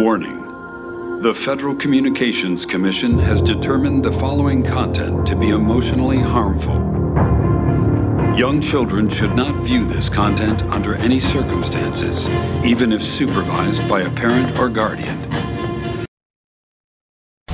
Warning. 0.00 1.20
The 1.22 1.32
Federal 1.32 1.76
Communications 1.76 2.66
Commission 2.66 3.16
has 3.16 3.40
determined 3.40 4.04
the 4.04 4.10
following 4.10 4.64
content 4.64 5.24
to 5.28 5.36
be 5.36 5.50
emotionally 5.50 6.18
harmful. 6.18 6.74
Young 8.36 8.60
children 8.60 9.08
should 9.08 9.36
not 9.36 9.64
view 9.64 9.84
this 9.84 10.08
content 10.08 10.62
under 10.74 10.96
any 10.96 11.20
circumstances, 11.20 12.28
even 12.64 12.90
if 12.90 13.04
supervised 13.04 13.88
by 13.88 14.00
a 14.00 14.10
parent 14.10 14.58
or 14.58 14.68
guardian. 14.68 15.16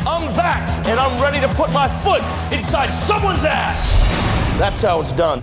I'm 0.06 0.34
back, 0.34 0.86
and 0.86 0.98
I'm 0.98 1.22
ready 1.22 1.40
to 1.40 1.48
put 1.54 1.70
my 1.74 1.88
foot 1.88 2.22
inside 2.56 2.90
someone's 2.92 3.44
ass. 3.44 3.98
That's 4.58 4.80
how 4.80 5.00
it's 5.00 5.12
done. 5.12 5.42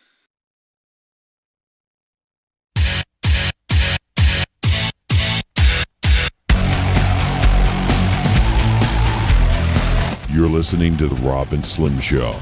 You're 10.41 10.49
listening 10.49 10.97
to 10.97 11.05
the 11.07 11.13
Rob 11.17 11.53
and 11.53 11.63
Slim 11.63 11.99
Show 11.99 12.35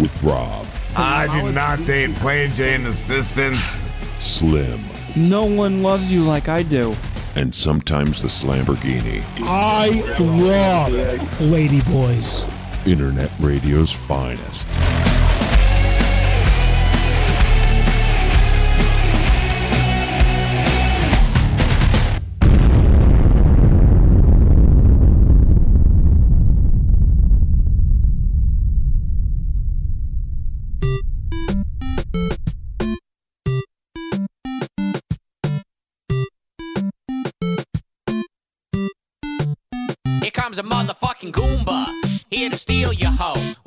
with 0.00 0.22
Rob, 0.22 0.66
I 0.96 1.26
do 1.38 1.52
not 1.52 1.84
date 1.84 2.14
plain 2.14 2.50
Jane 2.52 2.86
assistants. 2.86 3.76
Slim, 4.20 4.80
No 5.14 5.44
one 5.44 5.82
loves 5.82 6.10
you 6.10 6.22
like 6.24 6.48
I 6.48 6.62
do. 6.62 6.96
and 7.34 7.54
sometimes 7.54 8.22
the 8.22 8.28
Lamborghini. 8.48 9.22
I 9.42 9.90
love 10.18 11.40
lady 11.42 11.82
boys. 11.82 12.48
Internet 12.86 13.30
radio's 13.38 13.92
finest. 13.92 14.66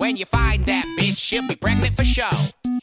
When 0.03 0.17
you 0.17 0.25
find 0.25 0.65
that 0.65 0.83
bitch, 0.99 1.15
she'll 1.17 1.47
be 1.47 1.55
pregnant 1.55 1.95
for 1.95 2.03
show. 2.03 2.29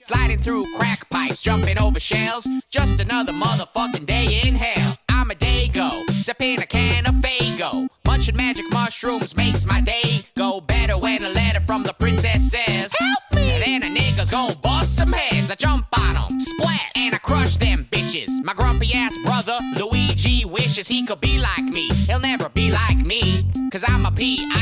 Sliding 0.04 0.42
through 0.42 0.64
crack 0.78 1.06
pipes, 1.10 1.42
jumping 1.42 1.78
over 1.78 2.00
shells. 2.00 2.48
Just 2.70 2.98
another 2.98 3.34
motherfucking 3.34 4.06
day 4.06 4.40
in 4.42 4.54
hell. 4.54 4.96
I'm 5.10 5.30
a 5.30 5.34
dago, 5.34 6.08
sipping 6.08 6.62
a 6.62 6.66
can 6.66 7.04
of 7.06 7.16
Faygo. 7.16 7.88
Munching 8.06 8.36
magic 8.38 8.64
mushrooms 8.72 9.36
makes 9.36 9.66
my 9.66 9.82
day 9.82 10.22
go 10.34 10.62
better 10.62 10.96
when 10.96 11.22
a 11.22 11.28
letter 11.28 11.60
from 11.66 11.82
the 11.82 11.92
princess 11.92 12.52
says, 12.52 12.94
Help 12.98 13.18
me! 13.34 13.50
And 13.50 13.64
then 13.64 13.82
a 13.82 13.94
nigga's 13.94 14.30
gonna 14.30 14.56
bust 14.56 14.96
some 14.96 15.12
heads. 15.12 15.50
I 15.50 15.56
jump 15.56 15.88
on 15.98 16.16
'em, 16.16 16.40
splat, 16.40 16.90
and 16.96 17.14
I 17.14 17.18
crush 17.18 17.58
them 17.58 17.86
bitches. 17.92 18.30
My 18.44 18.54
grumpy 18.54 18.94
ass 18.94 19.14
brother, 19.26 19.58
Luigi, 19.76 20.46
wishes 20.46 20.88
he 20.88 21.04
could 21.04 21.20
be 21.20 21.38
like 21.38 21.64
me. 21.64 21.90
He'll 22.06 22.18
never 22.18 22.48
be 22.48 22.72
like 22.72 22.96
me, 22.96 23.44
cause 23.70 23.84
I'm 23.86 24.06
a 24.06 24.10
P-I-M-P. 24.10 24.59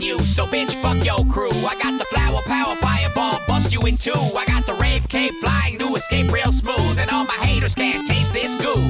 On 0.00 0.06
you, 0.06 0.18
so 0.20 0.46
bitch, 0.46 0.74
fuck 0.82 1.04
your 1.04 1.24
crew. 1.32 1.50
I 1.50 1.74
got 1.82 1.98
the 1.98 2.04
flower 2.06 2.40
power 2.46 2.74
fireball, 2.76 3.38
bust 3.46 3.72
you 3.72 3.80
in 3.80 3.96
two. 3.96 4.12
I 4.36 4.44
got 4.46 4.66
the 4.66 4.74
rape 4.74 5.08
cape 5.08 5.34
flying 5.34 5.78
to 5.78 5.94
escape 5.94 6.32
real 6.32 6.52
smooth, 6.52 6.98
and 6.98 7.10
all 7.10 7.24
my 7.24 7.38
haters 7.44 7.74
can't 7.74 8.06
taste 8.06 8.32
this 8.32 8.54
goo. 8.56 8.80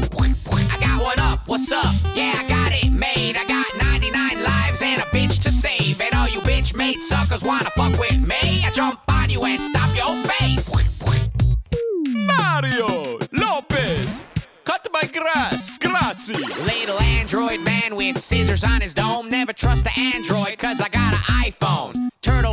I 0.71 0.79
got 0.81 1.03
one 1.03 1.19
up, 1.21 1.41
what's 1.47 1.71
up? 1.73 1.93
Yeah, 2.15 2.35
I 2.37 2.49
got 2.49 2.73
it 2.73 2.91
made. 2.91 3.37
I 3.37 3.45
got 3.47 3.67
99 3.83 4.43
lives 4.43 4.83
and 4.83 5.03
a 5.03 5.07
bitch 5.07 5.41
to 5.43 5.53
save, 5.53 6.01
and 6.01 6.15
all 6.15 6.29
you 6.29 6.41
bitch 6.41 6.77
made 6.77 7.01
suckers 7.01 7.43
wanna 7.43 7.71
fuck 7.71 7.99
with 7.99 8.19
me. 8.21 8.65
I 8.65 8.71
jump 8.75 9.01
on 9.11 9.31
you 9.31 9.43
and 9.43 9.63
stop 9.63 9.91
your 9.97 10.15
cut 14.83 14.93
my 14.93 15.09
grass, 15.09 15.79
grazie. 15.79 16.35
Little 16.35 17.01
android 17.01 17.61
man 17.61 17.97
with 17.97 18.21
scissors 18.21 18.65
on 18.65 18.81
his 18.81 18.95
dome. 18.95 19.29
Never 19.29 19.53
trust 19.53 19.85
the 19.85 19.99
android, 19.99 20.59
cause 20.59 20.81
I 20.81 20.89
got 20.89 21.13
an 21.15 21.21
iPhone. 21.45 22.10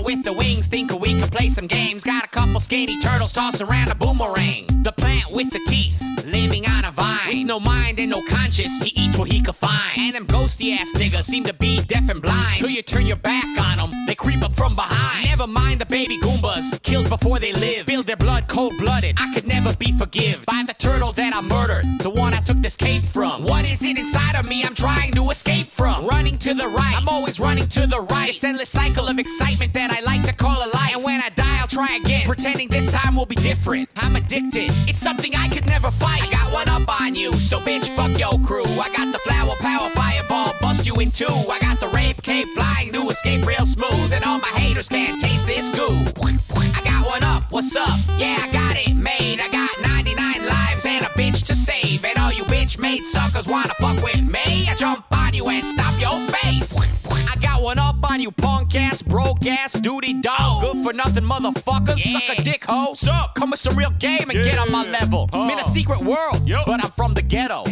With 0.08 0.24
the 0.24 0.32
wings, 0.32 0.68
think 0.68 0.98
we 0.98 1.20
can 1.20 1.28
play 1.28 1.50
some 1.50 1.68
games. 1.68 2.06
Got 2.06 2.24
a 2.24 2.28
couple 2.30 2.62
skinny 2.62 2.98
turtles 3.02 3.34
tossing 3.34 3.68
around 3.68 3.92
a 3.92 3.96
boomerang. 3.96 4.66
The 4.82 4.94
plant 4.94 5.32
with 5.32 5.50
the 5.52 5.60
teeth, 5.68 6.02
living 6.24 6.66
on 6.66 6.86
a 6.86 6.92
vine. 6.92 7.28
With 7.28 7.46
no 7.46 7.60
mind 7.60 8.00
and 8.00 8.12
no 8.12 8.22
conscience, 8.22 8.80
he 8.82 8.94
eats 8.96 9.18
what 9.18 9.30
he 9.30 9.42
can 9.42 9.54
find. 9.54 10.00
And 10.00 10.16
them 10.16 10.26
ghosty 10.26 10.78
ass 10.78 10.94
niggas 10.94 11.26
seem 11.26 11.44
to 11.44 11.54
be 11.54 11.84
deaf 11.84 12.08
and 12.10 12.22
blind. 12.22 12.56
Till 12.56 12.70
you 12.70 12.84
turn 12.84 13.06
your 13.06 13.18
back 13.18 13.44
on 13.60 13.78
them, 13.78 14.06
they 14.08 14.16
creep 14.16 14.42
up 14.44 14.56
from 14.56 14.76
behind. 14.76 15.26
Never 15.26 15.46
mind 15.46 15.82
the 15.82 15.86
baby 15.86 16.18
Goombas, 16.20 16.82
killed 16.84 17.10
before 17.10 17.40
they 17.40 17.52
live. 17.52 17.82
Spilled 17.86 18.08
their 18.08 18.16
blood 18.16 18.48
cold 18.48 18.78
blooded. 18.78 19.18
I 19.20 19.34
could 19.34 19.46
never 19.46 19.76
be 19.76 19.92
forgive 19.92 20.46
by 20.46 20.64
the 20.66 20.74
turtle 20.74 21.12
that 21.12 21.36
I 21.36 21.42
murdered. 21.42 21.84
The 22.00 22.12
one 22.12 22.34
I 22.34 22.40
took 22.40 22.57
this 22.68 22.76
cape 22.76 23.04
from. 23.04 23.44
What 23.44 23.64
is 23.64 23.82
it 23.82 23.98
inside 23.98 24.36
of 24.36 24.50
me 24.50 24.62
I'm 24.66 24.76
trying 24.76 25.14
to 25.14 25.30
escape 25.30 25.68
from? 25.68 26.06
Running 26.06 26.38
to 26.40 26.54
the 26.54 26.68
right, 26.68 26.96
I'm 26.98 27.08
always 27.08 27.40
running 27.40 27.66
to 27.70 27.88
the 27.88 28.02
right. 28.02 28.28
This 28.28 28.44
endless 28.44 28.68
cycle 28.68 29.08
of 29.08 29.18
excitement 29.20 29.74
that 29.74 29.90
I 29.90 30.02
like 30.02 30.24
to 30.24 30.34
call 30.34 30.58
a 30.58 30.68
life. 30.76 30.94
And 30.94 31.02
when 31.02 31.22
I 31.22 31.30
die, 31.30 31.60
I'll 31.62 31.68
try 31.68 31.96
again, 31.96 32.26
pretending 32.26 32.68
this 32.68 32.92
time 32.92 33.16
will 33.16 33.26
be 33.26 33.36
different. 33.36 33.88
I'm 33.96 34.18
addicted, 34.18 34.70
it's 34.90 35.00
something 35.00 35.34
I 35.34 35.48
could 35.48 35.66
never 35.68 35.90
fight. 35.90 36.22
I 36.22 36.30
got 36.30 36.52
one 36.52 36.68
up 36.68 37.02
on 37.02 37.16
you, 37.16 37.32
so 37.36 37.60
bitch, 37.60 37.88
fuck 37.96 38.12
your 38.20 38.38
crew. 38.46 38.66
I 38.66 38.92
got 38.94 39.14
the 39.14 39.20
flower 39.20 39.56
power 39.62 39.90
fireball, 39.92 40.52
bust 40.60 40.86
you 40.86 40.94
in 40.96 41.10
two. 41.10 41.38
I 41.50 41.60
got 41.62 41.80
the 41.80 41.88
rape 41.96 42.22
cape 42.22 42.50
flying 42.50 42.92
to 42.92 43.10
escape 43.10 43.48
real 43.48 43.66
smooth, 43.66 44.12
and 44.12 44.26
all 44.26 44.40
my 44.40 44.54
haters 44.60 44.90
can't 44.90 45.22
taste 45.22 45.48
this 45.48 45.70
goo. 45.70 45.96
I 46.76 46.82
got 46.84 47.08
one 47.08 47.24
up, 47.24 47.44
what's 47.50 47.74
up? 47.78 47.98
Yeah, 48.18 48.36
I 48.42 48.52
got 48.52 48.76
it 48.76 48.94
made. 48.94 49.40
I 49.40 49.48
got 49.52 49.87
made 52.88 53.06
suckers 53.06 53.48
wanna 53.48 53.74
fuck 53.80 54.02
with 54.02 54.22
me. 54.22 54.68
I 54.72 54.76
jump 54.78 55.04
on 55.12 55.34
you 55.34 55.46
and 55.48 55.66
stop 55.66 55.94
your 56.00 56.18
face. 56.38 56.72
I 57.30 57.36
got 57.48 57.62
one 57.62 57.80
up 57.80 57.98
on 58.10 58.22
you, 58.22 58.32
punk 58.32 58.76
ass, 58.76 59.02
broke 59.02 59.46
ass, 59.46 59.74
duty 59.74 60.14
dog. 60.22 60.62
Good 60.62 60.78
for 60.86 60.94
nothing, 60.94 61.24
motherfuckers. 61.24 62.00
Suck 62.00 62.40
a 62.40 62.42
dick 62.42 62.64
hoe. 62.66 62.94
Sup? 62.94 63.36
Come 63.36 63.52
with 63.52 63.60
some 63.60 63.76
real 63.76 63.92
game 63.92 64.30
and 64.30 64.40
get 64.48 64.58
on 64.58 64.72
my 64.72 64.86
level. 64.86 65.30
I'm 65.34 65.50
in 65.52 65.60
a 65.60 65.66
secret 65.66 66.00
world, 66.00 66.50
but 66.66 66.84
I'm 66.84 66.92
from 66.92 67.14
the 67.14 67.22
ghetto. 67.22 67.66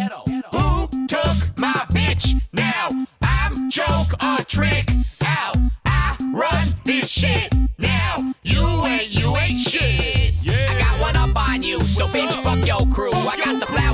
Who 0.55 1.07
took 1.07 1.37
my 1.57 1.79
bitch 1.93 2.41
now? 2.51 2.89
I'm 3.21 3.69
joke 3.69 4.11
or 4.21 4.43
trick 4.43 4.89
out. 5.25 5.55
I 5.85 6.17
run 6.33 6.67
this 6.83 7.09
shit 7.09 7.55
now. 7.77 8.33
You 8.43 8.65
ain't, 8.85 9.09
you 9.17 9.35
ain't 9.37 9.59
shit. 9.59 10.33
I 10.69 10.77
got 10.79 10.99
one 10.99 11.15
up 11.15 11.49
on 11.49 11.63
you, 11.63 11.79
so 11.81 12.05
bitch, 12.07 12.33
fuck 12.43 12.61
your 12.67 12.85
crew. 12.93 13.13
I 13.13 13.37
got 13.43 13.59
the 13.61 13.65
power 13.65 13.84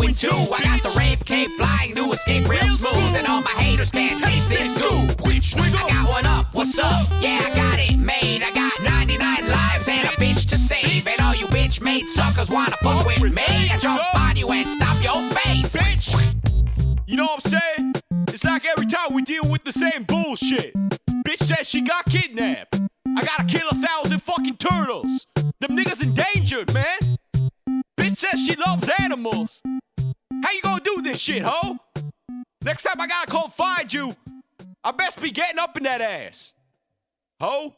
bust 0.00 0.20
two. 0.20 0.28
I 0.28 0.62
got 0.62 0.82
the 0.82 0.90
rape 0.98 1.24
cape 1.24 1.50
flying 1.52 1.94
to 1.94 2.12
escape 2.12 2.48
real 2.48 2.68
smooth, 2.68 3.14
and 3.14 3.26
all 3.26 3.42
my 3.42 3.50
haters 3.50 3.90
can't 3.90 4.22
taste 4.22 4.48
this 4.48 4.76
goo. 4.76 5.08
I 5.62 5.88
got 5.88 6.08
one 6.08 6.26
up, 6.26 6.46
what's 6.52 6.78
up? 6.78 7.06
Yeah, 7.20 7.40
I 7.44 7.54
got 7.54 7.78
it 7.78 7.96
made. 7.98 8.42
I 8.42 8.52
got 8.52 8.72
99 8.82 9.48
lives 9.48 9.88
and 9.88 10.08
a 10.08 10.12
bitch 10.12 10.48
to 10.48 10.58
save, 10.58 11.06
and 11.06 11.20
all 11.20 11.34
you 11.34 11.46
bitch 11.46 11.82
made 11.82 12.08
suckers 12.08 12.50
wanna 12.50 12.76
fuck 12.82 13.06
with 13.06 13.22
me. 13.22 13.70
I 13.70 13.78
jump 13.80 14.02
on 14.14 14.36
you 14.36 14.48
and 14.48 14.68
stop 14.68 15.02
your 15.02 15.22
face. 15.30 15.74
Bitch! 15.74 17.04
You 17.06 17.16
know 17.16 17.24
what 17.24 17.44
I'm 17.44 17.50
saying? 17.50 17.94
It's 18.28 18.44
like 18.44 18.64
every 18.64 18.86
time 18.86 19.14
we 19.14 19.22
deal 19.22 19.48
with 19.48 19.64
the 19.64 19.72
same 19.72 20.04
bullshit. 20.04 20.74
Bitch 21.26 21.38
says 21.38 21.68
she 21.68 21.82
got 21.82 22.04
kidnapped. 22.06 22.76
I 23.16 23.24
gotta 23.24 23.44
kill 23.44 23.68
a 23.70 23.74
thousand 23.74 24.22
fucking 24.22 24.56
turtles. 24.56 25.26
Them 25.34 25.76
niggas 25.76 26.02
endangered, 26.02 26.72
man. 26.72 27.16
Bitch 27.98 28.16
says 28.16 28.44
she 28.44 28.56
loves 28.56 28.88
animals. 28.98 29.60
How 30.42 30.52
you 30.52 30.62
gonna 30.62 30.82
do 30.82 31.02
this 31.02 31.20
shit, 31.20 31.42
ho? 31.42 31.78
Next 32.62 32.82
time 32.84 33.00
I 33.00 33.06
gotta 33.06 33.30
come 33.30 33.50
find 33.50 33.92
you, 33.92 34.16
I 34.84 34.92
best 34.92 35.20
be 35.20 35.30
getting 35.30 35.58
up 35.58 35.76
in 35.76 35.82
that 35.84 36.00
ass. 36.00 36.52
Ho? 37.40 37.74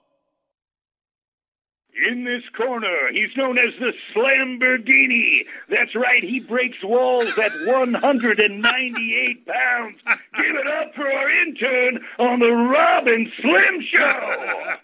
In 2.09 2.25
this 2.25 2.43
corner, 2.57 3.13
he's 3.13 3.37
known 3.37 3.59
as 3.59 3.75
the 3.79 3.93
Slamborghini. 4.15 5.43
That's 5.69 5.95
right, 5.95 6.23
he 6.23 6.41
breaks 6.41 6.83
walls 6.83 7.39
at 7.39 7.53
198 7.67 9.47
pounds. 9.47 9.99
Give 10.35 10.57
it 10.57 10.67
up 10.69 10.95
for 10.95 11.07
our 11.07 11.31
intern 11.31 12.01
on 12.19 12.39
the 12.41 12.51
Rob 12.51 13.07
and 13.09 13.31
Slim 13.35 13.83
Show. 13.83 14.75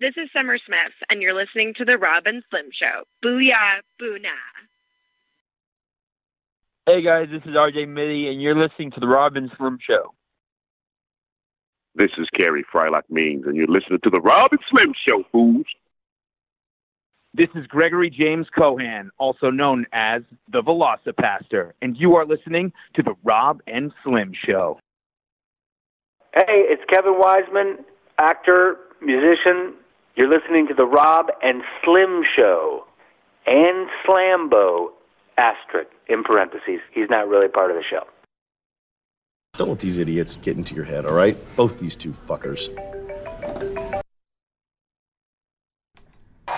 This 0.00 0.14
is 0.18 0.28
Summer 0.34 0.58
Smith, 0.58 0.92
and 1.08 1.22
you're 1.22 1.34
listening 1.34 1.72
to 1.78 1.84
The 1.86 1.96
Rob 1.96 2.26
and 2.26 2.42
Slim 2.50 2.68
Show. 2.72 3.04
Booyah, 3.24 3.80
boo 3.98 4.18
nah. 4.20 4.28
Hey 6.86 7.00
guys, 7.00 7.28
this 7.32 7.40
is 7.46 7.56
RJ 7.56 7.88
Mitte, 7.88 8.30
and 8.30 8.42
you're 8.42 8.54
listening 8.54 8.90
to 8.90 9.00
The 9.00 9.08
Rob 9.08 9.36
and 9.36 9.50
Slim 9.56 9.78
Show. 9.80 10.12
This 11.94 12.10
is 12.18 12.28
Kerry 12.38 12.62
Frylock 12.70 13.04
Means, 13.08 13.46
and 13.46 13.56
you're 13.56 13.66
listening 13.66 14.00
to 14.04 14.10
the 14.10 14.20
Rob 14.20 14.50
and 14.50 14.60
Slim 14.70 14.92
Show, 15.08 15.24
fools. 15.32 15.64
This 17.32 17.48
is 17.54 17.66
Gregory 17.68 18.10
James 18.10 18.48
Cohan, 18.54 19.08
also 19.16 19.48
known 19.48 19.86
as 19.94 20.20
the 20.52 20.60
VelociPastor, 20.60 21.72
and 21.80 21.96
you 21.96 22.16
are 22.16 22.26
listening 22.26 22.70
to 22.96 23.02
The 23.02 23.14
Rob 23.24 23.62
and 23.66 23.90
Slim 24.04 24.32
Show. 24.46 24.78
Hey, 26.34 26.66
it's 26.68 26.82
Kevin 26.90 27.14
Wiseman, 27.16 27.78
actor, 28.18 28.76
musician. 29.00 29.72
You're 30.16 30.28
listening 30.28 30.68
to 30.68 30.74
The 30.74 30.84
Rob 30.84 31.28
and 31.42 31.62
Slim 31.82 32.24
Show. 32.36 32.84
And 33.46 33.88
Slambo, 34.06 34.88
asterisk, 35.38 35.90
in 36.08 36.22
parentheses. 36.24 36.80
He's 36.92 37.10
not 37.10 37.28
really 37.28 37.48
part 37.48 37.70
of 37.70 37.76
the 37.76 37.82
show. 37.88 38.04
Don't 39.56 39.68
let 39.68 39.78
these 39.78 39.98
idiots 39.98 40.36
get 40.36 40.56
into 40.56 40.74
your 40.74 40.84
head, 40.84 41.06
all 41.06 41.14
right? 41.14 41.36
Both 41.56 41.78
these 41.78 41.94
two 41.94 42.12
fuckers. 42.12 42.68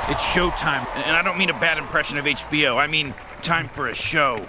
It's 0.08 0.22
showtime, 0.22 0.86
and 0.94 1.16
I 1.16 1.22
don't 1.22 1.36
mean 1.36 1.50
a 1.50 1.58
bad 1.60 1.78
impression 1.78 2.16
of 2.16 2.24
HBO. 2.24 2.76
I 2.76 2.86
mean 2.86 3.12
time 3.42 3.68
for 3.68 3.88
a 3.88 3.94
show. 3.94 4.44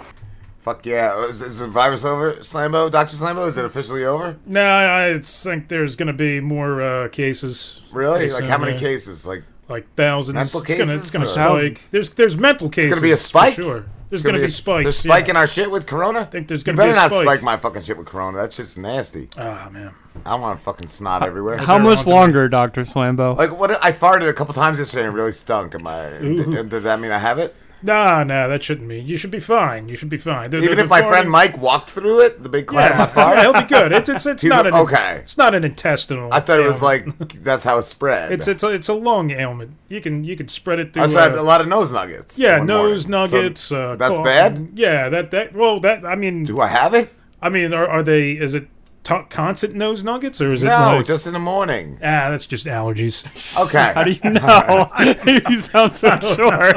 Fuck 0.60 0.86
yeah. 0.86 1.26
Is, 1.26 1.42
is 1.42 1.60
the 1.60 1.68
virus 1.68 2.04
over, 2.06 2.34
Slambo? 2.36 2.92
Dr. 2.92 3.16
Slambo? 3.16 3.48
Is 3.48 3.58
it 3.58 3.66
officially 3.66 4.04
over? 4.04 4.38
No, 4.46 4.62
I 4.66 5.20
think 5.20 5.70
there's 5.70 5.96
going 5.96 6.08
to 6.08 6.14
be 6.14 6.40
more 6.42 6.82
uh, 6.82 7.08
cases. 7.10 7.82
Really? 7.92 8.30
Like 8.30 8.42
soon, 8.42 8.50
how 8.50 8.58
many 8.58 8.74
yeah. 8.74 8.80
cases? 8.80 9.26
Like 9.26 9.44
Like 9.70 9.88
thousands. 9.96 10.36
Mental 10.36 10.62
it's 10.62 10.74
gonna, 10.74 10.94
it's 10.94 11.12
gonna 11.12 11.26
or- 11.26 11.60
spike. 11.60 11.90
There's 11.92 12.10
there's 12.12 12.38
mental 12.38 12.70
cases. 12.70 12.92
It's 12.92 12.96
gonna 12.96 13.08
be 13.08 13.14
a 13.14 13.18
spike. 13.18 13.56
For 13.56 13.62
sure. 13.62 13.86
There's 14.10 14.22
It's 14.22 14.26
gonna, 14.26 14.38
be, 14.40 14.46
a- 14.46 14.50
spikes. 14.50 14.84
They're 14.86 14.92
spiking 14.92 15.36
yeah. 15.36 15.42
our 15.42 15.48
shit 15.48 15.70
with 15.70 15.86
Corona. 15.86 16.22
I 16.22 16.26
think 16.26 16.48
there's 16.48 16.64
gonna 16.64 16.76
be 16.76 16.84
better 16.84 16.92
a 16.92 16.96
not 16.96 17.12
spike. 17.12 17.24
spike 17.24 17.44
my 17.44 17.58
fucking 17.58 17.82
shit 17.84 17.98
with 17.98 18.08
Corona. 18.08 18.38
That 18.38 18.54
shit's 18.54 18.78
nasty. 18.78 19.30
Ah 19.38 19.70
man. 19.72 19.94
I 20.26 20.36
want 20.36 20.58
to 20.58 20.64
fucking 20.64 20.88
snot 20.88 21.24
everywhere. 21.24 21.58
How 21.58 21.78
much 21.78 22.08
longer, 22.08 22.48
Doctor 22.50 22.82
Slambo? 22.82 23.38
Like 23.38 23.58
what? 23.58 23.84
I 23.84 23.92
farted 23.92 24.30
a 24.30 24.34
couple 24.34 24.54
times 24.54 24.80
yesterday 24.80 25.06
and 25.06 25.14
really 25.14 25.34
stunk. 25.34 25.76
Am 25.76 25.86
I? 25.86 26.18
Ooh. 26.20 26.44
Did, 26.44 26.70
did 26.70 26.84
that 26.84 27.00
mean 27.00 27.12
I 27.12 27.20
have 27.20 27.38
it? 27.38 27.56
Nah, 27.84 28.24
nah, 28.24 28.48
that 28.48 28.64
shouldn't 28.64 28.88
be. 28.90 29.00
You 29.00 29.18
should 29.18 29.30
be 29.32 29.40
fine. 29.40 29.88
You 29.88 29.96
should 29.96 30.10
be 30.10 30.18
fine. 30.18 30.50
The- 30.50 30.58
the- 30.60 30.64
Even 30.66 30.80
if 30.80 30.90
my 30.90 31.02
friend 31.02 31.30
Mike 31.30 31.58
walked 31.58 31.90
through 31.92 32.22
it, 32.22 32.42
the 32.42 32.50
big 32.50 32.66
cloud 32.68 32.90
Yeah, 32.92 32.98
my 32.98 33.06
fart. 33.14 33.38
yeah, 33.38 33.42
he'll 33.44 33.54
be 33.54 33.68
good. 33.68 33.92
It's 33.92 34.10
it's, 34.10 34.26
it's 34.26 34.44
not 34.44 34.66
an 34.66 34.74
okay. 34.74 35.20
It's 35.24 35.38
not 35.38 35.54
an 35.54 35.64
intestinal. 35.64 36.34
I 36.34 36.40
thought 36.40 36.60
it 36.60 36.64
was 36.68 36.82
like 36.82 37.06
that's 37.44 37.64
how 37.64 37.78
it 37.78 37.84
spread. 37.84 38.32
It's 38.32 38.48
it's 38.48 38.64
a, 38.64 38.70
it's 38.70 38.88
a 38.90 38.94
lung 38.94 39.32
ailment. 39.32 39.72
You 39.90 40.02
can 40.02 40.24
you 40.24 40.36
can 40.36 40.48
spread 40.48 40.80
it 40.80 40.94
through. 40.94 41.04
I 41.04 41.08
had 41.10 41.36
uh, 41.36 41.42
a 41.42 41.44
lot 41.44 41.62
of 41.62 41.68
nose 41.68 41.92
nuggets. 41.92 42.40
Yeah, 42.40 42.58
nose 42.64 43.08
morning. 43.08 43.28
So 43.30 43.38
nuggets. 43.38 43.72
uh, 43.72 43.96
that's 43.96 44.16
cough- 44.16 44.26
bad. 44.26 44.70
Yeah, 44.76 45.10
that 45.10 45.32
that 45.32 45.54
well 45.54 45.80
that 45.82 46.06
I 46.06 46.16
mean. 46.16 46.44
Do 46.46 46.60
I 46.60 46.68
have 46.68 46.94
it? 46.94 47.14
I 47.42 47.50
mean, 47.50 47.74
are 47.74 47.88
are 47.88 48.02
they? 48.04 48.32
Is 48.32 48.56
it 48.56 48.68
to- 49.08 49.26
constant 49.30 49.76
nose 49.76 50.04
nuggets 50.04 50.40
or 50.42 50.52
is 50.54 50.64
it? 50.64 50.68
No, 50.68 50.98
like, 50.98 51.06
just 51.06 51.28
in 51.28 51.34
the 51.34 51.40
morning. 51.40 51.98
ah, 52.02 52.30
that's 52.30 52.46
just 52.46 52.66
allergies. 52.66 53.24
Okay. 53.68 53.92
How 53.94 54.04
do 54.04 54.12
you 54.12 54.30
know? 54.30 54.92
you 55.50 55.62
sound 55.62 55.98
so 55.98 56.10
sure. 56.36 56.72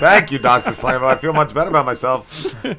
Thank 0.00 0.30
you, 0.30 0.38
Doctor 0.38 0.70
Slambo. 0.70 1.04
I 1.04 1.16
feel 1.16 1.32
much 1.32 1.52
better 1.52 1.70
about 1.70 1.84
myself. 1.86 2.28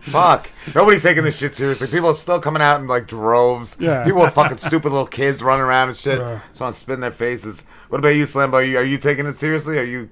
Fuck. 0.01 0.49
Nobody's 0.73 1.03
taking 1.03 1.23
this 1.23 1.37
shit 1.37 1.55
seriously. 1.55 1.87
People 1.87 2.09
are 2.09 2.13
still 2.13 2.39
coming 2.39 2.61
out 2.61 2.79
in 2.79 2.87
like 2.87 3.07
droves. 3.07 3.77
Yeah. 3.79 4.03
People 4.03 4.21
are 4.21 4.31
fucking 4.31 4.57
stupid 4.57 4.89
little 4.91 5.07
kids 5.07 5.43
running 5.43 5.63
around 5.63 5.89
and 5.89 5.97
shit. 5.97 6.19
Yeah. 6.19 6.39
Just 6.49 6.61
want 6.61 6.73
to 6.73 6.79
spin 6.79 6.99
their 7.01 7.11
faces. 7.11 7.65
What 7.89 7.99
about 7.99 8.09
you, 8.15 8.23
Slambo? 8.23 8.53
Are 8.53 8.63
you, 8.63 8.77
are 8.77 8.83
you 8.85 8.97
taking 8.97 9.25
it 9.25 9.37
seriously? 9.39 9.77
Are 9.77 9.83
you 9.83 10.09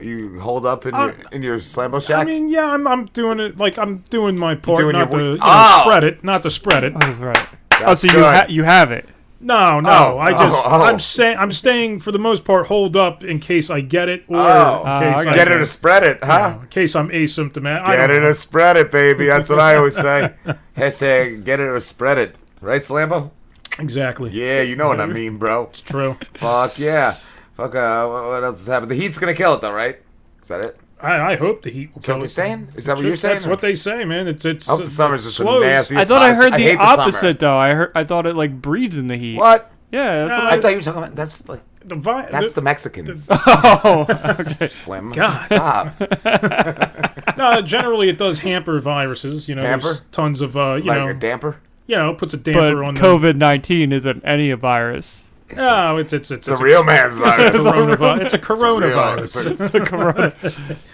you 0.00 0.40
hold 0.40 0.66
up 0.66 0.84
in 0.86 0.94
your 0.94 1.14
in 1.32 1.42
your 1.42 1.58
Slambo 1.58 2.04
shack? 2.04 2.18
I 2.18 2.24
mean, 2.24 2.48
yeah, 2.48 2.66
I'm 2.72 2.86
I'm 2.86 3.06
doing 3.06 3.40
it 3.40 3.58
like 3.58 3.78
I'm 3.78 3.98
doing 4.10 4.36
my 4.36 4.54
part, 4.54 4.78
doing 4.78 4.92
not 4.92 5.10
your 5.12 5.18
to 5.20 5.24
we- 5.24 5.30
you 5.32 5.34
know, 5.36 5.40
Oh! 5.42 5.82
spread 5.84 6.04
it, 6.04 6.24
not 6.24 6.42
to 6.42 6.50
spread 6.50 6.84
it. 6.84 6.94
That's 6.98 7.18
right. 7.18 7.48
Oh, 7.84 7.94
so 7.94 8.06
you 8.06 8.22
ha- 8.22 8.46
you 8.48 8.62
have 8.64 8.90
it. 8.92 9.08
No, 9.40 9.78
no. 9.80 9.90
Oh, 9.90 10.18
I 10.18 10.30
just 10.30 10.56
oh, 10.56 10.62
oh. 10.66 10.82
I'm 10.84 10.98
saying 10.98 11.36
I'm 11.38 11.52
staying 11.52 12.00
for 12.00 12.12
the 12.12 12.18
most 12.18 12.44
part 12.46 12.66
holed 12.68 12.96
up 12.96 13.22
in 13.22 13.40
case 13.40 13.68
I 13.68 13.82
get 13.82 14.08
it 14.08 14.24
or 14.28 14.38
Oh. 14.38 14.80
in 14.82 14.86
Ah, 14.86 15.00
case 15.16 15.26
I 15.26 15.32
Get 15.34 15.48
it 15.48 15.58
to 15.58 15.66
spread 15.66 16.02
it, 16.02 16.24
huh? 16.24 16.58
in 16.62 16.68
case 16.68 16.96
I'm 16.96 17.10
asymptomatic. 17.10 17.82
I 17.86 17.96
Get 17.96 18.06
don't 18.06 18.16
her 18.16 18.20
know. 18.22 18.28
to 18.28 18.34
spread 18.34 18.76
it, 18.78 18.90
baby. 18.90 19.26
That's 19.26 19.50
what 19.50 19.58
I 19.60 19.76
always 19.76 19.96
say. 19.96 20.32
Hashtag 20.78 21.44
get 21.44 21.60
it 21.60 21.64
or 21.64 21.78
spread 21.80 22.16
it. 22.18 22.36
Right, 22.62 22.80
Slambo? 22.80 23.32
Exactly. 23.78 24.30
Yeah, 24.30 24.62
you 24.62 24.76
know 24.76 24.88
what 24.88 25.00
I 25.00 25.06
mean, 25.06 25.36
bro. 25.36 25.64
It's 25.64 25.80
true. 25.82 26.16
Fuck 26.34 26.78
yeah. 26.78 27.16
Fuck, 27.56 27.74
uh, 27.74 28.06
what 28.08 28.24
what 28.24 28.44
else 28.44 28.58
has 28.60 28.66
happened? 28.66 28.90
The 28.92 28.94
heat's 28.96 29.18
gonna 29.18 29.34
kill 29.34 29.54
it, 29.54 29.60
though, 29.60 29.72
right? 29.72 29.98
Is 30.42 30.48
that 30.48 30.60
it? 30.60 30.78
I, 31.04 31.32
I 31.32 31.36
hope 31.36 31.62
the 31.62 31.70
heat 31.70 31.90
will 31.94 32.00
Is 32.00 32.06
that 32.06 32.12
kill 32.12 32.16
what 32.16 32.20
you're 32.20 32.26
it. 32.26 32.28
saying? 32.30 32.68
Is 32.76 32.86
that 32.86 32.96
what 32.96 33.04
you're 33.04 33.16
saying? 33.16 33.34
That's 33.34 33.46
what 33.46 33.60
they 33.60 33.74
say, 33.74 34.04
man. 34.04 34.26
It's 34.28 34.44
it's. 34.44 34.68
I 34.68 34.72
hope 34.72 34.84
the 34.84 34.90
summer's 34.90 35.24
just 35.24 35.38
the 35.38 35.44
slows. 35.44 35.62
nastiest. 35.62 36.00
I 36.00 36.04
thought 36.04 36.22
I 36.22 36.34
heard 36.34 36.52
the 36.54 36.58
hate 36.58 36.78
summer. 36.78 37.00
opposite 37.02 37.38
though. 37.38 37.56
I 37.58 37.74
heard 37.74 37.92
I 37.94 38.04
thought 38.04 38.26
it 38.26 38.34
like 38.36 38.60
breeds 38.60 38.96
in 38.96 39.06
the 39.06 39.16
heat. 39.16 39.36
What? 39.36 39.70
Yeah, 39.92 40.26
that's 40.26 40.38
No, 40.38 40.44
what 40.44 40.52
I 40.54 40.60
thought 40.60 40.68
you 40.70 40.76
were 40.76 40.82
talking 40.82 41.02
about. 41.04 41.14
That's 41.14 41.48
like 41.48 41.60
The 41.84 41.94
vi- 41.94 42.28
that's 42.30 42.54
the, 42.54 42.60
the 42.60 42.64
Mexicans. 42.64 43.28
Oh, 43.46 44.06
okay. 44.40 44.68
Slim. 44.68 45.12
God. 45.12 45.46
Stop. 45.46 46.00
no, 47.36 47.60
generally 47.62 48.08
it 48.08 48.18
does 48.18 48.40
hamper 48.40 48.80
viruses. 48.80 49.48
You 49.48 49.54
know, 49.54 49.62
there's 49.62 49.84
Hamper? 49.84 50.04
tons 50.10 50.40
of 50.40 50.56
uh, 50.56 50.74
you 50.74 50.84
like 50.84 50.98
know, 50.98 51.08
a 51.08 51.14
damper. 51.14 51.58
you 51.86 51.96
know, 51.96 52.14
puts 52.14 52.34
a 52.34 52.38
But 52.38 52.44
damper 52.52 52.82
on 52.84 52.94
the 52.94 53.00
COVID 53.00 53.36
nineteen 53.36 53.92
isn't 53.92 54.22
any 54.24 54.50
a 54.50 54.56
virus. 54.56 55.28
The. 55.56 55.62
No, 55.62 55.96
it's 55.98 56.12
it's 56.12 56.30
it's, 56.30 56.48
It's 56.48 56.60
a 56.60 56.62
real 56.62 56.84
man's 56.84 57.16
It's 57.16 57.24
a 57.26 57.58
virus. 57.58 57.62
coronavirus. 57.62 58.20
It's 58.22 58.34
a 58.34 58.38
coronavirus. 58.38 59.50
It's 59.50 59.70
the 59.72 59.80
corona. 59.80 60.34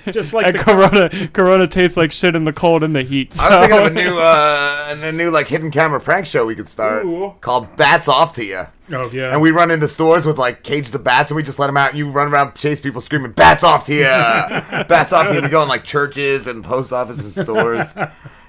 Just 0.13 0.33
like 0.33 0.47
and 0.47 0.55
the 0.55 0.59
corona, 0.65 1.29
corona 1.29 1.67
tastes 1.67 1.97
like 1.97 2.13
shit 2.13 2.35
in 2.37 2.45
the 2.45 2.53
cold 2.53 2.83
and 2.83 2.95
the 2.95 3.03
heat. 3.03 3.39
I 3.41 3.61
was 3.61 3.69
thinking 3.69 3.87
of 3.87 3.93
a 3.93 3.95
new, 3.95 4.19
uh, 4.19 4.97
a 5.03 5.13
new 5.13 5.31
like 5.31 5.49
hidden 5.49 5.71
camera 5.71 6.01
prank 6.01 6.27
show 6.27 6.47
we 6.47 6.55
could 6.55 6.69
start 6.69 7.05
Ooh. 7.05 7.35
called 7.41 7.77
"Bats 7.77 8.09
Off 8.09 8.35
to 8.37 8.45
You." 8.45 8.67
Oh 8.93 9.09
yeah. 9.13 9.33
And 9.33 9.41
we 9.41 9.51
run 9.53 9.71
into 9.71 9.87
stores 9.87 10.27
with 10.27 10.37
like 10.39 10.63
cages 10.63 10.95
of 10.95 11.05
bats, 11.05 11.31
and 11.31 11.37
we 11.37 11.43
just 11.43 11.59
let 11.59 11.69
them 11.69 11.77
out, 11.77 11.91
and 11.91 11.99
you 11.99 12.11
run 12.11 12.33
around, 12.33 12.57
chase 12.57 12.81
people, 12.81 13.01
screaming 13.01 13.33
"Bats 13.33 13.63
off 13.63 13.85
to 13.87 13.95
you! 13.95 14.03
bats 14.89 15.13
off 15.13 15.29
to 15.29 15.35
you!" 15.35 15.43
We 15.43 15.49
go 15.49 15.63
in 15.63 15.69
like 15.69 15.85
churches 15.85 16.47
and 16.47 16.65
post 16.65 16.93
offices 16.93 17.37
and 17.37 17.47
stores, 17.47 17.97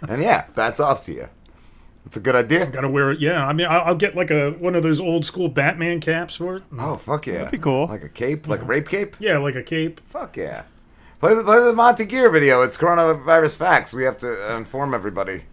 and 0.02 0.22
yeah, 0.22 0.46
bats 0.56 0.80
off 0.80 1.04
to 1.06 1.14
you. 1.14 1.30
It's 2.06 2.18
a 2.18 2.20
good 2.20 2.36
idea. 2.36 2.64
I 2.64 2.70
Gotta 2.72 2.90
wear 2.90 3.12
it. 3.12 3.20
Yeah, 3.20 3.46
I 3.46 3.54
mean, 3.54 3.68
I'll, 3.68 3.82
I'll 3.82 3.96
get 3.96 4.16
like 4.16 4.32
a 4.32 4.52
one 4.52 4.76
of 4.76 4.84
those 4.84 5.00
old 5.00 5.26
school 5.26 5.48
Batman 5.48 6.00
caps 6.00 6.36
for 6.36 6.58
it. 6.58 6.64
Oh 6.78 6.98
fuck 6.98 7.28
yeah! 7.28 7.34
That'd 7.34 7.52
be 7.52 7.58
cool. 7.58 7.88
Like 7.88 8.04
a 8.04 8.10
cape, 8.10 8.48
like 8.48 8.62
a 8.62 8.66
rape 8.66 8.90
cape. 8.90 9.16
Yeah, 9.20 9.38
like 9.38 9.56
a 9.56 9.64
cape. 9.64 10.02
Fuck 10.08 10.38
yeah! 10.38 10.64
Play 11.20 11.36
the, 11.36 11.44
play 11.44 11.60
the 11.60 11.74
Monty 11.74 12.06
Geer 12.06 12.30
video. 12.32 12.64
It's 12.64 12.78
coronavirus 12.78 13.58
facts. 13.58 13.94
We 13.94 14.04
have 14.04 14.18
to 14.20 14.56
inform 14.56 14.94
everybody 14.94 15.44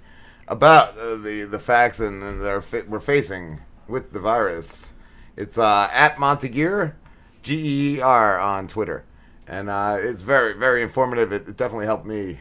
about 0.48 0.96
uh, 0.96 1.16
the 1.16 1.44
the 1.44 1.58
facts 1.58 2.00
and, 2.00 2.22
and 2.22 2.40
that 2.40 2.50
are 2.50 2.84
we're 2.88 3.00
facing 3.00 3.60
with 3.86 4.12
the 4.12 4.20
virus. 4.20 4.94
It's 5.36 5.58
uh, 5.58 5.88
at 5.92 6.16
MontyGeer, 6.16 6.94
G 7.42 7.54
E 7.54 7.96
E 7.96 8.00
R 8.00 8.40
on 8.40 8.66
Twitter, 8.66 9.04
and 9.46 9.68
uh, 9.68 9.98
it's 10.00 10.22
very 10.22 10.54
very 10.54 10.82
informative. 10.82 11.32
It, 11.32 11.46
it 11.46 11.56
definitely 11.56 11.86
helped 11.86 12.06
me 12.06 12.40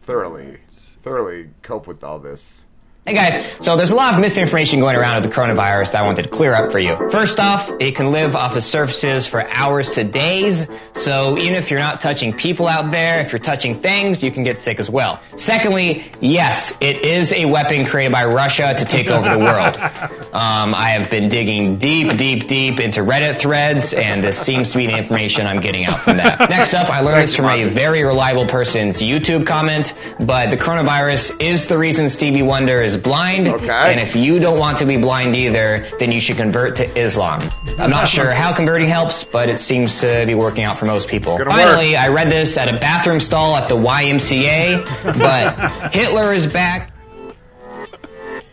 thoroughly 0.00 0.60
thoroughly 0.68 1.50
cope 1.62 1.86
with 1.86 2.02
all 2.02 2.18
this. 2.18 2.64
Hey 3.08 3.14
guys, 3.14 3.64
so 3.64 3.74
there's 3.74 3.92
a 3.92 3.96
lot 3.96 4.12
of 4.12 4.20
misinformation 4.20 4.80
going 4.80 4.94
around 4.94 5.22
with 5.22 5.32
the 5.32 5.34
coronavirus 5.34 5.92
that 5.92 6.02
I 6.02 6.04
wanted 6.04 6.24
to 6.24 6.28
clear 6.28 6.52
up 6.52 6.70
for 6.70 6.78
you. 6.78 6.94
First 7.10 7.40
off, 7.40 7.72
it 7.80 7.96
can 7.96 8.12
live 8.12 8.36
off 8.36 8.54
of 8.54 8.62
surfaces 8.62 9.26
for 9.26 9.48
hours 9.48 9.92
to 9.92 10.04
days, 10.04 10.66
so 10.92 11.38
even 11.38 11.54
if 11.54 11.70
you're 11.70 11.80
not 11.80 12.02
touching 12.02 12.34
people 12.34 12.68
out 12.68 12.90
there, 12.90 13.18
if 13.20 13.32
you're 13.32 13.38
touching 13.38 13.80
things, 13.80 14.22
you 14.22 14.30
can 14.30 14.44
get 14.44 14.58
sick 14.58 14.78
as 14.78 14.90
well. 14.90 15.22
Secondly, 15.36 16.04
yes, 16.20 16.74
it 16.82 17.02
is 17.02 17.32
a 17.32 17.46
weapon 17.46 17.86
created 17.86 18.12
by 18.12 18.26
Russia 18.26 18.74
to 18.76 18.84
take 18.84 19.06
over 19.08 19.26
the 19.26 19.38
world. 19.38 19.78
Um, 20.28 20.74
I 20.74 20.90
have 20.90 21.10
been 21.10 21.30
digging 21.30 21.78
deep, 21.78 22.18
deep, 22.18 22.46
deep 22.46 22.80
into 22.80 23.00
Reddit 23.00 23.40
threads, 23.40 23.94
and 23.94 24.22
this 24.22 24.38
seems 24.38 24.70
to 24.72 24.78
be 24.78 24.86
the 24.86 24.96
information 24.96 25.46
I'm 25.46 25.58
getting 25.58 25.86
out 25.86 26.00
from 26.00 26.18
that. 26.18 26.38
Next 26.50 26.74
up, 26.74 26.90
I 26.90 27.00
learned 27.00 27.22
this 27.22 27.34
from 27.34 27.46
a 27.46 27.64
very 27.64 28.04
reliable 28.04 28.46
person's 28.46 28.98
YouTube 28.98 29.46
comment, 29.46 29.94
but 30.20 30.50
the 30.50 30.56
coronavirus 30.56 31.42
is 31.42 31.66
the 31.66 31.78
reason 31.78 32.10
Stevie 32.10 32.42
Wonder 32.42 32.82
is 32.82 32.97
blind. 32.98 33.48
Okay. 33.48 33.92
And 33.92 34.00
if 34.00 34.14
you 34.14 34.38
don't 34.38 34.58
want 34.58 34.78
to 34.78 34.86
be 34.86 34.96
blind 34.96 35.36
either, 35.36 35.88
then 35.98 36.12
you 36.12 36.20
should 36.20 36.36
convert 36.36 36.76
to 36.76 36.98
Islam. 36.98 37.48
I'm 37.78 37.90
not 37.90 38.08
sure 38.08 38.30
how 38.32 38.52
converting 38.52 38.88
helps, 38.88 39.24
but 39.24 39.48
it 39.48 39.60
seems 39.60 40.00
to 40.00 40.24
be 40.26 40.34
working 40.34 40.64
out 40.64 40.78
for 40.78 40.86
most 40.86 41.08
people. 41.08 41.38
Finally, 41.38 41.96
I 41.96 42.08
read 42.08 42.30
this 42.30 42.56
at 42.56 42.72
a 42.72 42.78
bathroom 42.78 43.20
stall 43.20 43.56
at 43.56 43.68
the 43.68 43.76
YMCA, 43.76 44.84
but 45.18 45.92
Hitler 45.94 46.32
is 46.32 46.46
back. 46.46 46.92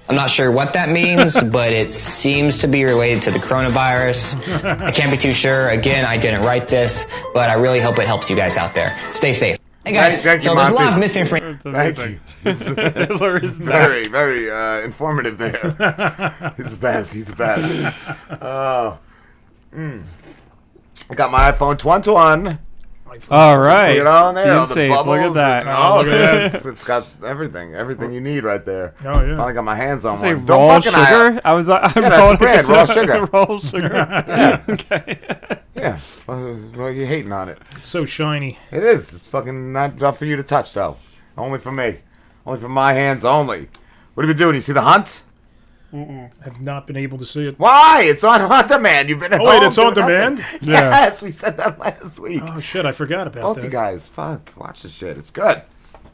I'm 0.08 0.16
not 0.16 0.30
sure 0.30 0.52
what 0.52 0.74
that 0.74 0.90
means, 0.90 1.42
but 1.52 1.74
it 1.74 1.92
seems 1.92 2.60
to 2.60 2.68
be 2.68 2.84
related 2.84 3.24
to 3.24 3.32
the 3.32 3.40
coronavirus. 3.40 4.36
I 4.82 4.92
can't 4.92 5.12
be 5.12 5.18
too 5.18 5.34
sure. 5.34 5.70
Again, 5.70 6.06
I 6.06 6.18
didn't 6.18 6.42
write 6.42 6.68
this, 6.68 7.06
but 7.34 7.50
I 7.50 7.54
really 7.54 7.80
hope 7.80 7.98
it 8.00 8.06
helps 8.06 8.30
you 8.30 8.36
guys 8.36 8.58
out 8.58 8.76
there. 8.76 8.98
Stay 9.12 9.34
safe. 9.34 9.58
Hey 9.86 9.94
guys, 9.94 10.14
Thank- 10.14 10.24
thank 10.24 10.44
you, 10.44 10.50
so 10.50 10.56
there's 10.56 10.72
a 10.72 10.74
lot 10.74 10.82
Monty. 10.84 10.94
of 10.96 11.00
misinformation. 11.00 11.60
Thank 11.64 11.98
you. 12.00 12.20
Hitler 12.92 13.38
is 13.44 13.60
back. 13.60 13.68
very, 13.68 14.08
very 14.08 14.50
uh, 14.50 14.80
informative 14.84 15.38
there. 15.38 15.54
He's 16.58 16.72
the 16.72 16.78
best. 16.80 17.14
He's 17.14 17.28
the 17.28 17.36
best. 17.36 18.10
Oh. 18.42 18.98
Mm. 19.74 20.04
I 21.10 21.14
got 21.14 21.30
my 21.32 21.52
iPhone 21.52 21.78
21. 21.78 22.58
All 23.30 23.58
right. 23.58 23.94
See 23.94 24.00
it 24.00 24.08
all 24.08 24.30
in 24.30 24.36
there. 24.36 24.46
Being 24.46 24.58
all 24.58 24.68
the 24.68 24.74
safe. 24.74 24.92
Look 25.06 25.20
at 25.20 25.34
that. 25.36 25.62
and 25.62 25.70
all 25.70 25.98
Oh, 25.98 26.02
of 26.02 26.06
look 26.08 26.16
it. 26.16 26.22
at 26.22 26.34
It's- 26.46 26.66
it's 26.66 26.84
got 26.84 27.08
everything. 27.26 27.74
Everything 27.76 28.14
you 28.14 28.22
need 28.22 28.44
right 28.44 28.64
there. 28.66 28.94
Oh, 29.04 29.22
yeah. 29.22 29.36
Finally 29.38 29.54
got 29.54 29.64
my 29.64 29.76
hands 29.76 30.06
on 30.06 30.18
Say 30.18 30.34
one. 30.34 30.46
raw 30.46 30.80
fucking 30.80 30.94
eye- 30.96 31.06
sugar? 31.30 31.42
I 31.46 31.54
was. 31.54 31.68
Like, 31.68 31.84
I 31.98 32.02
Yeah, 32.02 32.10
that's 32.10 32.32
the 32.32 32.38
brand, 32.38 32.70
raw 32.70 32.86
sugar. 32.96 33.30
raw 33.32 33.58
sugar. 33.58 34.24
Yeah. 34.28 34.62
okay. 34.70 35.20
Yeah. 35.76 36.00
Well, 36.28 36.60
well, 36.76 36.92
you're 36.92 37.06
hating 37.08 37.32
on 37.32 37.50
it. 37.50 37.58
It's 37.78 37.90
so 37.90 38.06
shiny. 38.06 38.58
It 38.72 38.84
is. 38.84 39.14
It's 39.14 39.28
fucking 39.28 39.74
not, 39.74 40.00
not 40.00 40.18
for 40.18 40.26
you 40.26 40.36
to 40.38 40.44
touch, 40.44 40.74
though. 40.74 40.98
Only 41.38 41.60
for 41.60 41.72
me. 41.72 41.98
Only 42.46 42.60
for 42.60 42.70
my 42.70 42.94
hands 42.94 43.26
only. 43.26 43.68
What 44.14 44.24
have 44.24 44.30
you 44.30 44.34
been 44.34 44.38
doing? 44.38 44.56
You 44.56 44.62
see 44.62 44.72
the 44.74 44.82
hunt? 44.82 45.24
Have 46.44 46.62
not 46.62 46.88
been 46.88 46.98
able 46.98 47.18
to 47.18 47.26
see 47.26 47.48
it. 47.48 47.58
Why? 47.60 48.02
It's 48.04 48.24
on 48.24 48.42
on 48.52 48.68
demand. 48.68 49.10
You've 49.10 49.20
been 49.20 49.34
at 49.34 49.42
Oh, 49.42 49.46
wait, 49.46 49.60
home 49.60 49.68
it's 49.68 49.78
on 49.78 49.94
demand? 49.94 50.40
Yeah. 50.62 50.90
Yes, 50.90 51.22
we 51.22 51.32
said 51.32 51.58
that 51.58 51.80
last 51.80 52.20
week. 52.20 52.42
Oh 52.46 52.60
shit, 52.60 52.86
I 52.86 52.92
forgot 52.92 53.28
about 53.28 53.42
Both 53.44 53.56
that. 53.58 53.64
you 53.64 53.70
guys, 53.70 54.08
fuck, 54.08 54.52
watch 54.58 54.82
this 54.84 54.94
shit. 54.94 55.18
It's 55.18 55.32
good. 55.32 55.62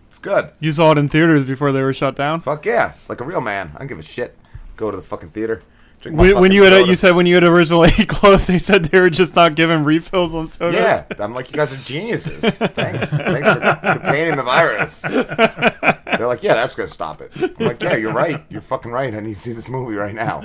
It's 0.09 0.19
good. 0.19 0.49
You 0.59 0.71
saw 0.71 0.91
it 0.91 0.97
in 0.97 1.07
theaters 1.07 1.43
before 1.45 1.71
they 1.71 1.81
were 1.81 1.93
shut 1.93 2.15
down. 2.15 2.41
Fuck 2.41 2.65
yeah, 2.65 2.93
like 3.07 3.21
a 3.21 3.23
real 3.23 3.41
man. 3.41 3.71
I 3.75 3.79
don't 3.79 3.87
give 3.87 3.99
a 3.99 4.03
shit. 4.03 4.37
Go 4.75 4.91
to 4.91 4.97
the 4.97 5.03
fucking 5.03 5.29
theater. 5.29 5.61
When, 6.05 6.39
when 6.39 6.51
you 6.51 6.63
had 6.63 6.73
soda. 6.73 6.87
you 6.89 6.95
said 6.95 7.11
when 7.15 7.25
you 7.25 7.35
had 7.35 7.43
originally 7.43 7.91
closed, 8.07 8.47
they 8.47 8.57
said 8.59 8.85
they 8.85 8.99
were 8.99 9.09
just 9.09 9.35
not 9.35 9.55
giving 9.55 9.83
refills 9.83 10.33
on 10.33 10.47
sodas. 10.47 10.79
Yeah, 10.79 11.05
I'm 11.19 11.33
like, 11.35 11.49
you 11.49 11.55
guys 11.55 11.71
are 11.71 11.77
geniuses. 11.77 12.39
Thanks. 12.41 13.09
Thanks 13.11 13.49
for 13.49 13.79
containing 13.81 14.35
the 14.35 14.43
virus. 14.43 15.01
They're 15.01 16.27
like, 16.27 16.43
yeah, 16.43 16.55
that's 16.55 16.75
gonna 16.75 16.87
stop 16.87 17.21
it. 17.21 17.31
I'm 17.35 17.65
like, 17.65 17.81
yeah, 17.83 17.95
you're 17.95 18.13
right. 18.13 18.43
You're 18.49 18.61
fucking 18.61 18.91
right. 18.91 19.13
I 19.13 19.19
need 19.19 19.35
to 19.35 19.39
see 19.39 19.53
this 19.53 19.69
movie 19.69 19.95
right 19.95 20.15
now. 20.15 20.41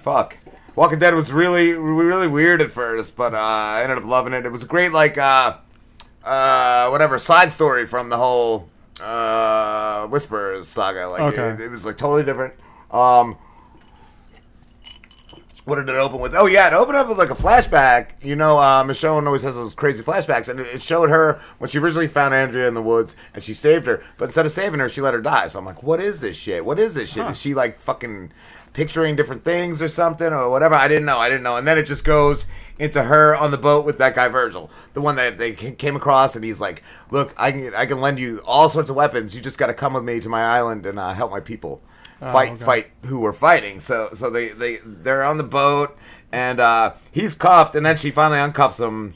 Fuck. 0.00 0.36
Walking 0.74 0.98
Dead 0.98 1.14
was 1.14 1.30
really, 1.32 1.72
really 1.72 2.26
weird 2.28 2.62
at 2.62 2.70
first, 2.70 3.14
but 3.16 3.34
uh, 3.34 3.38
I 3.38 3.82
ended 3.82 3.98
up 3.98 4.04
loving 4.04 4.32
it. 4.32 4.46
It 4.46 4.52
was 4.52 4.62
a 4.62 4.66
great, 4.66 4.90
like, 4.90 5.18
uh, 5.18 5.56
uh, 6.24 6.88
whatever 6.88 7.18
side 7.18 7.52
story 7.52 7.86
from 7.86 8.08
the 8.08 8.16
whole 8.16 8.70
uh, 9.00 10.06
Whispers 10.06 10.68
saga. 10.68 11.08
Like, 11.08 11.20
Okay. 11.34 11.50
it, 11.50 11.60
it 11.66 11.70
was 11.70 11.84
like 11.84 11.98
totally 11.98 12.22
different. 12.24 12.54
Um, 12.90 13.36
what 15.64 15.76
did 15.76 15.88
it 15.88 15.94
open 15.94 16.20
with? 16.20 16.34
Oh 16.34 16.46
yeah, 16.46 16.66
it 16.66 16.72
opened 16.72 16.96
up 16.96 17.08
with 17.08 17.18
like 17.18 17.30
a 17.30 17.34
flashback. 17.34 18.10
You 18.22 18.34
know, 18.34 18.58
uh, 18.58 18.82
Michonne 18.82 19.26
always 19.26 19.42
has 19.42 19.54
those 19.54 19.74
crazy 19.74 20.02
flashbacks, 20.02 20.48
and 20.48 20.58
it 20.58 20.66
it 20.66 20.82
showed 20.82 21.10
her 21.10 21.40
when 21.58 21.70
she 21.70 21.78
originally 21.78 22.08
found 22.08 22.34
Andrea 22.34 22.66
in 22.66 22.74
the 22.74 22.82
woods, 22.82 23.14
and 23.32 23.42
she 23.42 23.54
saved 23.54 23.86
her. 23.86 24.02
But 24.18 24.26
instead 24.26 24.46
of 24.46 24.52
saving 24.52 24.80
her, 24.80 24.88
she 24.88 25.00
let 25.00 25.14
her 25.14 25.20
die. 25.20 25.48
So 25.48 25.58
I'm 25.58 25.64
like, 25.64 25.82
what 25.82 26.00
is 26.00 26.20
this 26.20 26.36
shit? 26.36 26.64
What 26.64 26.78
is 26.78 26.94
this 26.94 27.12
shit? 27.12 27.26
Is 27.30 27.40
she 27.40 27.54
like 27.54 27.80
fucking 27.80 28.32
picturing 28.72 29.14
different 29.14 29.44
things 29.44 29.80
or 29.80 29.88
something 29.88 30.32
or 30.32 30.48
whatever? 30.48 30.74
I 30.74 30.88
didn't 30.88 31.06
know. 31.06 31.18
I 31.18 31.28
didn't 31.28 31.44
know. 31.44 31.56
And 31.56 31.66
then 31.66 31.78
it 31.78 31.84
just 31.84 32.04
goes 32.04 32.46
into 32.78 33.04
her 33.04 33.36
on 33.36 33.52
the 33.52 33.58
boat 33.58 33.84
with 33.84 33.98
that 33.98 34.14
guy 34.14 34.26
Virgil, 34.28 34.70
the 34.94 35.00
one 35.00 35.14
that 35.16 35.38
they 35.38 35.52
came 35.52 35.94
across, 35.94 36.34
and 36.34 36.44
he's 36.44 36.60
like, 36.60 36.82
"Look, 37.10 37.34
I 37.36 37.52
can 37.52 37.72
I 37.74 37.86
can 37.86 38.00
lend 38.00 38.18
you 38.18 38.42
all 38.44 38.68
sorts 38.68 38.90
of 38.90 38.96
weapons. 38.96 39.36
You 39.36 39.40
just 39.40 39.58
got 39.58 39.68
to 39.68 39.74
come 39.74 39.94
with 39.94 40.02
me 40.02 40.18
to 40.18 40.28
my 40.28 40.42
island 40.42 40.86
and 40.86 40.98
uh, 40.98 41.12
help 41.12 41.30
my 41.30 41.40
people." 41.40 41.80
Oh, 42.22 42.32
fight 42.32 42.52
okay. 42.52 42.64
fight 42.64 42.86
who 43.06 43.20
we're 43.20 43.32
fighting. 43.32 43.80
So 43.80 44.10
so 44.14 44.30
they 44.30 44.48
they 44.48 44.78
they're 44.84 45.24
on 45.24 45.36
the 45.38 45.42
boat 45.44 45.96
and 46.30 46.60
uh, 46.60 46.92
he's 47.10 47.34
cuffed, 47.34 47.74
and 47.74 47.84
then 47.84 47.96
she 47.96 48.10
finally 48.10 48.38
uncuffs 48.38 48.80
him 48.80 49.14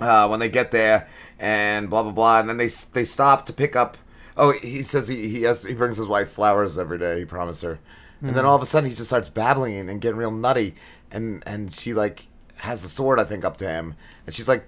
uh, 0.00 0.28
when 0.28 0.38
they 0.40 0.48
get 0.48 0.70
there, 0.70 1.08
and 1.38 1.90
blah 1.90 2.02
blah 2.02 2.12
blah. 2.12 2.40
And 2.40 2.48
then 2.48 2.56
they 2.56 2.68
they 2.68 3.04
stop 3.04 3.46
to 3.46 3.52
pick 3.52 3.74
up. 3.74 3.96
Oh, 4.36 4.52
he 4.52 4.82
says 4.82 5.08
he 5.08 5.28
he 5.28 5.42
has 5.42 5.64
he 5.64 5.74
brings 5.74 5.96
his 5.96 6.06
wife 6.08 6.30
flowers 6.30 6.78
every 6.78 6.98
day. 6.98 7.18
He 7.20 7.24
promised 7.24 7.62
her, 7.62 7.78
and 8.20 8.36
then 8.36 8.44
Mhm. 8.44 8.48
all 8.48 8.56
of 8.56 8.62
a 8.62 8.66
sudden 8.66 8.88
he 8.90 8.94
just 8.94 9.08
starts 9.10 9.28
babbling 9.30 9.88
and, 9.88 10.00
getting 10.00 10.18
real 10.18 10.30
nutty, 10.30 10.74
and 11.10 11.42
and 11.46 11.72
she 11.72 11.94
like 11.94 12.26
has 12.58 12.82
the 12.82 12.88
sword 12.88 13.18
I 13.18 13.24
think 13.24 13.44
up 13.44 13.56
to 13.58 13.68
him, 13.68 13.94
and 14.26 14.34
she's 14.34 14.46
like, 14.46 14.66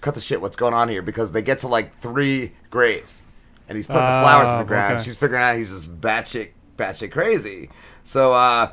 "Cut 0.00 0.14
the 0.16 0.20
shit! 0.20 0.40
What's 0.42 0.56
going 0.56 0.74
on 0.74 0.88
here?" 0.88 1.02
Because 1.02 1.32
they 1.32 1.40
get 1.42 1.60
to 1.60 1.68
like 1.68 1.98
three 2.00 2.52
graves, 2.68 3.22
and 3.68 3.76
he's 3.76 3.86
putting 3.86 4.02
the 4.02 4.20
flowers 4.22 4.48
in 4.48 4.56
the 4.56 4.62
Oh, 4.62 4.64
ground. 4.64 4.94
okay. 4.96 5.04
She's 5.04 5.16
figuring 5.16 5.42
out 5.42 5.56
he's 5.56 5.70
just 5.70 6.00
batshit 6.00 6.48
batshit 6.76 7.12
crazy. 7.12 7.70
So 8.02 8.32
uh, 8.32 8.72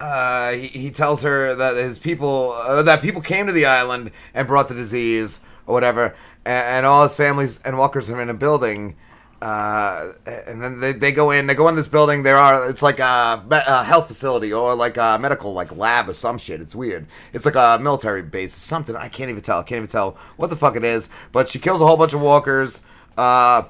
uh, 0.00 0.52
he, 0.52 0.66
he 0.68 0.90
tells 0.90 1.22
her 1.22 1.54
that 1.54 1.76
his 1.76 1.98
people 1.98 2.52
uh, 2.52 2.82
that 2.82 3.02
people 3.02 3.22
came 3.22 3.46
to 3.46 3.52
the 3.52 3.66
island 3.66 4.10
and 4.34 4.46
brought 4.46 4.68
the 4.68 4.74
disease 4.74 5.40
or 5.66 5.74
whatever, 5.74 6.14
and, 6.44 6.66
and 6.66 6.86
all 6.86 7.02
his 7.04 7.16
families 7.16 7.60
and 7.64 7.78
walkers 7.78 8.10
are 8.10 8.20
in 8.20 8.30
a 8.30 8.34
building. 8.34 8.96
Uh, 9.40 10.12
and 10.46 10.62
then 10.62 10.78
they, 10.78 10.92
they 10.92 11.10
go 11.10 11.32
in. 11.32 11.48
They 11.48 11.56
go 11.56 11.66
in 11.66 11.74
this 11.74 11.88
building. 11.88 12.22
There 12.22 12.38
are. 12.38 12.70
It's 12.70 12.82
like 12.82 13.00
a, 13.00 13.44
a 13.50 13.82
health 13.82 14.06
facility 14.06 14.52
or 14.52 14.76
like 14.76 14.96
a 14.96 15.18
medical 15.20 15.52
like 15.52 15.74
lab 15.74 16.08
or 16.08 16.14
some 16.14 16.38
shit. 16.38 16.60
It's 16.60 16.76
weird. 16.76 17.08
It's 17.32 17.44
like 17.44 17.56
a 17.56 17.80
military 17.82 18.22
base. 18.22 18.54
Something 18.54 18.94
I 18.94 19.08
can't 19.08 19.30
even 19.30 19.42
tell. 19.42 19.58
I 19.58 19.64
can't 19.64 19.78
even 19.78 19.88
tell 19.88 20.16
what 20.36 20.50
the 20.50 20.54
fuck 20.54 20.76
it 20.76 20.84
is. 20.84 21.08
But 21.32 21.48
she 21.48 21.58
kills 21.58 21.80
a 21.80 21.86
whole 21.86 21.96
bunch 21.96 22.12
of 22.12 22.20
walkers. 22.20 22.82
Uh, 23.18 23.64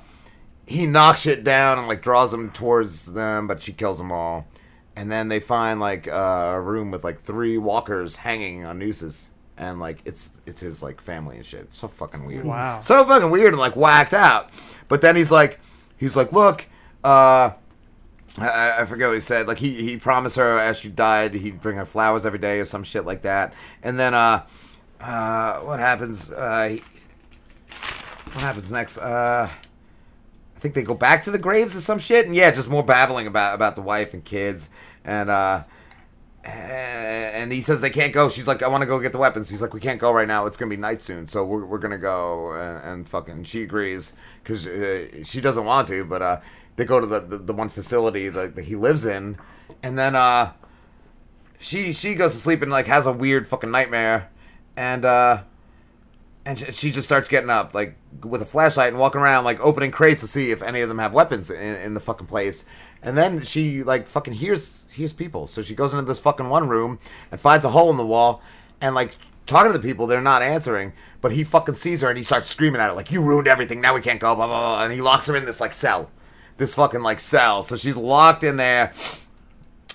he 0.73 0.87
knocks 0.87 1.27
it 1.27 1.45
down 1.45 1.79
and 1.79 1.87
like 1.87 2.03
draws 2.03 2.31
them 2.31 2.51
towards 2.51 3.13
them, 3.13 3.47
but 3.47 3.63
she 3.63 3.73
kills 3.73 3.99
them 3.99 4.11
all. 4.11 4.47
And 4.97 5.11
then 5.11 5.29
they 5.29 5.41
find 5.41 5.81
like 5.81 6.09
uh, 6.09 6.53
a 6.55 6.61
room 6.61 6.91
with 6.91 7.05
like 7.05 7.21
three 7.21 7.59
walkers 7.59 8.17
hanging 8.17 8.65
on 8.65 8.79
nooses, 8.79 9.31
and 9.57 9.81
like 9.81 10.01
it's 10.05 10.31
it's 10.47 10.61
his 10.61 10.83
like 10.83 11.01
family 11.01 11.37
and 11.37 11.47
shit. 11.47 11.61
It's 11.61 11.79
so 11.79 11.89
fucking 11.89 12.25
weird. 12.27 12.45
Wow. 12.45 12.81
So 12.81 13.05
fucking 13.05 13.31
weird 13.31 13.49
and 13.49 13.59
like 13.59 13.77
whacked 13.77 14.15
out. 14.15 14.51
But 14.89 15.01
then 15.01 15.17
he's 15.17 15.31
like, 15.31 15.61
he's 15.97 16.15
like, 16.17 16.33
look, 16.33 16.67
uh, 17.05 17.53
I, 18.39 18.81
I 18.81 18.85
forget 18.85 19.09
what 19.09 19.15
he 19.15 19.21
said. 19.21 19.47
Like 19.47 19.59
he 19.59 19.83
he 19.83 19.97
promised 19.97 20.37
her 20.37 20.59
as 20.59 20.79
she 20.79 20.89
died 20.89 21.35
he'd 21.35 21.61
bring 21.63 21.77
her 21.77 21.87
flowers 21.87 22.27
every 22.27 22.39
day 22.39 22.61
or 22.61 22.65
some 22.67 22.85
shit 22.85 23.07
like 23.07 23.23
that. 23.23 23.55
And 23.83 23.99
then 23.99 24.13
uh, 24.13 24.45
uh, 25.01 25.61
what 25.61 25.81
happens? 25.81 26.31
Uh, 26.31 26.69
he, 26.69 26.83
what 28.33 28.43
happens 28.43 28.71
next? 28.71 28.99
Uh. 28.99 29.49
I 30.63 30.67
think 30.71 30.77
they 30.77 30.85
go 30.85 30.95
back 30.95 31.25
to 31.25 31.33
the 31.33 31.41
graves 31.41 31.75
or 31.75 31.81
some 31.81 31.99
shit, 31.99 32.25
and 32.25 32.37
yeah, 32.37 32.53
just 32.53 32.71
more 32.71 32.85
babbling 32.85 33.27
about 33.27 33.57
about 33.57 33.75
the 33.75 33.83
wife 33.83 34.15
and 34.15 34.25
kids, 34.25 34.71
and 35.05 35.29
uh, 35.29 35.65
and 36.45 37.51
he 37.51 37.61
says 37.61 37.81
they 37.81 37.91
can't 37.91 38.13
go. 38.13 38.29
She's 38.29 38.47
like, 38.47 38.63
I 38.63 38.69
want 38.69 38.83
to 38.83 38.87
go 38.87 39.01
get 39.01 39.11
the 39.11 39.19
weapons. 39.19 39.51
He's 39.51 39.61
like, 39.61 39.75
we 39.75 39.81
can't 39.81 39.99
go 39.99 40.13
right 40.13 40.29
now. 40.29 40.47
It's 40.47 40.57
gonna 40.57 40.71
be 40.71 40.77
night 40.77 41.03
soon, 41.03 41.27
so 41.27 41.45
we're, 41.45 41.65
we're 41.65 41.79
gonna 41.81 41.99
go 41.99 42.53
and, 42.53 42.85
and 42.85 43.09
fucking. 43.09 43.43
She 43.43 43.65
agrees 43.65 44.13
because 44.41 44.65
uh, 44.65 45.25
she 45.25 45.41
doesn't 45.41 45.65
want 45.65 45.89
to, 45.89 46.05
but 46.05 46.23
uh, 46.23 46.41
they 46.77 46.85
go 46.85 47.01
to 47.01 47.07
the 47.07 47.19
the, 47.19 47.39
the 47.39 47.53
one 47.53 47.69
facility 47.69 48.29
that, 48.29 48.55
that 48.55 48.67
he 48.67 48.77
lives 48.77 49.05
in, 49.05 49.39
and 49.83 49.99
then 49.99 50.15
uh, 50.15 50.53
she 51.59 51.93
she 51.93 52.15
goes 52.15 52.35
to 52.35 52.39
sleep 52.39 52.63
and 52.63 52.71
like 52.71 52.87
has 52.87 53.05
a 53.05 53.13
weird 53.13 53.49
fucking 53.49 53.73
nightmare, 53.73 54.31
and 54.77 55.05
uh 55.05 55.43
and 56.45 56.59
she, 56.59 56.91
just 56.91 57.07
starts 57.07 57.29
getting 57.29 57.51
up 57.51 57.75
like 57.75 57.97
with 58.25 58.43
a 58.43 58.47
flashlight 58.47 58.89
and 58.89 58.99
walking 58.99 59.21
around 59.21 59.45
like 59.45 59.61
opening 59.61 59.91
crates 59.91 60.21
to 60.23 60.27
see 60.27 60.51
if 60.51 60.63
any 60.63 60.81
of 60.81 60.89
them 60.89 60.99
have 60.99 61.13
weapons 61.13 61.51
in, 61.51 61.77
in 61.77 61.95
the 61.95 62.01
fucking 62.01 62.27
place 62.27 62.65
and 63.03 63.17
then 63.17 63.43
she 63.43 63.83
like 63.83 64.09
fucking 64.09 64.35
hears 64.35 64.87
hears 64.93 65.13
people 65.13 65.47
so 65.47 65.63
she 65.63 65.75
goes 65.75 65.93
into 65.93 66.05
this 66.05 66.19
fucking 66.19 66.49
one 66.49 66.69
room 66.69 66.99
and 67.31 67.41
finds 67.41 67.65
a 67.65 67.71
hole 67.71 67.91
in 67.91 67.97
the 67.97 68.07
wall 68.07 68.43
and 68.81 68.95
like 68.95 69.17
talking 69.47 69.73
to 69.73 69.79
the 69.79 69.87
people 69.87 70.07
they're 70.07 70.21
not 70.21 70.43
answering 70.43 70.93
but 71.21 71.33
he 71.33 71.45
fucking 71.45 71.75
sees 71.75 72.01
her 72.01 72.09
and 72.09 72.19
he 72.19 72.25
starts 72.25 72.49
screaming 72.49 72.81
at 72.81 72.91
her 72.91 72.97
like 72.97 73.11
you 73.11 73.23
ruined 73.23 73.49
everything 73.49 73.81
now 73.81 73.95
we 73.95 74.01
can't 74.01 74.21
go 74.21 74.35
blah 74.35 74.47
blah 74.47 74.59
blah 74.59 74.83
and 74.83 74.93
he 74.93 75.01
locks 75.01 75.27
her 75.27 75.37
in 75.37 75.45
this 75.45 75.61
like 75.61 75.73
cell 75.73 76.11
this 76.57 76.75
fucking 76.75 77.03
like 77.03 77.21
cell 77.21 77.63
so 77.63 77.77
she's 77.77 77.97
locked 77.97 78.43
in 78.43 78.57
there 78.57 78.93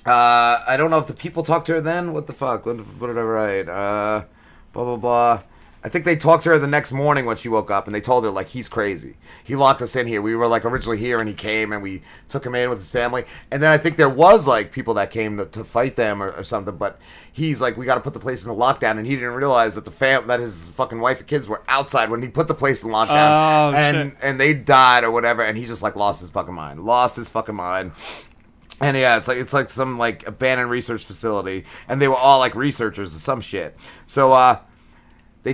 uh, 0.08 0.64
I 0.66 0.78
don't 0.78 0.90
know 0.90 1.00
if 1.00 1.08
the 1.08 1.14
people 1.14 1.44
talked 1.44 1.66
to 1.66 1.74
her 1.74 1.82
then. 1.82 2.14
What 2.14 2.28
the 2.28 2.34
fuck? 2.34 2.66
What, 2.66 2.78
what 2.78 3.08
did 3.08 3.18
I 3.18 3.24
write? 3.24 3.68
Uh, 3.68 4.24
blah 4.72 4.86
blah 4.86 4.96
blah. 4.96 5.44
I 5.84 5.90
think 5.90 6.06
they 6.06 6.16
talked 6.16 6.44
to 6.44 6.50
her 6.50 6.60
the 6.60 6.68
next 6.68 6.92
morning 6.92 7.26
when 7.26 7.38
she 7.38 7.48
woke 7.50 7.70
up, 7.72 7.86
and 7.86 7.96
they 7.96 8.02
told 8.02 8.24
her 8.26 8.30
like 8.32 8.48
he's 8.48 8.68
crazy. 8.68 9.16
He 9.44 9.56
locked 9.56 9.82
us 9.82 9.96
in 9.96 10.08
here. 10.08 10.22
We 10.22 10.36
were 10.36 10.48
like 10.48 10.66
originally 10.66 10.98
here, 10.98 11.20
and 11.20 11.30
he 11.30 11.36
came, 11.36 11.72
and 11.72 11.82
we 11.84 12.02
took 12.28 12.46
him 12.46 12.56
in 12.56 12.70
with 12.70 12.80
his 12.80 12.92
family. 12.92 13.26
And 13.52 13.62
then 13.64 13.72
I 13.72 13.78
think 13.78 13.96
there 13.96 14.10
was 14.10 14.48
like 14.48 14.72
people 14.72 14.96
that 14.96 15.12
came 15.12 15.38
to, 15.38 15.46
to 15.46 15.64
fight 15.64 15.96
them 15.96 16.22
or, 16.22 16.32
or 16.32 16.44
something. 16.44 16.76
But 16.78 17.00
he's 17.32 17.62
like, 17.62 17.78
we 17.78 17.86
got 17.86 17.96
to 17.96 18.02
put 18.02 18.14
the 18.14 18.20
place 18.20 18.44
in 18.44 18.50
a 18.50 18.56
lockdown, 18.56 18.98
and 18.98 19.06
he 19.06 19.16
didn't 19.16 19.36
realize 19.36 19.76
that 19.76 19.86
the 19.86 19.92
fam 19.92 20.28
that 20.28 20.40
his 20.40 20.68
fucking 20.70 21.00
wife 21.00 21.20
and 21.20 21.28
kids 21.28 21.48
were 21.48 21.62
outside 21.68 22.10
when 22.10 22.22
he 22.22 22.28
put 22.28 22.48
the 22.48 22.56
place 22.56 22.84
in 22.84 22.90
lockdown, 22.90 23.72
Oh, 23.72 23.74
and 23.78 24.12
shit. 24.14 24.18
and 24.24 24.40
they 24.40 24.54
died 24.56 25.04
or 25.04 25.12
whatever. 25.12 25.44
And 25.44 25.58
he 25.58 25.66
just 25.66 25.84
like 25.84 25.96
lost 25.96 26.20
his 26.22 26.30
fucking 26.32 26.54
mind, 26.56 26.84
lost 26.84 27.16
his 27.16 27.30
fucking 27.30 27.56
mind. 27.56 27.92
And 28.82 28.96
yeah, 28.96 29.18
it's 29.18 29.28
like 29.28 29.38
it's 29.38 29.54
like 29.54 29.70
some 29.70 29.98
like 29.98 30.28
abandoned 30.28 30.70
research 30.70 31.04
facility, 31.04 31.66
and 31.88 32.00
they 32.02 32.08
were 32.08 32.16
all 32.16 32.40
like 32.40 32.54
researchers 32.56 33.16
or 33.16 33.20
some 33.20 33.42
shit. 33.42 33.76
So 34.06 34.34
uh, 34.34 34.60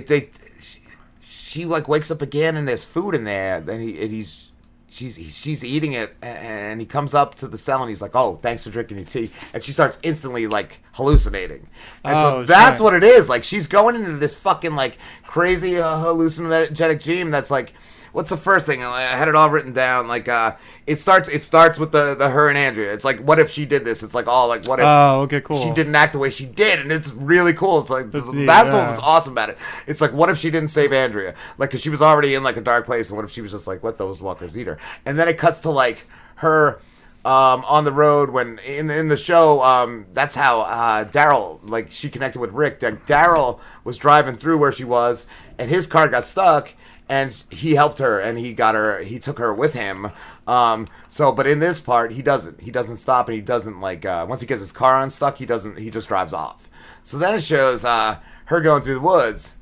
they 0.00 0.30
she, 0.60 0.80
she 1.22 1.64
like 1.64 1.88
wakes 1.88 2.10
up 2.10 2.22
again, 2.22 2.56
and 2.56 2.66
there's 2.66 2.84
food 2.84 3.14
in 3.14 3.24
there. 3.24 3.60
Then 3.60 3.80
he 3.80 4.00
and 4.02 4.12
he's 4.12 4.50
she's 4.90 5.14
she's 5.36 5.64
eating 5.64 5.92
it, 5.92 6.14
and 6.22 6.80
he 6.80 6.86
comes 6.86 7.14
up 7.14 7.34
to 7.36 7.48
the 7.48 7.58
cell 7.58 7.80
and 7.80 7.88
he's 7.88 8.02
like, 8.02 8.12
"Oh, 8.14 8.36
thanks 8.36 8.64
for 8.64 8.70
drinking 8.70 8.96
your 8.98 9.06
tea," 9.06 9.30
and 9.52 9.62
she 9.62 9.72
starts 9.72 9.98
instantly 10.02 10.46
like 10.46 10.80
hallucinating, 10.92 11.68
and 12.04 12.16
so 12.16 12.36
Oh, 12.38 12.44
that's 12.44 12.76
shit. 12.78 12.84
what 12.84 12.94
it 12.94 13.04
is. 13.04 13.28
Like 13.28 13.44
she's 13.44 13.68
going 13.68 13.94
into 13.94 14.12
this 14.16 14.34
fucking 14.34 14.74
like 14.74 14.98
crazy 15.24 15.78
uh, 15.78 15.84
hallucinogenic 16.04 17.02
dream. 17.02 17.30
That's 17.30 17.50
like, 17.50 17.72
what's 18.14 18.30
the 18.30 18.36
first 18.36 18.64
thing? 18.64 18.82
I 18.82 19.02
had 19.02 19.28
it 19.28 19.34
all 19.34 19.50
written 19.50 19.72
down. 19.72 20.06
Like, 20.08 20.28
uh, 20.28 20.54
it 20.86 21.00
starts 21.00 21.28
it 21.28 21.42
starts 21.42 21.78
with 21.78 21.92
the 21.92 22.14
the 22.14 22.30
her 22.30 22.48
and 22.48 22.56
Andrea. 22.56 22.92
It's 22.92 23.04
like, 23.04 23.18
what 23.18 23.38
if 23.38 23.50
she 23.50 23.66
did 23.66 23.84
this? 23.84 24.02
It's 24.02 24.14
like, 24.14 24.26
oh, 24.28 24.46
like 24.46 24.66
what 24.66 24.78
if? 24.78 24.86
Oh, 24.86 25.22
okay, 25.22 25.40
cool. 25.40 25.60
She 25.62 25.70
didn't 25.72 25.94
act 25.94 26.12
the 26.12 26.18
way 26.18 26.30
she 26.30 26.46
did, 26.46 26.78
and 26.78 26.90
it's 26.92 27.12
really 27.12 27.52
cool. 27.52 27.80
It's 27.80 27.90
like 27.90 28.10
That's 28.10 28.24
that's 28.32 28.68
what 28.72 28.88
was 28.88 29.00
awesome 29.00 29.32
about 29.34 29.50
it. 29.50 29.58
It's 29.86 30.00
like, 30.00 30.12
what 30.12 30.30
if 30.30 30.38
she 30.38 30.50
didn't 30.50 30.68
save 30.68 30.92
Andrea? 30.92 31.34
Like, 31.58 31.70
cause 31.70 31.80
she 31.80 31.90
was 31.90 32.00
already 32.00 32.34
in 32.34 32.42
like 32.42 32.56
a 32.56 32.62
dark 32.62 32.86
place, 32.86 33.10
and 33.10 33.16
what 33.16 33.24
if 33.24 33.32
she 33.32 33.40
was 33.40 33.50
just 33.50 33.66
like, 33.66 33.82
let 33.82 33.98
those 33.98 34.22
walkers 34.22 34.56
eat 34.56 34.68
her? 34.68 34.78
And 35.04 35.18
then 35.18 35.28
it 35.28 35.36
cuts 35.36 35.60
to 35.60 35.70
like 35.70 36.06
her 36.36 36.80
um, 37.24 37.64
on 37.66 37.84
the 37.84 37.92
road 37.92 38.30
when 38.30 38.58
in 38.58 38.90
in 38.90 39.08
the 39.08 39.16
show. 39.16 39.62
Um, 39.62 40.06
that's 40.12 40.34
how 40.34 40.60
uh, 40.60 41.04
Daryl 41.04 41.58
like 41.68 41.90
she 41.90 42.08
connected 42.08 42.38
with 42.38 42.50
Rick. 42.52 42.80
Daryl 42.80 43.58
was 43.82 43.96
driving 43.96 44.36
through 44.36 44.58
where 44.58 44.72
she 44.72 44.84
was, 44.84 45.26
and 45.58 45.70
his 45.70 45.86
car 45.86 46.08
got 46.08 46.24
stuck. 46.26 46.74
And 47.08 47.32
he 47.50 47.74
helped 47.74 47.98
her, 47.98 48.18
and 48.18 48.38
he 48.38 48.54
got 48.54 48.74
her. 48.74 49.00
He 49.00 49.18
took 49.18 49.38
her 49.38 49.52
with 49.52 49.74
him. 49.74 50.10
Um, 50.46 50.88
so, 51.08 51.32
but 51.32 51.46
in 51.46 51.60
this 51.60 51.78
part, 51.78 52.12
he 52.12 52.22
doesn't. 52.22 52.62
He 52.62 52.70
doesn't 52.70 52.96
stop, 52.96 53.28
and 53.28 53.34
he 53.34 53.42
doesn't 53.42 53.80
like. 53.80 54.06
Uh, 54.06 54.24
once 54.28 54.40
he 54.40 54.46
gets 54.46 54.60
his 54.60 54.72
car 54.72 55.00
unstuck, 55.00 55.36
he 55.36 55.44
doesn't. 55.44 55.78
He 55.78 55.90
just 55.90 56.08
drives 56.08 56.32
off. 56.32 56.70
So 57.02 57.18
then 57.18 57.34
it 57.34 57.42
shows 57.42 57.84
uh, 57.84 58.18
her 58.46 58.60
going 58.62 58.82
through 58.82 58.94
the 58.94 59.00
woods, 59.00 59.54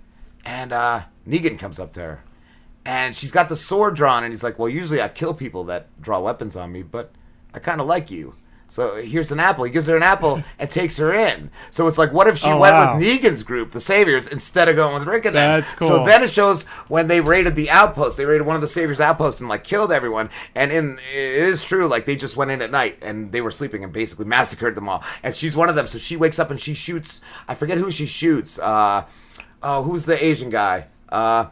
and 0.44 0.72
uh, 0.72 1.02
Negan 1.26 1.58
comes 1.58 1.80
up 1.80 1.92
to 1.94 2.00
her, 2.00 2.24
and 2.84 3.16
she's 3.16 3.32
got 3.32 3.48
the 3.48 3.56
sword 3.56 3.96
drawn, 3.96 4.22
and 4.22 4.32
he's 4.32 4.44
like, 4.44 4.58
"Well, 4.58 4.68
usually 4.68 5.02
I 5.02 5.08
kill 5.08 5.34
people 5.34 5.64
that 5.64 5.88
draw 6.00 6.20
weapons 6.20 6.56
on 6.56 6.70
me, 6.70 6.82
but 6.84 7.12
I 7.52 7.58
kind 7.58 7.80
of 7.80 7.88
like 7.88 8.10
you." 8.10 8.34
So 8.72 8.96
here's 8.96 9.30
an 9.30 9.38
apple. 9.38 9.64
He 9.64 9.70
gives 9.70 9.86
her 9.88 9.96
an 9.98 10.02
apple 10.02 10.42
and 10.58 10.70
takes 10.70 10.96
her 10.96 11.12
in. 11.12 11.50
So 11.70 11.86
it's 11.88 11.98
like, 11.98 12.10
what 12.10 12.26
if 12.26 12.38
she 12.38 12.48
Oh, 12.48 12.58
went 12.58 12.72
wow. 12.72 12.96
with 12.96 13.04
Negan's 13.06 13.42
group, 13.42 13.72
the 13.72 13.82
Saviors, 13.82 14.26
instead 14.26 14.66
of 14.66 14.76
going 14.76 14.94
with 14.94 15.02
Rick 15.06 15.26
and 15.26 15.36
them? 15.36 15.60
That's 15.60 15.74
cool. 15.74 15.88
So 15.88 16.06
then 16.06 16.22
it 16.22 16.30
shows 16.30 16.62
when 16.88 17.06
they 17.06 17.20
raided 17.20 17.54
the 17.54 17.68
outpost. 17.68 18.16
They 18.16 18.24
raided 18.24 18.46
one 18.46 18.56
of 18.56 18.62
the 18.62 18.66
Saviors' 18.68 18.98
outposts 18.98 19.40
and 19.40 19.48
like 19.50 19.62
killed 19.62 19.92
everyone. 19.92 20.30
And 20.54 20.72
in 20.72 20.98
it 21.12 21.34
is 21.34 21.62
true, 21.62 21.86
like 21.86 22.06
they 22.06 22.16
just 22.16 22.34
went 22.34 22.50
in 22.50 22.62
at 22.62 22.70
night 22.70 22.96
and 23.02 23.30
they 23.30 23.42
were 23.42 23.50
sleeping 23.50 23.84
and 23.84 23.92
basically 23.92 24.24
massacred 24.24 24.74
them 24.74 24.88
all. 24.88 25.04
And 25.22 25.34
she's 25.34 25.54
one 25.54 25.68
of 25.68 25.74
them. 25.74 25.86
So 25.86 25.98
she 25.98 26.16
wakes 26.16 26.38
up 26.38 26.50
and 26.50 26.58
she 26.58 26.72
shoots. 26.72 27.20
I 27.46 27.54
forget 27.54 27.76
who 27.76 27.90
she 27.90 28.06
shoots. 28.06 28.58
Uh, 28.58 29.04
oh, 29.62 29.82
who's 29.82 30.06
the 30.06 30.24
Asian 30.24 30.48
guy? 30.48 30.86
Uh, 31.10 31.48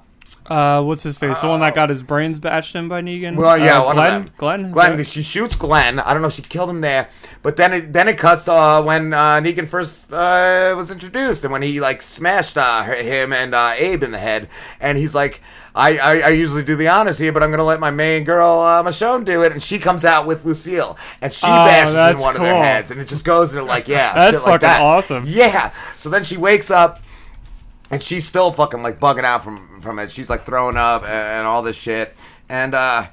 Uh, 0.46 0.82
what's 0.82 1.02
his 1.04 1.16
face? 1.16 1.38
the 1.40 1.46
one 1.48 1.60
that 1.60 1.74
got 1.76 1.90
his 1.90 2.02
brains 2.02 2.38
bashed 2.38 2.74
in 2.74 2.88
by 2.88 3.00
Negan. 3.00 3.36
Well, 3.36 3.56
yeah, 3.56 3.80
Uh, 3.80 3.84
one 3.84 3.94
Glenn? 3.96 4.14
of 4.16 4.24
them. 4.24 4.32
Glenn. 4.36 4.72
Glenn. 4.72 5.04
She 5.04 5.22
shoots 5.22 5.54
Glenn. 5.54 6.00
I 6.00 6.12
don't 6.12 6.22
know 6.22 6.28
if 6.28 6.34
she 6.34 6.42
killed 6.42 6.68
him 6.70 6.80
there, 6.80 7.08
but 7.42 7.56
then 7.56 7.72
it 7.72 7.92
then 7.92 8.08
it 8.08 8.18
cuts 8.18 8.46
to 8.46 8.52
uh, 8.52 8.82
when 8.82 9.12
uh, 9.12 9.40
Negan 9.40 9.68
first 9.68 10.12
uh, 10.12 10.74
was 10.76 10.90
introduced, 10.90 11.44
and 11.44 11.52
when 11.52 11.62
he 11.62 11.80
like 11.80 12.02
smashed 12.02 12.56
uh, 12.58 12.82
him 12.82 13.32
and 13.32 13.54
uh, 13.54 13.74
Abe 13.76 14.02
in 14.02 14.10
the 14.12 14.18
head, 14.18 14.48
and 14.80 14.98
he's 14.98 15.14
like. 15.14 15.40
I, 15.72 15.98
I, 15.98 16.18
I 16.22 16.28
usually 16.30 16.64
do 16.64 16.74
the 16.74 16.88
honors 16.88 17.16
here, 17.18 17.30
but 17.30 17.44
I'm 17.44 17.52
gonna 17.52 17.62
let 17.62 17.78
my 17.78 17.92
main 17.92 18.24
girl 18.24 18.58
uh, 18.58 18.82
Michonne 18.82 19.24
do 19.24 19.44
it, 19.44 19.52
and 19.52 19.62
she 19.62 19.78
comes 19.78 20.04
out 20.04 20.26
with 20.26 20.44
Lucille, 20.44 20.98
and 21.22 21.32
she 21.32 21.46
Oh, 21.46 21.64
bashes 21.64 21.94
in 22.16 22.20
one 22.20 22.34
of 22.34 22.42
their 22.42 22.56
heads, 22.56 22.90
and 22.90 23.00
it 23.00 23.06
just 23.06 23.24
goes 23.24 23.52
into 23.54 23.64
like 23.64 23.86
yeah, 23.86 24.12
That's 24.14 24.36
shit 24.38 24.42
like 24.42 24.62
fucking 24.62 24.66
that. 24.66 24.80
awesome. 24.80 25.24
Yeah. 25.28 25.70
So 25.96 26.10
then 26.10 26.24
she 26.24 26.36
wakes 26.36 26.72
up, 26.72 27.00
and 27.90 28.02
she's 28.02 28.26
still 28.26 28.52
fucking 28.52 28.82
like 28.82 29.00
bugging 29.00 29.25
out 29.25 29.42
from 29.44 29.80
from 29.80 29.99
it. 29.99 30.11
She's 30.12 30.30
like 30.30 30.42
throwing 30.42 30.76
up 30.76 31.02
and, 31.02 31.11
and 31.11 31.47
all 31.47 31.62
this 31.62 31.76
shit. 31.76 32.14
And 32.49 32.75
uh 32.75 33.09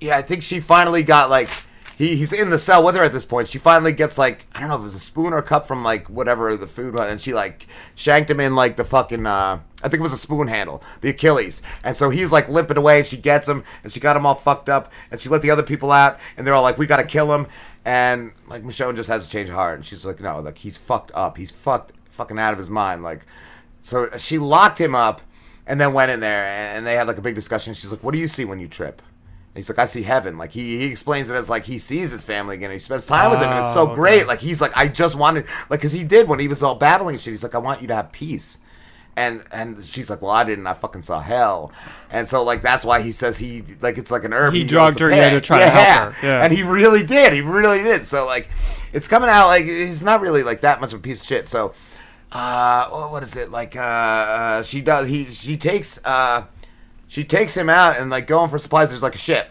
yeah, 0.00 0.16
I 0.16 0.22
think 0.22 0.42
she 0.42 0.60
finally 0.60 1.02
got 1.02 1.30
like 1.30 1.48
he, 1.96 2.14
he's 2.14 2.32
in 2.32 2.50
the 2.50 2.58
cell 2.58 2.84
with 2.84 2.94
her 2.94 3.02
at 3.02 3.14
this 3.14 3.24
point. 3.24 3.48
She 3.48 3.58
finally 3.58 3.92
gets 3.92 4.18
like 4.18 4.46
I 4.54 4.60
don't 4.60 4.68
know 4.68 4.74
if 4.74 4.80
it 4.80 4.84
was 4.84 4.94
a 4.94 5.00
spoon 5.00 5.32
or 5.32 5.38
a 5.38 5.42
cup 5.42 5.66
from 5.66 5.82
like 5.82 6.08
whatever 6.08 6.56
the 6.56 6.66
food 6.66 6.94
was, 6.94 7.06
and 7.06 7.20
she 7.20 7.32
like 7.32 7.66
shanked 7.94 8.30
him 8.30 8.40
in 8.40 8.54
like 8.54 8.76
the 8.76 8.84
fucking 8.84 9.26
uh 9.26 9.60
I 9.82 9.88
think 9.88 10.00
it 10.00 10.02
was 10.02 10.12
a 10.12 10.18
spoon 10.18 10.48
handle, 10.48 10.82
the 11.00 11.10
Achilles. 11.10 11.62
And 11.84 11.94
so 11.94 12.10
he's 12.10 12.32
like 12.32 12.48
limping 12.48 12.76
away 12.76 12.98
and 12.98 13.06
she 13.06 13.16
gets 13.16 13.48
him 13.48 13.64
and 13.82 13.92
she 13.92 14.00
got 14.00 14.16
him 14.16 14.26
all 14.26 14.34
fucked 14.34 14.68
up 14.68 14.90
and 15.10 15.20
she 15.20 15.28
let 15.28 15.42
the 15.42 15.50
other 15.50 15.62
people 15.62 15.92
out 15.92 16.18
and 16.36 16.46
they're 16.46 16.54
all 16.54 16.62
like, 16.62 16.78
We 16.78 16.86
gotta 16.86 17.04
kill 17.04 17.32
him 17.32 17.46
and 17.84 18.32
like 18.48 18.62
Michonne 18.62 18.96
just 18.96 19.08
has 19.08 19.24
to 19.26 19.30
change 19.30 19.48
of 19.48 19.54
heart 19.54 19.76
and 19.76 19.84
she's 19.84 20.04
like, 20.04 20.20
No, 20.20 20.40
like 20.40 20.58
he's 20.58 20.76
fucked 20.76 21.12
up. 21.14 21.36
He's 21.36 21.50
fucked 21.50 21.92
fucking 22.10 22.38
out 22.38 22.52
of 22.52 22.58
his 22.58 22.70
mind. 22.70 23.02
Like 23.02 23.26
so 23.86 24.08
she 24.18 24.36
locked 24.38 24.80
him 24.80 24.94
up 24.96 25.22
and 25.64 25.80
then 25.80 25.92
went 25.92 26.10
in 26.10 26.18
there 26.18 26.44
and 26.44 26.84
they 26.84 26.94
had 26.94 27.06
like 27.06 27.18
a 27.18 27.22
big 27.22 27.36
discussion. 27.36 27.72
She's 27.72 27.90
like, 27.92 28.02
What 28.02 28.12
do 28.12 28.18
you 28.18 28.26
see 28.26 28.44
when 28.44 28.58
you 28.58 28.66
trip? 28.66 29.00
And 29.00 29.54
he's 29.62 29.68
like, 29.70 29.78
I 29.78 29.84
see 29.84 30.02
heaven. 30.02 30.36
Like 30.38 30.50
he, 30.50 30.78
he 30.78 30.86
explains 30.86 31.30
it 31.30 31.34
as 31.34 31.48
like 31.48 31.64
he 31.64 31.78
sees 31.78 32.10
his 32.10 32.24
family 32.24 32.56
again. 32.56 32.72
He 32.72 32.78
spends 32.78 33.06
time 33.06 33.30
with 33.30 33.38
them, 33.40 33.50
and 33.50 33.60
it's 33.60 33.72
so 33.74 33.82
Oh, 33.82 33.86
okay. 33.86 33.94
great. 33.94 34.26
Like 34.26 34.40
he's 34.40 34.60
like, 34.60 34.76
I 34.76 34.88
just 34.88 35.14
wanted, 35.16 35.46
like, 35.70 35.80
cause 35.80 35.92
he 35.92 36.02
did 36.04 36.28
when 36.28 36.40
he 36.40 36.48
was 36.48 36.62
all 36.62 36.74
babbling 36.74 37.16
shit. 37.18 37.32
He's 37.32 37.42
like, 37.44 37.54
I 37.54 37.58
want 37.58 37.80
you 37.80 37.86
to 37.88 37.94
have 37.94 38.10
peace. 38.12 38.58
And 39.18 39.44
and 39.50 39.82
she's 39.82 40.10
like, 40.10 40.20
well, 40.20 40.32
I 40.32 40.44
didn't. 40.44 40.66
I 40.66 40.74
fucking 40.74 41.00
saw 41.02 41.20
hell. 41.20 41.72
And 42.10 42.28
so 42.28 42.42
like 42.44 42.60
that's 42.60 42.84
why 42.84 43.00
he 43.00 43.12
says 43.12 43.38
he 43.38 43.62
like 43.80 43.96
it's 43.96 44.10
like 44.10 44.24
an 44.24 44.34
herb. 44.34 44.52
He 44.52 44.60
knows 44.64 44.70
drugged 44.70 44.98
her, 44.98 45.10
yeah, 45.10 45.30
to 45.30 45.40
try 45.40 45.60
to 45.60 45.70
help 45.70 46.12
her. 46.12 46.26
Yeah. 46.26 46.44
And 46.44 46.52
he 46.52 46.62
really 46.62 47.06
did. 47.06 47.32
He 47.32 47.40
really 47.40 47.82
did. 47.82 48.04
So 48.04 48.26
like, 48.26 48.50
it's 48.92 49.08
coming 49.08 49.30
out 49.30 49.46
like 49.46 49.64
he's 49.64 50.02
not 50.02 50.20
really 50.20 50.42
like 50.42 50.60
that 50.62 50.82
much 50.82 50.92
of 50.92 50.98
a 50.98 51.02
piece 51.02 51.22
of 51.22 51.28
shit. 51.28 51.48
So, 51.48 51.72
uh, 52.36 53.08
what 53.08 53.22
is 53.22 53.36
it 53.36 53.50
like? 53.50 53.76
Uh, 53.76 53.80
uh 53.80 54.62
she 54.62 54.82
does. 54.82 55.08
He 55.08 55.24
she 55.26 55.56
takes 55.56 55.98
uh, 56.04 56.44
she 57.08 57.24
takes 57.24 57.56
him 57.56 57.70
out 57.70 57.96
and 57.96 58.10
like 58.10 58.26
going 58.26 58.50
for 58.50 58.58
supplies. 58.58 58.90
There's 58.90 59.02
like 59.02 59.14
a 59.14 59.18
ship. 59.18 59.48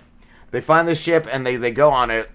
They 0.51 0.61
find 0.61 0.87
this 0.87 1.01
ship 1.01 1.27
and 1.31 1.45
they 1.45 1.55
they 1.55 1.71
go 1.71 1.89
on 1.89 2.11
it, 2.11 2.29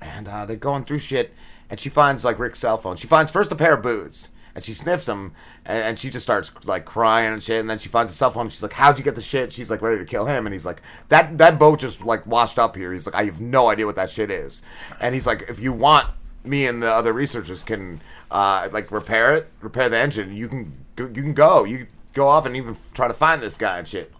and 0.00 0.28
uh, 0.28 0.44
they're 0.44 0.56
going 0.56 0.84
through 0.84 0.98
shit. 0.98 1.32
And 1.70 1.80
she 1.80 1.88
finds 1.88 2.24
like 2.24 2.38
Rick's 2.38 2.58
cell 2.58 2.76
phone. 2.76 2.96
She 2.96 3.06
finds 3.06 3.30
first 3.30 3.50
a 3.50 3.56
pair 3.56 3.74
of 3.74 3.82
boots. 3.82 4.30
And 4.54 4.64
she 4.64 4.72
sniffs 4.72 5.04
them, 5.04 5.34
and, 5.66 5.84
and 5.84 5.98
she 5.98 6.08
just 6.08 6.24
starts 6.24 6.50
like 6.64 6.86
crying 6.86 7.34
and 7.34 7.42
shit. 7.42 7.60
And 7.60 7.68
then 7.68 7.78
she 7.78 7.90
finds 7.90 8.10
a 8.10 8.14
cell 8.14 8.30
phone. 8.30 8.48
She's 8.48 8.62
like, 8.62 8.72
"How'd 8.72 8.96
you 8.96 9.04
get 9.04 9.14
the 9.14 9.20
shit?" 9.20 9.52
She's 9.52 9.70
like, 9.70 9.82
ready 9.82 9.98
to 9.98 10.04
kill 10.06 10.24
him. 10.24 10.46
And 10.46 10.54
he's 10.54 10.64
like, 10.64 10.80
"That 11.08 11.36
that 11.36 11.58
boat 11.58 11.80
just 11.80 12.02
like 12.02 12.26
washed 12.26 12.58
up 12.58 12.74
here." 12.74 12.90
He's 12.90 13.04
like, 13.04 13.14
"I 13.14 13.24
have 13.24 13.38
no 13.38 13.68
idea 13.68 13.84
what 13.84 13.96
that 13.96 14.08
shit 14.08 14.30
is." 14.30 14.62
And 14.98 15.14
he's 15.14 15.26
like, 15.26 15.42
"If 15.50 15.60
you 15.60 15.74
want, 15.74 16.06
me 16.46 16.66
and 16.66 16.82
the 16.82 16.92
other 16.92 17.12
researchers 17.12 17.64
can 17.64 18.00
uh, 18.30 18.68
like 18.72 18.90
repair 18.90 19.34
it, 19.34 19.48
repair 19.60 19.88
the 19.88 19.98
engine. 19.98 20.34
You 20.34 20.48
can 20.48 20.84
go, 20.96 21.04
you 21.06 21.22
can 21.22 21.34
go. 21.34 21.64
You 21.64 21.86
go 22.12 22.28
off 22.28 22.46
and 22.46 22.56
even 22.56 22.76
try 22.94 23.08
to 23.08 23.14
find 23.14 23.42
this 23.42 23.56
guy 23.56 23.78
and 23.78 23.88
shit." 23.88 24.12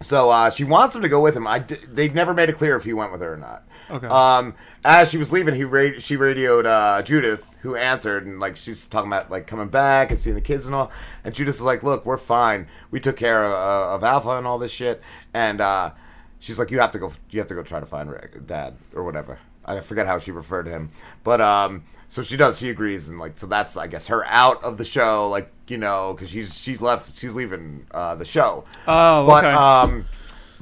So 0.00 0.30
uh, 0.30 0.50
she 0.50 0.64
wants 0.64 0.94
him 0.94 1.02
to 1.02 1.08
go 1.08 1.20
with 1.20 1.34
him. 1.34 1.46
I 1.46 1.60
d- 1.60 1.76
they 1.90 2.08
never 2.08 2.34
made 2.34 2.50
it 2.50 2.56
clear 2.58 2.76
if 2.76 2.84
he 2.84 2.92
went 2.92 3.12
with 3.12 3.22
her 3.22 3.32
or 3.32 3.36
not. 3.38 3.62
Okay. 3.90 4.06
Um, 4.08 4.54
as 4.84 5.10
she 5.10 5.16
was 5.16 5.32
leaving, 5.32 5.54
he 5.54 5.64
ra- 5.64 5.98
she 5.98 6.16
radioed 6.16 6.66
uh, 6.66 7.02
Judith, 7.02 7.46
who 7.62 7.76
answered, 7.76 8.26
and 8.26 8.38
like 8.40 8.56
she's 8.56 8.86
talking 8.86 9.08
about 9.10 9.30
like 9.30 9.46
coming 9.46 9.68
back 9.68 10.10
and 10.10 10.18
seeing 10.18 10.34
the 10.34 10.40
kids 10.42 10.66
and 10.66 10.74
all. 10.74 10.90
And 11.24 11.34
Judith 11.34 11.54
is 11.54 11.62
like, 11.62 11.82
"Look, 11.82 12.04
we're 12.04 12.16
fine. 12.18 12.66
We 12.90 13.00
took 13.00 13.16
care 13.16 13.44
of, 13.44 13.52
uh, 13.52 13.94
of 13.94 14.04
Alpha 14.04 14.30
and 14.30 14.46
all 14.46 14.58
this 14.58 14.72
shit." 14.72 15.00
And 15.32 15.60
uh, 15.60 15.92
she's 16.40 16.58
like, 16.58 16.70
"You 16.70 16.80
have 16.80 16.90
to 16.92 16.98
go. 16.98 17.12
You 17.30 17.40
have 17.40 17.48
to 17.48 17.54
go 17.54 17.62
try 17.62 17.80
to 17.80 17.86
find 17.86 18.10
Rick, 18.10 18.46
Dad, 18.46 18.74
or 18.94 19.02
whatever." 19.04 19.38
I 19.66 19.80
forget 19.80 20.06
how 20.06 20.18
she 20.18 20.30
referred 20.30 20.64
to 20.64 20.70
him, 20.70 20.88
but 21.24 21.40
um, 21.40 21.84
so 22.08 22.22
she 22.22 22.36
does. 22.36 22.58
She 22.58 22.70
agrees, 22.70 23.08
and 23.08 23.18
like 23.18 23.38
so 23.38 23.46
that's 23.46 23.76
I 23.76 23.86
guess 23.86 24.06
her 24.06 24.24
out 24.26 24.62
of 24.62 24.78
the 24.78 24.84
show, 24.84 25.28
like 25.28 25.50
you 25.68 25.78
know, 25.78 26.12
because 26.14 26.30
she's 26.30 26.56
she's 26.58 26.80
left. 26.80 27.18
She's 27.18 27.34
leaving 27.34 27.86
uh, 27.90 28.14
the 28.14 28.24
show. 28.24 28.64
Oh, 28.86 29.26
but 29.26 29.44
okay. 29.44 29.54
um. 29.54 30.06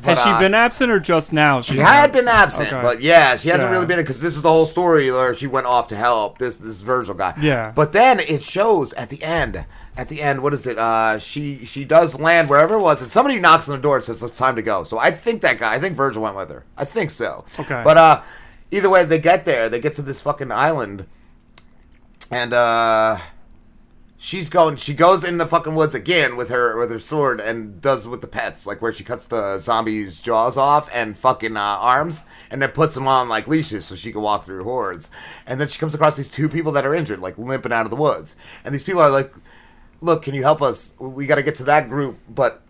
Has 0.03 0.19
but, 0.19 0.25
she 0.25 0.31
uh, 0.31 0.40
been 0.40 0.55
absent 0.55 0.90
or 0.90 0.99
just 0.99 1.33
now? 1.33 1.61
she 1.61 1.77
had 1.77 2.12
been 2.12 2.27
absent, 2.27 2.73
Okay. 2.73 2.83
but 2.83 3.01
yeah, 3.01 3.37
she 3.37 3.49
hasn't 3.51 3.69
Yeah. 3.69 3.73
really 3.73 3.87
been 3.87 3.99
because 3.99 4.19
this 4.19 4.35
is 4.35 4.43
the 4.43 4.49
whole 4.49 4.67
story 4.67 5.09
where 5.09 5.33
she 5.35 5.47
went 5.47 5.67
off 5.67 5.87
to 5.88 5.97
help 5.97 6.38
this 6.38 6.57
this 6.57 6.81
Virgil 6.81 7.14
guy. 7.14 7.33
Yeah. 7.40 7.71
But 7.73 7.93
then 7.93 8.19
it 8.19 8.43
shows 8.43 8.93
at 8.95 9.09
the 9.09 9.23
end. 9.23 9.67
At 9.97 10.09
the 10.09 10.21
end, 10.21 10.43
what 10.43 10.53
is 10.53 10.67
it? 10.67 10.79
Uh, 10.79 11.21
she 11.21 11.64
she 11.64 11.85
does 11.85 12.19
land 12.19 12.49
wherever 12.49 12.75
it 12.75 12.81
was, 12.81 13.03
and 13.03 13.09
somebody 13.09 13.38
knocks 13.38 13.69
on 13.69 13.77
the 13.77 13.81
door 13.81 13.95
and 13.95 14.05
says, 14.05 14.21
"It's 14.21 14.37
time 14.37 14.57
to 14.57 14.62
go." 14.62 14.83
So 14.83 14.99
I 14.99 15.12
think 15.12 15.43
that 15.43 15.61
guy. 15.61 15.75
I 15.75 15.79
think 15.79 15.95
Virgil 15.95 16.25
went 16.25 16.35
with 16.35 16.51
her. 16.51 16.64
I 16.77 16.85
think 16.85 17.12
so. 17.12 17.45
Okay. 17.61 17.81
But 17.85 17.97
uh, 17.97 18.23
either 18.74 18.90
way, 18.90 19.04
they 19.04 19.18
get 19.18 19.44
there. 19.44 19.68
They 19.68 19.80
get 19.80 19.94
to 19.96 20.02
this 20.02 20.20
fucking 20.20 20.50
island, 20.50 21.06
and 22.30 22.52
uh, 22.52 23.18
she's 24.18 24.50
going. 24.50 24.76
She 24.76 24.94
goes 24.94 25.22
in 25.24 25.38
the 25.38 25.46
fucking 25.46 25.74
woods 25.74 25.94
again 25.94 26.37
with 26.37 26.48
her 26.48 26.76
with 26.76 26.90
her 26.90 26.98
sword 26.98 27.40
and 27.40 27.80
does 27.80 28.08
with 28.08 28.20
the 28.20 28.26
pets, 28.26 28.66
like 28.66 28.82
where 28.82 28.92
she 28.92 29.04
cuts 29.04 29.28
the 29.28 29.58
zombies' 29.60 30.20
jaws 30.20 30.58
off 30.58 30.88
and 30.92 31.16
fucking 31.16 31.56
uh, 31.56 31.60
arms, 31.60 32.24
and 32.50 32.60
then 32.60 32.70
puts 32.70 32.94
them 32.94 33.06
on 33.06 33.28
like 33.28 33.46
leashes 33.46 33.84
so 33.84 33.94
she 33.94 34.12
can 34.12 34.20
walk 34.20 34.44
through 34.44 34.64
hordes. 34.64 35.10
And 35.46 35.60
then 35.60 35.68
she 35.68 35.78
comes 35.78 35.94
across 35.94 36.16
these 36.16 36.30
two 36.30 36.48
people 36.48 36.72
that 36.72 36.84
are 36.84 36.94
injured, 36.94 37.20
like 37.20 37.38
limping 37.38 37.72
out 37.72 37.87
of 37.87 37.90
the 37.90 37.96
woods, 37.96 38.37
and 38.64 38.74
these 38.74 38.84
people 38.84 39.00
are 39.00 39.10
like, 39.10 39.32
"Look, 40.00 40.22
can 40.22 40.34
you 40.34 40.42
help 40.42 40.60
us? 40.60 40.94
We 40.98 41.26
got 41.26 41.37
to 41.37 41.42
get 41.42 41.54
to 41.56 41.64
that 41.64 41.88
group, 41.88 42.18
but 42.28 42.62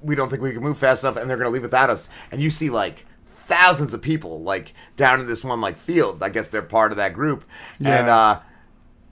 we 0.00 0.14
don't 0.14 0.30
think 0.30 0.42
we 0.42 0.52
can 0.52 0.62
move 0.62 0.78
fast 0.78 1.02
enough, 1.02 1.16
and 1.16 1.28
they're 1.28 1.36
gonna 1.36 1.50
leave 1.50 1.62
without 1.62 1.90
us." 1.90 2.08
And 2.30 2.40
you 2.40 2.50
see 2.50 2.70
like 2.70 3.04
thousands 3.50 3.92
of 3.92 4.00
people 4.00 4.40
like 4.42 4.72
down 4.96 5.20
in 5.20 5.26
this 5.26 5.42
one 5.44 5.60
like 5.60 5.76
field. 5.76 6.22
I 6.22 6.28
guess 6.30 6.48
they're 6.48 6.62
part 6.62 6.92
of 6.92 6.96
that 6.96 7.12
group, 7.12 7.44
and 7.84 8.08
uh 8.08 8.40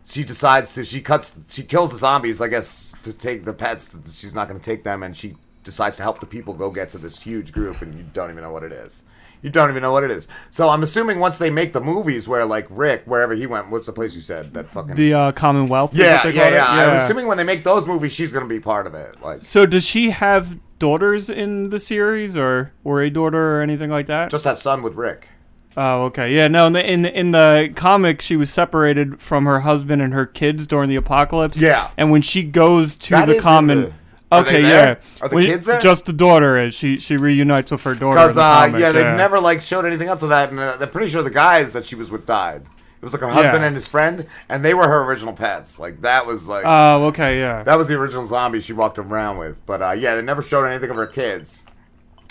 she 0.05 0.25
decides 0.25 0.73
to 0.75 0.85
she 0.85 1.03
cuts 1.03 1.39
she 1.51 1.63
kills 1.63 1.93
the 1.93 1.99
zombies 1.99 2.41
i 2.41 2.49
guess 2.49 2.95
to 3.03 3.13
take 3.13 3.45
the 3.45 3.53
pets 3.53 3.95
she's 4.19 4.35
not 4.35 4.49
going 4.49 4.59
to 4.59 4.65
take 4.65 4.83
them 4.83 5.03
and 5.03 5.15
she 5.15 5.35
decides 5.65 5.99
to 5.99 6.03
help 6.03 6.19
the 6.21 6.25
people 6.25 6.55
go 6.55 6.71
get 6.71 6.89
to 6.89 6.97
this 6.97 7.23
huge 7.23 7.53
group 7.53 7.83
and 7.83 7.95
you 7.95 8.05
don't 8.15 8.31
even 8.31 8.43
know 8.43 8.51
what 8.51 8.63
it 8.63 8.73
is 8.73 9.03
You 9.43 9.51
don't 9.51 9.71
even 9.71 9.83
know 9.83 9.93
what 9.93 10.03
it 10.05 10.11
is. 10.11 10.27
So 10.51 10.69
I'm 10.71 10.83
assuming 10.83 11.21
once 11.21 11.39
they 11.39 11.51
make 11.51 11.73
the 11.73 11.81
movies 11.81 12.27
where 12.27 12.45
like 12.45 12.67
Rick, 12.71 13.03
wherever 13.05 13.35
he 13.35 13.47
went, 13.47 13.71
what's 13.71 13.87
the 13.87 13.93
place 13.93 14.17
you 14.17 14.21
said 14.23 14.53
that 14.55 14.69
fucking 14.71 14.97
The 14.97 15.15
uh, 15.15 15.33
Commonwealth. 15.33 15.93
is 15.93 15.99
yeah, 16.01 16.27
yeah, 16.27 16.51
yeah, 16.59 16.91
I'm 16.91 16.97
assuming 16.97 17.27
when 17.29 17.37
they 17.37 17.45
make 17.45 17.63
those 17.63 17.87
movies, 17.87 18.13
she's 18.13 18.33
gonna 18.33 18.47
be 18.59 18.61
part 18.61 18.87
of 18.89 18.95
it. 18.95 19.21
Like 19.23 19.45
So 19.45 19.65
does 19.67 19.85
she 19.85 20.11
have 20.11 20.59
daughters 20.79 21.29
in 21.31 21.71
the 21.71 21.79
series, 21.79 22.37
or 22.37 22.73
or 22.85 23.03
a 23.03 23.11
daughter, 23.11 23.57
or 23.59 23.63
anything 23.63 23.91
like 23.91 24.07
that? 24.07 24.31
just 24.31 24.45
that 24.45 24.59
son 24.59 24.83
with 24.83 24.95
Rick. 24.95 25.29
Oh, 25.77 26.05
okay. 26.07 26.35
Yeah, 26.35 26.49
no. 26.49 26.67
In 26.67 26.73
the 26.73 26.93
in, 26.93 27.05
in 27.05 27.31
the 27.31 27.73
comic, 27.77 28.21
she 28.21 28.35
was 28.37 28.51
separated 28.53 29.21
from 29.21 29.45
her 29.47 29.61
husband 29.61 30.03
and 30.03 30.13
her 30.13 30.27
kids 30.27 30.67
during 30.67 30.89
the 30.89 30.97
apocalypse. 30.97 31.57
Yeah. 31.61 31.91
And 31.97 32.11
when 32.11 32.23
she 32.23 32.43
goes 32.43 32.97
to 32.97 33.11
That 33.11 33.27
the 33.27 33.39
common, 33.39 33.81
the- 33.83 33.93
okay, 34.33 34.63
yeah. 34.63 34.97
Are 35.21 35.29
the 35.29 35.37
When- 35.37 35.45
kids 35.47 35.67
there? 35.67 35.81
Just 35.81 36.07
the 36.07 36.13
daughter 36.13 36.59
is. 36.59 36.75
She 36.75 36.99
she 36.99 37.17
reunites 37.17 37.71
with 37.71 37.83
her 37.83 37.95
daughter. 37.95 38.17
Because 38.17 38.37
uh, 38.37 38.67
comic, 38.67 38.81
yeah, 38.81 38.91
they've 38.91 39.17
never 39.17 39.39
like 39.39 39.61
showed 39.63 39.85
anything 39.85 40.09
else 40.09 40.23
of 40.23 40.31
that, 40.31 40.51
and 40.51 40.59
uh, 40.59 40.77
they're 40.79 40.89
pretty 40.89 41.11
sure 41.11 41.23
the 41.23 41.31
guys 41.31 41.73
that 41.75 41.87
she 41.87 41.95
was 41.95 42.11
with 42.11 42.27
died. 42.27 42.63
It 43.01 43.05
was 43.05 43.13
like 43.13 43.23
her 43.23 43.29
husband 43.29 43.63
Yeah. 43.63 43.67
and 43.69 43.75
his 43.77 43.87
friend, 43.87 44.27
and 44.49 44.65
they 44.65 44.75
were 44.75 44.89
her 44.89 45.05
original 45.05 45.33
pets. 45.33 45.79
Like 45.79 46.01
that 46.01 46.27
was 46.27 46.49
like 46.49 46.65
Oh, 46.67 47.05
okay, 47.07 47.39
yeah. 47.39 47.63
that 47.63 47.77
was 47.77 47.89
the 47.89 47.95
original 47.95 48.25
zombie 48.27 48.61
she 48.61 48.73
walked 48.73 48.99
around 48.99 49.39
with. 49.39 49.65
But 49.67 49.83
uh, 49.83 49.93
yeah, 49.93 50.17
they 50.17 50.23
never 50.23 50.43
showed 50.43 50.65
anything 50.67 50.91
of 50.91 50.97
her 50.97 51.07
kids. 51.07 51.63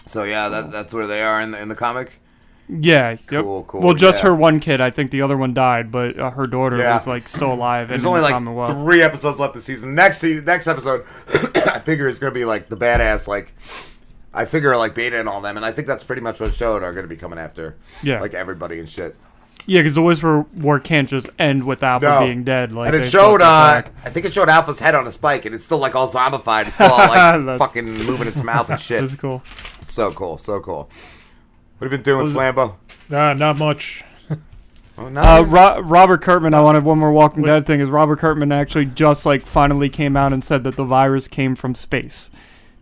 So 0.06 0.24
yeah, 0.24 0.50
that, 0.50 0.72
that's 0.72 0.94
where 0.94 1.08
they 1.08 1.22
are 1.22 1.40
in 1.42 1.52
the 1.52 1.60
in 1.62 1.70
the 1.70 1.76
comic. 1.76 2.20
Yeah. 2.70 3.12
Yep. 3.12 3.20
Cool, 3.30 3.64
cool, 3.64 3.82
Well, 3.82 3.94
just 3.94 4.20
yeah. 4.22 4.28
her 4.30 4.36
one 4.36 4.60
kid. 4.60 4.82
I 4.82 4.90
think 4.90 5.12
the 5.12 5.22
other 5.22 5.38
one 5.38 5.54
died, 5.54 5.90
but 5.90 6.20
uh, 6.20 6.32
her 6.32 6.46
daughter 6.48 6.76
Yeah. 6.78 6.96
was 6.96 7.08
like 7.08 7.26
still 7.30 7.54
alive. 7.54 7.88
There's 7.88 8.04
only 8.06 8.20
the 8.20 8.40
like 8.52 8.70
three 8.72 9.02
episodes 9.02 9.40
left 9.40 9.54
this 9.54 9.64
season. 9.64 9.96
Next 9.96 10.18
se- 10.18 10.42
next 10.42 10.68
episode, 10.68 11.06
I 11.56 11.80
figure 11.80 12.10
is 12.10 12.20
gonna 12.20 12.34
be 12.34 12.44
like 12.46 12.68
the 12.68 12.76
badass 12.78 13.28
like. 13.28 13.54
I 14.34 14.44
figure 14.46 14.76
like 14.78 14.94
Beta 14.94 15.18
and 15.20 15.28
all 15.30 15.40
them, 15.42 15.56
and 15.56 15.66
I 15.66 15.72
think 15.72 15.88
that's 15.88 16.04
pretty 16.04 16.22
much 16.22 16.40
what 16.42 16.54
showed 16.54 16.84
are 16.84 16.94
gonna 16.94 17.08
be 17.08 17.16
coming 17.16 17.40
after. 17.40 17.78
Yeah. 18.04 18.20
like 18.20 18.34
everybody 18.34 18.80
and 18.80 18.88
shit. 18.90 19.16
Yeah, 19.70 19.82
because 19.82 19.96
the 19.96 20.02
Whisper 20.02 20.46
War 20.56 20.80
can't 20.80 21.10
just 21.10 21.30
end 21.38 21.66
with 21.66 21.84
Alpha 21.84 22.06
No. 22.06 22.20
being 22.26 22.46
dead. 22.46 22.72
Like 22.72 22.94
and 22.94 23.04
it 23.04 23.10
showed, 23.10 23.42
uh. 23.42 23.82
I 24.06 24.10
think 24.10 24.26
it 24.26 24.32
showed 24.32 24.48
Alpha's 24.48 24.80
head 24.80 24.96
on 24.96 25.06
a 25.06 25.12
spike, 25.12 25.44
and 25.46 25.54
it's 25.54 25.64
still 25.66 25.78
like 25.78 25.94
all 25.94 26.08
zombified. 26.08 26.68
It's 26.68 26.76
still 26.76 26.88
all 26.90 26.98
like 27.46 27.60
fucking 27.60 27.86
moving 28.06 28.28
its 28.30 28.42
mouth 28.42 28.70
and 28.70 28.80
shit. 28.80 29.02
That's 29.02 29.16
cool. 29.16 29.44
It's 29.82 29.92
so 29.94 30.12
cool, 30.14 30.38
so 30.38 30.62
cool. 30.62 30.90
What 31.78 31.86
have 31.86 31.92
you 31.92 31.98
been 31.98 32.02
doing, 32.04 32.24
Was 32.24 32.34
Slambo? 32.36 32.76
Nah, 33.10 33.34
not 33.34 33.58
much. 33.60 34.04
Oh, 34.98 35.06
Uh, 35.16 35.44
Ro- 35.44 35.80
Robert 35.82 36.22
Kirkman. 36.24 36.54
I 36.56 36.62
wanted 36.62 36.84
one 36.84 36.98
more 36.98 37.12
Walking 37.12 37.44
Dead 37.44 37.68
thing. 37.68 37.82
Is 37.82 37.90
Robert 37.90 38.18
Kirkman 38.20 38.52
actually 38.52 38.86
just 38.86 39.26
like 39.28 39.46
finally 39.46 39.90
came 39.90 40.18
out 40.18 40.34
and 40.34 40.44
said 40.44 40.64
that 40.64 40.76
the 40.76 40.84
virus 40.86 41.28
came 41.28 41.56
from 41.56 41.76
space. 41.76 42.32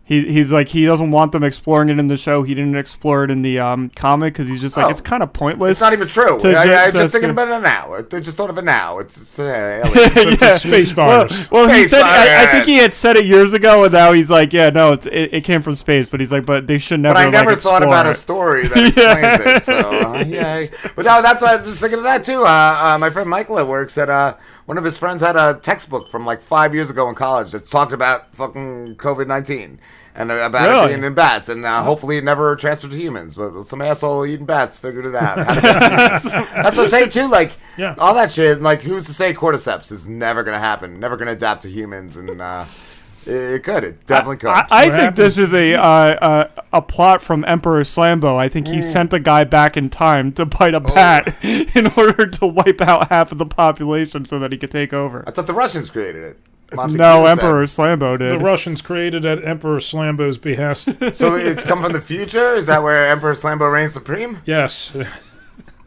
He, 0.08 0.22
he's 0.32 0.52
like 0.52 0.68
he 0.68 0.86
doesn't 0.86 1.10
want 1.10 1.32
them 1.32 1.42
exploring 1.42 1.88
it 1.88 1.98
in 1.98 2.06
the 2.06 2.16
show. 2.16 2.44
He 2.44 2.54
didn't 2.54 2.76
explore 2.76 3.24
it 3.24 3.30
in 3.32 3.42
the 3.42 3.58
um, 3.58 3.90
comic 3.90 4.34
because 4.34 4.46
he's 4.48 4.60
just 4.60 4.76
like 4.76 4.86
Oh. 4.86 4.90
it's 4.90 5.00
kind 5.00 5.20
of 5.20 5.32
pointless. 5.32 5.72
It's 5.72 5.80
not 5.80 5.92
even 5.92 6.06
true. 6.06 6.38
to 6.38 6.54
I, 6.56 6.84
I'm 6.84 6.92
to- 6.92 6.98
just 6.98 7.10
thinking 7.12 7.30
about 7.30 7.48
it 7.48 7.60
now. 7.60 7.92
I 7.94 8.20
just 8.20 8.36
thought 8.36 8.48
of 8.48 8.56
it 8.56 8.62
now. 8.64 9.00
It's, 9.00 9.16
it's, 9.16 9.38
uh, 9.40 9.42
aliens. 9.84 10.40
Yeah. 10.40 10.56
space 10.58 10.94
Well, 10.94 11.26
virus. 11.26 11.50
Well, 11.50 11.68
he 11.68 11.78
Space 11.80 11.90
said 11.90 12.02
I, 12.02 12.44
I 12.44 12.46
think 12.52 12.66
he 12.66 12.76
had 12.76 12.92
said 12.92 13.16
it 13.16 13.24
years 13.26 13.52
ago, 13.52 13.82
and 13.82 13.92
now 13.92 14.12
he's 14.12 14.30
like, 14.30 14.52
yeah, 14.52 14.70
no, 14.70 14.92
it's 14.92 15.06
it, 15.06 15.34
it 15.34 15.40
came 15.44 15.60
from 15.60 15.74
space. 15.74 16.08
But 16.08 16.20
he's 16.20 16.30
like, 16.30 16.46
but 16.46 16.68
they 16.68 16.78
should 16.78 17.00
never. 17.00 17.14
But 17.14 17.26
I 17.26 17.30
never 17.30 17.50
like, 17.50 17.60
thought 17.60 17.82
explore 17.82 17.88
about 18.00 18.06
a 18.06 18.14
story 18.14 18.68
that 18.68 18.76
explains 18.86 19.56
it. 19.56 19.62
So 19.64 19.74
uh, 19.90 20.24
yeah, 20.24 20.66
but 20.94 21.04
no, 21.04 21.20
that's 21.20 21.42
why 21.42 21.54
I 21.54 21.56
was 21.56 21.66
just 21.66 21.80
thinking 21.80 21.98
of 21.98 22.04
that 22.04 22.22
too. 22.22 22.42
Uh, 22.44 22.46
uh, 22.94 22.98
my 23.00 23.10
friend 23.10 23.28
Michael 23.28 23.58
at 23.58 23.66
work 23.66 23.90
said 23.90 24.08
uh, 24.08 24.36
one 24.66 24.78
of 24.78 24.84
his 24.84 24.98
friends 24.98 25.22
had 25.22 25.36
a 25.36 25.54
textbook 25.62 26.08
from 26.08 26.26
like 26.26 26.40
five 26.42 26.74
years 26.74 26.90
ago 26.90 27.08
in 27.08 27.14
college 27.14 27.52
that 27.52 27.66
talked 27.68 27.92
about 27.92 28.34
fucking 28.34 28.96
COVID 28.96 29.26
nineteen 29.26 29.78
and 30.14 30.32
about 30.32 30.68
Really? 30.68 30.84
it 30.84 30.88
being 30.96 31.04
in 31.04 31.12
bats, 31.14 31.48
and 31.50 31.64
uh, 31.66 31.82
hopefully 31.82 32.16
it 32.16 32.24
never 32.24 32.56
transferred 32.56 32.90
to 32.90 32.96
humans. 32.96 33.34
But 33.34 33.64
some 33.64 33.82
asshole 33.82 34.24
eating 34.24 34.46
bats 34.46 34.78
figured 34.78 35.04
it 35.04 35.14
out. 35.14 35.38
How 35.44 35.54
to 35.54 35.60
get 35.60 35.82
humans. 35.82 36.32
that's 36.32 36.76
what 36.76 36.84
I'm 36.84 36.88
saying 36.88 37.10
too. 37.10 37.30
Like 37.30 37.52
Yeah. 37.76 37.94
all 37.98 38.14
that 38.14 38.30
shit. 38.30 38.60
Like 38.62 38.80
who's 38.82 39.04
to 39.06 39.12
say 39.12 39.34
cordyceps 39.34 39.92
is 39.92 40.08
never 40.08 40.42
gonna 40.42 40.58
happen? 40.58 40.98
Never 41.00 41.16
gonna 41.16 41.32
adapt 41.32 41.62
to 41.62 41.68
humans, 41.70 42.16
and 42.16 42.40
uh, 42.40 42.64
it, 43.26 43.32
it 43.34 43.62
could. 43.64 43.84
It 43.84 44.06
definitely 44.06 44.36
could. 44.38 44.50
I, 44.50 44.66
I 44.70 44.90
think 44.90 45.16
this 45.16 45.38
is 45.38 45.52
a 45.52 45.74
uh, 45.74 45.82
uh, 45.82 46.48
a 46.72 46.82
plot 46.82 47.22
from 47.22 47.44
Emperor 47.46 47.82
Slambo. 47.82 48.36
I 48.36 48.48
think 48.48 48.68
he 48.68 48.78
Mm. 48.78 48.82
sent 48.92 49.12
a 49.12 49.20
guy 49.20 49.44
back 49.44 49.76
in 49.76 49.90
time 49.90 50.32
to 50.32 50.44
bite 50.46 50.74
Oh. 50.74 50.78
a 50.78 50.80
bat 50.80 51.36
in 51.42 51.86
order 51.96 52.26
to 52.26 52.46
wipe 52.46 52.80
out 52.80 53.08
half 53.10 53.32
of 53.32 53.38
the 53.38 53.46
population 53.46 54.24
so 54.24 54.38
that 54.38 54.52
he 54.52 54.58
could 54.58 54.70
take 54.70 54.92
over. 54.92 55.24
I 55.26 55.30
thought 55.30 55.46
the 55.46 55.52
Russians 55.54 55.90
created 55.90 56.22
it. 56.24 56.38
Montague 56.74 56.98
No, 56.98 57.24
said- 57.24 57.30
Emperor 57.30 57.62
Slambo 57.64 58.18
did. 58.18 58.32
The. 58.40 58.44
Russians 58.44 58.82
created 58.82 59.24
it 59.24 59.38
at 59.38 59.44
Emperor 59.48 59.78
Slambo's 59.78 60.36
behest. 60.36 60.88
So 61.14 61.36
it's 61.36 61.64
come 61.64 61.80
from 61.80 61.92
the 61.92 62.00
future? 62.00 62.54
Is 62.54 62.66
that 62.66 62.82
where 62.82 63.08
Emperor 63.08 63.34
Slambo 63.34 63.70
reigns 63.72 63.92
supreme? 63.92 64.38
yes. 64.46 64.92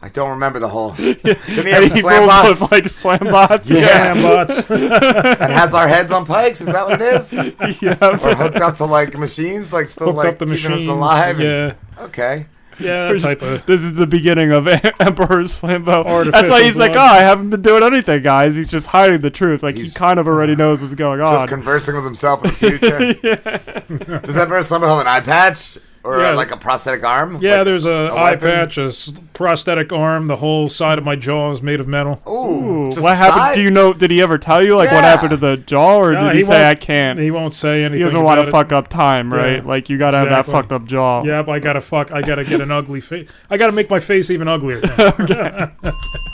I 0.01 0.07
don't 0.09 0.29
remember 0.29 0.59
the 0.59 0.69
whole. 0.69 0.91
Didn't 0.95 1.25
he 1.25 1.31
And 1.57 1.67
have 1.67 1.89
the 1.89 1.95
he 1.95 2.01
slam 2.01 2.25
bots? 2.27 2.61
with 2.61 2.71
like 2.71 2.87
slam 2.87 3.19
bots. 3.19 3.69
Yeah. 3.69 4.13
Slam 4.13 4.21
bots. 4.21 4.69
and 4.71 5.51
has 5.53 5.73
our 5.73 5.87
heads 5.89 6.11
on 6.13 6.25
pikes? 6.25 6.61
Is 6.61 6.67
that 6.67 6.87
what 6.87 7.01
it 7.01 7.13
is? 7.15 7.33
Yeah. 7.81 7.97
Or 8.01 8.15
hooked 8.35 8.57
up 8.61 8.75
to 8.77 8.85
like 8.85 9.17
machines, 9.17 9.73
like 9.73 9.87
still 9.87 10.07
Hooked 10.07 10.17
like 10.17 10.27
up 10.27 10.39
the 10.39 10.45
keeping 10.45 10.71
machines. 10.71 10.87
us 10.87 10.87
alive? 10.87 11.39
and- 11.39 11.75
Yeah. 11.97 12.03
Okay. 12.05 12.45
Yeah, 12.81 13.11
that 13.11 13.19
type 13.19 13.41
of. 13.41 13.65
This 13.65 13.83
is 13.83 13.91
the 13.97 14.07
beginning 14.07 14.53
of 14.53 14.65
Emperor 14.65 15.43
Slambo. 15.43 15.85
That's 15.85 16.05
why 16.05 16.13
Artificial 16.13 16.57
he's 16.59 16.77
like, 16.77 16.95
oh. 16.95 16.99
I 17.01 17.17
haven't 17.17 17.49
been 17.49 17.61
doing 17.61 17.83
anything, 17.83 18.23
guys. 18.23 18.55
He's 18.55 18.69
just 18.69 18.87
hiding 18.87 19.19
the 19.19 19.29
truth. 19.29 19.61
Like 19.61 19.75
he 19.75 19.91
kind 19.91 20.17
of 20.17 20.29
already 20.29 20.55
knows 20.55 20.81
what's 20.81 20.95
going 20.95 21.19
on. 21.19 21.35
Just 21.39 21.49
conversing 21.49 21.95
with 21.95 22.05
himself 22.05 22.41
in 22.45 22.51
the 22.51 22.55
future. 22.55 24.19
Does 24.21 24.37
Emperor 24.37 24.59
Slambo 24.59 24.87
have 24.87 24.99
an 24.99 25.07
eye 25.07 25.19
patch 25.19 25.77
or 26.03 26.19
Yeah. 26.21 26.31
like 26.31 26.51
a 26.51 26.57
prosthetic 26.57 27.03
arm? 27.03 27.39
Yeah, 27.41 27.57
Like 27.57 27.65
there's 27.65 27.85
a, 27.85 27.91
eye 28.13 28.31
weapon? 28.31 28.49
patch, 28.49 28.77
a 28.77 28.91
prosthetic 29.33 29.91
arm. 29.93 30.27
The 30.27 30.37
whole 30.37 30.69
side 30.69 30.97
of 30.97 31.03
my 31.03 31.15
jaw 31.15 31.51
is 31.51 31.61
made 31.61 31.79
of 31.79 31.87
metal. 31.87 32.21
Ooh, 32.27 32.31
Ooh, 32.31 33.01
what 33.01 33.17
happened? 33.17 33.33
side? 33.41 33.55
Do 33.55 33.61
you 33.61 33.71
know? 33.71 33.93
Did 33.93 34.11
he 34.11 34.21
ever 34.21 34.37
tell 34.37 34.63
you 34.65 34.75
like 34.75 34.91
what 34.91 35.03
happened 35.03 35.31
to 35.31 35.37
the 35.37 35.57
jaw, 35.57 35.97
or 35.99 36.11
No, 36.13 36.21
did 36.25 36.31
he, 36.33 36.37
he 36.39 36.43
say 36.43 36.69
I 36.69 36.75
can't? 36.75 37.19
He 37.19 37.31
won't 37.31 37.53
say 37.53 37.83
anything. 37.83 37.99
He 37.99 38.03
doesn't 38.05 38.23
want 38.23 38.43
to 38.43 38.49
fuck 38.51 38.71
up 38.71 38.87
time, 38.87 39.33
right? 39.33 39.57
Yeah, 39.57 39.63
Like 39.63 39.89
you 39.89 39.97
gotta 39.97 40.17
have 40.17 40.29
that 40.29 40.45
fucked 40.45 40.71
up 40.71 40.85
jaw. 40.85 41.23
Yep, 41.23 41.47
I 41.49 41.59
gotta 41.59 41.81
fuck. 41.81 42.11
I 42.11 42.21
gotta 42.21 42.43
get 42.43 42.61
an 42.61 42.71
ugly 42.71 43.01
face. 43.01 43.29
I 43.49 43.57
gotta 43.57 43.71
make 43.73 43.89
my 43.89 43.99
face 43.99 44.29
even 44.29 44.47
uglier. 44.47 44.81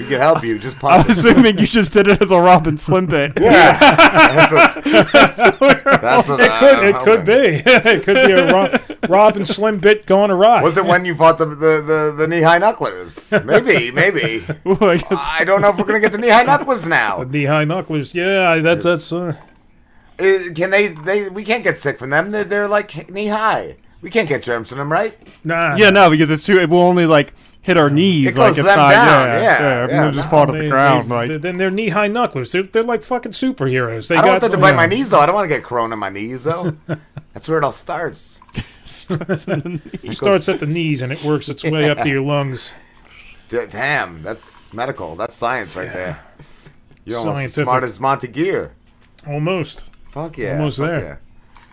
We 0.00 0.06
can 0.06 0.18
help 0.18 0.42
you. 0.42 0.58
Just 0.58 0.78
pop. 0.78 0.92
I'm 0.92 1.00
it. 1.02 1.08
assuming 1.10 1.58
you 1.58 1.66
just 1.66 1.92
did 1.92 2.08
it 2.08 2.20
as 2.22 2.30
a 2.30 2.40
Rob 2.40 2.66
and 2.66 2.80
Slim 2.80 3.06
bit. 3.06 3.32
Yeah. 3.40 3.78
That's 3.78 4.52
what, 5.60 5.84
that's 6.00 6.28
what 6.28 6.40
it 6.40 6.50
could. 6.58 6.78
I'm 6.78 6.84
It 6.86 6.96
could 7.04 7.24
be. 7.24 7.62
it 7.64 8.02
could 8.02 8.26
be 8.26 8.32
a 8.32 8.52
Rob, 8.52 8.80
Rob 9.08 9.36
and 9.36 9.46
Slim 9.46 9.78
bit 9.78 10.06
going 10.06 10.30
awry. 10.30 10.62
Was 10.62 10.76
it 10.76 10.84
when 10.84 11.04
you 11.04 11.14
fought 11.14 11.38
the 11.38 11.46
the, 11.46 11.54
the, 11.54 12.14
the 12.16 12.26
knee 12.28 12.40
high 12.42 12.58
knucklers? 12.58 13.44
Maybe, 13.44 13.90
maybe. 13.92 14.44
Ooh, 14.66 14.78
I 14.88 14.96
guess- 14.96 15.06
I 15.12 15.44
don't 15.44 15.60
know 15.62 15.68
if 15.70 15.76
we're 15.78 15.84
gonna 15.84 16.00
get 16.00 16.12
the 16.12 16.18
knee 16.18 16.28
high 16.30 16.44
knucklers 16.44 16.86
now. 16.88 17.18
the 17.24 17.26
knee 17.26 17.44
high 17.44 17.64
knucklers? 17.64 18.14
Yeah, 18.14 18.56
that's 18.60 18.84
that's. 18.84 19.12
Uh, 19.12 19.34
Uh, 20.18 20.52
can 20.54 20.70
they? 20.70 20.88
They 20.88 21.28
we 21.30 21.44
can't 21.44 21.64
get 21.64 21.78
sick 21.78 21.98
from 21.98 22.10
them. 22.10 22.30
They're 22.30 22.44
they're 22.44 22.68
like 22.68 23.10
knee 23.10 23.28
high. 23.28 23.76
We 24.02 24.10
can't 24.10 24.28
get 24.28 24.42
germs 24.42 24.68
from 24.70 24.78
them, 24.78 24.90
right? 24.90 25.14
nah. 25.44 25.76
yeah, 25.76 25.90
no, 25.90 26.08
because 26.10 26.30
it's 26.30 26.44
too. 26.44 26.58
It 26.58 26.68
will 26.70 26.80
only 26.82 27.04
like 27.06 27.32
hit 27.62 27.76
our 27.76 27.90
knees. 27.90 28.28
It 28.36 28.38
like 28.38 28.48
goes 28.50 28.58
it's 28.58 28.66
them 28.68 28.76
not. 28.78 28.90
down, 28.90 29.28
Yeah, 29.28 29.40
yeah, 29.42 29.42
yeah. 29.42 29.88
yeah, 29.88 30.04
and 30.06 30.14
just 30.14 30.30
fall 30.30 30.46
to 30.46 30.52
the 30.52 30.68
ground. 30.68 31.10
they- 31.10 31.14
like 31.28 31.40
then 31.42 31.56
they're 31.56 31.70
knee 31.70 31.90
high 31.90 32.08
knucklers. 32.08 32.52
They're, 32.52 32.62
they're 32.62 32.82
like 32.82 33.02
fucking 33.02 33.32
superheroes. 33.32 34.08
They 34.08 34.16
I 34.16 34.18
don't 34.22 34.26
got 34.26 34.30
want 34.32 34.40
them 34.42 34.50
to 34.52 34.58
bite 34.58 34.70
yeah. 34.70 34.76
my 34.76 34.86
knees 34.86 35.10
though. 35.10 35.18
I 35.20 35.26
don't 35.26 35.34
want 35.34 35.50
to 35.50 35.54
get 35.56 35.64
corona 35.64 35.94
in 35.94 35.98
my 35.98 36.08
knees 36.10 36.44
though. 36.44 36.76
That's 37.34 37.48
where 37.48 37.58
it 37.58 37.64
all 37.64 37.72
starts. 37.72 38.40
starts, 38.84 39.46
at 39.48 39.64
It 40.02 40.12
starts 40.14 40.48
at 40.48 40.60
the 40.60 40.66
knees 40.66 41.02
and 41.02 41.12
it 41.12 41.22
works 41.24 41.48
its 41.48 41.62
way 41.62 41.88
up 41.88 41.98
to 41.98 42.08
your 42.08 42.22
lungs. 42.22 42.72
D- 43.48 43.66
damn, 43.68 44.22
that's 44.22 44.72
medical. 44.72 45.16
That's 45.16 45.34
science 45.34 45.74
right 45.74 45.92
there. 45.92 46.24
You're 47.04 47.18
almost 47.18 47.40
as 47.40 47.54
smart 47.54 47.82
as 47.84 47.98
Monty 47.98 48.28
Geer. 48.28 48.72
Almost. 49.26 49.90
Fuck 50.08 50.38
yeah. 50.38 50.52
Almost 50.52 50.78
fuck 50.78 50.86
there. 50.88 51.20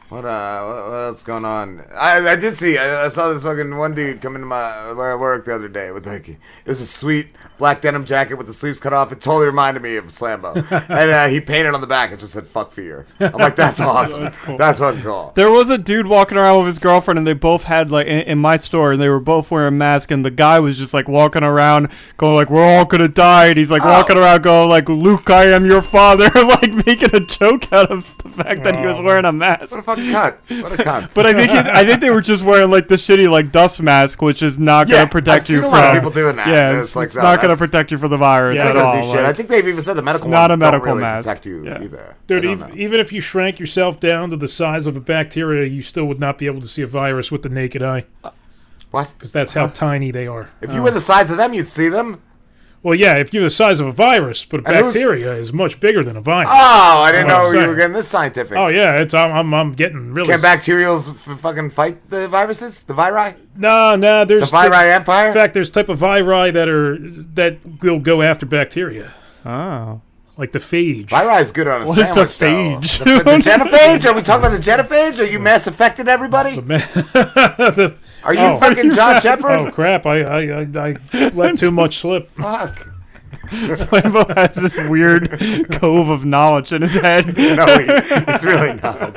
What 0.09 0.23
uh, 0.23 0.65
what, 0.65 0.89
what 0.89 1.03
else 1.03 1.23
going 1.23 1.43
on? 1.43 1.83
I, 1.93 2.29
I 2.29 2.35
did 2.37 2.53
see. 2.53 2.77
I, 2.77 3.05
I 3.05 3.09
saw 3.09 3.27
this 3.33 3.43
fucking 3.43 3.75
one 3.75 3.93
dude 3.93 4.21
come 4.21 4.35
into 4.35 4.47
my 4.47 4.93
where 4.93 5.11
I 5.11 5.15
work 5.15 5.45
the 5.45 5.55
other 5.55 5.67
day 5.67 5.91
with 5.91 6.07
like 6.07 6.29
it 6.29 6.37
was 6.65 6.79
a 6.79 6.85
sweet 6.85 7.27
black 7.57 7.81
denim 7.81 8.05
jacket 8.05 8.35
with 8.35 8.47
the 8.47 8.53
sleeves 8.53 8.79
cut 8.79 8.93
off. 8.93 9.11
It 9.11 9.19
totally 9.21 9.45
reminded 9.47 9.81
me 9.83 9.95
of 9.97 10.05
Slambo, 10.05 10.55
and 10.89 11.11
uh, 11.11 11.27
he 11.27 11.39
painted 11.41 11.73
on 11.73 11.81
the 11.81 11.87
back. 11.87 12.11
and 12.11 12.19
just 12.19 12.33
said 12.33 12.47
"fuck 12.47 12.71
fear." 12.71 13.05
I'm 13.19 13.31
like, 13.33 13.55
that's 13.55 13.79
awesome. 13.81 14.23
that's, 14.23 14.37
cool. 14.37 14.57
fucking 14.57 15.01
cool. 15.01 15.31
There 15.35 15.51
was 15.51 15.69
a 15.69 15.77
dude 15.77 16.07
walking 16.07 16.37
around 16.37 16.59
with 16.59 16.67
his 16.67 16.79
girlfriend, 16.79 17.17
and 17.17 17.25
they 17.27 17.33
both 17.33 17.63
had 17.63 17.91
like 17.91 18.07
in, 18.07 18.19
in 18.21 18.37
my 18.37 18.57
store, 18.57 18.93
and 18.93 19.01
they 19.01 19.09
were 19.09 19.19
both 19.19 19.51
wearing 19.51 19.77
masks, 19.77 20.11
and 20.11 20.23
the 20.25 20.31
guy 20.31 20.59
was 20.59 20.77
just 20.77 20.93
like 20.93 21.07
walking 21.07 21.43
around, 21.43 21.89
going 22.17 22.35
like, 22.35 22.49
"We're 22.49 22.63
all 22.63 22.85
gonna 22.85 23.07
die," 23.07 23.47
and 23.47 23.57
he's 23.57 23.71
like 23.71 23.83
Oh. 23.83 23.89
walking 23.89 24.17
around, 24.17 24.43
going 24.43 24.69
like, 24.69 24.89
"Luke, 24.89 25.29
I 25.29 25.45
am 25.45 25.65
your 25.65 25.81
father," 25.81 26.29
like 26.35 26.71
making 26.85 27.13
a 27.15 27.19
joke 27.19 27.71
out 27.73 27.91
of 27.91 28.07
the 28.23 28.29
fact 28.29 28.63
that 28.63 28.75
he 28.79 28.85
was 28.85 28.97
Oh, 28.99 29.03
wearing 29.03 29.25
a 29.25 29.31
mask. 29.31 29.71
What 29.71 29.79
a 29.79 29.83
fucking 29.83 30.03
cunt. 30.05 30.37
What 30.63 30.71
a 30.79 30.83
cunt. 30.83 31.13
But 31.13 31.25
I 31.25 31.33
think 31.33 31.51
he, 31.51 31.57
I 31.57 31.85
think 31.85 32.01
they 32.01 32.09
were 32.09 32.21
just 32.21 32.43
wearing 32.43 32.69
like 32.71 32.87
the 32.87 32.95
shitty 32.95 33.29
like 33.29 33.51
dust 33.51 33.81
mask, 33.81 34.21
which 34.21 34.41
is 34.41 34.57
not 34.59 34.87
Yeah, 34.89 34.97
gonna 34.97 35.09
protect 35.09 35.43
I've 35.43 35.49
you 35.49 35.55
seen 35.57 35.63
a 35.65 35.69
from. 35.69 35.71
lot 35.71 35.85
of 35.85 35.93
people 35.95 36.11
doing 36.11 36.35
that. 36.37 36.47
Yeah, 36.47 36.71
It's 36.77 36.87
it's, 36.87 36.95
like, 36.95 37.07
it's 37.07 37.15
no, 37.15 37.21
not 37.23 37.41
gonna 37.47 37.57
protect 37.57 37.91
you 37.91 37.97
from 37.97 38.11
the 38.11 38.17
virus 38.17 38.55
It's 38.57 38.65
at 38.65 38.75
not 38.75 38.85
all. 38.85 39.01
do 39.03 39.11
shit. 39.17 39.25
I 39.25 39.33
think 39.33 39.49
they've 39.49 39.67
even 39.67 39.81
said 39.81 39.95
the 39.95 40.01
medical 40.01 40.29
not 40.29 40.51
a 40.51 40.57
medical 40.57 40.85
don't 40.87 40.97
really 40.97 41.01
mask. 41.01 41.27
protect 41.27 41.45
you 41.45 41.65
Yeah. 41.65 41.81
either. 41.83 42.15
Dude, 42.27 42.45
I 42.45 42.51
ev- 42.51 42.59
don't 42.59 42.69
know. 42.69 42.75
even 42.77 42.99
if 42.99 43.11
you 43.11 43.19
shrank 43.21 43.59
yourself 43.59 43.99
down 43.99 44.29
to 44.29 44.37
the 44.37 44.47
size 44.47 44.87
of 44.87 44.95
a 44.95 44.99
bacteria, 44.99 45.67
you 45.67 45.81
still 45.81 46.05
would 46.05 46.19
not 46.19 46.37
be 46.37 46.45
able 46.45 46.61
to 46.61 46.67
see 46.67 46.81
a 46.81 46.87
virus 46.87 47.31
with 47.31 47.43
the 47.43 47.49
naked 47.49 47.81
eye. 47.81 48.05
Well, 48.23 48.33
What? 48.91 49.11
Because 49.17 49.31
that's 49.33 49.53
how 49.53 49.67
tiny 49.67 50.11
they 50.11 50.27
are. 50.27 50.49
If 50.61 50.71
you 50.73 50.79
Uh, 50.79 50.83
were 50.83 50.91
the 50.91 50.99
size 51.01 51.29
of 51.29 51.37
them, 51.37 51.53
you'd 51.53 51.67
see 51.67 51.89
them. 51.89 52.19
Well, 52.87 52.95
yeah, 52.95 53.17
if 53.17 53.33
you're 53.33 53.43
the 53.43 53.49
size 53.49 53.79
of 53.79 53.87
a 53.87 53.91
virus, 53.91 54.45
but 54.45 54.61
a 54.61 54.67
And 54.67 54.75
who's- 54.77 54.93
bacteria 54.93 55.33
is 55.35 55.51
much 55.51 55.79
bigger 55.79 56.03
than 56.03 56.15
a 56.15 56.21
virus. 56.21 56.47
Oh, 56.49 57.01
I 57.01 57.11
didn't 57.11 57.27
That's 57.27 57.45
what 57.47 57.53
know 57.55 57.61
you 57.61 57.67
were 57.67 57.75
getting 57.75 57.93
this 57.93 58.07
scientific. 58.07 58.57
Oh 58.57 58.67
yeah, 58.67 58.95
it's 59.01 59.13
I'm 59.13 59.31
I'm, 59.31 59.53
I'm 59.53 59.71
getting 59.73 60.13
really. 60.13 60.29
Can 60.31 60.39
bacterials 60.39 61.09
f- 61.09 61.39
fucking 61.39 61.71
fight 61.71 62.09
the 62.09 62.27
viruses? 62.27 62.83
The 62.85 62.93
viri? 62.93 63.35
No, 63.57 63.95
no, 63.95 64.23
there's 64.25 64.49
The 64.51 64.57
viri 64.69 64.91
empire? 64.91 65.27
In 65.27 65.33
fact, 65.33 65.53
there's 65.53 65.69
type 65.69 65.89
of 65.89 65.99
viri 65.99 66.51
that 66.51 66.69
are 66.69 66.97
that 67.33 67.57
will 67.81 67.99
go 67.99 68.21
after 68.21 68.45
bacteria. 68.45 69.11
Oh. 69.45 70.01
Like 70.39 70.51
the 70.51 70.59
phage. 70.59 71.09
Viri 71.09 71.41
is 71.41 71.51
good 71.51 71.67
on 71.67 71.81
a 71.81 71.85
What 71.87 71.97
is 71.97 72.13
the 72.13 72.21
phage? 72.45 72.99
though. 72.99 73.17
The, 73.17 73.23
the 73.23 73.31
genophage? 73.49 74.05
Are 74.05 74.13
we 74.13 74.21
talking 74.21 74.45
about 74.47 74.55
the 74.61 74.63
genophage? 74.71 75.19
Are 75.19 75.23
you 75.25 75.39
mass 75.39 75.65
affected 75.65 76.07
everybody? 76.07 76.51
Are 78.27 78.33
you 78.33 78.39
Oh. 78.41 78.57
fucking 78.59 78.91
John 78.91 79.19
Shepard? 79.25 79.45
Oh 79.59 79.71
crap! 79.71 80.05
I 80.05 80.21
I, 80.21 80.39
I, 80.61 80.67
I 81.13 81.29
let 81.33 81.57
too 81.57 81.71
much 81.71 81.97
slip. 81.97 82.27
Fuck. 82.31 82.89
Slambo 83.47 84.25
has 84.35 84.55
this 84.55 84.77
weird 84.89 85.29
cove 85.71 86.09
of 86.09 86.25
knowledge 86.25 86.73
in 86.73 86.81
his 86.81 86.93
head. 86.95 87.27
No, 87.27 87.65
he- 87.77 87.85
it's 87.87 88.43
really 88.43 88.73
not. 88.75 89.13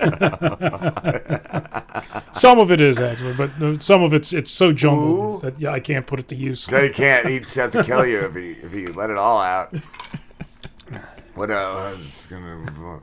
Some 2.36 2.58
of 2.60 2.70
it 2.70 2.80
is 2.80 3.00
actually, 3.00 3.34
but 3.34 3.82
some 3.82 4.02
of 4.02 4.14
it's 4.14 4.32
it's 4.32 4.50
so 4.52 4.72
jumbled 4.72 5.42
that 5.42 5.60
yeah, 5.60 5.70
I 5.72 5.80
can't 5.80 6.06
put 6.06 6.20
it 6.20 6.28
to 6.28 6.36
use. 6.36 6.70
No, 6.70 6.80
he 6.80 6.90
can't. 6.90 7.28
He'd 7.28 7.46
have 7.54 7.72
to 7.72 7.82
kill 7.84 8.06
you 8.06 8.20
if 8.20 8.34
he 8.36 8.50
if 8.52 8.72
he 8.72 8.86
let 8.88 9.10
it 9.10 9.16
all 9.18 9.40
out. 9.40 9.74
What 11.34 11.50
else? 11.50 12.26
Gonna, 12.26 13.00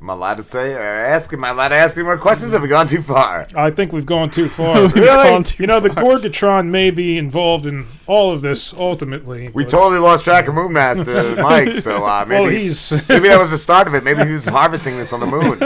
am 0.00 0.10
I 0.10 0.12
allowed 0.14 0.34
to 0.38 0.42
say? 0.42 0.74
Uh, 0.74 0.78
ask 0.78 1.32
him. 1.32 1.40
Am 1.40 1.44
I 1.44 1.48
allowed 1.50 1.68
to 1.68 1.74
ask 1.76 1.96
any 1.96 2.04
more 2.04 2.16
questions? 2.18 2.52
Have 2.52 2.62
we 2.62 2.68
gone 2.68 2.86
too 2.86 3.02
far? 3.02 3.46
I 3.54 3.70
think 3.70 3.92
we've 3.92 4.06
gone 4.06 4.30
too 4.30 4.48
far. 4.48 4.80
We've 4.82 4.94
gone 4.94 5.44
you 5.58 5.66
know, 5.66 5.80
the 5.80 5.90
Gorgatron 5.90 6.68
may 6.68 6.90
be 6.90 7.18
involved 7.18 7.66
in 7.66 7.86
all 8.06 8.32
of 8.32 8.42
this 8.42 8.72
ultimately. 8.74 9.48
We 9.48 9.64
but- 9.64 9.70
totally 9.70 9.98
lost 10.00 10.24
track 10.24 10.48
of 10.48 10.54
Moon 10.54 10.72
Master 10.72 11.36
Mike, 11.36 11.76
so 11.76 12.04
uh, 12.04 12.24
maybe 12.26 12.40
Well, 12.42 12.50
he's- 12.50 12.92
maybe 13.08 13.28
that 13.28 13.38
was 13.38 13.50
the 13.50 13.58
start 13.58 13.86
of 13.86 13.94
it. 13.94 14.04
Maybe 14.04 14.24
he 14.24 14.32
was 14.32 14.46
harvesting 14.46 14.96
this 14.96 15.12
on 15.12 15.20
the 15.20 15.26
moon. 15.26 15.58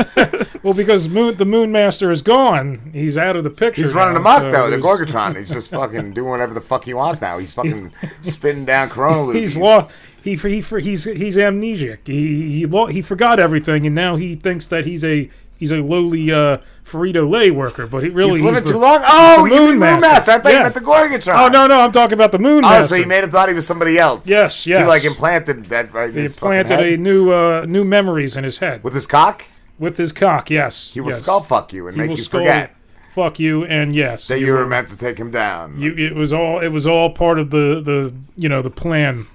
Well, 0.62 0.74
because 0.74 1.12
moon, 1.12 1.36
the 1.36 1.44
Moon 1.44 1.72
Master 1.72 2.10
is 2.10 2.22
gone, 2.22 2.90
he's 2.92 3.18
out 3.18 3.36
of 3.36 3.44
the 3.44 3.50
picture. 3.50 3.82
He's 3.82 3.92
running 3.94 4.14
now, 4.14 4.20
amok 4.20 4.42
so 4.42 4.50
though. 4.50 4.70
The 4.70 4.78
there's- 4.78 4.82
Gorgatron. 5.12 5.36
He's 5.38 5.50
just 5.50 5.70
fucking 5.70 6.12
doing 6.14 6.30
whatever 6.30 6.54
the 6.54 6.60
fuck 6.60 6.84
he 6.84 6.94
wants 6.94 7.20
now. 7.20 7.38
He's 7.38 7.52
fucking 7.54 7.92
spinning 8.22 8.64
down 8.64 8.88
Corona 8.88 9.22
loops. 9.24 9.38
He's 9.38 9.56
lost. 9.56 9.90
He, 10.24 10.36
he, 10.36 10.60
he's 10.60 11.04
he's 11.04 11.36
amnesic. 11.36 12.06
He 12.06 12.58
he 12.60 12.66
lo- 12.66 12.86
he 12.86 13.02
forgot 13.02 13.38
everything, 13.38 13.86
and 13.86 13.94
now 13.94 14.16
he 14.16 14.34
thinks 14.34 14.66
that 14.68 14.86
he's 14.86 15.04
a 15.04 15.28
he's 15.56 15.70
a 15.70 15.76
lowly 15.82 16.32
uh, 16.32 16.58
Frito 16.84 17.28
Lay 17.30 17.50
worker. 17.50 17.86
But 17.86 18.02
he 18.04 18.08
really 18.08 18.40
He's 18.40 18.42
living 18.42 18.64
the- 18.64 18.72
too 18.72 18.78
long? 18.78 19.00
Oh, 19.04 19.44
you 19.44 19.52
mean 19.52 19.78
Moon 19.78 20.00
Master. 20.00 20.32
I 20.32 20.38
thought 20.38 20.52
you 20.52 20.58
meant 20.60 20.72
the 20.74 20.80
Gorgatron. 20.80 21.34
Oh 21.36 21.48
no 21.48 21.66
no, 21.66 21.80
I'm 21.82 21.92
talking 21.92 22.14
about 22.14 22.32
the 22.32 22.38
Moon 22.38 22.64
Oh, 22.64 22.70
Master. 22.70 22.88
so 22.88 22.94
he 22.96 23.04
made 23.04 23.22
him 23.22 23.30
thought 23.30 23.48
he 23.50 23.54
was 23.54 23.66
somebody 23.66 23.98
else. 23.98 24.26
Yes, 24.26 24.66
yes. 24.66 24.80
He 24.80 24.86
like 24.86 25.04
implanted 25.04 25.66
that 25.66 25.92
right 25.92 26.12
He 26.12 26.20
his 26.22 26.36
fucking 26.38 26.46
planted 26.48 26.74
head. 26.84 26.92
a 26.94 26.96
new 26.96 27.30
uh, 27.30 27.66
new 27.68 27.84
memories 27.84 28.34
in 28.34 28.44
his 28.44 28.58
head 28.58 28.82
with 28.82 28.94
his 28.94 29.06
cock. 29.06 29.44
With 29.78 29.96
his 29.98 30.12
cock, 30.12 30.50
yes. 30.50 30.92
He 30.94 31.00
will 31.00 31.10
yes. 31.10 31.18
skull 31.18 31.42
fuck 31.42 31.72
you 31.72 31.86
and 31.88 32.00
He 32.00 32.08
make 32.08 32.16
you 32.16 32.24
forget 32.24 32.74
Fuck 33.10 33.38
you, 33.38 33.64
and 33.64 33.94
yes, 33.94 34.26
that 34.26 34.40
you 34.40 34.50
were 34.52 34.66
meant 34.66 34.88
to 34.88 34.96
take 34.98 35.18
him 35.18 35.30
down. 35.30 35.78
You, 35.78 35.94
it 35.94 36.16
was 36.16 36.32
all 36.32 36.58
it 36.60 36.70
was 36.70 36.84
all 36.84 37.10
part 37.10 37.38
of 37.38 37.50
the 37.50 37.80
the 37.80 38.12
you 38.34 38.48
know 38.48 38.60
the 38.60 38.70
plan, 38.70 39.26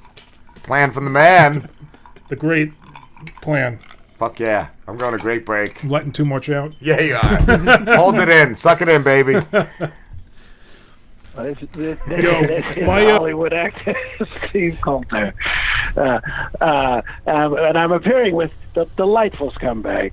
Plan 0.69 0.91
from 0.91 1.05
the 1.05 1.10
man. 1.10 1.67
the 2.27 2.36
great 2.36 2.71
plan. 3.41 3.79
Fuck 4.19 4.39
yeah. 4.39 4.69
I'm 4.88 4.97
going 4.97 5.13
to 5.13 5.17
great 5.17 5.43
break. 5.43 5.84
I'm 5.84 5.89
letting 5.89 6.12
too 6.12 6.25
much 6.25 6.47
out. 6.47 6.75
Yeah, 6.79 7.01
you 7.01 7.15
are. 7.15 7.38
Hold 7.95 8.19
it 8.19 8.29
in. 8.29 8.53
Suck 8.53 8.79
it 8.84 8.88
in, 8.88 9.01
baby. 9.01 9.34
This, 9.34 9.45
this, 11.71 11.99
Yo, 12.08 12.45
this 12.45 12.63
is 12.75 12.84
my, 12.84 13.03
uh, 13.05 13.17
Hollywood 13.17 13.51
actor 13.51 13.95
Steve 14.36 14.79
Coulter, 14.82 15.34
uh, 15.97 16.19
uh, 16.62 17.01
um, 17.25 17.58
and 17.58 17.75
I'm 17.75 17.91
appearing 17.91 18.36
with 18.36 18.51
the 18.75 18.86
delightful 18.95 19.49
scumbags, 19.51 20.12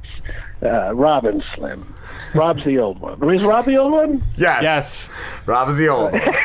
uh, 0.63 0.95
Rob 0.95 1.25
and 1.25 1.43
Slim. 1.55 1.95
Rob's 2.35 2.65
the 2.65 2.79
old 2.79 3.01
one. 3.01 3.35
Is 3.35 3.45
Rob 3.45 3.65
the 3.65 3.77
old 3.77 3.93
one? 3.93 4.23
Yes. 4.37 4.63
Yes. 4.63 5.11
Rob 5.47 5.69
is 5.69 5.79
the 5.79 5.89
old 5.89 6.13
one. 6.13 6.23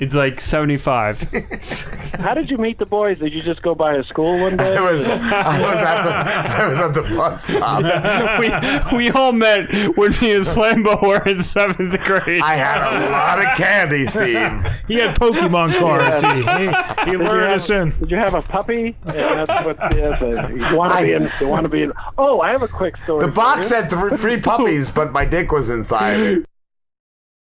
It's 0.00 0.14
like 0.14 0.40
75. 0.40 1.20
How 2.18 2.34
did 2.34 2.50
you 2.50 2.58
meet 2.58 2.78
the 2.78 2.86
boys? 2.86 3.18
Did 3.18 3.32
you 3.32 3.42
just 3.42 3.62
go 3.62 3.74
by 3.74 3.94
a 3.94 4.02
school 4.04 4.40
one 4.40 4.56
day? 4.56 4.76
I 4.76 4.90
was, 4.90 5.08
I 5.08 5.60
was 5.60 5.76
at 5.76 6.02
the, 6.02 6.62
I 6.64 6.68
was 6.68 6.78
at 6.80 6.94
the 6.94 7.02
bus 7.02 7.44
stop. 7.44 8.90
we, 8.90 8.96
we 8.96 9.10
all 9.10 9.32
met 9.32 9.70
when 9.96 10.10
me 10.20 10.32
and 10.34 10.44
Slambo 10.44 11.00
were 11.00 11.22
in 11.28 11.42
seventh 11.42 12.00
grade. 12.02 12.42
I 12.42 12.54
had 12.54 13.06
a 13.06 13.10
lot 13.10 13.38
of 13.38 13.56
candy, 13.56 14.06
Steve. 14.06 14.50
He 14.88 14.94
had 14.94 15.16
Pokemon 15.16 15.78
cards. 15.78 16.22
He, 16.22 16.28
he, 16.28 16.66
he 16.66 17.04
Did 17.04 17.12
you 17.12 17.18
lured 17.18 17.52
us 17.52 17.70
in. 17.70 17.90
Did 18.00 18.10
you 18.10 18.16
have 18.16 18.34
a 18.34 18.42
puppy? 18.42 18.96
Yeah, 19.06 19.44
that's 19.44 19.66
what, 19.66 19.78
yes, 19.94 20.20
uh, 20.20 20.48
you 20.52 20.76
want 20.76 20.92
to 20.92 21.02
be 21.02 21.12
in. 21.12 21.30
You 21.40 21.48
want 21.48 21.64
to 21.64 21.68
be 21.68 21.82
in. 21.84 21.92
Oh, 22.18 22.40
I 22.40 22.50
have 22.50 22.61
a 22.62 22.68
quick 22.68 22.96
story. 22.98 23.20
The 23.20 23.28
for 23.28 23.32
box 23.32 23.70
you. 23.70 23.76
had 23.76 23.90
th- 23.90 24.20
three 24.20 24.40
puppies, 24.40 24.90
but 24.90 25.12
my 25.12 25.24
dick 25.24 25.52
was 25.52 25.70
inside 25.70 26.20
it. 26.20 26.44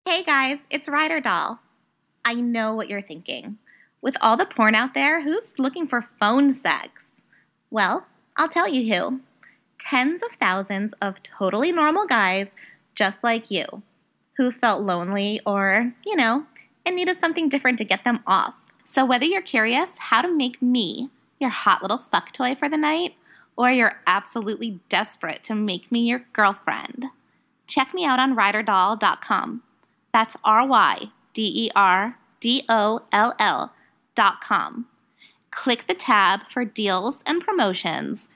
Hey 0.06 0.24
guys, 0.24 0.60
it's 0.70 0.88
Ryder 0.88 1.20
Doll. 1.22 1.60
I 2.26 2.36
know 2.36 2.76
what 2.76 2.90
you're 2.90 3.02
thinking. 3.02 3.58
With 4.02 4.16
all 4.22 4.38
the 4.38 4.46
porn 4.46 4.76
out 4.76 4.94
there, 4.94 5.22
who's 5.22 5.58
looking 5.58 5.88
for 5.88 6.08
phone 6.20 6.54
sex? 6.54 6.90
Well, 7.70 8.06
I'll 8.38 8.50
tell 8.50 8.68
you 8.68 8.94
who. 8.94 9.20
Tens 9.80 10.22
of 10.24 10.30
thousands 10.40 10.94
of 11.02 11.16
totally 11.24 11.72
normal 11.72 12.06
guys 12.08 12.48
just 12.96 13.18
like 13.24 13.50
you 13.52 13.66
who 14.38 14.52
felt 14.52 14.82
lonely 14.84 15.42
or, 15.46 15.94
you 16.06 16.16
know, 16.16 16.46
and 16.86 16.96
needed 16.96 17.20
something 17.20 17.50
different 17.50 17.78
to 17.78 17.84
get 17.84 18.04
them 18.04 18.22
off. 18.26 18.54
So 18.86 19.06
whether 19.06 19.26
you're 19.26 19.42
curious 19.42 19.92
how 19.98 20.22
to 20.22 20.34
make 20.34 20.62
me 20.62 21.10
your 21.40 21.50
hot 21.50 21.82
little 21.82 21.98
fuck 21.98 22.32
toy 22.32 22.56
for 22.56 22.70
the 22.70 22.78
night, 22.78 23.16
or 23.60 23.70
you're 23.70 24.00
absolutely 24.08 24.80
desperate 24.88 25.44
to 25.44 25.54
make 25.54 25.92
me 25.92 26.00
your 26.08 26.24
girlfriend, 26.32 27.08
check 27.68 27.94
me 27.94 28.06
out 28.06 28.18
on 28.18 28.34
ryderdoll.com. 28.34 29.62
That's 30.14 30.38
R 30.46 30.66
Y 30.66 31.12
D 31.34 31.66
E 31.66 31.72
R 31.76 32.18
D 32.40 32.64
O 32.70 33.02
L 33.12 33.36
L 33.38 33.74
dot 34.16 34.40
com. 34.40 34.88
Click 35.52 35.88
the 35.88 35.94
tab 35.94 36.44
for 36.50 36.64
deals 36.64 37.18
and 37.26 37.44
promotions. 37.44 38.30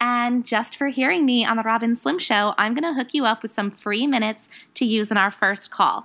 And 0.00 0.46
just 0.46 0.76
for 0.76 0.88
hearing 0.88 1.26
me 1.26 1.44
on 1.44 1.58
the 1.58 1.62
Rob 1.62 1.82
and 1.82 1.98
Slim 1.98 2.18
Show, 2.18 2.54
I'm 2.56 2.72
going 2.72 2.84
to 2.84 2.98
hook 2.98 3.12
you 3.12 3.26
up 3.26 3.42
with 3.42 3.52
some 3.52 3.70
free 3.70 4.06
minutes 4.06 4.48
to 4.76 4.86
use 4.86 5.10
in 5.10 5.18
our 5.18 5.30
first 5.30 5.70
call. 5.70 6.04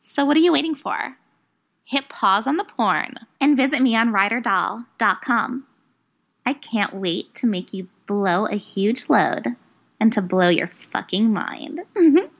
So, 0.00 0.24
what 0.24 0.36
are 0.36 0.40
you 0.40 0.52
waiting 0.52 0.76
for? 0.76 1.16
Hit 1.84 2.08
pause 2.08 2.46
on 2.46 2.56
the 2.56 2.62
porn 2.62 3.14
and 3.40 3.56
visit 3.56 3.82
me 3.82 3.96
on 3.96 4.12
ryderdoll.com. 4.12 5.66
I 6.50 6.54
can't 6.54 6.94
wait 6.96 7.32
to 7.36 7.46
make 7.46 7.72
you 7.72 7.86
blow 8.06 8.46
a 8.46 8.56
huge 8.56 9.08
load 9.08 9.54
and 10.00 10.12
to 10.12 10.20
blow 10.20 10.48
your 10.48 10.66
fucking 10.66 11.32
mind. 11.32 11.82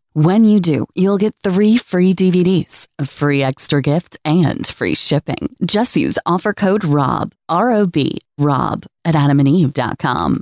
When 0.13 0.43
you 0.43 0.59
do, 0.59 0.87
you'll 0.93 1.17
get 1.17 1.35
three 1.41 1.77
free 1.77 2.13
DVDs, 2.13 2.89
a 2.99 3.05
free 3.05 3.41
extra 3.41 3.81
gift, 3.81 4.17
and 4.25 4.67
free 4.67 4.93
shipping. 4.93 5.55
Just 5.65 5.95
use 5.95 6.19
offer 6.25 6.51
code 6.51 6.83
ROB, 6.83 7.31
R 7.47 7.71
O 7.71 7.87
B, 7.87 8.17
ROB 8.37 8.85
at 9.05 9.15
adamandeve.com. 9.15 10.41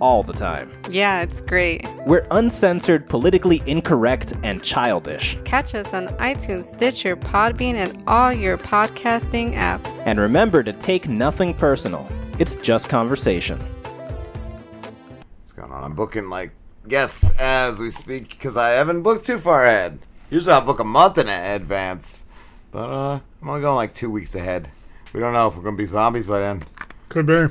all 0.00 0.22
the 0.22 0.32
time. 0.32 0.70
Yeah, 0.90 1.22
it's 1.22 1.40
great. 1.40 1.88
We're 2.06 2.26
uncensored, 2.30 3.08
politically 3.08 3.62
incorrect, 3.66 4.32
and 4.42 4.62
childish. 4.62 5.38
Catch 5.44 5.74
us 5.74 5.92
on 5.94 6.08
iTunes, 6.18 6.66
Stitcher, 6.74 7.16
Podbean, 7.16 7.74
and 7.74 8.02
all 8.06 8.32
your 8.32 8.58
podcasting 8.58 9.54
apps. 9.54 10.02
And 10.04 10.18
remember 10.18 10.62
to 10.62 10.72
take 10.72 11.08
nothing 11.08 11.54
personal. 11.54 12.08
It's 12.38 12.56
just 12.56 12.88
conversation. 12.88 13.58
What's 15.40 15.52
going 15.52 15.70
on? 15.70 15.84
I'm 15.84 15.94
booking 15.94 16.28
like 16.30 16.52
guests 16.88 17.36
as 17.38 17.80
we 17.80 17.90
speak 17.90 18.30
because 18.30 18.56
I 18.56 18.70
haven't 18.70 19.02
booked 19.02 19.26
too 19.26 19.38
far 19.38 19.64
ahead. 19.64 19.98
Usually 20.30 20.52
I'll 20.52 20.60
book 20.60 20.80
a 20.80 20.84
month 20.84 21.18
in 21.18 21.28
advance, 21.28 22.26
but 22.70 22.90
uh, 22.90 23.20
I'm 23.40 23.48
only 23.48 23.60
going 23.60 23.76
like 23.76 23.94
two 23.94 24.10
weeks 24.10 24.34
ahead. 24.34 24.70
We 25.12 25.20
don't 25.20 25.32
know 25.32 25.46
if 25.46 25.56
we're 25.56 25.62
gonna 25.62 25.76
be 25.76 25.86
zombies 25.86 26.26
by 26.26 26.40
then. 26.40 26.64
Could 27.14 27.26
be. 27.26 27.44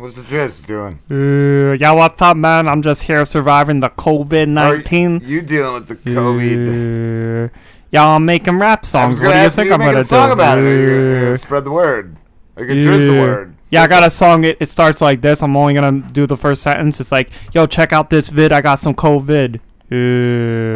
what's 0.00 0.16
the 0.16 0.22
Driz 0.22 0.66
doing? 0.66 0.98
Uh, 1.08 1.74
yeah, 1.74 1.92
what's 1.92 2.20
up, 2.20 2.36
man? 2.36 2.66
I'm 2.66 2.82
just 2.82 3.04
here 3.04 3.24
surviving 3.24 3.78
the 3.78 3.90
COVID 3.90 4.48
19. 4.48 5.20
You 5.24 5.40
dealing 5.40 5.74
with 5.74 5.86
the 5.86 5.94
COVID? 5.94 7.46
Uh, 7.46 7.48
yeah, 7.92 8.04
I'm 8.08 8.24
making 8.24 8.58
rap 8.58 8.84
songs. 8.84 9.20
What 9.20 9.34
do 9.34 9.38
you 9.40 9.48
think 9.50 9.68
you 9.68 9.74
I'm 9.74 9.78
gonna 9.78 10.00
a 10.00 10.04
song 10.04 10.30
do? 10.30 10.32
about 10.32 10.58
it. 10.58 10.62
Are 10.62 10.80
you 10.80 10.86
gonna, 11.12 11.28
Uh, 11.28 11.32
uh, 11.32 11.36
spread 11.36 11.62
the 11.64 11.70
word. 11.70 12.16
Are 12.56 12.64
you 12.64 12.84
gonna 12.84 12.98
the 12.98 13.12
yeah. 13.14 13.20
word? 13.20 13.54
Yeah, 13.70 13.82
I 13.84 13.86
got 13.86 14.02
a 14.02 14.10
song. 14.10 14.42
It, 14.42 14.56
it 14.58 14.68
starts 14.68 15.00
like 15.00 15.20
this. 15.20 15.44
I'm 15.44 15.56
only 15.56 15.74
gonna 15.74 16.00
do 16.10 16.26
the 16.26 16.36
first 16.36 16.62
sentence. 16.62 16.98
It's 17.00 17.12
like, 17.12 17.30
yo, 17.54 17.66
check 17.66 17.92
out 17.92 18.10
this 18.10 18.30
vid. 18.30 18.50
I 18.50 18.60
got 18.62 18.80
some 18.80 18.94
COVID. 18.96 19.60
Uh, 19.90 19.94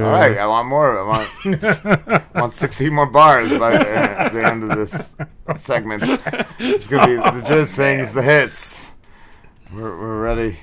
All 0.07 0.13
right, 0.13 0.39
I 0.39 0.47
want 0.47 0.69
more. 0.69 0.99
I 0.99 1.03
want, 1.03 1.65
I 2.35 2.41
want 2.41 2.53
16 2.53 2.95
more 2.95 3.11
bars 3.11 3.51
by 3.59 3.73
the, 3.73 4.31
the 4.33 4.47
end 4.47 4.63
of 4.65 4.77
this 4.79 5.15
segment. 5.55 6.03
It's 6.59 6.89
gonna 6.89 7.07
be 7.07 7.17
the 7.17 7.47
Driz 7.47 7.67
sings 7.67 8.15
the 8.15 8.23
hits. 8.23 8.93
We're, 9.73 9.99
we're 9.99 10.23
ready. 10.23 10.59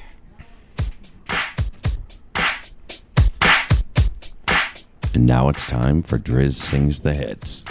And 5.14 5.26
now 5.26 5.50
it's 5.50 5.66
time 5.66 6.02
for 6.02 6.18
Driz 6.18 6.56
Sings 6.56 7.00
the 7.00 7.14
Hits. 7.14 7.66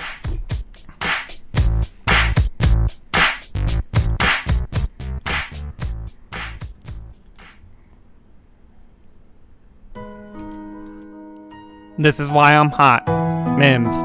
This 12.00 12.20
is 12.20 12.28
why 12.28 12.54
I'm 12.54 12.70
hot. 12.70 13.04
Mims. 13.58 14.02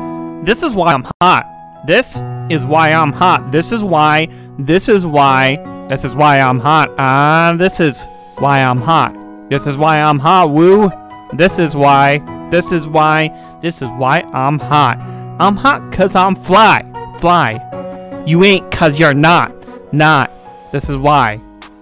This 0.47 0.63
is 0.63 0.73
why 0.73 0.93
I'm 0.93 1.05
hot. 1.21 1.45
This 1.85 2.23
is 2.49 2.65
why 2.65 2.89
I'm 2.89 3.11
hot. 3.11 3.51
This 3.51 3.71
is 3.71 3.83
why. 3.83 4.27
This 4.57 4.89
is 4.89 5.05
why. 5.05 5.57
This 5.89 6.03
is 6.03 6.15
why 6.15 6.39
I'm 6.39 6.59
hot. 6.59 6.89
Ah, 6.97 7.53
this 7.55 7.79
is 7.79 8.07
why 8.39 8.63
I'm 8.63 8.81
hot. 8.81 9.13
This 9.51 9.67
is 9.67 9.77
why 9.77 9.99
I'm 9.99 10.17
hot. 10.17 10.49
Woo. 10.49 10.89
This 11.33 11.59
is 11.59 11.75
why. 11.75 12.17
This 12.49 12.71
is 12.71 12.87
why. 12.87 13.29
This 13.61 13.83
is 13.83 13.89
why 13.99 14.21
I'm 14.33 14.57
hot. 14.57 14.97
I'm 15.39 15.55
hot 15.55 15.91
cause 15.91 16.15
I'm 16.15 16.35
fly. 16.35 16.81
Fly. 17.19 18.23
You 18.25 18.43
ain't 18.43 18.71
cause 18.71 18.99
you're 18.99 19.13
not. 19.13 19.53
Not. 19.93 20.31
This 20.71 20.89
is 20.89 20.97
why. 20.97 21.39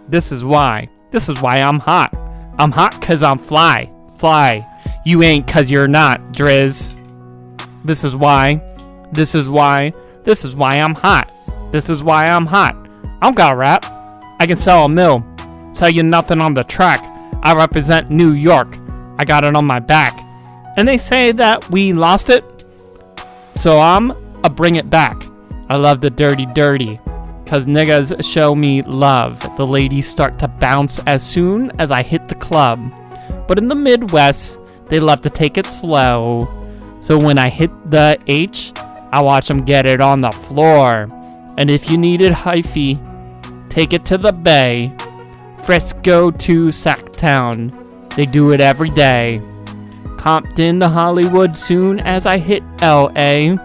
This 0.10 0.34
is 0.34 0.44
why. 0.44 0.90
This 1.12 1.30
is 1.30 1.42
why 1.42 1.62
I'm 1.62 1.80
hot. 1.80 2.14
I'm 2.60 2.74
hot 2.74 3.02
cause 3.02 3.24
I'm 3.24 3.38
fly. 3.38 3.90
Fly. 4.18 4.68
You 5.04 5.24
ain't 5.24 5.48
cause 5.48 5.72
you're 5.72 5.88
not, 5.88 6.22
Driz. 6.32 6.94
This 7.84 8.04
is 8.04 8.16
why. 8.16 8.62
This 9.12 9.34
is 9.34 9.50
why. 9.50 9.94
This 10.24 10.46
is 10.46 10.54
why 10.54 10.76
I'm 10.76 10.94
hot. 10.94 11.32
This 11.72 11.90
is 11.90 12.04
why 12.04 12.28
I'm 12.28 12.46
hot. 12.46 12.76
I 13.22 13.26
don't 13.26 13.36
got 13.36 13.58
rap. 13.58 13.84
I 14.40 14.46
can 14.46 14.58
sell 14.58 14.86
a 14.86 14.90
mill. 14.90 15.26
Sell 15.74 15.90
you 15.90 16.04
nothing 16.04 16.40
on 16.40 16.54
the 16.54 16.64
track. 16.64 17.04
I 17.42 17.56
represent 17.56 18.12
New 18.12 18.34
York. 18.34 18.78
I 19.18 19.26
got 19.26 19.44
it 19.44 19.56
on 19.56 19.66
my 19.66 19.80
back. 19.80 20.20
And 20.78 20.88
they 20.88 21.00
say 21.00 21.32
that 21.32 21.68
we 21.72 21.94
lost 21.94 22.30
it. 22.30 22.44
So 23.52 23.80
I'm 23.80 24.12
a 24.44 24.50
bring 24.52 24.76
it 24.76 24.92
back. 24.92 25.20
I 25.68 25.78
love 25.78 26.02
the 26.02 26.12
dirty 26.12 26.46
dirty. 26.46 27.00
Cause 27.48 27.66
niggas 27.66 28.24
show 28.24 28.54
me 28.54 28.84
love. 28.84 29.40
The 29.58 29.66
ladies 29.66 30.08
start 30.08 30.38
to 30.40 30.48
bounce 30.48 31.00
as 31.08 31.26
soon 31.26 31.72
as 31.80 31.90
I 31.90 32.04
hit 32.04 32.28
the 32.28 32.36
club. 32.36 32.80
But 33.48 33.58
in 33.58 33.68
the 33.68 33.76
Midwest, 33.76 34.61
they 34.92 35.00
love 35.00 35.22
to 35.22 35.30
take 35.30 35.58
it 35.58 35.66
slow. 35.66 36.50
So 37.00 37.18
when 37.18 37.38
I 37.38 37.50
hit 37.50 37.72
the 37.90 38.20
H, 38.28 38.74
I 39.14 39.22
watch 39.22 39.48
them 39.48 39.60
get 39.60 39.86
it 39.86 40.02
on 40.02 40.20
the 40.20 40.32
floor. 40.32 41.08
And 41.58 41.72
if 41.72 41.90
you 41.90 41.98
needed 41.98 42.34
hyphy, 42.34 43.00
take 43.70 43.94
it 43.94 44.04
to 44.08 44.18
the 44.18 44.34
Bay. 44.34 44.94
Frisco 45.64 46.30
to 46.30 46.68
Sacktown. 46.68 47.72
They 48.16 48.26
do 48.26 48.52
it 48.52 48.60
every 48.60 48.90
day. 48.90 49.42
Compton 50.18 50.82
to 50.82 50.90
Hollywood 50.90 51.56
soon 51.56 52.02
as 52.02 52.26
I 52.26 52.38
hit 52.38 52.62
LA. 52.82 53.56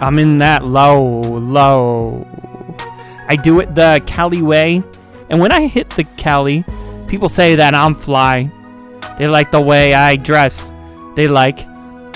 I'm 0.00 0.18
in 0.18 0.38
that 0.38 0.64
low, 0.64 1.20
low. 1.20 2.26
I 3.28 3.36
do 3.36 3.60
it 3.60 3.74
the 3.74 4.02
Cali 4.06 4.40
way. 4.40 4.82
And 5.28 5.38
when 5.38 5.52
I 5.52 5.66
hit 5.66 5.90
the 5.90 6.04
Cali, 6.16 6.64
people 7.08 7.28
say 7.28 7.56
that 7.56 7.74
I'm 7.74 7.94
fly. 7.94 8.50
They 9.18 9.28
like 9.28 9.50
the 9.50 9.60
way 9.60 9.94
I 9.94 10.16
dress. 10.16 10.72
They 11.16 11.28
like 11.28 11.66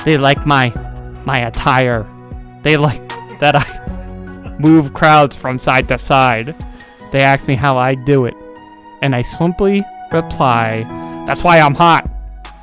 they 0.04 0.16
like 0.16 0.46
my 0.46 0.72
my 1.24 1.46
attire. 1.46 2.06
They 2.62 2.76
like 2.76 3.08
that 3.40 3.54
I 3.54 4.56
move 4.58 4.94
crowds 4.94 5.36
from 5.36 5.58
side 5.58 5.88
to 5.88 5.98
side. 5.98 6.54
They 7.12 7.20
ask 7.20 7.48
me 7.48 7.54
how 7.54 7.78
I 7.78 7.94
do 7.94 8.26
it. 8.26 8.34
And 9.02 9.14
I 9.14 9.22
simply 9.22 9.84
reply, 10.12 10.84
That's 11.26 11.44
why 11.44 11.60
I'm 11.60 11.74
hot. 11.74 12.08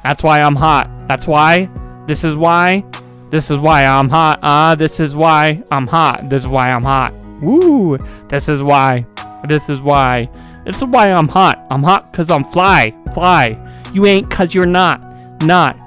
That's 0.04 0.22
why 0.22 0.40
I'm 0.42 0.56
hot. 0.56 0.90
That's 1.08 1.28
why. 1.28 1.70
This 2.06 2.24
is 2.24 2.36
why. 2.36 2.84
This 3.30 3.50
is 3.50 3.58
why 3.58 3.86
I'm 3.86 4.10
hot. 4.10 4.40
Ah, 4.44 4.72
uh, 4.72 4.76
this 4.76 5.00
is 5.00 5.16
why 5.16 5.64
I'm 5.72 5.88
hot. 5.88 6.30
This 6.30 6.44
is 6.44 6.48
why 6.48 6.70
I'm 6.70 6.84
hot. 6.84 7.14
Woo! 7.42 7.98
This 8.30 8.48
is 8.48 8.62
why. 8.62 9.06
This 9.48 9.70
is 9.70 9.82
why. 9.82 10.30
This 10.66 10.78
is 10.78 10.86
why 10.86 11.12
I'm 11.12 11.28
hot. 11.28 11.66
I'm 11.70 11.84
hot 11.84 12.14
cause 12.14 12.30
I'm 12.30 12.44
fly. 12.44 12.94
Fly. 13.14 13.58
You 13.96 14.06
ain't 14.06 14.30
cause 14.30 14.54
you're 14.54 14.66
not. 14.66 15.02
Not. 15.42 15.80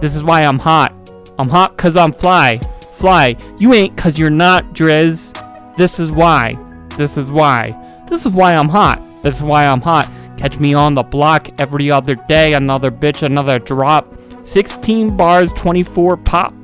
This 0.00 0.14
is 0.14 0.22
why 0.22 0.42
I'm 0.42 0.60
hot. 0.60 0.94
I'm 1.36 1.48
hot 1.48 1.76
cause 1.76 1.96
I'm 1.96 2.12
fly. 2.12 2.60
Fly. 2.92 3.34
You 3.58 3.74
ain't 3.74 3.96
cause 3.96 4.20
you're 4.20 4.30
not, 4.30 4.72
Driz. 4.72 5.34
This 5.76 5.98
is 5.98 6.12
why. 6.12 6.56
This 6.96 7.16
is 7.18 7.28
why. 7.28 7.74
This 8.08 8.24
is 8.24 8.32
why 8.32 8.54
I'm 8.54 8.68
hot. 8.68 9.02
This 9.24 9.38
is 9.38 9.42
why 9.42 9.66
I'm 9.66 9.80
hot. 9.80 10.08
Catch 10.36 10.60
me 10.60 10.74
on 10.74 10.94
the 10.94 11.02
block 11.02 11.48
every 11.60 11.90
other 11.90 12.14
day. 12.14 12.54
Another 12.54 12.92
bitch, 12.92 13.24
another 13.24 13.58
drop. 13.58 14.14
16 14.44 15.16
bars, 15.16 15.52
24 15.54 16.18
pop, 16.18 16.54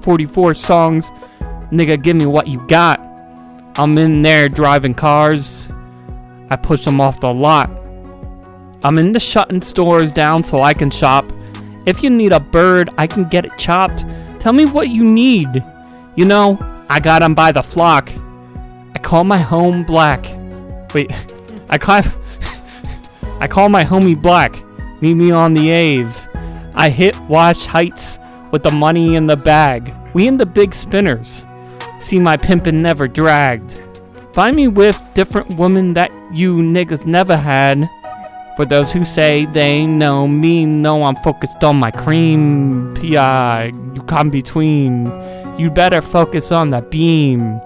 44 0.00 0.54
songs. 0.54 1.10
Nigga, 1.70 2.02
give 2.02 2.16
me 2.16 2.24
what 2.24 2.46
you 2.46 2.66
got. 2.68 3.00
I'm 3.76 3.98
in 3.98 4.22
there 4.22 4.48
driving 4.48 4.94
cars. 4.94 5.68
I 6.48 6.56
push 6.56 6.86
them 6.86 7.02
off 7.02 7.20
the 7.20 7.34
lot. 7.34 7.70
I'm 8.82 8.98
into 8.98 9.18
shutting 9.20 9.62
stores 9.62 10.10
down 10.10 10.44
so 10.44 10.62
I 10.62 10.72
can 10.72 10.90
shop. 10.90 11.24
If 11.86 12.02
you 12.02 12.10
need 12.10 12.32
a 12.32 12.40
bird, 12.40 12.90
I 12.98 13.06
can 13.06 13.24
get 13.28 13.44
it 13.44 13.52
chopped. 13.58 14.04
Tell 14.38 14.52
me 14.52 14.66
what 14.66 14.88
you 14.88 15.04
need. 15.04 15.64
You 16.16 16.24
know, 16.24 16.58
I 16.88 17.00
got 17.00 17.22
'em 17.22 17.34
by 17.34 17.52
the 17.52 17.62
flock. 17.62 18.10
I 18.94 18.98
call 18.98 19.24
my 19.24 19.38
home 19.38 19.84
black. 19.84 20.24
Wait, 20.94 21.10
I 21.70 21.78
call 21.78 22.02
I 23.40 23.46
call 23.46 23.68
my 23.68 23.84
homie 23.84 24.20
black. 24.20 24.54
Meet 25.00 25.14
me 25.14 25.30
on 25.30 25.54
the 25.54 25.72
Ave. 25.72 26.28
I 26.74 26.90
hit 26.90 27.18
Wash 27.22 27.66
Heights 27.66 28.18
with 28.52 28.62
the 28.62 28.70
money 28.70 29.16
in 29.16 29.26
the 29.26 29.36
bag. 29.36 29.94
We 30.14 30.26
in 30.26 30.38
the 30.38 30.46
big 30.46 30.74
spinners. 30.74 31.46
See 32.00 32.18
my 32.18 32.36
pimpin' 32.36 32.74
never 32.74 33.08
dragged. 33.08 33.80
Find 34.32 34.54
me 34.54 34.68
with 34.68 35.00
different 35.14 35.56
women 35.56 35.94
that 35.94 36.10
you 36.32 36.56
niggas 36.56 37.06
never 37.06 37.36
had. 37.36 37.88
For 38.58 38.64
those 38.64 38.92
who 38.92 39.04
say 39.04 39.46
they 39.46 39.86
know 39.86 40.26
me, 40.26 40.66
know 40.66 41.04
I'm 41.04 41.14
focused 41.14 41.62
on 41.62 41.76
my 41.76 41.92
cream. 41.92 42.92
P.I. 42.96 43.66
You 43.66 44.02
come 44.08 44.30
between. 44.30 45.06
You 45.56 45.70
better 45.70 46.02
focus 46.02 46.50
on 46.50 46.70
the 46.70 46.82
beam. 46.82 47.60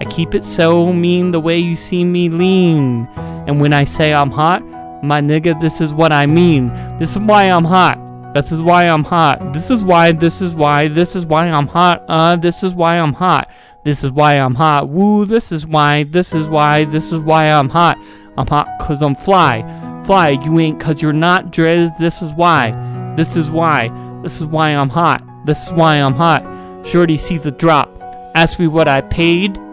I 0.00 0.04
keep 0.08 0.36
it 0.36 0.44
so 0.44 0.92
mean 0.92 1.32
the 1.32 1.40
way 1.40 1.58
you 1.58 1.74
see 1.74 2.04
me 2.04 2.28
lean. 2.28 3.08
And 3.48 3.60
when 3.60 3.72
I 3.72 3.82
say 3.82 4.14
I'm 4.14 4.30
hot, 4.30 4.64
my 5.02 5.20
nigga, 5.20 5.60
this 5.60 5.80
is 5.80 5.92
what 5.92 6.12
I 6.12 6.26
mean. 6.26 6.68
This 6.96 7.10
is 7.10 7.18
why 7.18 7.46
I'm 7.46 7.64
hot. 7.64 7.98
This 8.32 8.52
is 8.52 8.62
why 8.62 8.84
I'm 8.84 9.02
hot. 9.02 9.52
This 9.52 9.68
is 9.68 9.82
why, 9.82 10.12
this 10.12 10.40
is 10.40 10.54
why, 10.54 10.86
this 10.86 11.16
is 11.16 11.26
why 11.26 11.48
I'm 11.48 11.66
hot. 11.66 12.04
Uh, 12.06 12.36
this 12.36 12.62
is 12.62 12.72
why 12.72 13.00
I'm 13.00 13.14
hot. 13.14 13.50
This 13.82 14.04
is 14.04 14.12
why 14.12 14.34
I'm 14.34 14.54
hot. 14.54 14.90
Woo, 14.90 15.24
this 15.24 15.50
is 15.50 15.66
why, 15.66 16.04
this 16.04 16.32
is 16.32 16.46
why, 16.46 16.84
this 16.84 17.10
is 17.10 17.18
why 17.18 17.50
I'm 17.50 17.68
hot. 17.68 17.98
I'm 18.38 18.46
hot 18.46 18.68
cause 18.80 19.02
I'm 19.02 19.16
fly. 19.16 19.94
Fly, 20.06 20.30
you 20.44 20.58
ain't 20.60 20.78
cause 20.78 21.02
you're 21.02 21.12
not 21.12 21.52
Driz. 21.52 21.98
This 21.98 22.22
is 22.22 22.32
why. 22.32 22.70
This 23.16 23.36
is 23.36 23.50
why. 23.50 23.88
This 24.22 24.36
is 24.36 24.46
why 24.46 24.70
I'm 24.70 24.88
hot. 24.88 25.20
This 25.46 25.66
is 25.66 25.72
why 25.72 25.96
I'm 25.96 26.14
hot. 26.14 26.44
Shorty 26.86 27.16
see 27.16 27.38
the 27.38 27.50
drop. 27.50 27.90
Ask 28.36 28.60
me 28.60 28.68
what 28.68 28.86
I 28.86 29.00
paid. 29.00 29.58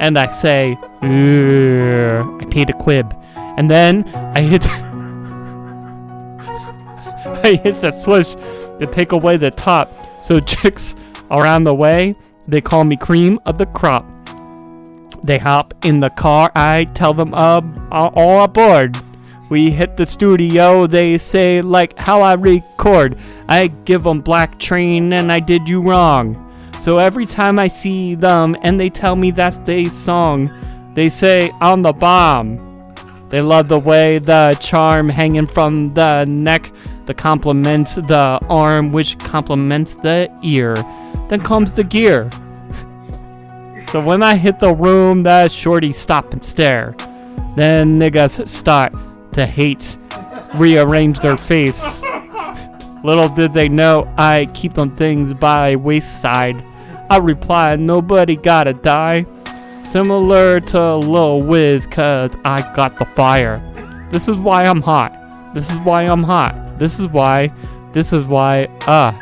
And 0.00 0.16
I 0.16 0.30
say, 0.30 0.78
"Uh, 1.02 2.22
I 2.40 2.44
paid 2.48 2.70
a 2.70 2.72
quib. 2.74 3.12
And 3.58 3.68
then 3.68 4.04
I 4.36 4.40
hit 4.42 4.64
I 7.44 7.56
hit 7.60 7.80
the 7.80 7.90
switch 7.90 8.36
to 8.78 8.86
take 8.86 9.10
away 9.10 9.36
the 9.36 9.50
top. 9.50 9.92
So 10.22 10.38
chicks 10.54 10.94
around 11.32 11.64
the 11.64 11.74
way, 11.74 12.14
they 12.46 12.60
call 12.60 12.84
me 12.84 12.96
cream 12.96 13.40
of 13.44 13.58
the 13.58 13.66
crop. 13.66 14.06
They 15.24 15.38
hop 15.38 15.74
in 15.84 15.98
the 15.98 16.10
car, 16.10 16.52
I 16.54 16.84
tell 16.94 17.12
them 17.12 17.34
uh, 17.34 17.60
uh, 17.90 18.10
all 18.14 18.44
aboard. 18.44 18.96
We 19.48 19.70
hit 19.70 19.96
the 19.96 20.04
studio, 20.04 20.86
they 20.86 21.16
say 21.16 21.62
like 21.62 21.96
how 21.98 22.20
I 22.20 22.34
record. 22.34 23.18
I 23.48 23.68
give 23.68 24.02
them 24.02 24.20
black 24.20 24.58
train 24.58 25.12
and 25.14 25.32
I 25.32 25.40
did 25.40 25.66
you 25.68 25.80
wrong. 25.80 26.44
So 26.80 26.98
every 26.98 27.24
time 27.24 27.58
I 27.58 27.68
see 27.68 28.14
them 28.14 28.56
and 28.62 28.78
they 28.78 28.90
tell 28.90 29.16
me 29.16 29.30
that's 29.30 29.58
their 29.58 29.86
song, 29.86 30.50
they 30.94 31.08
say 31.08 31.50
on 31.60 31.80
the 31.80 31.94
bomb. 31.94 32.64
They 33.30 33.40
love 33.40 33.68
the 33.68 33.78
way 33.78 34.18
the 34.18 34.56
charm 34.60 35.08
hanging 35.08 35.46
from 35.46 35.94
the 35.94 36.26
neck, 36.26 36.70
the 37.06 37.14
compliments 37.14 37.94
the 37.94 38.38
arm, 38.48 38.92
which 38.92 39.18
complements 39.18 39.94
the 39.94 40.30
ear. 40.42 40.74
Then 41.28 41.40
comes 41.40 41.72
the 41.72 41.84
gear. 41.84 42.30
So 43.92 44.04
when 44.04 44.22
I 44.22 44.36
hit 44.36 44.58
the 44.58 44.74
room, 44.74 45.22
that 45.22 45.50
shorty 45.50 45.92
stop 45.92 46.34
and 46.34 46.44
stare. 46.44 46.94
Then 47.56 47.98
niggas 47.98 48.46
start 48.46 48.92
to 49.38 49.46
hate, 49.46 49.96
rearrange 50.54 51.20
their 51.20 51.36
face. 51.36 52.02
Little 53.04 53.28
did 53.28 53.54
they 53.54 53.68
know 53.68 54.12
I 54.18 54.46
keep 54.52 54.74
them 54.74 54.96
things 54.96 55.32
by 55.32 55.76
wayside. 55.76 56.64
I 57.08 57.18
reply, 57.18 57.76
nobody 57.76 58.34
gotta 58.34 58.72
die. 58.74 59.26
Similar 59.84 60.58
to 60.60 60.96
Lil 60.96 61.42
Wiz, 61.42 61.86
cause 61.86 62.36
I 62.44 62.60
got 62.74 62.98
the 62.98 63.04
fire. 63.04 63.62
This 64.10 64.28
is 64.28 64.36
why 64.36 64.64
I'm 64.64 64.82
hot. 64.82 65.12
This 65.54 65.70
is 65.70 65.78
why 65.80 66.02
I'm 66.02 66.24
hot. 66.24 66.78
This 66.80 66.98
is 66.98 67.06
why. 67.06 67.52
This 67.92 68.12
is 68.12 68.24
why. 68.24 68.64
Uh. 68.86 69.12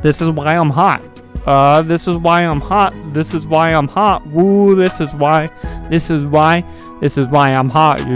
This 0.00 0.22
is 0.22 0.30
why 0.30 0.56
I'm 0.56 0.70
hot. 0.70 1.02
Uh, 1.44 1.82
this 1.82 2.08
is 2.08 2.16
why 2.16 2.40
I'm 2.42 2.60
hot. 2.60 2.94
This 3.12 3.34
is 3.34 3.46
why 3.46 3.74
I'm 3.74 3.88
hot. 3.88 4.26
Woo, 4.28 4.74
this 4.74 5.00
is 5.00 5.14
why. 5.14 5.50
This 5.90 6.08
is 6.08 6.24
why. 6.24 6.64
This 7.00 7.16
is 7.16 7.26
why 7.28 7.54
I'm 7.54 7.70
hot. 7.70 8.00
Yeah. 8.00 8.06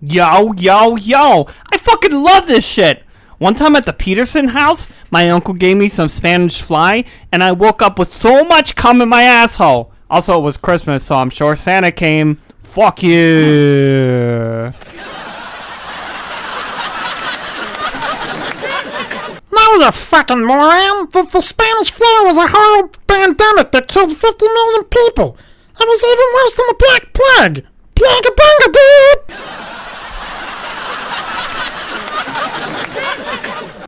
Yo, 0.00 0.52
yo, 0.52 0.96
yo! 0.96 1.46
I 1.72 1.78
fucking 1.78 2.12
love 2.12 2.46
this 2.46 2.66
shit! 2.66 3.02
One 3.38 3.54
time 3.54 3.74
at 3.76 3.86
the 3.86 3.94
Peterson 3.94 4.48
house, 4.48 4.88
my 5.10 5.30
uncle 5.30 5.54
gave 5.54 5.78
me 5.78 5.88
some 5.88 6.08
Spanish 6.08 6.60
fly, 6.60 7.04
and 7.32 7.42
I 7.42 7.52
woke 7.52 7.80
up 7.80 7.98
with 7.98 8.12
so 8.12 8.44
much 8.44 8.76
cum 8.76 9.00
in 9.00 9.08
my 9.08 9.22
asshole. 9.22 9.90
Also, 10.10 10.38
it 10.38 10.42
was 10.42 10.58
Christmas, 10.58 11.02
so 11.02 11.16
I'm 11.16 11.30
sure 11.30 11.56
Santa 11.56 11.90
came. 11.90 12.36
Fuck 12.60 13.02
you! 13.02 14.74
No, 19.74 19.86
you 19.86 19.90
fucking 19.90 20.44
moron! 20.44 21.08
The, 21.10 21.24
the 21.24 21.40
Spanish 21.40 21.90
flu 21.90 22.06
was 22.24 22.36
a 22.38 22.46
horrible 22.46 22.94
pandemic 23.08 23.72
that 23.72 23.88
killed 23.88 24.16
50 24.16 24.46
million 24.46 24.84
people. 24.84 25.36
It 25.80 25.88
was 25.88 26.04
even 26.04 26.24
worse 26.32 26.54
than 26.54 26.66
the 26.68 26.76
Black 26.78 27.12
Plague. 27.12 27.66
Plague 27.96 28.36
bunga, 28.38 28.72
dude! 28.72 29.20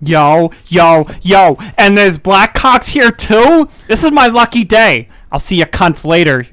Yo, 0.09 0.51
yo, 0.67 1.07
yo, 1.23 1.57
and 1.79 1.97
there's 1.97 2.19
black 2.19 2.55
cocks 2.55 2.89
here 2.89 3.13
too? 3.13 3.69
This 3.87 4.03
is 4.03 4.11
my 4.11 4.27
lucky 4.27 4.65
day. 4.65 5.09
I'll 5.31 5.39
see 5.39 5.59
you 5.59 5.67
cunts 5.67 6.05
later. 6.05 6.47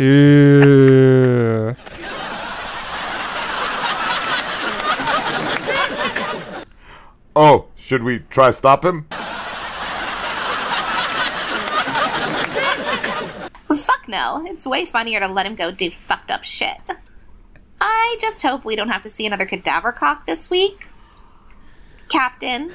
Oh, 7.36 7.66
should 7.76 8.04
we 8.04 8.20
try 8.30 8.52
stop 8.52 8.86
him? 8.86 9.08
No. 14.08 14.43
It's 14.45 14.66
way 14.66 14.86
funnier 14.86 15.20
to 15.20 15.28
let 15.28 15.45
him 15.45 15.56
go 15.56 15.72
do 15.72 15.89
fucked 15.89 16.32
up 16.32 16.43
shit. 16.43 16.78
I 17.80 18.18
just 18.22 18.41
hope 18.41 18.64
we 18.64 18.76
don't 18.76 18.89
have 18.89 19.01
to 19.04 19.10
see 19.10 19.26
another 19.26 19.45
cadaver 19.45 19.91
cock 19.91 20.26
this 20.26 20.49
week. 20.49 20.88
Captain, 22.10 22.72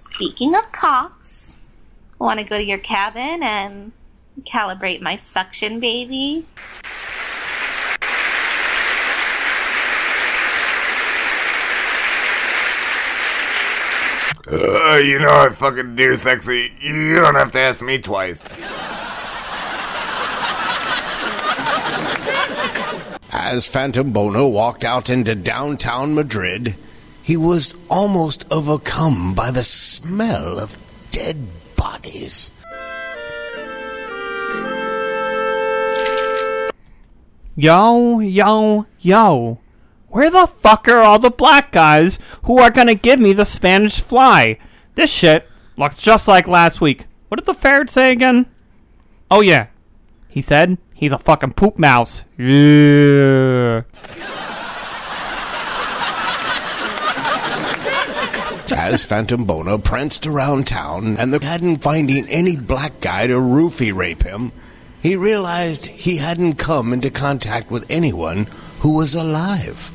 speaking 0.00 0.54
of 0.54 0.70
cocks, 0.72 1.58
want 2.18 2.38
to 2.38 2.46
go 2.46 2.56
to 2.56 2.64
your 2.64 2.78
cabin 2.78 3.42
and 3.42 3.92
calibrate 4.42 5.00
my 5.00 5.16
suction 5.16 5.80
baby? 5.80 6.46
Uh, 14.46 15.00
you 15.02 15.18
know 15.18 15.30
I 15.30 15.48
fucking 15.50 15.96
do, 15.96 16.16
sexy. 16.16 16.72
You 16.78 17.16
don't 17.16 17.36
have 17.36 17.50
to 17.52 17.58
ask 17.58 17.82
me 17.82 17.98
twice. 17.98 18.42
As 23.34 23.66
Phantom 23.66 24.12
Boner 24.12 24.44
walked 24.46 24.84
out 24.84 25.08
into 25.08 25.34
downtown 25.34 26.14
Madrid, 26.14 26.76
he 27.22 27.34
was 27.34 27.74
almost 27.88 28.44
overcome 28.50 29.32
by 29.32 29.50
the 29.50 29.62
smell 29.62 30.58
of 30.60 30.76
dead 31.12 31.38
bodies. 31.74 32.50
Yo, 37.56 38.20
yo, 38.20 38.86
yo. 39.00 39.58
Where 40.08 40.28
the 40.28 40.46
fuck 40.46 40.86
are 40.88 41.00
all 41.00 41.18
the 41.18 41.30
black 41.30 41.72
guys 41.72 42.18
who 42.44 42.58
are 42.58 42.70
gonna 42.70 42.94
give 42.94 43.18
me 43.18 43.32
the 43.32 43.46
Spanish 43.46 43.98
fly? 43.98 44.58
This 44.94 45.10
shit 45.10 45.48
looks 45.78 46.02
just 46.02 46.28
like 46.28 46.46
last 46.46 46.82
week. 46.82 47.06
What 47.28 47.38
did 47.38 47.46
the 47.46 47.54
ferret 47.54 47.88
say 47.88 48.12
again? 48.12 48.44
Oh 49.30 49.40
yeah, 49.40 49.68
he 50.28 50.42
said 50.42 50.76
he's 51.02 51.12
a 51.12 51.18
fucking 51.18 51.52
poop 51.52 51.80
mouse. 51.80 52.22
Yeah. 52.38 53.82
As 58.74 59.04
Phantom 59.04 59.44
Boner 59.44 59.78
pranced 59.78 60.26
around 60.26 60.66
town 60.66 61.16
and 61.18 61.34
the 61.34 61.44
hadn't 61.44 61.82
finding 61.82 62.26
any 62.28 62.56
black 62.56 63.00
guy 63.00 63.26
to 63.26 63.34
roofie 63.34 63.92
rape 63.92 64.22
him, 64.22 64.52
he 65.02 65.16
realized 65.16 65.86
he 65.86 66.18
hadn't 66.18 66.54
come 66.54 66.92
into 66.92 67.10
contact 67.10 67.70
with 67.70 67.84
anyone 67.90 68.46
who 68.80 68.94
was 68.94 69.16
alive. 69.16 69.90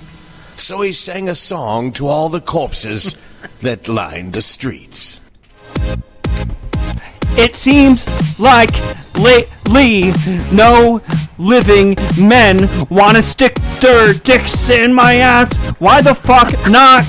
So 0.58 0.82
he 0.82 0.92
sang 0.92 1.30
a 1.30 1.36
song 1.36 1.94
to 1.94 2.08
all 2.08 2.28
the 2.28 2.42
corpses 2.42 3.16
that 3.62 3.88
lined 3.88 4.34
the 4.34 4.42
streets. 4.42 5.22
It 7.38 7.56
seems 7.56 8.08
like 8.40 8.72
lately 9.20 10.12
no 10.52 11.02
living 11.38 11.96
men 12.20 12.68
wanna 12.90 13.22
stick 13.22 13.60
their 13.80 14.14
dicks 14.14 14.70
in 14.72 14.92
my 14.92 15.18
ass. 15.18 15.56
Why 15.80 16.02
the 16.02 16.16
fuck 16.16 16.52
not? 16.68 17.06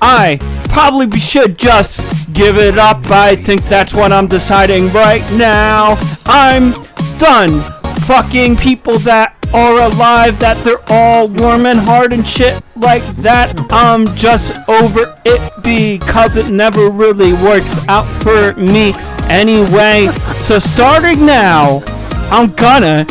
I 0.00 0.38
probably 0.68 1.18
should 1.18 1.58
just 1.58 2.06
give 2.32 2.56
it 2.56 2.78
up. 2.78 3.10
I 3.10 3.34
think 3.34 3.64
that's 3.64 3.92
what 3.92 4.12
I'm 4.12 4.28
deciding 4.28 4.92
right 4.92 5.28
now. 5.32 5.98
I'm 6.24 6.86
done 7.18 7.60
fucking 8.02 8.56
people 8.58 8.98
that 9.00 9.34
are 9.52 9.80
alive, 9.80 10.38
that 10.38 10.62
they're 10.62 10.84
all 10.88 11.26
warm 11.26 11.66
and 11.66 11.80
hard 11.80 12.12
and 12.12 12.26
shit 12.26 12.62
like 12.76 13.02
that. 13.16 13.54
I'm 13.72 14.14
just 14.14 14.56
over 14.68 15.18
it 15.24 15.52
because 15.62 16.36
it 16.36 16.50
never 16.50 16.90
really 16.90 17.32
works 17.32 17.84
out 17.88 18.06
for 18.22 18.52
me 18.54 18.92
anyway. 19.28 20.08
So 20.40 20.58
starting 20.58 21.26
now, 21.26 21.82
I'm 22.30 22.52
gonna 22.52 23.06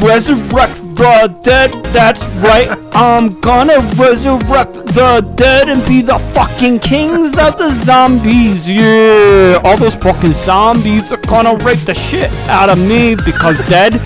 resurrect 0.00 0.76
the 0.96 1.34
dead. 1.42 1.72
That's 1.92 2.26
right. 2.36 2.68
I'm 2.92 3.40
gonna 3.40 3.78
resurrect 3.96 4.74
the 4.94 5.20
dead 5.36 5.68
and 5.68 5.84
be 5.86 6.02
the 6.02 6.18
fucking 6.34 6.80
kings 6.80 7.38
of 7.38 7.56
the 7.56 7.70
zombies. 7.84 8.68
Yeah, 8.68 9.60
all 9.64 9.76
those 9.76 9.94
fucking 9.94 10.32
zombies 10.32 11.12
are 11.12 11.20
gonna 11.22 11.56
rape 11.64 11.80
the 11.80 11.94
shit 11.94 12.30
out 12.48 12.68
of 12.68 12.78
me 12.78 13.14
because 13.14 13.58
dead. 13.68 14.00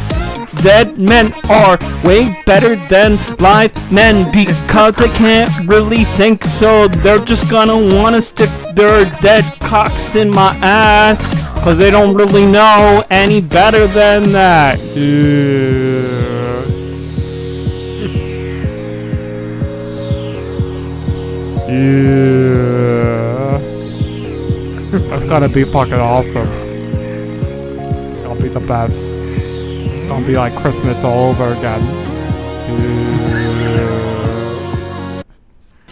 Dead 0.63 0.99
men 0.99 1.33
are 1.49 1.79
way 2.05 2.35
better 2.45 2.77
than 2.89 3.17
live 3.39 3.73
men 3.93 4.31
because 4.33 4.97
they 4.97 5.09
can't 5.09 5.51
really 5.67 6.05
think, 6.05 6.45
so 6.45 6.89
they're 6.89 7.25
just 7.25 7.51
gonna 7.51 7.95
wanna 7.95 8.21
stick 8.21 8.51
their 8.75 9.05
dead 9.21 9.45
cocks 9.61 10.15
in 10.15 10.31
my 10.31 10.55
ass 10.63 11.35
because 11.55 11.79
they 11.79 11.91
don't 11.91 12.15
really 12.15 12.47
know 12.47 13.03
any 13.11 13.41
better 13.41 13.87
than 13.87 14.33
that. 14.33 14.79
Yeah. 21.69 23.59
That's 25.11 25.25
gotta 25.25 25.49
be 25.49 25.65
fucking 25.65 25.95
awesome. 25.95 26.47
I'll 28.25 28.41
be 28.41 28.49
the 28.49 28.65
best. 28.67 29.26
Don't 30.09 30.25
be 30.25 30.35
like 30.35 30.55
Christmas 30.55 31.03
all 31.03 31.31
over 31.31 31.53
again. 31.53 31.81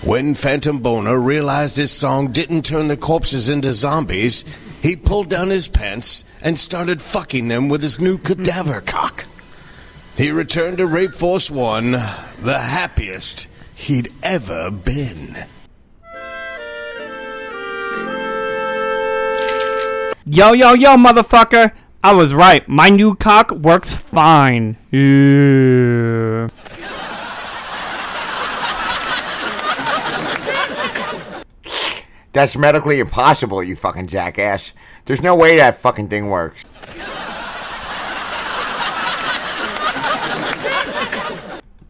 When 0.05 0.35
Phantom 0.35 0.79
Boner 0.79 1.19
realized 1.19 1.77
his 1.77 1.91
song 1.91 2.31
didn't 2.31 2.65
turn 2.65 2.89
the 2.89 2.97
corpses 2.97 3.49
into 3.49 3.73
zombies, 3.73 4.45
he 4.81 4.95
pulled 4.95 5.29
down 5.31 5.51
his 5.51 5.67
pants 5.67 6.25
and 6.43 6.59
started 6.59 7.03
fucking 7.03 7.49
them 7.49 7.69
with 7.69 7.83
his 7.83 7.99
new 7.99 8.19
cadaver 8.19 8.83
cock. 8.83 9.27
He 10.17 10.31
returned 10.31 10.79
to 10.79 10.87
Rape 10.87 11.15
Force 11.15 11.51
One, 11.51 11.91
the 11.91 12.61
happiest 12.61 13.49
he'd 13.75 14.13
ever 14.23 14.71
been. 14.71 15.35
Yo, 20.27 20.53
yo, 20.53 20.75
yo, 20.75 20.97
motherfucker! 20.97 21.73
I 22.05 22.13
was 22.13 22.35
right. 22.35 22.69
My 22.69 22.91
new 22.91 23.15
cock 23.15 23.51
works 23.51 23.95
fine. 23.95 24.77
Yeah. 24.91 26.49
That's 32.35 32.57
medically 32.59 33.01
impossible, 33.01 33.63
you 33.63 33.75
fucking 33.75 34.09
jackass. 34.09 34.75
There's 35.07 35.23
no 35.23 35.35
way 35.35 35.57
that 35.57 35.79
fucking 35.79 36.09
thing 36.09 36.29
works. 36.29 36.67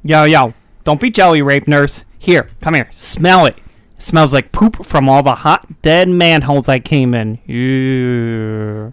Yo, 0.05 0.23
yo, 0.23 0.55
don't 0.85 1.01
be 1.01 1.11
jelly 1.11 1.43
rape, 1.43 1.67
nurse. 1.67 2.05
Here, 2.21 2.47
come 2.61 2.75
here. 2.75 2.87
Smell 2.93 3.47
it. 3.47 3.57
It 3.97 4.03
smells 4.03 4.33
like 4.33 4.53
poop 4.53 4.87
from 4.87 5.09
all 5.09 5.25
the 5.25 5.35
hot, 5.35 5.83
dead 5.83 6.09
manholes 6.09 6.69
I 6.69 6.79
came 6.79 7.15
in. 7.15 7.41
Yeah. 7.47 8.93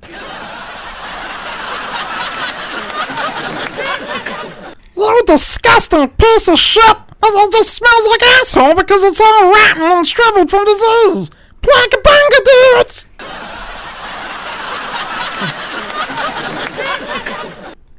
You 5.02 5.24
disgusting 5.26 6.10
piece 6.10 6.48
of 6.48 6.60
shit! 6.60 6.98
It 7.24 7.52
just 7.52 7.74
smells 7.74 8.08
like 8.08 8.22
asshole 8.22 8.76
because 8.76 9.04
it's 9.04 9.20
all 9.20 9.50
rotten 9.50 9.82
and 9.82 10.08
shriveled 10.08 10.52
from 10.52 10.64
disease! 10.64 11.32
Plankabunga 11.64 12.44
dudes! 12.46 13.08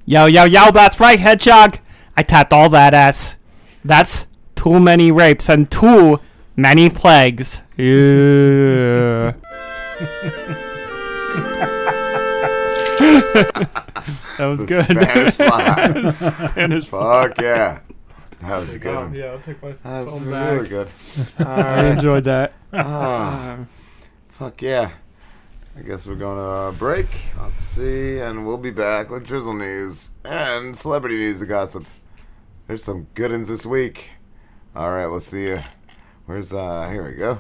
Yo, 0.05 0.27
yo, 0.27 0.45
yo, 0.45 0.71
that's 0.71 1.01
right, 1.01 1.19
Hedgehog. 1.19 1.79
I 2.17 2.23
tapped 2.23 2.53
all 2.53 2.69
that 2.69 2.95
ass. 2.95 3.37
That's 3.85 4.29
too 4.55 4.79
many 4.79 5.11
rapes 5.11 5.49
and 5.49 5.69
too 5.69 6.21
many 6.55 6.89
plagues. 6.89 7.63
Yeah. 7.77 9.33
that 14.39 14.47
was 14.47 14.61
The 14.61 14.67
good. 14.67 14.85
Spanish 14.85 15.35
fly. 15.35 16.11
Spanish 16.51 16.87
Fuck 16.87 17.37
fly. 17.37 17.45
yeah. 17.45 17.81
That 18.41 18.59
was 18.59 18.75
a 18.75 18.79
good 18.79 18.97
one. 18.97 19.15
Yeah, 19.15 19.27
I'll 19.27 19.39
take 19.41 19.63
my 19.63 19.73
That 19.85 20.05
was 20.07 20.25
phone 20.25 20.33
really 20.35 20.61
back. 20.63 20.69
good. 20.69 20.89
I 21.47 21.87
enjoyed 21.91 22.25
that. 22.25 22.53
Ah, 22.73 23.59
fuck 24.29 24.61
yeah. 24.63 24.91
I 25.79 25.83
guess 25.83 26.07
we're 26.07 26.17
going 26.17 26.37
to 26.39 26.43
uh, 26.45 26.73
break. 26.73 27.07
Let's 27.41 27.61
see. 27.63 28.19
And 28.19 28.45
we'll 28.47 28.59
be 28.59 28.71
back 28.73 29.11
with 29.11 29.25
drizzle 29.27 29.55
news 29.55 30.11
and 30.25 30.77
celebrity 30.77 31.17
news 31.19 31.41
and 31.41 31.49
gossip. 31.49 31.87
There's 32.67 32.83
some 32.83 33.07
good 33.15 33.31
ones 33.31 33.49
this 33.49 33.65
week. 33.65 34.11
All 34.75 34.91
right, 34.91 35.07
we'll 35.07 35.21
see 35.21 35.45
you. 35.49 35.61
Where's, 36.27 36.53
uh, 36.53 36.89
here 36.91 37.05
we 37.09 37.15
go. 37.17 37.39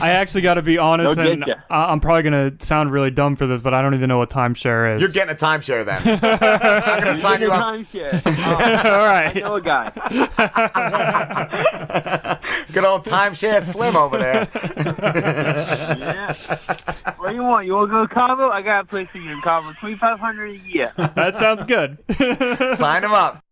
I 0.00 0.10
actually 0.10 0.42
got 0.42 0.54
to 0.54 0.62
be 0.62 0.78
honest, 0.78 1.16
No 1.18 1.30
and. 1.30 1.44
I- 1.70 1.92
I'm 1.92 2.00
probably 2.00 2.22
gonna 2.22 2.52
sound 2.58 2.92
really 2.92 3.10
dumb 3.10 3.36
for 3.36 3.46
this, 3.46 3.62
but 3.62 3.74
I 3.74 3.82
don't 3.82 3.94
even 3.94 4.08
know 4.08 4.18
what 4.18 4.30
timeshare 4.30 4.94
is. 4.96 5.00
You're 5.00 5.10
getting 5.10 5.34
a 5.34 5.38
timeshare 5.38 5.84
then. 5.84 6.00
I'm 6.22 7.02
going 7.02 7.14
to 7.14 7.20
sign 7.20 7.40
you 7.40 7.50
up. 7.50 7.64
Timeshare. 7.64 8.22
Oh, 8.42 8.90
All 8.90 9.04
right. 9.06 9.36
I 9.36 9.40
know 9.40 9.56
a 9.56 9.60
guy. 9.60 9.90
Good 12.72 12.84
old 12.84 13.04
timeshare 13.04 13.62
slim 13.62 13.96
over 13.96 14.16
there. 14.18 14.48
yeah. 15.98 16.32
What 17.16 17.30
do 17.30 17.34
you 17.34 17.42
want? 17.42 17.66
You 17.66 17.74
want 17.74 17.88
to 17.90 17.92
go 17.92 18.06
to 18.06 18.14
Cabo? 18.14 18.50
I 18.50 18.62
got 18.62 18.84
a 18.84 18.86
place 18.86 19.08
for 19.08 19.18
you 19.18 19.30
in 19.30 19.40
Cabo. 19.42 19.72
Twenty 19.74 19.96
five 19.96 20.18
hundred 20.20 20.52
a 20.52 20.58
year. 20.58 20.92
that 20.96 21.36
sounds 21.36 21.62
good. 21.64 21.98
Sign 22.76 23.04
him 23.04 23.12
up. 23.12 23.42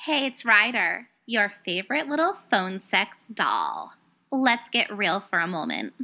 Hey, 0.00 0.26
it's 0.26 0.44
Ryder, 0.44 1.08
your 1.26 1.52
favorite 1.64 2.08
little 2.08 2.36
phone 2.50 2.80
sex 2.80 3.16
doll. 3.32 3.92
Let's 4.30 4.68
get 4.68 4.94
real 4.94 5.20
for 5.20 5.38
a 5.38 5.46
moment. 5.46 5.94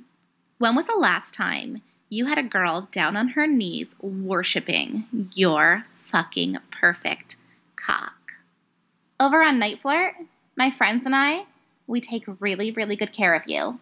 When 0.57 0.75
was 0.75 0.87
the 0.87 0.97
last 0.99 1.35
time 1.35 1.83
you 2.09 2.25
had 2.25 2.39
a 2.39 2.43
girl 2.43 2.89
down 2.91 3.19
on 3.19 3.29
her 3.29 3.47
knees 3.47 3.95
worshiping 4.01 5.29
your 5.35 5.85
fucking 6.11 6.57
perfect 6.71 7.37
cock? 7.77 8.33
Over 9.21 9.43
on 9.43 9.61
NiteFlirt, 9.61 10.13
my 10.57 10.71
friends 10.71 11.05
and 11.05 11.15
I, 11.15 11.45
we 11.87 12.01
take 12.01 12.25
really, 12.41 12.71
really 12.71 12.97
good 12.97 13.13
care 13.13 13.35
of 13.35 13.43
you. 13.47 13.79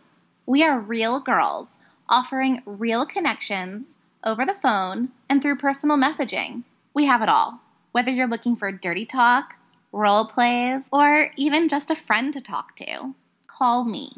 We 0.47 0.65
are 0.65 0.79
real 0.79 1.21
girls 1.21 1.69
offering 2.09 2.63
real 2.67 3.07
connections 3.07 3.95
over 4.25 4.45
the 4.45 4.57
phone 4.61 5.11
and 5.31 5.41
through 5.41 5.59
personal 5.59 5.97
messaging. 5.97 6.65
We 6.95 7.07
have 7.07 7.23
it 7.23 7.29
all. 7.29 7.61
Whether 7.93 8.11
you're 8.11 8.27
looking 8.27 8.57
for 8.57 8.73
dirty 8.73 9.07
talk, 9.07 9.55
role 9.93 10.27
plays, 10.27 10.83
or 10.93 11.31
even 11.37 11.69
just 11.69 11.91
a 11.91 11.97
friend 11.97 12.33
to 12.33 12.41
talk 12.41 12.75
to, 12.77 13.15
call 13.47 13.85
me. 13.85 14.17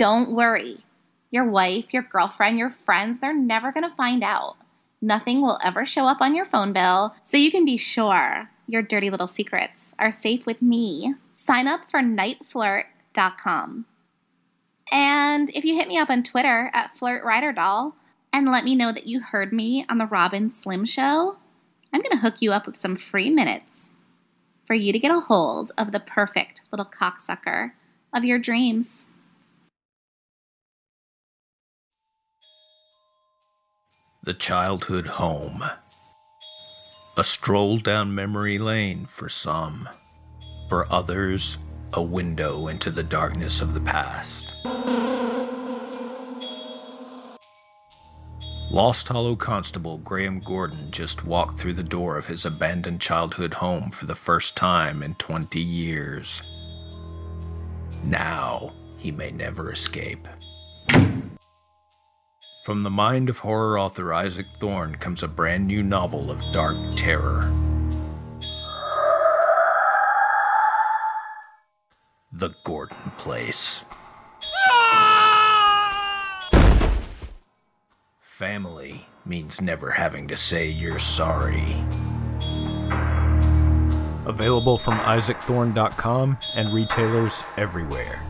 Don't 0.00 0.30
worry. 0.30 0.78
Your 1.30 1.44
wife, 1.44 1.92
your 1.92 2.04
girlfriend, 2.04 2.56
your 2.58 2.74
friends, 2.86 3.20
they're 3.20 3.36
never 3.36 3.70
going 3.70 3.86
to 3.86 3.94
find 3.96 4.24
out. 4.24 4.56
Nothing 5.02 5.42
will 5.42 5.58
ever 5.62 5.84
show 5.84 6.06
up 6.06 6.22
on 6.22 6.34
your 6.34 6.46
phone 6.46 6.72
bill, 6.72 7.14
so 7.22 7.36
you 7.36 7.50
can 7.50 7.66
be 7.66 7.76
sure 7.76 8.48
your 8.66 8.80
dirty 8.80 9.10
little 9.10 9.28
secrets 9.28 9.92
are 9.98 10.10
safe 10.10 10.46
with 10.46 10.62
me. 10.62 11.16
sign 11.36 11.68
up 11.68 11.82
for 11.90 12.00
niteflirt.com. 12.00 13.84
And 14.90 15.50
if 15.50 15.66
you 15.66 15.74
hit 15.74 15.88
me 15.88 15.98
up 15.98 16.08
on 16.08 16.22
Twitter 16.22 16.70
at 16.72 16.96
FlirtRyderDoll 16.98 17.92
and 18.32 18.48
let 18.48 18.64
me 18.64 18.74
know 18.74 18.92
that 18.92 19.06
you 19.06 19.20
heard 19.20 19.52
me 19.52 19.84
on 19.90 19.98
the 19.98 20.06
Rob 20.06 20.32
and 20.32 20.50
Slim 20.50 20.86
Show, 20.86 21.36
I'm 21.92 22.00
going 22.00 22.12
to 22.12 22.20
hook 22.20 22.36
you 22.40 22.52
up 22.52 22.66
with 22.66 22.80
some 22.80 22.96
free 22.96 23.28
minutes 23.28 23.90
for 24.66 24.72
you 24.72 24.94
to 24.94 24.98
get 24.98 25.10
a 25.10 25.20
hold 25.20 25.72
of 25.76 25.92
the 25.92 26.00
perfect 26.00 26.62
little 26.72 26.86
cocksucker 26.86 27.72
of 28.14 28.24
your 28.24 28.38
dreams. 28.38 29.04
The 34.30 34.34
childhood 34.34 35.08
home. 35.08 35.64
A 37.16 37.24
stroll 37.24 37.78
down 37.78 38.14
memory 38.14 38.60
lane 38.60 39.06
for 39.06 39.28
some. 39.28 39.88
For 40.68 40.86
others, 40.88 41.58
a 41.92 42.00
window 42.00 42.68
into 42.68 42.92
the 42.92 43.02
darkness 43.02 43.60
of 43.60 43.74
the 43.74 43.80
past. 43.80 44.54
Lost 48.70 49.08
Hollow 49.08 49.34
Constable 49.34 49.98
Graham 49.98 50.38
Gordon 50.38 50.92
just 50.92 51.24
walked 51.24 51.58
through 51.58 51.74
the 51.74 51.82
door 51.82 52.16
of 52.16 52.28
his 52.28 52.46
abandoned 52.46 53.00
childhood 53.00 53.54
home 53.54 53.90
for 53.90 54.06
the 54.06 54.14
first 54.14 54.56
time 54.56 55.02
in 55.02 55.16
20 55.16 55.58
years. 55.58 56.40
Now, 58.04 58.74
he 58.96 59.10
may 59.10 59.32
never 59.32 59.72
escape. 59.72 60.28
From 62.62 62.82
the 62.82 62.90
mind 62.90 63.30
of 63.30 63.38
horror 63.38 63.78
author 63.78 64.12
Isaac 64.12 64.46
Thorne 64.58 64.94
comes 64.96 65.22
a 65.22 65.28
brand 65.28 65.66
new 65.66 65.82
novel 65.82 66.30
of 66.30 66.42
dark 66.52 66.76
terror. 66.94 67.50
The 72.30 72.54
Gordon 72.64 73.12
Place. 73.16 73.82
Family 78.20 79.06
means 79.24 79.62
never 79.62 79.92
having 79.92 80.28
to 80.28 80.36
say 80.36 80.68
you're 80.68 80.98
sorry. 80.98 81.82
Available 84.26 84.76
from 84.76 84.94
isaacthorne.com 84.98 86.36
and 86.54 86.74
retailers 86.74 87.42
everywhere. 87.56 88.29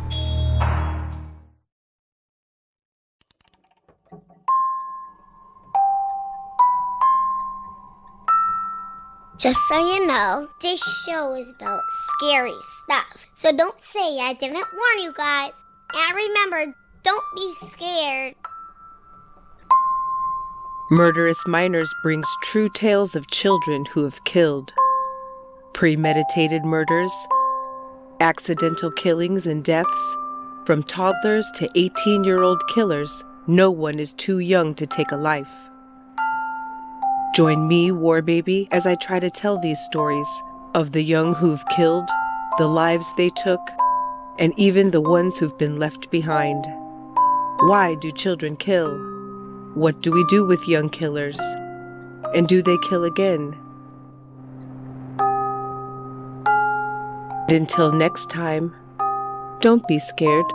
Just 9.40 9.58
so 9.70 9.78
you 9.78 10.06
know, 10.06 10.48
this 10.60 10.82
show 11.06 11.34
is 11.34 11.48
about 11.48 11.80
scary 12.18 12.52
stuff. 12.84 13.26
So 13.32 13.50
don't 13.50 13.80
say 13.80 14.18
I 14.20 14.34
didn't 14.34 14.56
warn 14.56 14.98
you 15.02 15.14
guys. 15.14 15.52
And 15.94 16.14
remember, 16.14 16.74
don't 17.02 17.24
be 17.34 17.54
scared. 17.72 18.34
Murderous 20.90 21.38
Minors 21.46 21.90
brings 22.02 22.26
true 22.42 22.68
tales 22.74 23.14
of 23.14 23.30
children 23.30 23.86
who 23.86 24.04
have 24.04 24.22
killed. 24.24 24.74
Premeditated 25.72 26.62
murders, 26.62 27.12
accidental 28.20 28.90
killings 28.90 29.46
and 29.46 29.64
deaths, 29.64 30.16
from 30.66 30.82
toddlers 30.82 31.50
to 31.54 31.70
18 31.76 32.24
year 32.24 32.42
old 32.42 32.60
killers, 32.74 33.24
no 33.46 33.70
one 33.70 33.98
is 33.98 34.12
too 34.12 34.40
young 34.40 34.74
to 34.74 34.86
take 34.86 35.12
a 35.12 35.16
life. 35.16 35.69
Join 37.32 37.68
me, 37.68 37.92
War 37.92 38.22
Baby, 38.22 38.66
as 38.72 38.86
I 38.86 38.96
try 38.96 39.20
to 39.20 39.30
tell 39.30 39.56
these 39.56 39.78
stories 39.78 40.26
of 40.74 40.90
the 40.90 41.02
young 41.02 41.32
who've 41.32 41.64
killed, 41.68 42.08
the 42.58 42.66
lives 42.66 43.06
they 43.16 43.30
took, 43.30 43.60
and 44.40 44.52
even 44.56 44.90
the 44.90 45.00
ones 45.00 45.38
who've 45.38 45.56
been 45.56 45.78
left 45.78 46.10
behind. 46.10 46.64
Why 47.68 47.94
do 48.00 48.10
children 48.10 48.56
kill? 48.56 48.98
What 49.74 50.00
do 50.00 50.10
we 50.10 50.24
do 50.24 50.44
with 50.44 50.66
young 50.66 50.88
killers? 50.90 51.38
And 52.34 52.48
do 52.48 52.62
they 52.62 52.76
kill 52.88 53.04
again? 53.04 53.56
Until 57.48 57.92
next 57.92 58.28
time, 58.28 58.74
don't 59.60 59.86
be 59.86 60.00
scared. 60.00 60.46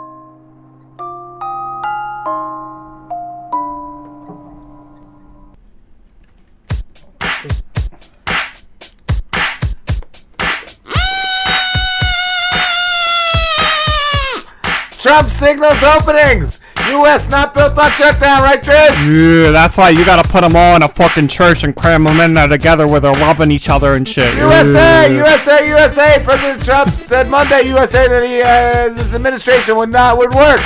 Trump 15.06 15.30
signals 15.30 15.80
openings. 15.84 16.58
U.S. 16.90 17.30
not 17.30 17.54
built 17.54 17.78
on 17.78 17.92
shutdown, 17.92 18.42
right, 18.42 18.60
Trish? 18.60 19.44
Yeah, 19.44 19.52
that's 19.52 19.76
why 19.76 19.90
you 19.90 20.04
gotta 20.04 20.28
put 20.28 20.40
them 20.40 20.56
all 20.56 20.74
in 20.74 20.82
a 20.82 20.88
fucking 20.88 21.28
church 21.28 21.62
and 21.62 21.76
cram 21.76 22.02
them 22.02 22.18
in 22.18 22.34
there 22.34 22.48
together 22.48 22.88
where 22.88 22.98
they're 22.98 23.12
loving 23.12 23.52
each 23.52 23.68
other 23.68 23.94
and 23.94 24.06
shit. 24.08 24.34
USA, 24.34 25.12
Yeah. 25.12 25.24
USA, 25.24 25.68
USA. 25.68 26.20
President 26.24 26.64
Trump 26.64 26.90
said 26.90 27.28
Monday, 27.30 27.62
USA, 27.68 28.08
that 28.08 28.24
he, 28.26 28.42
uh, 28.42 29.00
his 29.00 29.14
administration 29.14 29.76
would 29.76 29.90
not 29.90 30.18
would 30.18 30.34
work 30.34 30.60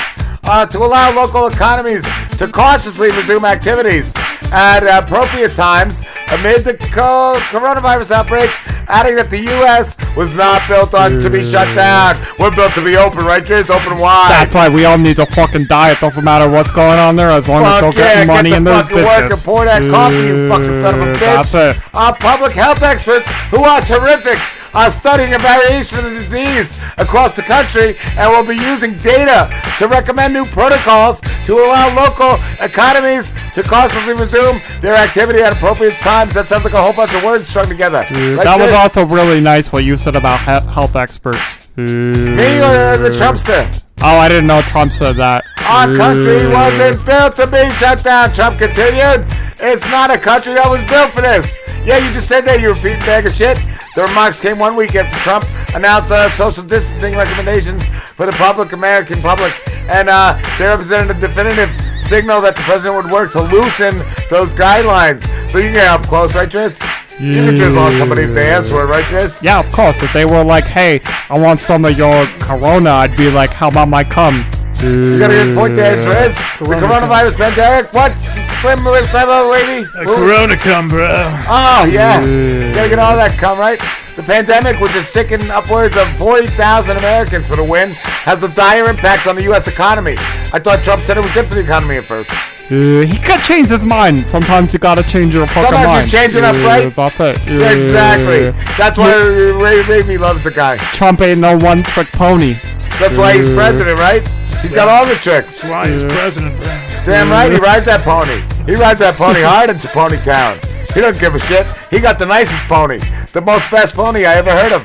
uh, 0.44 0.66
to 0.66 0.78
allow 0.78 1.12
local 1.14 1.46
economies 1.46 2.02
to 2.38 2.48
cautiously 2.48 3.10
resume 3.10 3.44
activities 3.44 4.14
at 4.52 4.80
appropriate 4.82 5.52
times 5.52 6.02
amid 6.32 6.64
the 6.64 6.74
co- 6.92 7.38
coronavirus 7.50 8.10
outbreak, 8.10 8.50
adding 8.88 9.14
that 9.16 9.30
the 9.30 9.38
U.S. 9.38 9.96
was 10.16 10.34
not 10.34 10.66
built 10.66 10.94
on 10.94 11.20
to 11.20 11.30
be 11.30 11.44
shut 11.44 11.72
down. 11.76 12.16
We're 12.38 12.54
built 12.54 12.74
to 12.74 12.84
be 12.84 12.96
open, 12.96 13.24
right, 13.24 13.42
Trish? 13.42 13.70
Open 13.70 13.98
wide. 13.98 14.30
That's 14.30 14.54
why 14.54 14.68
we 14.68 14.84
all 14.84 14.98
need 14.98 15.16
to 15.16 15.26
fucking 15.26 15.66
die. 15.66 15.92
It 15.92 16.00
doesn't 16.00 16.24
matter 16.24 16.50
what's 16.50 16.70
going 16.70 16.98
on 16.98 17.14
there 17.16 17.30
as 17.30 17.48
long 17.48 17.64
as 17.64 17.80
Fuck 17.80 17.94
they're 17.94 18.04
yeah, 18.04 18.14
getting 18.26 18.26
money 18.34 18.50
get 18.50 18.56
in 18.58 18.64
the 18.64 18.70
those 18.72 18.82
fucking 18.82 19.04
work 19.04 19.32
and 19.32 19.40
pour 19.42 19.64
that 19.64 19.82
coffee, 19.82 20.16
you 20.16 20.48
fucking 20.48 20.76
son 20.78 20.94
of 20.94 21.00
a 21.02 21.12
bitch. 21.12 21.20
That's 21.52 21.54
it. 21.54 21.82
Our 21.94 22.16
public 22.16 22.52
health 22.52 22.82
experts, 22.82 23.28
who 23.50 23.62
are 23.62 23.80
terrific, 23.80 24.38
are 24.74 24.90
studying 24.90 25.34
a 25.34 25.38
variation 25.38 25.98
of 25.98 26.04
the 26.04 26.10
disease 26.20 26.80
across 26.98 27.36
the 27.36 27.42
country 27.42 27.96
and 28.16 28.30
will 28.30 28.46
be 28.46 28.56
using 28.60 28.96
data 28.98 29.48
to 29.78 29.88
recommend 29.88 30.32
new 30.34 30.44
protocols 30.46 31.20
to 31.44 31.54
allow 31.54 31.94
local 31.94 32.38
economies 32.60 33.32
to 33.54 33.62
cautiously 33.62 34.14
resume 34.14 34.60
their 34.80 34.94
activity 34.94 35.40
at 35.42 35.52
appropriate 35.52 35.94
times. 35.94 36.34
That 36.34 36.46
sounds 36.46 36.64
like 36.64 36.74
a 36.74 36.82
whole 36.82 36.92
bunch 36.92 37.14
of 37.14 37.22
words 37.24 37.48
strung 37.48 37.68
together. 37.68 37.98
Like 38.10 38.44
that 38.44 38.58
was 38.58 38.72
also 38.72 39.04
really 39.06 39.40
nice 39.40 39.72
what 39.72 39.84
you 39.84 39.96
said 39.96 40.16
about 40.16 40.38
he- 40.40 40.70
health 40.72 40.96
experts. 40.96 41.69
Me 41.86 42.58
or 42.58 42.98
the 42.98 43.10
Trumpster? 43.16 43.84
Oh, 44.02 44.16
I 44.16 44.28
didn't 44.28 44.46
know 44.46 44.62
Trump 44.62 44.92
said 44.92 45.16
that. 45.16 45.44
Our 45.58 45.94
country 45.94 46.48
wasn't 46.48 47.04
built 47.04 47.36
to 47.36 47.46
be 47.46 47.70
shut 47.72 48.02
down, 48.02 48.32
Trump 48.32 48.58
continued. 48.58 49.26
It's 49.60 49.84
not 49.90 50.10
a 50.10 50.18
country 50.18 50.54
that 50.54 50.68
was 50.68 50.80
built 50.88 51.10
for 51.10 51.20
this. 51.20 51.60
Yeah, 51.84 51.98
you 51.98 52.12
just 52.12 52.28
said 52.28 52.42
that, 52.46 52.60
you 52.60 52.70
repeating 52.70 53.00
bag 53.00 53.26
of 53.26 53.32
shit. 53.32 53.58
The 53.94 54.02
remarks 54.02 54.40
came 54.40 54.58
one 54.58 54.74
week 54.76 54.94
after 54.94 55.16
Trump 55.20 55.44
announced 55.74 56.12
uh, 56.12 56.30
social 56.30 56.64
distancing 56.64 57.14
recommendations 57.14 57.86
for 58.16 58.24
the 58.26 58.32
public, 58.32 58.72
American 58.72 59.20
public, 59.20 59.52
and 59.88 60.08
uh, 60.08 60.38
they 60.58 60.64
represented 60.64 61.16
a 61.16 61.20
definitive 61.20 61.70
signal 62.00 62.40
that 62.40 62.56
the 62.56 62.62
president 62.62 63.04
would 63.04 63.12
work 63.12 63.32
to 63.32 63.42
loosen 63.42 63.98
those 64.30 64.54
guidelines. 64.54 65.24
So 65.50 65.58
you 65.58 65.64
can 65.64 65.74
get 65.74 65.88
up 65.88 66.02
close, 66.02 66.34
right, 66.34 66.50
Tris? 66.50 66.80
You 67.20 67.44
can 67.44 67.54
drizzle 67.56 67.82
on 67.82 67.96
somebody 67.96 68.22
if 68.22 68.32
they 68.32 68.50
ask 68.50 68.70
for 68.70 68.82
it, 68.82 68.86
right, 68.86 69.04
Tris? 69.04 69.42
Yeah, 69.42 69.58
of 69.58 69.70
course. 69.72 70.02
If 70.02 70.10
they 70.14 70.24
were 70.24 70.42
like, 70.42 70.64
"Hey, 70.64 71.02
I 71.28 71.38
want 71.38 71.60
some 71.60 71.84
of 71.84 71.98
your 71.98 72.26
Corona," 72.38 72.90
I'd 72.90 73.14
be 73.14 73.30
like, 73.30 73.52
"How 73.52 73.68
about 73.68 73.90
my 73.90 74.04
cum?" 74.04 74.46
You 74.80 75.18
got 75.18 75.30
a 75.30 75.34
good 75.34 75.54
point 75.54 75.76
there, 75.76 76.02
Tris. 76.02 76.38
The 76.58 76.64
coronavirus 76.64 77.36
pandemic. 77.36 77.92
What? 77.92 78.14
Slim, 78.62 78.78
slim, 79.04 79.50
lady? 79.50 79.86
A 79.94 80.04
Corona 80.06 80.56
cum, 80.56 80.88
bro. 80.88 81.06
Oh, 81.46 81.84
yeah. 81.92 82.24
You 82.24 82.74
gotta 82.74 82.88
get 82.88 82.98
all 82.98 83.14
that 83.16 83.36
cum, 83.36 83.58
right? 83.58 83.78
The 84.16 84.22
pandemic, 84.22 84.80
which 84.80 84.92
has 84.92 85.06
sickened 85.06 85.50
upwards 85.50 85.98
of 85.98 86.08
40,000 86.16 86.96
Americans 86.96 87.48
for 87.48 87.56
the 87.56 87.64
win, 87.64 87.90
has 88.24 88.42
a 88.42 88.48
dire 88.48 88.86
impact 88.86 89.26
on 89.26 89.36
the 89.36 89.42
U.S. 89.44 89.68
economy. 89.68 90.16
I 90.52 90.58
thought 90.58 90.82
Trump 90.82 91.04
said 91.04 91.18
it 91.18 91.20
was 91.20 91.32
good 91.32 91.46
for 91.46 91.54
the 91.54 91.60
economy 91.60 91.98
at 91.98 92.04
first. 92.04 92.30
Uh, 92.70 93.04
he 93.04 93.18
could 93.18 93.40
change 93.42 93.68
his 93.68 93.84
mind. 93.84 94.30
Sometimes 94.30 94.72
you 94.72 94.78
gotta 94.78 95.02
change 95.02 95.34
your 95.34 95.46
fucking 95.48 95.62
Sometimes 95.64 95.82
you 95.82 95.88
mind. 95.88 96.10
change 96.10 96.36
it 96.36 96.44
up, 96.44 96.54
Yeah, 96.54 96.66
right? 96.66 96.94
That's 96.94 97.20
it. 97.20 97.46
Yeah, 97.46 97.72
exactly. 97.72 98.50
That's 98.78 98.96
why 98.96 99.12
Ray 99.16 99.82
Ravy 99.82 100.20
loves 100.20 100.44
the 100.44 100.52
guy. 100.52 100.76
Trump 100.92 101.20
ain't 101.20 101.40
no 101.40 101.56
one-trick 101.58 102.06
pony. 102.12 102.54
That's 103.00 103.18
why 103.18 103.38
he's 103.38 103.50
uh, 103.50 103.54
president, 103.54 103.98
right? 103.98 104.26
He's 104.62 104.72
got 104.72 104.88
all 104.88 105.04
the 105.04 105.16
tricks. 105.16 105.62
That's 105.62 105.64
why 105.64 105.88
he's 105.88 106.04
president. 106.04 106.56
Damn 107.04 107.30
right, 107.30 107.50
he 107.50 107.58
uh, 107.58 107.60
rides 107.62 107.86
that 107.86 108.02
pony. 108.04 108.40
He 108.66 108.76
rides 108.78 109.00
that 109.00 109.16
pony 109.16 109.40
hard 109.44 109.70
into 109.70 109.88
Pony 109.88 110.18
Town. 110.18 110.56
He 110.94 111.00
don't 111.00 111.18
give 111.18 111.34
a 111.34 111.38
shit. 111.40 111.66
He 111.90 111.98
got 111.98 112.18
the 112.20 112.26
nicest 112.26 112.62
pony, 112.64 112.98
the 113.32 113.40
most 113.40 113.68
best 113.70 113.94
pony 113.94 114.26
I 114.26 114.34
ever 114.34 114.50
heard 114.52 114.72
of. 114.72 114.84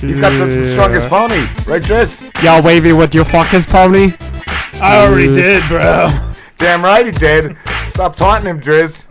He's 0.00 0.20
got 0.20 0.30
the, 0.30 0.46
the 0.46 0.62
strongest 0.62 1.08
pony, 1.08 1.46
right, 1.66 1.82
Tris? 1.82 2.30
Y'all 2.42 2.62
wavy 2.62 2.92
with 2.92 3.14
your 3.14 3.24
fuck 3.24 3.48
his 3.48 3.66
pony? 3.66 4.12
I 4.80 5.04
already 5.04 5.26
did, 5.26 5.66
bro. 5.68 6.08
Damn 6.58 6.82
right 6.82 7.06
he 7.06 7.12
did. 7.12 7.56
Stop 7.88 8.16
taunting 8.16 8.50
him, 8.50 8.60
Driz. 8.60 9.06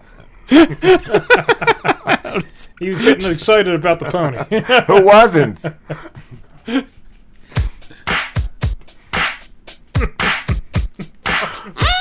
he 2.79 2.89
was 2.89 3.01
getting 3.01 3.29
excited 3.29 3.73
about 3.73 3.99
the 3.99 4.05
pony. 4.05 4.37
Who 4.87 5.01
wasn't? 5.03 5.65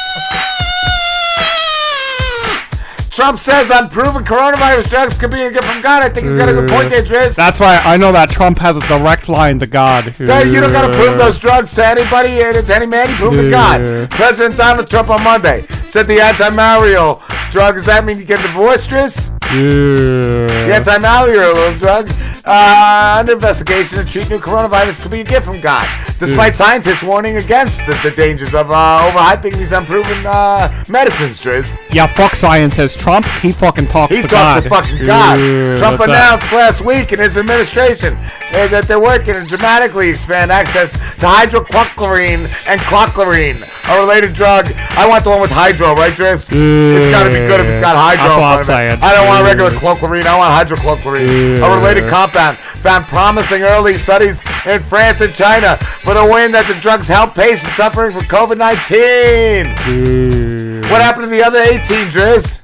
Trump 3.16 3.38
says 3.38 3.70
unproven 3.70 4.24
coronavirus 4.24 4.90
drugs 4.90 5.16
could 5.16 5.30
be 5.30 5.40
a 5.40 5.50
gift 5.50 5.64
from 5.64 5.80
God. 5.80 6.02
I 6.02 6.10
think 6.10 6.26
he's 6.26 6.36
got 6.36 6.50
a 6.50 6.52
good 6.52 6.68
point 6.68 6.90
there, 6.90 7.02
Driz. 7.02 7.34
That's 7.34 7.58
why 7.58 7.80
I 7.82 7.96
know 7.96 8.12
that 8.12 8.28
Trump 8.28 8.58
has 8.58 8.76
a 8.76 8.80
direct 8.88 9.30
line 9.30 9.58
to 9.60 9.66
God. 9.66 10.04
You 10.20 10.26
don't 10.26 10.70
gotta 10.70 10.92
prove 10.94 11.16
those 11.16 11.38
drugs 11.38 11.72
to 11.76 11.86
anybody, 11.86 12.44
uh, 12.44 12.60
to 12.60 12.74
any 12.76 12.84
man. 12.84 13.08
You 13.08 13.14
prove 13.16 13.32
to 13.32 13.48
God. 13.48 14.10
President 14.10 14.58
Donald 14.58 14.90
Trump 14.90 15.08
on 15.08 15.24
Monday 15.24 15.64
said 15.86 16.06
the 16.08 16.20
anti-malarial 16.20 17.22
drug. 17.52 17.76
Does 17.76 17.86
that 17.86 18.04
mean 18.04 18.18
you 18.18 18.24
get 18.26 18.42
divorced, 18.42 18.90
Driz? 18.90 19.30
The 19.50 20.66
Yeah. 20.68 20.76
anti-malarial 20.76 21.72
drug 21.78 22.10
uh, 22.46 23.16
under 23.18 23.32
investigation 23.32 23.98
to 23.98 24.04
treat 24.04 24.30
new 24.30 24.38
coronavirus 24.38 25.02
could 25.02 25.10
be 25.10 25.20
a 25.20 25.24
gift 25.24 25.46
from 25.46 25.60
God, 25.60 25.88
despite 26.18 26.54
scientists 26.54 27.02
warning 27.02 27.36
against 27.36 27.84
the, 27.86 27.98
the 28.02 28.12
dangers 28.14 28.54
of 28.54 28.70
uh, 28.70 29.10
overhyping 29.10 29.56
these 29.56 29.72
unproven 29.72 30.24
uh, 30.24 30.84
medicines, 30.88 31.42
Driz. 31.42 31.76
Yeah, 31.92 32.06
fuck 32.06 32.34
scientists. 32.36 32.94
Trump, 32.94 33.26
he 33.42 33.50
fucking 33.50 33.88
talks 33.88 34.14
He 34.14 34.22
to 34.22 34.28
talked 34.28 34.32
God. 34.32 34.62
to 34.62 34.68
fucking 34.68 35.04
God. 35.04 35.38
Yeah, 35.38 35.76
Trump 35.78 35.98
that's 35.98 36.10
that. 36.12 36.30
announced 36.38 36.52
last 36.52 36.84
week 36.84 37.12
in 37.12 37.18
his 37.18 37.36
administration 37.36 38.14
uh, 38.16 38.68
that 38.68 38.84
they're 38.86 39.00
working 39.02 39.34
to 39.34 39.44
dramatically 39.44 40.10
expand 40.10 40.52
access 40.52 40.92
to 40.92 41.26
hydrochlorine 41.26 42.46
and 42.68 42.80
chlorine, 42.82 43.58
a 43.90 43.98
related 43.98 44.32
drug. 44.34 44.70
I 44.94 45.06
want 45.08 45.24
the 45.24 45.30
one 45.30 45.40
with 45.40 45.50
hydro, 45.50 45.94
right, 45.94 46.12
Driz? 46.12 46.46
It's 46.52 47.10
got 47.10 47.24
to 47.24 47.30
be 47.30 47.42
good 47.42 47.58
if 47.58 47.66
it's 47.66 47.80
got 47.80 47.96
hydro. 47.96 48.22
That's 48.22 48.36
in 48.36 48.40
what 48.40 48.58
I'm 48.58 48.64
front 48.64 49.02
of 49.02 49.02
I 49.02 49.14
don't 49.14 49.26
want 49.26 49.42
regular 49.44 49.70
chlorine. 49.74 50.26
I 50.26 50.36
want 50.38 50.54
hydrochlorine. 50.54 51.58
A 51.58 51.74
related 51.74 52.08
compound 52.08 52.35
found 52.36 53.04
promising 53.06 53.62
early 53.62 53.94
studies 53.94 54.42
in 54.66 54.82
France 54.82 55.20
and 55.20 55.32
China 55.34 55.76
for 56.02 56.14
the 56.14 56.24
win 56.24 56.52
that 56.52 56.66
the 56.66 56.74
drugs 56.80 57.08
help 57.08 57.34
patients 57.34 57.72
suffering 57.74 58.12
from 58.12 58.22
COVID 58.22 58.56
19. 58.58 60.80
What 60.90 61.02
happened 61.02 61.24
to 61.24 61.30
the 61.30 61.42
other 61.42 61.58
18, 61.58 62.06
Driz? 62.08 62.60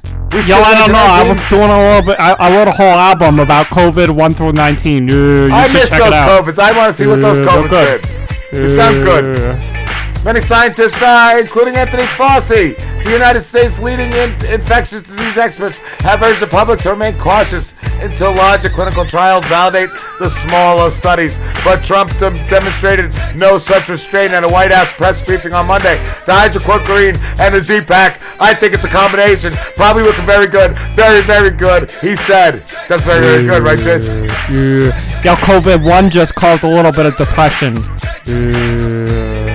Yo, 0.49 0.57
I 0.57 0.75
don't 0.75 0.93
know. 0.93 0.99
I 0.99 1.29
was 1.29 1.37
doing 1.51 1.68
a 1.68 1.77
little 1.77 2.01
bit. 2.03 2.18
I, 2.18 2.33
I 2.33 2.57
wrote 2.57 2.68
a 2.68 2.73
whole 2.73 2.87
album 2.87 3.39
about 3.39 3.66
COVID 3.66 4.09
1 4.16 4.35
through 4.35 4.53
19. 4.53 5.09
Yeah, 5.09 5.14
you 5.14 5.51
I 5.53 5.70
missed 5.73 5.91
those. 5.93 6.01
COVIDs. 6.01 6.59
I 6.59 6.73
want 6.77 6.93
to 6.93 6.99
see 6.99 7.07
what 7.07 7.20
those 7.20 7.47
COVIDs 7.47 7.70
did. 7.70 8.03
They 8.53 8.68
sound 8.68 9.05
good. 9.05 9.37
Yeah. 10.25 10.33
Many 10.33 10.41
scientists, 10.45 11.01
uh, 11.03 11.39
including 11.41 11.77
Anthony 11.77 12.05
Fauci, 12.05 12.77
the 13.05 13.11
United 13.11 13.41
States' 13.41 13.81
leading 13.81 14.12
in- 14.12 14.35
infectious 14.47 15.03
disease 15.03 15.37
experts, 15.37 15.79
have 16.01 16.23
urged 16.23 16.41
the 16.41 16.47
public 16.47 16.79
to 16.81 16.91
remain 16.91 17.18
cautious 17.18 17.75
until 18.01 18.33
larger 18.33 18.68
clinical 18.68 19.05
trials 19.05 19.45
validate 19.47 19.91
the 20.20 20.29
smaller 20.29 20.91
studies. 20.91 21.39
But 21.64 21.83
Trump 21.83 22.16
dem- 22.18 22.37
demonstrated 22.49 23.12
no 23.35 23.59
such 23.59 23.89
restraint 23.89 24.33
at 24.33 24.45
a 24.45 24.49
White 24.49 24.73
House 24.73 24.93
press 24.93 25.23
briefing 25.23 25.53
on 25.55 25.66
Monday. 25.66 25.97
The 26.27 26.33
hydrochlorine 26.33 27.16
and 27.41 27.55
the 27.55 27.61
Z-Pak, 27.61 28.20
I 28.41 28.55
think 28.55 28.75
it's 28.75 28.85
a 28.85 28.89
combination. 28.89 29.53
Probably 29.77 30.05
looking 30.05 30.25
very 30.27 30.47
good. 30.47 30.77
Very, 30.95 31.20
very 31.23 31.51
good, 31.51 31.91
he 32.01 32.14
said. 32.16 32.62
That's 32.89 33.03
very, 33.03 33.20
very 33.20 33.47
good, 33.47 33.62
right, 33.64 33.79
Tris? 33.79 34.07
Yeah. 34.51 35.23
Yo, 35.23 35.35
COVID 35.35 35.85
1 35.85 36.11
just 36.11 36.35
caused 36.35 36.62
a 36.62 36.68
little 36.68 36.93
bit 36.93 37.07
of 37.07 37.16
depression. 37.16 37.77
Yeah. 38.25 39.51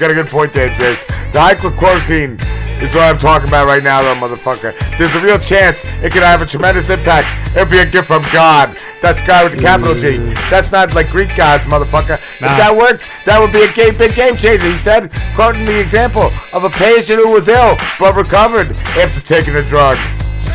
You 0.00 0.06
got 0.06 0.12
a 0.12 0.22
good 0.22 0.32
point 0.32 0.54
there, 0.54 0.70
Driz. 0.70 1.06
The 1.34 1.38
hydrochloroquine 1.38 2.40
is 2.82 2.94
what 2.94 3.02
I'm 3.02 3.18
talking 3.18 3.48
about 3.48 3.66
right 3.66 3.82
now, 3.82 4.00
though, 4.00 4.14
motherfucker. 4.14 4.72
There's 4.96 5.14
a 5.14 5.20
real 5.20 5.38
chance 5.38 5.84
it 6.02 6.10
could 6.10 6.22
have 6.22 6.40
a 6.40 6.46
tremendous 6.46 6.88
impact. 6.88 7.28
It'll 7.54 7.70
be 7.70 7.80
a 7.80 7.84
gift 7.84 8.06
from 8.06 8.22
God. 8.32 8.74
That's 9.02 9.20
God 9.20 9.44
with 9.44 9.56
the 9.56 9.60
capital 9.60 9.92
G. 9.92 10.16
That's 10.48 10.72
not 10.72 10.94
like 10.94 11.10
Greek 11.10 11.36
gods, 11.36 11.66
motherfucker. 11.66 12.14
If 12.16 12.40
that 12.40 12.74
worked, 12.74 13.12
that 13.26 13.38
would 13.38 13.52
be 13.52 13.60
a 13.60 13.72
game, 13.74 13.94
big 13.98 14.14
game 14.14 14.36
changer. 14.36 14.70
He 14.70 14.78
said, 14.78 15.12
quoting 15.34 15.66
the 15.66 15.78
example 15.78 16.32
of 16.54 16.64
a 16.64 16.70
patient 16.70 17.20
who 17.20 17.34
was 17.34 17.48
ill 17.48 17.76
but 17.98 18.16
recovered 18.16 18.74
after 18.96 19.20
taking 19.20 19.56
a 19.56 19.62
drug. 19.62 19.98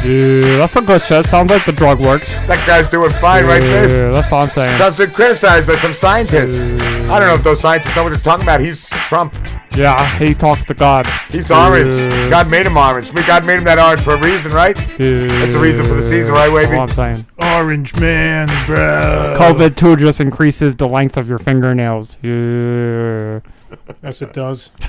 Yeah, 0.05 0.57
that's 0.57 0.75
a 0.75 0.81
good 0.81 1.01
shit. 1.01 1.25
Sounds 1.25 1.49
like 1.49 1.65
the 1.65 1.71
drug 1.71 1.99
works. 1.99 2.35
That 2.45 2.63
guy's 2.67 2.91
doing 2.91 3.09
fine, 3.09 3.45
right, 3.45 3.63
Driz? 3.63 4.01
Yeah, 4.01 4.11
that's 4.11 4.29
what 4.29 4.37
I'm 4.43 4.49
saying. 4.49 4.77
Trump's 4.77 4.97
been 4.97 5.09
criticized 5.09 5.65
by 5.67 5.75
some 5.77 5.95
scientists. 5.95 6.75
I 7.09 7.19
don't 7.19 7.27
know 7.27 7.33
if 7.33 7.43
those 7.43 7.59
scientists 7.59 7.95
know 7.95 8.03
what 8.03 8.09
they're 8.09 8.19
talking 8.19 8.43
about. 8.43 8.61
He's 8.61 8.87
Trump. 9.07 9.33
Yeah, 9.75 10.07
he 10.19 10.35
talks 10.35 10.63
to 10.65 10.75
God. 10.75 11.07
He's 11.29 11.49
orange. 11.49 12.29
God 12.29 12.49
made 12.51 12.67
him 12.67 12.77
orange. 12.77 13.09
I 13.09 13.13
mean, 13.13 13.25
God 13.25 13.45
made 13.47 13.57
him 13.57 13.63
that 13.63 13.79
orange 13.79 14.01
for 14.01 14.13
a 14.13 14.21
reason, 14.21 14.51
right? 14.51 14.75
That's 14.75 15.53
the 15.53 15.59
reason 15.59 15.85
for 15.85 15.95
the 15.95 16.03
season, 16.03 16.33
right, 16.33 16.49
That's 16.49 16.67
Wavy? 16.67 16.77
what 16.77 16.97
I'm 16.99 17.15
saying. 17.15 17.25
Orange 17.41 17.95
man, 17.99 18.47
bro. 18.67 19.33
COVID 19.37 19.75
2 19.75 19.95
just 19.95 20.21
increases 20.21 20.75
the 20.75 20.87
length 20.87 21.17
of 21.17 21.27
your 21.27 21.39
fingernails. 21.39 22.17
Yeah. 22.21 23.39
Yes, 24.03 24.21
it 24.21 24.33
does. 24.33 24.71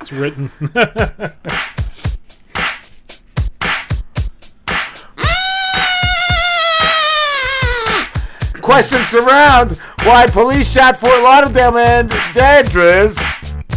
it's 0.00 0.12
written. 0.12 0.50
Questions 8.68 9.08
surround 9.08 9.78
why 10.04 10.26
police 10.26 10.70
shot 10.70 10.98
Fort 11.00 11.22
Lauderdale 11.22 11.72
man 11.72 12.06
dead, 12.34 12.66
Driz. 12.66 13.16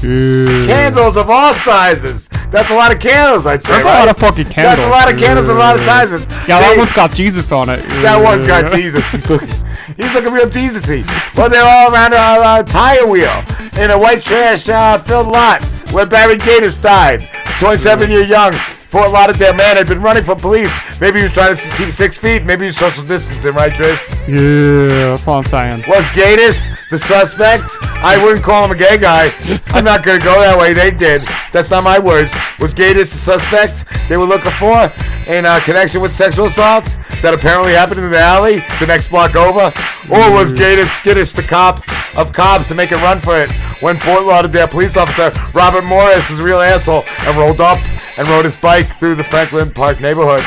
Candles 0.02 1.16
of 1.16 1.30
all 1.30 1.54
sizes. 1.54 2.28
That's 2.50 2.70
a 2.70 2.74
lot 2.74 2.92
of 2.92 3.00
candles, 3.00 3.46
I'd 3.46 3.62
say. 3.62 3.72
That's 3.72 3.86
a 3.86 3.88
lot 3.88 4.10
of 4.10 4.18
fucking 4.18 4.48
candles. 4.48 4.76
That's 4.76 4.82
a 4.82 4.90
lot 4.90 5.10
of 5.10 5.18
candles 5.18 5.48
of 5.48 5.56
a 5.56 5.60
lot 5.60 5.76
of 5.78 5.82
sizes. 5.84 6.26
Yeah, 6.46 6.60
that 6.60 6.72
They- 6.74 6.78
one's 6.78 6.92
got 6.92 7.14
Jesus 7.14 7.54
on 7.54 7.70
it. 7.70 7.88
That 8.02 8.22
one's 8.22 8.44
got 8.44 8.70
Jesus. 8.74 9.10
He's 9.14 9.30
looking, 9.30 9.48
he's 9.96 10.14
looking 10.14 10.34
real 10.34 10.50
Jesus-y. 10.50 11.06
Well, 11.38 11.48
they're 11.50 11.64
all 11.64 11.94
around 11.94 12.12
a, 12.12 12.60
a 12.60 12.64
tire 12.66 13.08
wheel 13.08 13.32
in 13.80 13.92
a 13.92 13.98
white 13.98 14.22
trash 14.22 14.68
uh, 14.68 14.98
filled 14.98 15.28
lot 15.28 15.62
where 15.92 16.06
Barry 16.06 16.38
Gedeus 16.38 16.82
died. 16.82 17.22
27-year 17.60 18.26
young 18.26 18.54
Fort 18.92 19.10
Lauderdale 19.10 19.54
man 19.54 19.78
had 19.78 19.88
been 19.88 20.02
running 20.02 20.22
from 20.22 20.38
police. 20.38 20.70
Maybe 21.00 21.20
he 21.20 21.24
was 21.24 21.32
trying 21.32 21.56
to 21.56 21.70
keep 21.78 21.94
six 21.94 22.18
feet. 22.18 22.44
Maybe 22.44 22.64
he 22.64 22.68
was 22.68 22.78
social 22.78 23.06
distancing, 23.06 23.54
right, 23.54 23.74
Tris? 23.74 24.10
Yeah, 24.28 25.12
that's 25.12 25.26
what 25.26 25.36
I'm 25.36 25.44
saying. 25.46 25.86
Was 25.88 26.04
Gedeus 26.08 26.68
the 26.90 27.00
suspect? 27.00 27.64
I 28.04 28.22
wouldn't 28.22 28.44
call 28.44 28.66
him 28.66 28.72
a 28.72 28.76
gay 28.76 28.98
guy. 28.98 29.32
I'm 29.68 29.86
not 29.86 30.04
gonna 30.04 30.20
go 30.20 30.38
that 30.42 30.60
way. 30.60 30.74
They 30.74 30.92
did. 30.92 31.22
That's 31.54 31.72
not 31.72 31.86
my 31.86 32.00
words. 32.00 32.36
Was 32.60 32.74
Gedeus 32.74 33.14
the 33.14 33.18
suspect 33.18 33.86
they 34.10 34.18
were 34.18 34.26
looking 34.26 34.52
for 34.52 34.92
in 35.32 35.46
uh, 35.46 35.62
connection 35.64 36.02
with 36.02 36.14
sexual 36.14 36.48
assault 36.48 36.84
that 37.22 37.34
apparently 37.34 37.72
happened 37.72 38.04
in 38.04 38.12
the 38.12 38.20
alley 38.20 38.60
the 38.82 38.88
next 38.88 39.08
block 39.08 39.38
over? 39.38 39.72
Or 40.12 40.32
was 40.36 40.52
Gedeus 40.52 40.90
skittish 40.98 41.32
the 41.32 41.44
cops 41.44 41.88
of 42.18 42.34
cops 42.34 42.68
to 42.68 42.76
make 42.76 42.92
a 42.92 42.98
run 42.98 43.22
for 43.22 43.40
it 43.40 43.52
when 43.82 43.96
Fort 43.96 44.24
Lauderdale 44.24 44.68
police 44.68 44.98
officer 44.98 45.32
Robert 45.54 45.81
Morris 45.86 46.30
was 46.30 46.40
a 46.40 46.44
real 46.44 46.60
asshole 46.62 47.04
and 47.20 47.38
rolled 47.38 47.62
up 47.62 47.80
and 48.18 48.28
rode 48.28 48.46
his 48.46 48.58
bike 48.58 48.98
through 49.00 49.16
the 49.16 49.24
Franklin 49.24 49.72
Park 49.72 50.02
neighborhood? 50.02 50.44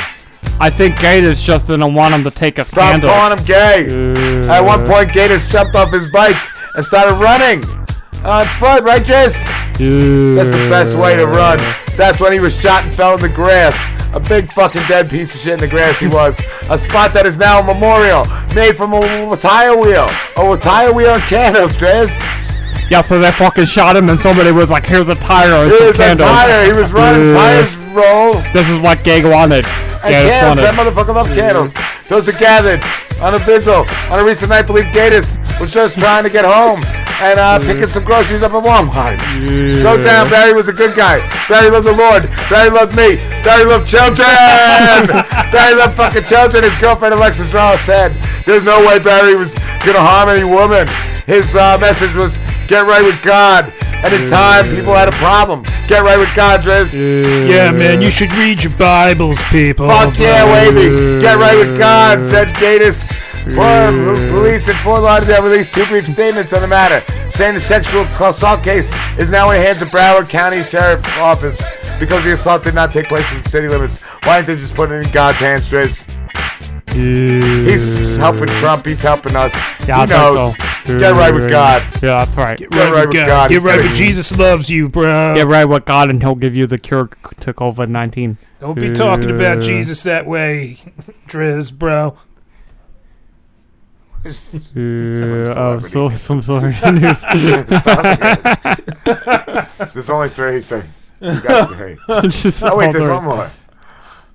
I 0.60 0.70
think 0.70 1.00
Gators 1.00 1.42
just 1.42 1.66
didn't 1.66 1.94
want 1.94 2.14
him 2.14 2.22
to 2.24 2.30
take 2.30 2.58
a 2.58 2.64
stand. 2.64 3.02
Stop 3.02 3.10
scandal. 3.10 3.10
calling 3.10 3.38
him 3.38 4.44
gay. 4.44 4.48
At 4.48 4.60
one 4.60 4.86
point, 4.86 5.12
Gators 5.12 5.46
jumped 5.48 5.74
off 5.74 5.92
his 5.92 6.10
bike 6.10 6.36
and 6.74 6.84
started 6.84 7.14
running 7.14 7.64
on 8.24 8.46
foot, 8.58 8.82
right, 8.84 9.04
Jess? 9.04 9.42
That's 9.78 10.50
the 10.50 10.68
best 10.70 10.96
way 10.96 11.16
to 11.16 11.26
run. 11.26 11.58
That's 11.96 12.20
when 12.20 12.32
he 12.32 12.38
was 12.38 12.58
shot 12.58 12.84
and 12.84 12.94
fell 12.94 13.14
in 13.14 13.20
the 13.20 13.28
grass. 13.28 13.76
A 14.14 14.20
big 14.20 14.48
fucking 14.48 14.82
dead 14.86 15.10
piece 15.10 15.34
of 15.34 15.40
shit 15.40 15.54
in 15.54 15.60
the 15.60 15.68
grass 15.68 15.98
he 15.98 16.06
was. 16.06 16.40
A 16.70 16.78
spot 16.78 17.12
that 17.14 17.26
is 17.26 17.36
now 17.36 17.60
a 17.60 17.64
memorial 17.64 18.24
made 18.54 18.76
from 18.76 18.92
a, 18.94 19.36
tire 19.36 19.76
wheel. 19.76 20.08
A 20.36 20.56
tire 20.58 20.92
wheel 20.92 21.10
and 21.10 21.22
candles, 21.24 21.72
Drez. 21.72 22.14
Yeah, 22.90 23.00
so 23.00 23.18
they 23.18 23.30
fucking 23.32 23.64
shot 23.64 23.96
him, 23.96 24.08
and 24.08 24.20
somebody 24.20 24.52
was 24.52 24.70
like, 24.70 24.86
"Here's 24.86 25.08
a 25.08 25.14
tire 25.14 25.66
Here's 25.66 25.98
a 25.98 26.16
tire. 26.16 26.64
He 26.64 26.72
was 26.72 26.92
running. 26.92 27.32
Tires 27.32 27.76
roll. 27.94 28.34
This 28.52 28.68
is 28.68 28.78
what 28.78 29.02
Gag 29.04 29.24
wanted. 29.24 29.64
And 30.04 30.12
candles, 30.12 30.60
that 30.60 30.74
motherfucker 30.74 31.14
love 31.14 31.28
candles. 31.28 31.74
Those 32.08 32.28
are 32.28 32.36
gathered 32.36 32.84
on 33.22 33.34
a 33.34 33.38
vigil. 33.38 33.86
On 34.12 34.18
a 34.18 34.24
recent 34.24 34.50
night, 34.50 34.66
believe 34.66 34.84
Gedeus 34.92 35.38
was 35.58 35.70
just 35.70 35.98
trying 35.98 36.24
to 36.24 36.30
get 36.30 36.44
home 36.44 36.84
and 37.24 37.38
uh, 37.38 37.58
picking 37.58 37.88
some 37.88 38.04
groceries 38.04 38.42
up 38.42 38.52
at 38.52 38.62
Walmart. 38.62 39.16
Go 39.82 39.96
down, 40.02 40.28
Barry 40.28 40.52
was 40.52 40.68
a 40.68 40.74
good 40.74 40.94
guy. 40.94 41.24
Barry 41.48 41.70
loved 41.70 41.86
the 41.86 41.96
Lord. 41.96 42.28
Barry 42.50 42.68
loved 42.68 42.96
me. 42.96 43.16
Barry 43.44 43.64
loved 43.64 43.88
children. 43.88 44.28
Barry 45.52 45.74
loved 45.74 45.96
fucking 45.96 46.24
children. 46.24 46.64
His 46.64 46.76
girlfriend 46.76 47.14
Alexis 47.14 47.54
Ross 47.54 47.80
said, 47.80 48.12
"There's 48.44 48.64
no 48.64 48.84
way 48.86 48.98
Barry 48.98 49.36
was 49.36 49.54
gonna 49.80 50.04
harm 50.04 50.28
any 50.28 50.44
woman." 50.44 50.88
His 51.26 51.54
uh, 51.56 51.78
message 51.78 52.14
was, 52.14 52.38
"Get 52.68 52.86
right 52.86 53.02
with 53.04 53.22
God." 53.22 53.72
At 54.04 54.10
the 54.10 54.28
time, 54.28 54.66
people 54.68 54.92
had 54.94 55.08
a 55.08 55.12
problem, 55.12 55.62
get 55.88 56.02
right 56.02 56.18
with 56.18 56.28
God, 56.36 56.60
Driz. 56.60 56.92
yeah, 57.48 57.70
man, 57.70 58.02
you 58.02 58.10
should 58.10 58.30
read 58.34 58.62
your 58.62 58.76
Bibles, 58.76 59.40
people. 59.44 59.88
Fuck 59.88 60.18
yeah, 60.18 60.44
Wavy. 60.52 61.22
Get 61.22 61.38
right 61.38 61.56
with 61.56 61.78
God, 61.78 62.28
said 62.28 62.48
Gedeus. 62.48 63.08
Poor 63.44 64.16
police 64.30 64.68
in 64.68 64.76
Fort 64.76 65.02
Lauderdale 65.02 65.42
released 65.42 65.74
two 65.74 65.86
brief 65.86 66.06
statements 66.06 66.52
on 66.52 66.60
the 66.60 66.68
matter, 66.68 67.00
saying 67.30 67.54
the 67.54 67.60
sexual 67.60 68.02
assault 68.02 68.62
case 68.62 68.90
is 69.18 69.30
now 69.30 69.50
in 69.50 69.60
the 69.60 69.66
hands 69.66 69.80
of 69.80 69.88
Broward 69.88 70.28
County 70.28 70.62
Sheriff's 70.62 71.08
Office 71.16 71.62
because 71.98 72.24
the 72.24 72.32
assault 72.32 72.64
did 72.64 72.74
not 72.74 72.92
take 72.92 73.08
place 73.08 73.30
in 73.32 73.42
the 73.42 73.48
city 73.48 73.68
limits. 73.68 74.02
Why 74.24 74.40
didn't 74.40 74.56
they 74.56 74.60
just 74.62 74.74
put 74.74 74.90
it 74.90 75.06
in 75.06 75.10
God's 75.12 75.38
hands, 75.38 75.70
Driz? 75.70 76.08
He's 76.94 78.16
helping 78.16 78.46
Trump. 78.46 78.86
He's 78.86 79.02
helping 79.02 79.34
us. 79.36 79.54
Yeah, 79.86 79.98
I 79.98 80.00
he 80.02 80.06
think 80.06 80.10
knows. 80.10 80.56
so. 80.56 80.98
Get 80.98 81.12
right 81.12 81.32
with 81.32 81.50
God. 81.50 81.82
Yeah, 81.94 82.24
that's 82.24 82.36
right. 82.36 82.58
Get 82.58 82.70
right, 82.70 83.06
with 83.06 83.14
God. 83.14 83.50
Get 83.50 83.62
right 83.62 83.78
with 83.82 83.96
Jesus 83.96 84.36
loves 84.38 84.68
you, 84.70 84.88
bro. 84.88 85.34
Get 85.34 85.46
right 85.46 85.64
with 85.64 85.86
God, 85.86 86.10
and 86.10 86.22
He'll 86.22 86.34
give 86.34 86.54
you 86.54 86.66
the 86.66 86.78
cure 86.78 87.08
to 87.40 87.52
COVID 87.54 87.88
nineteen. 87.88 88.36
Don't 88.60 88.78
be 88.78 88.92
talking 88.92 89.30
about 89.30 89.60
Jesus 89.60 90.02
that 90.04 90.26
way, 90.26 90.78
Driz, 91.26 91.72
bro. 91.72 92.16
Uh, 94.24 94.30
oh, 95.60 95.78
so 95.80 96.08
some 96.14 96.40
sorry 96.40 96.74
news. 96.92 97.22
There's 99.92 100.08
only 100.08 100.30
three, 100.30 100.62
so 100.62 100.82
you 101.20 101.40
got 101.42 101.68
three. 101.70 101.98
It's 102.08 102.62
oh 102.62 102.76
wait, 102.78 102.92
there's 102.92 103.06
one 103.08 103.24
more. 103.24 103.50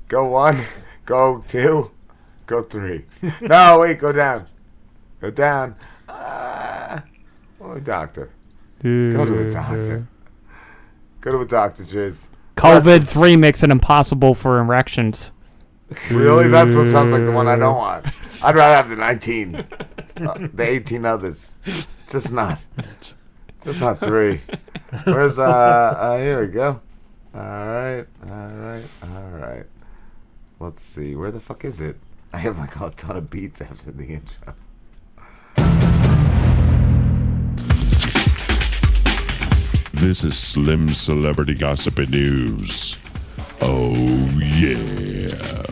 Go 0.08 0.26
one, 0.26 0.60
go 1.06 1.44
two, 1.48 1.90
go 2.50 2.64
three. 2.64 3.06
No, 3.42 3.80
wait, 3.80 4.00
go 4.00 4.12
down. 4.12 4.48
Go 5.22 5.30
down. 5.32 5.76
Uh, 6.08 7.00
oh, 7.62 7.80
doctor. 7.80 8.32
Go 8.82 9.26
to 9.26 9.48
a 9.48 9.52
doctor. 9.52 10.08
Go 11.22 11.32
to 11.32 11.40
a 11.42 11.46
doctor, 11.46 11.84
Jizz. 11.84 12.28
COVID 12.56 13.08
three 13.08 13.36
makes 13.38 13.64
it 13.64 13.70
impossible 13.70 14.34
for 14.34 14.58
erections. 14.58 15.32
Really? 16.12 16.48
That's 16.50 16.76
what 16.76 16.88
sounds 16.88 17.12
like 17.12 17.26
the 17.26 17.32
one 17.32 17.48
I 17.48 17.56
don't 17.56 17.76
want. 17.76 18.06
I'd 18.44 18.56
rather 18.56 18.76
have 18.76 18.90
the 18.90 18.96
19. 18.96 19.56
Uh, 19.56 20.48
the 20.54 20.68
18 20.68 21.06
others. 21.06 21.58
Just 22.10 22.34
not. 22.34 22.66
Just 23.62 23.82
not 23.82 24.00
three. 24.00 24.42
Where's, 25.04 25.40
uh, 25.40 25.44
uh, 25.44 26.18
here 26.18 26.42
we 26.42 26.48
go. 26.48 26.82
Alright, 27.36 28.08
alright, 28.30 28.86
alright. 29.04 29.66
Let's 30.60 30.82
see. 30.82 31.16
Where 31.16 31.32
the 31.32 31.40
fuck 31.40 31.64
is 31.64 31.82
it? 31.82 31.98
I 32.32 32.38
have 32.38 32.60
like 32.60 32.76
a 32.80 32.92
ton 32.92 33.18
of 33.18 33.30
beats 33.32 33.60
after 33.60 33.92
the 33.92 34.06
intro. 34.06 34.54
This 39.94 40.24
is 40.24 40.38
Slim 40.38 40.94
Celebrity 40.94 41.56
Gossip 41.56 41.98
and 41.98 42.12
News. 42.12 43.00
Oh, 43.62 43.94
yeah. 44.38 45.66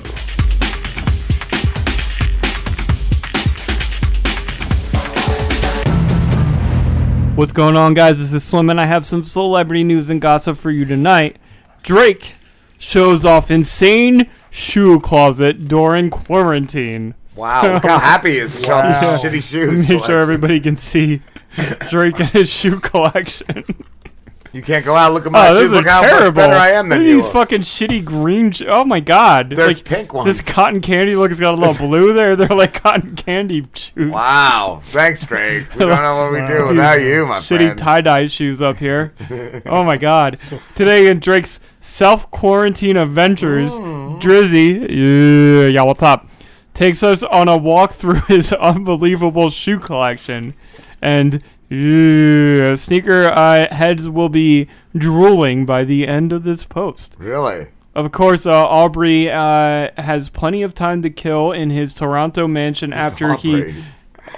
What's 7.35 7.51
going 7.51 7.77
on, 7.77 7.93
guys? 7.93 8.17
This 8.17 8.33
is 8.33 8.43
Slim, 8.43 8.71
and 8.71 8.81
I 8.81 8.85
have 8.85 9.05
some 9.05 9.23
celebrity 9.23 9.83
news 9.83 10.09
and 10.09 10.19
gossip 10.19 10.57
for 10.57 10.71
you 10.71 10.85
tonight. 10.85 11.37
Drake 11.83 12.33
shows 12.79 13.25
off 13.25 13.51
insane 13.51 14.27
shoe 14.57 14.99
closet 14.99 15.67
during 15.67 16.09
quarantine. 16.09 17.13
Wow, 17.35 17.73
look 17.75 17.83
how 17.83 17.99
happy 17.99 18.31
he 18.31 18.37
is 18.39 18.59
to 18.59 18.65
show 18.65 18.73
off 18.73 19.21
his 19.21 19.31
shitty 19.31 19.43
shoes 19.43 19.87
Make 19.89 20.03
sure 20.03 20.19
everybody 20.19 20.59
can 20.59 20.75
see 20.75 21.21
Drake 21.89 22.19
and 22.19 22.29
his 22.31 22.49
shoe 22.49 22.79
collection. 22.79 23.63
You 24.57 24.63
can't 24.63 24.83
go 24.83 24.95
out. 24.95 25.13
Look 25.13 25.27
at 25.27 25.31
my 25.31 25.49
oh, 25.49 25.59
shoes. 25.61 25.71
Look 25.71 25.85
are 25.85 25.89
how 25.89 26.01
much 26.01 26.09
terrible. 26.09 26.35
better 26.37 26.55
I 26.55 26.71
am 26.71 26.89
than 26.89 26.97
Look 26.97 27.05
at 27.05 27.09
you. 27.09 27.21
these 27.21 27.27
fucking 27.27 27.61
shitty 27.61 28.03
green. 28.03 28.51
Sh- 28.51 28.63
oh 28.67 28.83
my 28.83 28.99
god! 28.99 29.51
They're 29.51 29.67
like, 29.67 29.85
pink 29.85 30.15
ones. 30.15 30.25
This 30.25 30.41
cotton 30.41 30.81
candy 30.81 31.15
look. 31.15 31.29
It's 31.29 31.39
got 31.39 31.53
a 31.53 31.57
little 31.61 31.87
blue 31.87 32.11
there. 32.13 32.35
They're 32.35 32.47
like 32.47 32.73
cotton 32.73 33.15
candy 33.15 33.67
shoes. 33.75 34.11
Wow. 34.11 34.79
Thanks, 34.81 35.23
Drake. 35.23 35.71
We 35.75 35.81
don't 35.81 35.89
know 35.91 36.15
what 36.15 36.31
we 36.31 36.47
do 36.47 36.67
without 36.69 36.95
you, 36.95 37.27
my 37.27 37.37
shitty 37.37 37.57
friend. 37.65 37.77
tie 37.77 38.01
dye 38.01 38.25
shoes 38.25 38.59
up 38.59 38.77
here. 38.77 39.13
oh 39.67 39.83
my 39.83 39.95
god! 39.97 40.39
Today 40.75 41.05
in 41.05 41.19
Drake's 41.19 41.59
self 41.79 42.29
quarantine 42.31 42.97
adventures, 42.97 43.73
Mm. 43.73 44.19
Drizzy, 44.19 44.79
yeah, 44.89 45.67
yeah, 45.67 45.83
what's 45.83 46.01
up? 46.01 46.27
Takes 46.73 47.03
us 47.03 47.21
on 47.21 47.47
a 47.47 47.57
walk 47.57 47.93
through 47.93 48.21
his 48.27 48.51
unbelievable 48.53 49.51
shoe 49.51 49.77
collection, 49.77 50.55
and 50.99 51.43
yeah, 51.69 52.75
sneaker 52.75 53.25
uh, 53.25 53.73
heads 53.73 54.09
will 54.09 54.29
be 54.29 54.67
drooling 54.95 55.65
by 55.65 55.83
the 55.83 56.07
end 56.07 56.31
of 56.31 56.43
this 56.43 56.63
post. 56.63 57.15
Really? 57.17 57.67
Of 57.93 58.11
course, 58.11 58.45
uh, 58.45 58.53
Aubrey 58.53 59.29
uh, 59.29 59.89
has 59.97 60.29
plenty 60.29 60.61
of 60.61 60.75
time 60.75 61.01
to 61.01 61.09
kill 61.09 61.51
in 61.51 61.71
his 61.71 61.93
Toronto 61.93 62.47
mansion 62.47 62.93
after 62.93 63.31
Aubrey? 63.31 63.71
he. 63.71 63.83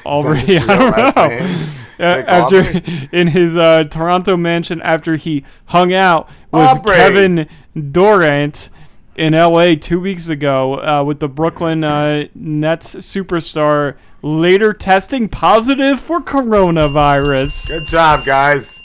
Aubrey, 0.05 0.39
I 0.57 0.65
don't 0.65 0.97
know. 0.97 1.65
Uh, 1.99 2.23
after 2.25 2.59
Aubrey? 2.61 3.09
in 3.11 3.27
his 3.27 3.57
uh, 3.57 3.83
Toronto 3.83 4.37
mansion 4.37 4.81
after 4.81 5.17
he 5.17 5.43
hung 5.65 5.93
out 5.93 6.29
with 6.51 6.61
Aubrey! 6.61 6.95
Kevin 6.95 7.49
Durant 7.91 8.69
in 9.15 9.33
L.A. 9.33 9.75
two 9.75 9.99
weeks 9.99 10.29
ago 10.29 10.79
uh, 10.79 11.03
with 11.03 11.19
the 11.19 11.27
Brooklyn 11.27 11.83
uh, 11.83 12.27
Nets 12.33 12.95
superstar, 12.95 13.97
later 14.21 14.73
testing 14.73 15.29
positive 15.29 15.99
for 15.99 16.21
coronavirus. 16.21 17.67
Good 17.67 17.87
job, 17.87 18.25
guys. 18.25 18.81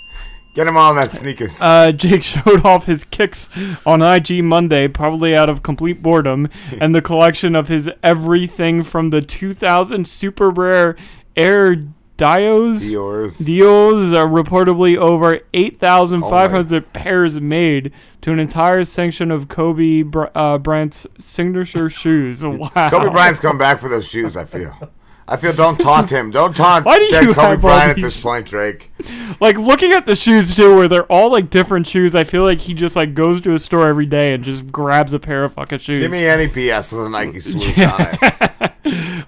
Get 0.55 0.68
him 0.68 0.77
on 0.77 0.95
that 0.97 1.11
sneakers. 1.11 1.61
Uh, 1.61 1.91
Jake 1.91 2.22
showed 2.25 2.64
off 2.64 2.87
his 2.87 3.03
kicks 3.05 3.49
on 3.85 4.03
IG 4.03 4.45
Monday, 4.45 4.87
probably 4.87 5.35
out 5.35 5.49
of 5.49 5.62
complete 5.64 6.01
boredom, 6.01 6.49
and 6.81 6.95
the 6.95 7.03
collection 7.03 7.57
of 7.57 7.68
his 7.68 7.91
everything 8.03 8.83
from 8.83 9.11
the 9.11 9.20
2000 9.20 10.07
super 10.07 10.51
rare 10.51 10.97
Air 11.37 11.75
Dios. 12.17 12.85
Diors. 12.85 13.45
Dios 13.45 14.15
are 14.15 14.27
reportedly 14.29 14.97
over 14.97 15.41
8,500 15.53 16.93
pairs 16.93 17.41
made 17.41 17.93
to 18.21 18.31
an 18.31 18.39
entire 18.39 18.85
section 18.85 19.31
of 19.31 19.49
Kobe 19.49 20.03
Br- 20.03 20.27
uh, 20.35 20.59
Bryant's 20.59 21.07
signature 21.19 21.91
shoes. 21.91 22.45
Wow. 22.45 22.69
Kobe 22.91 23.11
Bryant's 23.11 23.41
coming 23.41 23.59
back 23.59 23.81
for 23.81 23.89
those 23.89 24.07
shoes, 24.07 24.37
I 24.37 24.45
feel. 24.45 24.91
I 25.27 25.39
feel 25.39 25.55
don't 25.55 25.81
taunt 25.81 26.11
him. 26.11 26.31
Don't 26.31 26.55
taunt 26.57 26.85
Why 26.85 26.99
do 26.99 27.09
dead 27.09 27.25
you 27.25 27.35
Kobe 27.35 27.57
Bryant 27.61 27.97
at 27.97 28.03
this 28.03 28.23
point, 28.23 28.47
Drake. 28.47 28.93
like 29.41 29.57
looking 29.57 29.93
at 29.93 30.05
the 30.05 30.15
shoes 30.15 30.55
too, 30.55 30.77
where 30.77 30.87
they're 30.87 31.11
all 31.11 31.33
like 31.33 31.49
different 31.49 31.87
shoes. 31.87 32.15
I 32.15 32.25
feel 32.25 32.43
like 32.45 32.61
he 32.61 32.75
just 32.75 32.95
like 32.95 33.15
goes 33.15 33.41
to 33.41 33.55
a 33.55 33.59
store 33.59 33.89
every 33.89 34.05
day 34.07 34.35
and 34.35 34.45
just 34.45 34.71
grabs 34.71 35.15
a 35.15 35.19
pair 35.19 35.43
of 35.45 35.55
fucking 35.55 35.79
shoes. 35.79 36.01
Give 36.01 36.11
me 36.11 36.27
any 36.27 36.47
PS 36.47 36.93
with 36.93 37.07
a 37.07 37.09
Nike 37.09 37.41
swoosh 37.41 37.79
on 37.79 38.19
it. 38.23 38.74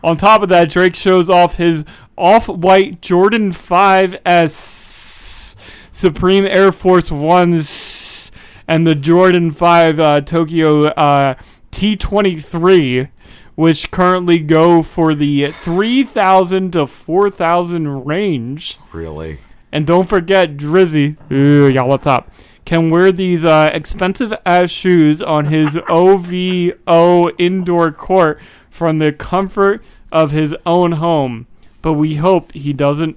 On 0.02 0.16
top 0.16 0.42
of 0.42 0.48
that, 0.50 0.70
Drake 0.70 0.94
shows 0.94 1.30
off 1.30 1.56
his 1.56 1.84
off-white 2.16 3.02
Jordan 3.02 3.52
5S 3.52 5.56
Supreme 5.90 6.44
Air 6.44 6.72
Force 6.72 7.10
Ones 7.10 8.30
and 8.68 8.86
the 8.86 8.94
Jordan 8.94 9.50
5 9.50 10.00
uh, 10.00 10.20
Tokyo 10.20 10.86
uh, 10.86 11.34
T23, 11.72 13.08
which 13.54 13.90
currently 13.90 14.38
go 14.38 14.82
for 14.82 15.14
the 15.14 15.50
3,000 15.50 16.72
to 16.72 16.86
4,000 16.86 18.04
range. 18.04 18.78
Really? 18.92 19.38
And 19.72 19.86
don't 19.86 20.08
forget, 20.08 20.56
Drizzy, 20.56 21.16
Ew, 21.30 21.66
y'all, 21.66 21.88
what's 21.88 22.06
up? 22.06 22.30
Can 22.64 22.90
wear 22.90 23.12
these 23.12 23.44
uh, 23.44 23.70
expensive 23.72 24.34
ass 24.44 24.70
shoes 24.70 25.22
on 25.22 25.46
his 25.46 25.78
OVO 25.88 27.30
indoor 27.38 27.92
court 27.92 28.40
from 28.76 28.98
the 28.98 29.12
comfort 29.12 29.82
of 30.12 30.30
his 30.30 30.54
own 30.64 30.92
home. 30.92 31.46
But 31.82 31.94
we 31.94 32.16
hope 32.16 32.52
he 32.52 32.72
doesn't 32.72 33.16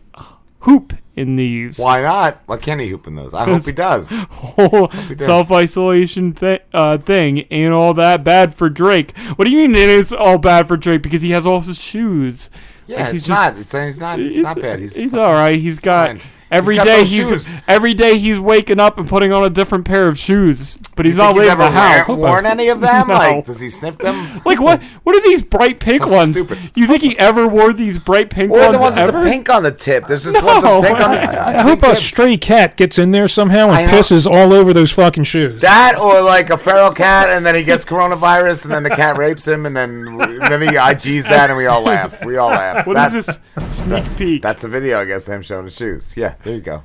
hoop 0.62 0.93
in 1.16 1.36
these. 1.36 1.78
Why 1.78 2.01
not? 2.01 2.39
Why 2.45 2.57
can't 2.57 2.80
he 2.80 2.88
hoop 2.89 3.07
in 3.07 3.16
those? 3.16 3.34
I 3.34 3.45
hope 3.45 3.66
he 3.66 3.72
does. 3.72 4.12
Whole 4.30 4.89
self 5.18 5.51
isolation 5.51 6.34
thi- 6.34 6.60
uh, 6.74 6.97
thing 6.97 7.45
ain't 7.51 7.74
all 7.74 7.93
that 7.95 8.24
bad 8.24 8.53
for 8.53 8.70
Drake. 8.70 9.18
What 9.36 9.45
do 9.45 9.51
you 9.51 9.57
mean 9.57 9.76
it 9.76 9.89
is 9.89 10.14
all 10.14 10.38
bad 10.38 10.68
for 10.68 10.78
Drake? 10.78 11.01
Because 11.01 11.22
he 11.22 11.32
has 11.32 11.45
all 11.45 11.62
his 11.62 11.80
shoes. 11.82 12.49
Yeah, 12.88 13.05
Like, 13.05 13.16
it's 13.16 13.28
not. 13.28 13.57
It's, 13.57 13.74
it's 13.74 13.99
not. 13.99 14.20
It's 14.20 14.38
not 14.38 14.60
bad. 14.60 14.80
He's, 14.80 14.95
He's 14.95 15.14
all 15.14 15.34
right. 15.34 15.60
He's 15.60 15.80
got 15.80 16.07
fine. 16.07 16.22
Every 16.52 16.76
He's 16.76 16.84
day 16.84 17.00
he's 17.06 17.30
shoes. 17.30 17.54
every 17.68 17.93
day 17.93 18.18
he's 18.18 18.39
waking 18.39 18.80
up 18.80 18.97
and 18.97 19.08
putting 19.08 19.32
on 19.34 19.43
a 19.43 19.50
different 19.50 19.86
pair 19.86 20.08
of 20.08 20.18
shoes, 20.18 20.78
but 20.95 21.06
he's 21.06 21.16
You 21.16 21.20
not 21.24 21.34
think 21.34 21.41
he's 21.43 21.50
leaving 21.50 21.58
the 21.60 21.64
ever 21.66 21.72
house. 21.78 22.08
wear- 22.10 22.18
worn 22.18 22.45
any 22.45 22.70
of 22.70 22.82
them? 22.82 23.08
No. 23.10 23.14
Like, 23.16 23.45
does 23.45 23.60
he 23.60 23.70
sniff 23.70 23.97
them? 23.97 24.41
Like 24.45 24.60
what? 24.62 24.82
What 25.04 25.16
are 25.16 25.22
these 25.22 25.41
bright 25.43 25.80
pink 25.80 26.04
So 26.04 26.10
ones? 26.10 26.38
stupid. 26.39 26.72
You 26.76 26.88
think 26.88 27.02
he 27.04 27.18
ever 27.20 27.47
wore 27.47 27.74
these 27.74 28.00
bright 28.00 28.30
pink 28.30 28.52
ones? 28.52 28.62
Or 28.76 28.80
ones 28.80 28.95
the 28.95 29.02
ones 29.02 29.14
with 29.14 29.24
the 29.24 29.30
pink 29.30 29.50
on 29.50 29.64
the 29.64 29.72
tip. 29.72 30.08
There's 30.08 30.24
just 30.24 30.34
No, 30.36 30.45
ones 30.45 30.64
with 30.64 30.86
pink 30.86 31.00
on 31.00 31.12
the 31.16 31.39
I, 31.39 31.60
I 31.60 31.62
hope 31.62 31.84
a 31.84 31.95
stray 31.95 32.38
cat 32.38 32.76
gets 32.78 32.97
in 32.97 33.12
there 33.12 33.28
somehow 33.28 33.70
and 33.70 33.89
pisses 33.91 34.26
all 34.30 34.54
over 34.54 34.74
those 34.74 34.91
fucking 34.91 35.24
shoes. 35.26 35.62
That 35.62 35.97
or 36.00 36.22
like 36.22 36.50
a 36.50 36.58
feral 36.58 36.91
cat, 36.91 37.30
and 37.30 37.45
then 37.45 37.56
he 37.56 37.64
gets 37.64 37.86
coronavirus, 37.86 38.66
and 38.66 38.74
then 38.74 38.84
the 38.84 38.89
cat 38.89 39.18
rapes 39.18 39.47
him, 39.47 39.66
and 39.66 39.76
then 39.76 40.08
and 40.20 40.52
then 40.52 40.62
he 40.62 40.70
IGs 40.70 41.24
that, 41.30 41.50
and 41.50 41.58
we 41.58 41.66
all 41.68 41.82
laugh. 41.84 42.24
We 42.26 42.38
all 42.38 42.50
laugh. 42.50 42.88
What 42.88 42.97
is 43.14 43.26
That's- 43.26 43.39
this 43.56 43.78
sneak 43.80 44.18
peek? 44.18 44.41
That's 44.41 44.64
a 44.64 44.68
video, 44.68 45.00
I 45.00 45.06
guess, 45.06 45.28
him 45.28 45.41
showing 45.41 45.66
his 45.66 45.76
shoes. 45.76 46.16
Yeah, 46.18 46.36
there 46.44 46.56
you 46.56 46.62
go. 46.62 46.84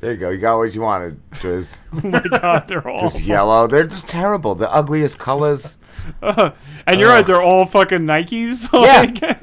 There 0.00 0.12
you 0.12 0.16
go. 0.18 0.30
You 0.30 0.38
got 0.38 0.58
what 0.58 0.74
you 0.74 0.80
wanted, 0.80 1.20
Driz. 1.32 1.80
Oh 2.04 2.08
my 2.08 2.38
god, 2.38 2.68
they're 2.68 2.86
all 2.86 3.00
Just 3.00 3.20
yellow. 3.20 3.66
They're 3.66 3.86
just 3.86 4.06
terrible. 4.06 4.54
The 4.54 4.70
ugliest 4.72 5.18
colors. 5.18 5.76
Uh, 6.22 6.50
and 6.86 7.00
you're 7.00 7.08
Ugh. 7.10 7.16
right, 7.16 7.26
they're 7.26 7.42
all 7.42 7.66
fucking 7.66 8.00
Nikes. 8.00 8.68
Yeah. 9.18 9.40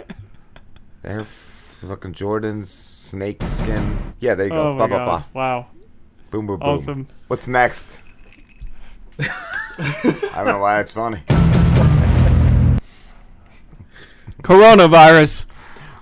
They're 1.01 1.25
fucking 1.25 2.13
Jordans, 2.13 2.67
snake 2.67 3.43
skin. 3.43 4.13
Yeah, 4.19 4.33
there 4.35 4.47
you 4.47 4.51
go. 4.51 4.69
Oh 4.69 4.73
my 4.73 4.87
Blah, 4.87 4.87
blah, 4.87 5.05
blah. 5.05 5.23
Wow. 5.33 5.67
Boom, 6.31 6.47
boom, 6.47 6.59
boom. 6.59 6.69
Awesome. 6.69 7.07
What's 7.27 7.47
next? 7.47 7.99
I 9.19 10.31
don't 10.35 10.45
know 10.47 10.59
why 10.59 10.79
it's 10.79 10.91
funny. 10.91 11.21
Coronavirus. 14.41 15.45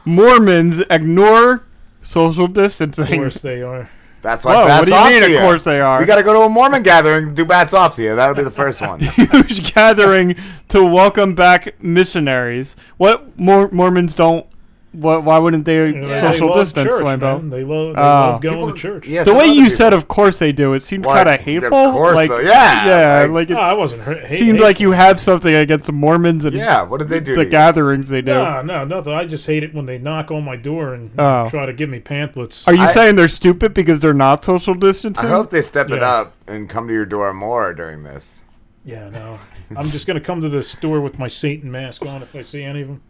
Mormons 0.05 0.81
ignore 0.89 1.65
social 2.03 2.47
distancing. 2.47 3.03
Of 3.05 3.09
course 3.09 3.41
they 3.41 3.61
are. 3.61 3.89
That's 4.21 4.45
why 4.45 4.55
Whoa, 4.55 4.67
bats 4.67 4.79
what 4.79 4.85
do 4.87 4.93
you 4.93 4.97
off 4.99 5.09
mean, 5.09 5.29
to 5.29 5.35
of 5.35 5.41
course 5.41 5.63
they 5.65 5.81
are? 5.81 5.99
We 5.99 6.05
got 6.05 6.15
to 6.15 6.23
go 6.23 6.31
to 6.33 6.39
a 6.41 6.49
Mormon 6.49 6.81
gathering 6.81 7.27
and 7.27 7.35
do 7.35 7.43
bats 7.43 7.73
off 7.73 7.95
to 7.97 8.03
you. 8.03 8.15
That 8.15 8.27
would 8.29 8.37
be 8.37 8.43
the 8.43 8.51
first 8.51 8.79
one. 8.79 8.99
huge 9.01 9.73
gathering 9.73 10.35
to 10.69 10.83
welcome 10.85 11.35
back 11.35 11.81
missionaries. 11.83 12.77
What 12.95 13.37
Mor- 13.37 13.69
Mormons 13.71 14.13
don't? 14.15 14.45
What? 14.93 15.23
Why 15.23 15.39
wouldn't 15.39 15.65
they 15.65 15.91
They 15.91 16.19
social 16.19 16.47
love 16.49 16.57
distance, 16.59 16.87
church, 16.87 17.03
Lambo? 17.03 17.19
man. 17.41 17.49
They 17.49 17.63
love- 17.63 17.95
they 17.95 18.01
Oh. 18.01 18.03
love 18.03 18.41
going 18.41 18.73
to 18.73 18.79
church. 18.79 19.07
Yeah, 19.07 19.23
the 19.23 19.33
way 19.33 19.47
you 19.47 19.63
people- 19.63 19.69
said, 19.75 19.91
of 19.93 20.07
course 20.07 20.37
they 20.39 20.51
do. 20.51 20.73
It 20.73 20.83
seemed 20.83 21.03
kind 21.03 21.27
of 21.27 21.33
of 21.35 21.41
hateful. 21.41 21.91
course 21.91 22.15
like, 22.15 22.29
so, 22.29 22.39
yeah, 22.39 22.85
yeah, 22.85 23.21
like- 23.23 23.31
like, 23.31 23.49
No, 23.49 23.57
I 23.59 23.73
wasn't 23.73 24.03
hurt. 24.03 24.23
hate- 24.25 24.37
seemed 24.37 24.59
like 24.59 24.79
you 24.79 24.91
have 24.91 25.19
something 25.19 25.53
against 25.53 25.87
the 25.87 25.91
Mormons 25.93 26.45
and 26.45 26.55
Yeah, 26.55 26.83
what 26.83 26.99
did 26.99 27.09
they 27.09 27.19
do 27.19 27.31
The 27.33 27.41
to 27.41 27.43
you? 27.45 27.49
gatherings 27.49 28.09
they 28.09 28.21
do. 28.21 28.33
No, 28.33 28.61
no, 28.61 28.85
nothing. 28.85 29.13
I 29.13 29.25
just 29.25 29.47
hate 29.47 29.63
it 29.63 29.73
when 29.73 29.87
they 29.87 29.97
knock 29.97 30.29
on 30.29 30.43
my 30.45 30.55
door 30.55 30.93
and 30.93 31.09
Oh. 31.17 31.47
try 31.49 31.65
to 31.65 31.73
give 31.73 31.89
me 31.89 31.99
pamphlets. 31.99 32.63
Are 32.67 32.73
you 32.75 32.87
saying 32.87 33.15
they're 33.15 33.27
stupid 33.27 33.73
because 33.73 33.99
they're 33.99 34.13
not 34.13 34.45
social 34.45 34.75
distancing? 34.75 35.25
I 35.25 35.29
hope 35.29 35.49
they 35.49 35.61
step 35.63 35.89
it 35.89 36.03
up 36.03 36.33
and 36.47 36.69
come 36.69 36.87
to 36.87 36.93
your 36.93 37.05
door 37.07 37.33
more 37.33 37.73
during 37.73 38.03
this. 38.03 38.43
Yeah, 38.85 39.09
no. 39.11 39.39
I'm 39.75 39.85
just 39.85 40.05
gonna 40.05 40.19
come 40.19 40.41
to 40.41 40.49
the 40.49 40.61
store 40.61 41.01
with 41.01 41.17
my 41.17 41.27
Satan 41.27 41.71
mask 41.71 42.05
on 42.05 42.21
if 42.21 42.35
I 42.35 42.41
see 42.41 42.63
any 42.63 42.81
of 42.81 42.87
them. 42.89 43.01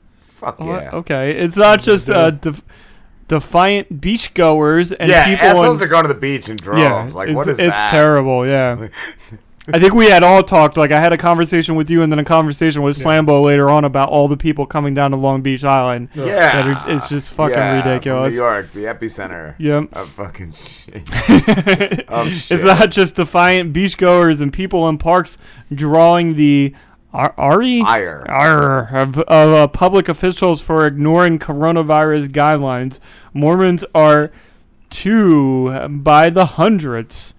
Fuck 0.44 0.60
Well, 0.60 0.96
Okay, 0.96 1.32
it's 1.32 1.58
not 1.58 1.82
just 1.82 2.10
uh, 2.10 2.32
def- 2.32 2.62
defiant 3.28 4.02
beachgoers 4.02 4.94
and 5.00 5.10
yeah, 5.10 5.26
people. 5.26 5.46
assholes 5.48 5.82
in- 5.82 5.88
are 5.88 5.90
going 5.90 6.04
to 6.08 6.14
the 6.14 6.20
beach 6.20 6.50
in 6.50 6.58
droves. 6.58 6.82
Yeah, 6.82 7.10
like, 7.18 7.30
it's, 7.30 7.36
what 7.36 7.48
is 7.48 7.60
it's 7.60 7.76
that? 7.76 7.92
terrible. 7.92 8.46
Yeah. 8.46 8.88
I 9.74 9.80
think 9.80 9.94
we 9.94 10.08
had 10.08 10.24
all 10.24 10.44
talked. 10.44 10.76
Like 10.76 10.92
I 10.92 11.00
had 11.00 11.14
a 11.14 11.18
conversation 11.18 11.76
with 11.76 11.90
you, 11.90 12.02
and 12.02 12.12
then 12.12 12.20
a 12.20 12.26
conversation 12.26 12.82
with 12.82 12.98
Slambo 12.98 13.42
later 13.42 13.70
on 13.70 13.86
about 13.86 14.10
all 14.10 14.28
the 14.28 14.36
people 14.36 14.66
coming 14.66 14.94
down 14.94 15.12
to 15.12 15.18
Long 15.18 15.42
Beach 15.42 15.64
Island. 15.64 16.10
Yeah, 16.14 16.26
that 16.26 16.68
are- 16.68 16.92
it's 16.92 17.08
just 17.08 17.34
fucking 17.34 17.56
Yeah, 17.56 17.78
ridiculous. 17.78 18.34
New 18.34 18.40
York, 18.42 18.74
the 18.74 18.82
epicenter. 18.84 19.56
Yep. 19.60 19.94
Of 19.94 20.10
fucking 20.10 20.52
shit. 20.52 20.96
of 22.10 22.30
shit. 22.34 22.60
It's 22.60 22.64
not 22.66 22.90
just 22.92 23.16
defiant 23.16 23.72
beachgoers 23.74 24.42
and 24.42 24.52
people 24.52 24.90
in 24.90 24.98
parks 24.98 25.38
drawing 25.74 26.36
the 26.36 26.74
ar- 26.76 26.82
Ari 27.14 27.82
Ire. 27.82 28.26
Ire 28.28 28.90
of, 28.92 29.20
of 29.20 29.54
uh, 29.54 29.68
public 29.68 30.10
officials 30.10 30.62
for 30.62 30.88
ignoring 30.88 31.38
coronavirus 31.38 32.30
guidelines. 32.30 33.00
Mormons 33.34 33.86
are 33.94 34.32
two 34.90 35.88
by 35.90 36.30
the 36.30 36.46
hundreds. 36.46 37.36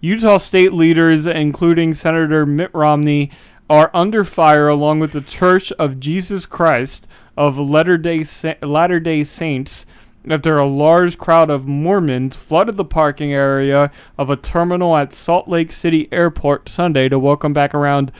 Utah 0.00 0.36
state 0.36 0.72
leaders, 0.72 1.26
including 1.26 1.94
Senator 1.94 2.46
Mitt 2.46 2.72
Romney, 2.72 3.30
are 3.68 3.90
under 3.92 4.22
fire 4.22 4.68
along 4.68 5.00
with 5.00 5.12
the 5.12 5.20
Church 5.20 5.72
of 5.72 5.98
Jesus 5.98 6.46
Christ 6.46 7.08
of 7.36 7.58
Latter-day 7.58 8.22
Sa- 8.22 8.54
Latter-day 8.62 9.24
Saints 9.24 9.86
after 10.28 10.58
a 10.58 10.66
large 10.66 11.18
crowd 11.18 11.50
of 11.50 11.66
Mormons 11.66 12.36
flooded 12.36 12.76
the 12.76 12.84
parking 12.84 13.32
area 13.32 13.90
of 14.18 14.30
a 14.30 14.36
terminal 14.36 14.96
at 14.96 15.12
Salt 15.12 15.48
Lake 15.48 15.72
City 15.72 16.08
Airport 16.12 16.68
Sunday 16.68 17.08
to 17.08 17.18
welcome 17.18 17.52
back 17.52 17.74
around 17.74 18.12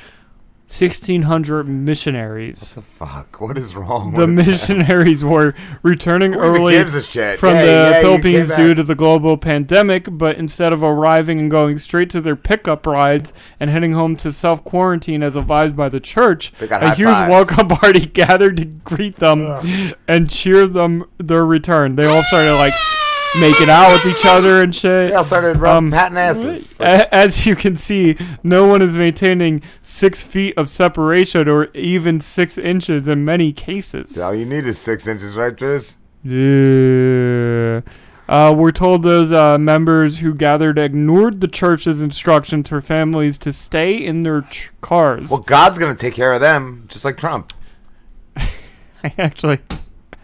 1,600 0.69 1.69
missionaries. 1.69 2.75
What 2.75 2.85
the 2.85 2.91
fuck? 2.91 3.41
What 3.41 3.57
is 3.57 3.77
wrong 3.77 4.13
The 4.15 4.21
with 4.23 4.31
missionaries 4.31 5.23
were 5.23 5.55
returning 5.85 6.33
Who 6.33 6.41
early 6.41 6.75
gives 6.75 6.95
a 6.97 7.03
shit? 7.03 7.39
from 7.39 7.55
Yeah, 7.55 7.63
the 7.63 7.71
yeah, 7.95 8.01
Philippines 8.01 8.51
due 8.51 8.75
to 8.75 8.83
the 8.83 8.97
global 8.97 9.37
pandemic, 9.37 10.09
but 10.11 10.37
instead 10.37 10.73
of 10.73 10.83
arriving 10.83 11.39
and 11.39 11.51
going 11.51 11.79
straight 11.79 12.11
to 12.11 12.21
their 12.21 12.35
pickup 12.35 12.85
rides 12.85 13.33
and 13.61 13.71
heading 13.71 13.93
home 13.93 14.17
to 14.17 14.33
self 14.33 14.65
quarantine 14.65 15.23
as 15.23 15.37
advised 15.37 15.77
by 15.77 15.89
the 15.89 16.01
church, 16.01 16.53
a 16.61 16.95
huge 16.95 17.09
fives. 17.09 17.31
welcome 17.31 17.69
party 17.69 18.05
gathered 18.07 18.57
to 18.57 18.65
greet 18.65 19.17
them 19.17 19.95
and 20.09 20.29
cheer 20.29 20.67
them 20.67 21.05
their 21.19 21.47
return. 21.47 21.95
They 21.95 22.07
all 22.07 22.23
started 22.25 22.55
like 22.57 22.73
making 23.41 23.69
out 23.69 23.93
with 23.93 24.07
each 24.07 24.25
other 24.27 24.63
and 24.63 24.75
shit. 24.75 25.11
They 25.11 25.15
all 25.15 25.25
started 25.25 25.57
rub- 25.59 25.91
patting 25.91 26.19
asses. 26.19 26.79
a- 26.81 27.15
As 27.15 27.47
you 27.47 27.55
can 27.57 27.77
see, 27.77 28.17
no 28.43 28.67
one 28.67 28.83
is 28.83 28.97
maintaining 28.97 29.63
six 29.83 30.23
feet 30.25 30.57
of 30.57 30.69
separation 30.69 31.49
or 31.49 31.69
even 31.75 32.21
six 32.21 32.57
inches 32.59 33.07
in 33.09 33.25
many 33.25 33.53
cases. 33.53 34.19
All 34.19 34.35
you 34.35 34.47
need 34.47 34.67
is 34.67 34.79
six 34.79 35.07
inches, 35.07 35.37
right, 35.37 35.55
Driz? 35.55 35.97
Yeah. 36.25 37.81
Uh, 38.29 38.53
we're 38.53 38.73
told 38.73 39.05
those 39.05 39.31
uh, 39.31 39.57
members 39.57 40.19
who 40.19 40.35
gathered 40.35 40.79
ignored 40.79 41.41
the 41.41 41.47
church's 41.47 42.03
instructions 42.03 42.69
for 42.69 42.81
families 42.81 43.39
to 43.39 43.53
stay 43.53 43.95
in 43.97 44.23
their 44.23 44.43
ch- 44.43 44.71
cars. 44.81 45.31
Well, 45.31 45.41
God's 45.43 45.79
gonna 45.79 45.95
take 45.95 46.15
care 46.15 46.33
of 46.33 46.41
them, 46.41 46.87
just 46.89 47.05
like 47.05 47.17
Trump. 47.17 47.53
I 48.37 48.49
actually 49.19 49.61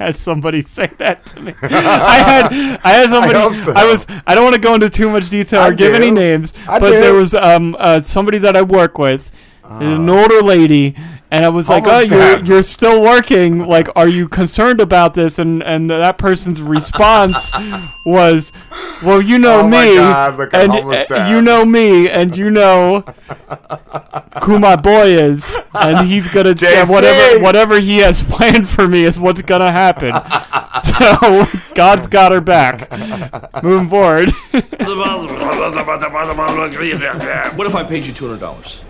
had 0.07 0.17
somebody 0.17 0.63
say 0.77 0.91
that 0.99 1.27
to 1.27 1.41
me. 1.41 1.55
I 1.63 2.19
had 2.19 2.81
I 2.85 2.91
had 2.91 3.11
somebody. 3.15 3.39
I 3.39 3.47
I, 3.47 3.59
so. 3.59 3.91
was. 3.91 4.07
I 4.27 4.35
don't 4.35 4.45
want 4.45 4.55
to 4.55 4.61
go 4.61 4.75
into 4.75 4.91
too 4.91 5.11
much 5.11 5.31
detail 5.31 5.61
or 5.61 5.65
I 5.65 5.75
give 5.75 5.95
any 5.95 6.11
names, 6.11 6.53
I 6.69 6.79
but 6.79 6.91
do. 6.91 7.01
there 7.01 7.15
was 7.15 7.35
um 7.35 7.77
uh, 7.79 8.01
somebody 8.01 8.39
that 8.39 8.57
I 8.57 8.63
work 8.63 8.99
with, 8.99 9.31
an 9.65 10.09
older 10.09 10.43
lady. 10.43 10.97
And 11.31 11.47
I 11.47 11.49
was 11.49 11.67
like, 11.71 11.85
"Oh, 11.87 12.01
you're, 12.01 12.41
you're 12.45 12.63
still 12.63 13.01
working. 13.01 13.61
Like, 13.67 13.89
are 13.97 14.07
you 14.07 14.29
concerned 14.29 14.83
about 14.83 15.15
this?" 15.15 15.39
And 15.39 15.63
and 15.63 15.89
that 15.89 16.19
person's 16.19 16.61
response 16.61 17.51
was, 18.07 18.53
"Well, 19.03 19.21
you 19.21 19.39
know 19.39 19.61
Oh 19.61 19.69
my 19.69 19.87
me, 19.87 19.97
God, 19.97 20.39
look, 20.39 20.55
and 20.55 20.73
almost 20.73 21.11
uh, 21.11 21.29
you 21.31 21.43
know 21.43 21.65
me, 21.65 22.09
and 22.09 22.37
you 22.37 22.51
know 22.51 23.01
who 24.45 24.59
my 24.59 24.77
boy 24.77 25.07
is, 25.07 25.57
and 25.75 26.07
he's 26.07 26.29
gonna 26.29 26.55
yeah, 26.61 26.89
whatever 26.89 27.43
whatever 27.43 27.81
he 27.81 27.99
has 27.99 28.23
planned 28.31 28.69
for 28.69 28.87
me 28.89 29.05
is 29.05 29.19
what's 29.19 29.43
gonna 29.43 29.73
happen. 29.73 30.13
so 30.83 31.47
God's 31.75 32.07
got 32.07 32.33
her 32.33 32.41
back. 32.41 32.91
Moving 33.63 33.89
forward, 33.89 34.31
what 37.57 37.67
if 37.67 37.75
I 37.75 37.85
paid 37.85 38.05
you 38.05 38.13
two 38.13 38.27
hundred 38.27 38.41
dollars? 38.41 38.81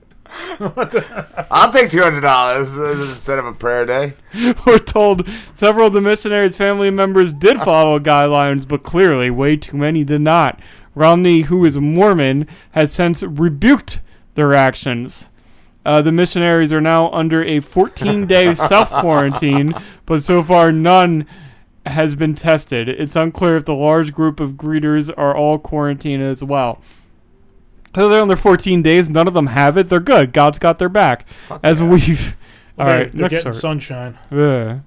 I'll 1.51 1.73
take 1.73 1.91
two 1.91 2.03
hundred 2.03 2.21
dollars 2.21 2.77
instead 2.77 3.39
of 3.39 3.47
a 3.47 3.53
prayer 3.53 3.87
day. 3.87 4.15
we're 4.67 4.79
told 4.79 5.29
several 5.55 5.89
of 5.89 5.93
the 5.93 6.01
missionaries' 6.01 6.57
family 6.57 6.91
members 6.91 7.33
did 7.33 7.59
follow 7.63 7.99
guidelines, 7.99 8.67
but 8.67 8.83
clearly 8.83 9.31
way 9.31 9.57
too 9.57 9.77
many 9.77 10.05
did 10.05 10.21
not. 10.21 10.61
Romney, 10.95 11.43
who 11.43 11.65
is 11.65 11.79
Mormon, 11.79 12.47
has 12.73 12.93
since 12.93 13.23
rebuked 13.23 14.01
their 14.35 14.55
actions. 14.55 15.29
Uh, 15.85 16.01
the 16.01 16.13
missionaries 16.13 16.73
are 16.73 16.81
now 16.81 17.11
under 17.11 17.43
a 17.43 17.61
14 17.61 18.27
day 18.27 18.55
self 18.55 18.91
quarantine, 18.91 19.75
but 20.07 20.23
so 20.23 20.43
far 20.43 20.71
none 20.71 21.27
has 21.87 22.15
been 22.15 22.35
tested. 22.35 22.89
It's 22.89 23.17
unclear 23.17 23.57
if 23.57 23.65
the 23.65 23.75
large 23.75 24.13
group 24.13 24.39
of 24.39 24.53
greeters 24.53 25.13
are 25.17 25.35
all 25.37 25.59
quarantined 25.59 26.23
as 26.23 26.45
well. 26.45 26.81
Because 27.93 28.11
they're 28.11 28.23
on 28.23 28.29
their 28.29 28.37
14 28.39 28.81
days, 28.83 29.09
none 29.11 29.29
of 29.29 29.35
them 29.35 29.49
have 29.49 29.77
it. 29.77 29.89
They're 29.89 30.01
good. 30.01 30.33
God's 30.33 30.59
got 30.59 30.79
their 30.79 30.89
back. 30.89 31.27
as 31.63 31.83
we've. 31.83 32.35
All 32.79 32.87
They're- 32.87 32.97
right, 33.03 33.13
they're 33.13 33.21
next 33.23 33.31
getting 33.45 33.53
story. 33.53 33.55
sunshine. 33.55 34.19
Yeah. 34.31 34.79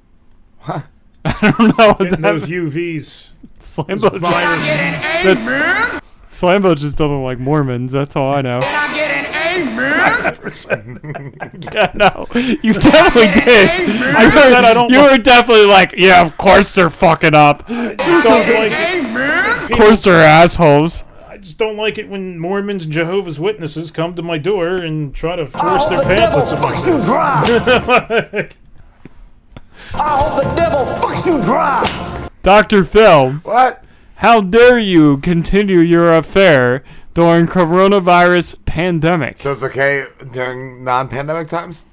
I 1.26 1.52
don't 1.58 1.78
know 1.78 1.88
what 1.90 2.00
Getting 2.00 2.22
that 2.22 2.22
those 2.34 2.48
UVs. 2.48 3.28
Slambo 3.60 4.12
Those. 4.12 4.22
That's- 4.22 6.02
Slambo 6.30 6.76
just 6.76 6.98
doesn't 6.98 7.24
like 7.24 7.40
Mormons. 7.40 7.92
That's 7.94 8.16
all 8.16 8.34
I 8.34 8.42
know. 8.42 8.60
Did 8.60 8.70
I 8.70 8.94
get 8.96 9.12
an 9.12 9.70
amen? 9.70 10.12
yeah, 11.74 11.92
no, 11.96 12.28
you 12.36 12.74
definitely 12.74 13.42
did. 13.42 13.70
I 13.70 14.24
You 14.24 14.30
were, 14.30 14.42
said 14.42 14.66
I 14.66 14.74
don't 14.74 14.90
you 14.92 14.98
like- 15.00 15.12
were 15.20 15.24
definitely 15.24 15.66
like, 15.66 15.94
yeah, 15.98 16.22
of 16.22 16.36
course 16.38 16.74
they're 16.74 16.90
fucking 16.90 17.34
up. 17.34 17.66
Don't 17.68 17.98
like 17.98 18.72
it. 18.74 19.72
Of 19.72 19.78
course 19.78 20.04
they're 20.04 20.16
assholes. 20.26 21.05
I 21.46 21.48
just 21.48 21.60
don't 21.60 21.78
like 21.78 22.00
it 22.00 22.10
when 22.10 22.40
Mormons 22.40 22.86
and 22.86 22.92
Jehovah's 22.92 23.40
Witnesses 23.40 23.92
come 23.92 24.16
to 24.16 24.24
my 24.24 24.40
door 24.40 24.78
and 24.78 25.14
try 25.14 25.36
to 25.36 25.46
force 25.46 25.88
their 25.90 26.00
pamphlets 26.00 26.52
upon 26.52 26.72
me. 26.72 28.50
I 29.94 30.18
hope 30.18 30.42
the 30.42 30.54
devil 30.56 30.86
fucks 30.96 31.24
you 31.28 31.40
dry. 31.44 32.30
Dr. 32.42 32.84
Phil. 32.84 33.34
What? 33.44 33.84
How 34.16 34.42
dare 34.42 34.80
you 34.80 35.18
continue 35.18 35.82
your 35.82 36.16
affair 36.16 36.84
during 37.14 37.46
coronavirus 37.46 38.66
pandemic? 38.66 39.38
So 39.38 39.52
it's 39.52 39.62
okay 39.62 40.06
during 40.34 40.84
non-pandemic 40.84 41.48
times 41.48 41.86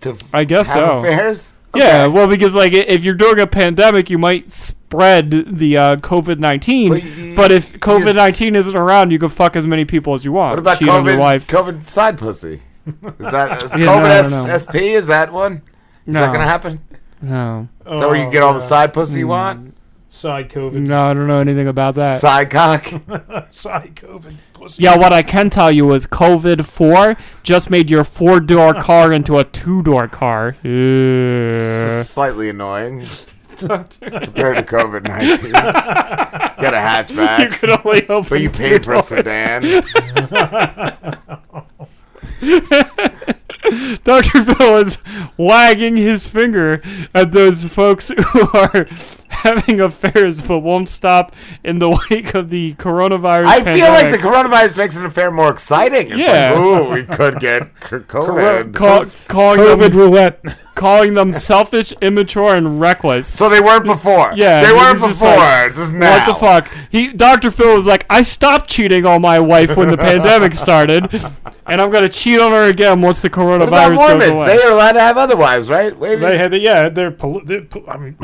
to 0.00 0.16
I 0.32 0.44
guess 0.44 0.68
have 0.68 0.76
so. 0.76 0.98
affairs. 1.00 1.54
Yeah, 1.76 2.06
well, 2.06 2.26
because 2.28 2.54
like 2.54 2.72
i- 2.72 2.86
if 2.88 3.04
you're 3.04 3.14
during 3.14 3.40
a 3.40 3.46
pandemic, 3.46 4.10
you 4.10 4.18
might 4.18 4.50
spread 4.52 5.30
the 5.30 5.76
uh, 5.76 5.96
COVID 5.96 6.38
nineteen. 6.38 6.90
But 6.90 7.02
But, 7.36 7.52
if 7.52 7.78
COVID 7.80 8.14
nineteen 8.16 8.54
isn't 8.56 8.76
around, 8.76 9.10
you 9.10 9.18
can 9.18 9.28
fuck 9.28 9.56
as 9.56 9.66
many 9.66 9.84
people 9.84 10.14
as 10.14 10.24
you 10.24 10.32
want. 10.32 10.50
What 10.52 10.58
about 10.60 10.78
Cheat 10.78 10.88
on 10.88 11.04
your 11.04 11.14
COVID? 11.14 11.18
wife. 11.18 11.46
COVID 11.48 11.88
side 11.88 12.18
pussy. 12.18 12.62
Is 12.86 13.30
that 13.30 13.62
is 13.62 13.72
Yeah, 13.76 13.86
COVID 13.86 14.30
no, 14.30 14.40
no, 14.42 14.46
no. 14.46 14.58
SP? 14.60 14.74
Is 14.94 15.06
that 15.08 15.32
one? 15.32 15.62
Is 16.06 16.14
that 16.14 16.32
gonna 16.32 16.44
happen? 16.44 16.80
No. 17.22 17.68
Is 17.90 18.00
that 18.00 18.08
where 18.08 18.16
you 18.22 18.30
get 18.30 18.42
all 18.42 18.52
the 18.54 18.60
side 18.60 18.92
pussy 18.92 19.20
you 19.20 19.26
Mm. 19.26 19.28
want? 19.28 19.76
Side 20.14 20.48
COVID. 20.48 20.86
No, 20.86 21.10
I 21.10 21.12
don't 21.12 21.26
know 21.26 21.40
anything 21.40 21.66
about 21.66 21.96
that. 21.96 22.20
Side 22.20 22.48
cock. 22.48 22.84
Side 23.50 23.96
COVID. 23.96 24.36
Pussy. 24.52 24.84
Yeah, 24.84 24.96
what 24.96 25.12
I 25.12 25.22
can 25.22 25.50
tell 25.50 25.72
you 25.72 25.92
is 25.92 26.06
COVID 26.06 26.64
four 26.64 27.16
just 27.42 27.68
made 27.68 27.90
your 27.90 28.04
four 28.04 28.38
door 28.38 28.74
car 28.74 29.12
into 29.12 29.38
a 29.38 29.44
two 29.44 29.82
door 29.82 30.06
car. 30.06 30.56
Yeah. 30.62 32.04
Slightly 32.04 32.48
annoying. 32.48 33.04
Compared 33.56 33.90
to 33.90 34.62
COVID 34.62 35.02
nineteen, 35.02 35.50
Got 35.52 36.74
a 36.74 36.76
hatchback. 36.76 37.40
You 37.40 37.48
could 37.48 37.70
only 37.84 38.06
open 38.08 38.28
but 38.28 38.40
you 38.40 38.50
two 38.50 38.62
paid 38.62 38.84
for 38.84 38.94
a 38.94 39.02
sedan. 39.02 39.62
Dr. 44.04 44.44
Phil 44.44 44.76
is 44.76 44.98
wagging 45.36 45.96
his 45.96 46.28
finger 46.28 46.80
at 47.14 47.32
those 47.32 47.64
folks 47.64 48.10
who 48.10 48.48
are 48.52 48.86
having 49.42 49.80
affairs 49.80 50.40
but 50.40 50.60
won't 50.60 50.88
stop 50.88 51.34
in 51.62 51.78
the 51.78 51.90
wake 52.10 52.34
of 52.34 52.50
the 52.50 52.74
coronavirus 52.74 53.44
I 53.46 53.62
feel 53.62 53.88
like 53.88 54.10
the 54.10 54.18
coronavirus 54.18 54.76
makes 54.78 54.96
an 54.96 55.04
affair 55.06 55.30
more 55.30 55.50
exciting. 55.50 56.08
It's 56.10 56.18
Yeah. 56.18 56.52
like, 56.52 56.58
ooh, 56.60 56.90
we 56.92 57.04
could 57.04 57.40
get 57.40 57.62
c- 57.82 57.96
COVID. 57.96 58.74
Call, 58.74 59.06
calling 59.28 59.60
COVID 59.60 59.90
them, 59.90 59.98
roulette. 59.98 60.40
calling 60.74 61.14
them 61.14 61.32
selfish, 61.32 61.92
immature, 62.00 62.54
and 62.56 62.80
reckless. 62.80 63.26
So 63.26 63.48
they 63.48 63.60
weren't 63.60 63.84
before. 63.84 64.32
Yeah, 64.34 64.64
they 64.64 64.72
weren't 64.72 64.98
just 64.98 65.20
before. 65.20 65.36
like, 65.36 65.74
just 65.74 65.92
What 65.92 66.26
the 66.26 66.34
fuck? 66.34 66.70
He, 66.90 67.08
Dr. 67.08 67.50
Phil 67.50 67.76
was 67.76 67.86
like, 67.86 68.06
I 68.10 68.22
stopped 68.22 68.68
cheating 68.68 69.06
on 69.06 69.20
my 69.22 69.38
wife 69.38 69.76
when 69.76 69.88
the 69.90 69.96
pandemic 69.96 70.54
started, 70.54 71.12
and 71.66 71.80
I'm 71.80 71.90
gonna 71.90 72.08
cheat 72.08 72.40
on 72.40 72.50
her 72.52 72.64
again 72.64 73.00
once 73.02 73.22
the 73.22 73.28
What 73.28 73.62
about 73.62 73.92
coronavirus 73.92 73.96
goes 73.96 73.96
Mormons? 74.08 74.30
away. 74.32 74.46
They 74.56 74.62
are 74.64 74.72
allowed 74.72 74.92
to 74.92 75.00
have 75.00 75.16
other 75.16 75.36
wives, 75.36 75.70
right? 75.70 75.96
Wavy? 75.96 76.20
They 76.20 76.38
had, 76.38 76.50
the, 76.50 76.58
yeah, 76.58 76.88
they're, 76.88 77.10
pol- 77.12 77.42
they're 77.44 77.62
pol- 77.62 77.84
I 77.88 77.96
mean, 77.96 78.16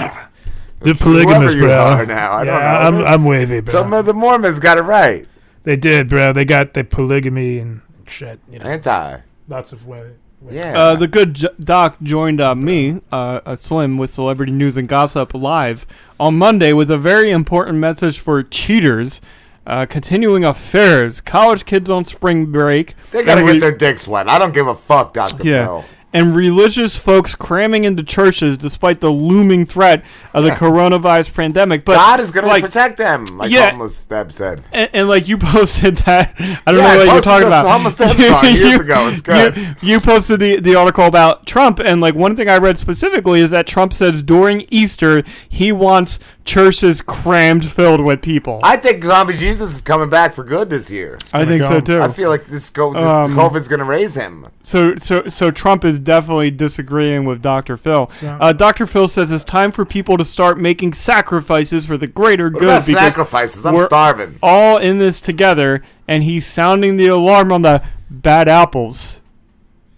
they're 0.81 0.95
polygamous, 0.95 1.55
you 1.55 1.61
bro. 1.61 1.77
are 1.79 2.07
now, 2.07 2.33
i 2.33 2.45
don't 2.45 2.55
know 2.55 2.69
i'm 3.05 3.07
I'm 3.07 3.25
wavy, 3.25 3.61
bro. 3.61 3.73
Some 3.73 3.93
of 3.93 4.07
the 4.07 4.15
Mormons 4.15 4.59
got 4.59 4.79
it 4.79 4.83
right. 4.83 5.27
They 5.65 5.77
did, 5.77 6.09
bro. 6.09 6.33
They 6.33 6.45
got 6.45 6.73
the 6.75 6.85
polygamy 6.85 7.59
and 7.59 7.83
shit. 8.07 8.41
You 8.51 8.59
know, 8.61 8.65
Anti. 8.65 9.19
lots 9.49 9.73
of 9.73 9.87
way. 9.87 10.13
Yeah. 10.51 10.73
Uh, 10.79 10.97
the 10.97 11.07
good 11.07 11.35
J- 11.35 11.49
doc 11.61 11.99
joined 12.03 12.41
uh, 12.41 12.55
me, 12.55 13.03
uh, 13.13 13.41
uh, 13.45 13.57
Slim, 13.57 13.99
with 13.99 14.09
Celebrity 14.11 14.53
News 14.53 14.79
and 14.79 14.89
Gossip 14.89 15.35
live 15.35 15.87
on 16.19 16.39
Monday 16.39 16.73
with 16.73 16.91
a 16.91 16.97
very 16.97 17.31
important 17.31 17.77
message 17.77 18.19
for 18.19 18.43
cheaters, 18.43 19.21
uh, 19.67 19.85
continuing 19.85 20.43
affairs, 20.45 21.21
college 21.21 21.67
kids 21.67 21.91
on 21.91 22.07
spring 22.07 22.47
break. 22.47 22.95
They 23.11 23.23
gotta 23.23 23.41
and 23.41 23.49
get 23.49 23.53
re- 23.53 23.59
their 23.59 23.77
dicks 23.77 24.09
wet. 24.09 24.31
I 24.31 24.39
don't 24.39 24.55
give 24.55 24.67
a 24.67 24.75
fuck, 24.75 25.13
Doctor 25.13 25.45
yeah. 25.45 25.67
Phil. 25.67 25.85
And 26.13 26.35
religious 26.35 26.97
folks 26.97 27.37
cramming 27.37 27.85
into 27.85 28.03
churches 28.03 28.59
despite 28.59 29.01
the 29.01 29.11
looming 29.11 29.65
threat 29.65 30.05
of 30.35 30.43
the 30.43 30.51
coronavirus 30.51 31.33
pandemic. 31.33 31.85
But 31.85 31.95
God 31.95 32.19
is 32.19 32.33
gonna 32.33 32.49
protect 32.61 32.97
them, 32.97 33.27
like 33.39 33.51
Yeah. 33.53 33.71
Deb 34.09 34.33
said. 34.33 34.65
and, 34.73 34.91
and 34.93 35.09
like 35.09 35.29
you 35.29 35.39
posted 35.39 35.99
that, 35.99 36.35
I 36.67 36.73
don't 36.73 36.79
Yeah, 36.83 36.95
know 36.95 36.99
what 37.07 37.13
you're 37.13 37.23
talking 37.23 37.47
about. 37.47 37.65
Homeless 37.65 37.95
Deb 37.95 38.19
song 38.19 38.45
years 38.45 38.81
ago. 38.81 39.07
It's 39.09 39.21
good. 39.23 39.57
You, 39.57 39.75
you 39.83 40.01
posted 40.01 40.41
the, 40.41 40.59
the 40.59 40.75
article 40.75 41.07
about 41.07 41.47
Trump, 41.47 41.79
and 41.79 42.01
like 42.01 42.17
one 42.17 42.35
thing 42.35 42.49
I 42.49 42.59
read 42.59 42.77
specifically 42.77 43.39
is 43.41 43.51
that 43.51 43.69
Trump 43.69 43.93
says 43.93 44.21
during 44.23 44.67
Easter 44.69 45.23
he 45.49 45.71
wants 45.71 46.19
churches 46.51 47.01
crammed 47.01 47.65
filled 47.65 48.01
with 48.01 48.21
people. 48.23 48.59
I 48.65 48.77
think 48.77 49.05
Zombie 49.05 49.37
Jesus 49.37 49.73
is 49.73 49.81
coming 49.81 50.09
back 50.09 50.33
for 50.33 50.43
good 50.43 50.69
this 50.69 50.91
year. 50.91 51.17
I 51.33 51.45
think 51.45 51.63
so 51.63 51.81
too. 51.81 52.01
I 52.01 52.09
feel 52.09 52.29
like 52.29 52.47
this, 52.47 52.71
go, 52.71 52.93
this 52.93 53.03
Um, 53.03 53.35
COVID's 53.37 53.69
gonna 53.69 53.85
raise 53.85 54.17
him. 54.17 54.47
So, 54.65 54.97
so, 54.97 55.29
so 55.29 55.51
Trump 55.53 55.85
is 55.85 56.01
definitely 56.01 56.51
disagreeing 56.51 57.25
with 57.25 57.41
Dr. 57.41 57.77
Phil. 57.77 58.09
So- 58.13 58.37
Uh, 58.41 58.53
Dr. 58.53 58.87
Phil 58.87 59.07
says 59.07 59.31
it's 59.31 59.45
time 59.45 59.71
for 59.71 59.85
people 59.85 60.17
to 60.17 60.25
start 60.25 60.59
making 60.59 60.93
sacrifices 60.95 61.87
for 61.87 61.97
the 61.97 62.09
greater 62.09 62.47
What 62.51 62.55
good. 62.61 62.63
about 62.69 62.87
because 62.87 63.01
sacrifices? 63.05 63.65
I'm 63.65 63.75
we're 63.75 63.87
starving. 63.87 64.35
All 64.43 64.77
in 64.79 64.99
this 64.99 65.21
together, 65.21 65.83
and 66.09 66.25
he's 66.25 66.47
sounding 66.47 66.97
the 66.97 67.07
alarm 67.07 67.53
on 67.53 67.63
the 67.63 67.81
bad 68.11 68.49
apples. 68.49 69.21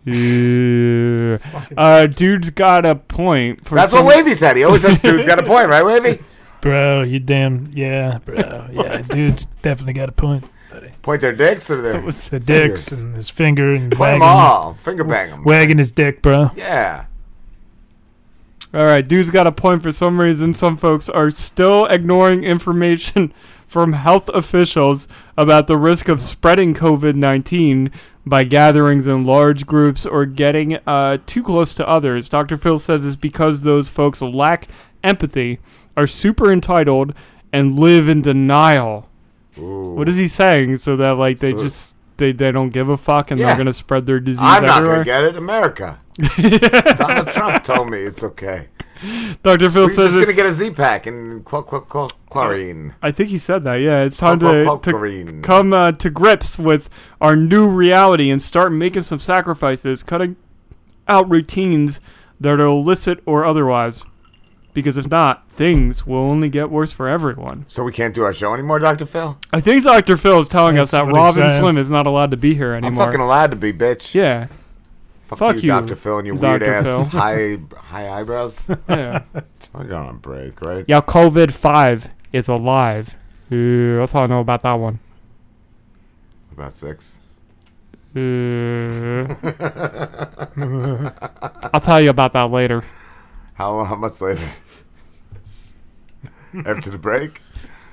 Yeah. 0.04 1.38
Uh, 1.76 2.06
dude's 2.06 2.50
got 2.50 2.84
a 2.84 2.94
point. 2.96 3.64
For 3.66 3.76
That's 3.76 3.92
some- 3.92 4.04
what 4.04 4.16
Wavy 4.16 4.34
said. 4.34 4.56
He 4.56 4.64
always 4.64 4.82
says, 4.82 4.98
"Dude's 5.00 5.24
got 5.24 5.38
a 5.38 5.42
point, 5.44 5.68
right, 5.68 5.84
Wavy?" 5.84 6.22
Bro, 6.62 7.02
you 7.02 7.20
damn 7.20 7.68
yeah, 7.72 8.18
bro. 8.24 8.68
Yeah, 8.72 9.02
dude's 9.10 9.44
definitely 9.62 9.92
got 9.94 10.08
a 10.08 10.12
point. 10.12 10.44
Point 11.02 11.20
their 11.20 11.34
dicks 11.34 11.70
or 11.70 11.82
their 11.82 12.00
The 12.00 12.40
dicks 12.40 12.88
fingers? 12.88 12.92
and 13.02 13.14
his 13.16 13.28
finger 13.28 13.74
and 13.74 13.92
Point 13.92 14.14
'em 14.14 14.20
wagging, 14.20 14.22
all. 14.22 14.74
Finger 14.74 15.04
bang 15.04 15.30
'em. 15.32 15.44
wagging 15.44 15.76
his 15.78 15.92
dick, 15.92 16.22
bro. 16.22 16.50
Yeah. 16.56 17.04
All 18.74 18.84
right, 18.86 19.06
dude's 19.06 19.28
got 19.30 19.46
a 19.46 19.52
point. 19.52 19.82
For 19.82 19.92
some 19.92 20.18
reason, 20.18 20.54
some 20.54 20.78
folks 20.78 21.08
are 21.10 21.30
still 21.30 21.84
ignoring 21.86 22.42
information 22.44 23.34
from 23.68 23.92
health 23.92 24.30
officials 24.30 25.08
about 25.36 25.66
the 25.66 25.76
risk 25.76 26.08
of 26.08 26.20
spreading 26.22 26.72
COVID 26.74 27.14
19 27.16 27.90
by 28.24 28.44
gatherings 28.44 29.06
in 29.06 29.24
large 29.26 29.66
groups 29.66 30.06
or 30.06 30.24
getting 30.24 30.78
uh, 30.86 31.18
too 31.26 31.42
close 31.42 31.74
to 31.74 31.86
others. 31.86 32.28
Dr. 32.30 32.56
Phil 32.56 32.78
says 32.78 33.04
it's 33.04 33.16
because 33.16 33.60
those 33.62 33.88
folks 33.90 34.22
lack 34.22 34.68
empathy, 35.04 35.58
are 35.96 36.06
super 36.06 36.50
entitled, 36.52 37.14
and 37.52 37.78
live 37.78 38.08
in 38.08 38.22
denial. 38.22 39.08
What 39.56 40.08
is 40.08 40.16
he 40.16 40.26
saying? 40.28 40.78
So 40.78 40.96
that, 40.96 41.14
like, 41.16 41.38
they 41.38 41.52
So- 41.52 41.62
just. 41.62 41.96
They, 42.18 42.30
they 42.30 42.52
don't 42.52 42.68
give 42.68 42.88
a 42.88 42.96
fuck 42.96 43.30
and 43.32 43.40
Yeah. 43.40 43.46
they're 43.48 43.56
gonna 43.56 43.72
spread 43.72 44.06
their 44.06 44.20
disease 44.20 44.38
I'm 44.40 44.64
not 44.64 44.76
everywhere. 44.78 44.96
gonna 45.02 45.04
get 45.04 45.24
it. 45.24 45.36
America. 45.36 45.98
Donald 46.96 47.28
Trump 47.28 47.64
told 47.64 47.90
me 47.90 47.98
it's 47.98 48.22
okay. 48.22 48.68
Dr. 49.42 49.70
Phil 49.70 49.86
We're 49.86 49.88
says 49.88 50.14
just 50.14 50.26
gonna 50.26 50.36
get 50.36 50.46
a 50.46 50.52
Z-Pak 50.52 51.06
and 51.06 51.48
cl- 51.48 51.66
cl- 51.66 51.82
chl- 51.86 52.12
chlorine. 52.30 52.94
I 53.02 53.10
think 53.10 53.30
he 53.30 53.38
said 53.38 53.64
that. 53.64 53.76
Yeah, 53.76 54.02
it's 54.04 54.18
time 54.18 54.38
Cl- 54.38 54.52
to, 54.52 54.64
cl- 54.90 55.24
to 55.26 55.40
come 55.42 55.72
uh, 55.72 55.92
to 55.92 56.10
grips 56.10 56.58
with 56.60 56.88
our 57.20 57.34
new 57.34 57.66
reality 57.66 58.30
and 58.30 58.40
start 58.40 58.70
making 58.72 59.02
some 59.02 59.18
sacrifices, 59.18 60.04
cutting 60.04 60.36
out 61.08 61.28
routines 61.28 62.00
that 62.40 62.50
are 62.52 62.60
illicit 62.60 63.20
or 63.26 63.44
otherwise. 63.44 64.04
Because 64.74 64.96
if 64.96 65.10
not, 65.10 65.50
things 65.50 66.06
will 66.06 66.30
only 66.30 66.48
get 66.48 66.70
worse 66.70 66.92
for 66.92 67.06
everyone. 67.08 67.64
So 67.68 67.84
we 67.84 67.92
can't 67.92 68.14
do 68.14 68.22
our 68.22 68.32
show 68.32 68.54
anymore, 68.54 68.78
Doctor 68.78 69.04
Phil. 69.04 69.36
I 69.52 69.60
think 69.60 69.84
Dr. 69.84 70.16
Phil 70.16 70.38
is 70.40 70.48
telling 70.48 70.78
us 70.78 70.92
that 70.92 71.04
Robin. 71.06 71.48
Slim 71.50 71.76
is 71.76 71.90
not 71.90 72.06
allowed 72.06 72.30
to 72.30 72.38
be 72.38 72.54
here 72.54 72.72
anymore. 72.72 73.02
I'm 73.02 73.08
fucking 73.08 73.20
allowed 73.20 73.50
to 73.50 73.56
be, 73.56 73.70
bitch. 73.72 74.14
yeah. 74.14 74.46
Fuck, 75.26 75.38
Fuck 75.38 75.56
you, 75.56 75.62
you, 75.62 75.68
Doctor 75.68 75.96
Phil, 75.96 76.18
and 76.18 76.26
your 76.26 76.36
weird 76.36 76.62
ass 76.62 77.08
high 77.08 77.58
high 77.76 78.20
eyebrows. 78.20 78.70
Yeah. 78.88 79.22
I'm 79.74 79.88
going 79.88 80.08
on 80.08 80.18
break, 80.18 80.60
right? 80.60 80.84
Yeah, 80.86 81.00
COVID 81.00 81.52
5 81.52 82.10
is 82.32 82.48
alive. 82.48 83.14
Uh, 83.50 83.98
that's 84.00 84.14
all 84.14 84.24
I 84.24 84.26
know 84.26 84.40
about 84.40 84.62
that 84.62 84.74
one. 84.74 84.98
About 86.52 86.74
six. 86.74 87.18
Uh, 88.14 88.20
I'll 91.72 91.80
tell 91.80 91.98
you 92.00 92.10
about 92.10 92.34
that 92.34 92.50
later. 92.50 92.84
How 93.54 93.84
how 93.84 93.96
much 93.96 94.20
later? 94.20 94.48
After 96.66 96.90
the 96.90 96.98
break. 96.98 97.40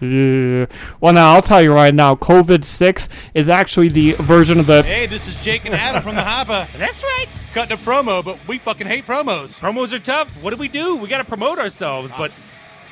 Yeah. 0.01 0.68
Well, 1.01 1.12
now 1.14 1.34
I'll 1.34 1.41
tell 1.41 1.62
you 1.62 1.74
right 1.74 1.93
now, 1.93 2.16
COVID 2.16 2.64
six 2.64 3.10
is 3.34 3.49
actually 3.49 3.89
the 3.89 4.14
version 4.14 4.60
of 4.60 4.66
the. 4.66 4.84
Hey, 4.84 5.07
this 5.07 5.28
is 5.28 5.36
Jake 5.43 5.66
and 5.66 5.76
Adam 5.76 6.01
from 6.01 6.16
the 6.16 6.24
Hopper. 6.24 6.68
That's 6.78 7.03
right. 7.03 7.28
Cutting 7.53 7.74
a 7.74 7.78
promo, 7.78 8.24
but 8.24 8.38
we 8.47 8.60
fucking 8.60 8.88
hate 8.88 9.05
promos. 9.05 9.60
Promos 9.60 9.91
are 9.91 9.99
tough. 9.99 10.41
What 10.41 10.51
do 10.51 10.57
we 10.57 10.70
do? 10.70 10.95
We 10.95 11.10
got 11.10 11.18
to 11.18 11.26
promote 11.26 11.60
ourselves, 11.60 12.12
but 12.18 12.32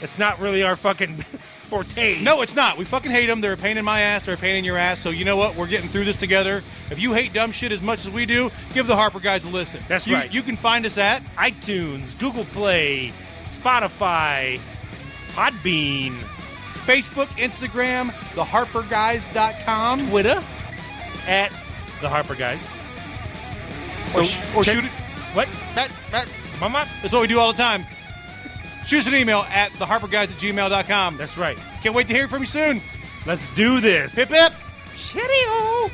it's 0.01 0.19
not 0.19 0.39
really 0.39 0.63
our 0.63 0.75
fucking 0.75 1.23
forte. 1.67 2.21
No, 2.21 2.41
it's 2.41 2.55
not. 2.55 2.77
We 2.77 2.85
fucking 2.85 3.11
hate 3.11 3.27
them. 3.27 3.41
They're 3.41 3.53
a 3.53 3.57
pain 3.57 3.77
in 3.77 3.85
my 3.85 4.01
ass. 4.01 4.25
They're 4.25 4.35
a 4.35 4.37
pain 4.37 4.55
in 4.55 4.63
your 4.65 4.77
ass. 4.77 4.99
So 4.99 5.09
you 5.09 5.25
know 5.25 5.37
what? 5.37 5.55
We're 5.55 5.67
getting 5.67 5.89
through 5.89 6.05
this 6.05 6.15
together. 6.17 6.63
If 6.89 6.99
you 6.99 7.13
hate 7.13 7.33
dumb 7.33 7.51
shit 7.51 7.71
as 7.71 7.81
much 7.83 8.05
as 8.05 8.11
we 8.11 8.25
do, 8.25 8.49
give 8.73 8.87
the 8.87 8.95
Harper 8.95 9.19
guys 9.19 9.45
a 9.45 9.49
listen. 9.49 9.81
That's 9.87 10.07
You- 10.07 10.15
right. 10.15 10.31
You 10.33 10.41
can 10.41 10.57
find 10.57 10.85
us 10.85 10.97
at 10.97 11.21
iTunes, 11.35 12.17
Google 12.17 12.45
Play, 12.45 13.11
Spotify, 13.47 14.59
Podbean, 15.33 16.13
Facebook, 16.85 17.27
Instagram, 17.37 18.11
theharperguys.com, 18.33 20.09
Twitter, 20.09 20.41
at 21.27 21.51
the 22.01 22.09
Harper 22.09 22.35
Guys. 22.35 22.65
or, 24.15 24.23
So 24.23 24.37
or 24.55 24.63
check- 24.63 24.75
shoot 24.75 24.85
it. 24.85 24.91
What? 25.33 25.47
That, 25.75 25.91
that, 26.11 26.27
Mama? 26.61 26.87
that's 27.01 27.13
what 27.13 27.21
we 27.21 27.27
do 27.27 27.39
all 27.39 27.51
the 27.51 27.57
time. 27.57 27.85
Shoot 28.87 28.99
us 28.99 29.07
an 29.07 29.15
email 29.15 29.39
at 29.49 29.71
theharperguys 29.73 30.13
at 30.13 30.29
gmail.com. 30.29 31.17
That's 31.17 31.37
right. 31.37 31.57
Can't 31.83 31.93
wait 31.93 32.07
to 32.07 32.13
hear 32.13 32.29
from 32.29 32.41
you 32.41 32.47
soon. 32.47 32.81
Let's 33.25 33.53
do 33.53 33.81
this. 33.81 34.15
Hip 34.15 34.29
hip. 34.29 34.53
Cheerio. 34.95 35.91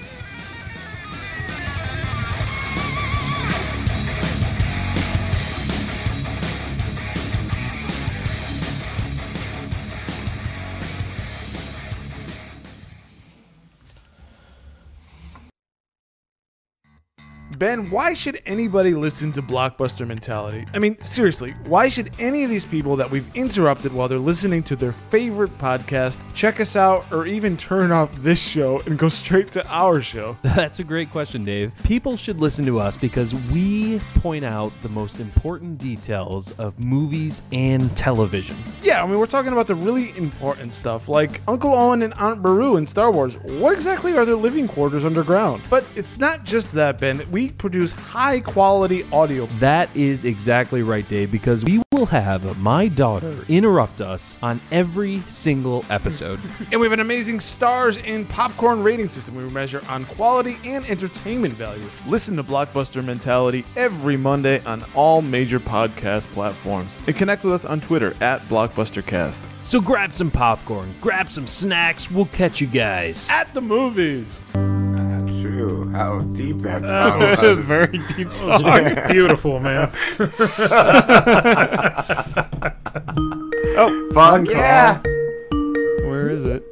Ben, 17.58 17.90
why 17.90 18.14
should 18.14 18.40
anybody 18.46 18.94
listen 18.94 19.32
to 19.34 19.42
Blockbuster 19.42 20.08
Mentality? 20.08 20.66
I 20.74 20.80
mean, 20.80 20.98
seriously, 20.98 21.52
why 21.66 21.88
should 21.88 22.10
any 22.20 22.44
of 22.44 22.50
these 22.50 22.66
people 22.66 22.96
that 22.96 23.10
we've 23.10 23.30
interrupted 23.36 23.94
while 23.94 24.08
they're 24.08 24.18
listening 24.18 24.64
to 24.64 24.76
their 24.76 24.92
favorite 24.92 25.56
podcast 25.60 26.24
check 26.34 26.60
us 26.60 26.76
out 26.76 27.06
or 27.12 27.28
even 27.28 27.56
turn 27.56 27.92
off 27.92 28.14
this 28.18 28.42
show 28.42 28.82
and 28.82 28.98
go 28.98 29.08
straight 29.10 29.52
to 29.52 29.68
our 29.68 30.02
show? 30.02 30.36
That's 30.44 30.80
a 30.80 30.84
great 30.84 31.12
question, 31.12 31.46
Dave. 31.46 31.72
People 31.84 32.18
should 32.18 32.40
listen 32.40 32.66
to 32.66 32.80
us 32.80 32.98
because 32.98 33.36
we 33.36 34.00
point 34.16 34.46
out 34.46 34.72
the 34.82 34.90
most 34.90 35.20
important 35.20 35.78
details 35.78 36.52
of 36.54 36.80
movies 36.80 37.44
and 37.52 37.96
television. 37.96 38.58
Yeah, 38.82 39.04
I 39.04 39.08
mean, 39.08 39.20
we're 39.20 39.26
talking 39.26 39.52
about 39.52 39.68
the 39.68 39.76
really 39.76 40.18
important 40.18 40.74
stuff 40.74 41.08
like 41.08 41.42
Uncle 41.48 41.74
Owen 41.74 42.02
and 42.02 42.14
Aunt 42.16 42.42
Beru 42.42 42.78
in 42.78 42.88
Star 42.88 43.12
Wars. 43.12 43.38
What 43.38 43.74
exactly 43.74 44.18
are 44.18 44.26
their 44.26 44.36
living 44.36 44.68
quarters 44.68 45.06
underground? 45.06 45.64
But 45.70 45.86
it's 45.96 46.18
not 46.18 46.44
just 46.44 46.72
that, 46.74 47.00
Ben. 47.00 47.22
We 47.32 47.43
produce 47.50 47.92
high 47.92 48.40
quality 48.40 49.04
audio. 49.12 49.46
That 49.60 49.96
is 49.96 50.26
exactly 50.26 50.82
right, 50.84 51.08
Dave, 51.08 51.32
because 51.32 51.64
we 51.64 51.83
will 51.94 52.06
have 52.08 52.58
my 52.60 52.88
daughter 52.88 53.46
interrupt 53.48 54.02
us 54.02 54.36
on 54.42 54.60
every 54.72 55.20
single 55.22 55.86
episode. 55.90 56.40
And 56.72 56.82
we 56.82 56.88
have 56.88 56.94
an 56.94 57.02
amazing 57.02 57.40
stars 57.40 58.00
and 58.00 58.28
popcorn 58.28 58.82
rating 58.82 59.08
system 59.10 59.36
we 59.36 59.44
measure 59.44 59.82
on 59.88 60.06
quality 60.06 60.58
and 60.66 60.84
entertainment 60.90 61.54
value. 61.54 61.88
Listen 62.08 62.36
to 62.38 62.44
Blockbuster 62.44 63.06
Mentality 63.06 63.64
every 63.78 64.18
Monday 64.18 64.64
on 64.66 64.84
all 64.96 65.22
major 65.22 65.60
podcast 65.60 66.32
platforms. 66.32 66.98
And 67.06 67.16
connect 67.16 67.44
with 67.44 67.54
us 67.54 67.66
on 67.66 67.80
Twitter 67.80 68.16
at 68.22 68.42
BlockbusterCast. 68.48 69.50
so 69.60 69.80
grab 69.80 70.14
some 70.14 70.32
popcorn, 70.32 70.96
grab 71.00 71.30
some 71.30 71.46
snacks, 71.46 72.10
we'll 72.10 72.26
catch 72.28 72.60
you 72.60 72.66
guys. 72.68 73.30
At 73.32 73.54
the 73.54 73.62
movies. 73.62 74.42
True. 75.42 75.90
How 75.92 76.22
deep 76.22 76.58
that 76.60 76.82
That 76.84 77.10
song 77.12 77.20
was 77.20 77.42
was. 77.58 77.66
very 77.66 78.00
deep 78.16 78.32
song. 78.32 78.64
Beautiful, 79.12 79.60
man. 79.60 79.92
Oh, 83.76 84.10
Fuck 84.14 84.48
yeah. 84.50 85.00
Where 86.08 86.30
is 86.30 86.44
it? 86.44 86.64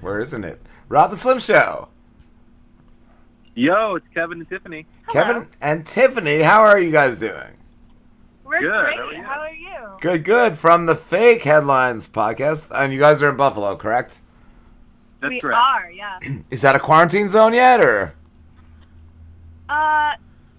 Where 0.00 0.20
isn't 0.20 0.44
it? 0.44 0.60
Rob 0.88 1.10
and 1.10 1.18
Slim 1.18 1.38
Show. 1.38 1.88
Yo, 3.54 3.96
it's 3.96 4.06
Kevin 4.14 4.38
and 4.40 4.48
Tiffany. 4.48 4.86
Kevin 5.10 5.48
and 5.60 5.86
Tiffany, 5.86 6.40
how 6.42 6.60
are 6.60 6.78
you 6.78 6.90
guys 6.90 7.18
doing? 7.18 7.56
We're 8.44 8.60
Good, 8.60 8.70
great. 8.70 8.96
how 8.96 9.02
are 9.02 9.12
you? 9.12 9.22
How 9.22 9.40
are 9.40 9.52
you? 9.92 9.98
Good, 10.00 10.24
good. 10.24 10.56
From 10.58 10.86
the 10.86 10.96
Fake 10.96 11.42
Headlines 11.42 12.08
podcast. 12.08 12.70
And 12.74 12.92
you 12.92 12.98
guys 12.98 13.22
are 13.22 13.28
in 13.28 13.36
Buffalo, 13.36 13.76
correct? 13.76 14.20
That's 15.20 15.30
we 15.30 15.40
correct. 15.40 15.58
are, 15.58 15.90
yeah. 15.92 16.18
Is 16.50 16.62
that 16.62 16.74
a 16.74 16.80
quarantine 16.80 17.28
zone 17.28 17.52
yet, 17.54 17.80
or? 17.80 18.14
Uh, 19.68 20.12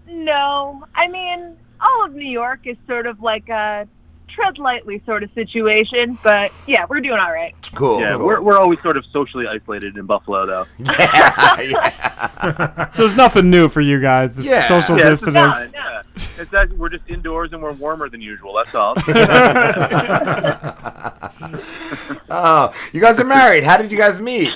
no. 0.08 0.86
I 0.96 1.08
mean, 1.08 1.58
all 1.82 2.06
of 2.06 2.14
New 2.14 2.30
York 2.30 2.62
is 2.66 2.78
sort 2.88 3.06
of 3.08 3.22
like 3.22 3.50
a 3.50 3.88
tread 4.30 4.58
lightly 4.58 5.02
sort 5.06 5.24
of 5.24 5.32
situation, 5.34 6.18
but 6.24 6.52
yeah, 6.68 6.86
we're 6.90 7.02
doing 7.02 7.20
all 7.20 7.32
right. 7.32 7.54
Cool. 7.76 8.00
Yeah, 8.00 8.16
cool. 8.18 8.26
we're 8.28 8.42
we're 8.42 8.58
always 8.58 8.80
sort 8.82 8.98
of 8.98 9.06
socially 9.12 9.46
isolated 9.48 9.98
in 9.98 10.06
Buffalo, 10.06 10.46
though. 10.46 10.66
yeah, 10.80 11.62
yeah. 11.62 12.90
So 12.94 13.04
it's 13.06 13.14
nothing 13.16 13.50
new 13.50 13.70
for 13.70 13.82
you 13.82 14.00
guys. 14.02 14.38
It's 14.38 14.46
Yeah, 14.48 14.68
social 14.68 14.98
yeah, 14.98 15.12
it's 15.12 15.22
distance. 15.22 15.58
yeah. 15.74 16.02
It's 16.38 16.52
that 16.52 16.70
we're 16.78 16.90
just 16.90 17.04
indoors 17.08 17.54
and 17.54 17.62
we're 17.62 17.72
warmer 17.74 18.10
than 18.10 18.20
usual. 18.22 18.54
That's 18.56 18.76
all. 18.76 18.96
oh, 22.30 22.74
you 22.94 23.02
guys 23.02 23.20
are 23.20 23.26
married. 23.26 23.64
How 23.64 23.78
did 23.78 23.92
you 23.92 23.98
guys 23.98 24.20
meet? 24.22 24.54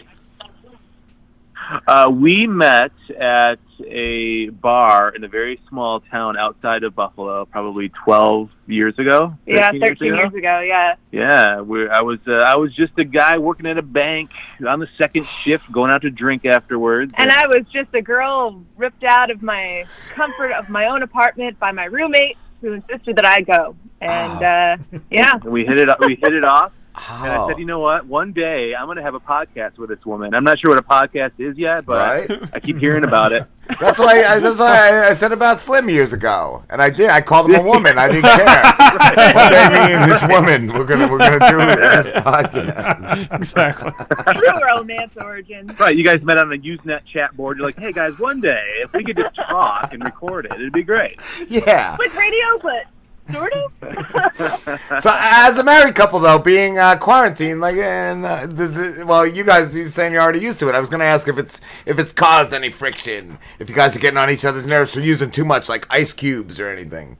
Uh, 1.87 2.09
we 2.11 2.47
met 2.47 2.91
at 3.19 3.59
a 3.85 4.49
bar 4.49 5.13
in 5.15 5.23
a 5.23 5.27
very 5.27 5.59
small 5.69 5.99
town 5.99 6.37
outside 6.37 6.83
of 6.83 6.95
Buffalo, 6.95 7.45
probably 7.45 7.89
12 8.03 8.49
years 8.67 8.97
ago. 8.97 9.35
Yeah, 9.45 9.71
13 9.71 9.81
13 9.87 10.15
years 10.15 10.33
ago, 10.33 10.59
yeah. 10.61 10.95
Yeah, 11.11 11.61
we 11.61 11.87
I 11.87 12.01
was 12.01 12.19
uh, 12.27 12.33
I 12.33 12.55
was 12.55 12.73
just 12.75 12.97
a 12.97 13.03
guy 13.03 13.37
working 13.37 13.65
at 13.65 13.77
a 13.77 13.81
bank 13.81 14.31
on 14.67 14.79
the 14.79 14.87
second 14.97 15.25
shift, 15.25 15.71
going 15.71 15.91
out 15.91 16.01
to 16.03 16.09
drink 16.09 16.45
afterwards. 16.45 17.13
And 17.17 17.31
I 17.31 17.47
was 17.47 17.65
just 17.71 17.93
a 17.93 18.01
girl 18.01 18.63
ripped 18.77 19.03
out 19.03 19.29
of 19.31 19.41
my 19.41 19.85
comfort 20.13 20.51
of 20.51 20.69
my 20.69 20.87
own 20.87 21.03
apartment 21.03 21.59
by 21.59 21.71
my 21.71 21.85
roommate 21.85 22.37
who 22.61 22.73
insisted 22.73 23.17
that 23.17 23.25
I 23.25 23.41
go. 23.41 23.75
And 24.01 24.43
uh 24.43 24.99
yeah. 25.09 25.37
We 25.43 25.65
hit 25.65 25.79
it 25.79 25.89
we 25.99 26.15
hit 26.15 26.33
it 26.33 26.43
off. 26.43 26.71
And 27.09 27.31
I 27.31 27.37
Oh. 27.37 27.47
said, 27.49 27.59
you 27.59 27.65
know 27.65 27.79
what? 27.79 28.05
One 28.05 28.31
day 28.33 28.73
I'm 28.75 28.85
going 28.85 28.97
to 28.97 29.03
have 29.03 29.15
a 29.15 29.19
podcast 29.19 29.77
with 29.77 29.89
this 29.89 30.05
woman. 30.05 30.33
I'm 30.33 30.43
not 30.43 30.59
sure 30.59 30.69
what 30.71 30.79
a 30.79 30.81
podcast 30.87 31.31
is 31.39 31.57
yet, 31.57 31.85
but 31.85 32.29
Right. 32.29 32.49
I 32.53 32.59
keep 32.59 32.77
hearing 32.77 33.03
about 33.03 33.33
it. 33.33 33.45
That's 33.79 33.97
why 33.97 34.23
I, 34.23 34.39
that's 34.39 34.59
why 34.59 34.77
I, 34.77 35.09
I 35.09 35.13
said 35.13 35.31
about 35.31 35.59
Slim 35.59 35.89
years 35.89 36.13
ago, 36.13 36.63
and 36.69 36.79
I 36.83 36.91
did. 36.91 37.09
I 37.09 37.19
called 37.21 37.49
him 37.49 37.55
a 37.59 37.63
woman. 37.63 37.97
I 37.97 38.07
didn't 38.07 38.21
care. 38.25 38.45
One 39.33 39.51
day, 39.51 39.69
me 39.87 39.93
and 39.95 40.11
this 40.11 40.21
woman, 40.21 40.67
we're 40.71 40.85
gonna 40.85 41.07
we're 41.11 41.17
gonna 41.17 41.49
do 41.49 41.57
this 41.57 42.07
podcast. 42.09 43.31
Exactly. 43.33 43.91
True 44.35 44.59
romance 44.69 45.13
origin. 45.19 45.75
Right, 45.79 45.97
you 45.97 46.03
guys 46.03 46.21
met 46.21 46.37
on 46.37 46.53
a 46.53 46.57
Usenet 46.57 47.05
chat 47.11 47.35
board. 47.35 47.57
You're 47.57 47.65
like, 47.65 47.79
hey 47.79 47.91
guys, 47.91 48.17
one 48.19 48.39
day 48.39 48.63
if 48.83 48.93
we 48.93 49.03
could 49.03 49.17
just 49.17 49.35
talk 49.35 49.91
and 49.93 50.03
record 50.03 50.45
it, 50.45 50.53
it'd 50.53 50.71
be 50.71 50.83
great. 50.83 51.19
Yeah. 51.49 51.95
With 51.97 52.13
radio, 52.13 52.59
but 52.61 52.85
sort 53.31 53.53
of. 53.53 53.71
So, 55.01 55.11
as 55.13 55.57
a 55.57 55.63
married 55.63 55.95
couple, 55.95 56.19
though, 56.19 56.39
being 56.39 56.77
uh, 56.77 56.97
quarantined, 56.97 57.61
like, 57.61 57.75
and 57.75 58.25
uh, 58.25 58.45
does 58.47 58.77
it, 58.77 59.05
well, 59.05 59.25
you 59.25 59.43
guys, 59.43 59.75
you 59.75 59.87
saying 59.87 60.13
you're 60.13 60.21
already 60.21 60.39
used 60.39 60.59
to 60.59 60.69
it. 60.69 60.75
I 60.75 60.79
was 60.79 60.89
gonna 60.89 61.03
ask 61.05 61.27
if 61.27 61.37
it's 61.37 61.61
if 61.85 61.99
it's 61.99 62.13
caused 62.13 62.53
any 62.53 62.69
friction, 62.69 63.37
if 63.59 63.69
you 63.69 63.75
guys 63.75 63.95
are 63.95 63.99
getting 63.99 64.17
on 64.17 64.29
each 64.29 64.45
other's 64.45 64.65
nerves 64.65 64.93
for 64.93 64.99
using 65.01 65.31
too 65.31 65.45
much, 65.45 65.69
like 65.69 65.85
ice 65.89 66.13
cubes 66.13 66.59
or 66.59 66.67
anything. 66.67 67.17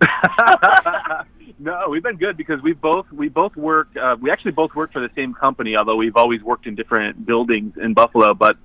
No, 1.60 1.88
we've 1.90 2.02
been 2.02 2.16
good 2.16 2.36
because 2.36 2.62
we 2.62 2.72
both 2.72 3.10
we 3.10 3.28
both 3.28 3.56
work. 3.56 3.88
Uh, 4.00 4.16
we 4.20 4.30
actually 4.30 4.52
both 4.52 4.74
work 4.76 4.92
for 4.92 5.00
the 5.00 5.10
same 5.16 5.34
company, 5.34 5.74
although 5.74 5.96
we've 5.96 6.16
always 6.16 6.40
worked 6.42 6.66
in 6.66 6.76
different 6.76 7.26
buildings 7.26 7.74
in 7.76 7.94
Buffalo. 7.94 8.32
But 8.32 8.56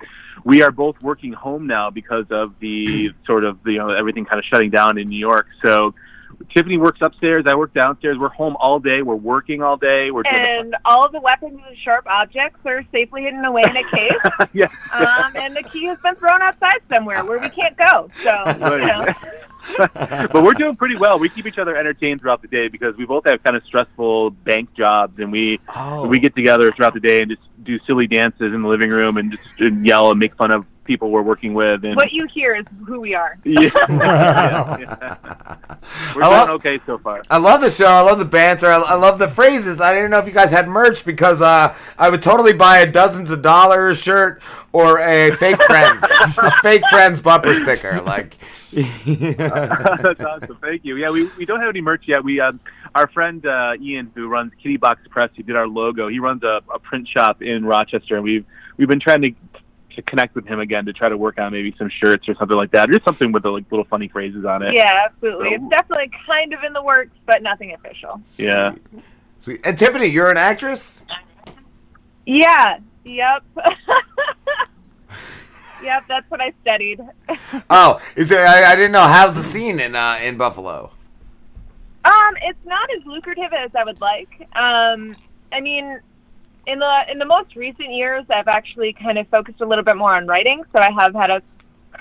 we 0.44 0.62
are 0.62 0.72
both 0.72 1.02
working 1.02 1.34
home 1.34 1.66
now 1.66 1.90
because 1.90 2.26
of 2.30 2.54
the 2.60 3.12
sort 3.26 3.46
of 3.46 3.58
you 3.66 3.80
know 3.80 3.90
everything 3.90 4.26
kind 4.26 4.38
of 4.38 4.46
shutting 4.46 4.70
down 4.70 5.00
in 5.00 5.10
New 5.10 5.20
York. 5.20 5.48
So 5.66 5.96
Tiffany 6.50 6.78
works 6.78 7.00
upstairs. 7.02 7.46
I 7.48 7.56
work 7.56 7.74
downstairs. 7.74 8.18
We're 8.20 8.30
home 8.30 8.56
all 8.60 8.80
day. 8.80 9.02
We're 9.02 9.16
working 9.16 9.62
all 9.62 9.78
day. 9.78 10.12
We're 10.12 10.24
doing 10.24 10.36
And 10.36 10.76
all 10.86 11.10
the 11.10 11.20
weapons 11.20 11.60
and 11.68 11.78
sharp 11.84 12.06
objects 12.08 12.60
are 12.66 12.84
safely 12.92 13.24
hidden 13.24 13.44
away 13.46 13.64
in 13.66 13.78
a 13.78 13.84
case. 13.84 14.50
yeah. 14.54 14.68
Um, 14.92 15.36
and 15.36 15.56
the 15.56 15.64
key 15.64 15.86
has 15.86 15.98
been 16.00 16.16
thrown 16.16 16.42
outside 16.42 16.80
somewhere 16.94 17.24
where 17.26 17.40
we 17.40 17.50
can't 17.50 17.78
go. 17.78 18.10
So, 18.24 18.44
you 18.78 18.86
know. 18.86 19.06
but 19.88 20.44
we're 20.44 20.54
doing 20.54 20.76
pretty 20.76 20.98
well. 20.98 21.18
We 21.20 21.30
keep 21.30 21.46
each 21.46 21.58
other 21.58 21.76
entertained 21.78 22.22
throughout 22.22 22.42
the 22.42 22.50
day 22.50 22.68
because 22.68 22.98
we 22.98 23.06
both 23.06 23.26
have 23.26 23.42
kind 23.44 23.56
of 23.56 23.64
stressful 23.64 24.32
bank 24.32 24.74
jobs, 24.76 25.18
and 25.20 25.32
we 25.32 25.60
Oh. 25.76 26.06
we 26.08 26.20
get 26.20 26.36
together 26.36 26.72
throughout 26.76 26.94
the 26.94 27.00
day 27.00 27.22
and 27.22 27.30
just 27.32 27.42
do 27.64 27.80
silly 27.88 28.08
dances 28.08 28.54
in 28.54 28.62
the 28.62 28.68
living 28.68 28.90
room 28.90 29.16
and 29.18 29.32
just 29.32 29.44
and 29.60 29.86
yell 29.86 30.12
and 30.12 30.20
make 30.20 30.36
fun 30.36 30.52
of 30.52 30.66
people 30.86 31.10
we're 31.12 31.22
working 31.22 31.54
with. 31.54 31.84
And 31.86 31.96
What 31.96 32.12
you 32.12 32.28
hear 32.34 32.56
is 32.56 32.66
who 32.88 33.00
we 33.02 33.14
are. 33.16 33.38
yeah, 33.46 33.60
yeah, 33.90 34.78
yeah. 34.80 35.16
we're 36.16 36.24
I 36.24 36.28
doing 36.28 36.32
love- 36.32 36.50
okay 36.52 36.80
so 36.86 36.98
far. 36.98 37.22
I 37.30 37.38
love 37.38 37.62
the 37.62 37.70
show. 37.70 37.86
I 37.86 38.02
love 38.02 38.20
the 38.20 38.26
banter. 38.26 38.68
I, 38.68 38.80
I 38.80 38.96
love 38.96 39.20
the 39.20 39.28
phrases. 39.28 39.80
I 39.82 39.94
didn't 39.94 40.12
know 40.12 40.20
if 40.20 40.26
you 40.26 40.32
guys 40.34 40.52
had 40.52 40.68
merch 40.68 41.06
because 41.06 41.42
uh, 41.42 41.76
I 41.98 42.10
would 42.10 42.22
totally 42.22 42.54
buy 42.54 42.80
a 42.80 42.92
dozens 42.92 43.32
of 43.32 43.42
dollars 43.42 43.98
shirt 44.00 44.42
or 44.72 45.00
a 45.00 45.32
fake 45.38 45.62
friends, 45.64 46.04
a 46.38 46.52
fake 46.62 46.84
friends 46.90 47.20
bumper 47.22 47.54
sticker. 47.56 48.02
Like, 48.02 48.38
That's 48.74 50.24
awesome. 50.24 50.58
Thank 50.62 50.84
you. 50.86 50.98
Yeah, 50.98 51.12
we, 51.12 51.26
we 51.38 51.46
don't 51.46 51.60
have 51.60 51.70
any 51.70 51.82
merch 51.82 52.04
yet. 52.08 52.24
We 52.24 52.40
um, 52.40 52.60
our 52.96 53.08
friend 53.08 53.46
uh, 53.46 53.74
Ian, 53.80 54.12
who 54.16 54.28
runs 54.28 54.52
Kitty 54.62 54.78
Box 54.78 55.02
Press, 55.10 55.30
who 55.36 55.44
did 55.44 55.56
our 55.56 55.68
logo, 55.68 56.08
he 56.08 56.20
runs 56.20 56.44
a, 56.44 56.62
a 56.74 56.80
print 56.80 57.08
shop 57.08 57.42
in 57.42 57.66
Rochester, 57.66 58.16
and 58.16 58.24
we've 58.24 58.46
we've 58.78 58.88
been 58.88 59.00
trying 59.00 59.22
to 59.22 59.32
to 59.96 60.02
connect 60.04 60.36
with 60.36 60.46
him 60.48 60.60
again 60.60 60.86
to 60.86 60.94
try 60.94 61.10
to 61.10 61.18
work 61.18 61.38
on 61.40 61.52
maybe 61.52 61.74
some 61.78 61.90
shirts 62.04 62.28
or 62.28 62.36
something 62.36 62.58
like 62.58 62.72
that, 62.72 62.90
or 62.90 62.94
just 62.94 63.06
something 63.06 63.32
with 63.32 63.44
the 63.44 63.50
like 63.50 63.66
little 63.72 63.86
funny 63.86 64.08
phrases 64.08 64.46
on 64.46 64.62
it. 64.64 64.74
Yeah, 64.76 65.06
absolutely. 65.06 65.50
So- 65.50 65.56
It's 65.56 65.70
definitely 65.70 66.12
kind 66.26 66.54
of 66.54 66.64
in 66.64 66.74
the 66.74 66.84
works, 66.84 67.16
but 67.26 67.42
nothing 67.42 67.74
official. 67.74 68.22
Yeah. 68.38 68.76
Sweet. 69.40 69.62
And 69.66 69.78
Tiffany, 69.78 70.08
you're 70.08 70.32
an 70.32 70.38
actress. 70.38 71.04
Yeah. 72.26 72.80
Yep. 73.04 73.44
yep. 75.84 76.04
That's 76.08 76.30
what 76.32 76.42
I 76.42 76.54
studied. 76.62 77.02
Oh, 77.70 78.02
is 78.16 78.32
it? 78.32 78.38
I, 78.38 78.72
I 78.72 78.76
didn't 78.76 78.94
know. 78.94 79.02
How's 79.04 79.36
the 79.36 79.42
scene 79.42 79.80
in 79.80 79.96
uh, 79.96 80.20
in 80.24 80.38
Buffalo? 80.38 80.92
Um, 82.06 82.36
it's 82.42 82.66
not 82.66 82.90
as 82.98 83.06
lucrative 83.06 83.52
as 83.54 83.72
I 83.76 83.84
would 83.84 84.00
like. 84.02 84.48
Um, 84.56 85.16
I 85.52 85.60
mean, 85.62 86.00
in 86.66 86.80
the 86.80 87.06
in 87.12 87.20
the 87.20 87.26
most 87.26 87.56
recent 87.56 87.92
years, 87.94 88.26
I've 88.30 88.48
actually 88.48 88.94
kind 88.94 89.18
of 89.18 89.28
focused 89.28 89.62
a 89.62 89.66
little 89.66 89.84
bit 89.84 89.98
more 89.98 90.16
on 90.16 90.28
writing. 90.28 90.64
So 90.76 90.82
I 90.82 90.90
have 91.00 91.14
had 91.14 91.30
a 91.30 91.42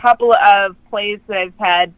couple 0.01 0.33
of 0.33 0.77
plays 0.91 1.21
that 1.29 1.37
I've 1.37 1.59
had 1.59 1.93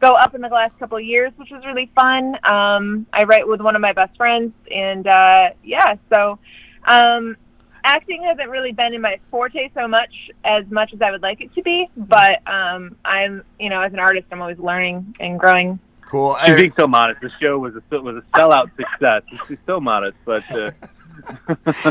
go 0.00 0.10
up 0.10 0.34
in 0.34 0.40
the 0.40 0.48
last 0.48 0.78
couple 0.78 0.96
of 0.96 1.04
years, 1.04 1.32
which 1.36 1.50
was 1.50 1.64
really 1.64 1.90
fun. 1.94 2.36
Um, 2.44 3.06
I 3.12 3.24
write 3.24 3.46
with 3.46 3.60
one 3.60 3.74
of 3.74 3.82
my 3.82 3.92
best 3.92 4.16
friends, 4.16 4.52
and 4.70 5.06
uh, 5.06 5.50
yeah, 5.64 5.96
so 6.12 6.38
um, 6.86 7.36
acting 7.84 8.22
hasn't 8.22 8.48
really 8.48 8.72
been 8.72 8.94
in 8.94 9.00
my 9.00 9.18
forte 9.30 9.70
so 9.74 9.88
much 9.88 10.30
as 10.44 10.64
much 10.70 10.92
as 10.94 11.02
I 11.02 11.10
would 11.10 11.22
like 11.22 11.40
it 11.40 11.52
to 11.54 11.62
be. 11.62 11.88
But 11.96 12.46
um, 12.46 12.96
I'm, 13.04 13.42
you 13.58 13.70
know, 13.70 13.82
as 13.82 13.92
an 13.92 13.98
artist, 13.98 14.26
I'm 14.30 14.40
always 14.40 14.58
learning 14.58 15.16
and 15.20 15.38
growing. 15.38 15.78
Cool. 16.02 16.36
She's 16.46 16.56
being 16.56 16.72
so 16.78 16.86
modest. 16.86 17.20
The 17.20 17.30
show 17.40 17.58
was 17.58 17.74
a 17.74 18.00
was 18.00 18.16
a 18.16 18.38
sellout 18.38 18.70
success. 18.76 19.22
She's 19.46 19.58
so 19.66 19.78
modest, 19.78 20.16
but 20.24 20.50
uh, 20.56 20.70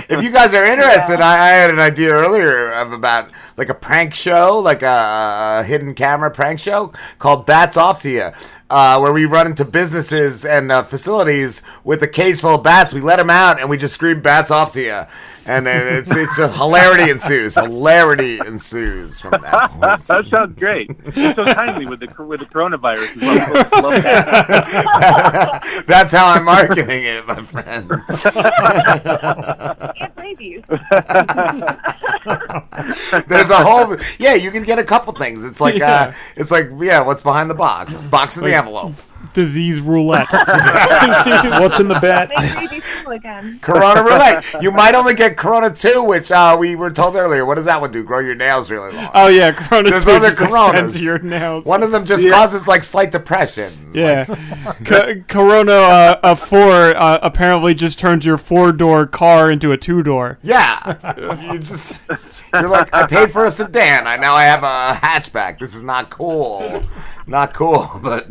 if 0.10 0.24
you 0.24 0.32
guys 0.32 0.54
are 0.54 0.64
interested, 0.66 1.20
I, 1.22 1.34
I 1.34 1.50
had 1.50 1.70
an 1.70 1.80
idea 1.80 2.12
earlier 2.12 2.72
of 2.74 2.92
about 2.92 3.32
like 3.58 3.70
a 3.70 3.74
prank 3.74 4.14
show, 4.14 4.60
like 4.60 4.82
a, 4.82 5.60
a 5.62 5.64
hidden 5.64 5.94
camera 5.94 6.32
prank 6.32 6.60
show 6.60 6.94
called 7.20 7.46
Bats 7.46 7.78
Off 7.78 8.02
to 8.02 8.10
You, 8.10 8.30
uh, 8.70 9.00
where 9.00 9.14
we 9.14 9.26
run 9.26 9.48
into 9.48 9.64
businesses 9.66 10.44
and 10.46 10.72
uh, 10.72 10.84
facilities 10.84 11.62
with 11.84 12.02
a 12.04 12.08
cage 12.08 12.40
full 12.40 12.56
of 12.56 12.64
bats. 12.64 12.94
We 12.94 13.02
let 13.02 13.16
them 13.18 13.30
out 13.30 13.60
and 13.60 13.70
we 13.70 13.78
just 13.78 13.94
scream 13.94 14.22
"Bats 14.22 14.52
Off 14.52 14.74
to 14.74 14.82
You," 14.82 15.04
and 15.46 15.66
then 15.66 15.98
it's 16.00 16.14
it's 16.16 16.36
just 16.36 16.58
hilarity 16.60 17.10
ensues. 17.10 17.56
Hilarity 17.56 18.40
ensues 18.46 19.20
from 19.22 19.32
that 19.42 19.72
point. 19.72 20.04
that 20.06 20.26
sounds 20.28 20.58
great. 20.60 20.90
It's 21.06 21.36
so 21.36 21.46
timely 21.46 21.86
with 21.86 22.00
the 22.02 22.08
with 22.26 22.42
the 22.42 22.46
coronavirus. 22.48 23.16
as 23.16 23.22
well. 23.22 23.84
Love 23.84 24.04
that. 24.04 25.84
That's 25.88 26.12
how 26.12 26.28
I'm 26.32 26.44
marketing 26.44 27.04
it, 27.04 27.26
my 27.26 27.42
friend. 27.44 27.90
Can't 29.98 30.16
blame 30.16 30.36
you. 30.40 30.64
There's 33.28 33.50
a 33.50 33.64
whole 33.64 33.96
yeah. 34.20 34.34
You 34.36 34.52
can 34.52 34.64
get 34.64 34.80
a 34.80 34.84
couple 34.84 35.14
things. 35.14 35.44
It's 35.46 35.62
like 35.62 35.76
uh, 35.76 35.78
Yeah. 35.78 36.16
it's 36.36 36.52
like 36.52 36.70
yeah. 36.80 37.02
What's 37.02 37.22
behind 37.22 37.50
the 37.50 37.54
box? 37.56 38.04
Box 38.04 38.38
in 38.38 38.44
the 38.44 38.57
Like- 38.58 38.66
envelope. 38.66 38.94
Disease 39.34 39.80
roulette. 39.82 40.28
What's 40.32 41.80
in 41.80 41.88
the 41.88 42.00
bat? 42.00 42.32
Make 42.38 42.72
me 42.72 42.80
be 43.08 43.16
again. 43.16 43.60
Corona 43.62 44.02
roulette. 44.04 44.44
You 44.62 44.72
might 44.72 44.96
only 44.96 45.16
get 45.16 45.36
Corona 45.38 45.72
two, 45.72 46.04
which 46.04 46.32
uh, 46.32 46.56
we 46.60 46.76
were 46.76 46.90
told 46.92 47.16
earlier. 47.16 47.46
What 47.46 47.56
does 47.56 47.66
that 47.66 47.82
one 47.82 47.92
do? 47.92 48.04
Grow 48.04 48.20
your 48.20 48.36
nails 48.36 48.70
really 48.72 48.94
long. 48.94 49.10
Oh 49.14 49.28
yeah, 49.28 49.52
Corona 49.52 49.90
There's 49.90 50.06
two 50.06 50.12
other 50.12 50.30
just 50.30 50.40
Coronas. 50.40 51.04
your 51.04 51.20
nails. 51.20 51.66
One 51.66 51.84
of 51.84 51.92
them 51.92 52.06
just 52.06 52.24
Yeah. 52.26 52.32
causes 52.32 52.68
like 52.68 52.84
slight 52.84 53.12
depression. 53.12 53.92
Yeah, 53.94 54.26
Co- 54.86 55.16
Corona 55.28 55.72
uh, 55.74 56.20
a 56.24 56.36
four 56.36 56.96
uh, 56.96 57.20
apparently 57.22 57.74
just 57.74 57.98
turns 58.00 58.24
your 58.26 58.38
four 58.38 58.72
door 58.72 59.06
car 59.08 59.52
into 59.52 59.72
a 59.72 59.78
two 59.78 60.04
door. 60.04 60.38
Yeah, 60.44 61.52
you 61.52 61.60
just 61.60 62.00
you're 62.54 62.70
like 62.70 62.94
I 62.94 63.08
paid 63.08 63.32
for 63.32 63.46
a 63.46 63.52
sedan. 63.52 64.06
I 64.08 64.16
now 64.18 64.36
I 64.36 64.44
have 64.44 64.64
a 64.64 65.00
hatchback. 65.06 65.60
This 65.60 65.76
is 65.76 65.84
not 65.84 66.10
cool. 66.12 66.84
Not 67.28 67.54
cool, 67.54 67.90
but 68.04 68.26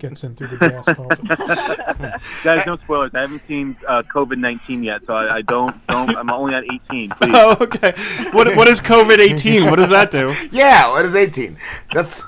Gets 0.00 0.24
in 0.24 0.34
through 0.34 0.48
the 0.48 0.56
gas 0.56 0.84
pump. 0.86 2.22
Guys, 2.44 2.66
no 2.66 2.76
spoilers. 2.76 3.12
I 3.14 3.20
haven't 3.20 3.46
seen 3.46 3.76
uh, 3.86 4.02
COVID 4.02 4.38
nineteen 4.38 4.82
yet, 4.82 5.02
so 5.06 5.14
I, 5.14 5.36
I 5.36 5.42
don't 5.42 5.86
don't. 5.86 6.16
I'm 6.16 6.30
only 6.30 6.54
at 6.54 6.64
eighteen. 6.64 7.10
Please. 7.10 7.32
Oh, 7.38 7.56
okay. 7.60 7.92
What 8.32 8.54
what 8.56 8.66
is 8.68 8.80
COVID 8.80 9.18
eighteen? 9.18 9.66
What 9.66 9.76
does 9.76 9.90
that 9.90 10.10
do? 10.10 10.34
yeah, 10.50 10.88
what 10.88 11.04
is 11.04 11.14
18? 11.14 11.56
That's 11.92 12.24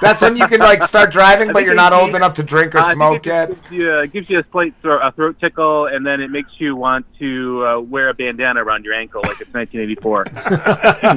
that's 0.00 0.22
when 0.22 0.36
you 0.36 0.46
can 0.46 0.60
like 0.60 0.82
start 0.84 1.12
driving, 1.12 1.52
but 1.52 1.64
you're 1.64 1.74
not 1.74 1.92
old 1.92 2.14
enough 2.14 2.34
to 2.34 2.42
drink 2.42 2.74
or 2.74 2.78
I 2.78 2.82
think 2.82 2.94
smoke 2.94 3.26
it 3.26 3.30
yet. 3.30 3.48
Gives 3.48 3.70
you, 3.70 3.90
uh, 3.90 4.06
gives 4.06 4.30
you 4.30 4.38
a 4.38 4.44
slight 4.50 4.74
throat, 4.80 5.00
a 5.02 5.12
throat 5.12 5.38
tickle, 5.40 5.86
and 5.86 6.06
then 6.06 6.20
it 6.20 6.30
makes 6.30 6.50
you 6.58 6.76
want 6.76 7.06
to 7.18 7.66
uh, 7.66 7.80
wear 7.80 8.08
a 8.08 8.14
bandana 8.14 8.62
around 8.64 8.84
your 8.84 8.94
ankle 8.94 9.20
like 9.22 9.40
it's 9.40 9.52
1984. 9.52 10.26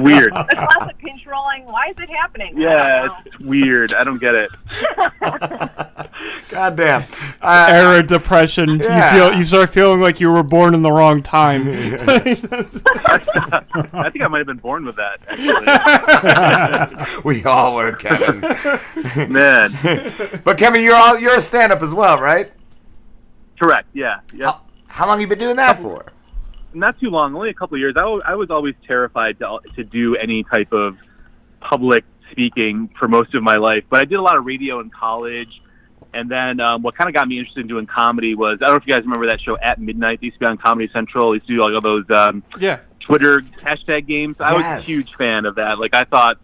weird. 0.02 0.32
There's 0.34 0.60
lots 0.60 0.92
of 0.92 0.98
controlling. 0.98 1.64
Why 1.64 1.88
is 1.88 1.98
it 1.98 2.10
happening? 2.10 2.58
Yeah, 2.58 3.08
it's 3.24 3.38
weird. 3.40 3.94
I 3.94 4.04
don't 4.04 4.18
get 4.18 4.34
it. 4.34 4.50
God 6.50 6.76
damn. 6.76 7.04
Era 7.42 8.02
depression. 8.02 8.80
Uh, 8.80 8.84
yeah. 8.84 9.14
You 9.14 9.18
feel 9.18 9.38
you 9.38 9.44
start 9.44 9.70
feeling 9.70 10.00
like 10.00 10.20
you 10.20 10.30
were 10.30 10.42
born 10.42 10.74
in 10.74 10.82
the 10.82 10.92
wrong 10.92 11.22
time. 11.22 11.62
I 11.66 12.18
think 14.10 14.22
I 14.22 14.28
might 14.28 14.38
have 14.38 14.46
been 14.46 14.58
born 14.58 14.84
with 14.84 14.96
that. 14.96 15.20
Actually. 15.28 17.22
we 17.24 17.44
all 17.44 17.76
were, 17.76 17.92
Kevin. 17.92 18.33
Man. 19.30 19.70
but 20.44 20.58
Kevin, 20.58 20.82
you're 20.82 20.94
all 20.96 21.18
you're 21.18 21.36
a 21.36 21.40
stand-up 21.40 21.82
as 21.82 21.94
well, 21.94 22.20
right? 22.20 22.52
Correct. 23.60 23.88
Yeah. 23.92 24.20
Yep. 24.34 24.54
How 24.88 25.06
long 25.06 25.20
you 25.20 25.26
been 25.26 25.38
doing 25.38 25.56
that 25.56 25.78
for? 25.80 26.06
Not 26.72 26.98
too 26.98 27.08
long. 27.10 27.34
Only 27.34 27.50
a 27.50 27.54
couple 27.54 27.76
of 27.76 27.80
years. 27.80 27.94
I 27.96 28.02
I 28.02 28.34
was 28.34 28.50
always 28.50 28.74
terrified 28.86 29.38
to 29.38 29.58
to 29.76 29.84
do 29.84 30.16
any 30.16 30.44
type 30.44 30.72
of 30.72 30.96
public 31.60 32.04
speaking 32.32 32.90
for 32.98 33.06
most 33.08 33.34
of 33.34 33.42
my 33.42 33.54
life, 33.56 33.84
but 33.90 34.00
I 34.00 34.04
did 34.04 34.16
a 34.18 34.22
lot 34.22 34.36
of 34.36 34.44
radio 34.44 34.80
in 34.80 34.90
college. 34.90 35.60
And 36.12 36.30
then 36.30 36.60
um, 36.60 36.82
what 36.82 36.96
kind 36.96 37.08
of 37.08 37.14
got 37.14 37.26
me 37.26 37.38
interested 37.38 37.60
in 37.62 37.66
doing 37.66 37.86
comedy 37.86 38.34
was 38.36 38.58
I 38.62 38.66
don't 38.66 38.74
know 38.74 38.80
if 38.80 38.86
you 38.86 38.92
guys 38.92 39.02
remember 39.02 39.26
that 39.26 39.40
show 39.40 39.56
at 39.60 39.80
midnight. 39.80 40.20
They 40.20 40.26
used 40.26 40.38
to 40.38 40.44
be 40.46 40.50
on 40.50 40.58
Comedy 40.58 40.88
Central. 40.92 41.30
They 41.32 41.36
used 41.36 41.46
to 41.48 41.54
do 41.56 41.60
like 41.60 41.74
all 41.74 41.80
those 41.80 42.04
um, 42.16 42.42
Yeah. 42.58 42.80
Twitter 43.00 43.40
hashtag 43.58 44.06
games. 44.06 44.36
I 44.40 44.54
was 44.54 44.64
a 44.64 44.80
huge 44.80 45.12
fan 45.16 45.44
of 45.44 45.56
that. 45.56 45.78
Like 45.78 45.94
I 45.94 46.04
thought, 46.04 46.38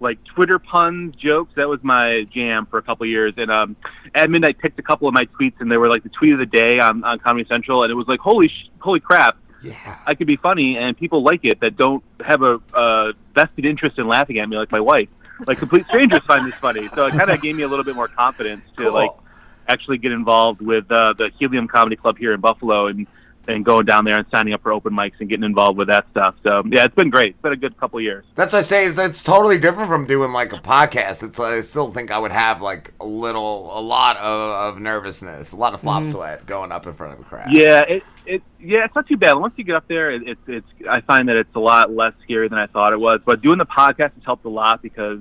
like 0.00 0.22
Twitter 0.24 0.58
puns, 0.58 1.14
jokes. 1.16 1.52
That 1.56 1.68
was 1.68 1.82
my 1.82 2.24
jam 2.30 2.66
for 2.66 2.78
a 2.78 2.82
couple 2.82 3.04
of 3.04 3.10
years. 3.10 3.34
And 3.36 3.50
um, 3.50 3.76
at 4.14 4.28
midnight, 4.30 4.58
picked 4.58 4.78
a 4.78 4.82
couple 4.82 5.08
of 5.08 5.14
my 5.14 5.24
tweets, 5.24 5.60
and 5.60 5.70
they 5.70 5.76
were 5.76 5.88
like 5.88 6.02
the 6.02 6.10
tweet 6.10 6.32
of 6.32 6.38
the 6.38 6.46
day 6.46 6.78
on, 6.78 7.02
on 7.04 7.18
Comedy 7.18 7.46
Central, 7.48 7.82
and 7.82 7.90
it 7.90 7.94
was 7.94 8.06
like, 8.08 8.20
holy, 8.20 8.48
sh- 8.48 8.70
holy 8.80 9.00
crap! 9.00 9.36
Yeah, 9.62 9.98
I 10.06 10.14
could 10.14 10.26
be 10.26 10.36
funny, 10.36 10.76
and 10.76 10.96
people 10.96 11.22
like 11.24 11.40
it 11.44 11.60
that 11.60 11.76
don't 11.76 12.04
have 12.24 12.42
a 12.42 12.60
uh, 12.74 13.12
vested 13.34 13.64
interest 13.64 13.98
in 13.98 14.06
laughing 14.06 14.38
at 14.38 14.48
me, 14.48 14.56
like 14.56 14.70
my 14.70 14.80
wife. 14.80 15.08
Like 15.46 15.58
complete 15.58 15.86
strangers 15.86 16.22
find 16.26 16.46
this 16.46 16.54
funny, 16.56 16.88
so 16.94 17.06
it 17.06 17.10
kind 17.12 17.30
of 17.30 17.42
gave 17.42 17.56
me 17.56 17.62
a 17.62 17.68
little 17.68 17.84
bit 17.84 17.94
more 17.94 18.08
confidence 18.08 18.62
to 18.76 18.84
Cool. 18.84 18.92
like 18.92 19.10
actually 19.68 19.98
get 19.98 20.12
involved 20.12 20.60
with 20.60 20.84
uh, 20.92 21.14
the 21.18 21.30
Helium 21.38 21.68
Comedy 21.68 21.96
Club 21.96 22.16
here 22.16 22.32
in 22.32 22.40
Buffalo 22.40 22.86
and 22.86 23.06
and 23.48 23.64
going 23.64 23.84
down 23.86 24.04
there 24.04 24.16
and 24.18 24.26
signing 24.34 24.52
up 24.54 24.62
for 24.62 24.72
open 24.72 24.92
mics 24.92 25.14
and 25.20 25.28
getting 25.28 25.44
involved 25.44 25.78
with 25.78 25.88
that 25.88 26.06
stuff. 26.10 26.34
So 26.42 26.62
yeah, 26.70 26.84
it's 26.84 26.94
been 26.94 27.10
great. 27.10 27.30
It's 27.34 27.42
been 27.42 27.52
a 27.52 27.56
good 27.56 27.76
couple 27.78 27.98
of 27.98 28.02
years. 28.02 28.24
That's 28.34 28.52
what 28.52 28.60
I 28.60 28.62
say. 28.62 28.84
Is 28.84 28.98
it's 28.98 29.22
totally 29.22 29.58
different 29.58 29.88
from 29.88 30.06
doing 30.06 30.32
like 30.32 30.52
a 30.52 30.58
podcast. 30.58 31.22
It's 31.22 31.38
I 31.40 31.60
still 31.60 31.92
think 31.92 32.10
I 32.10 32.18
would 32.18 32.32
have 32.32 32.60
like 32.62 32.92
a 33.00 33.06
little, 33.06 33.70
a 33.78 33.80
lot 33.80 34.16
of, 34.18 34.74
of 34.76 34.80
nervousness, 34.80 35.52
a 35.52 35.56
lot 35.56 35.74
of 35.74 35.80
flop 35.80 36.02
Mhm. 36.04 36.12
sweat 36.12 36.46
going 36.46 36.72
up 36.72 36.86
in 36.86 36.92
front 36.92 37.14
of 37.14 37.20
a 37.20 37.24
crowd. 37.24 37.48
Yeah, 37.52 37.80
it, 37.88 38.02
it 38.26 38.42
yeah, 38.60 38.84
it's 38.84 38.94
not 38.94 39.06
too 39.06 39.16
bad. 39.16 39.34
Once 39.34 39.54
you 39.56 39.64
get 39.64 39.76
up 39.76 39.86
there, 39.88 40.10
it, 40.10 40.22
it's 40.26 40.40
it's 40.48 40.66
I 40.90 41.00
find 41.02 41.28
that 41.28 41.36
it's 41.36 41.54
a 41.54 41.60
lot 41.60 41.92
less 41.92 42.12
scary 42.24 42.48
than 42.48 42.58
I 42.58 42.66
thought 42.66 42.92
it 42.92 42.98
was. 43.00 43.20
But 43.24 43.40
doing 43.42 43.58
the 43.58 43.66
podcast 43.66 44.14
has 44.14 44.24
helped 44.24 44.44
a 44.44 44.48
lot 44.50 44.82
because 44.82 45.20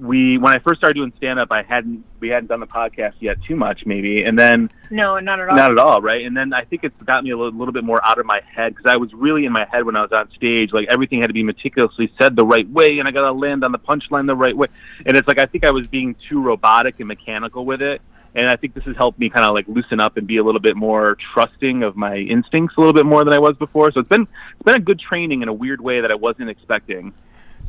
we 0.00 0.38
when 0.38 0.54
I 0.54 0.60
first 0.60 0.78
started 0.78 0.94
doing 0.94 1.12
stand 1.16 1.40
up, 1.40 1.50
I 1.50 1.62
hadn't 1.62 2.04
we 2.20 2.28
hadn't 2.28 2.48
done 2.48 2.60
the 2.60 2.66
podcast 2.66 3.14
yet 3.20 3.36
too 3.46 3.56
much 3.56 3.84
maybe, 3.84 4.22
and 4.22 4.38
then 4.38 4.70
No, 4.90 5.18
not 5.18 5.40
at 5.40 5.48
all. 5.48 5.56
not 5.56 5.70
at 5.72 5.78
all, 5.78 6.00
right? 6.00 6.24
And 6.24 6.36
then 6.36 6.52
I 6.52 6.64
think 6.64 6.84
it's 6.84 6.98
got 7.02 7.24
me 7.24 7.30
a 7.30 7.36
little, 7.36 7.52
little 7.52 7.72
bit 7.72 7.84
more 7.84 7.98
out 8.06 8.18
of 8.18 8.26
my 8.26 8.40
head 8.54 8.74
because 8.76 8.90
I 8.92 8.96
was 8.96 9.12
really 9.12 9.44
in 9.44 9.52
my 9.52 9.66
head 9.70 9.84
when 9.84 9.96
I 9.96 10.02
was 10.02 10.12
on 10.12 10.30
stage. 10.36 10.70
Like 10.72 10.86
everything 10.90 11.20
had 11.20 11.28
to 11.28 11.32
be 11.32 11.42
meticulously 11.42 12.12
said 12.20 12.36
the 12.36 12.46
right 12.46 12.68
way, 12.68 12.98
and 12.98 13.08
I 13.08 13.10
got 13.10 13.22
to 13.22 13.32
land 13.32 13.64
on 13.64 13.72
the 13.72 13.78
punchline 13.78 14.26
the 14.26 14.36
right 14.36 14.56
way. 14.56 14.68
And 15.04 15.16
it's 15.16 15.26
like 15.26 15.40
I 15.40 15.46
think 15.46 15.64
I 15.64 15.72
was 15.72 15.86
being 15.88 16.14
too 16.28 16.40
robotic 16.42 16.96
and 17.00 17.08
mechanical 17.08 17.64
with 17.66 17.82
it. 17.82 18.00
And 18.34 18.46
I 18.48 18.56
think 18.56 18.74
this 18.74 18.84
has 18.84 18.94
helped 18.96 19.18
me 19.18 19.30
kind 19.30 19.44
of 19.44 19.54
like 19.54 19.66
loosen 19.66 20.00
up 20.00 20.16
and 20.16 20.26
be 20.26 20.36
a 20.36 20.44
little 20.44 20.60
bit 20.60 20.76
more 20.76 21.16
trusting 21.34 21.82
of 21.82 21.96
my 21.96 22.16
instincts 22.16 22.76
a 22.76 22.80
little 22.80 22.92
bit 22.92 23.06
more 23.06 23.24
than 23.24 23.34
I 23.34 23.38
was 23.38 23.56
before. 23.56 23.90
So 23.90 24.00
it's 24.00 24.08
been 24.08 24.28
it's 24.52 24.62
been 24.64 24.76
a 24.76 24.80
good 24.80 25.00
training 25.00 25.42
in 25.42 25.48
a 25.48 25.52
weird 25.52 25.80
way 25.80 26.02
that 26.02 26.12
I 26.12 26.14
wasn't 26.14 26.50
expecting. 26.50 27.14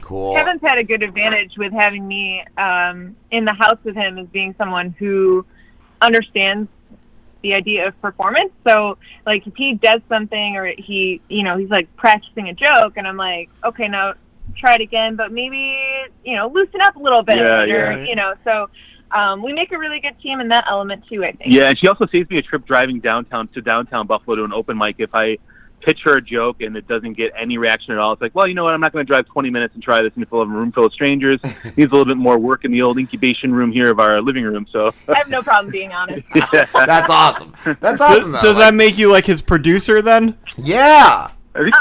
Cool. 0.02 0.36
Kevin's 0.36 0.62
had 0.62 0.78
a 0.78 0.84
good 0.84 1.04
advantage 1.04 1.58
with 1.58 1.72
having 1.72 2.08
me 2.08 2.44
um, 2.58 3.16
in 3.32 3.46
the 3.46 3.54
house 3.54 3.78
with 3.84 3.96
him 3.96 4.18
as 4.18 4.28
being 4.28 4.56
someone 4.58 4.96
who 4.98 5.46
understands 6.02 6.68
the 7.42 7.54
idea 7.54 7.88
of 7.88 8.02
performance. 8.02 8.52
So, 8.68 8.98
like, 9.26 9.46
if 9.48 9.56
he 9.56 9.76
does 9.76 10.02
something 10.10 10.56
or 10.56 10.74
he, 10.78 11.22
you 11.30 11.44
know, 11.44 11.58
he's 11.58 11.70
like 11.70 11.96
practicing 11.96 12.50
a 12.50 12.54
joke, 12.54 12.98
and 12.98 13.08
I'm 13.08 13.18
like, 13.18 13.50
okay, 13.64 13.88
now 13.88 14.14
try 14.58 14.76
it 14.76 14.82
again, 14.82 15.16
but 15.16 15.32
maybe, 15.32 15.78
you 16.26 16.36
know, 16.36 16.48
loosen 16.48 16.82
up 16.82 16.96
a 16.96 17.00
little 17.00 17.22
bit, 17.24 17.38
Yeah, 17.38 17.62
or 17.62 17.68
yeah. 17.68 18.04
you 18.06 18.16
know, 18.16 18.34
so. 18.44 18.70
Um, 19.12 19.42
we 19.42 19.54
make 19.54 19.72
a 19.72 19.78
really 19.80 20.00
good 20.00 20.20
team 20.22 20.40
in 20.40 20.50
that 20.50 20.66
element 20.70 21.08
too. 21.08 21.24
I 21.24 21.32
think. 21.32 21.52
Yeah, 21.52 21.70
and 21.70 21.80
she 21.80 21.88
also 21.88 22.06
saves 22.06 22.30
me 22.30 22.38
a 22.38 22.44
trip 22.44 22.64
driving 22.68 23.00
downtown 23.00 23.48
to 23.56 23.62
downtown 23.62 24.06
Buffalo 24.06 24.36
to 24.36 24.44
an 24.44 24.54
open 24.54 24.78
mic 24.78 24.98
if 25.00 25.16
I 25.16 25.40
pitch 25.82 26.00
her 26.04 26.18
a 26.18 26.22
joke 26.22 26.62
and 26.62 26.76
it 26.76 26.88
doesn't 26.88 27.14
get 27.14 27.32
any 27.40 27.58
reaction 27.58 27.94
at 27.94 28.00
all. 28.00 28.14
It's 28.14 28.22
like, 28.22 28.36
well, 28.36 28.48
you 28.48 28.54
know 28.54 28.64
what? 28.64 28.74
I'm 28.74 28.82
not 28.82 28.92
going 28.92 29.06
to 29.06 29.12
drive 29.12 29.26
20 29.28 29.50
minutes 29.50 29.74
and 29.74 29.84
try 29.84 30.02
this 30.02 30.12
in 30.16 30.24
a 30.24 30.46
room 30.46 30.72
full 30.72 30.86
of 30.86 30.94
strangers. 30.94 31.40
Needs 31.44 31.92
a 31.92 31.96
little 31.96 32.06
bit 32.06 32.18
more 32.18 32.38
work 32.38 32.66
in 32.66 32.72
the 32.72 32.82
old 32.82 32.98
incubation 32.98 33.54
room 33.54 33.72
here 33.72 33.92
of 33.92 34.00
our 34.00 34.22
living 34.22 34.44
room. 34.44 34.68
So 34.72 34.94
I 35.08 35.18
have 35.18 35.30
no 35.30 35.42
problem 35.42 35.72
being 35.72 35.92
honest. 35.92 36.28
That's 36.74 37.10
awesome. 37.10 37.54
That's 37.64 37.80
Does, 37.80 38.02
awesome. 38.02 38.32
Though. 38.34 38.42
does 38.42 38.58
that 38.58 38.74
make 38.74 38.98
you 38.98 39.12
like 39.12 39.26
his 39.26 39.42
producer 39.42 40.02
then? 40.02 40.38
Yeah. 40.58 41.32
I 41.56 41.64
think 41.64 41.74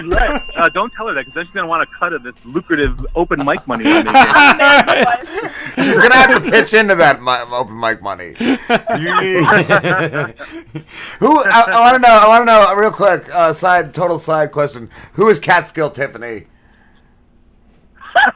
she's 0.00 0.06
right. 0.14 0.40
Uh, 0.56 0.68
don't 0.72 0.92
tell 0.94 1.08
her 1.08 1.14
that 1.14 1.22
because 1.22 1.34
then 1.34 1.44
she's 1.46 1.52
going 1.54 1.64
to 1.64 1.68
want 1.68 1.82
a 1.82 1.86
cut 1.98 2.12
of 2.12 2.22
this 2.22 2.34
lucrative 2.44 3.04
open 3.16 3.44
mic 3.44 3.66
money. 3.66 3.84
I'm. 3.86 4.06
She's 5.84 5.98
gonna 5.98 6.14
have 6.14 6.42
to 6.42 6.50
pitch 6.50 6.72
into 6.72 6.94
that 6.94 7.20
mi- 7.20 7.54
open 7.54 7.78
mic 7.78 8.00
money. 8.00 8.34
You- 8.38 8.56
Who? 11.18 11.42
I, 11.44 11.64
I 11.68 11.80
want 11.80 11.96
to 11.96 12.00
know. 12.00 12.08
I 12.08 12.28
want 12.28 12.42
to 12.42 12.46
know 12.46 12.64
uh, 12.68 12.74
real 12.76 12.92
quick. 12.92 13.28
Uh, 13.34 13.52
side, 13.52 13.92
total 13.92 14.18
side 14.18 14.52
question. 14.52 14.88
Who 15.14 15.28
is 15.28 15.38
Catskill 15.40 15.90
Tiffany? 15.90 16.46
I 18.14 18.30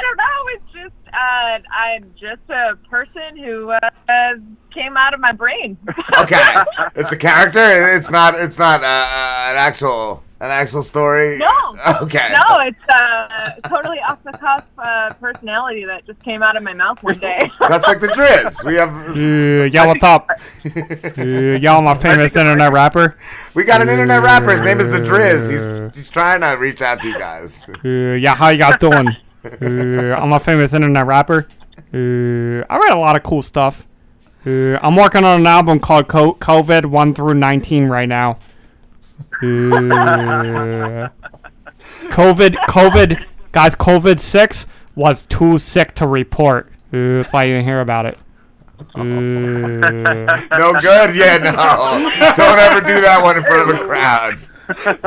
don't 0.00 0.16
know. 0.16 0.48
It's 0.54 0.72
just 0.72 0.94
uh, 1.20 1.58
I'm 1.72 2.12
just 2.18 2.42
a 2.48 2.76
person 2.88 3.36
who 3.36 3.70
uh, 3.70 3.78
uh, 4.08 4.34
came 4.72 4.96
out 4.96 5.14
of 5.14 5.20
my 5.20 5.32
brain. 5.32 5.76
Okay, 6.18 6.54
it's 6.96 7.12
a 7.12 7.16
character. 7.16 7.60
It's 7.96 8.10
not. 8.10 8.34
It's 8.34 8.58
not 8.58 8.82
uh, 8.82 8.86
uh, 8.86 9.50
an 9.50 9.56
actual 9.56 10.22
an 10.40 10.50
actual 10.50 10.82
story. 10.82 11.38
No. 11.38 11.76
Okay. 12.02 12.34
No, 12.34 12.58
it's 12.60 12.78
a 12.90 13.68
totally 13.68 13.98
off 14.00 14.22
the 14.22 14.32
cuff 14.32 14.66
uh, 14.76 15.14
personality 15.14 15.84
that 15.86 16.04
just 16.06 16.22
came 16.22 16.42
out 16.42 16.56
of 16.56 16.62
my 16.62 16.74
mouth 16.74 17.02
one 17.02 17.18
day. 17.18 17.38
That's 17.68 17.86
like 17.86 18.00
the 18.00 18.08
Driz. 18.08 18.64
We 18.66 18.74
have. 18.74 18.90
Uh, 18.90 19.64
yeah, 19.72 19.86
what's 19.86 20.02
up? 20.02 20.28
Uh, 21.16 21.22
y'all 21.60 21.80
my 21.80 21.94
famous 21.94 22.36
internet 22.36 22.72
rapper. 22.72 23.16
We 23.54 23.64
got 23.64 23.80
an 23.80 23.88
internet 23.88 24.22
rapper. 24.22 24.50
His 24.50 24.62
name 24.62 24.80
is 24.80 24.88
the 24.88 25.00
Driz. 25.00 25.50
He's 25.50 25.94
he's 25.94 26.10
trying 26.10 26.40
to 26.42 26.48
reach 26.60 26.82
out 26.82 27.00
to 27.00 27.08
you 27.08 27.18
guys. 27.18 27.68
Uh, 27.84 27.88
yeah, 27.88 28.34
how 28.34 28.48
you 28.48 28.58
guys 28.58 28.76
doing? 28.78 29.08
Uh, 29.44 30.14
I'm 30.20 30.32
a 30.32 30.40
famous 30.40 30.72
internet 30.74 31.06
rapper. 31.06 31.46
Uh, 31.92 32.64
I 32.68 32.78
write 32.78 32.92
a 32.92 32.98
lot 32.98 33.16
of 33.16 33.22
cool 33.22 33.42
stuff. 33.42 33.86
Uh, 34.46 34.76
I'm 34.82 34.96
working 34.96 35.24
on 35.24 35.40
an 35.40 35.46
album 35.46 35.80
called 35.80 36.08
Co- 36.08 36.34
COVID 36.34 36.86
1 36.86 37.14
through 37.14 37.34
19 37.34 37.86
right 37.86 38.08
now. 38.08 38.36
Uh, 39.42 41.08
COVID, 42.08 42.54
COVID, 42.68 43.24
guys, 43.52 43.74
COVID 43.74 44.18
6 44.20 44.66
was 44.94 45.26
too 45.26 45.58
sick 45.58 45.94
to 45.94 46.06
report. 46.06 46.66
Uh, 46.92 47.20
that's 47.22 47.32
why 47.32 47.44
you 47.44 47.54
didn't 47.54 47.66
hear 47.66 47.80
about 47.80 48.06
it. 48.06 48.18
Uh, 48.94 49.02
No 50.58 50.72
good. 50.80 51.14
Yeah, 51.14 51.36
no. 51.38 52.32
Don't 52.34 52.58
ever 52.58 52.80
do 52.80 53.00
that 53.00 53.20
one 53.22 53.36
in 53.36 53.42
front 53.44 53.70
of 53.70 53.76
a 53.76 53.84
crowd. 53.84 54.38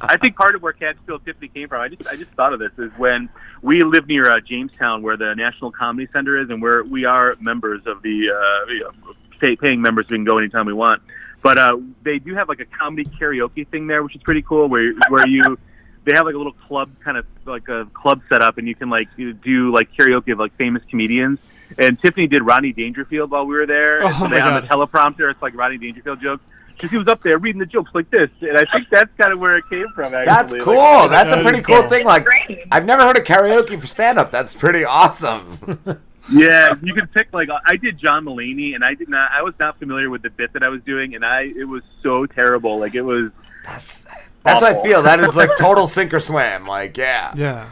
I 0.00 0.16
think 0.20 0.36
part 0.36 0.54
of 0.54 0.62
where 0.62 0.72
Catskill 0.72 1.18
Tiffany 1.20 1.48
came 1.48 1.68
from, 1.68 1.80
I 1.80 1.88
just 1.88 2.06
I 2.08 2.16
just 2.16 2.30
thought 2.32 2.52
of 2.52 2.58
this 2.58 2.72
is 2.78 2.90
when 2.96 3.28
we 3.62 3.82
live 3.82 4.06
near 4.06 4.30
uh, 4.30 4.40
Jamestown, 4.40 5.02
where 5.02 5.16
the 5.16 5.34
National 5.34 5.70
Comedy 5.70 6.08
Center 6.12 6.38
is, 6.38 6.50
and 6.50 6.60
where 6.60 6.82
we 6.84 7.04
are 7.04 7.36
members 7.40 7.86
of 7.86 8.02
the 8.02 8.30
uh, 8.30 8.70
you 8.70 8.80
know, 8.80 8.92
pay, 9.40 9.56
paying 9.56 9.80
members. 9.80 10.06
We 10.10 10.16
can 10.16 10.24
go 10.24 10.38
anytime 10.38 10.66
we 10.66 10.72
want, 10.72 11.02
but 11.42 11.58
uh, 11.58 11.78
they 12.02 12.18
do 12.18 12.34
have 12.34 12.48
like 12.48 12.60
a 12.60 12.66
comedy 12.66 13.04
karaoke 13.04 13.66
thing 13.68 13.86
there, 13.86 14.02
which 14.02 14.16
is 14.16 14.22
pretty 14.22 14.42
cool. 14.42 14.68
Where 14.68 14.92
where 15.08 15.26
you 15.26 15.58
they 16.04 16.12
have 16.16 16.24
like 16.24 16.34
a 16.34 16.38
little 16.38 16.52
club 16.52 16.90
kind 17.00 17.16
of 17.16 17.26
like 17.44 17.68
a 17.68 17.86
club 17.92 18.22
set 18.28 18.42
up, 18.42 18.58
and 18.58 18.66
you 18.66 18.74
can 18.74 18.88
like 18.88 19.08
do 19.16 19.72
like 19.72 19.92
karaoke 19.92 20.32
of 20.32 20.38
like 20.38 20.56
famous 20.56 20.82
comedians. 20.90 21.38
And 21.78 22.00
Tiffany 22.00 22.26
did 22.26 22.42
Rodney 22.42 22.72
Dangerfield 22.72 23.30
while 23.30 23.44
we 23.44 23.54
were 23.54 23.66
there. 23.66 24.02
Oh, 24.02 24.10
so 24.12 24.28
they, 24.28 24.40
on 24.40 24.62
the 24.62 24.66
teleprompter, 24.66 25.30
it's 25.30 25.42
like 25.42 25.54
Rodney 25.54 25.76
Dangerfield 25.78 26.20
jokes. 26.22 26.42
Because 26.78 26.92
he 26.92 26.96
was 26.96 27.08
up 27.08 27.24
there 27.24 27.38
reading 27.38 27.58
the 27.58 27.66
jokes 27.66 27.90
like 27.92 28.08
this, 28.10 28.30
and 28.40 28.56
I 28.56 28.64
think 28.72 28.88
that's 28.88 29.10
kind 29.20 29.32
of 29.32 29.40
where 29.40 29.56
it 29.56 29.64
came 29.68 29.86
from. 29.96 30.14
Actually, 30.14 30.24
That's 30.26 30.52
Like, 30.52 30.62
cool. 30.62 31.08
That's 31.08 31.32
a 31.32 31.42
pretty 31.42 31.60
cool 31.60 31.82
thing. 31.88 32.06
Like, 32.06 32.24
I've 32.70 32.84
never 32.84 33.02
heard 33.02 33.16
of 33.16 33.24
karaoke 33.24 33.80
for 33.80 33.88
stand 33.88 34.16
up. 34.16 34.30
That's 34.30 34.54
pretty 34.54 34.84
awesome. 34.84 35.98
Yeah, 36.30 36.74
you 36.82 36.92
can 36.92 37.06
pick 37.06 37.32
like 37.32 37.48
I 37.64 37.76
did 37.76 37.98
John 37.98 38.26
Mulaney, 38.26 38.74
and 38.74 38.84
I 38.84 38.92
did 38.92 39.08
not. 39.08 39.30
I 39.32 39.42
was 39.42 39.54
not 39.58 39.78
familiar 39.78 40.10
with 40.10 40.20
the 40.20 40.28
bit 40.28 40.52
that 40.52 40.62
I 40.62 40.68
was 40.68 40.82
doing, 40.82 41.14
and 41.14 41.24
I 41.24 41.44
it 41.56 41.66
was 41.66 41.82
so 42.02 42.26
terrible. 42.26 42.78
Like 42.78 42.94
it 42.94 43.00
was. 43.00 43.30
That's 43.64 44.04
That's 44.44 44.60
what 44.60 44.76
I 44.76 44.82
feel. 44.82 45.02
That 45.02 45.20
is 45.20 45.36
like 45.36 45.48
total 45.58 45.86
sink 45.86 46.12
or 46.12 46.20
swim. 46.20 46.66
Like, 46.66 46.98
yeah. 46.98 47.32
Yeah. 47.34 47.70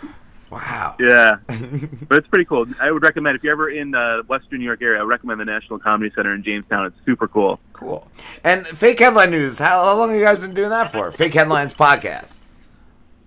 Wow. 0.50 0.96
Yeah, 1.00 1.36
but 1.46 2.18
it's 2.18 2.28
pretty 2.28 2.44
cool. 2.44 2.66
I 2.80 2.90
would 2.90 3.02
recommend 3.02 3.36
if 3.36 3.42
you're 3.42 3.52
ever 3.52 3.70
in 3.70 3.90
the 3.90 4.22
Western 4.28 4.60
New 4.60 4.64
York 4.64 4.80
area, 4.80 5.00
I 5.00 5.02
would 5.02 5.08
recommend 5.08 5.40
the 5.40 5.44
National 5.44 5.78
Comedy 5.78 6.12
Center 6.14 6.34
in 6.34 6.42
Jamestown. 6.44 6.86
It's 6.86 6.96
super 7.04 7.26
cool. 7.26 7.58
Cool. 7.72 8.06
And 8.44 8.66
fake 8.66 9.00
headline 9.00 9.30
news. 9.30 9.58
How, 9.58 9.84
how 9.84 9.98
long 9.98 10.10
have 10.10 10.18
you 10.18 10.24
guys 10.24 10.40
been 10.40 10.54
doing 10.54 10.70
that 10.70 10.92
for? 10.92 11.10
Fake 11.10 11.34
headlines 11.34 11.74
podcast. 11.74 12.40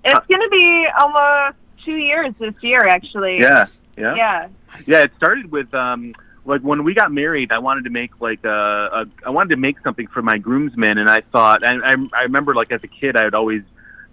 It's 0.05 0.27
going 0.27 0.41
to 0.41 0.49
be 0.49 0.87
almost 0.97 1.57
two 1.83 1.97
years 1.97 2.33
this 2.39 2.55
year, 2.61 2.87
actually. 2.87 3.39
Yeah, 3.39 3.67
yeah, 3.97 4.15
Yeah. 4.15 4.47
Yeah, 4.85 5.01
it 5.01 5.11
started 5.17 5.51
with 5.51 5.73
um 5.73 6.13
like 6.45 6.61
when 6.61 6.83
we 6.83 6.93
got 6.93 7.11
married. 7.11 7.51
I 7.51 7.59
wanted 7.59 7.83
to 7.85 7.89
make 7.89 8.19
like 8.21 8.43
a, 8.45 8.49
a 8.49 9.05
I 9.25 9.29
wanted 9.29 9.49
to 9.49 9.57
make 9.57 9.79
something 9.81 10.07
for 10.07 10.21
my 10.21 10.37
groomsmen, 10.37 10.97
and 10.97 11.09
I 11.09 11.21
thought 11.31 11.63
I, 11.63 11.75
I 11.83 11.95
I 12.13 12.21
remember 12.23 12.55
like 12.55 12.71
as 12.71 12.83
a 12.83 12.87
kid 12.87 13.17
I 13.17 13.25
would 13.25 13.35
always 13.35 13.63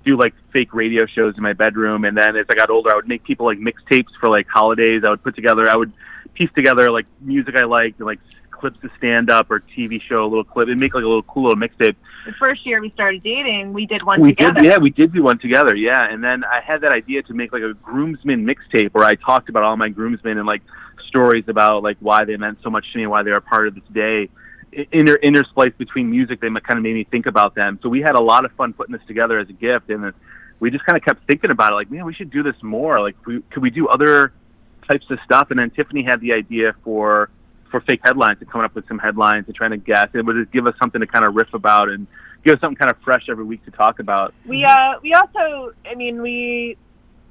do 0.07 0.17
like 0.17 0.33
fake 0.53 0.73
radio 0.73 1.05
shows 1.05 1.37
in 1.37 1.43
my 1.43 1.53
bedroom, 1.53 2.05
and 2.05 2.17
then 2.17 2.37
as 2.37 2.47
I 2.49 2.55
got 2.55 2.71
older, 2.71 2.91
I 2.91 2.95
would 2.95 3.09
make 3.09 3.25
people 3.25 3.45
like 3.45 3.59
mixtapes 3.59 4.15
for 4.21 4.31
like 4.31 4.47
holidays. 4.47 5.03
I 5.07 5.11
would 5.11 5.23
put 5.23 5.35
together, 5.35 5.69
I 5.71 5.77
would 5.77 5.93
piece 6.35 6.51
together 6.55 6.91
like 6.91 7.07
music 7.21 7.57
I 7.57 7.65
liked, 7.65 8.01
like 8.01 8.21
clips 8.51 8.81
to 8.81 8.91
stand 8.97 9.29
up 9.31 9.51
or 9.51 9.61
TV 9.77 10.01
show, 10.01 10.25
a 10.25 10.29
little 10.29 10.45
clip, 10.45 10.69
and 10.69 10.81
make 10.81 10.95
like 10.95 11.05
a 11.05 11.07
little 11.07 11.25
cool 11.25 11.49
little 11.49 11.61
mixtape. 11.61 11.97
The 12.25 12.33
first 12.39 12.65
year 12.65 12.81
we 12.81 12.91
started 12.91 13.23
dating, 13.23 13.73
we 13.73 13.85
did 13.85 14.03
one 14.03 14.21
We 14.21 14.31
together. 14.31 14.55
did, 14.55 14.65
yeah, 14.65 14.79
we 14.79 14.91
did 14.91 15.13
do 15.13 15.23
one 15.23 15.39
together, 15.39 15.75
yeah. 15.75 16.11
And 16.11 16.23
then 16.23 16.45
I 16.45 16.61
had 16.61 16.81
that 16.83 16.93
idea 16.93 17.23
to 17.25 17.35
make 17.35 17.53
like 17.53 17.63
a 17.63 17.75
groomsmen 17.75 18.47
mixtape 18.47 18.95
where 18.95 19.05
I 19.05 19.17
talked 19.17 19.49
about 19.49 19.65
all 19.65 19.77
my 19.77 19.89
groomsmen 19.89 20.39
and 20.39 20.47
like 20.47 20.63
stories 21.09 21.49
about 21.49 21.83
like 21.83 21.97
why 22.01 22.25
they 22.25 22.37
meant 22.37 22.59
so 22.63 22.71
much 22.71 22.87
to 22.93 22.99
me, 22.99 23.03
and 23.05 23.11
why 23.11 23.23
they 23.25 23.33
are 23.33 23.41
part 23.41 23.69
of 23.69 23.75
this 23.75 23.85
day. 23.93 24.29
Inter 24.93 25.17
interspliced 25.23 25.79
between 25.79 26.11
music, 26.11 26.41
they 26.41 26.49
kind 26.49 26.77
of 26.77 26.83
made 26.83 26.95
me 26.95 27.05
think 27.05 27.27
about 27.27 27.55
them. 27.55 27.79
So 27.83 27.89
we 27.89 28.01
had 28.01 28.15
a 28.15 28.21
lot 28.21 28.45
of 28.45 28.53
fun 28.53 28.75
putting 28.75 28.93
this 28.93 29.07
together 29.07 29.39
as 29.39 29.49
a 29.49 29.55
gift, 29.55 29.89
and 29.89 30.13
we 30.61 30.71
just 30.71 30.85
kind 30.85 30.97
of 30.97 31.05
kept 31.05 31.27
thinking 31.27 31.51
about 31.51 31.73
it. 31.73 31.77
Like, 31.77 31.91
man, 31.91 32.05
we 32.05 32.13
should 32.13 32.31
do 32.31 32.43
this 32.43 32.57
more. 32.63 33.01
Like, 33.01 33.17
we, 33.27 33.41
could 33.51 33.63
we 33.63 33.71
do 33.71 33.89
other 33.89 34.33
types 34.87 35.07
of 35.11 35.19
stuff? 35.25 35.51
And 35.51 35.59
then 35.59 35.71
Tiffany 35.71 36.03
had 36.03 36.21
the 36.21 36.33
idea 36.33 36.75
for 36.85 37.31
for 37.71 37.81
fake 37.81 38.01
headlines 38.05 38.39
and 38.41 38.49
coming 38.49 38.65
up 38.65 38.75
with 38.77 38.87
some 38.87 38.99
headlines 38.99 39.47
and 39.47 39.55
trying 39.57 39.73
to 39.73 39.77
guess. 39.77 40.09
It 40.15 40.25
would 40.25 40.37
just 40.37 40.53
give 40.53 40.67
us 40.67 40.75
something 40.79 41.01
to 41.01 41.07
kind 41.07 41.27
of 41.27 41.35
riff 41.35 41.53
about 41.53 41.89
and 41.89 42.07
give 42.45 42.55
us 42.55 42.61
something 42.61 42.77
kind 42.77 42.93
of 42.93 42.99
fresh 43.03 43.25
every 43.29 43.45
week 43.45 43.65
to 43.65 43.73
talk 43.73 43.99
about. 43.99 44.35
We 44.45 44.65
uh 44.65 45.01
we 45.03 45.15
also 45.15 45.73
I 45.85 45.95
mean 45.97 46.23
we 46.23 46.77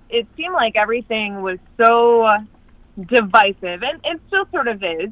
it 0.10 0.28
seemed 0.36 0.54
like 0.54 0.76
everything 0.76 1.42
was 1.42 1.60
so 1.78 2.28
divisive 3.02 3.84
and 3.84 4.00
it 4.04 4.20
still 4.28 4.46
sort 4.52 4.68
of 4.68 4.84
is. 4.84 5.12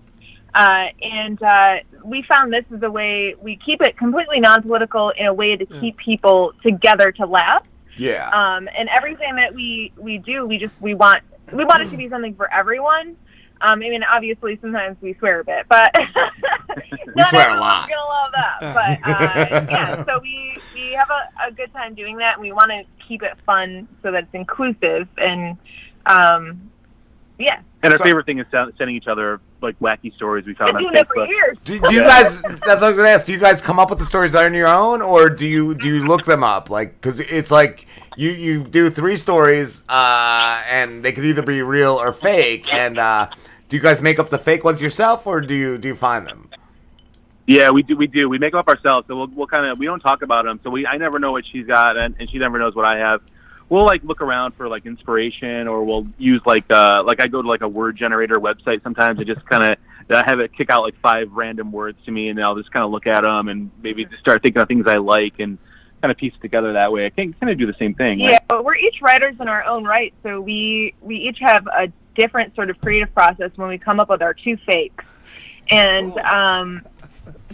Uh, 0.55 0.85
and 1.01 1.41
uh, 1.41 1.77
we 2.03 2.23
found 2.23 2.51
this 2.51 2.65
is 2.71 2.83
a 2.83 2.91
way 2.91 3.35
we 3.41 3.57
keep 3.65 3.81
it 3.81 3.97
completely 3.97 4.39
non-political 4.39 5.11
in 5.11 5.25
a 5.25 5.33
way 5.33 5.55
to 5.55 5.65
keep 5.65 5.97
people 5.97 6.53
together 6.61 7.11
to 7.13 7.25
laugh. 7.25 7.65
Yeah. 7.97 8.29
Um, 8.29 8.67
and 8.77 8.89
everything 8.89 9.35
that 9.35 9.53
we 9.53 9.91
we 9.97 10.17
do, 10.17 10.45
we 10.45 10.57
just 10.57 10.79
we 10.81 10.93
want 10.93 11.23
we 11.51 11.63
want 11.65 11.83
it 11.83 11.89
to 11.91 11.97
be 11.97 12.09
something 12.09 12.35
for 12.35 12.51
everyone. 12.51 13.15
Um, 13.61 13.75
I 13.75 13.89
mean, 13.89 14.03
obviously, 14.03 14.57
sometimes 14.61 14.97
we 15.01 15.13
swear 15.13 15.39
a 15.39 15.43
bit, 15.45 15.65
but 15.69 15.89
We 17.15 17.23
swear 17.25 17.41
a 17.41 17.51
everyone's 17.51 17.61
lot. 17.61 17.89
gonna 17.89 18.05
love 18.05 18.31
that. 18.33 18.99
But 19.03 19.09
uh, 19.09 19.65
yeah, 19.71 20.05
so 20.05 20.19
we 20.21 20.57
we 20.73 20.91
have 20.93 21.09
a, 21.09 21.47
a 21.49 21.51
good 21.51 21.71
time 21.73 21.93
doing 21.93 22.17
that, 22.17 22.33
and 22.33 22.41
we 22.41 22.51
want 22.51 22.71
to 22.71 22.83
keep 23.07 23.21
it 23.23 23.37
fun 23.45 23.87
so 24.01 24.11
that 24.11 24.23
it's 24.23 24.33
inclusive 24.33 25.07
and 25.17 25.57
um, 26.05 26.71
yeah. 27.37 27.61
And 27.83 27.93
our 27.93 27.99
favorite 27.99 28.25
thing 28.25 28.39
is 28.39 28.45
sen- 28.51 28.71
sending 28.77 28.95
each 28.95 29.07
other 29.07 29.39
like 29.63 29.79
wacky 29.79 30.13
stories 30.15 30.45
we 30.45 30.53
found 30.53 30.73
Been 30.73 30.85
on 30.85 30.93
doing 30.93 31.05
for 31.05 31.15
Facebook. 31.15 31.27
years. 31.27 31.57
Do, 31.63 31.79
do 31.79 31.93
you 31.93 32.01
guys? 32.01 32.41
That's 32.41 32.61
what 32.61 32.83
I 32.83 32.87
was 32.89 32.95
gonna 32.97 33.09
ask. 33.09 33.25
Do 33.25 33.31
you 33.33 33.39
guys 33.39 33.61
come 33.61 33.79
up 33.79 33.89
with 33.89 33.99
the 33.99 34.05
stories 34.05 34.35
on 34.35 34.53
your 34.53 34.67
own, 34.67 35.01
or 35.01 35.29
do 35.29 35.47
you 35.47 35.73
do 35.75 35.87
you 35.87 36.05
look 36.05 36.25
them 36.25 36.43
up? 36.43 36.69
Like, 36.69 36.93
because 37.01 37.19
it's 37.19 37.49
like 37.51 37.87
you 38.17 38.31
you 38.31 38.63
do 38.63 38.89
three 38.89 39.17
stories, 39.17 39.83
uh, 39.89 40.61
and 40.69 41.03
they 41.03 41.11
could 41.11 41.25
either 41.25 41.41
be 41.41 41.61
real 41.61 41.93
or 41.93 42.13
fake. 42.13 42.71
And 42.73 42.99
uh, 42.99 43.29
do 43.69 43.77
you 43.77 43.81
guys 43.81 44.01
make 44.01 44.19
up 44.19 44.29
the 44.29 44.37
fake 44.37 44.63
ones 44.63 44.81
yourself, 44.81 45.25
or 45.25 45.41
do 45.41 45.55
you 45.55 45.77
do 45.77 45.87
you 45.87 45.95
find 45.95 46.27
them? 46.27 46.49
Yeah, 47.45 47.71
we 47.71 47.83
do. 47.83 47.97
We 47.97 48.07
do. 48.07 48.29
We 48.29 48.37
make 48.37 48.51
them 48.51 48.59
up 48.59 48.69
ourselves. 48.69 49.07
So 49.07 49.17
we'll, 49.17 49.27
we'll 49.27 49.47
kind 49.47 49.69
of 49.69 49.77
we 49.77 49.85
don't 49.85 49.99
talk 49.99 50.21
about 50.21 50.45
them. 50.45 50.59
So 50.63 50.69
we 50.69 50.85
I 50.87 50.97
never 50.97 51.19
know 51.19 51.31
what 51.31 51.45
she's 51.45 51.67
got, 51.67 51.97
and, 51.97 52.15
and 52.19 52.29
she 52.29 52.37
never 52.37 52.57
knows 52.57 52.73
what 52.75 52.85
I 52.85 52.97
have. 52.99 53.21
We'll 53.69 53.85
like 53.85 54.03
look 54.03 54.21
around 54.21 54.53
for 54.55 54.67
like 54.67 54.85
inspiration, 54.85 55.67
or 55.67 55.83
we'll 55.83 56.07
use 56.17 56.41
like 56.45 56.71
uh 56.71 57.03
like 57.03 57.21
I 57.21 57.27
go 57.27 57.41
to 57.41 57.47
like 57.47 57.61
a 57.61 57.67
word 57.67 57.97
generator 57.97 58.35
website 58.35 58.83
sometimes 58.83 59.19
and 59.19 59.27
just 59.27 59.45
kind 59.45 59.71
of 59.71 59.77
I 60.09 60.23
have 60.27 60.39
it 60.39 60.55
kick 60.55 60.69
out 60.69 60.83
like 60.83 60.95
five 61.01 61.31
random 61.31 61.71
words 61.71 61.97
to 62.05 62.11
me, 62.11 62.29
and 62.29 62.41
I'll 62.41 62.55
just 62.55 62.71
kind 62.71 62.83
of 62.83 62.91
look 62.91 63.07
at 63.07 63.21
them 63.21 63.47
and 63.47 63.71
maybe 63.81 64.05
just 64.05 64.19
start 64.19 64.41
thinking 64.41 64.61
of 64.61 64.67
things 64.67 64.85
I 64.87 64.97
like 64.97 65.39
and 65.39 65.57
kind 66.01 66.11
of 66.11 66.17
piece 66.17 66.33
together 66.41 66.73
that 66.73 66.91
way. 66.91 67.05
I 67.05 67.09
can 67.09 67.33
kind 67.33 67.49
of 67.49 67.57
do 67.57 67.65
the 67.65 67.75
same 67.79 67.93
thing. 67.93 68.19
Yeah, 68.19 68.39
but 68.47 68.65
we're 68.65 68.75
each 68.75 69.01
writers 69.01 69.35
in 69.39 69.47
our 69.47 69.63
own 69.63 69.85
right, 69.85 70.13
so 70.21 70.41
we 70.41 70.93
we 71.01 71.15
each 71.15 71.37
have 71.39 71.65
a 71.67 71.87
different 72.15 72.53
sort 72.55 72.69
of 72.69 72.79
creative 72.81 73.13
process 73.15 73.51
when 73.55 73.69
we 73.69 73.77
come 73.77 73.99
up 73.99 74.09
with 74.09 74.21
our 74.21 74.33
two 74.33 74.57
fakes, 74.57 75.05
and 75.69 76.17
um, 76.19 76.85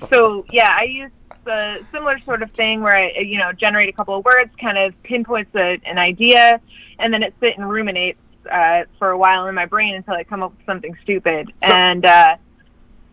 so 0.10 0.46
yeah, 0.52 0.70
I 0.70 0.84
use 0.84 1.12
the 1.50 1.80
similar 1.92 2.20
sort 2.26 2.44
of 2.44 2.52
thing 2.52 2.82
where 2.82 2.96
I 2.96 3.20
you 3.22 3.40
know 3.40 3.52
generate 3.52 3.90
a 3.90 3.94
couple 3.94 4.16
of 4.16 4.24
words, 4.24 4.52
kind 4.62 4.78
of 4.78 4.94
pinpoints 5.04 5.54
a, 5.56 5.80
an 5.86 5.98
idea, 5.98 6.62
and 7.00 7.12
then 7.12 7.24
it 7.24 7.34
sit 7.40 7.58
and 7.58 7.68
ruminates 7.68 8.20
uh, 8.52 8.84
for 9.00 9.10
a 9.10 9.18
while 9.18 9.48
in 9.48 9.56
my 9.56 9.66
brain 9.66 9.96
until 9.96 10.14
I 10.14 10.24
come 10.24 10.44
up 10.44 10.56
with 10.56 10.66
something 10.66 10.96
stupid, 11.02 11.52
and 11.64 12.06
uh, 12.06 12.36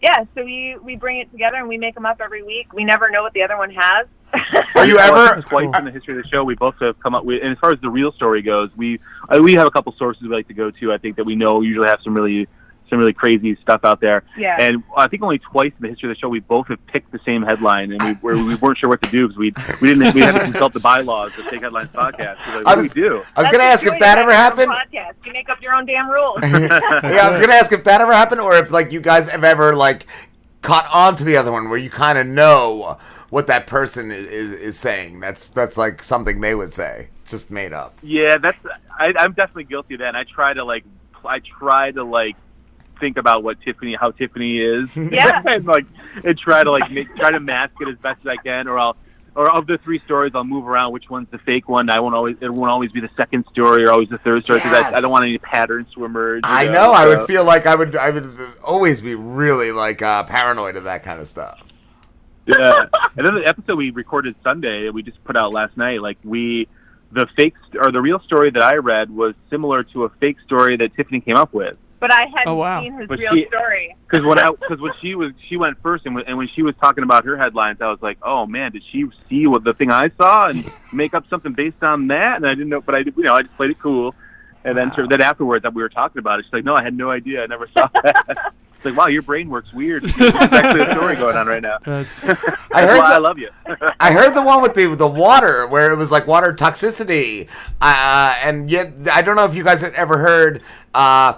yeah, 0.03 0.25
so 0.35 0.45
we 0.45 0.77
we 0.83 0.97
bring 0.97 1.19
it 1.19 1.31
together 1.33 1.57
and 1.57 1.69
we 1.69 1.79
make 1.79 1.95
them 1.95 2.05
up 2.05 2.21
every 2.21 2.43
week. 2.43 2.73
We 2.75 2.85
never 2.85 3.11
know 3.11 3.23
what 3.23 3.33
the 3.33 3.43
other 3.43 3.57
one 3.57 3.71
has. 3.71 4.07
Are 4.75 4.87
you 4.87 4.99
ever? 4.99 5.35
think 5.37 5.47
twice 5.47 5.79
in 5.79 5.87
the 5.87 5.91
history 5.91 6.19
of 6.19 6.23
the 6.23 6.29
show 6.29 6.45
we 6.45 6.57
both 6.57 6.75
have 6.81 6.99
come 7.01 7.15
up 7.15 7.25
with 7.25 7.43
and 7.43 7.53
as 7.53 7.59
far 7.59 7.73
as 7.73 7.81
the 7.81 7.89
real 7.89 8.13
story 8.13 8.43
goes 8.43 8.69
we 8.77 8.99
uh, 9.31 9.41
we 9.41 9.55
have 9.55 9.67
a 9.67 9.71
couple 9.71 9.95
sources 9.97 10.23
we 10.25 10.29
like 10.29 10.49
to 10.49 10.53
go 10.53 10.71
to 10.71 10.93
i 10.93 10.99
think 10.99 11.15
that 11.17 11.25
we 11.25 11.37
know 11.37 11.63
usually 11.63 11.89
have 11.89 12.01
some 12.03 12.13
really 12.13 12.49
some 12.89 12.99
really 12.99 13.13
crazy 13.13 13.57
stuff 13.63 13.81
out 13.85 14.01
there. 14.01 14.23
Yeah. 14.37 14.57
And 14.61 14.83
I 14.97 15.09
think 15.09 15.23
only 15.23 15.39
twice 15.39 15.73
in 15.79 15.83
the 15.83 15.89
history 15.89 16.11
of 16.11 16.17
the 16.17 16.21
show 16.21 16.29
we 16.29 16.41
both 16.41 16.69
have 16.69 16.85
picked 16.87 17.13
the 17.13 17.21
same 17.25 17.43
headline, 17.43 17.93
and 17.93 18.03
we 18.03 18.13
were, 18.23 18.43
we 18.43 18.55
weren't 18.55 18.79
sure 18.79 18.89
what 18.89 19.03
to 19.03 19.11
do 19.11 19.29
because 19.29 19.39
we 19.39 19.53
we 19.81 19.95
didn't 19.95 20.15
we 20.15 20.21
had 20.21 20.33
to 20.33 20.41
consult 20.41 20.73
the 20.73 20.81
bylaws 20.81 21.37
of 21.39 21.45
Fake 21.47 21.63
Headlines 21.63 21.89
podcast. 21.89 22.39
So 22.45 22.59
like, 22.59 22.67
I 22.67 22.75
was- 22.75 22.93
do 22.93 23.03
we 23.03 23.09
do? 23.09 23.25
I 23.37 23.43
was 23.43 23.51
gonna 23.51 23.65
ask 23.65 23.87
if 23.87 23.99
that 23.99 24.19
ever 24.19 24.33
happened. 24.33 24.73
Podcast. 24.73 25.15
You 25.25 25.33
make 25.33 25.49
up 25.49 25.61
your 25.61 25.75
own 25.75 25.87
damn 25.87 26.09
rules. 26.11 26.39
yeah, 26.43 27.27
I 27.27 27.31
was 27.31 27.41
gonna 27.41 27.55
ask 27.55 27.73
if 27.73 27.85
that 27.85 28.01
ever 28.01 28.13
happened, 28.13 28.41
or 28.41 28.57
if 28.57 28.71
like 28.71 28.93
you 28.93 29.01
guys 29.01 29.29
have 29.31 29.45
ever 29.45 29.75
like 29.75 30.07
caught 30.63 30.89
on 30.93 31.17
to 31.17 31.25
the 31.25 31.37
other 31.37 31.53
one 31.53 31.69
where 31.69 31.79
you 31.79 31.91
kind 31.91 32.19
of 32.19 32.27
know 32.27 32.99
what 33.31 33.47
that 33.47 33.67
person 33.67 34.11
is, 34.11 34.27
is, 34.27 34.53
is 34.53 34.79
saying. 34.79 35.21
That's 35.21 35.49
that's 35.49 35.77
like 35.77 36.03
something 36.03 36.41
they 36.41 36.55
would 36.55 36.73
say, 36.73 37.09
just 37.27 37.51
made 37.51 37.73
up. 37.73 37.99
Yeah, 38.03 38.37
that's 38.39 38.59
I, 38.99 39.13
I'm 39.19 39.33
definitely 39.33 39.65
guilty 39.65 39.95
of 39.95 40.01
that. 40.01 40.09
And 40.09 40.17
I 40.17 40.25
try 40.25 40.55
to 40.55 40.65
like 40.65 40.85
I 41.25 41.41
try 41.41 41.91
to 41.93 42.05
like 42.05 42.37
think 42.99 43.17
about 43.17 43.43
what 43.43 43.61
Tiffany 43.63 43.97
how 43.99 44.11
Tiffany 44.11 44.59
is. 44.59 44.95
Yeah. 44.97 45.43
and 45.47 45.65
like 45.67 45.87
and 46.25 46.39
try 46.39 46.65
to 46.65 46.71
like 46.71 46.91
make, 46.91 47.15
try 47.17 47.31
to 47.31 47.41
mask 47.41 47.75
it 47.81 47.89
as 47.89 47.97
best 47.99 48.21
as 48.21 48.27
I 48.27 48.37
can, 48.43 48.69
or 48.69 48.79
I'll. 48.79 48.97
Or 49.35 49.51
of 49.53 49.67
the 49.67 49.77
three 49.85 50.01
stories, 50.07 50.33
I'll 50.35 50.45
move 50.45 50.67
around. 50.67 50.93
Which 50.95 51.11
one's 51.11 51.29
the 51.31 51.37
fake 51.37 51.69
one? 51.69 51.91
I 51.91 52.01
won't 52.01 52.15
always. 52.15 52.39
It 52.41 52.51
won't 52.51 52.71
always 52.71 52.91
be 52.91 53.01
the 53.03 53.11
second 53.19 53.45
story 53.53 53.85
or 53.85 53.91
always 53.91 54.09
the 54.09 54.17
third 54.17 54.43
story 54.45 54.61
because 54.61 54.73
Yes. 54.73 54.95
I, 54.95 54.97
I 54.97 55.01
don't 55.03 55.11
want 55.11 55.25
any 55.25 55.37
patterns 55.37 55.89
to 55.93 56.07
emerge. 56.07 56.41
I 56.45 56.69
know. 56.69 56.93
I 56.93 57.05
so- 57.05 57.19
would 57.19 57.27
feel 57.27 57.45
like 57.45 57.67
I 57.67 57.75
would 57.75 57.95
I 57.97 58.09
would 58.09 58.35
always 58.65 59.03
be 59.03 59.15
really 59.15 59.73
like 59.73 60.01
uh, 60.01 60.23
paranoid 60.25 60.77
of 60.77 60.85
that 60.85 61.03
kind 61.03 61.21
of 61.21 61.29
stuff. 61.29 61.61
yeah. 62.47 62.87
And 63.17 63.27
then 63.27 63.35
the 63.35 63.45
episode 63.47 63.77
we 63.77 63.91
recorded 63.91 64.37
Sunday, 64.43 64.85
that 64.85 64.93
we 64.95 65.03
just 65.03 65.23
put 65.25 65.37
out 65.37 65.53
last 65.53 65.77
night. 65.77 66.01
Like 66.01 66.17
we, 66.25 66.67
the 67.13 67.27
fake 67.37 67.55
st- 67.69 67.85
or 67.85 67.93
the 67.93 68.01
real 68.01 68.21
story 68.21 68.51
that 68.53 68.63
I 68.63 68.77
read 68.77 69.11
was 69.11 69.35
similar 69.51 69.83
to 69.85 70.05
a 70.05 70.09
fake 70.21 70.39
story 70.47 70.79
that 70.79 70.95
Tiffany 70.97 71.21
came 71.21 71.37
up 71.37 71.53
with. 71.53 71.77
But 71.99 72.13
I 72.13 72.27
hadn't 72.27 72.49
Oh, 72.49 72.55
wow. 72.57 72.83
seen 72.83 72.93
his 72.99 73.09
But 73.09 73.19
real 73.19 73.33
she- 73.35 73.47
story. 73.47 73.97
Because 74.09 74.25
when 74.27 74.39
I, 74.39 74.51
because 74.51 74.81
when 74.81 74.93
she 75.01 75.15
was, 75.15 75.33
she 75.49 75.57
went 75.57 75.81
first, 75.83 76.05
and 76.07 76.15
when, 76.15 76.25
and 76.27 76.37
when 76.39 76.49
she 76.55 76.63
was 76.63 76.75
talking 76.81 77.03
about 77.05 77.25
her 77.25 77.37
headlines, 77.37 77.81
I 77.81 77.89
was 77.89 78.01
like, 78.03 78.19
oh 78.23 78.47
man, 78.47 78.73
did 78.73 78.83
she 78.93 79.07
see 79.29 79.47
what 79.47 79.65
the 79.65 79.73
thing 79.75 79.91
I 79.91 80.11
saw 80.17 80.47
and 80.49 80.71
make 80.93 81.15
up 81.15 81.25
something 81.31 81.53
based 81.55 81.83
on 81.83 82.09
that? 82.09 82.37
And 82.37 82.47
I 82.47 82.51
didn't 82.51 82.69
know, 82.69 82.81
but 82.81 82.95
I, 82.95 82.99
you 82.99 83.13
know, 83.17 83.33
I 83.35 83.43
just 83.43 83.57
played 83.57 83.71
it 83.71 83.79
cool. 83.81 84.15
And 84.65 84.77
then, 84.77 84.93
then 85.09 85.23
afterwards, 85.23 85.63
that 85.63 85.75
we 85.75 85.83
were 85.83 85.89
talking 85.89 86.19
about 86.19 86.41
it, 86.41 86.45
she's 86.47 86.53
like, 86.53 86.65
no, 86.65 86.75
I 86.75 86.83
had 86.83 86.93
no 86.95 87.11
idea, 87.11 87.43
I 87.43 87.47
never 87.47 87.69
saw 87.69 87.89
that. 88.03 88.53
It's 88.75 88.85
like, 88.85 88.97
wow, 88.97 89.07
your 89.07 89.23
brain 89.23 89.49
works 89.49 89.73
weird. 89.73 90.05
There's 90.05 90.35
actually 90.35 90.83
a 90.83 90.91
story 90.93 91.15
going 91.17 91.37
on 91.37 91.47
right 91.47 91.63
now. 91.63 91.79
That's, 91.85 92.15
I 92.73 92.85
heard 92.87 92.99
why 92.99 93.13
I 93.13 93.15
the- 93.15 93.21
love 93.21 93.39
you. 93.39 93.49
I 94.01 94.13
heard 94.13 94.35
the 94.35 94.43
one 94.43 94.61
with 94.63 94.75
the 94.75 94.95
the 94.95 95.07
water 95.07 95.67
where 95.69 95.91
it 95.93 95.97
was 95.97 96.13
like 96.13 96.27
water 96.27 96.53
toxicity, 96.53 97.49
uh, 97.81 98.37
and 98.43 98.71
yet 98.71 98.93
I 99.13 99.23
don't 99.23 99.37
know 99.37 99.45
if 99.47 99.55
you 99.55 99.65
guys 99.65 99.81
had 99.81 99.95
ever 99.95 100.19
heard. 100.19 100.63
Uh, 100.93 101.35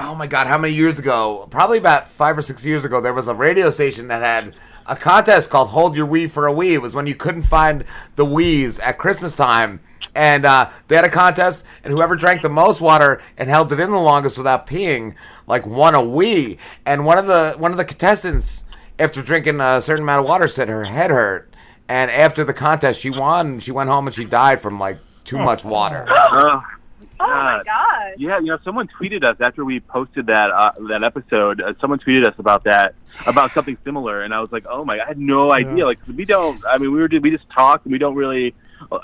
oh 0.00 0.14
my 0.14 0.26
god, 0.26 0.46
how 0.46 0.58
many 0.58 0.74
years 0.74 0.98
ago? 0.98 1.46
Probably 1.50 1.78
about 1.78 2.08
five 2.08 2.36
or 2.36 2.42
six 2.42 2.64
years 2.64 2.84
ago. 2.84 3.00
There 3.00 3.14
was 3.14 3.28
a 3.28 3.34
radio 3.34 3.70
station 3.70 4.08
that 4.08 4.22
had 4.22 4.54
a 4.86 4.96
contest 4.96 5.50
called 5.50 5.68
"Hold 5.68 5.96
Your 5.96 6.06
Wee 6.06 6.26
for 6.26 6.48
a 6.48 6.52
Wii." 6.52 6.72
It 6.72 6.78
was 6.78 6.94
when 6.94 7.06
you 7.06 7.14
couldn't 7.14 7.42
find 7.42 7.84
the 8.16 8.26
Wiis 8.26 8.80
at 8.82 8.98
Christmas 8.98 9.36
time. 9.36 9.80
And 10.12 10.44
uh, 10.44 10.70
they 10.88 10.96
had 10.96 11.04
a 11.04 11.10
contest, 11.10 11.64
and 11.84 11.92
whoever 11.92 12.16
drank 12.16 12.42
the 12.42 12.48
most 12.48 12.80
water 12.80 13.22
and 13.36 13.48
held 13.48 13.72
it 13.72 13.78
in 13.78 13.92
the 13.92 13.98
longest 13.98 14.38
without 14.38 14.66
peeing, 14.66 15.14
like 15.46 15.64
won 15.64 15.94
a 15.94 16.00
Wii. 16.00 16.58
And 16.84 17.06
one 17.06 17.18
of 17.18 17.26
the 17.26 17.54
one 17.58 17.70
of 17.70 17.76
the 17.76 17.84
contestants 17.84 18.64
after 18.98 19.22
drinking 19.22 19.60
a 19.60 19.80
certain 19.80 20.02
amount 20.02 20.20
of 20.20 20.26
water 20.26 20.46
said 20.46 20.68
her 20.68 20.84
head 20.84 21.10
hurt 21.10 21.52
and 21.88 22.10
after 22.10 22.44
the 22.44 22.52
contest 22.52 23.00
she 23.00 23.10
won 23.10 23.58
she 23.58 23.72
went 23.72 23.88
home 23.88 24.06
and 24.06 24.14
she 24.14 24.24
died 24.24 24.60
from 24.60 24.78
like 24.78 24.98
too 25.24 25.38
much 25.38 25.64
water 25.64 26.06
Oh, 27.20 27.26
my 27.26 27.62
god. 27.64 28.14
Yeah, 28.16 28.38
you 28.38 28.46
know, 28.46 28.58
someone 28.64 28.88
tweeted 28.88 29.24
us 29.24 29.36
after 29.40 29.64
we 29.64 29.80
posted 29.80 30.26
that 30.26 30.50
uh, 30.50 30.72
that 30.88 31.04
episode. 31.04 31.60
Uh, 31.60 31.74
someone 31.80 31.98
tweeted 31.98 32.26
us 32.26 32.34
about 32.38 32.64
that, 32.64 32.94
about 33.26 33.52
something 33.52 33.76
similar, 33.84 34.22
and 34.22 34.32
I 34.32 34.40
was 34.40 34.50
like, 34.52 34.64
"Oh 34.68 34.84
my! 34.84 35.00
I 35.00 35.06
had 35.06 35.18
no 35.18 35.52
idea." 35.52 35.84
Like, 35.84 35.98
we 36.06 36.24
don't. 36.24 36.60
I 36.68 36.78
mean, 36.78 36.92
we 36.92 37.00
were 37.00 37.08
we 37.20 37.30
just 37.30 37.48
talk, 37.50 37.82
and 37.84 37.92
we 37.92 37.98
don't 37.98 38.14
really. 38.14 38.54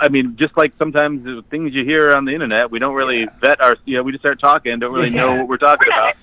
I 0.01 0.09
mean, 0.09 0.37
just 0.39 0.57
like 0.57 0.73
sometimes 0.79 1.25
the 1.25 1.45
things 1.51 1.75
you 1.75 1.85
hear 1.85 2.15
on 2.15 2.25
the 2.25 2.33
internet, 2.33 2.71
we 2.71 2.79
don't 2.79 2.95
really 2.95 3.29
vet 3.41 3.63
our. 3.63 3.77
You 3.85 3.97
know, 3.99 4.03
we 4.03 4.13
just 4.13 4.23
start 4.23 4.41
talking, 4.41 4.79
don't 4.79 4.93
really 4.93 5.11
know 5.11 5.35
what 5.37 5.49
we're 5.49 5.59
talking 5.59 5.93
about. 5.93 6.17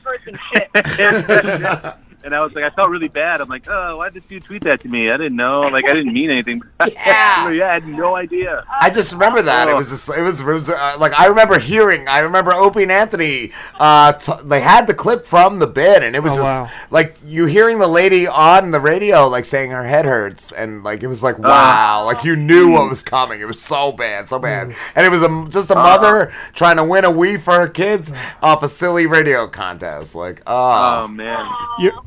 Experts 2.23 2.25
in 2.25 2.25
shit. 2.25 2.25
and 2.25 2.35
I 2.35 2.41
was 2.41 2.53
like, 2.53 2.63
I 2.63 2.69
felt 2.75 2.89
really 2.89 3.07
bad. 3.07 3.41
I'm 3.41 3.49
like, 3.49 3.65
oh, 3.69 3.97
why 3.97 4.09
did 4.09 4.23
you 4.29 4.39
tweet 4.39 4.63
that 4.63 4.79
to 4.81 4.87
me? 4.89 5.09
I 5.11 5.17
didn't 5.17 5.35
know. 5.35 5.61
Like, 5.61 5.87
I 5.89 5.93
didn't 5.93 6.13
mean 6.13 6.29
anything. 6.31 6.61
Yeah, 7.05 7.49
yeah, 7.49 7.69
I 7.69 7.73
had 7.73 7.87
no 7.87 8.15
idea. 8.15 8.63
i 8.81 8.89
just 8.89 9.11
remember 9.13 9.41
that 9.41 9.67
it 9.67 9.71
Oh. 9.71 9.75
was 9.75 9.89
just 9.89 10.09
it 10.17 10.21
was, 10.21 10.41
it 10.41 10.45
was 10.45 10.69
uh, 10.69 10.95
like 10.99 11.17
i 11.19 11.25
remember 11.27 11.57
hearing 11.59 12.07
i 12.07 12.19
remember 12.19 12.51
opie 12.53 12.83
and 12.83 12.91
anthony 12.91 13.51
uh 13.79 14.13
t- 14.13 14.31
they 14.45 14.61
had 14.61 14.87
the 14.87 14.93
clip 14.93 15.25
from 15.25 15.59
the 15.59 15.67
bid, 15.67 16.03
and 16.03 16.15
it 16.15 16.21
was 16.23 16.33
Oh, 16.33 16.37
just 16.37 16.61
wow. 16.61 16.69
like 16.91 17.17
you 17.25 17.45
hearing 17.45 17.79
the 17.79 17.87
lady 17.87 18.27
on 18.27 18.71
the 18.71 18.79
radio 18.79 19.27
like 19.27 19.45
saying 19.45 19.71
her 19.71 19.83
head 19.85 20.05
hurts 20.05 20.51
and 20.51 20.83
like 20.83 21.03
it 21.03 21.07
was 21.07 21.23
like 21.23 21.37
wow 21.39 22.05
like 22.05 22.23
you 22.23 22.35
knew 22.35 22.71
what 22.71 22.89
was 22.89 23.03
coming 23.03 23.41
it 23.41 23.45
was 23.45 23.59
so 23.61 23.91
bad 23.91 24.27
so 24.27 24.39
bad 24.39 24.73
and 24.95 25.05
it 25.05 25.09
was 25.09 25.21
a, 25.21 25.47
just 25.49 25.69
a 25.71 25.75
mother 25.75 26.31
trying 26.53 26.77
to 26.77 26.83
win 26.83 27.05
a 27.05 27.11
wii 27.11 27.39
for 27.39 27.53
her 27.53 27.67
kids 27.67 28.11
off 28.41 28.63
a 28.63 28.67
silly 28.69 29.05
radio 29.07 29.47
contest 29.47 30.15
like 30.15 30.41
oh, 30.47 31.03
Oh 31.03 31.07
man. 31.07 31.49
You- 31.79 32.01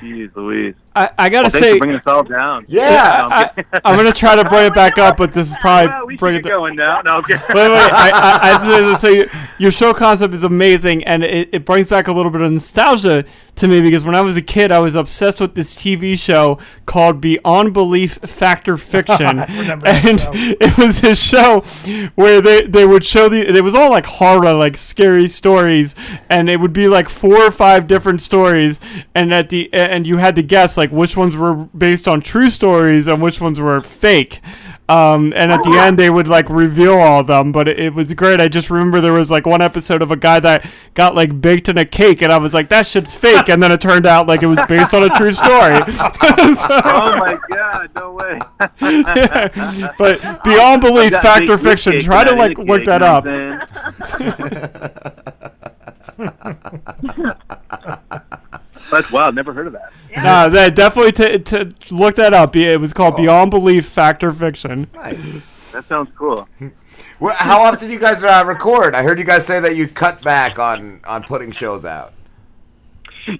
Jeez 0.00 0.30
Louise. 0.36 0.83
I, 0.96 1.10
I 1.18 1.28
gotta 1.28 1.44
Well, 1.44 1.50
thanks 1.50 1.58
say, 1.58 1.72
for 1.72 1.78
bringing 1.78 1.96
us 1.96 2.02
all 2.06 2.22
down. 2.22 2.64
Yeah, 2.68 3.26
No, 3.28 3.34
I'm. 3.34 3.64
I, 3.84 3.90
am 3.92 3.96
gonna 3.96 4.12
try 4.12 4.36
to 4.36 4.44
bring 4.48 4.66
it 4.66 4.74
back 4.74 4.96
up, 4.98 5.16
but 5.16 5.32
this 5.32 5.48
is 5.48 5.56
probably 5.60 5.88
Well, 5.88 6.06
we 6.06 6.16
bring 6.16 6.34
should 6.34 6.40
it. 6.46 6.48
get 6.48 6.54
going 6.54 6.76
now. 6.76 7.00
No, 7.02 7.16
okay. 7.16 7.34
Wait, 7.48 7.54
wait. 7.54 7.92
I, 7.92 8.10
I, 8.12 8.38
I 8.42 8.46
have 8.58 8.62
to 8.62 8.98
say, 8.98 9.28
your 9.58 9.70
show 9.72 9.92
concept 9.92 10.34
is 10.34 10.44
amazing, 10.44 11.04
and 11.04 11.24
it, 11.24 11.48
it 11.52 11.64
brings 11.64 11.90
back 11.90 12.06
a 12.08 12.12
little 12.12 12.30
bit 12.30 12.42
of 12.42 12.52
nostalgia 12.52 13.24
to 13.56 13.68
me 13.68 13.80
because 13.80 14.04
when 14.04 14.14
I 14.14 14.20
was 14.20 14.36
a 14.36 14.42
kid, 14.42 14.72
I 14.72 14.78
was 14.80 14.94
obsessed 14.94 15.40
with 15.40 15.54
this 15.54 15.74
TV 15.76 16.18
show 16.18 16.58
called 16.86 17.20
Beyond 17.20 17.72
Belief 17.72 18.14
Fact 18.14 18.68
or 18.68 18.76
Fiction, 18.76 19.38
and 19.40 19.46
it 19.84 20.78
was 20.78 21.00
this 21.00 21.22
show 21.22 21.60
where 22.14 22.40
they, 22.40 22.62
they 22.66 22.84
would 22.84 23.04
show 23.04 23.28
the 23.28 23.44
it 23.56 23.62
was 23.62 23.74
all 23.74 23.90
like 23.90 24.06
horror, 24.06 24.52
like 24.52 24.76
scary 24.76 25.26
stories, 25.28 25.94
and 26.28 26.48
it 26.48 26.58
would 26.60 26.72
be 26.72 26.88
like 26.88 27.08
four 27.08 27.36
or 27.38 27.50
five 27.50 27.86
different 27.86 28.20
stories, 28.20 28.80
and 29.14 29.32
at 29.34 29.48
the 29.50 29.72
and 29.72 30.06
you 30.06 30.18
had 30.18 30.34
to 30.36 30.42
guess 30.42 30.76
like 30.76 30.83
which 30.90 31.16
ones 31.16 31.36
were 31.36 31.54
based 31.54 32.06
on 32.08 32.20
true 32.20 32.50
stories 32.50 33.06
and 33.06 33.22
which 33.22 33.40
ones 33.40 33.60
were 33.60 33.80
fake. 33.80 34.40
Um, 34.86 35.32
and 35.34 35.50
at 35.50 35.62
the 35.62 35.70
end, 35.80 35.98
they 35.98 36.10
would 36.10 36.28
like 36.28 36.48
reveal 36.50 36.94
all 36.94 37.20
of 37.20 37.26
them, 37.26 37.52
but 37.52 37.68
it, 37.68 37.78
it 37.78 37.94
was 37.94 38.12
great. 38.12 38.40
I 38.40 38.48
just 38.48 38.68
remember 38.70 39.00
there 39.00 39.12
was 39.12 39.30
like 39.30 39.46
one 39.46 39.62
episode 39.62 40.02
of 40.02 40.10
a 40.10 40.16
guy 40.16 40.40
that 40.40 40.68
got 40.94 41.14
like 41.14 41.40
baked 41.40 41.68
in 41.68 41.78
a 41.78 41.84
cake, 41.84 42.20
and 42.22 42.30
I 42.30 42.36
was 42.38 42.52
like, 42.52 42.68
"That 42.68 42.86
shit's 42.86 43.14
fake," 43.14 43.48
and 43.48 43.62
then 43.62 43.72
it 43.72 43.80
turned 43.80 44.04
out 44.06 44.26
like 44.26 44.42
it 44.42 44.46
was 44.46 44.58
based 44.68 44.92
on 44.92 45.02
a 45.02 45.08
true 45.10 45.32
story. 45.32 45.48
oh 45.86 47.16
my 47.16 47.38
god, 47.48 47.90
no 47.94 48.12
way. 48.12 48.38
but 49.98 50.44
beyond 50.44 50.82
belief, 50.82 51.14
I've 51.14 51.22
fact 51.22 51.48
or 51.48 51.56
fiction. 51.56 51.98
Try 52.00 52.24
to 52.24 52.34
like 52.34 52.58
ate 52.58 52.58
look 52.58 52.84
cake, 52.84 52.86
that 52.86 53.00
you 53.00 53.06
know 53.06 53.60
up. 58.50 58.60
What 58.94 59.00
I'm? 59.00 59.02
That's 59.02 59.12
wild. 59.12 59.34
Never 59.34 59.52
heard 59.52 59.66
of 59.66 59.72
that. 59.74 59.92
No, 60.16 60.50
that 60.50 60.74
definitely 60.74 61.12
to 61.12 61.38
to 61.38 61.94
look 61.94 62.16
that 62.16 62.34
up. 62.34 62.56
It 62.56 62.78
was 62.78 62.92
called 62.92 63.16
Beyond 63.16 63.50
Belief, 63.50 63.86
Fact 63.86 64.22
or 64.24 64.32
Fiction. 64.32 64.88
That 64.94 65.84
sounds 65.86 66.10
cool. 66.16 66.48
Well, 67.20 67.34
how 67.38 67.62
often 67.62 67.88
do 67.88 67.94
you 67.94 68.00
guys 68.00 68.24
uh, 68.24 68.42
record? 68.44 68.94
I 68.94 69.02
heard 69.02 69.18
you 69.18 69.24
guys 69.24 69.46
say 69.46 69.60
that 69.60 69.76
you 69.76 69.86
cut 69.86 70.20
back 70.22 70.58
on 70.58 71.00
on 71.04 71.22
putting 71.22 71.52
shows 71.52 71.84
out. 71.84 72.12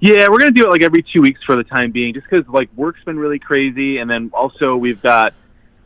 Yeah, 0.01 0.29
we're 0.29 0.39
gonna 0.39 0.53
do 0.53 0.65
it 0.65 0.71
like 0.71 0.83
every 0.83 1.03
two 1.03 1.21
weeks 1.21 1.43
for 1.45 1.57
the 1.57 1.65
time 1.65 1.91
being, 1.91 2.15
just 2.15 2.27
because 2.29 2.47
like 2.49 2.71
work's 2.77 3.03
been 3.05 3.19
really 3.19 3.39
crazy, 3.39 3.99
and 3.99 4.09
then 4.09 4.31
also 4.33 4.77
we've 4.77 5.03
got 5.03 5.35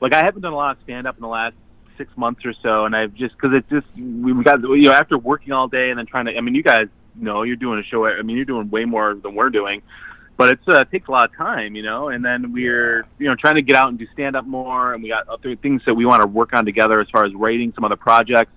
like 0.00 0.12
I 0.12 0.24
haven't 0.24 0.42
done 0.42 0.52
a 0.52 0.56
lot 0.56 0.76
of 0.76 0.82
stand 0.84 1.06
up 1.06 1.16
in 1.16 1.22
the 1.22 1.28
last 1.28 1.56
six 1.96 2.14
months 2.16 2.44
or 2.44 2.54
so, 2.62 2.84
and 2.84 2.94
I've 2.94 3.14
just 3.14 3.34
because 3.34 3.56
it's 3.56 3.68
just 3.68 3.86
we've 3.96 4.44
got 4.44 4.60
you 4.62 4.82
know 4.82 4.92
after 4.92 5.18
working 5.18 5.52
all 5.52 5.68
day 5.68 5.90
and 5.90 5.98
then 5.98 6.06
trying 6.06 6.26
to 6.26 6.36
I 6.36 6.40
mean 6.40 6.54
you 6.54 6.62
guys 6.62 6.88
know 7.20 7.42
you're 7.42 7.56
doing 7.56 7.78
a 7.78 7.82
show 7.82 8.06
I 8.06 8.22
mean 8.22 8.36
you're 8.36 8.44
doing 8.44 8.70
way 8.70 8.84
more 8.84 9.14
than 9.14 9.34
we're 9.34 9.50
doing, 9.50 9.82
but 10.36 10.52
it's 10.52 10.68
uh, 10.68 10.80
it 10.80 10.90
takes 10.90 11.08
a 11.08 11.10
lot 11.10 11.30
of 11.30 11.36
time 11.36 11.74
you 11.74 11.82
know, 11.82 12.08
and 12.08 12.24
then 12.24 12.52
we're 12.52 13.04
you 13.18 13.26
know 13.26 13.34
trying 13.34 13.56
to 13.56 13.62
get 13.62 13.76
out 13.76 13.88
and 13.88 13.98
do 13.98 14.06
stand 14.12 14.36
up 14.36 14.46
more, 14.46 14.94
and 14.94 15.02
we 15.02 15.08
got 15.08 15.28
other 15.28 15.56
things 15.56 15.82
that 15.86 15.94
we 15.94 16.06
want 16.06 16.22
to 16.22 16.28
work 16.28 16.52
on 16.52 16.64
together 16.64 17.00
as 17.00 17.08
far 17.10 17.24
as 17.24 17.34
writing 17.34 17.72
some 17.74 17.84
other 17.84 17.96
projects. 17.96 18.52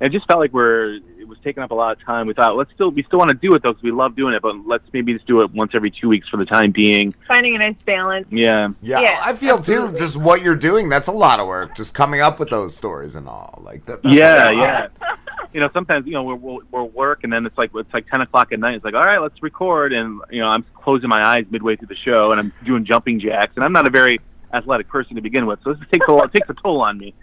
And 0.00 0.12
it 0.12 0.16
just 0.16 0.26
felt 0.26 0.40
like 0.40 0.52
we're 0.52 0.94
it 1.18 1.28
was 1.28 1.38
taking 1.44 1.62
up 1.62 1.70
a 1.70 1.74
lot 1.74 1.96
of 1.96 2.04
time. 2.04 2.26
We 2.26 2.32
thought 2.32 2.56
let's 2.56 2.72
still 2.72 2.90
we 2.90 3.02
still 3.02 3.18
want 3.18 3.30
to 3.30 3.36
do 3.36 3.54
it 3.54 3.62
though 3.62 3.72
because 3.72 3.82
we 3.82 3.92
love 3.92 4.16
doing 4.16 4.34
it, 4.34 4.40
but 4.40 4.66
let's 4.66 4.84
maybe 4.92 5.12
just 5.12 5.26
do 5.26 5.42
it 5.42 5.52
once 5.52 5.72
every 5.74 5.90
two 5.90 6.08
weeks 6.08 6.26
for 6.28 6.38
the 6.38 6.44
time 6.44 6.72
being. 6.72 7.14
Finding 7.28 7.54
a 7.54 7.58
nice 7.58 7.80
balance. 7.84 8.26
Yeah. 8.30 8.70
Yeah, 8.80 9.00
Yeah, 9.00 9.20
I 9.22 9.34
feel 9.34 9.58
too. 9.58 9.92
Just 9.92 10.16
what 10.16 10.42
you're 10.42 10.56
doing, 10.56 10.88
that's 10.88 11.08
a 11.08 11.12
lot 11.12 11.38
of 11.38 11.46
work. 11.46 11.76
Just 11.76 11.92
coming 11.92 12.20
up 12.20 12.38
with 12.38 12.48
those 12.48 12.74
stories 12.74 13.14
and 13.14 13.28
all, 13.28 13.60
like 13.62 13.84
that. 13.86 14.02
That's 14.02 14.14
yeah, 14.14 14.50
yeah. 14.50 14.88
You 15.52 15.60
know, 15.60 15.68
sometimes 15.72 16.06
you 16.06 16.12
know 16.12 16.22
we're, 16.22 16.34
we're 16.36 16.58
we're 16.70 16.84
work, 16.84 17.24
and 17.24 17.32
then 17.32 17.44
it's 17.46 17.58
like 17.58 17.70
it's 17.74 17.92
like 17.92 18.06
ten 18.08 18.20
o'clock 18.20 18.52
at 18.52 18.58
night. 18.60 18.74
It's 18.76 18.84
like, 18.84 18.94
all 18.94 19.02
right, 19.02 19.18
let's 19.20 19.42
record, 19.42 19.92
and 19.92 20.20
you 20.30 20.40
know, 20.40 20.46
I'm 20.48 20.64
closing 20.74 21.08
my 21.08 21.26
eyes 21.26 21.44
midway 21.50 21.76
through 21.76 21.88
the 21.88 21.96
show, 21.96 22.30
and 22.30 22.38
I'm 22.40 22.52
doing 22.64 22.84
jumping 22.84 23.18
jacks, 23.20 23.52
and 23.56 23.64
I'm 23.64 23.72
not 23.72 23.86
a 23.88 23.90
very 23.90 24.20
athletic 24.52 24.88
person 24.88 25.14
to 25.16 25.22
begin 25.22 25.46
with, 25.46 25.60
so 25.64 25.72
this 25.74 25.88
takes 25.92 26.06
a 26.08 26.12
lot, 26.12 26.32
takes 26.32 26.48
a 26.50 26.54
toll 26.54 26.80
on 26.82 26.98
me. 26.98 27.14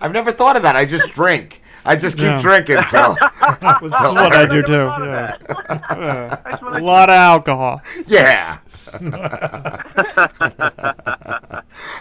I've 0.00 0.12
never 0.12 0.32
thought 0.32 0.56
of 0.56 0.62
that. 0.62 0.76
I 0.76 0.84
just 0.84 1.10
drink. 1.12 1.62
I 1.86 1.96
just 1.96 2.16
keep 2.16 2.24
Yeah. 2.26 2.40
drinking 2.40 2.78
till. 2.90 3.14
This 3.14 3.92
is 4.00 4.12
what 4.14 4.34
I 4.34 4.46
do 4.46 4.62
too. 4.62 4.72
Yeah. 4.72 5.36
Yeah. 5.68 6.58
A 6.62 6.80
lot 6.80 7.08
of 7.10 7.14
alcohol. 7.16 7.82
Yeah. 8.06 8.58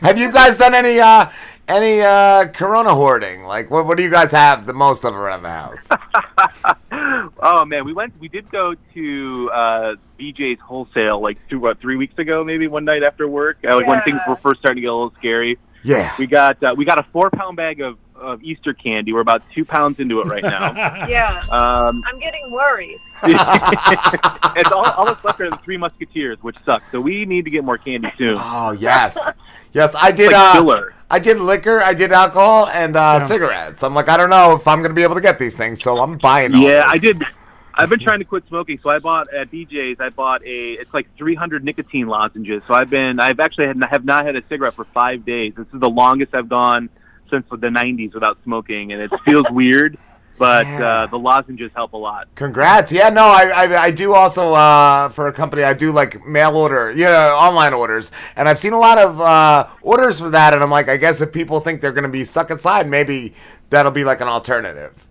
have 0.02 0.18
you 0.18 0.32
guys 0.32 0.58
done 0.58 0.74
any 0.76 1.00
uh 1.00 1.28
any 1.68 2.02
uh 2.02 2.48
corona 2.48 2.94
hoarding? 2.94 3.44
Like 3.44 3.70
what 3.70 3.86
what 3.86 3.98
do 3.98 4.04
you 4.04 4.12
guys 4.12 4.32
have 4.32 4.66
the 4.66 4.74
most 4.74 5.04
of 5.04 5.16
around 5.16 5.44
the 5.44 5.50
house? 5.50 5.90
Oh 7.46 7.66
man, 7.66 7.84
we 7.84 7.92
went. 7.92 8.18
We 8.22 8.30
did 8.30 8.50
go 8.50 8.74
to 8.94 9.52
uh, 9.54 9.96
BJ's 10.18 10.62
Wholesale 10.62 11.22
like 11.22 11.38
two, 11.50 11.60
what, 11.60 11.80
three 11.82 11.98
weeks 11.98 12.18
ago, 12.18 12.42
maybe 12.44 12.68
one 12.68 12.86
night 12.86 13.04
after 13.04 13.28
work. 13.28 13.58
Uh, 13.70 13.76
like 13.76 13.86
when 13.86 14.02
things 14.04 14.22
were 14.28 14.38
first 14.38 14.62
starting 14.62 14.78
to 14.78 14.82
get 14.82 14.88
a 14.88 14.94
little 14.94 15.14
scary. 15.18 15.60
Yeah. 15.84 16.16
We 16.18 16.26
got 16.26 16.64
uh, 16.64 16.74
we 16.78 16.86
got 16.86 17.00
a 17.00 17.04
four 17.12 17.30
pound 17.30 17.58
bag 17.58 17.82
of, 17.82 17.98
of 18.24 18.44
Easter 18.44 18.74
candy. 18.74 19.14
We're 19.14 19.22
about 19.22 19.44
two 19.54 19.66
pounds 19.66 20.00
into 20.00 20.22
it 20.22 20.28
right 20.28 20.44
now. 20.44 20.74
Yeah. 21.14 21.28
um, 21.52 22.02
I'm 22.08 22.20
getting 22.20 22.50
worried. 22.50 23.00
it's 23.24 24.72
all, 24.72 24.90
all 24.92 25.06
that's 25.06 25.24
left 25.24 25.42
are 25.42 25.50
the 25.50 25.58
Three 25.58 25.78
Musketeers, 25.78 26.38
which 26.42 26.56
sucks. 26.66 26.86
So 26.92 27.02
we 27.02 27.26
need 27.26 27.46
to 27.46 27.52
get 27.52 27.64
more 27.64 27.78
candy 27.78 28.12
soon. 28.18 28.38
Oh 28.40 28.72
yes, 28.72 29.18
yes. 29.74 29.96
I 30.00 30.12
did. 30.12 30.32
Like 30.32 30.56
uh. 30.56 30.82
I 31.12 31.20
did 31.20 31.40
liquor. 31.40 31.82
I 31.82 31.94
did 31.94 32.12
alcohol 32.12 32.68
and 32.68 32.96
uh, 32.96 33.20
cigarettes. 33.20 33.84
I'm 33.84 33.94
like, 33.94 34.10
I 34.10 34.18
don't 34.18 34.30
know 34.30 34.56
if 34.56 34.68
I'm 34.68 34.82
gonna 34.82 34.94
be 34.94 35.04
able 35.04 35.16
to 35.16 35.22
get 35.22 35.40
these 35.40 35.58
things, 35.58 35.82
so 35.82 36.00
I'm 36.00 36.18
buying. 36.18 36.56
All 36.56 36.62
Yeah, 36.62 36.86
I 36.88 36.98
did. 36.98 37.22
I've 37.76 37.90
been 37.90 38.00
trying 38.00 38.20
to 38.20 38.26
quit 38.26 38.48
smoking, 38.48 38.80
so 38.82 38.90
I 38.90 39.00
bought 39.00 39.34
at 39.34 39.52
BJ's. 39.52 40.00
I 40.00 40.10
bought 40.10 40.44
a. 40.44 40.74
It's 40.74 40.94
like 40.94 41.08
300 41.18 41.64
nicotine 41.64 42.08
lozenges. 42.08 42.64
So 42.66 42.74
I've 42.74 42.90
been. 42.90 43.20
I've 43.20 43.40
actually 43.40 43.68
had, 43.68 43.84
have 43.84 44.06
not 44.06 44.26
had 44.26 44.36
a 44.36 44.46
cigarette 44.48 44.74
for 44.74 44.86
five 44.86 45.26
days. 45.26 45.54
This 45.56 45.68
is 45.74 45.80
the 45.80 45.90
longest 45.90 46.34
I've 46.34 46.50
gone 46.50 46.90
since 47.34 47.46
the 47.50 47.68
90s 47.68 48.14
without 48.14 48.38
smoking, 48.44 48.92
and 48.94 49.02
it 49.02 49.12
feels 49.26 49.46
weird. 49.52 49.98
But 50.38 50.66
uh, 50.68 51.08
the 51.12 51.18
lozenges 51.18 51.72
help 51.76 51.94
a 51.94 51.98
lot. 51.98 52.28
Congrats! 52.34 52.92
Yeah, 52.92 53.10
no, 53.10 53.22
I, 53.22 53.52
I 53.56 53.84
I 53.84 53.92
do 53.92 54.14
also 54.16 54.54
uh, 54.54 55.10
for 55.10 55.28
a 55.28 55.32
company. 55.34 55.64
I 55.64 55.74
do 55.74 55.92
like 55.92 56.26
mail 56.26 56.56
order, 56.58 56.92
yeah, 56.92 57.32
online 57.36 57.72
orders, 57.74 58.12
and 58.36 58.50
I've 58.50 58.58
seen 58.58 58.74
a 58.74 58.80
lot 58.80 58.98
of 58.98 59.22
uh, 59.22 59.68
orders 59.84 60.20
for 60.20 60.32
that. 60.32 60.54
And 60.56 60.64
I'm 60.64 60.72
like, 60.72 60.90
I 60.90 60.98
guess 60.98 61.22
if 61.22 61.32
people 61.32 61.60
think 61.60 61.82
they're 61.82 61.92
gonna 61.92 62.10
be 62.10 62.26
stuck 62.26 62.50
inside, 62.50 62.90
maybe 62.90 63.36
that'll 63.70 63.92
be 63.92 64.04
like 64.04 64.22
an 64.22 64.28
alternative. 64.28 65.08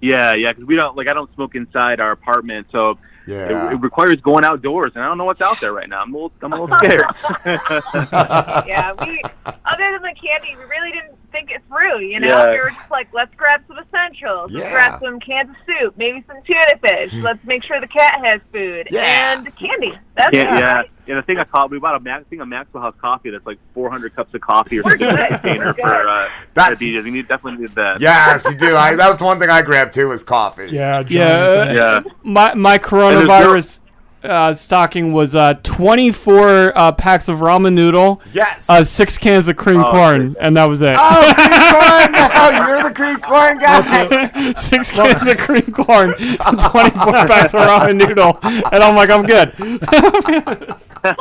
Yeah, 0.00 0.34
yeah, 0.34 0.50
because 0.52 0.64
we 0.64 0.74
don't 0.76 0.96
like 0.96 1.06
I 1.06 1.12
don't 1.14 1.32
smoke 1.34 1.54
inside 1.54 2.00
our 2.00 2.10
apartment, 2.10 2.66
so 2.72 2.98
Yeah. 3.28 3.68
it, 3.70 3.74
it 3.74 3.80
requires 3.80 4.16
going 4.16 4.44
outdoors, 4.44 4.92
and 4.96 5.04
I 5.04 5.06
don't 5.06 5.18
know 5.18 5.24
what's 5.26 5.40
out 5.42 5.60
there 5.60 5.72
right 5.72 5.88
now. 5.88 6.02
I'm 6.02 6.12
a 6.12 6.16
little, 6.18 6.32
I'm 6.42 6.52
a 6.52 6.60
little 6.60 6.76
scared. 6.78 7.04
yeah, 8.66 8.92
we 8.92 9.22
other 9.46 9.88
than 9.92 10.02
the 10.02 10.14
candy, 10.20 10.56
we 10.56 10.64
really 10.64 10.90
didn't 10.90 11.16
think 11.32 11.50
it 11.50 11.62
through. 11.68 12.00
You 12.00 12.20
know, 12.20 12.28
Yeah. 12.28 12.50
we 12.52 12.58
were 12.58 12.70
just 12.70 12.90
like, 12.90 13.08
let's 13.12 13.34
grab 13.34 13.62
some 13.66 13.78
essentials. 13.78 14.52
Let's 14.52 14.70
grab 14.70 15.00
some 15.02 15.18
cans 15.18 15.50
of 15.50 15.56
soup, 15.66 15.96
maybe 15.96 16.22
some 16.28 16.36
tuna 16.46 16.60
fish. 16.80 17.12
let's 17.22 17.42
make 17.44 17.64
sure 17.64 17.80
the 17.80 17.88
cat 17.88 18.20
has 18.24 18.40
food 18.52 18.88
Yeah. 18.90 19.32
and 19.34 19.56
candy. 19.56 19.92
That's 20.16 20.32
yeah, 20.32 20.56
it. 20.56 20.60
yeah, 20.60 20.82
yeah. 21.06 21.14
The 21.16 21.22
thing 21.22 21.38
I 21.38 21.44
caught, 21.44 21.70
we 21.70 21.78
bought 21.78 21.96
a 21.96 22.00
Max, 22.00 22.26
thing 22.28 22.40
of 22.40 22.48
Maxwell 22.48 22.82
House 22.82 22.92
coffee 23.00 23.30
that's 23.30 23.46
like 23.46 23.58
400 23.74 24.14
cups 24.14 24.32
of 24.34 24.40
coffee 24.42 24.78
or 24.78 24.82
something 24.82 25.08
in 25.08 25.18
a 25.18 25.28
container 25.28 25.74
for 25.74 26.08
uh, 26.08 26.28
That's- 26.54 26.78
the 26.78 26.94
DJs. 26.96 27.04
We 27.04 27.10
need 27.10 27.28
definitely 27.28 27.62
need 27.62 27.74
that. 27.74 28.00
Yes, 28.00 28.44
you 28.44 28.54
do. 28.54 28.76
I, 28.76 28.94
that 28.94 29.08
was 29.08 29.20
one 29.20 29.38
thing 29.38 29.48
I 29.50 29.62
grabbed 29.62 29.94
too 29.94 30.08
was 30.08 30.22
coffee. 30.22 30.68
Yeah, 30.70 31.02
Yeah. 31.08 31.72
Yeah. 31.72 32.00
My 32.22 32.54
my 32.54 32.78
coronavirus 32.78 33.80
uh, 34.24 34.52
stocking 34.52 35.12
was 35.12 35.34
uh, 35.34 35.54
24 35.62 36.76
uh, 36.78 36.92
packs 36.92 37.28
of 37.28 37.38
ramen 37.40 37.72
noodle. 37.74 38.20
Yes. 38.32 38.68
Uh, 38.68 38.84
six 38.84 39.18
cans 39.18 39.48
of 39.48 39.56
cream 39.56 39.80
Oh, 39.80 39.90
corn, 39.90 40.36
and 40.40 40.56
that 40.56 40.64
was 40.66 40.80
it. 40.82 40.94
Oh, 40.98 41.32
cream 41.36 41.72
corn! 41.72 42.12
No, 42.12 42.50
you're 42.68 42.82
the 42.88 42.94
cream 42.94 43.18
corn 43.20 43.58
guy. 43.58 44.52
Six 44.54 44.90
cans 44.90 45.26
of 45.26 45.38
cream 45.38 45.72
corn, 45.72 46.14
and 46.18 46.60
24 46.60 47.12
packs 47.26 47.54
of 47.54 47.60
ramen 47.60 47.96
noodle, 47.98 48.38
and 48.42 48.82
I'm 48.82 48.94
like, 48.94 49.10
I'm 49.10 49.24
good. 49.26 49.52
That's 51.02 51.18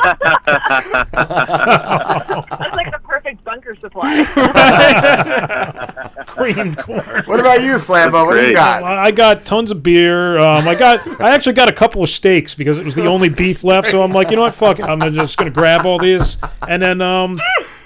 like 2.75 2.91
the 2.91 2.99
perfect 3.31 3.43
bunker 3.43 3.75
supply. 3.75 4.23
Cream 6.27 6.75
corn. 6.75 7.23
What 7.31 7.39
about 7.39 7.61
you, 7.61 7.75
Slambo? 7.75 8.25
What 8.25 8.35
do 8.35 8.47
you 8.47 8.53
got? 8.53 8.83
I 8.83 9.11
got 9.11 9.45
tons 9.45 9.71
of 9.71 9.83
beer. 9.83 10.37
Um, 10.39 10.67
I 10.67 10.75
got. 10.75 11.21
I 11.21 11.31
actually 11.31 11.53
got 11.53 11.69
a 11.69 11.73
couple 11.73 12.03
of 12.03 12.09
steaks 12.09 12.55
because 12.55 12.77
it 12.77 12.85
was 12.85 12.95
the 12.95 13.05
only 13.05 13.29
beef 13.29 13.63
left. 13.63 13.89
So 13.89 14.03
I'm 14.03 14.11
like, 14.11 14.29
you 14.29 14.35
know 14.35 14.41
what? 14.43 14.53
Fuck 14.53 14.79
it. 14.79 14.85
I'm 14.85 14.99
just 15.13 15.37
gonna 15.37 15.51
grab 15.51 15.85
all 15.85 15.97
these, 15.97 16.37
and 16.67 16.81
then 16.81 17.01
um, 17.01 17.39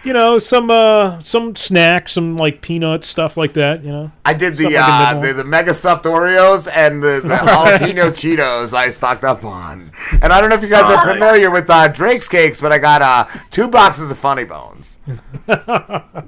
you 0.05 0.13
know, 0.13 0.37
some 0.39 0.69
uh, 0.69 1.19
some 1.21 1.55
snacks, 1.55 2.13
some 2.13 2.37
like 2.37 2.61
peanuts, 2.61 3.07
stuff 3.07 3.37
like 3.37 3.53
that. 3.53 3.83
You 3.83 3.91
know. 3.91 4.11
I 4.23 4.33
did 4.33 4.57
the 4.57 4.69
Stuff 4.71 4.73
like 4.73 5.15
uh, 5.17 5.19
the, 5.21 5.33
the 5.33 5.43
mega 5.43 5.73
stuffed 5.73 6.05
Oreos 6.05 6.67
and 6.73 7.01
the, 7.03 7.21
the 7.23 7.35
jalapeno 7.35 8.09
Cheetos 8.11 8.73
I 8.73 8.89
stocked 8.91 9.23
up 9.23 9.43
on. 9.43 9.91
And 10.21 10.31
I 10.31 10.39
don't 10.39 10.49
know 10.49 10.55
if 10.55 10.61
you 10.63 10.69
guys 10.69 10.89
are 10.89 11.05
familiar 11.13 11.49
with 11.51 11.69
uh, 11.69 11.87
Drake's 11.87 12.27
cakes, 12.27 12.61
but 12.61 12.71
I 12.71 12.77
got 12.77 13.01
uh, 13.01 13.25
two 13.51 13.67
boxes 13.67 14.11
of 14.11 14.17
Funny 14.17 14.43
Bones. 14.43 14.99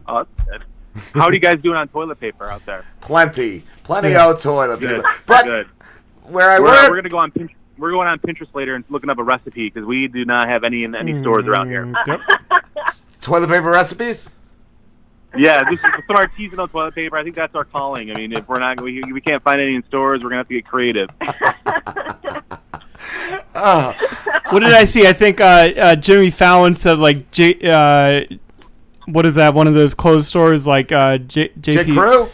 Oh. 0.09 0.25
How 1.13 1.25
are 1.25 1.33
you 1.33 1.39
guys 1.39 1.61
doing 1.61 1.75
on 1.77 1.87
toilet 1.89 2.19
paper 2.19 2.49
out 2.49 2.65
there? 2.65 2.83
Plenty, 3.01 3.63
plenty 3.83 4.09
Yeah. 4.11 4.31
of 4.31 4.41
toilet 4.41 4.79
Good. 4.79 5.03
paper. 5.03 5.09
But 5.27 5.45
good. 5.45 5.67
where 6.23 6.49
I 6.49 6.59
we're, 6.59 6.65
work, 6.65 6.89
we're 6.89 6.95
gonna 6.95 7.09
go 7.09 7.17
on 7.19 7.31
Pinterest. 7.31 7.53
We're 7.77 7.91
going 7.91 8.07
on 8.07 8.17
Pinterest 8.19 8.53
later 8.55 8.73
and 8.73 8.83
looking 8.89 9.09
up 9.11 9.19
a 9.19 9.23
recipe 9.23 9.69
because 9.69 9.85
we 9.85 10.07
do 10.07 10.25
not 10.25 10.49
have 10.49 10.63
any 10.63 10.83
in 10.83 10.95
any 10.95 11.21
stores 11.21 11.45
around 11.45 11.67
here. 11.69 11.93
toilet 13.27 13.49
paper 13.49 13.69
recipes. 13.69 14.35
Yeah, 15.37 15.61
this 15.69 15.79
is 15.83 15.91
some 16.07 16.15
artisanal 16.15 16.71
toilet 16.71 16.95
paper. 16.95 17.17
I 17.17 17.23
think 17.23 17.35
that's 17.35 17.53
our 17.53 17.65
calling. 17.65 18.09
I 18.09 18.13
mean, 18.13 18.31
if 18.31 18.47
we're 18.47 18.59
not, 18.59 18.81
we, 18.81 19.03
we 19.11 19.19
can't 19.19 19.43
find 19.43 19.59
any 19.59 19.75
in 19.75 19.83
stores. 19.83 20.23
We're 20.23 20.29
gonna 20.29 20.39
have 20.39 20.47
to 20.47 20.53
get 20.53 20.65
creative. 20.65 21.09
Oh. 23.53 23.93
what 24.49 24.61
did 24.61 24.71
I 24.71 24.85
see? 24.85 25.07
I 25.07 25.13
think 25.13 25.41
uh, 25.41 25.43
uh, 25.75 25.95
Jimmy 25.95 26.29
Fallon 26.29 26.75
said 26.75 26.99
like 26.99 27.29
J. 27.31 27.59
Uh, 27.63 28.35
what 29.05 29.25
is 29.25 29.35
that? 29.35 29.53
One 29.53 29.67
of 29.67 29.73
those 29.73 29.93
closed 29.93 30.27
stores 30.27 30.65
like 30.65 30.91
uh, 30.91 31.17
J. 31.17 31.49
JP. 31.49 31.61
J. 31.61 31.93
Crew. 31.93 32.29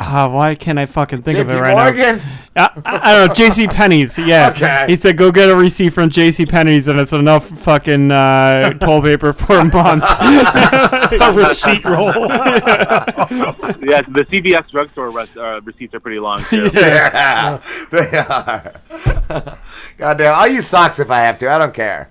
Ah, 0.00 0.28
why 0.28 0.54
can't 0.54 0.78
I 0.78 0.86
fucking 0.86 1.22
think 1.22 1.38
of 1.38 1.50
it 1.50 1.54
JP 1.54 1.60
right 1.60 1.74
Morgan? 1.74 2.18
now? 2.54 2.72
I, 2.74 2.82
I, 2.84 3.10
I 3.10 3.14
don't 3.14 3.28
know. 3.28 3.34
J.C. 3.34 3.66
Penney's. 3.66 4.16
Yeah. 4.16 4.50
Okay. 4.50 4.84
He 4.88 4.96
said, 4.96 5.16
"Go 5.16 5.32
get 5.32 5.50
a 5.50 5.56
receipt 5.56 5.90
from 5.90 6.08
J.C. 6.08 6.46
Penney's, 6.46 6.86
and 6.86 7.00
it's 7.00 7.12
enough 7.12 7.48
fucking 7.48 8.10
uh, 8.12 8.74
toilet 8.74 9.02
paper 9.02 9.32
for 9.32 9.58
a 9.58 9.64
month." 9.64 10.04
a 10.08 11.32
receipt 11.34 11.84
roll. 11.84 12.06
yeah, 12.14 14.02
the 14.06 14.24
CVS 14.30 14.70
drugstore 14.70 15.10
res- 15.10 15.36
uh, 15.36 15.60
receipts 15.62 15.94
are 15.94 16.00
pretty 16.00 16.20
long 16.20 16.44
too. 16.44 16.70
Yeah, 16.72 17.60
they 17.90 18.18
are. 18.18 19.58
Goddamn, 19.96 20.34
I'll 20.34 20.48
use 20.48 20.66
socks 20.66 21.00
if 21.00 21.10
I 21.10 21.18
have 21.18 21.38
to. 21.38 21.50
I 21.50 21.58
don't 21.58 21.74
care. 21.74 22.10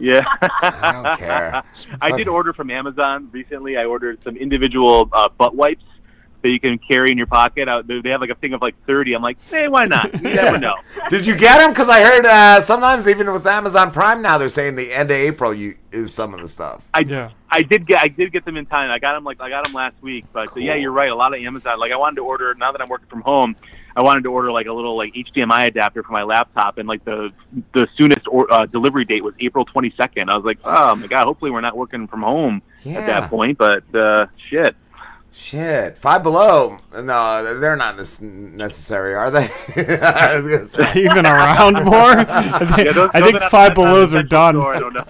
Yeah. 0.00 0.20
I 0.40 0.92
don't 0.92 1.18
care. 1.18 1.62
I 2.00 2.16
did 2.16 2.28
order 2.28 2.52
from 2.52 2.70
Amazon 2.70 3.28
recently. 3.32 3.76
I 3.76 3.84
ordered 3.84 4.22
some 4.22 4.36
individual 4.36 5.08
uh, 5.12 5.28
butt 5.28 5.56
wipes 5.56 5.82
that 6.42 6.48
you 6.50 6.60
can 6.60 6.78
carry 6.78 7.10
in 7.10 7.18
your 7.18 7.26
pocket. 7.26 7.68
Uh, 7.68 7.82
they 7.82 8.00
they 8.00 8.10
have 8.10 8.20
like 8.20 8.30
a 8.30 8.34
thing 8.36 8.52
of 8.52 8.62
like 8.62 8.74
30. 8.86 9.14
I'm 9.14 9.22
like, 9.22 9.38
hey, 9.48 9.68
why 9.68 9.86
not? 9.86 10.12
You 10.14 10.20
never 10.34 10.58
know. 10.58 10.74
Did 11.10 11.26
you 11.26 11.36
get 11.36 11.58
them? 11.58 11.70
Because 11.70 11.88
I 11.88 12.02
heard 12.02 12.26
uh, 12.26 12.60
sometimes 12.60 13.08
even 13.08 13.32
with 13.32 13.46
Amazon 13.46 13.90
Prime 13.90 14.22
now 14.22 14.38
they're 14.38 14.48
saying 14.48 14.76
the 14.76 14.92
end 14.92 15.10
of 15.10 15.16
April 15.16 15.52
you 15.52 15.76
is 15.90 16.12
some 16.12 16.34
of 16.34 16.40
the 16.40 16.48
stuff. 16.48 16.86
I 16.94 17.30
I 17.50 17.62
did 17.62 17.86
get 17.86 18.02
I 18.02 18.08
did 18.08 18.32
get 18.32 18.44
them 18.44 18.56
in 18.56 18.66
time. 18.66 18.90
I 18.90 18.98
got 18.98 19.14
them 19.14 19.24
like 19.24 19.40
I 19.40 19.48
got 19.48 19.64
them 19.64 19.72
last 19.72 20.00
week. 20.02 20.24
But 20.32 20.56
yeah, 20.56 20.74
you're 20.74 20.92
right. 20.92 21.10
A 21.10 21.14
lot 21.14 21.34
of 21.34 21.40
Amazon. 21.42 21.78
Like 21.80 21.92
I 21.92 21.96
wanted 21.96 22.16
to 22.16 22.22
order 22.22 22.54
now 22.54 22.72
that 22.72 22.80
I'm 22.80 22.88
working 22.88 23.08
from 23.08 23.22
home. 23.22 23.56
I 23.96 24.02
wanted 24.04 24.22
to 24.24 24.30
order 24.30 24.52
like 24.52 24.66
a 24.66 24.72
little 24.72 24.96
like 24.96 25.12
HDMI 25.14 25.66
adapter 25.66 26.04
for 26.04 26.12
my 26.12 26.22
laptop, 26.22 26.78
and 26.78 26.86
like 26.86 27.04
the 27.04 27.30
the 27.72 27.88
soonest 27.96 28.28
or, 28.30 28.52
uh, 28.52 28.66
delivery 28.66 29.04
date 29.04 29.24
was 29.24 29.34
April 29.40 29.64
22nd. 29.66 30.28
I 30.30 30.36
was 30.36 30.44
like, 30.44 30.58
oh 30.62 30.94
my 30.94 31.08
god, 31.08 31.24
hopefully 31.24 31.50
we're 31.50 31.62
not 31.62 31.76
working 31.76 32.06
from 32.06 32.22
home 32.22 32.62
Yeah. 32.84 32.98
at 32.98 33.06
that 33.06 33.30
point. 33.30 33.58
But 33.58 33.82
uh, 33.94 34.26
shit. 34.50 34.76
Shit, 35.40 35.96
Five 35.96 36.24
Below. 36.24 36.78
No, 36.92 37.58
they're 37.60 37.76
not 37.76 37.96
necessary, 37.96 39.14
are 39.14 39.30
they? 39.30 39.44
I 40.02 40.34
was 40.34 40.42
gonna 40.42 40.66
say. 40.66 40.92
Even 41.04 41.24
around 41.26 41.74
more? 41.84 41.94
I 42.18 42.66
think, 42.74 42.86
Yeah, 42.88 42.92
those- 42.92 43.10
I 43.14 43.20
think 43.22 43.40
five 43.42 43.50
that's 43.52 43.52
not 43.52 43.74
belows 43.76 44.14
are 44.14 44.22
done. 44.24 44.54
store, 44.56 44.74
I 44.74 44.80
don't 44.80 44.94
know. 44.94 45.04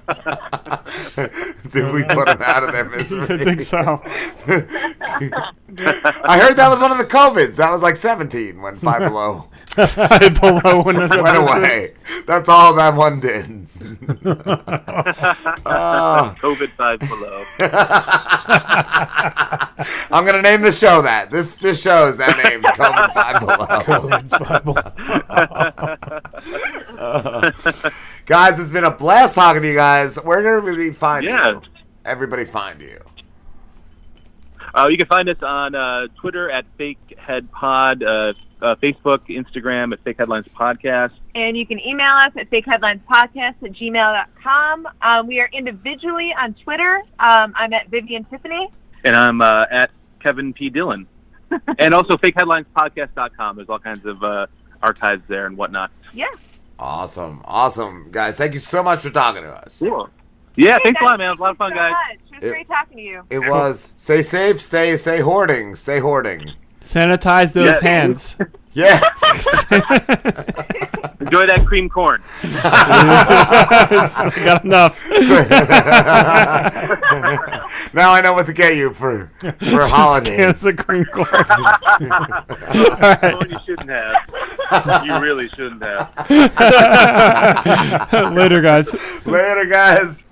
Did 1.71 1.93
we 1.93 2.05
put 2.05 2.27
them 2.27 2.43
out 2.43 2.63
of 2.63 2.73
their 2.73 2.85
misery? 2.85 3.41
I 3.41 3.45
think 3.45 3.61
so. 3.63 4.03
I 5.77 6.39
heard 6.41 6.57
that 6.57 6.69
was 6.71 6.81
one 6.81 6.93
of 6.93 6.99
the 6.99 7.05
COVIDs. 7.05 7.57
That 7.57 7.71
was 7.71 7.83
like 7.83 7.97
17 7.97 8.63
when 8.63 8.77
Five 8.77 9.01
Below 9.01 9.49
Five 9.69 10.41
Below 10.41 10.83
went 10.85 10.97
went 10.99 11.11
business. 11.11 11.37
away. 11.39 11.89
That's 12.27 12.49
all 12.49 12.75
that 12.77 12.95
one 12.95 13.21
did. 13.21 13.67
Oh. 15.67 16.35
COVID 16.41 16.73
five 16.77 16.99
below. 17.01 17.45
I'm 20.11 20.25
gonna 20.25 20.41
name 20.43 20.63
the 20.63 20.73
show 20.73 21.03
that. 21.03 21.31
This 21.31 21.55
this 21.57 21.81
show 21.83 22.07
is 22.09 22.17
that 22.17 22.39
name, 22.43 22.63
COVID 22.63 23.13
Five 23.13 23.41
Below. 23.41 23.67
Uh, 26.99 27.51
guys, 28.27 28.59
it's 28.59 28.71
been 28.71 28.85
a 28.85 28.91
blast 28.91 29.35
talking 29.35 29.61
to 29.63 29.69
you 29.69 29.75
guys. 29.75 30.17
Where 30.17 30.39
can 30.39 30.47
everybody 30.47 30.91
find 30.93 31.25
Yeah. 31.25 31.49
you? 31.51 31.61
Everybody 32.05 32.45
find 32.47 32.81
you. 32.81 32.99
Uh, 34.79 34.87
you 34.87 34.97
can 34.97 35.09
find 35.09 35.29
us 35.29 35.43
on 35.43 35.75
uh, 35.75 36.07
Twitter 36.21 36.49
at 36.53 36.65
FakeHeadPod, 36.79 38.03
uh, 38.05 38.33
uh, 38.65 38.77
Facebook, 38.77 39.27
Instagram 39.29 39.93
at 39.93 39.99
Fake 40.05 40.19
Headlines 40.19 40.47
Podcast. 40.47 41.11
And 41.35 41.57
you 41.57 41.67
can 41.67 41.81
email 41.81 42.13
us 42.13 42.31
at 42.37 42.49
fakeheadlinespodcast 42.49 43.57
at 43.61 43.73
gmail.com. 43.73 44.89
Um, 45.03 45.27
we 45.27 45.41
are 45.41 45.51
individually 45.53 46.33
on 46.41 46.55
Twitter. 46.55 47.03
Um, 47.19 47.55
I'm 47.57 47.73
at 47.73 47.89
Vivian 47.89 48.23
Tiffany. 48.27 48.69
And 49.05 49.17
I'm 49.17 49.41
uh, 49.41 49.65
at 49.69 49.91
Kevin 50.23 50.53
P. 50.53 50.71
Dillon. 50.71 51.09
and 51.81 51.93
also 51.93 52.17
FakeHeadlinespodcast.com. 52.17 53.57
There's 53.57 53.69
all 53.69 53.81
kinds 53.81 54.07
of 54.07 54.23
uh, 54.23 54.47
archives 54.81 55.23
there 55.27 55.47
and 55.47 55.57
whatnot. 55.57 55.91
Yeah. 56.15 56.27
Awesome, 56.79 57.43
awesome, 57.45 58.11
guys. 58.13 58.39
Thank 58.39 58.53
you 58.55 58.61
so 58.61 58.85
much 58.85 59.01
for 59.01 59.11
talking 59.11 59.43
to 59.43 59.49
us. 59.49 59.81
Cool. 59.81 60.09
Yeah, 60.61 60.73
Hey, 60.75 60.79
thanks 60.85 61.01
a 61.01 61.05
lot, 61.05 61.19
man. 61.19 61.29
It 61.29 61.31
was 61.31 61.39
a 61.39 61.43
lot 61.43 61.51
of 61.53 61.57
fun, 61.59 61.71
so 61.71 61.77
guys. 61.77 61.93
much. 61.93 62.19
It 62.19 62.35
was 62.35 62.43
It- 62.45 62.51
great 62.51 62.67
talking 62.69 62.97
to 62.97 63.03
you. 63.03 63.23
It 63.31 63.39
was. 63.41 63.95
Stay 63.97 64.23
safe. 64.23 64.61
Stay 64.61 64.97
stay 64.97 65.21
hoarding. 65.21 65.77
Stay 65.77 66.01
hoarding. 66.01 66.51
Sanitize 66.81 67.53
those 67.53 67.77
Yeah. 67.83 67.89
hands. 67.89 68.37
Yeah. 68.75 69.01
Enjoy 71.21 71.47
that 71.49 71.65
cream 71.67 71.89
corn. 71.89 72.23
Got 74.45 74.65
enough. 74.65 75.03
now 77.93 78.13
I 78.13 78.21
know 78.23 78.35
what 78.35 78.47
to 78.47 78.53
get 78.53 78.77
you 78.77 78.93
for 78.93 79.33
for 79.41 79.51
Just 79.59 79.93
holidays. 79.93 80.37
cans 80.37 80.65
of 80.65 80.77
cream 80.77 81.05
corn. 81.07 81.27
Corn 81.27 81.45
you 83.51 83.59
shouldn't 83.67 83.91
have. 83.91 84.15
You 85.05 85.19
really 85.19 85.49
shouldn't 85.49 85.83
have. 85.83 86.13
Later, 88.33 88.61
guys. 88.61 88.95
Later, 89.25 89.65
guys. 89.65 90.23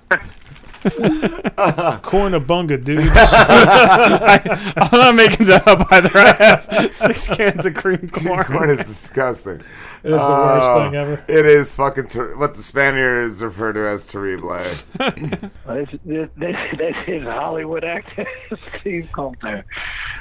Cornabunga, 2.03 2.83
dudes. 2.83 3.09
I, 3.13 4.73
I'm 4.77 4.99
not 4.99 5.15
making 5.15 5.47
that 5.47 5.67
up 5.67 5.87
either. 5.91 6.11
I 6.15 6.33
have 6.35 6.93
six 6.93 7.27
cans 7.27 7.65
of 7.65 7.73
cream 7.73 8.07
corn. 8.09 8.43
corn 8.45 8.69
is 8.69 8.85
disgusting. 8.85 9.61
It 10.03 10.11
is 10.13 10.19
the 10.21 10.27
worst 10.27 10.65
Oh, 10.67 10.83
thing 10.85 10.95
ever. 10.95 11.23
It 11.27 11.45
is 11.45 11.73
fucking 11.73 12.07
ter- 12.07 12.35
what 12.37 12.55
the 12.55 12.61
Spaniards 12.63 13.41
refer 13.43 13.73
to 13.73 13.87
as 13.87 14.05
terrible. 14.07 14.49
Well, 14.49 14.59
this, 14.99 15.89
this, 16.05 16.29
this, 16.37 16.55
this 16.77 16.95
is 17.07 17.23
Hollywood 17.23 17.83
actor 17.83 18.25
Steve 18.77 19.09
Coulter. 19.11 19.65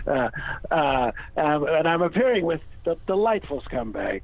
Uh, 0.06 0.30
uh, 0.70 1.10
um, 1.36 1.64
and 1.68 1.86
I'm 1.86 2.02
appearing 2.02 2.44
with 2.44 2.62
the 2.84 2.96
delightful 3.06 3.60
scumbags, 3.62 4.22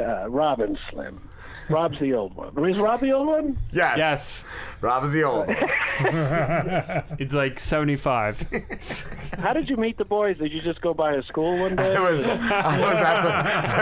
uh, 0.00 0.28
Rob 0.30 0.60
Slim. 0.90 1.28
Rob's 1.68 1.98
the 2.00 2.14
old 2.14 2.34
one. 2.34 2.70
Is 2.70 2.78
Rob 2.78 3.00
the 3.00 3.12
old 3.12 3.26
one? 3.28 3.58
Yes. 3.72 3.98
Yes. 3.98 4.44
Rob 4.80 5.04
is 5.04 5.12
the 5.12 5.24
old. 5.24 5.48
one. 5.48 5.56
It's 7.18 7.32
like 7.32 7.58
75. 7.58 8.46
How 9.38 9.52
did 9.52 9.68
you 9.68 9.76
meet 9.76 9.98
the 9.98 10.04
boys? 10.04 10.38
Did 10.38 10.52
you 10.52 10.62
just 10.62 10.80
go 10.80 10.94
by 10.94 11.14
a 11.14 11.22
school 11.24 11.58
one 11.58 11.74
day? 11.74 11.96
I 11.96 12.10
was, 12.10 12.26
I 12.28 12.80
was 12.80 12.96
at 12.96 13.22
the 13.22 13.32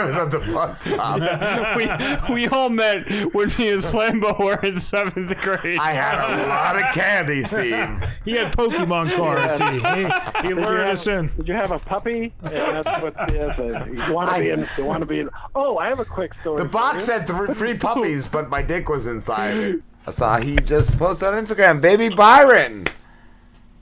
I 0.00 0.06
was 0.06 0.16
at 0.16 0.30
the 0.30 0.38
bus 0.40 0.80
stop. 0.80 2.28
we, 2.28 2.34
we 2.34 2.48
all 2.48 2.70
met 2.70 3.06
when 3.34 3.48
me 3.58 3.68
and 3.70 3.82
Slambo 3.82 4.38
were 4.38 4.58
in 4.66 4.80
seventh 4.80 5.36
grade. 5.42 5.78
I 5.78 5.92
had 5.92 6.14
a 6.14 6.46
lot 6.48 6.76
of 6.76 6.94
candy, 6.94 7.42
Steve. 7.44 7.86
He 8.24 8.32
had 8.32 8.52
Pokemon 8.56 9.14
cards. 9.14 9.58
He, 9.58 9.66
he, 9.66 10.48
he 10.48 10.54
Did 10.54 10.64
lured 10.64 10.88
us 10.88 11.06
in. 11.06 11.30
Did 11.36 11.48
you 11.48 11.54
have 11.54 11.70
a 11.70 11.78
puppy? 11.78 12.32
Yeah, 12.44 12.82
that's 12.82 13.02
what. 13.02 13.14
Yes, 13.32 13.58
uh, 13.58 13.86
you 13.90 14.14
want 14.14 14.30
to 14.30 14.40
be 14.40 14.50
in. 14.50 14.68
You 14.78 14.84
want 14.84 15.00
to 15.00 15.06
be 15.06 15.20
in. 15.20 15.30
Oh, 15.54 15.76
I 15.76 15.88
have 15.88 16.00
a 16.00 16.04
quick 16.04 16.32
story. 16.40 16.62
The 16.62 16.68
box 16.68 17.00
you. 17.00 17.06
said 17.06 17.26
three, 17.26 17.52
three 17.56 17.74
puppies, 17.74 18.28
but 18.28 18.50
my 18.50 18.62
dick 18.62 18.88
was 18.88 19.06
inside 19.06 19.56
it. 19.56 19.82
I 20.06 20.10
saw 20.10 20.38
he 20.38 20.56
just 20.56 20.98
posted 20.98 21.28
on 21.28 21.44
Instagram, 21.44 21.80
baby 21.80 22.14
Byron. 22.14 22.84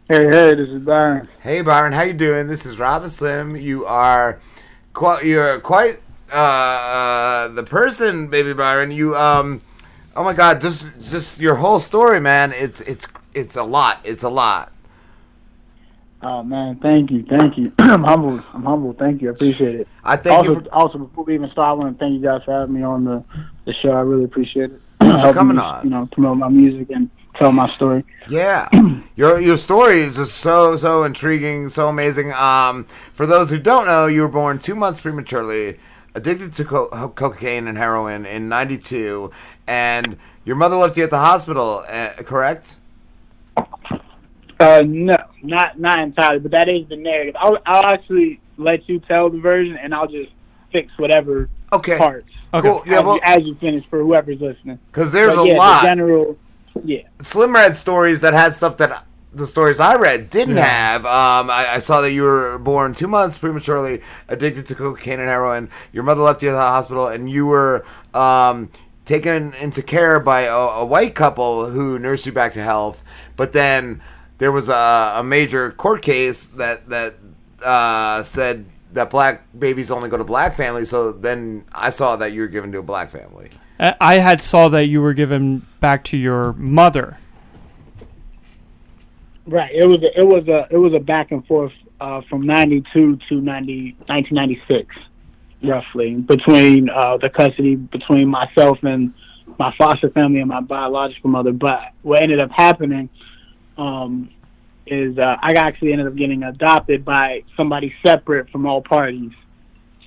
Hey, 0.08 0.24
hey, 0.26 0.54
this 0.54 0.68
is 0.68 0.80
Byron. 0.82 1.28
Hey 1.42 1.60
Byron, 1.60 1.92
how 1.92 2.02
you 2.02 2.12
doing? 2.12 2.46
This 2.46 2.64
is 2.64 2.78
Rob 2.78 3.02
and 3.02 3.10
Slim. 3.10 3.56
You 3.56 3.84
are 3.84 4.38
quite 4.92 5.24
you're 5.24 5.60
quite 5.60 6.00
uh, 6.32 6.36
uh 6.36 7.48
the 7.48 7.64
person, 7.64 8.28
baby 8.28 8.54
Byron. 8.54 8.92
You 8.92 9.16
um 9.16 9.60
oh 10.14 10.22
my 10.22 10.34
god, 10.34 10.60
just 10.60 10.86
just 11.00 11.40
your 11.40 11.56
whole 11.56 11.80
story, 11.80 12.20
man. 12.20 12.52
It's 12.52 12.80
it's 12.82 13.08
it's 13.34 13.56
a 13.56 13.64
lot. 13.64 14.00
It's 14.04 14.22
a 14.22 14.28
lot. 14.28 14.72
Oh 16.26 16.42
man, 16.42 16.76
thank 16.80 17.10
you, 17.10 17.22
thank 17.28 17.58
you. 17.58 17.70
I'm 17.78 18.02
humbled. 18.02 18.42
I'm 18.54 18.64
humbled. 18.64 18.98
Thank 18.98 19.20
you. 19.20 19.28
I 19.28 19.32
appreciate 19.32 19.74
it. 19.74 19.88
I 20.02 20.16
thank 20.16 20.38
also, 20.38 20.54
you 20.54 20.60
for- 20.60 20.74
also 20.74 20.98
before 20.98 21.24
we 21.24 21.34
even 21.34 21.50
start, 21.50 21.68
I 21.68 21.72
want 21.74 21.98
to 21.98 22.02
thank 22.02 22.14
you 22.14 22.22
guys 22.26 22.42
for 22.44 22.52
having 22.52 22.74
me 22.74 22.82
on 22.82 23.04
the 23.04 23.22
the 23.66 23.74
show. 23.74 23.90
I 23.90 24.00
really 24.00 24.24
appreciate 24.24 24.70
it. 24.70 24.80
Thanks 25.00 25.20
for 25.20 25.34
coming 25.34 25.56
me, 25.56 25.62
on. 25.62 25.84
You 25.84 25.90
know, 25.90 26.08
promote 26.12 26.38
my 26.38 26.48
music 26.48 26.88
and 26.90 27.10
tell 27.34 27.52
my 27.52 27.68
story. 27.74 28.04
Yeah, 28.28 28.68
your 29.16 29.38
your 29.38 29.58
story 29.58 29.98
is 30.00 30.16
just 30.16 30.38
so 30.38 30.76
so 30.76 31.04
intriguing, 31.04 31.68
so 31.68 31.88
amazing. 31.90 32.32
Um, 32.32 32.84
for 33.12 33.26
those 33.26 33.50
who 33.50 33.58
don't 33.58 33.84
know, 33.84 34.06
you 34.06 34.22
were 34.22 34.28
born 34.28 34.58
two 34.58 34.74
months 34.74 35.00
prematurely, 35.00 35.78
addicted 36.14 36.54
to 36.54 36.64
co- 36.64 36.88
cocaine 37.10 37.68
and 37.68 37.76
heroin 37.76 38.24
in 38.24 38.48
'92, 38.48 39.30
and 39.66 40.16
your 40.46 40.56
mother 40.56 40.76
left 40.76 40.96
you 40.96 41.04
at 41.04 41.10
the 41.10 41.18
hospital. 41.18 41.84
Uh, 41.86 42.10
correct? 42.24 42.76
Uh, 44.60 44.82
no, 44.86 45.16
not 45.42 45.78
not 45.78 45.98
entirely, 45.98 46.38
but 46.38 46.52
that 46.52 46.68
is 46.68 46.88
the 46.88 46.96
narrative. 46.96 47.34
I'll 47.38 47.58
I'll 47.66 47.86
actually 47.92 48.40
let 48.56 48.88
you 48.88 49.00
tell 49.00 49.30
the 49.30 49.38
version, 49.38 49.76
and 49.76 49.94
I'll 49.94 50.06
just 50.06 50.30
fix 50.70 50.92
whatever 50.96 51.48
okay. 51.72 51.98
parts. 51.98 52.30
Okay. 52.52 52.68
Cool. 52.68 52.82
Yeah, 52.86 52.98
as, 53.00 53.04
well- 53.04 53.14
you, 53.16 53.20
as 53.24 53.46
you 53.46 53.54
finish 53.56 53.84
for 53.90 54.00
whoever's 54.00 54.40
listening, 54.40 54.78
because 54.92 55.10
there's 55.12 55.34
But 55.34 55.42
a 55.42 55.46
yeah, 55.48 55.52
the 55.54 55.58
lot. 55.58 55.82
general, 55.84 56.38
yeah. 56.84 57.02
Slim 57.22 57.52
read 57.54 57.76
stories 57.76 58.20
that 58.20 58.32
had 58.32 58.54
stuff 58.54 58.76
that 58.76 59.04
the 59.32 59.46
stories 59.46 59.80
I 59.80 59.96
read 59.96 60.30
didn't 60.30 60.56
Yeah. 60.56 60.64
have. 60.64 61.04
Um, 61.04 61.50
I, 61.50 61.74
I 61.74 61.78
saw 61.80 62.00
that 62.00 62.12
you 62.12 62.22
were 62.22 62.56
born 62.58 62.94
two 62.94 63.08
months 63.08 63.36
prematurely, 63.36 64.00
addicted 64.28 64.66
to 64.66 64.76
cocaine 64.76 65.18
and 65.18 65.28
heroin. 65.28 65.68
Your 65.92 66.04
mother 66.04 66.22
left 66.22 66.42
you 66.42 66.50
at 66.50 66.52
the 66.52 66.60
hospital, 66.60 67.08
and 67.08 67.28
you 67.28 67.46
were 67.46 67.84
um, 68.14 68.70
taken 69.04 69.52
into 69.54 69.82
care 69.82 70.20
by 70.20 70.42
a, 70.42 70.54
a 70.54 70.84
white 70.84 71.16
couple 71.16 71.70
who 71.70 71.98
nursed 71.98 72.26
you 72.26 72.32
back 72.32 72.52
to 72.52 72.62
health. 72.62 73.02
But 73.36 73.52
then 73.52 74.00
there 74.38 74.52
was 74.52 74.68
a, 74.68 75.12
a 75.16 75.24
major 75.24 75.72
court 75.72 76.02
case 76.02 76.46
that 76.46 76.88
that 76.88 77.14
uh, 77.62 78.22
said 78.22 78.66
that 78.92 79.10
black 79.10 79.42
babies 79.58 79.90
only 79.90 80.08
go 80.08 80.16
to 80.16 80.24
black 80.24 80.54
families. 80.54 80.90
So 80.90 81.12
then 81.12 81.64
I 81.72 81.90
saw 81.90 82.16
that 82.16 82.32
you 82.32 82.42
were 82.42 82.48
given 82.48 82.72
to 82.72 82.78
a 82.78 82.82
black 82.82 83.10
family. 83.10 83.50
I 83.78 83.94
I 84.00 84.14
had 84.16 84.40
saw 84.40 84.68
that 84.68 84.86
you 84.86 85.00
were 85.00 85.14
given 85.14 85.66
back 85.80 86.04
to 86.04 86.16
your 86.16 86.52
mother. 86.54 87.18
Right. 89.46 89.74
It 89.74 89.86
was 89.86 90.02
a, 90.02 90.18
it 90.18 90.24
was 90.24 90.48
a 90.48 90.66
it 90.70 90.78
was 90.78 90.94
a 90.94 91.00
back 91.00 91.30
and 91.30 91.46
forth 91.46 91.72
uh, 92.00 92.22
from 92.28 92.42
'92 92.42 93.18
to 93.28 93.40
90, 93.40 93.96
1996, 94.06 94.96
roughly 95.62 96.14
between 96.14 96.88
uh, 96.88 97.18
the 97.18 97.28
custody 97.28 97.76
between 97.76 98.28
myself 98.28 98.78
and 98.82 99.12
my 99.58 99.72
foster 99.76 100.10
family 100.10 100.40
and 100.40 100.48
my 100.48 100.60
biological 100.60 101.30
mother. 101.30 101.52
But 101.52 101.92
what 102.02 102.22
ended 102.22 102.40
up 102.40 102.50
happening 102.50 103.10
um, 103.76 104.30
is 104.86 105.18
uh, 105.18 105.36
I 105.40 105.54
actually 105.54 105.92
ended 105.92 106.06
up 106.06 106.14
getting 106.14 106.42
adopted 106.42 107.04
by 107.04 107.42
somebody 107.56 107.94
separate 108.04 108.50
from 108.50 108.66
all 108.66 108.82
parties. 108.82 109.32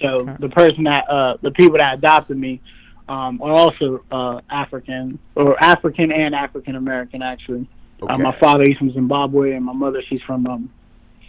So 0.02 0.36
the 0.40 0.50
person 0.50 0.84
that 0.84 1.10
uh, 1.10 1.38
the 1.42 1.52
people 1.52 1.78
that 1.80 1.96
adopted 1.96 2.38
me 2.38 2.62
um, 3.10 3.42
are 3.42 3.52
also 3.52 4.04
uh, 4.12 4.42
African 4.50 5.18
or 5.36 5.62
African 5.64 6.12
and 6.12 6.36
African 6.36 6.76
American 6.76 7.22
actually. 7.22 7.68
Uh, 8.08 8.18
my 8.18 8.32
father 8.38 8.64
he's 8.68 8.78
from 8.78 8.92
Zimbabwe 8.94 9.54
and 9.54 9.66
my 9.66 9.74
mother 9.74 10.04
she's 10.08 10.22
from 10.22 10.46
um, 10.46 10.70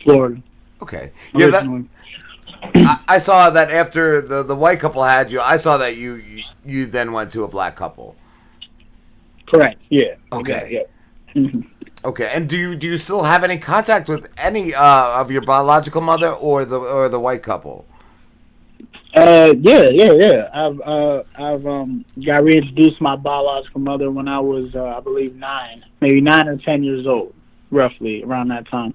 Florida. 0.04 0.42
Okay. 0.82 1.12
Yeah, 1.34 1.46
that. 1.48 1.84
I, 2.74 3.00
I 3.08 3.18
saw 3.18 3.50
that 3.50 3.70
after 3.70 4.20
the 4.20 4.42
the 4.42 4.54
white 4.54 4.80
couple 4.80 5.02
had 5.02 5.30
you. 5.30 5.40
I 5.40 5.56
saw 5.56 5.78
that 5.78 5.96
you 5.96 6.14
you, 6.14 6.42
you 6.64 6.86
then 6.86 7.12
went 7.12 7.32
to 7.32 7.44
a 7.44 7.48
black 7.48 7.74
couple. 7.76 8.16
Correct. 9.46 9.80
Yeah. 9.88 10.16
Okay. 10.32 10.84
Yeah. 11.34 11.42
Mhm. 11.42 11.66
Okay. 12.04 12.30
And 12.32 12.48
do 12.48 12.56
you 12.56 12.76
do 12.76 12.86
you 12.86 12.96
still 12.96 13.24
have 13.24 13.44
any 13.44 13.58
contact 13.58 14.08
with 14.08 14.30
any 14.38 14.74
uh, 14.74 15.20
of 15.20 15.30
your 15.30 15.42
biological 15.42 16.00
mother 16.00 16.30
or 16.30 16.64
the 16.64 16.78
or 16.78 17.08
the 17.08 17.20
white 17.20 17.42
couple? 17.42 17.86
Uh, 19.14 19.52
yeah, 19.60 19.88
yeah, 19.90 20.12
yeah. 20.12 20.48
I've 20.54 20.80
uh, 20.80 21.22
I've 21.34 21.66
um 21.66 22.04
got 22.24 22.44
reintroduced 22.44 23.00
my 23.00 23.16
biological 23.16 23.80
mother 23.80 24.10
when 24.10 24.28
I 24.28 24.38
was 24.38 24.74
uh, 24.74 24.84
I 24.84 25.00
believe 25.00 25.34
nine, 25.34 25.84
maybe 26.00 26.20
nine 26.20 26.46
or 26.46 26.56
ten 26.58 26.84
years 26.84 27.06
old, 27.06 27.34
roughly 27.70 28.22
around 28.22 28.48
that 28.48 28.68
time. 28.68 28.94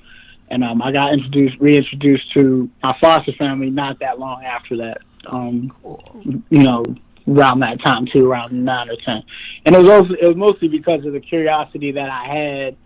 And 0.50 0.64
um, 0.64 0.82
I 0.82 0.92
got 0.92 1.12
introduced, 1.12 1.58
reintroduced 1.60 2.32
to 2.34 2.70
my 2.84 2.96
foster 3.02 3.34
family 3.34 3.70
not 3.70 4.00
that 4.00 4.20
long 4.20 4.44
after 4.44 4.78
that. 4.78 5.00
Um, 5.26 5.72
you 6.50 6.64
know, 6.64 6.84
around 7.28 7.62
that 7.62 7.82
time 7.84 8.06
too, 8.06 8.30
around 8.30 8.52
nine 8.52 8.90
or 8.90 8.98
ten. 8.98 9.24
And 9.66 9.76
it 9.76 9.80
was 9.80 9.90
also 9.90 10.14
it 10.14 10.28
was 10.28 10.38
mostly 10.38 10.68
because 10.68 11.04
of 11.06 11.14
the 11.14 11.20
curiosity 11.20 11.92
that 11.94 12.10
I 12.10 12.28
had 12.28 12.78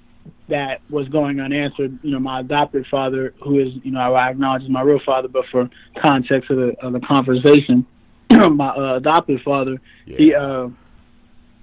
that 0.49 0.81
was 0.89 1.07
going 1.09 1.39
unanswered. 1.39 1.99
You 2.03 2.11
know, 2.11 2.19
my 2.19 2.39
adopted 2.39 2.87
father, 2.87 3.33
who 3.41 3.59
is 3.59 3.73
you 3.83 3.91
know 3.91 4.13
I 4.13 4.29
acknowledge 4.29 4.63
is 4.63 4.69
my 4.69 4.81
real 4.81 4.99
father, 5.05 5.27
but 5.27 5.45
for 5.51 5.69
context 6.01 6.49
of 6.49 6.57
the 6.57 6.75
of 6.81 6.93
the 6.93 6.99
conversation, 6.99 7.85
my 8.31 8.69
uh, 8.69 8.97
adopted 8.97 9.41
father, 9.41 9.79
he 10.05 10.33
uh, 10.33 10.69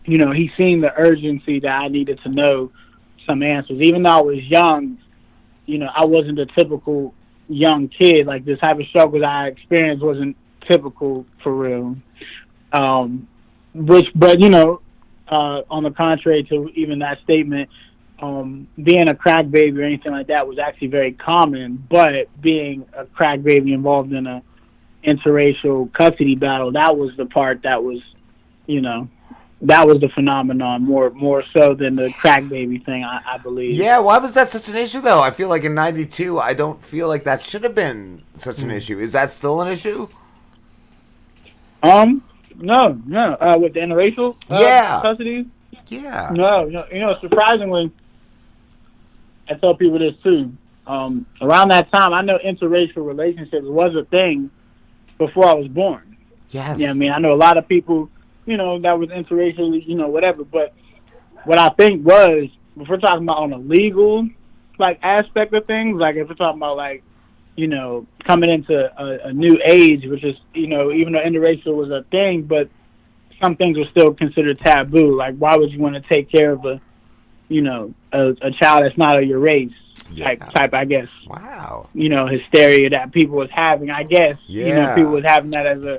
you 0.05 0.19
know 0.19 0.33
he 0.33 0.49
seen 0.49 0.81
the 0.81 0.95
urgency 0.97 1.61
that 1.61 1.69
I 1.69 1.89
needed 1.89 2.21
to 2.23 2.29
know 2.29 2.71
some 3.27 3.43
answers, 3.43 3.81
even 3.81 4.03
though 4.03 4.19
I 4.19 4.23
was 4.23 4.43
young. 4.45 4.99
you 5.67 5.79
know, 5.79 5.89
I 5.95 6.05
wasn't 6.05 6.39
a 6.39 6.47
typical 6.47 7.15
young 7.49 7.89
kid. 7.89 8.27
Like 8.27 8.45
this 8.45 8.59
type 8.61 8.79
of 8.79 8.87
struggles 8.87 9.23
I 9.23 9.49
experienced 9.49 10.05
wasn't 10.05 10.37
typical 10.69 11.27
for 11.43 11.55
real. 11.55 11.97
Um, 12.73 13.29
which, 13.75 14.07
but 14.15 14.41
you 14.41 14.51
know, 14.51 14.81
uh, 15.29 15.63
on 15.71 15.83
the 15.83 15.91
contrary 15.91 16.45
to 16.45 16.69
even 16.75 16.99
that 17.01 17.21
statement, 17.23 17.71
um, 18.21 18.69
being 18.83 19.09
a 19.09 19.15
crack 19.15 19.51
baby 19.51 19.81
or 19.81 19.85
anything 19.85 20.13
like 20.13 20.29
that 20.29 20.47
was 20.47 20.59
actually 20.59 20.89
very 20.89 21.13
common. 21.13 21.85
But 21.91 22.29
being 22.41 22.87
a 22.97 23.05
crack 23.07 23.43
baby 23.43 23.73
involved 23.73 24.13
in 24.13 24.27
a 24.27 24.43
interracial 25.05 25.93
custody 25.93 26.35
battle, 26.35 26.73
that 26.73 26.97
was 26.97 27.17
the 27.17 27.27
part 27.27 27.63
that 27.63 27.83
was, 27.83 28.01
you 28.67 28.81
know, 28.81 29.09
that 29.63 29.87
was 29.87 30.01
the 30.01 30.09
phenomenon 30.11 30.83
more 30.85 31.11
more 31.11 31.43
so 31.57 31.75
than 31.75 31.97
the 31.97 32.13
crack 32.13 32.49
baby 32.49 32.79
thing. 32.79 33.05
I, 33.05 33.21
I 33.27 33.39
believe. 33.39 33.75
Yeah, 33.77 33.99
why 34.01 34.19
was 34.19 34.35
that 34.35 34.49
such 34.49 34.69
an 34.69 34.77
issue 34.77 35.01
though? 35.01 35.21
I 35.23 35.31
feel 35.31 35.49
like 35.49 35.65
in 35.65 35.75
'92, 35.75 36.39
I 36.39 36.55
don't 36.55 36.83
feel 36.85 37.09
like 37.09 37.25
that 37.25 37.43
should 37.43 37.65
have 37.65 37.75
been 37.75 38.23
such 38.37 38.61
an 38.61 38.71
issue. 38.71 38.99
Is 38.99 39.13
that 39.13 39.33
still 39.33 39.61
an 39.63 39.69
issue? 39.73 40.09
Um, 41.83 42.23
no, 42.57 43.01
no. 43.07 43.35
Uh, 43.35 43.59
with 43.59 43.75
the 43.75 43.81
interracial 43.81 44.37
uh, 44.51 44.59
Yeah. 44.61 45.01
custody. 45.03 45.47
Yeah. 45.89 46.31
No, 46.33 46.65
no. 46.65 46.87
You 46.91 47.01
know, 47.01 47.17
surprisingly, 47.21 47.93
I 49.49 49.55
tell 49.55 49.75
people 49.75 49.99
this 49.99 50.15
too. 50.23 50.53
Um, 50.87 51.27
around 51.41 51.71
that 51.71 51.91
time, 51.93 52.13
I 52.13 52.23
know 52.23 52.39
interracial 52.39 53.07
relationships 53.07 53.67
was 53.67 53.97
a 53.97 54.05
thing 54.05 54.51
before 55.19 55.47
I 55.47 55.55
was 55.55 55.69
born. 55.69 56.17
Yes. 56.51 56.79
Yeah, 56.79 56.91
I 56.91 56.95
mean, 56.95 57.11
I 57.11 57.19
know 57.19 57.33
a 57.33 57.37
lot 57.37 57.57
of 57.57 57.67
people, 57.67 58.11
you 58.47 58.57
know, 58.57 58.79
that 58.81 58.99
was 58.99 59.09
interracial, 59.09 59.87
you 59.87 59.95
know, 59.95 60.09
whatever. 60.09 60.45
But 60.45 60.75
what 61.45 61.59
I 61.59 61.71
think 61.71 62.05
was, 62.07 62.49
if 62.79 62.89
we're 62.89 62.99
talking 62.99 63.23
about 63.23 63.39
on 63.39 63.53
a 63.53 63.59
legal 63.59 64.29
like 64.79 64.99
aspect 65.03 65.55
of 65.55 65.67
things, 65.67 65.99
like 65.99 66.17
if 66.17 66.29
we're 66.29 66.35
talking 66.35 66.59
about 66.59 66.77
like, 66.77 67.03
you 67.57 67.69
know, 67.69 68.07
coming 68.27 68.51
into 68.51 68.75
a, 68.75 69.29
a 69.29 69.33
new 69.33 69.59
age, 69.65 70.05
which 70.07 70.25
is, 70.25 70.37
you 70.55 70.67
know, 70.67 70.91
even 70.93 71.13
though 71.13 71.21
interracial 71.21 71.75
was 71.75 71.91
a 71.91 72.05
thing, 72.11 72.43
but 72.43 72.69
some 73.41 73.57
things 73.57 73.79
were 73.79 73.87
still 73.91 74.13
considered 74.13 74.59
taboo. 74.61 75.17
Like, 75.17 75.37
why 75.37 75.57
would 75.57 75.71
you 75.71 75.79
want 75.79 75.95
to 75.95 76.01
take 76.01 76.31
care 76.31 76.53
of 76.53 76.65
a, 76.65 76.81
you 77.49 77.63
know, 77.63 77.95
a, 78.13 78.31
a 78.31 78.51
child 78.51 78.85
that's 78.85 78.97
not 78.97 79.21
of 79.21 79.29
your 79.29 79.39
race? 79.39 79.73
Type, 80.19 80.41
type, 80.55 80.75
I 80.75 80.85
guess. 80.85 81.09
Wow. 81.27 81.89
You 81.93 82.09
know, 82.09 82.27
hysteria 82.27 82.91
that 82.91 83.13
people 83.13 83.37
was 83.37 83.49
having. 83.53 83.91
I 83.91 84.05
guess. 84.05 84.37
Yeah. 84.47 84.67
You 84.67 84.75
know, 84.75 84.95
people 84.95 85.13
was 85.13 85.25
having 85.27 85.51
that 85.51 85.67
as 85.67 85.83
a 85.83 85.99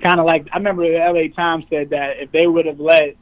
kind 0.00 0.18
of 0.18 0.26
like. 0.26 0.48
I 0.52 0.56
remember 0.56 0.88
the 0.88 1.00
L.A. 1.00 1.28
Times 1.28 1.64
said 1.70 1.90
that 1.90 2.18
if 2.18 2.32
they 2.32 2.46
would 2.46 2.66
have 2.66 2.80
let 2.80 3.16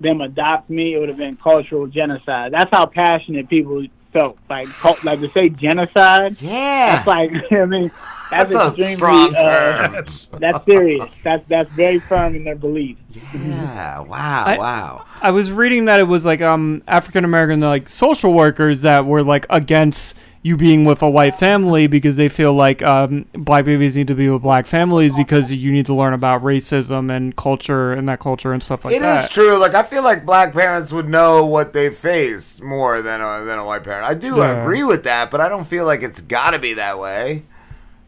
them 0.00 0.20
adopt 0.20 0.70
me, 0.70 0.94
it 0.94 0.98
would 0.98 1.08
have 1.08 1.18
been 1.18 1.36
cultural 1.36 1.86
genocide. 1.86 2.52
That's 2.52 2.70
how 2.70 2.86
passionate 2.86 3.48
people 3.48 3.82
felt. 4.12 4.38
Like, 4.48 4.68
cult, 4.68 5.02
like 5.04 5.20
to 5.20 5.30
say 5.30 5.48
genocide. 5.48 6.40
Yeah. 6.40 6.96
That's 6.96 7.06
like. 7.06 7.32
I 7.50 7.64
mean, 7.64 7.90
that's, 8.30 8.52
That's 8.52 8.54
a 8.54 8.66
extremely, 8.68 8.96
strong 8.96 9.34
uh, 9.36 9.88
term. 9.88 10.04
that's 10.40 10.64
serious. 10.64 11.04
That's 11.22 11.44
that's 11.48 11.70
very 11.70 11.98
firm 12.00 12.34
in 12.34 12.44
their 12.44 12.56
belief. 12.56 12.96
Yeah. 13.34 14.00
Wow. 14.00 14.44
I- 14.46 14.58
wow. 14.58 15.06
I 15.22 15.30
was 15.30 15.50
reading 15.52 15.86
that 15.86 16.00
it 16.00 16.04
was 16.04 16.24
like 16.24 16.40
um 16.42 16.82
African 16.88 17.24
American 17.24 17.60
like 17.60 17.88
social 17.88 18.32
workers 18.32 18.82
that 18.82 19.06
were 19.06 19.22
like 19.22 19.46
against 19.50 20.16
you 20.42 20.56
being 20.56 20.84
with 20.84 21.02
a 21.02 21.10
white 21.10 21.34
family 21.34 21.88
because 21.88 22.14
they 22.14 22.28
feel 22.28 22.52
like 22.52 22.80
um, 22.80 23.24
black 23.32 23.64
babies 23.64 23.96
need 23.96 24.06
to 24.06 24.14
be 24.14 24.28
with 24.28 24.42
black 24.42 24.64
families 24.64 25.12
because 25.14 25.52
you 25.52 25.72
need 25.72 25.84
to 25.86 25.92
learn 25.94 26.12
about 26.12 26.40
racism 26.44 27.10
and 27.10 27.34
culture 27.34 27.92
and 27.92 28.08
that 28.08 28.20
culture 28.20 28.52
and 28.52 28.62
stuff 28.62 28.84
like 28.84 28.94
It 28.94 29.02
It 29.02 29.04
is 29.06 29.28
true. 29.28 29.58
Like 29.58 29.74
I 29.74 29.82
feel 29.82 30.04
like 30.04 30.24
black 30.24 30.52
parents 30.52 30.92
would 30.92 31.08
know 31.08 31.44
what 31.44 31.72
they 31.72 31.90
face 31.90 32.60
more 32.60 33.02
than 33.02 33.20
a, 33.20 33.44
than 33.44 33.58
a 33.58 33.64
white 33.64 33.82
parent. 33.82 34.04
I 34.06 34.14
do 34.14 34.36
Yeah. 34.36 34.60
agree 34.62 34.84
with 34.84 35.02
that, 35.02 35.32
but 35.32 35.40
I 35.40 35.48
don't 35.48 35.64
feel 35.66 35.84
like 35.84 36.02
it's 36.02 36.20
got 36.20 36.52
to 36.52 36.60
be 36.60 36.74
that 36.74 37.00
way. 37.00 37.42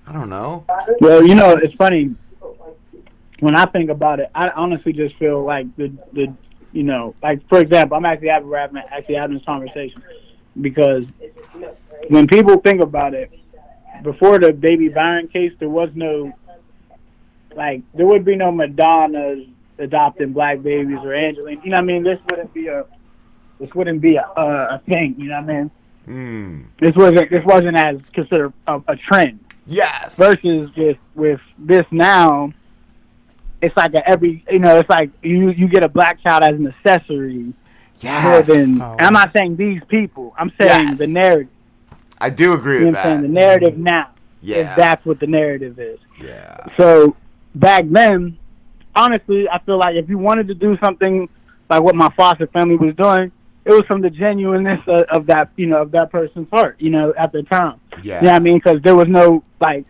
I 0.09 0.13
don't 0.13 0.31
know. 0.31 0.65
Well, 1.01 1.27
you 1.27 1.35
know, 1.35 1.53
it's 1.53 1.75
funny. 1.75 2.15
When 3.41 3.55
I 3.55 3.67
think 3.67 3.91
about 3.91 4.21
it, 4.21 4.31
I 4.35 4.49
honestly 4.49 4.93
just 4.93 5.15
feel 5.17 5.45
like 5.45 5.75
the 5.77 5.93
the 6.15 6.35
you 6.73 6.83
know, 6.83 7.15
like 7.23 7.47
for 7.49 7.61
example, 7.61 7.97
I'm 7.97 8.07
actually 8.07 8.29
having 8.29 8.79
actually 8.91 9.17
having 9.17 9.37
this 9.37 9.45
conversation 9.45 10.03
because 10.61 11.07
when 12.09 12.27
people 12.27 12.57
think 12.59 12.81
about 12.83 13.13
it, 13.13 13.31
before 14.03 14.39
the 14.39 14.53
baby 14.53 14.89
Byron 14.89 15.29
case, 15.29 15.53
there 15.59 15.69
was 15.69 15.91
no 15.95 16.33
like 17.55 17.83
there 17.93 18.07
would 18.07 18.25
be 18.25 18.35
no 18.35 18.51
Madonnas 18.51 19.47
adopting 19.79 20.33
black 20.33 20.63
babies 20.63 20.99
or 21.03 21.15
Angelina. 21.15 21.61
You 21.63 21.71
know 21.71 21.75
what 21.75 21.81
I 21.81 21.83
mean? 21.83 22.03
This 22.03 22.19
wouldn't 22.31 22.55
be 22.55 22.69
a 22.69 22.87
this 23.61 23.75
wouldn't 23.75 24.01
be 24.01 24.17
a 24.17 24.27
a, 24.37 24.77
a 24.77 24.83
thing. 24.89 25.17
You 25.19 25.29
know 25.29 25.43
what 25.43 25.51
I 25.51 25.55
mean? 25.55 25.71
Hmm. 26.07 26.63
This 26.81 26.97
wasn't 26.97 27.31
this 27.31 27.45
wasn't 27.45 27.77
as 27.77 27.99
considered 28.15 28.55
a, 28.67 28.81
a 28.89 28.97
trend. 28.97 29.41
Yes. 29.69 30.17
Versus 30.17 30.71
with 30.77 30.97
with 31.15 31.41
this 31.59 31.85
now, 31.91 32.53
it's 33.61 33.77
like 33.77 33.93
a 33.95 34.09
every 34.09 34.43
you 34.51 34.59
know 34.59 34.79
it's 34.79 34.89
like 34.89 35.11
you 35.23 35.51
you 35.51 35.69
get 35.69 35.85
a 35.85 35.89
black 35.89 36.23
child 36.23 36.43
as 36.43 36.55
an 36.55 36.67
accessory. 36.67 37.53
Yes. 37.99 38.25
More 38.49 38.57
than 38.57 38.81
Oh. 38.81 38.93
and 38.93 39.03
I'm 39.03 39.13
not 39.13 39.33
saying 39.37 39.57
these 39.57 39.83
people. 39.89 40.35
I'm 40.39 40.51
saying 40.59 40.89
Yes. 40.91 40.99
the 40.99 41.07
narrative. 41.07 41.49
I 42.21 42.31
do 42.31 42.55
agree 42.55 42.81
You 42.81 42.87
with 42.87 42.95
what 42.97 43.05
I'm 43.07 43.11
saying? 43.11 43.21
that. 43.23 43.29
The 43.29 43.33
narrative 43.35 43.79
now. 43.79 44.11
Yeah. 44.41 44.57
If 44.71 44.77
that's 44.77 45.05
what 45.05 45.21
the 45.21 45.27
narrative 45.27 45.79
is. 45.79 45.99
Yeah. 46.21 46.65
So 46.77 47.17
back 47.55 47.85
then, 47.89 48.39
honestly, 48.95 49.49
I 49.49 49.59
feel 49.61 49.79
like 49.79 49.97
if 49.97 50.09
you 50.09 50.17
wanted 50.19 50.49
to 50.49 50.55
do 50.55 50.77
something 50.83 51.29
like 51.69 51.83
what 51.83 51.95
my 51.95 52.09
foster 52.17 52.47
family 52.47 52.77
was 52.77 52.95
doing, 52.95 53.33
it 53.69 53.73
was 53.73 53.83
from 53.87 54.01
the 54.01 54.09
genuineness 54.11 54.81
of, 54.87 55.03
of 55.11 55.27
that, 55.27 55.51
you 55.57 55.67
know, 55.67 55.83
of 55.83 55.91
that 55.93 56.11
person's 56.11 56.49
heart, 56.51 56.77
you 56.81 56.89
know, 56.91 57.13
at 57.19 57.31
the 57.33 57.43
time. 57.45 57.79
Yeah. 58.03 58.21
You 58.21 58.27
know 58.29 58.33
I 58.33 58.39
mean? 58.39 58.55
Because 58.57 58.81
there 58.83 58.97
was 58.97 59.07
no 59.09 59.45
like, 59.61 59.85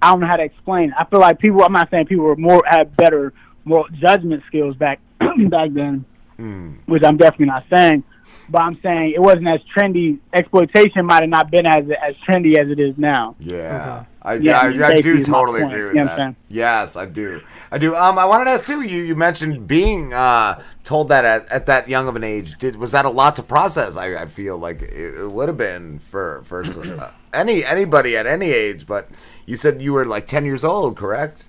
I 0.00 0.10
don't 0.10 0.20
know 0.20 0.26
how 0.26 0.36
to 0.36 0.42
explain. 0.42 0.88
it. 0.90 0.94
I 0.98 1.04
feel 1.04 1.20
like 1.20 1.38
people. 1.38 1.62
I'm 1.62 1.72
not 1.72 1.90
saying 1.90 2.06
people 2.06 2.24
were 2.24 2.36
more 2.36 2.62
had 2.66 2.96
better, 2.96 3.32
more 3.64 3.86
judgment 4.00 4.42
skills 4.46 4.74
back 4.76 5.00
back 5.20 5.70
then, 5.72 6.04
Hmm. 6.38 6.72
which 6.86 7.02
I'm 7.06 7.16
definitely 7.16 7.46
not 7.46 7.64
saying. 7.72 8.02
But 8.48 8.62
I'm 8.62 8.78
saying 8.82 9.12
it 9.14 9.20
wasn't 9.20 9.48
as 9.48 9.60
trendy. 9.76 10.18
Exploitation 10.32 11.06
might 11.06 11.22
have 11.22 11.30
not 11.30 11.50
been 11.50 11.66
as 11.66 11.84
as 11.90 12.14
trendy 12.28 12.56
as 12.58 12.68
it 12.68 12.78
is 12.78 12.96
now. 12.98 13.36
Yeah, 13.38 14.04
I, 14.20 14.34
Yeah, 14.34 14.58
I, 14.60 14.66
I 14.66 14.86
I, 14.86 15.00
do 15.00 15.22
totally 15.22 15.62
agree 15.62 15.84
with 15.84 15.94
you 15.94 16.00
know 16.00 16.06
what 16.06 16.20
I'm 16.20 16.32
that. 16.32 16.36
Yes, 16.48 16.96
I 16.96 17.06
do. 17.06 17.40
I 17.70 17.78
do. 17.78 17.94
Um, 17.94 18.18
I 18.18 18.24
wanted 18.24 18.44
to 18.44 18.50
ask 18.50 18.66
too. 18.66 18.82
You 18.82 19.02
you 19.02 19.14
mentioned 19.14 19.66
being 19.66 20.12
uh 20.12 20.62
told 20.84 21.08
that 21.08 21.24
at, 21.24 21.48
at 21.48 21.66
that 21.66 21.88
young 21.88 22.06
of 22.06 22.16
an 22.16 22.24
age. 22.24 22.58
Did 22.58 22.76
was 22.76 22.92
that 22.92 23.04
a 23.04 23.10
lot 23.10 23.36
to 23.36 23.42
process? 23.42 23.96
I, 23.96 24.22
I 24.22 24.26
feel 24.26 24.58
like 24.58 24.82
it, 24.82 25.20
it 25.20 25.30
would 25.30 25.48
have 25.48 25.58
been 25.58 25.98
for 25.98 26.42
for 26.44 26.62
uh, 26.64 27.10
any 27.32 27.64
anybody 27.64 28.16
at 28.16 28.26
any 28.26 28.50
age. 28.50 28.86
But 28.86 29.08
you 29.46 29.56
said 29.56 29.80
you 29.80 29.92
were 29.92 30.04
like 30.04 30.26
ten 30.26 30.44
years 30.44 30.64
old, 30.64 30.96
correct? 30.96 31.48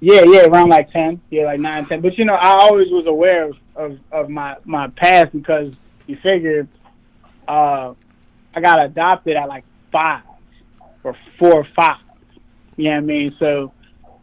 Yeah, 0.00 0.22
yeah, 0.24 0.46
around 0.46 0.68
like 0.68 0.92
ten, 0.92 1.20
yeah, 1.30 1.46
like 1.46 1.58
nine, 1.58 1.86
ten. 1.86 2.00
But 2.00 2.16
you 2.18 2.24
know, 2.24 2.34
I 2.34 2.52
always 2.52 2.88
was 2.90 3.06
aware 3.06 3.48
of 3.48 3.56
of, 3.78 3.98
of 4.12 4.28
my 4.28 4.56
my 4.64 4.88
past 4.88 5.32
because 5.32 5.74
you 6.06 6.16
figure, 6.16 6.68
uh, 7.46 7.94
I 8.54 8.60
got 8.60 8.84
adopted 8.84 9.36
at 9.36 9.48
like 9.48 9.64
five 9.90 10.22
or 11.04 11.16
four 11.38 11.54
or 11.54 11.66
five. 11.74 12.00
You 12.76 12.84
know 12.84 12.90
what 12.90 12.96
I 12.96 13.00
mean? 13.00 13.36
So 13.38 13.72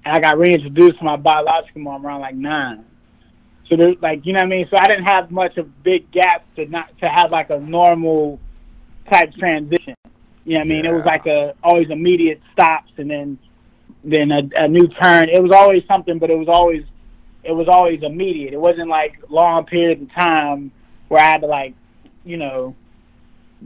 I 0.06 0.20
got 0.20 0.38
reintroduced 0.38 1.00
to 1.00 1.06
my 1.06 1.16
biological 1.16 1.82
mom 1.82 2.06
around 2.06 2.22
like 2.22 2.36
nine. 2.36 2.86
So 3.70 3.76
there's 3.76 3.96
like 4.02 4.26
you 4.26 4.34
know 4.34 4.40
what 4.40 4.46
I 4.46 4.50
mean. 4.50 4.68
So 4.70 4.78
I 4.80 4.88
didn't 4.88 5.06
have 5.06 5.32
much 5.32 5.58
of 5.58 5.84
big 5.84 6.12
gaps 6.12 6.46
to 6.58 6.66
not 6.68 6.96
to 7.00 7.10
have 7.10 7.32
like 7.32 7.50
a 7.50 7.60
normal 7.60 8.40
type 9.12 9.34
transition. 9.34 9.96
You 10.44 10.54
know 10.54 10.60
what 10.60 10.66
I 10.66 10.68
mean? 10.68 10.86
It 10.86 10.94
was 10.94 11.06
like 11.06 11.26
a 11.26 11.56
always 11.64 11.90
immediate 11.90 12.42
stops 12.52 12.92
and 12.98 13.10
then 13.10 13.40
then 14.04 14.32
a, 14.32 14.42
a 14.56 14.68
new 14.68 14.88
turn. 14.88 15.30
It 15.30 15.42
was 15.42 15.52
always 15.52 15.84
something, 15.88 16.20
but 16.20 16.30
it 16.30 16.38
was 16.38 16.48
always 16.48 16.84
it 17.46 17.52
was 17.52 17.68
always 17.68 18.02
immediate. 18.04 18.54
It 18.54 18.60
wasn't 18.60 18.90
like 18.90 19.20
long 19.30 19.66
periods 19.66 20.02
of 20.02 20.12
time 20.14 20.72
where 21.08 21.22
I 21.22 21.28
had 21.28 21.42
to 21.42 21.48
like 21.48 21.74
you 22.24 22.38
know 22.38 22.76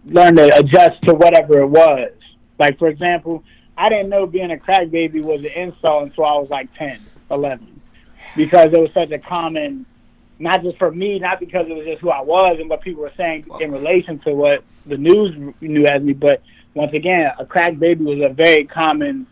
learn 0.06 0.36
to 0.36 0.58
adjust 0.58 1.02
to 1.04 1.14
whatever 1.14 1.60
it 1.60 1.68
was. 1.68 2.12
Like 2.58 2.78
for 2.78 2.88
example, 2.88 3.44
I 3.78 3.90
didn't 3.90 4.10
know 4.10 4.26
being 4.28 4.52
a 4.52 4.58
crack 4.58 4.90
baby 4.90 5.22
was 5.22 5.40
an 5.40 5.48
insult 5.48 6.04
until 6.04 6.26
I 6.26 6.34
was 6.34 6.50
like 6.50 6.74
10, 6.76 7.00
11. 7.32 7.82
because 8.36 8.68
it 8.68 8.80
was 8.80 8.92
such 8.94 9.12
a 9.12 9.20
common, 9.20 9.86
not 10.38 10.62
just 10.62 10.78
for 10.78 10.92
me, 10.92 11.20
not 11.20 11.40
because 11.40 11.68
it 11.70 11.76
was 11.76 11.86
just 11.86 12.02
who 12.02 12.10
I 12.10 12.22
was 12.22 12.58
and 12.60 12.70
what 12.70 12.82
people 12.82 13.04
were 13.04 13.14
saying 13.16 13.46
in 13.62 13.72
relation 13.72 14.20
to 14.20 14.34
what 14.34 14.64
the 14.86 14.98
news 14.98 15.54
knew 15.62 15.86
as 15.86 16.02
me, 16.02 16.14
but 16.14 16.42
once 16.74 16.94
again, 16.94 17.32
a 17.40 17.46
crack 17.46 17.78
baby 17.80 18.04
was 18.04 18.20
a 18.20 18.34
very 18.34 18.66
common 18.66 19.28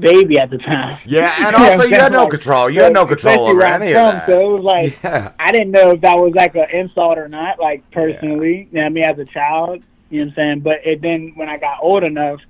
baby 0.00 0.38
at 0.38 0.50
the 0.50 0.58
time. 0.58 0.98
Yeah, 1.06 1.34
and 1.46 1.56
also 1.56 1.84
you 1.84 1.94
had 1.94 2.12
no 2.12 2.22
Like, 2.22 2.30
control. 2.30 2.70
You 2.70 2.82
had 2.82 2.92
no 2.92 3.06
control 3.06 3.48
over 3.48 3.62
any 3.62 3.88
of 3.88 3.92
that. 3.92 4.26
So 4.26 4.32
it 4.32 4.60
was 4.60 4.64
like 4.64 4.98
Yeah. 5.04 5.32
I 5.38 5.52
didn't 5.52 5.70
know 5.70 5.90
if 5.90 6.00
that 6.02 6.16
was 6.16 6.32
like 6.34 6.54
an 6.54 6.66
insult 6.72 7.18
or 7.18 7.28
not, 7.28 7.58
like 7.58 7.88
personally. 7.90 8.68
You 8.70 8.80
know 8.80 8.86
I 8.86 8.88
mean, 8.88 9.04
as 9.04 9.18
a 9.18 9.24
child, 9.24 9.84
you 10.10 10.20
know 10.20 10.26
what 10.26 10.30
I'm 10.30 10.34
saying? 10.36 10.60
But 10.60 10.76
it 10.84 11.02
then 11.02 11.32
when 11.36 11.48
I 11.48 11.58
got 11.58 11.78
old 11.82 12.04
enough 12.04 12.40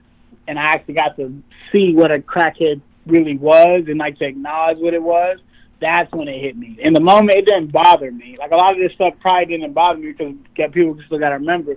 and 0.48 0.58
I 0.58 0.64
actually 0.64 0.94
got 0.94 1.16
to 1.16 1.42
see 1.72 1.94
what 1.94 2.12
a 2.12 2.18
crackhead 2.18 2.80
really 3.06 3.36
was 3.36 3.84
and 3.86 3.98
like 3.98 4.18
to 4.18 4.24
acknowledge 4.26 4.78
what 4.78 4.94
it 4.94 5.02
was, 5.02 5.38
that's 5.80 6.10
when 6.12 6.28
it 6.28 6.40
hit 6.40 6.56
me. 6.56 6.78
In 6.80 6.92
the 6.92 7.00
moment, 7.00 7.38
it 7.38 7.46
didn't 7.46 7.72
bother 7.72 8.10
me. 8.10 8.36
Like 8.38 8.50
a 8.50 8.56
lot 8.56 8.72
of 8.72 8.78
this 8.78 8.92
stuff 8.92 9.14
probably 9.20 9.46
didn't 9.46 9.72
bother 9.72 9.98
me 9.98 10.12
because 10.12 10.34
people 10.72 10.98
still 11.06 11.18
got 11.18 11.30
to 11.30 11.36
remember 11.36 11.76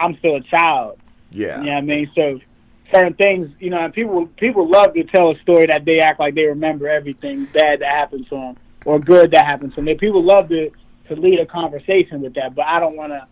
I'm 0.00 0.16
still 0.18 0.36
a 0.36 0.40
child. 0.42 0.98
Yeah. 1.30 1.58
You 1.60 1.66
know 1.66 1.72
what 1.72 1.78
I 1.78 1.80
mean? 1.82 2.10
So 2.14 2.40
certain 2.94 3.14
things, 3.14 3.50
you 3.58 3.70
know, 3.70 3.84
and 3.84 3.92
people 3.92 4.26
people 4.36 4.70
love 4.70 4.94
to 4.94 5.04
tell 5.04 5.30
a 5.30 5.38
story 5.40 5.66
that 5.66 5.84
they 5.84 5.98
act 5.98 6.20
like 6.20 6.34
they 6.34 6.44
remember 6.44 6.88
everything 6.88 7.44
bad 7.46 7.80
that 7.80 7.90
happened 7.90 8.26
to 8.28 8.36
them 8.36 8.56
or 8.84 8.98
good 8.98 9.32
that 9.32 9.44
happened 9.44 9.74
to 9.74 9.82
them. 9.82 9.96
People 9.98 10.22
love 10.22 10.48
to 10.48 10.70
to 11.08 11.16
lead 11.16 11.40
a 11.40 11.46
conversation 11.46 12.22
with 12.22 12.34
that, 12.34 12.54
but 12.54 12.64
I 12.66 12.80
don't 12.80 12.96
want 12.96 13.12
to. 13.12 13.26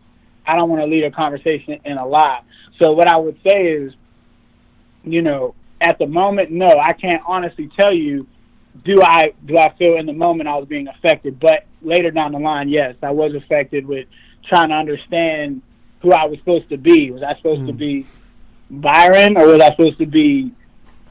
I 0.44 0.56
don't 0.56 0.68
want 0.68 0.82
to 0.82 0.86
lead 0.86 1.04
a 1.04 1.10
conversation 1.12 1.78
in 1.84 1.98
a 1.98 2.06
lie. 2.06 2.40
So 2.80 2.92
what 2.92 3.06
I 3.06 3.16
would 3.16 3.38
say 3.46 3.68
is, 3.68 3.92
you 5.04 5.22
know, 5.22 5.54
at 5.80 5.98
the 5.98 6.06
moment, 6.06 6.50
no, 6.50 6.66
I 6.66 6.92
can't 6.92 7.22
honestly 7.26 7.70
tell 7.78 7.92
you. 7.92 8.26
Do 8.84 8.96
I 9.02 9.34
do 9.44 9.58
I 9.58 9.74
feel 9.76 9.96
in 9.96 10.06
the 10.06 10.14
moment 10.14 10.48
I 10.48 10.56
was 10.56 10.66
being 10.66 10.88
affected? 10.88 11.38
But 11.38 11.66
later 11.82 12.10
down 12.10 12.32
the 12.32 12.38
line, 12.38 12.68
yes, 12.68 12.96
I 13.02 13.10
was 13.10 13.34
affected 13.34 13.86
with 13.86 14.08
trying 14.48 14.70
to 14.70 14.74
understand 14.74 15.62
who 16.00 16.10
I 16.10 16.24
was 16.24 16.38
supposed 16.38 16.70
to 16.70 16.78
be. 16.78 17.10
Was 17.10 17.22
I 17.22 17.36
supposed 17.36 17.66
to 17.66 17.72
hmm. 17.72 17.78
be 17.78 18.06
Byron 18.72 19.36
or 19.36 19.46
was 19.48 19.60
I 19.60 19.68
supposed 19.70 19.98
to 19.98 20.06
be 20.06 20.50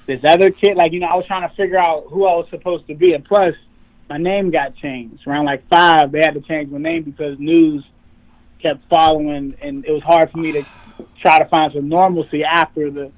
this 0.08 0.20
other 0.26 0.50
kid? 0.50 0.76
Like, 0.76 0.92
you 0.92 1.00
know, 1.00 1.08
I 1.08 1.16
was 1.16 1.28
trying 1.28 1.48
to 1.48 1.56
figure 1.56 1.78
out 1.78 2.08
who 2.10 2.26
I 2.26 2.36
was 2.36 2.50
supposed 2.50 2.88
to 2.88 2.96
be. 2.96 3.14
And 3.14 3.24
plus, 3.24 3.54
my 4.10 4.18
name 4.18 4.50
got 4.50 4.76
changed. 4.76 5.26
Around 5.28 5.46
like 5.46 5.68
five, 5.70 6.12
they 6.12 6.20
had 6.20 6.34
to 6.34 6.42
change 6.42 6.72
my 6.72 6.80
name 6.80 7.04
because 7.04 7.38
news 7.40 7.86
kept 8.62 8.88
following, 8.90 9.56
and 9.62 9.86
it 9.86 9.92
was 9.92 10.04
hard 10.04 10.32
for 10.32 10.40
me 10.40 10.52
to 10.52 10.66
try 11.22 11.40
to 11.40 11.46
find 11.46 11.72
some 11.74 11.88
normalcy 11.88 12.44
after 12.44 12.92
the 12.92 13.12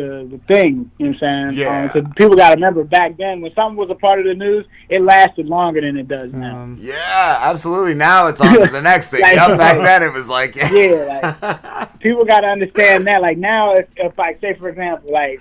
the, 0.00 0.28
the 0.30 0.38
thing. 0.46 0.90
You 0.98 1.06
know 1.06 1.12
what 1.12 1.22
I'm 1.28 1.50
saying? 1.50 1.58
Yeah. 1.60 1.82
Um, 1.84 1.88
'cause 1.90 2.12
people 2.16 2.36
got 2.36 2.50
to 2.50 2.54
remember 2.54 2.84
back 2.84 3.16
then 3.16 3.40
when 3.40 3.52
something 3.54 3.76
was 3.76 3.90
a 3.90 3.94
part 3.94 4.18
of 4.20 4.26
the 4.26 4.34
news, 4.34 4.66
it 4.88 5.02
lasted 5.02 5.46
longer 5.46 5.80
than 5.80 5.96
it 5.96 6.06
does 6.08 6.32
now. 6.32 6.68
Yeah, 6.78 7.38
absolutely. 7.42 7.94
Now 7.94 8.28
it's 8.28 8.40
on 8.40 8.52
to 8.54 8.66
the 8.66 8.82
next 8.92 9.10
thing. 9.10 9.22
Like- 9.22 9.36
Yep, 9.36 9.58
back 9.58 9.82
then 9.82 10.02
it 10.02 10.12
was 10.12 10.28
like, 10.28 10.54
yeah, 10.56 11.20
like 11.42 11.98
people 12.00 12.24
got 12.24 12.40
to 12.40 12.46
understand 12.48 13.06
that. 13.06 13.20
Like 13.22 13.38
now, 13.38 13.74
if, 13.74 13.86
if 13.96 14.16
like 14.18 14.40
say 14.40 14.54
for 14.54 14.68
example, 14.68 15.12
like 15.12 15.40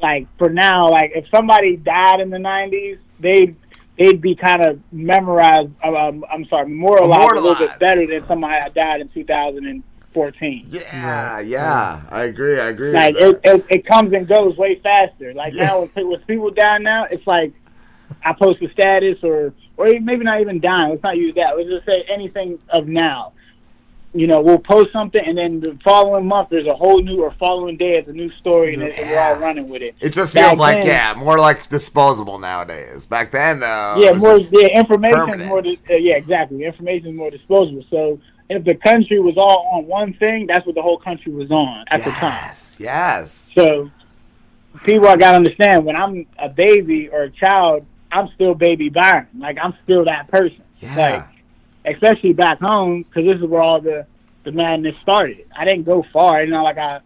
like 0.00 0.26
for 0.38 0.48
now, 0.50 0.90
like 0.90 1.12
if 1.14 1.24
somebody 1.34 1.76
died 1.76 2.20
in 2.20 2.30
the 2.30 2.36
'90s, 2.38 2.98
they 3.18 3.54
they'd 3.98 4.20
be 4.20 4.34
kind 4.36 4.64
of 4.64 4.78
memorized. 4.92 5.70
Um, 5.82 6.24
I'm 6.32 6.44
sorry, 6.46 6.68
memorialized, 6.68 7.32
a 7.38 7.40
little 7.40 7.54
bit 7.66 7.78
better 7.80 8.06
than 8.06 8.24
somebody 8.28 8.54
that 8.60 8.74
died 8.74 9.00
in 9.00 9.08
2014. 10.14 10.66
Yeah, 10.70 11.40
yeah, 11.40 12.02
I 12.08 12.24
agree. 12.24 12.58
I 12.58 12.68
agree. 12.68 12.92
Like 12.92 13.14
it, 13.16 13.40
it, 13.44 13.66
it 13.68 13.86
comes 13.86 14.12
and 14.12 14.26
goes 14.28 14.56
way 14.56 14.80
faster. 14.82 15.34
Like 15.34 15.54
now, 15.54 15.82
with, 15.82 15.90
with 15.96 16.26
people 16.26 16.50
dying 16.50 16.82
now, 16.82 17.04
it's 17.10 17.26
like 17.26 17.52
I 18.24 18.32
post 18.32 18.62
a 18.62 18.70
status 18.72 19.18
or 19.22 19.52
or 19.76 19.88
maybe 20.00 20.24
not 20.24 20.40
even 20.40 20.60
dying. 20.60 20.90
Let's 20.90 21.02
not 21.02 21.16
use 21.16 21.34
that. 21.34 21.56
Let's 21.56 21.68
just 21.68 21.86
say 21.86 22.04
anything 22.12 22.58
of 22.70 22.86
now. 22.86 23.32
You 24.14 24.26
know, 24.26 24.40
we'll 24.40 24.58
post 24.58 24.90
something, 24.90 25.20
and 25.24 25.36
then 25.36 25.60
the 25.60 25.78
following 25.84 26.26
month 26.26 26.48
there's 26.48 26.66
a 26.66 26.74
whole 26.74 26.98
new, 27.02 27.22
or 27.22 27.30
following 27.38 27.76
day 27.76 27.96
it's 27.98 28.08
a 28.08 28.12
new 28.12 28.32
story, 28.40 28.72
and, 28.72 28.82
and 28.82 29.10
we're 29.10 29.20
all 29.20 29.36
running 29.36 29.68
with 29.68 29.82
it. 29.82 29.96
It 30.00 30.10
just 30.14 30.32
Back 30.34 30.46
feels 30.46 30.58
like 30.58 30.78
then- 30.78 30.86
yeah, 30.86 31.14
more 31.22 31.38
like 31.38 31.68
disposable 31.68 32.38
nowadays. 32.38 33.04
Back 33.04 33.32
then 33.32 33.60
though, 33.60 33.96
yeah, 33.98 34.08
it 34.08 34.12
was 34.14 34.22
more 34.22 34.38
just 34.38 34.54
yeah, 34.58 34.78
information 34.78 35.18
permanent. 35.18 35.48
more. 35.50 35.60
Di- 35.60 35.78
uh, 35.90 35.96
yeah, 35.98 36.14
exactly. 36.14 36.64
Information 36.64 37.08
is 37.10 37.14
more 37.16 37.30
disposable. 37.30 37.84
So 37.90 38.18
if 38.48 38.64
the 38.64 38.74
country 38.74 39.18
was 39.18 39.36
all 39.36 39.68
on 39.72 39.86
one 39.86 40.14
thing, 40.14 40.46
that's 40.46 40.64
what 40.66 40.74
the 40.74 40.82
whole 40.82 40.98
country 40.98 41.32
was 41.32 41.50
on 41.50 41.84
at 41.88 42.04
the 42.04 42.10
time. 42.10 42.32
Yes, 42.32 42.76
yes. 42.78 43.52
So 43.54 43.90
people 44.84 45.08
I 45.08 45.16
gotta 45.16 45.36
understand 45.36 45.84
when 45.84 45.96
I'm 45.96 46.26
a 46.38 46.48
baby 46.48 47.08
or 47.08 47.24
a 47.24 47.30
child, 47.30 47.84
I'm 48.10 48.28
still 48.34 48.54
baby 48.54 48.88
Byron. 48.88 49.28
Like 49.38 49.58
I'm 49.62 49.74
still 49.84 50.04
that 50.06 50.28
person. 50.28 50.62
Like 50.96 51.28
especially 51.84 52.32
back 52.32 52.60
home 52.60 53.02
because 53.02 53.24
this 53.24 53.36
is 53.36 53.44
where 53.44 53.62
all 53.62 53.80
the 53.80 54.06
the 54.44 54.52
madness 54.52 54.94
started. 55.02 55.46
I 55.56 55.64
didn't 55.64 55.84
go 55.84 56.04
far. 56.12 56.42
It's 56.42 56.50
not 56.50 56.62
like 56.62 56.78
I 56.78 57.00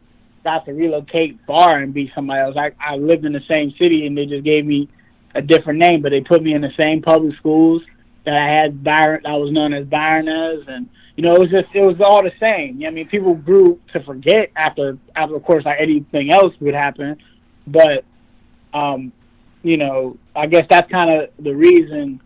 got 0.45 0.65
to 0.67 0.73
relocate 0.73 1.39
far 1.47 1.79
and 1.79 1.93
be 1.93 2.13
somebody 2.15 2.41
else. 2.41 2.57
I 2.57 2.73
I 2.79 2.97
lived 2.97 3.25
in 3.25 3.33
the 3.33 3.41
same 3.49 3.73
city 3.73 4.07
and 4.07 4.17
they 4.17 4.27
just 4.27 4.45
gave 4.45 4.65
me 4.65 4.89
a 5.35 5.43
different 5.43 5.79
name, 5.79 6.03
but 6.03 6.11
they 6.11 6.21
put 6.21 6.43
me 6.43 6.55
in 6.55 6.61
the 6.61 6.73
same 6.79 7.03
public 7.03 7.37
schools 7.37 7.83
that 8.25 8.35
I 8.35 8.49
had 8.55 8.85
Byron. 8.85 9.27
I 9.27 9.37
was 9.37 9.51
known 9.51 9.73
as 9.73 9.87
Byron 9.87 10.29
as, 10.29 10.69
and 10.69 10.89
you 11.17 11.23
know 11.23 11.35
it 11.35 11.41
was 11.41 11.51
just 11.51 11.69
it 11.75 11.81
was 11.81 12.01
all 12.01 12.23
the 12.23 12.33
same. 12.41 12.83
I 12.87 12.91
mean, 12.91 13.09
people 13.09 13.35
grew 13.35 13.81
to 13.93 14.03
forget 14.03 14.51
after 14.57 14.99
after 15.15 15.37
of 15.37 15.45
course 15.45 15.65
like 15.65 15.79
anything 15.81 16.33
else 16.33 16.55
would 16.61 16.75
happen, 16.75 17.19
but 17.67 18.05
um, 18.75 19.13
you 19.63 19.77
know 19.77 20.17
I 20.35 20.47
guess 20.47 20.67
that's 20.71 20.91
kind 20.91 21.11
of 21.23 21.31
the 21.39 21.55
reason 21.55 22.21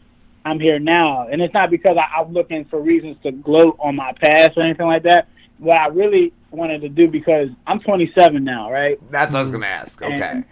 I'm 0.45 0.61
here 0.61 0.79
now, 0.79 1.27
and 1.29 1.43
it's 1.43 1.55
not 1.55 1.71
because 1.71 1.97
I, 1.97 2.21
I'm 2.21 2.33
looking 2.33 2.65
for 2.67 2.81
reasons 2.81 3.17
to 3.25 3.33
gloat 3.33 3.77
on 3.81 3.97
my 3.97 4.13
past 4.13 4.57
or 4.57 4.63
anything 4.63 4.87
like 4.87 5.03
that. 5.03 5.29
What 5.59 5.79
I 5.79 5.89
really 5.89 6.33
wanted 6.51 6.83
to 6.83 6.89
do 6.89 7.09
because 7.09 7.49
I'm 7.67 7.81
27 7.81 8.45
now, 8.45 8.71
right? 8.71 8.99
That's 9.11 9.33
what 9.33 9.39
I 9.39 9.43
was 9.43 9.51
gonna 9.51 9.67
ask. 9.67 10.01
Okay. 10.01 10.21
And- 10.21 10.45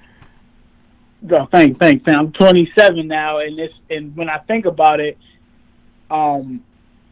Oh, 1.31 1.47
thanks, 1.51 1.79
thanks. 1.79 2.05
thanks. 2.05 2.19
I'm 2.19 2.33
27 2.33 3.09
now, 3.09 3.39
and 3.39 3.59
this, 3.59 3.71
and 3.89 4.15
when 4.15 4.29
I 4.29 4.39
think 4.41 4.67
about 4.67 5.01
it, 5.01 5.17
um, 6.11 6.63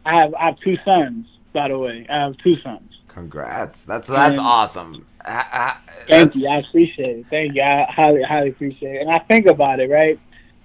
I 0.05 0.21
have 0.21 0.35
I 0.35 0.47
have 0.47 0.61
two 0.61 0.77
sons. 0.85 1.27
By 1.53 1.69
the 1.69 1.79
way, 1.79 2.07
I 2.09 2.25
have 2.25 2.37
two 2.39 2.57
sons. 2.61 2.91
Congrats. 3.09 3.85
That's 3.85 4.09
that's 4.09 4.39
And- 4.39 4.47
awesome. 4.47 5.07
Ha- 5.25 5.49
ha- 5.53 5.83
Thank 6.09 6.33
that's- 6.33 6.37
you. 6.37 6.49
I 6.49 6.57
appreciate 6.59 7.19
it. 7.19 7.27
Thank 7.31 7.55
you. 7.55 7.63
I 7.63 7.87
highly, 7.89 8.23
highly 8.23 8.51
appreciate 8.51 8.97
it. 8.97 9.03
And 9.03 9.11
I 9.11 9.19
think 9.19 9.47
about 9.47 9.79
it, 9.79 9.89
right? 9.89 10.19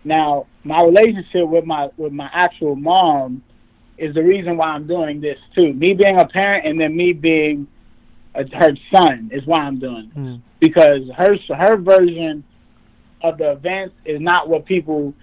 Now, 0.04 0.48
my 0.64 0.82
relationship 0.82 1.48
with 1.48 1.66
my 1.66 1.90
with 1.98 2.14
my 2.14 2.30
actual 2.34 2.76
mom 2.76 3.44
is 3.98 4.14
the 4.16 4.24
reason 4.24 4.58
why 4.58 4.68
I'm 4.70 4.88
doing 4.88 5.22
this 5.22 5.38
too. 5.54 5.74
Me 5.74 5.94
being 5.94 6.20
a 6.20 6.26
parent 6.28 6.66
and 6.66 6.80
then 6.80 6.96
me 6.96 7.14
being 7.14 7.68
a, 8.34 8.48
her 8.56 8.72
son 8.96 9.30
is 9.34 9.46
why 9.46 9.60
I'm 9.62 9.80
doing 9.80 10.12
this 10.16 10.16
hmm. 10.16 10.36
because 10.60 11.02
her 11.16 11.36
her 11.56 11.78
version 11.78 12.44
of 13.22 13.38
the 13.38 13.52
events 13.52 13.96
is 14.06 14.22
not 14.22 14.48
what 14.48 14.66
people 14.66 15.14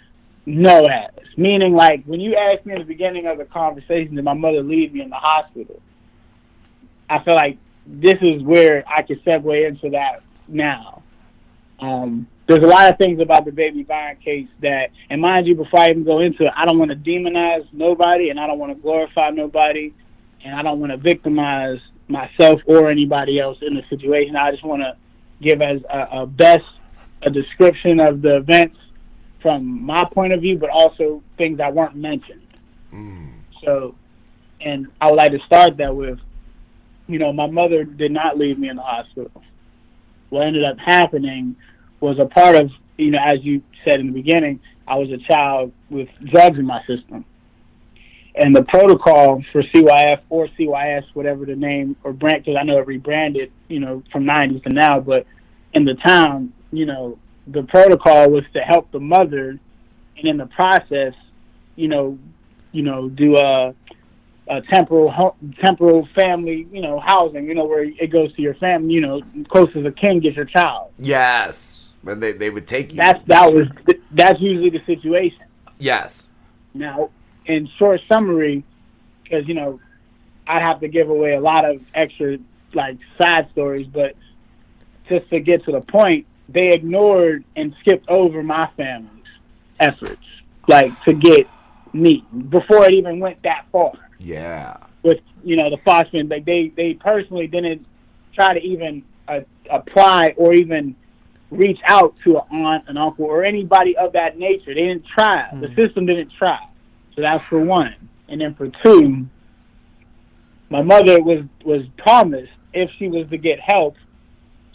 know 0.46 0.82
as. 0.82 1.24
Meaning, 1.36 1.74
like 1.74 2.04
when 2.04 2.20
you 2.20 2.36
asked 2.36 2.66
me 2.66 2.74
in 2.74 2.78
the 2.78 2.84
beginning 2.84 3.26
of 3.26 3.38
the 3.38 3.44
conversation, 3.44 4.14
did 4.14 4.24
my 4.24 4.34
mother 4.34 4.62
leave 4.62 4.92
me 4.92 5.00
in 5.00 5.10
the 5.10 5.16
hospital? 5.16 5.80
I 7.08 7.22
feel 7.24 7.34
like 7.34 7.58
this 7.86 8.16
is 8.22 8.42
where 8.42 8.84
I 8.88 9.02
could 9.02 9.22
segue 9.24 9.68
into 9.68 9.90
that 9.90 10.22
now. 10.48 11.02
Um, 11.80 12.28
there's 12.46 12.62
a 12.62 12.68
lot 12.68 12.90
of 12.90 12.98
things 12.98 13.20
about 13.20 13.44
the 13.44 13.52
baby 13.52 13.82
Byron 13.82 14.16
case 14.22 14.48
that, 14.60 14.90
and 15.10 15.20
mind 15.20 15.46
you, 15.46 15.54
before 15.54 15.80
I 15.80 15.90
even 15.90 16.04
go 16.04 16.20
into 16.20 16.44
it, 16.44 16.52
I 16.54 16.66
don't 16.66 16.78
want 16.78 16.90
to 16.90 16.96
demonize 16.96 17.66
nobody, 17.72 18.30
and 18.30 18.38
I 18.38 18.46
don't 18.46 18.58
want 18.58 18.76
to 18.76 18.80
glorify 18.80 19.30
nobody, 19.30 19.94
and 20.44 20.54
I 20.54 20.62
don't 20.62 20.78
want 20.78 20.92
to 20.92 20.98
victimize 20.98 21.78
myself 22.08 22.60
or 22.66 22.90
anybody 22.90 23.40
else 23.40 23.58
in 23.62 23.74
the 23.74 23.82
situation. 23.88 24.36
I 24.36 24.50
just 24.50 24.64
want 24.64 24.82
to 24.82 24.96
give 25.40 25.62
as 25.62 25.80
a, 25.90 26.22
a 26.22 26.26
best 26.26 26.64
a 27.22 27.30
description 27.30 27.98
of 27.98 28.20
the 28.20 28.36
events 28.36 28.76
from 29.44 29.84
my 29.84 30.02
point 30.10 30.32
of 30.32 30.40
view, 30.40 30.56
but 30.56 30.70
also 30.70 31.22
things 31.36 31.58
that 31.58 31.74
weren't 31.74 31.94
mentioned. 31.94 32.46
Mm. 32.90 33.28
So, 33.62 33.94
and 34.58 34.86
I 35.02 35.10
would 35.10 35.16
like 35.16 35.32
to 35.32 35.38
start 35.40 35.76
that 35.76 35.94
with, 35.94 36.18
you 37.08 37.18
know, 37.18 37.30
my 37.30 37.46
mother 37.46 37.84
did 37.84 38.10
not 38.10 38.38
leave 38.38 38.58
me 38.58 38.70
in 38.70 38.76
the 38.76 38.82
hospital. 38.82 39.42
What 40.30 40.46
ended 40.46 40.64
up 40.64 40.78
happening 40.78 41.56
was 42.00 42.18
a 42.18 42.24
part 42.24 42.56
of, 42.56 42.70
you 42.96 43.10
know, 43.10 43.18
as 43.22 43.44
you 43.44 43.62
said 43.84 44.00
in 44.00 44.06
the 44.06 44.12
beginning, 44.14 44.60
I 44.88 44.96
was 44.96 45.10
a 45.10 45.18
child 45.18 45.72
with 45.90 46.08
drugs 46.24 46.58
in 46.58 46.64
my 46.64 46.80
system. 46.86 47.26
And 48.34 48.56
the 48.56 48.62
protocol 48.62 49.44
for 49.52 49.62
CYF 49.62 50.20
or 50.30 50.48
CYS, 50.58 51.04
whatever 51.12 51.44
the 51.44 51.54
name 51.54 51.96
or 52.02 52.14
brand, 52.14 52.46
because 52.46 52.56
I 52.58 52.64
know 52.64 52.78
it 52.78 52.86
rebranded, 52.86 53.52
you 53.68 53.80
know, 53.80 54.02
from 54.10 54.24
90s 54.24 54.62
to 54.62 54.70
now, 54.70 55.00
but 55.00 55.26
in 55.74 55.84
the 55.84 55.96
town, 55.96 56.54
you 56.72 56.86
know, 56.86 57.18
the 57.46 57.62
protocol 57.64 58.30
was 58.30 58.44
to 58.54 58.60
help 58.60 58.90
the 58.90 59.00
mother, 59.00 59.58
and 60.16 60.28
in 60.28 60.36
the 60.36 60.46
process, 60.46 61.14
you 61.76 61.88
know, 61.88 62.18
you 62.72 62.82
know, 62.82 63.08
do 63.08 63.36
a, 63.36 63.74
a 64.48 64.62
temporal 64.62 65.10
ho- 65.10 65.36
temporal 65.64 66.08
family, 66.14 66.66
you 66.72 66.80
know, 66.80 67.00
housing, 67.04 67.44
you 67.46 67.54
know, 67.54 67.66
where 67.66 67.84
it 67.84 68.10
goes 68.10 68.34
to 68.34 68.42
your 68.42 68.54
family, 68.54 68.94
you 68.94 69.00
know, 69.00 69.22
close 69.48 69.68
as 69.76 69.84
a 69.84 69.92
king 69.92 70.20
gets 70.20 70.36
your 70.36 70.44
child. 70.44 70.92
Yes, 70.98 71.92
but 72.02 72.20
they 72.20 72.32
they 72.32 72.50
would 72.50 72.66
take 72.66 72.92
you. 72.92 72.96
That's 72.96 73.24
that 73.26 73.52
was 73.52 73.68
that's 74.12 74.40
usually 74.40 74.70
the 74.70 74.84
situation. 74.86 75.44
yes. 75.78 76.28
Now, 76.76 77.10
in 77.46 77.68
short 77.78 78.00
summary, 78.12 78.64
because 79.22 79.46
you 79.46 79.54
know, 79.54 79.80
I'd 80.46 80.62
have 80.62 80.80
to 80.80 80.88
give 80.88 81.08
away 81.08 81.34
a 81.34 81.40
lot 81.40 81.64
of 81.64 81.82
extra 81.94 82.38
like 82.72 82.98
side 83.20 83.48
stories, 83.52 83.86
but 83.86 84.16
just 85.08 85.28
to 85.30 85.40
get 85.40 85.64
to 85.64 85.72
the 85.72 85.80
point, 85.80 86.26
they 86.48 86.68
ignored 86.68 87.44
and 87.56 87.74
skipped 87.80 88.08
over 88.08 88.42
my 88.42 88.68
family's 88.76 89.10
efforts, 89.80 90.22
like 90.68 91.00
to 91.04 91.12
get 91.12 91.48
me 91.92 92.24
before 92.48 92.84
it 92.84 92.94
even 92.94 93.20
went 93.20 93.42
that 93.42 93.66
far. 93.72 93.92
Yeah. 94.18 94.76
With 95.02 95.20
you 95.42 95.56
know 95.56 95.70
the 95.70 95.78
Foxman, 95.78 96.30
like 96.30 96.44
they 96.44 96.68
they 96.68 96.94
personally 96.94 97.46
didn't 97.46 97.86
try 98.34 98.54
to 98.54 98.60
even 98.60 99.02
uh, 99.28 99.40
apply 99.70 100.34
or 100.36 100.54
even 100.54 100.96
reach 101.50 101.78
out 101.86 102.14
to 102.24 102.38
an 102.38 102.64
aunt, 102.64 102.88
an 102.88 102.96
uncle, 102.96 103.26
or 103.26 103.44
anybody 103.44 103.96
of 103.96 104.12
that 104.12 104.38
nature. 104.38 104.74
They 104.74 104.86
didn't 104.86 105.06
try. 105.06 105.50
The 105.52 105.68
system 105.74 106.06
didn't 106.06 106.32
try. 106.36 106.58
So 107.14 107.22
that's 107.22 107.44
for 107.44 107.60
one. 107.60 107.94
And 108.28 108.40
then 108.40 108.54
for 108.54 108.68
two, 108.82 109.26
my 110.70 110.82
mother 110.82 111.22
was 111.22 111.44
was 111.64 111.82
promised 111.98 112.52
if 112.72 112.90
she 112.98 113.08
was 113.08 113.28
to 113.30 113.38
get 113.38 113.60
help, 113.60 113.96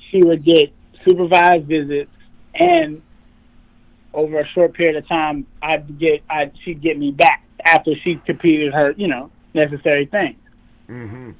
she 0.09 0.23
would 0.23 0.43
get 0.43 0.71
supervised 1.09 1.65
visits 1.65 2.11
and 2.53 3.01
over 4.13 4.39
a 4.39 4.47
short 4.49 4.73
period 4.73 4.95
of 4.95 5.07
time, 5.07 5.45
I'd 5.61 5.99
get, 5.99 6.21
I'd, 6.29 6.53
she'd 6.63 6.81
get 6.81 6.97
me 6.97 7.11
back 7.11 7.43
after 7.65 7.93
she 8.03 8.15
completed 8.25 8.73
her, 8.73 8.91
you 8.91 9.07
know, 9.07 9.31
necessary 9.53 10.05
things. 10.05 10.39
Mm-hmm. 10.89 11.31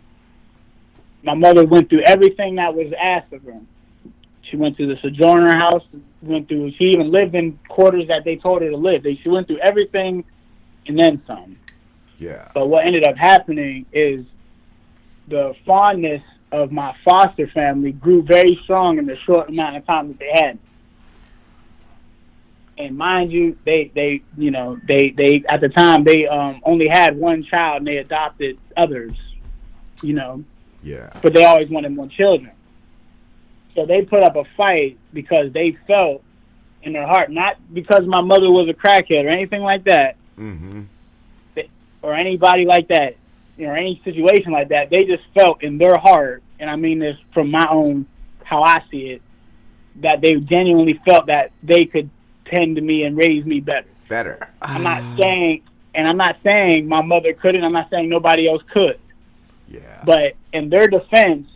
My 1.23 1.33
mother 1.33 1.65
went 1.65 1.89
through 1.89 2.03
everything 2.05 2.55
that 2.55 2.73
was 2.73 2.93
asked 2.99 3.33
of 3.33 3.43
her. 3.43 3.59
She 4.43 4.57
went 4.57 4.77
to 4.77 4.87
the 4.87 4.95
Sojourner 5.01 5.55
House, 5.55 5.83
went 6.21 6.47
through, 6.47 6.71
she 6.77 6.85
even 6.85 7.11
lived 7.11 7.35
in 7.35 7.59
quarters 7.67 8.07
that 8.07 8.23
they 8.23 8.35
told 8.35 8.61
her 8.61 8.69
to 8.69 8.77
live. 8.77 9.03
They, 9.03 9.19
she 9.21 9.29
went 9.29 9.47
through 9.47 9.59
everything 9.59 10.23
and 10.87 10.97
then 10.97 11.21
some. 11.27 11.57
Yeah. 12.17 12.49
But 12.53 12.67
what 12.67 12.85
ended 12.85 13.07
up 13.07 13.15
happening 13.15 13.85
is 13.91 14.25
the 15.27 15.53
fondness 15.65 16.23
of 16.51 16.71
my 16.71 16.95
foster 17.05 17.47
family 17.47 17.91
grew 17.91 18.23
very 18.23 18.59
strong 18.63 18.97
in 18.97 19.05
the 19.05 19.15
short 19.17 19.49
amount 19.49 19.77
of 19.77 19.85
time 19.85 20.07
that 20.07 20.19
they 20.19 20.31
had. 20.33 20.57
And 22.77 22.97
mind 22.97 23.31
you, 23.31 23.57
they 23.65 23.91
they 23.93 24.21
you 24.37 24.51
know 24.51 24.79
they 24.87 25.09
they 25.09 25.43
at 25.49 25.59
the 25.61 25.69
time 25.69 26.03
they 26.05 26.27
um 26.27 26.61
only 26.63 26.87
had 26.87 27.17
one 27.17 27.43
child 27.43 27.79
and 27.79 27.87
they 27.87 27.97
adopted 27.97 28.57
others, 28.77 29.13
you 30.01 30.13
know, 30.13 30.43
Yeah. 30.81 31.09
but 31.21 31.33
they 31.33 31.43
always 31.43 31.69
wanted 31.69 31.91
more 31.93 32.07
children. 32.07 32.51
So 33.75 33.85
they 33.85 34.01
put 34.03 34.23
up 34.23 34.35
a 34.37 34.45
fight 34.57 34.97
because 35.13 35.51
they 35.51 35.77
felt 35.87 36.23
in 36.81 36.93
their 36.93 37.05
heart, 37.05 37.29
not 37.29 37.57
because 37.73 38.05
my 38.07 38.21
mother 38.21 38.49
was 38.49 38.69
a 38.69 38.73
crackhead 38.73 39.25
or 39.25 39.29
anything 39.29 39.61
like 39.61 39.83
that, 39.83 40.15
Mm-hmm. 40.37 40.83
or 42.01 42.15
anybody 42.15 42.63
like 42.63 42.87
that, 42.87 43.17
you 43.59 43.67
know, 43.67 43.73
any 43.73 44.01
situation 44.05 44.53
like 44.53 44.69
that, 44.69 44.89
they 44.89 45.03
just 45.03 45.23
felt 45.33 45.61
in 45.61 45.77
their 45.77 45.97
heart, 45.97 46.41
and 46.59 46.69
I 46.69 46.77
mean 46.77 46.99
this 46.99 47.17
from 47.33 47.51
my 47.51 47.67
own 47.69 48.07
how 48.43 48.63
I 48.63 48.81
see 48.89 49.09
it, 49.09 49.21
that 49.97 50.21
they 50.21 50.35
genuinely 50.35 50.99
felt 51.05 51.27
that 51.27 51.51
they 51.61 51.85
could 51.85 52.09
tend 52.45 52.77
to 52.77 52.81
me 52.81 53.03
and 53.03 53.17
raise 53.17 53.45
me 53.45 53.59
better. 53.59 53.89
Better. 54.07 54.49
I'm 54.61 54.81
not 54.81 55.03
saying, 55.19 55.63
and 55.93 56.07
I'm 56.07 56.15
not 56.15 56.37
saying 56.41 56.87
my 56.87 57.01
mother 57.01 57.33
couldn't. 57.33 57.63
I'm 57.63 57.73
not 57.73 57.89
saying 57.89 58.07
nobody 58.07 58.49
else 58.49 58.63
could. 58.71 58.97
Yeah. 59.67 60.03
But 60.05 60.35
in 60.53 60.69
their 60.69 60.87
defense, 60.87 61.47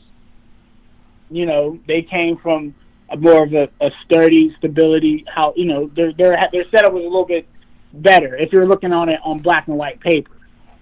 you 1.31 1.45
know, 1.45 1.79
they 1.87 2.01
came 2.01 2.37
from 2.37 2.75
a 3.09 3.15
more 3.15 3.43
of 3.43 3.53
a, 3.53 3.69
a 3.79 3.89
sturdy 4.03 4.53
stability. 4.57 5.23
How 5.33 5.53
you 5.55 5.65
know 5.65 5.87
their 5.95 6.11
their 6.11 6.37
their 6.51 6.69
setup 6.69 6.91
was 6.91 7.01
a 7.01 7.07
little 7.07 7.25
bit 7.25 7.47
better 7.93 8.35
if 8.35 8.51
you're 8.51 8.67
looking 8.67 8.91
on 8.91 9.07
it 9.07 9.21
on 9.23 9.39
black 9.39 9.67
and 9.67 9.77
white 9.77 10.01
paper. 10.01 10.32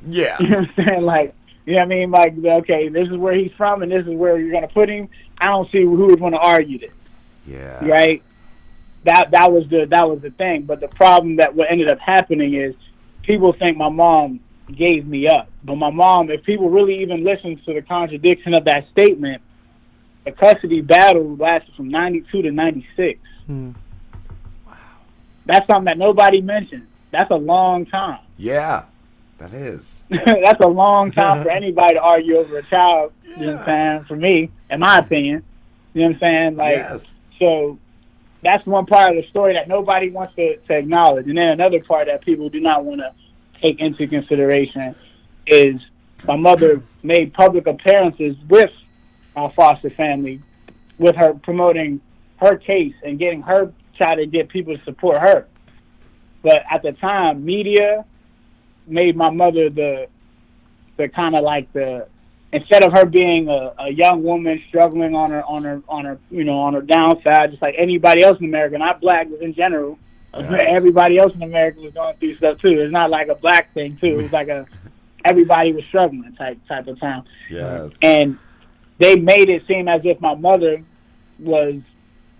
Yeah. 0.07 0.37
You 0.39 0.49
know 0.49 0.57
what 0.61 0.69
I'm 0.79 0.87
saying? 0.87 1.01
Like, 1.03 1.35
you 1.65 1.73
know 1.73 1.79
what 1.79 1.85
I 1.85 1.89
mean? 1.89 2.11
Like, 2.11 2.33
okay, 2.63 2.87
this 2.89 3.07
is 3.07 3.17
where 3.17 3.33
he's 3.33 3.51
from 3.57 3.83
and 3.83 3.91
this 3.91 4.05
is 4.05 4.13
where 4.15 4.37
you're 4.39 4.51
going 4.51 4.67
to 4.67 4.73
put 4.73 4.89
him. 4.89 5.09
I 5.37 5.47
don't 5.47 5.69
see 5.71 5.81
who 5.81 6.07
would 6.07 6.19
want 6.19 6.33
to 6.35 6.39
argue 6.39 6.79
this, 6.79 6.91
Yeah. 7.45 7.85
right? 7.85 8.23
That 9.03 9.29
that 9.31 9.51
was 9.51 9.67
the 9.69 9.85
that 9.89 10.07
was 10.07 10.21
the 10.21 10.29
thing. 10.31 10.63
But 10.63 10.79
the 10.79 10.87
problem 10.87 11.37
that 11.37 11.55
what 11.55 11.71
ended 11.71 11.91
up 11.91 11.97
happening 11.99 12.53
is 12.53 12.75
people 13.23 13.51
think 13.53 13.75
my 13.77 13.89
mom 13.89 14.39
gave 14.75 15.07
me 15.07 15.27
up, 15.27 15.49
but 15.63 15.75
my 15.75 15.89
mom, 15.89 16.29
if 16.29 16.43
people 16.43 16.69
really 16.69 17.01
even 17.01 17.23
listen 17.23 17.59
to 17.65 17.73
the 17.73 17.81
contradiction 17.81 18.53
of 18.53 18.65
that 18.65 18.87
statement, 18.91 19.41
the 20.23 20.31
custody 20.31 20.81
battle 20.81 21.35
lasted 21.35 21.73
from 21.75 21.89
'92 21.89 22.43
to 22.43 22.51
'96. 22.51 23.19
Hmm. 23.47 23.71
That's 25.45 25.65
something 25.67 25.85
that 25.85 25.97
nobody 25.97 26.41
mentioned. 26.41 26.87
That's 27.11 27.31
a 27.31 27.35
long 27.35 27.85
time. 27.87 28.19
Yeah. 28.37 28.83
That 29.41 29.53
is. 29.55 30.03
That's 30.09 30.61
a 30.63 30.67
long 30.67 31.11
time 31.11 31.41
for 31.43 31.49
anybody 31.61 31.95
to 31.95 31.99
argue 31.99 32.37
over 32.37 32.59
a 32.59 32.63
child. 32.63 33.11
You 33.23 33.47
know 33.47 33.53
what 33.55 33.61
I'm 33.61 33.65
saying? 33.65 34.05
For 34.07 34.15
me, 34.15 34.51
in 34.69 34.79
my 34.79 34.99
opinion, 34.99 35.43
you 35.93 36.01
know 36.01 36.07
what 36.09 36.13
I'm 36.15 36.19
saying? 36.19 36.55
Like, 36.57 36.75
Yes. 36.77 37.15
so 37.39 37.79
that's 38.43 38.63
one 38.67 38.85
part 38.85 39.09
of 39.17 39.23
the 39.23 39.27
story 39.29 39.53
that 39.53 39.67
nobody 39.67 40.11
wants 40.11 40.35
to, 40.35 40.57
to 40.57 40.73
acknowledge. 40.77 41.27
And 41.27 41.37
then 41.37 41.47
another 41.49 41.79
part 41.83 42.05
that 42.05 42.21
people 42.23 42.49
do 42.49 42.59
not 42.59 42.85
want 42.85 43.01
to 43.01 43.13
take 43.63 43.79
into 43.79 44.07
consideration 44.07 44.93
is 45.47 45.81
my 46.27 46.35
mother 46.35 46.83
made 47.01 47.33
public 47.33 47.65
appearances 47.65 48.35
with 48.47 48.71
our 49.35 49.51
foster 49.53 49.89
family, 49.89 50.39
with 50.99 51.15
her 51.15 51.33
promoting 51.33 51.99
her 52.37 52.57
case 52.57 52.93
and 53.03 53.17
getting 53.17 53.41
her 53.41 53.73
try 53.97 54.13
to 54.13 54.27
get 54.27 54.49
people 54.49 54.77
to 54.77 54.83
support 54.83 55.19
her. 55.19 55.47
But 56.43 56.63
at 56.71 56.83
the 56.83 56.91
time, 56.91 57.43
media 57.43 58.05
made 58.87 59.15
my 59.15 59.29
mother 59.29 59.69
the 59.69 60.07
the 60.97 61.07
kind 61.09 61.35
of 61.35 61.43
like 61.43 61.71
the 61.73 62.07
instead 62.53 62.83
of 62.83 62.91
her 62.91 63.05
being 63.05 63.47
a, 63.47 63.73
a 63.79 63.89
young 63.91 64.23
woman 64.23 64.61
struggling 64.67 65.15
on 65.15 65.31
her 65.31 65.43
on 65.45 65.63
her 65.63 65.81
on 65.87 66.05
her 66.05 66.19
you 66.29 66.43
know 66.43 66.59
on 66.59 66.73
her 66.73 66.81
downside, 66.81 67.51
just 67.51 67.61
like 67.61 67.75
anybody 67.77 68.23
else 68.23 68.37
in 68.39 68.45
America, 68.45 68.77
not 68.77 68.99
black, 69.01 69.27
but 69.29 69.41
in 69.41 69.53
general, 69.53 69.97
Yes. 70.33 70.65
everybody 70.69 71.17
else 71.17 71.33
in 71.35 71.43
America 71.43 71.81
was 71.81 71.93
going 71.93 72.15
through 72.17 72.37
stuff 72.37 72.57
too. 72.59 72.79
It's 72.79 72.91
not 72.91 73.09
like 73.09 73.27
a 73.27 73.35
black 73.35 73.73
thing 73.73 73.97
too. 73.99 74.07
It 74.07 74.21
was 74.21 74.31
like 74.33 74.47
a 74.47 74.65
everybody 75.25 75.73
was 75.73 75.83
struggling 75.85 76.33
type 76.37 76.57
type 76.67 76.87
of 76.87 76.99
time. 76.99 77.23
Yes. 77.49 77.91
And 78.01 78.37
they 78.97 79.15
made 79.17 79.49
it 79.49 79.63
seem 79.67 79.87
as 79.89 80.01
if 80.05 80.21
my 80.21 80.35
mother 80.35 80.83
was 81.39 81.75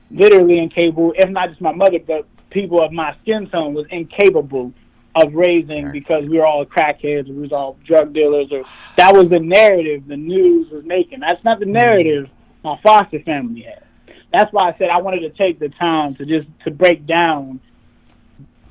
literally 0.10 0.60
incapable, 0.60 1.14
if 1.18 1.30
not 1.30 1.50
just 1.50 1.62
my 1.62 1.74
mother, 1.74 2.00
but 2.06 2.26
people 2.50 2.82
of 2.82 2.92
my 2.92 3.16
skin 3.22 3.50
tone 3.50 3.74
was 3.74 3.86
incapable 3.92 4.72
of 5.16 5.34
raising 5.34 5.92
because 5.92 6.24
we 6.28 6.38
were 6.38 6.46
all 6.46 6.66
crackheads, 6.66 7.28
we 7.28 7.42
was 7.42 7.52
all 7.52 7.78
drug 7.86 8.14
dealers, 8.14 8.48
or 8.52 8.64
that 8.98 9.14
was 9.14 9.30
the 9.30 9.40
narrative 9.40 10.08
the 10.08 10.16
news 10.18 10.70
was 10.72 10.86
making. 10.86 11.20
That's 11.20 11.44
not 11.44 11.60
the 11.60 11.66
narrative 11.66 12.30
my 12.64 12.80
foster 12.82 13.20
family 13.22 13.62
had. 13.64 13.84
That's 14.32 14.52
why 14.54 14.70
I 14.70 14.78
said 14.78 14.90
I 14.90 14.98
wanted 15.02 15.22
to 15.22 15.30
take 15.32 15.60
the 15.60 15.70
time 15.70 16.16
to 16.16 16.26
just 16.26 16.48
to 16.64 16.72
break 16.72 17.06
down 17.06 17.60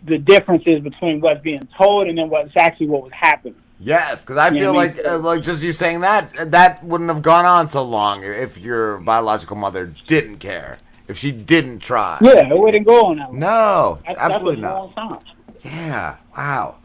the 0.05 0.17
differences 0.17 0.81
between 0.83 1.21
what's 1.21 1.43
being 1.43 1.69
told 1.77 2.09
and 2.09 2.17
then 2.17 2.31
what's 2.31 2.53
actually 2.57 2.87
what 2.89 3.03
was 3.03 3.13
happening. 3.13 3.57
Yes, 3.79 4.23
because 4.23 4.37
I 4.39 4.49
You 4.49 4.61
feel 4.61 4.75
what 4.75 4.81
I 4.81 4.89
mean? 4.89 4.97
like 4.97 5.07
uh, 5.07 5.19
like 5.19 5.43
just 5.43 5.63
you 5.63 5.73
saying 5.73 6.01
that 6.01 6.51
that 6.53 6.83
wouldn't 6.85 7.11
have 7.11 7.23
gone 7.23 7.45
on 7.45 7.69
so 7.69 7.83
long 7.83 8.23
if 8.23 8.57
your 8.57 8.99
biological 8.99 9.57
mother 9.57 9.93
didn't 10.07 10.39
care, 10.39 10.79
if 11.09 11.19
she 11.19 11.33
didn't 11.33 11.81
try. 11.81 12.19
Yeah, 12.23 12.49
it 12.51 12.59
wouldn't 12.59 12.87
go 12.87 13.07
on 13.07 13.19
that 13.19 13.29
long. 13.31 13.39
No, 13.39 13.99
That's- 14.07 14.17
absolutely 14.25 14.63
that's 14.63 14.97
not. 14.97 15.25
Long 15.65 15.73
time. 15.73 15.89
Yeah. 15.91 16.17
Wow. 16.37 16.77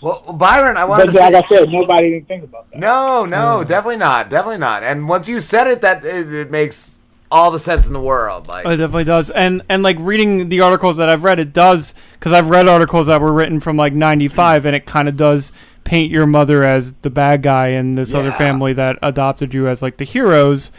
Well, 0.00 0.32
Byron, 0.32 0.76
I 0.76 0.84
wanted 0.84 1.06
But 1.06 1.12
to 1.12 1.18
say. 1.18 1.32
like 1.32 1.44
I 1.44 1.48
said, 1.48 1.68
nobody 1.70 2.10
didn't 2.10 2.28
think 2.28 2.44
about 2.44 2.70
that. 2.70 2.78
No, 2.78 3.24
no, 3.24 3.62
hmm. 3.62 3.68
definitely 3.68 3.96
not, 3.96 4.30
definitely 4.30 4.58
not. 4.58 4.84
And 4.84 5.08
once 5.08 5.28
you 5.28 5.40
said 5.40 5.66
it, 5.66 5.80
that 5.80 6.04
it, 6.04 6.32
it 6.32 6.50
makes 6.52 6.98
all 7.30 7.50
the 7.50 7.58
sense 7.58 7.86
in 7.86 7.92
the 7.92 8.00
world. 8.00 8.46
Like, 8.46 8.64
oh, 8.64 8.70
It 8.70 8.76
definitely 8.76 9.04
does, 9.04 9.28
and 9.30 9.62
and 9.68 9.82
like 9.82 9.96
reading 9.98 10.48
the 10.48 10.60
articles 10.60 10.96
that 10.98 11.08
I've 11.08 11.24
read, 11.24 11.40
it 11.40 11.52
does 11.52 11.94
because 12.12 12.32
I've 12.32 12.48
read 12.48 12.68
articles 12.68 13.08
that 13.08 13.20
were 13.20 13.32
written 13.32 13.58
from 13.60 13.76
like 13.76 13.92
'95, 13.92 14.66
and 14.66 14.76
it 14.76 14.86
kind 14.86 15.08
of 15.08 15.16
does 15.16 15.52
paint 15.84 16.12
your 16.12 16.26
mother 16.26 16.64
as 16.64 16.92
the 17.02 17.10
bad 17.10 17.42
guy 17.42 17.68
and 17.68 17.94
this 17.94 18.14
other 18.14 18.30
family 18.30 18.72
that 18.74 18.98
adopted 19.02 19.54
you 19.54 19.68
as 19.68 19.82
like 19.82 19.96
the 19.96 20.04
heroes, 20.04 20.70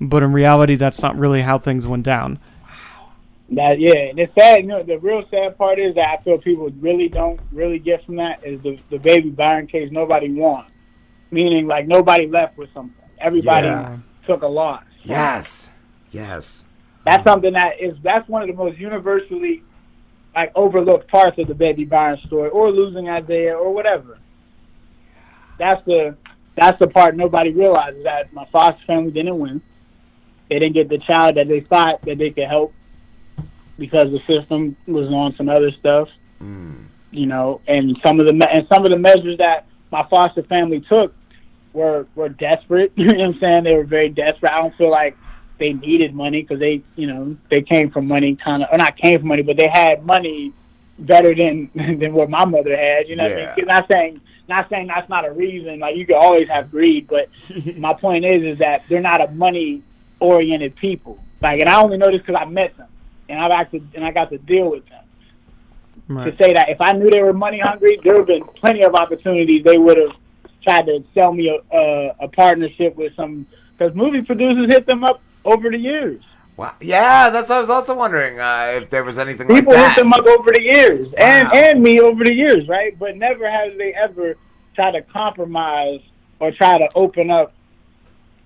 but 0.00 0.22
in 0.22 0.32
reality, 0.32 0.76
that's 0.76 1.02
not 1.02 1.16
really 1.18 1.42
how 1.42 1.58
things 1.58 1.86
went 1.86 2.04
down. 2.04 2.38
That 3.50 3.78
yeah, 3.78 4.10
and 4.10 4.18
it's 4.18 4.34
sad. 4.34 4.62
You 4.62 4.66
know, 4.66 4.82
the 4.82 4.98
real 4.98 5.24
sad 5.30 5.56
part 5.56 5.78
is 5.78 5.94
that 5.94 6.18
I 6.18 6.22
feel 6.22 6.38
people 6.38 6.68
really 6.80 7.08
don't 7.08 7.38
really 7.52 7.78
get 7.78 8.04
from 8.04 8.16
that 8.16 8.44
is 8.44 8.60
the 8.62 8.76
the 8.90 8.98
baby 8.98 9.30
Byron 9.30 9.68
case. 9.68 9.90
Nobody 9.92 10.32
won, 10.32 10.64
meaning 11.30 11.66
like 11.68 11.86
nobody 11.86 12.26
left 12.26 12.58
with 12.58 12.72
something. 12.74 12.94
Everybody 13.20 13.68
Yeah. 13.68 13.98
took 14.26 14.42
a 14.42 14.48
loss. 14.48 14.82
yes, 15.04 15.70
yes, 16.10 16.64
That's 17.04 17.22
something 17.24 17.52
that 17.52 17.80
is 17.80 17.96
that's 18.02 18.28
one 18.28 18.42
of 18.42 18.48
the 18.48 18.54
most 18.54 18.78
universally 18.78 19.62
like 20.34 20.50
overlooked 20.56 21.08
parts 21.08 21.38
of 21.38 21.46
the 21.46 21.54
baby 21.54 21.84
Byron 21.84 22.18
story, 22.26 22.50
or 22.50 22.72
losing 22.72 23.08
Isaiah, 23.08 23.56
or 23.56 23.72
whatever. 23.72 24.18
That's 25.58 25.84
the 25.86 26.16
that's 26.56 26.78
the 26.80 26.88
part 26.88 27.16
nobody 27.16 27.52
realizes 27.52 28.02
that 28.02 28.32
my 28.32 28.44
foster 28.46 28.84
family 28.86 29.12
didn't 29.12 29.38
win. 29.38 29.62
They 30.50 30.58
didn't 30.58 30.74
get 30.74 30.88
the 30.88 30.98
child 30.98 31.36
that 31.36 31.46
they 31.46 31.60
thought 31.60 32.02
that 32.02 32.18
they 32.18 32.30
could 32.30 32.48
help 32.48 32.72
because 33.78 34.10
the 34.10 34.20
system 34.26 34.76
was 34.86 35.08
on 35.08 35.34
some 35.36 35.48
other 35.48 35.70
stuff, 35.72 36.08
hmm. 36.38 36.74
you 37.10 37.26
know. 37.26 37.60
And 37.66 37.96
some 38.04 38.20
of 38.20 38.26
the 38.26 38.32
me- 38.32 38.46
and 38.50 38.66
some 38.72 38.84
of 38.84 38.90
the 38.90 38.98
measures 38.98 39.38
that 39.38 39.66
my 39.90 40.06
foster 40.08 40.42
family 40.44 40.80
took 40.90 41.14
were 41.72 42.06
were 42.14 42.28
desperate. 42.28 42.92
You 42.96 43.06
know 43.06 43.18
what 43.18 43.34
I'm 43.34 43.38
saying? 43.40 43.64
They 43.64 43.74
were 43.74 43.84
very 43.84 44.08
desperate. 44.08 44.52
I 44.52 44.58
don't 44.60 44.74
feel 44.76 44.90
like 44.90 45.16
they 45.58 45.72
needed 45.72 46.14
money 46.14 46.42
because 46.42 46.60
they, 46.60 46.82
you 46.96 47.06
know, 47.06 47.36
they 47.50 47.62
came 47.62 47.90
from 47.90 48.06
money 48.06 48.36
kind 48.36 48.62
of, 48.62 48.68
or 48.72 48.78
not 48.78 48.96
came 48.96 49.18
from 49.18 49.28
money, 49.28 49.42
but 49.42 49.56
they 49.56 49.68
had 49.72 50.04
money 50.04 50.52
better 50.98 51.34
than 51.34 51.70
than 51.74 52.12
what 52.14 52.30
my 52.30 52.44
mother 52.44 52.76
had. 52.76 53.08
You 53.08 53.16
know, 53.16 53.24
what 53.24 53.32
I 53.32 53.40
Yeah. 53.40 53.54
mean? 53.56 53.66
not 53.66 53.86
saying 53.90 54.20
not 54.48 54.68
saying 54.70 54.86
that's 54.86 55.08
not 55.08 55.26
a 55.26 55.32
reason. 55.32 55.80
Like 55.80 55.96
you 55.96 56.06
can 56.06 56.16
always 56.16 56.48
have 56.48 56.70
greed, 56.70 57.08
but 57.08 57.28
my 57.76 57.94
point 57.94 58.24
is 58.24 58.42
is 58.42 58.58
that 58.60 58.82
they're 58.88 59.00
not 59.00 59.20
a 59.20 59.30
money 59.32 59.82
oriented 60.20 60.76
people. 60.76 61.18
Like, 61.42 61.60
and 61.60 61.68
I 61.68 61.82
only 61.82 61.98
know 61.98 62.10
this 62.10 62.22
because 62.22 62.36
I 62.40 62.46
met 62.46 62.74
them 62.78 62.88
and 63.28 63.40
I've 63.40 63.50
actually 63.50 63.82
and 63.94 64.04
I 64.04 64.10
got 64.10 64.30
to 64.30 64.38
deal 64.38 64.70
with 64.70 64.84
them 64.88 66.24
to 66.24 66.30
say 66.40 66.52
that 66.52 66.66
if 66.68 66.80
I 66.80 66.92
knew 66.92 67.10
they 67.10 67.22
were 67.22 67.32
money 67.32 67.60
hungry, 67.62 67.98
there 68.04 68.14
would 68.14 68.28
have 68.28 68.40
been 68.40 68.44
plenty 68.60 68.84
of 68.84 68.94
opportunities 68.94 69.64
they 69.64 69.78
would 69.78 69.96
have 69.98 70.16
tried 70.62 70.86
to 70.86 71.04
sell 71.14 71.32
me 71.32 71.48
a 71.48 71.76
a, 71.76 72.16
a 72.20 72.28
partnership 72.28 72.96
with 72.96 73.14
some 73.16 73.46
because 73.76 73.94
movie 73.94 74.22
producers 74.22 74.68
hit 74.70 74.86
them 74.86 75.04
up 75.04 75.20
over 75.44 75.70
the 75.70 75.78
years. 75.78 76.22
Wow. 76.56 76.74
Yeah, 76.80 77.28
that's 77.28 77.50
what 77.50 77.58
I 77.58 77.60
was 77.60 77.68
also 77.68 77.94
wondering 77.94 78.40
uh, 78.40 78.72
if 78.76 78.88
there 78.88 79.04
was 79.04 79.18
anything 79.18 79.46
People 79.46 79.74
like 79.74 79.88
hit 79.88 79.98
them 79.98 80.12
up 80.12 80.26
over 80.26 80.50
the 80.54 80.62
years, 80.62 81.12
and 81.18 81.52
and 81.52 81.82
me 81.82 82.00
over 82.00 82.24
the 82.24 82.32
years, 82.32 82.66
right? 82.68 82.98
But 82.98 83.16
never 83.16 83.50
have 83.50 83.76
they 83.76 83.92
ever 83.92 84.36
tried 84.74 84.92
to 84.92 85.02
compromise 85.02 86.00
or 86.40 86.52
try 86.52 86.78
to 86.78 86.88
open 86.94 87.30
up 87.30 87.52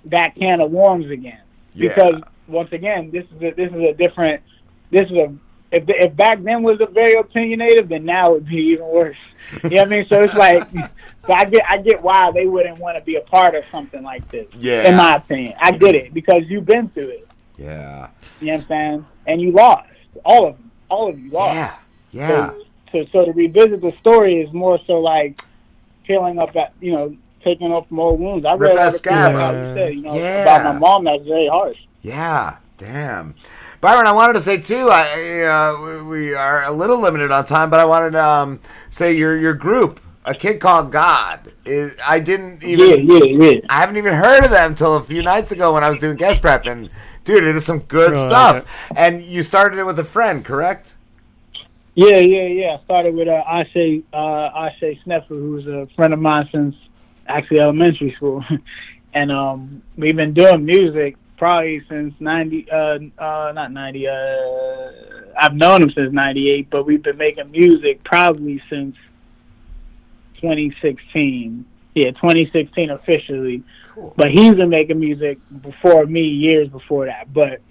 that 0.06 0.34
can 0.36 0.60
of 0.60 0.70
worms 0.70 1.10
again. 1.10 1.40
Yeah. 1.74 1.88
Because 1.88 2.22
once 2.48 2.72
again, 2.72 3.10
this 3.12 3.24
is 3.26 3.42
a, 3.42 3.50
this 3.52 3.70
is 3.70 3.80
a 3.80 3.92
different. 3.92 4.42
This 4.90 5.06
is 5.10 5.16
a 5.16 5.32
if 5.72 5.84
if 5.88 6.16
back 6.16 6.42
then 6.42 6.62
was 6.62 6.80
a 6.80 6.86
very 6.86 7.14
opinionated, 7.14 7.88
then 7.88 8.04
now 8.04 8.26
it 8.26 8.32
would 8.32 8.46
be 8.48 8.56
even 8.56 8.86
worse. 8.86 9.16
You 9.64 9.70
know 9.70 9.76
what 9.76 9.86
I 9.86 9.90
mean? 9.96 10.06
So 10.08 10.20
it's 10.22 10.34
like, 10.34 10.70
so 11.26 11.32
I 11.32 11.44
get 11.44 11.62
I 11.68 11.78
get 11.78 12.02
why 12.02 12.30
they 12.32 12.46
wouldn't 12.46 12.78
want 12.78 12.98
to 12.98 13.04
be 13.04 13.16
a 13.16 13.20
part 13.20 13.54
of 13.54 13.64
something 13.70 14.02
like 14.02 14.26
this. 14.28 14.48
Yeah. 14.58 14.88
In 14.88 14.96
my 14.96 15.14
opinion, 15.14 15.54
I 15.60 15.72
get 15.72 15.94
it 15.94 16.12
because 16.12 16.42
you've 16.48 16.66
been 16.66 16.88
through 16.90 17.08
it. 17.10 17.28
Yeah. 17.56 18.08
You 18.40 18.46
know 18.46 18.52
what 18.52 18.60
I'm 18.62 18.66
saying? 18.66 19.06
And 19.26 19.40
you 19.40 19.52
lost. 19.52 19.88
All 20.24 20.48
of 20.48 20.56
them. 20.56 20.70
All 20.88 21.08
of 21.08 21.18
you 21.18 21.30
lost. 21.30 21.54
Yeah. 21.54 21.76
Yeah. 22.10 22.50
So, 22.50 22.64
so, 22.92 23.06
so 23.12 23.24
to 23.26 23.32
revisit 23.32 23.80
the 23.80 23.92
story 24.00 24.40
is 24.40 24.52
more 24.52 24.80
so 24.86 24.94
like 24.94 25.38
peeling 26.04 26.38
up 26.38 26.52
that, 26.54 26.72
you 26.80 26.92
know, 26.92 27.16
taking 27.44 27.70
off 27.70 27.88
more 27.90 28.16
wounds. 28.16 28.44
I 28.44 28.54
read 28.54 28.76
articles 28.76 28.96
scab 28.98 29.34
about 29.34 29.54
out. 29.54 29.66
you 29.68 29.74
said, 29.74 29.94
you 29.94 30.02
know, 30.02 30.14
Yeah. 30.16 30.42
about 30.42 30.74
my 30.74 30.78
mom 30.80 31.04
that's 31.04 31.22
very 31.24 31.46
harsh. 31.48 31.78
Yeah, 32.02 32.56
damn. 32.78 33.34
Byron, 33.80 34.06
I 34.06 34.12
wanted 34.12 34.34
to 34.34 34.40
say 34.40 34.58
too. 34.58 34.88
I 34.90 35.40
uh, 35.42 35.80
we- 36.04 36.10
we 36.20 36.34
are 36.34 36.64
a 36.64 36.70
little 36.70 37.00
limited 37.00 37.30
on 37.30 37.44
time, 37.46 37.70
but 37.70 37.80
I 37.80 37.84
wanted 37.86 38.10
to 38.12 38.22
um, 38.24 38.60
say 38.90 39.12
your 39.16 39.36
your 39.38 39.54
group, 39.54 40.00
a 40.26 40.34
kid 40.34 40.60
called 40.60 40.92
Gauwd. 40.92 41.52
Is 41.64 41.96
I 42.06 42.20
didn't 42.20 42.62
even. 42.62 43.08
Yeah, 43.08 43.18
yeah, 43.18 43.50
yeah. 43.52 43.60
I 43.70 43.80
haven't 43.80 43.96
even 43.96 44.14
heard 44.14 44.44
of 44.44 44.50
them 44.50 44.74
till 44.74 44.96
a 44.96 45.02
few 45.02 45.22
nights 45.22 45.50
ago 45.50 45.72
when 45.72 45.82
I 45.82 45.88
was 45.88 45.98
doing 45.98 46.16
guest 46.16 46.42
prep, 46.42 46.66
and 46.66 46.90
dude, 47.24 47.44
it 47.44 47.56
is 47.56 47.64
some 47.64 47.78
good 47.80 48.10
Really 48.12 48.28
stuff. 48.28 48.54
like 48.90 48.98
And 48.98 49.22
you 49.24 49.42
started 49.42 49.78
it 49.78 49.84
with 49.84 49.98
a 49.98 50.04
friend, 50.04 50.44
correct? 50.44 50.94
Yeah, 51.94 52.18
yeah, 52.18 52.46
yeah. 52.46 52.76
I 52.80 52.84
started 52.84 53.14
with 53.14 53.28
uh, 53.28 53.42
Ashe, 53.46 54.02
uh, 54.12 54.16
Ashe 54.66 54.98
Sneffer, 55.04 55.28
who's 55.28 55.66
a 55.66 55.86
friend 55.96 56.12
of 56.12 56.20
mine 56.20 56.48
since 56.52 56.74
actually 57.26 57.60
elementary 57.60 58.12
school, 58.14 58.44
and 59.14 59.32
um, 59.32 59.82
we've 59.96 60.16
been 60.16 60.34
doing 60.34 60.64
music 60.66 61.16
probably 61.40 61.82
since 61.88 62.14
ninety, 62.20 62.70
uh, 62.70 62.98
uh, 63.18 63.52
not 63.52 63.72
ninety. 63.72 64.06
Uh, 64.06 64.92
I've 65.38 65.54
known 65.54 65.82
him 65.82 65.90
since 65.96 66.12
ninety 66.12 66.50
eight, 66.50 66.68
but 66.68 66.84
we've 66.84 67.02
been 67.02 67.16
making 67.16 67.50
music 67.50 68.04
probably 68.04 68.62
since 68.68 68.94
twenty 70.38 70.76
sixteen. 70.82 71.64
Yeah, 71.94 72.10
twenty 72.10 72.48
sixteen 72.52 72.90
officially. 72.90 73.64
But 74.16 74.30
he's 74.30 74.54
been 74.54 74.68
making 74.68 75.00
music 75.00 75.38
before 75.62 76.04
me, 76.04 76.20
years 76.20 76.68
before 76.68 77.06
that. 77.06 77.32
But 77.32 77.62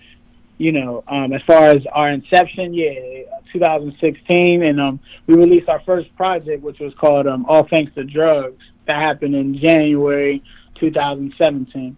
you 0.58 0.72
know, 0.72 1.04
um, 1.08 1.32
as 1.32 1.42
far 1.44 1.66
as 1.66 1.86
our 1.94 2.10
inception, 2.10 2.74
yeah, 2.74 3.22
2016, 3.54 4.64
and 4.64 4.82
um, 4.82 5.00
we 5.28 5.36
released 5.36 5.70
our 5.70 5.80
first 5.82 6.14
project, 6.18 6.64
which 6.64 6.80
was 6.80 6.94
called 6.96 7.28
um, 7.28 7.46
All 7.48 7.68
Thanks 7.68 7.94
to 7.96 8.04
Drugs. 8.04 8.64
That 8.88 8.98
happened 8.98 9.36
in 9.36 9.60
January 9.60 10.44
2017, 10.80 11.96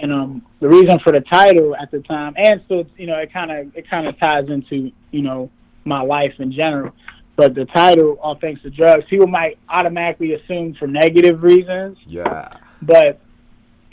and 0.00 0.12
um, 0.12 0.42
the 0.60 0.68
reason 0.68 0.98
for 1.00 1.12
the 1.12 1.20
title 1.20 1.74
at 1.76 1.90
the 1.90 2.00
time, 2.00 2.34
and 2.36 2.62
so 2.68 2.84
you 2.96 3.06
know, 3.06 3.16
it 3.18 3.32
kind 3.32 3.50
of 3.50 3.76
it 3.76 3.88
kind 3.88 4.06
of 4.06 4.18
ties 4.18 4.48
into 4.48 4.92
you 5.10 5.22
know 5.22 5.50
my 5.84 6.00
life 6.02 6.34
in 6.38 6.52
general. 6.52 6.92
But 7.36 7.54
the 7.54 7.66
title, 7.66 8.18
All 8.20 8.34
Thanks 8.34 8.62
to 8.62 8.70
Drugs, 8.70 9.04
people 9.08 9.28
might 9.28 9.58
automatically 9.68 10.34
assume 10.34 10.74
for 10.74 10.88
negative 10.88 11.42
reasons, 11.42 11.96
Yeah. 12.06 12.48
but 12.82 13.20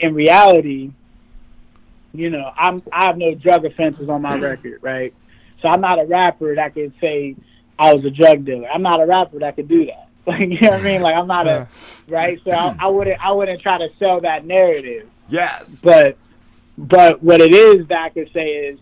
in 0.00 0.14
reality, 0.14 0.90
you 2.12 2.30
know, 2.30 2.50
I'm 2.56 2.82
I 2.92 3.06
have 3.06 3.16
no 3.18 3.34
drug 3.34 3.64
offenses 3.64 4.08
on 4.08 4.22
my 4.22 4.36
record, 4.40 4.80
right? 4.82 5.14
So 5.62 5.68
I'm 5.68 5.80
not 5.80 6.00
a 6.00 6.04
rapper 6.04 6.54
that 6.56 6.74
could 6.74 6.92
say 7.00 7.36
I 7.78 7.94
was 7.94 8.04
a 8.04 8.10
drug 8.10 8.44
dealer. 8.44 8.68
I'm 8.68 8.82
not 8.82 9.00
a 9.00 9.06
rapper 9.06 9.38
that 9.40 9.56
could 9.56 9.68
do 9.68 9.86
that. 9.86 10.02
Like 10.26 10.40
you 10.40 10.58
know 10.60 10.70
what 10.70 10.80
I 10.80 10.82
mean? 10.82 11.02
Like 11.02 11.14
I'm 11.14 11.28
not 11.28 11.46
a 11.46 11.68
right. 12.08 12.40
So 12.42 12.50
I, 12.50 12.74
I 12.80 12.86
wouldn't 12.88 13.24
I 13.24 13.30
wouldn't 13.30 13.62
try 13.62 13.78
to 13.78 13.88
sell 14.00 14.20
that 14.22 14.44
narrative. 14.44 15.08
Yes. 15.28 15.80
But 15.80 16.16
but 16.78 17.22
what 17.22 17.40
it 17.40 17.54
is 17.54 17.86
that 17.88 17.98
I 17.98 18.08
could 18.10 18.30
say 18.32 18.48
is, 18.48 18.78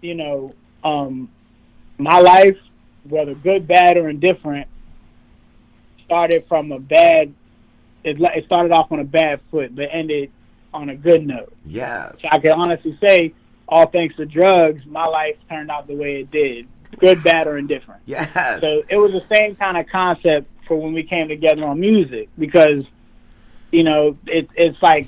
you 0.00 0.14
know, 0.14 0.54
um, 0.84 1.30
my 1.98 2.18
life, 2.18 2.58
whether 3.08 3.34
good, 3.34 3.66
bad, 3.66 3.96
or 3.96 4.08
indifferent, 4.08 4.68
started 6.04 6.46
from 6.48 6.72
a 6.72 6.78
bad. 6.78 7.34
It, 8.04 8.20
it 8.20 8.46
started 8.46 8.72
off 8.72 8.90
on 8.90 8.98
a 8.98 9.04
bad 9.04 9.40
foot, 9.50 9.76
but 9.76 9.88
ended 9.92 10.32
on 10.74 10.88
a 10.88 10.96
good 10.96 11.24
note. 11.24 11.52
Yes. 11.64 12.22
So 12.22 12.28
I 12.32 12.40
can 12.40 12.50
honestly 12.50 12.98
say, 13.00 13.32
all 13.68 13.86
thanks 13.86 14.16
to 14.16 14.26
drugs, 14.26 14.84
my 14.86 15.06
life 15.06 15.36
turned 15.48 15.70
out 15.70 15.86
the 15.86 15.94
way 15.94 16.22
it 16.22 16.30
did, 16.32 16.66
good, 16.98 17.22
bad, 17.22 17.46
or 17.46 17.58
indifferent. 17.58 18.02
Yes. 18.06 18.60
So 18.60 18.82
it 18.88 18.96
was 18.96 19.12
the 19.12 19.24
same 19.32 19.54
kind 19.54 19.76
of 19.76 19.86
concept 19.86 20.48
for 20.66 20.76
when 20.76 20.92
we 20.92 21.04
came 21.04 21.28
together 21.28 21.64
on 21.64 21.78
music 21.78 22.28
because, 22.36 22.84
you 23.70 23.84
know, 23.84 24.18
it, 24.26 24.50
it's 24.56 24.82
like, 24.82 25.06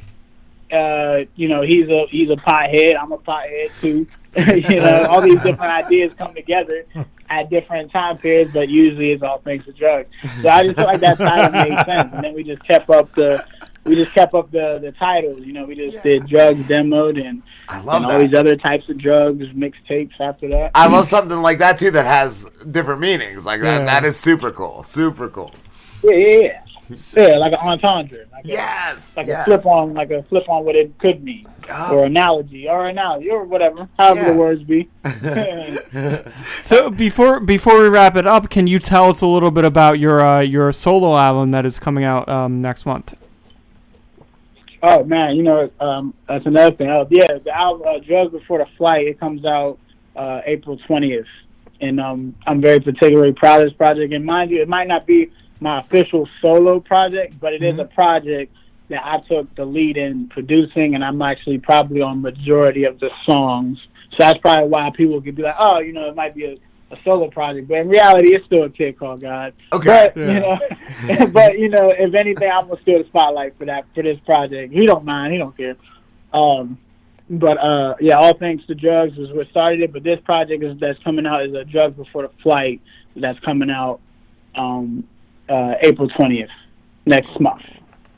uh, 0.75 1.25
you 1.37 1.49
know, 1.49 1.63
he's 1.63 1.89
a 1.89 2.07
he's 2.11 2.31
a 2.31 2.37
pothead, 2.37 2.95
I'm 3.01 3.13
a 3.13 3.19
pothead 3.19 3.71
too. 3.81 4.07
you 4.37 4.81
know, 4.81 5.07
all 5.07 5.23
these 5.23 5.41
different 5.43 5.73
ideas 5.73 6.13
come 6.19 6.35
together 6.35 6.85
at 7.31 7.51
different 7.51 7.93
time 7.93 8.19
periods, 8.19 8.53
but 8.53 8.69
usually 8.69 9.13
it's 9.13 9.23
all 9.23 9.39
thanks 9.39 9.65
to 9.67 9.73
drugs. 9.73 10.09
So 10.43 10.49
I 10.49 10.65
just 10.65 10.75
felt 10.77 10.89
like 10.89 11.01
that 11.01 11.19
title 11.19 11.51
made 11.53 11.85
sense, 11.87 12.13
and 12.13 12.25
then 12.25 12.35
we 12.35 12.43
just 12.43 12.65
kept 12.65 12.91
up 12.91 13.15
the 13.15 13.45
we 13.85 13.95
just 13.95 14.13
kept 14.13 14.35
up 14.35 14.51
the 14.51 14.79
the 14.81 14.93
titles. 14.93 15.41
You 15.41 15.53
know, 15.53 15.65
we 15.65 15.75
just 15.75 16.03
did 16.03 16.27
drugs 16.27 16.61
demoed 16.65 17.25
and, 17.25 17.43
love 17.85 18.03
and 18.03 18.07
all 18.07 18.19
these 18.19 18.35
other 18.35 18.57
types 18.57 18.89
of 18.89 18.99
drugs 18.99 19.47
mixtapes 19.49 20.19
after 20.21 20.49
that. 20.49 20.73
I 20.75 20.89
love 20.89 21.07
something 21.07 21.41
like 21.41 21.59
that 21.59 21.79
too 21.79 21.91
that 21.93 22.07
has 22.07 22.45
different 22.71 23.01
meanings. 23.01 23.47
Like 23.47 23.61
that. 23.61 23.87
That 23.87 24.05
is 24.05 24.19
super 24.19 24.51
cool. 24.51 24.83
Super 24.83 25.29
cool. 25.29 25.55
Yeah, 26.03 26.15
yeah, 26.15 26.39
yeah. 26.39 26.64
Yeah, 26.89 27.39
like 27.39 27.53
an 27.53 27.59
entendre. 27.61 28.27
Like 28.31 28.45
yes. 28.45 29.17
A, 29.17 29.21
like 29.21 29.27
yes. 29.29 29.43
a 29.43 29.45
flip 29.45 29.67
on, 29.67 29.95
like 29.95 30.11
a 30.11 30.23
flip 30.25 30.49
on 30.49 30.65
what 30.65 30.77
it 30.77 30.97
could 30.99 31.25
mean, 31.25 31.47
or 31.91 32.05
analogy, 32.05 32.69
or 32.69 32.89
analogy, 32.89 33.31
or 33.31 33.45
whatever, 33.45 33.89
however 33.99 34.21
Yeah. 34.21 34.31
the 34.31 34.37
words 34.37 34.63
be. 34.65 34.89
So 36.63 36.91
before 36.91 37.41
before 37.41 37.83
we 37.83 37.89
wrap 37.89 38.17
it 38.17 38.27
up, 38.27 38.51
can 38.51 38.67
you 38.67 38.79
tell 38.79 39.11
us 39.11 39.21
a 39.23 39.27
little 39.27 39.51
bit 39.51 39.65
about 39.65 39.99
your 39.99 40.21
uh, 40.25 40.41
your 40.41 40.73
solo 40.73 41.17
album 41.17 41.51
that 41.53 41.65
is 41.65 41.79
coming 41.79 42.05
out 42.05 42.29
um, 42.29 42.61
next 42.61 42.85
month? 42.87 43.15
Oh 44.83 45.05
man, 45.05 45.37
you 45.37 45.43
know 45.43 45.71
um, 45.81 46.13
that's 46.29 46.45
another 46.47 46.75
thing. 46.77 46.91
Oh 46.91 47.07
yeah, 47.11 47.39
the 47.43 47.51
album 47.57 47.87
uh, 47.89 47.99
"Drugs 48.01 48.33
Before 48.33 48.59
the 48.59 48.67
Flight" 48.77 49.07
it 49.07 49.19
comes 49.19 49.45
out 49.47 49.79
uh, 50.17 50.41
April 50.45 50.77
twentieth, 50.87 51.27
and 51.81 51.99
um, 52.01 52.35
I'm 52.47 52.61
very 52.61 52.81
particularly 52.81 53.33
proud 53.33 53.61
of 53.61 53.69
this 53.69 53.77
project. 53.77 54.13
And 54.13 54.25
mind 54.25 54.51
you, 54.51 54.61
it 54.61 54.69
might 54.69 54.89
not 54.89 55.07
be 55.07 55.31
my 55.65 55.81
official 55.81 56.29
solo 56.43 56.79
project, 56.79 57.41
but 57.41 57.55
it 57.55 57.65
is 57.65 57.79
a 57.79 57.87
project 57.87 58.55
that 58.91 59.03
I 59.03 59.19
took 59.27 59.53
the 59.57 59.65
lead 59.65 59.97
in 59.97 60.29
producing, 60.29 60.95
and 60.95 61.03
I'm 61.03 61.21
actually 61.23 61.59
probably 61.59 62.03
on 62.03 62.21
majority 62.21 62.85
of 62.85 63.01
the 63.01 63.09
songs. 63.25 63.79
So 64.11 64.17
that's 64.19 64.39
probably 64.41 64.69
why 64.69 64.91
people 64.95 65.23
could 65.23 65.35
be 65.35 65.43
like, 65.43 65.57
oh, 65.59 65.79
you 65.79 65.95
know, 65.95 66.07
it 66.07 66.15
might 66.15 66.35
be 66.35 66.45
a, 66.45 66.95
a 66.95 66.99
solo 67.03 67.31
project, 67.31 67.67
but 67.67 67.79
in 67.79 67.89
reality, 67.89 68.35
it's 68.35 68.45
still 68.45 68.65
a 68.65 68.71
kid 68.71 68.99
called 68.99 69.23
Gauwd. 69.23 69.55
Okay. 69.73 70.13
But 70.15 70.21
you 70.21 70.41
know, 70.41 70.59
but 71.33 71.59
you 71.59 71.71
know, 71.71 71.89
if 71.91 72.15
anything, 72.15 72.51
I'm 72.53 72.69
gonna 72.69 72.81
steal 72.83 73.03
the 73.03 73.09
spotlight 73.09 73.57
for 73.57 73.65
that 73.65 73.87
for 73.95 74.03
this 74.03 74.21
project. 74.27 74.71
He 74.71 74.85
don't 74.85 75.07
mind. 75.07 75.33
He 75.33 75.39
don't 75.39 75.57
care. 75.57 75.77
Um, 76.35 76.79
but 77.31 77.57
uh, 77.57 77.95
yeah, 78.01 78.17
all 78.17 78.37
thanks 78.37 78.67
to 78.67 78.75
drugs 78.75 79.17
is 79.17 79.33
what 79.33 79.49
started 79.49 79.81
it. 79.81 79.95
But 79.95 80.03
this 80.03 80.21
project 80.25 80.63
is 80.63 80.79
that's 80.79 81.03
coming 81.03 81.25
out 81.25 81.47
is 81.47 81.55
a 81.55 81.65
drugs 81.65 81.97
before 81.97 82.23
the 82.23 82.31
flight 82.43 82.83
that's 83.17 83.39
coming 83.41 83.71
out 83.71 84.01
um, 84.55 85.09
uh, 85.49 85.75
April 85.83 86.09
twentieth 86.09 86.51
next 87.07 87.39
month. 87.41 87.63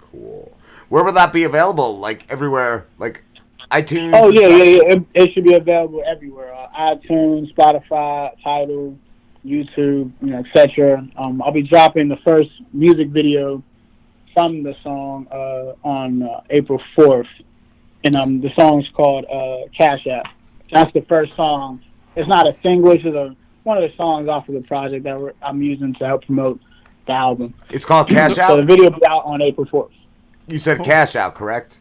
Cool. 0.00 0.56
Where 0.88 1.04
will 1.04 1.12
that 1.12 1.32
be 1.32 1.44
available? 1.44 1.98
Like 1.98 2.30
everywhere, 2.30 2.86
like 2.98 3.24
iTunes. 3.70 4.12
Oh 4.14 4.30
yeah, 4.30 4.48
yeah, 4.48 4.64
yeah. 4.64 4.80
It, 4.92 5.02
it 5.14 5.32
should 5.32 5.44
be 5.44 5.54
available 5.54 6.02
everywhere: 6.06 6.54
uh, 6.54 6.68
iTunes, 6.78 7.52
Spotify, 7.54 8.30
Tidal, 8.42 8.96
YouTube, 9.44 10.12
you 10.20 10.30
know, 10.30 10.38
etc. 10.38 11.06
Um, 11.16 11.42
I'll 11.42 11.52
be 11.52 11.62
dropping 11.62 12.08
the 12.08 12.18
first 12.18 12.50
music 12.72 13.08
video 13.08 13.62
from 14.34 14.62
the 14.62 14.76
song 14.82 15.26
uh, 15.32 15.74
on 15.86 16.22
uh, 16.22 16.42
April 16.50 16.80
fourth, 16.94 17.26
and 18.04 18.14
um, 18.14 18.40
the 18.40 18.50
song's 18.58 18.88
called 18.94 19.24
uh, 19.24 19.68
Cash 19.76 20.06
App. 20.06 20.26
That's 20.70 20.92
the 20.92 21.02
first 21.02 21.34
song. 21.34 21.82
It's 22.14 22.28
not 22.28 22.46
a 22.46 22.56
single; 22.62 22.92
it's 22.92 23.04
a, 23.04 23.34
one 23.64 23.82
of 23.82 23.90
the 23.90 23.96
songs 23.96 24.28
off 24.28 24.48
of 24.48 24.54
the 24.54 24.62
project 24.62 25.04
that 25.04 25.20
we're, 25.20 25.32
I'm 25.42 25.60
using 25.62 25.94
to 25.94 26.06
help 26.06 26.24
promote 26.26 26.60
the 27.06 27.12
album. 27.12 27.54
It's 27.70 27.84
called 27.84 28.08
Cash 28.08 28.32
Out. 28.38 28.48
So 28.48 28.52
Out? 28.54 28.56
the 28.56 28.62
video 28.64 28.90
will 28.90 28.98
be 28.98 29.06
out 29.06 29.24
on 29.24 29.40
April 29.42 29.66
fourth. 29.66 29.92
You 30.46 30.58
said 30.58 30.84
Cash 30.84 31.16
Out, 31.16 31.34
correct? 31.34 31.80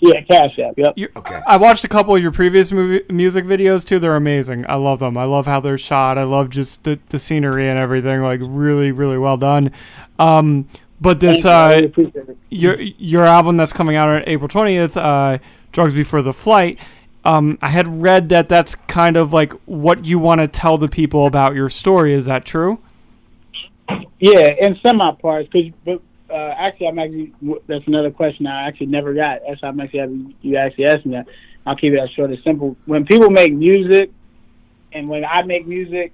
Yeah, 0.00 0.20
Cash 0.22 0.58
App. 0.58 0.74
Yep. 0.76 0.96
okay. 1.16 1.40
I 1.46 1.56
watched 1.56 1.84
a 1.84 1.88
couple 1.88 2.14
of 2.14 2.20
your 2.20 2.32
previous 2.32 2.70
movie, 2.72 3.04
music 3.08 3.44
videos 3.46 3.86
too. 3.86 3.98
They're 3.98 4.16
amazing. 4.16 4.66
I 4.68 4.74
love 4.74 4.98
them. 4.98 5.16
I 5.16 5.24
love 5.24 5.46
how 5.46 5.60
they're 5.60 5.78
shot. 5.78 6.18
I 6.18 6.24
love 6.24 6.50
just 6.50 6.84
the, 6.84 6.98
the 7.08 7.18
scenery 7.18 7.68
and 7.68 7.78
everything. 7.78 8.20
Like 8.20 8.40
really, 8.42 8.92
really 8.92 9.16
well 9.16 9.36
done. 9.36 9.70
Um, 10.18 10.68
But 11.00 11.20
this 11.20 11.42
Thank 11.42 11.96
you, 11.96 12.02
I 12.02 12.02
really 12.04 12.30
uh, 12.30 12.34
your 12.50 12.80
your 12.80 13.24
album 13.26 13.56
that's 13.56 13.72
coming 13.72 13.96
out 13.96 14.08
on 14.08 14.22
April 14.26 14.48
twentieth, 14.48 14.96
uh, 14.96 15.38
"Drugs 15.72 15.92
Before 15.92 16.22
the 16.22 16.32
Flight." 16.32 16.78
Um, 17.24 17.58
I 17.62 17.70
had 17.70 18.02
read 18.02 18.28
that 18.28 18.48
that's 18.48 18.74
kind 18.74 19.16
of 19.16 19.32
like 19.32 19.52
what 19.64 20.04
you 20.04 20.18
want 20.18 20.40
to 20.40 20.48
tell 20.48 20.76
the 20.76 20.88
people 20.88 21.26
about 21.26 21.54
your 21.54 21.68
story. 21.68 22.12
Is 22.12 22.26
that 22.26 22.44
true? 22.44 22.78
Yeah, 24.20 24.54
in 24.60 24.78
semi 24.84 25.12
parts, 25.12 25.48
because 25.52 25.72
but 25.84 26.00
uh, 26.34 26.54
actually, 26.56 26.88
I'm 26.88 26.98
actually 26.98 27.32
that's 27.66 27.86
another 27.86 28.10
question 28.10 28.46
I 28.46 28.66
actually 28.66 28.86
never 28.86 29.14
got. 29.14 29.40
That's 29.46 29.62
I'm 29.62 29.78
actually 29.80 30.34
you 30.40 30.56
actually 30.56 30.86
asked 30.86 31.06
me 31.06 31.12
that. 31.12 31.26
I'll 31.66 31.76
keep 31.76 31.92
it 31.92 31.98
as 31.98 32.10
short 32.10 32.30
as 32.30 32.38
simple. 32.44 32.76
When 32.84 33.06
people 33.06 33.30
make 33.30 33.52
music, 33.52 34.10
and 34.92 35.08
when 35.08 35.24
I 35.24 35.42
make 35.42 35.66
music, 35.66 36.12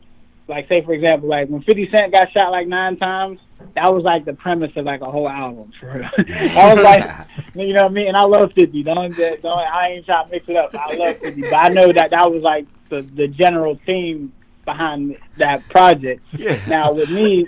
like 0.49 0.69
say 0.69 0.85
for 0.85 0.93
example, 0.93 1.29
like 1.29 1.49
when 1.49 1.63
50 1.63 1.91
Cent 1.95 2.13
got 2.13 2.31
shot 2.33 2.51
like 2.51 2.67
nine 2.67 2.97
times, 2.97 3.39
that 3.75 3.93
was 3.93 4.03
like 4.03 4.25
the 4.25 4.33
premise 4.33 4.73
of 4.77 4.85
like 4.85 5.01
a 5.01 5.11
whole 5.11 5.29
album. 5.29 5.73
For 5.79 5.93
real. 5.93 6.09
I 6.37 6.75
was 6.75 6.83
like, 6.83 7.29
you 7.55 7.73
know 7.73 7.83
what 7.83 7.91
I 7.91 7.95
mean? 7.95 8.09
And 8.09 8.17
I 8.17 8.25
love 8.25 8.53
50. 8.55 8.83
Don't 8.83 9.17
don't 9.17 9.47
I 9.47 9.91
ain't 9.91 10.07
trying 10.07 10.27
to 10.27 10.31
mix 10.31 10.49
it 10.49 10.57
up. 10.57 10.75
I 10.75 10.95
love 10.95 11.19
50, 11.19 11.41
but 11.43 11.55
I 11.55 11.69
know 11.69 11.93
that 11.93 12.11
that 12.11 12.31
was 12.31 12.43
like 12.43 12.67
the 12.89 13.03
the 13.03 13.29
general 13.29 13.79
theme 13.87 14.33
behind 14.65 15.17
that 15.39 15.69
project. 15.69 16.23
Yeah. 16.33 16.61
Now 16.69 16.93
with 16.93 17.11
me, 17.11 17.47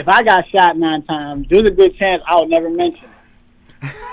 if 0.00 0.08
I 0.08 0.22
got 0.22 0.48
shot 0.48 0.76
nine 0.76 1.02
times, 1.02 1.46
there's 1.48 1.64
a 1.66 1.70
good 1.70 1.94
chance 1.94 2.22
I 2.26 2.40
would 2.40 2.48
never 2.48 2.70
mention 2.70 3.04
it. 3.04 3.10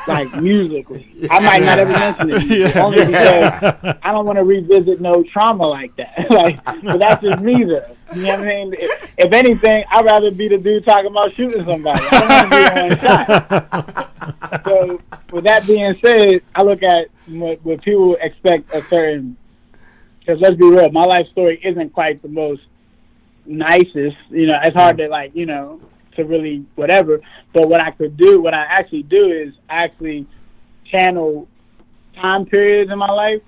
Like 0.08 0.34
musically, 0.42 1.10
I 1.30 1.40
might 1.40 1.62
not 1.62 1.80
ever 1.80 1.92
mention 1.92 2.30
it, 2.32 2.44
Yeah. 2.76 2.84
only 2.84 3.06
because 3.06 3.98
I 4.02 4.12
don't 4.12 4.26
want 4.26 4.38
to 4.38 4.44
revisit 4.44 5.02
no 5.02 5.24
trauma 5.24 5.68
like 5.68 5.96
that. 5.98 6.28
like, 6.30 6.64
but 6.84 7.00
that's 7.00 7.22
just 7.22 7.42
me, 7.44 7.64
though. 7.66 7.84
You 8.16 8.22
know 8.22 8.30
what 8.32 8.40
I 8.40 8.46
mean? 8.46 8.76
If, 8.78 9.12
if 9.18 9.34
anything, 9.34 9.84
I'd 9.92 10.06
rather 10.06 10.32
be 10.32 10.48
the 10.48 10.58
dude 10.58 10.86
talking 10.86 11.08
about 11.08 11.34
shooting 11.34 11.66
somebody. 11.66 12.00
I 12.12 12.20
don't 12.20 12.30
want 12.30 12.90
to 12.90 12.96
be 12.96 12.98
one 12.98 13.00
shot. 13.02 14.64
So, 14.66 15.02
with 15.32 15.44
that 15.44 15.68
being 15.68 15.96
said, 16.04 16.42
I 16.56 16.64
look 16.64 16.82
at 16.84 17.08
what, 17.28 17.64
what 17.66 17.82
people 17.82 18.16
expect 18.22 18.74
a 18.74 18.82
certain. 18.90 19.36
Because 20.20 20.40
let's 20.42 20.56
be 20.56 20.70
real, 20.70 20.90
my 20.92 21.04
life 21.04 21.28
story 21.32 21.60
isn't 21.64 21.92
quite 21.94 22.22
the 22.22 22.28
most 22.30 22.62
nicest. 23.48 24.18
You 24.30 24.48
know, 24.48 24.60
it's 24.64 24.76
hard 24.76 24.98
to 24.98 25.06
mm. 25.06 25.10
like, 25.10 25.32
you 25.36 25.46
know, 25.46 25.82
to 26.16 26.24
really 26.24 26.66
whatever. 26.76 27.20
But 27.54 27.70
what 27.70 27.84
I 27.84 27.92
could 27.92 28.18
do, 28.18 28.42
what 28.42 28.54
I 28.54 28.64
actually 28.64 29.04
do 29.04 29.32
is 29.32 29.54
actually 29.70 30.28
channel 30.92 31.48
time 32.16 32.46
periods 32.46 32.92
in 32.92 32.98
my 32.98 33.12
life, 33.12 33.42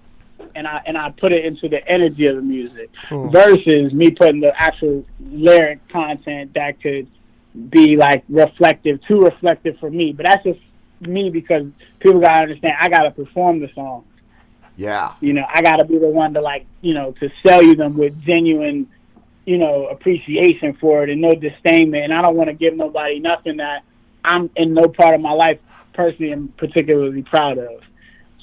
and 0.55 0.67
I 0.67 0.81
and 0.85 0.97
I 0.97 1.11
put 1.11 1.31
it 1.31 1.45
into 1.45 1.67
the 1.67 1.85
energy 1.87 2.27
of 2.27 2.35
the 2.35 2.41
music 2.41 2.89
Cool. 3.07 3.29
versus 3.29 3.93
me 3.93 4.11
putting 4.11 4.41
the 4.41 4.51
actual 4.55 5.05
lyric 5.19 5.87
content 5.89 6.53
that 6.55 6.81
could 6.81 7.07
be 7.69 7.95
like 7.97 8.23
reflective, 8.29 8.99
too 9.07 9.21
reflective 9.21 9.77
for 9.79 9.89
me. 9.89 10.13
But 10.13 10.27
that's 10.29 10.43
just 10.43 10.59
me 11.01 11.29
because 11.29 11.63
people 11.99 12.19
gotta 12.19 12.43
understand 12.43 12.73
I 12.79 12.89
gotta 12.89 13.11
perform 13.11 13.59
the 13.59 13.69
song. 13.73 14.05
Yeah. 14.75 15.13
You 15.19 15.33
know, 15.33 15.43
I 15.53 15.61
gotta 15.61 15.85
be 15.85 15.97
the 15.97 16.07
one 16.07 16.33
to 16.35 16.41
like, 16.41 16.65
you 16.81 16.93
know, 16.93 17.13
to 17.19 17.29
sell 17.45 17.63
you 17.63 17.75
them 17.75 17.97
with 17.97 18.19
genuine, 18.23 18.87
you 19.49 19.57
know, 19.57 19.87
appreciation 19.87 20.75
for 20.75 21.03
it 21.03 21.09
and 21.09 21.19
no 21.19 21.33
disdainment. 21.33 22.03
And 22.03 22.13
I 22.13 22.21
don't 22.21 22.35
want 22.35 22.49
to 22.49 22.53
give 22.53 22.75
nobody 22.75 23.19
nothing 23.19 23.57
that 23.57 23.83
I'm 24.23 24.51
in 24.55 24.75
no 24.75 24.83
part 24.83 25.15
of 25.15 25.21
my 25.21 25.31
life 25.31 25.57
personally 25.93 26.31
am 26.31 26.49
particularly 26.49 27.23
proud 27.23 27.57
of. 27.57 27.81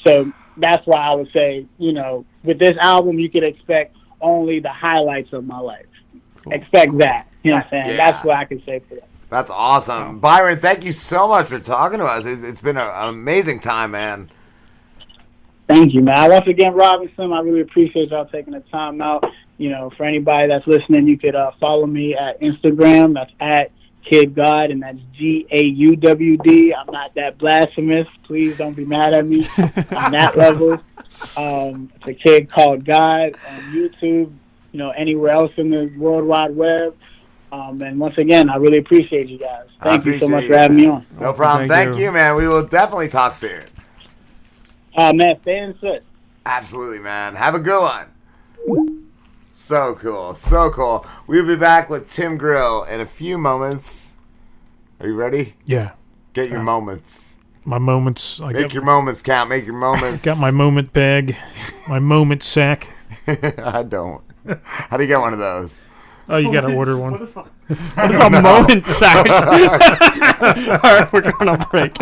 So 0.05 0.33
that's 0.57 0.85
why 0.85 0.99
I 0.99 1.15
would 1.15 1.31
say, 1.33 1.65
you 1.79 1.93
know, 1.93 2.25
with 2.43 2.59
this 2.59 2.77
album, 2.81 3.21
you 3.21 3.31
could 3.31 3.45
expect 3.45 3.97
only 4.21 4.59
the 4.59 4.73
highlights 4.73 5.33
of 5.33 5.47
my 5.47 5.61
life. 5.61 5.87
Expect 6.51 6.99
that. 6.99 7.29
You 7.45 7.53
know 7.53 7.59
what 7.59 7.65
I'm 7.67 7.71
saying? 7.71 7.87
Yeah. 7.91 7.97
That's 7.97 8.25
what 8.25 8.37
I 8.37 8.45
can 8.45 8.61
say 8.65 8.81
for 8.81 8.97
that. 8.97 9.09
That's 9.31 9.51
awesome. 9.53 10.19
Byron, 10.19 10.59
thank 10.59 10.85
you 10.85 10.93
so 10.93 11.29
much 11.29 11.47
for 11.47 11.61
talking 11.61 11.99
to 11.99 12.05
us. 12.05 12.27
It, 12.27 12.43
it's 12.43 12.61
been 12.61 12.77
an 12.77 13.09
amazing 13.09 13.61
time, 13.61 13.93
man. 13.93 14.29
Thank 15.69 15.95
you, 15.95 16.03
man. 16.03 16.31
Once 16.31 16.49
again, 16.49 16.75
Rob 16.75 17.03
and 17.03 17.11
Slim, 17.15 17.33
I 17.33 17.41
really 17.43 17.61
appreciate 17.61 18.11
y'all 18.11 18.27
taking 18.27 18.55
the 18.55 18.61
time 18.73 19.01
out. 19.01 19.25
You 19.59 19.71
know, 19.71 19.91
for 19.97 20.05
anybody 20.05 20.49
that's 20.49 20.67
listening, 20.67 21.07
you 21.07 21.19
could 21.19 21.35
uh, 21.35 21.53
follow 21.59 21.87
me 21.87 22.15
at 22.15 22.41
Instagram. 22.41 23.15
That's 23.15 23.33
at 23.41 23.73
Kid 24.05 24.35
God, 24.35 24.71
and 24.71 24.83
that's 24.83 24.99
G 25.15 25.47
A 25.51 25.65
U 25.65 25.97
W 25.97 26.37
D. 26.39 26.75
I'm 26.75 26.93
not 26.93 27.15
that 27.15 27.39
blasphemous. 27.39 28.09
Please 28.23 28.57
don't 28.57 28.75
be 28.75 28.85
mad 28.85 29.15
at 29.15 29.27
me 29.27 29.47
on 29.59 30.13
that 30.13 30.35
level. 30.37 30.75
Um, 31.37 31.91
it's 31.97 32.07
a 32.07 32.15
kid 32.15 32.51
called 32.51 32.85
Gauwd 32.85 33.37
on 33.49 33.61
YouTube. 33.73 34.33
You 34.73 34.79
know, 34.79 34.91
anywhere 34.91 35.33
else 35.33 35.53
in 35.57 35.71
the 35.71 35.93
World 35.97 36.25
Wide 36.25 36.55
Web. 36.55 36.97
Um, 37.51 37.81
and 37.81 37.99
once 37.99 38.19
again, 38.19 38.51
I 38.51 38.57
really 38.57 38.79
appreciate 38.79 39.29
you 39.29 39.39
guys. 39.39 39.67
Thank 39.83 40.05
you 40.05 40.19
so 40.19 40.29
much 40.29 40.43
you, 40.43 40.49
for 40.49 40.59
having 40.59 40.77
me 40.77 40.87
on. 40.87 41.07
No 41.19 41.33
problem. 41.33 41.69
Thank 41.69 41.89
Thank, 41.91 41.99
you. 41.99 42.07
you. 42.07 42.13
man. 42.13 42.37
We 42.37 42.47
will 42.47 42.67
definitely 42.67 43.09
talk 43.09 43.35
soon. 43.35 43.63
Uh, 44.97 45.13
man, 45.13 45.41
stay 45.41 45.59
in 45.59 45.75
touch. 45.79 46.03
Absolutely, 46.45 46.99
man. 46.99 47.35
Have 47.35 47.55
a 47.55 47.61
good 47.61 47.81
one. 47.81 48.07
So 49.59 49.95
cool. 49.95 50.35
So 50.35 50.69
cool. 50.69 51.07
We'll 51.27 51.47
be 51.47 51.57
back 51.57 51.89
with 51.89 52.11
Tim 52.13 52.37
Grill 52.37 52.85
in 52.85 53.01
a 53.01 53.07
few 53.07 53.39
moments. 53.39 54.15
Are 55.01 55.07
you 55.07 55.15
ready? 55.15 55.55
Yeah. 55.65 55.93
Get 56.35 56.51
your 56.51 56.63
moments. 56.63 57.39
My 57.65 57.79
moments. 57.79 58.39
I 58.39 58.53
Make 58.53 58.63
got, 58.65 58.75
your 58.75 58.85
moments 58.85 59.23
count. 59.23 59.49
Make 59.49 59.65
your 59.65 59.75
moments. 59.79 60.27
got 60.27 60.37
my 60.37 60.51
moment 60.51 60.93
bag, 60.93 61.37
my 61.89 61.99
moment 61.99 62.43
sack. 62.43 62.93
I 63.27 63.83
don't. 63.83 64.23
How 64.63 64.99
do 64.99 65.05
you 65.05 65.09
get 65.09 65.21
one 65.21 65.33
of 65.33 65.39
those? 65.39 65.81
Oh, 66.29 66.37
you 66.37 66.53
gotta 66.53 66.75
order 66.75 66.99
one. 66.99 67.13
What 67.13 67.23
is 67.23 67.35
a, 67.35 67.41
what 67.41 68.15
is 68.15 68.21
a 68.21 68.43
moment 68.43 68.87
sack? 68.87 69.27
All 70.85 71.01
right, 71.01 71.11
we're 71.11 71.33
going 71.33 71.49
on 71.49 71.67
break. 71.71 71.97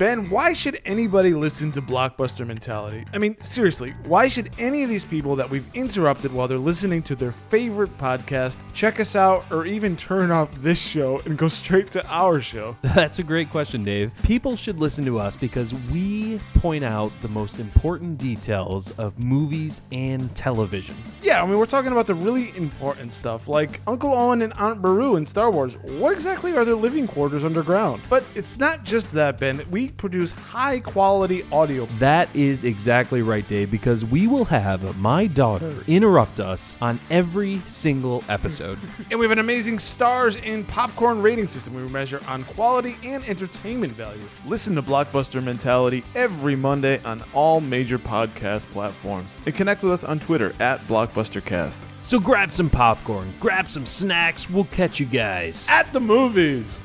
Ben, 0.00 0.30
why 0.30 0.54
should 0.54 0.78
anybody 0.86 1.34
listen 1.34 1.70
to 1.72 1.82
Blockbuster 1.82 2.46
Mentality? 2.46 3.04
I 3.12 3.18
mean, 3.18 3.36
seriously, 3.36 3.94
why 4.06 4.28
should 4.28 4.48
any 4.58 4.82
of 4.82 4.88
these 4.88 5.04
people 5.04 5.36
that 5.36 5.50
we've 5.50 5.66
interrupted 5.74 6.32
while 6.32 6.48
they're 6.48 6.56
listening 6.56 7.02
to 7.02 7.14
their 7.14 7.32
favorite 7.32 7.90
podcast 7.98 8.62
check 8.72 8.98
us 8.98 9.14
out 9.14 9.44
or 9.52 9.66
even 9.66 9.98
turn 9.98 10.30
off 10.30 10.54
this 10.62 10.80
show 10.80 11.20
and 11.26 11.36
go 11.36 11.48
straight 11.48 11.90
to 11.90 12.06
our 12.10 12.40
show? 12.40 12.78
That's 12.82 13.18
a 13.18 13.22
great 13.22 13.50
question, 13.50 13.84
Dave. 13.84 14.10
People 14.22 14.56
should 14.56 14.78
listen 14.78 15.04
to 15.04 15.18
us 15.18 15.36
because 15.36 15.74
we 15.92 16.40
point 16.54 16.82
out 16.82 17.12
the 17.20 17.28
most 17.28 17.60
important 17.60 18.16
details 18.16 18.92
of 18.92 19.18
movies 19.18 19.82
and 19.92 20.34
television. 20.34 20.96
Yeah, 21.20 21.42
I 21.42 21.46
mean, 21.46 21.58
we're 21.58 21.66
talking 21.66 21.92
about 21.92 22.06
the 22.06 22.14
really 22.14 22.56
important 22.56 23.12
stuff 23.12 23.48
like 23.48 23.82
Uncle 23.86 24.14
Owen 24.14 24.40
and 24.40 24.54
Aunt 24.54 24.80
Beru 24.80 25.16
in 25.16 25.26
Star 25.26 25.50
Wars. 25.50 25.76
What 25.76 26.14
exactly 26.14 26.56
are 26.56 26.64
their 26.64 26.74
living 26.74 27.06
quarters 27.06 27.44
underground? 27.44 28.00
But 28.08 28.24
it's 28.34 28.56
not 28.56 28.82
just 28.82 29.12
that, 29.12 29.38
Ben. 29.38 29.60
We 29.70 29.89
produce 29.96 30.32
high 30.32 30.80
quality 30.80 31.44
audio. 31.52 31.86
That 31.98 32.34
is 32.34 32.64
exactly 32.64 33.22
right, 33.22 33.46
Dave, 33.46 33.70
because 33.70 34.04
we 34.04 34.26
will 34.26 34.44
have 34.46 34.96
my 34.98 35.26
daughter 35.26 35.84
interrupt 35.86 36.40
us 36.40 36.76
on 36.80 36.98
every 37.10 37.58
single 37.60 38.24
episode. 38.28 38.78
And 39.10 39.18
we 39.18 39.24
have 39.24 39.32
an 39.32 39.40
amazing 39.40 39.80
stars 39.80 40.36
in 40.36 40.64
popcorn 40.64 41.20
rating 41.20 41.48
system 41.48 41.74
we 41.74 41.82
measure 41.88 42.20
on 42.28 42.44
quality 42.44 42.96
and 43.02 43.28
entertainment 43.28 43.92
value. 43.94 44.22
Listen 44.46 44.74
to 44.76 44.82
Blockbuster 44.82 45.42
Mentality 45.42 46.04
every 46.14 46.54
Monday 46.54 47.02
on 47.02 47.24
all 47.32 47.60
major 47.60 47.98
podcast 47.98 48.66
platforms. 48.70 49.36
And 49.46 49.54
connect 49.54 49.82
with 49.82 49.90
us 49.90 50.04
on 50.04 50.20
Twitter 50.20 50.54
at 50.60 50.86
BlockbusterCast. 50.86 51.88
so 51.98 52.20
grab 52.20 52.52
some 52.52 52.70
popcorn, 52.70 53.34
grab 53.40 53.68
some 53.68 53.84
snacks, 53.84 54.48
we'll 54.48 54.64
catch 54.64 55.00
you 55.00 55.06
guys. 55.06 55.66
At 55.68 55.92
the 55.92 56.00
movies! 56.00 56.80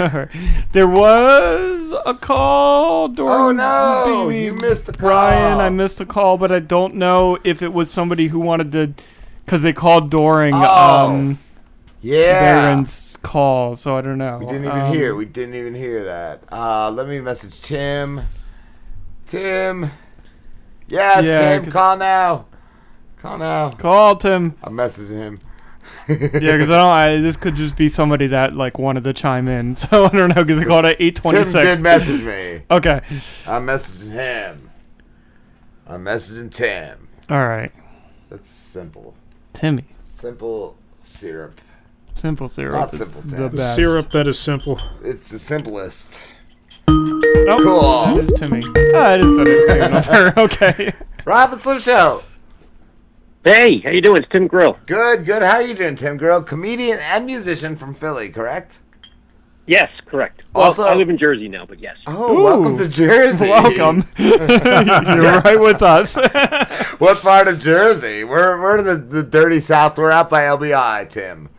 there 0.72 0.88
was 0.88 1.94
a 2.06 2.14
call 2.14 3.10
during 3.10 3.30
Oh, 3.30 3.52
no, 3.52 4.30
you 4.30 4.54
missed 4.62 4.86
the 4.86 4.94
Brian. 4.94 5.60
I 5.60 5.68
missed 5.68 6.00
a 6.00 6.06
call, 6.06 6.38
but 6.38 6.50
I 6.50 6.60
don't 6.60 6.96
know 6.96 7.38
if 7.44 7.62
it 7.62 7.74
was 7.74 7.92
somebody 7.92 8.28
who 8.28 8.40
wanted 8.40 8.72
to, 8.72 8.94
because 9.44 9.64
they 9.64 9.74
called 9.74 10.10
during 10.10 10.54
Oh, 10.56 10.60
um, 11.10 11.40
Yeah. 12.00 12.40
Baron's 12.68 13.18
call, 13.22 13.76
so 13.76 13.98
I 13.98 14.02
don't 14.02 14.18
know. 14.18 14.38
We 14.38 14.46
didn't 14.46 14.66
even 14.68 14.80
Um, 14.80 14.94
hear. 14.94 15.14
We 15.14 15.26
didn't 15.26 15.56
even 15.56 15.76
hear 15.76 16.06
that. 16.06 16.44
Uh, 16.50 16.90
let 16.92 17.10
me 17.10 17.20
message 17.20 17.62
Tim. 17.62 18.22
Tim. 19.26 19.92
Yes, 20.88 21.26
Yeah, 21.26 21.60
Tim. 21.60 21.70
Call 21.70 21.98
now. 21.98 22.46
Call 23.22 23.38
now. 23.40 23.72
Call 23.72 24.16
Tim. 24.16 24.56
I'm 24.64 24.72
messaging 24.74 25.18
him. 25.18 25.38
yeah, 26.10 26.28
because 26.30 26.70
I 26.70 26.78
don't. 26.78 26.94
I, 26.94 27.18
this 27.22 27.36
could 27.36 27.56
just 27.56 27.76
be 27.76 27.90
somebody 27.90 28.28
that 28.28 28.54
like 28.56 28.78
wanted 28.78 29.04
to 29.06 29.14
chime 29.14 29.48
in, 29.48 29.76
so 29.76 30.06
I 30.06 30.10
don't 30.10 30.36
know. 30.36 30.44
Because 30.44 30.62
it 30.62 30.66
called 30.68 30.86
at 30.86 30.98
eight 31.00 31.16
twenty 31.16 31.44
Tim 31.44 31.64
did 31.64 31.82
message 31.82 32.22
me. 32.22 32.62
Okay. 32.72 33.02
I'm 33.48 33.66
messaging 33.66 34.12
him. 34.12 34.70
I'm 35.88 36.04
messaging 36.04 36.52
Tim. 36.52 37.08
All 37.30 37.48
right. 37.48 37.72
That's 38.30 38.50
simple. 38.50 39.14
Timmy. 39.54 39.86
Simple 40.06 40.76
syrup. 41.04 41.62
Simple 42.16 42.48
syrup. 42.48 42.74
Not 42.74 42.96
simple, 42.96 43.22
the 43.22 43.30
Tim. 43.30 43.50
The 43.50 43.58
best. 43.58 43.76
syrup 43.76 44.12
that 44.12 44.28
is 44.28 44.40
simple. 44.40 44.80
It's 45.04 45.30
the 45.30 45.40
simplest. 45.40 46.20
Oh, 46.88 47.60
Cool. 47.62 48.16
That 48.16 48.24
is 48.24 48.40
Timmy. 48.40 48.64
Ah, 48.96 49.14
it 49.16 49.22
is 49.22 49.32
the 49.32 49.66
same 49.68 49.92
number. 49.92 50.40
Okay. 50.40 50.94
Rob 51.26 51.54
and 51.54 51.82
Show. 51.82 52.22
Hey, 53.46 53.80
how 53.82 53.92
you 53.92 54.02
doing? 54.02 54.18
It's 54.18 54.28
Tim 54.32 54.48
Grill. 54.48 54.80
Good, 54.88 55.24
good. 55.24 55.44
How 55.44 55.60
you 55.60 55.76
doing, 55.76 55.96
Tim 55.96 56.18
Grill? 56.18 56.42
Comedian 56.42 56.98
and 56.98 57.28
musician 57.28 57.76
from 57.76 57.94
Philly, 57.94 58.30
correct? 58.30 58.80
Yes, 59.68 59.88
correct. 60.08 60.42
Also- 60.56 60.82
well, 60.82 60.94
I 60.94 60.96
live 60.96 61.10
in 61.12 61.18
Jersey 61.20 61.48
now, 61.48 61.64
but 61.64 61.80
yes. 61.80 61.96
Oh, 62.08 62.44
welcome 62.44 62.76
to 62.80 62.88
Jersey. 62.88 63.50
Welcome. 63.50 64.04
You're 64.18 65.42
right 65.42 65.60
with 65.60 65.84
us. 65.84 66.16
what 66.98 67.20
part 67.20 67.48
of 67.48 67.60
Jersey? 67.60 68.24
We're 68.24 68.60
we're 68.60 68.80
in 68.80 68.86
the, 68.86 68.96
the 68.96 69.22
dirty 69.22 69.60
South. 69.60 69.96
We're 70.00 70.10
out 70.10 70.28
by 70.28 70.42
LBI, 70.42 71.08
Tim. 71.10 71.50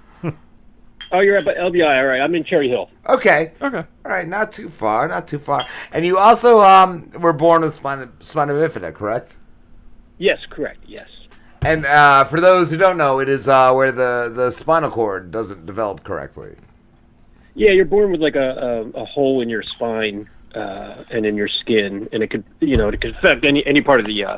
Oh, 1.13 1.21
you're 1.21 1.37
at 1.37 1.45
LBI. 1.45 1.87
All 1.87 2.05
right, 2.07 2.21
I'm 2.21 2.35
in 2.35 2.43
Cherry 2.43 2.69
Hill. 2.69 2.91
Okay. 3.09 3.53
Okay. 3.63 3.77
All 3.77 4.11
right, 4.11 4.27
not 4.27 4.51
too 4.51 4.69
far, 4.69 5.07
not 5.07 5.29
too 5.29 5.39
far. 5.39 5.65
And 5.93 6.05
you 6.05 6.19
also 6.19 6.59
um 6.63 7.09
were 7.21 7.33
born 7.33 7.63
with 7.63 7.75
spina, 7.75 8.09
spina 8.19 8.55
bifida, 8.55 8.93
correct? 8.93 9.37
Yes, 10.19 10.41
correct. 10.51 10.81
Yes. 10.85 11.07
And 11.67 11.85
uh, 11.85 12.23
for 12.23 12.41
those 12.41 12.71
who 12.71 12.77
don't 12.77 12.97
know, 12.97 13.19
it 13.19 13.29
is 13.29 13.49
uh, 13.49 13.73
where 13.73 13.91
the, 13.91 14.33
the 14.33 14.53
spinal 14.53 14.89
cord 14.89 15.33
doesn't 15.33 15.67
develop 15.67 16.05
correctly. 16.05 16.55
Yeah, 17.55 17.73
you're 17.73 17.87
born 17.87 18.13
with 18.13 18.21
like 18.21 18.37
a, 18.37 18.93
a, 18.95 19.01
a 19.01 19.05
hole 19.05 19.41
in 19.41 19.49
your 19.49 19.65
spine 19.65 20.29
uh, 20.55 21.03
and 21.11 21.27
in 21.27 21.35
your 21.35 21.49
skin, 21.49 22.09
and 22.13 22.23
it 22.23 22.31
could, 22.31 22.45
you 22.61 22.77
know, 22.77 22.89
it 22.89 23.01
could 23.01 23.17
affect 23.17 23.45
any 23.45 23.67
any 23.67 23.81
part 23.81 23.99
of 23.99 24.07
the 24.07 24.25
uh, 24.25 24.37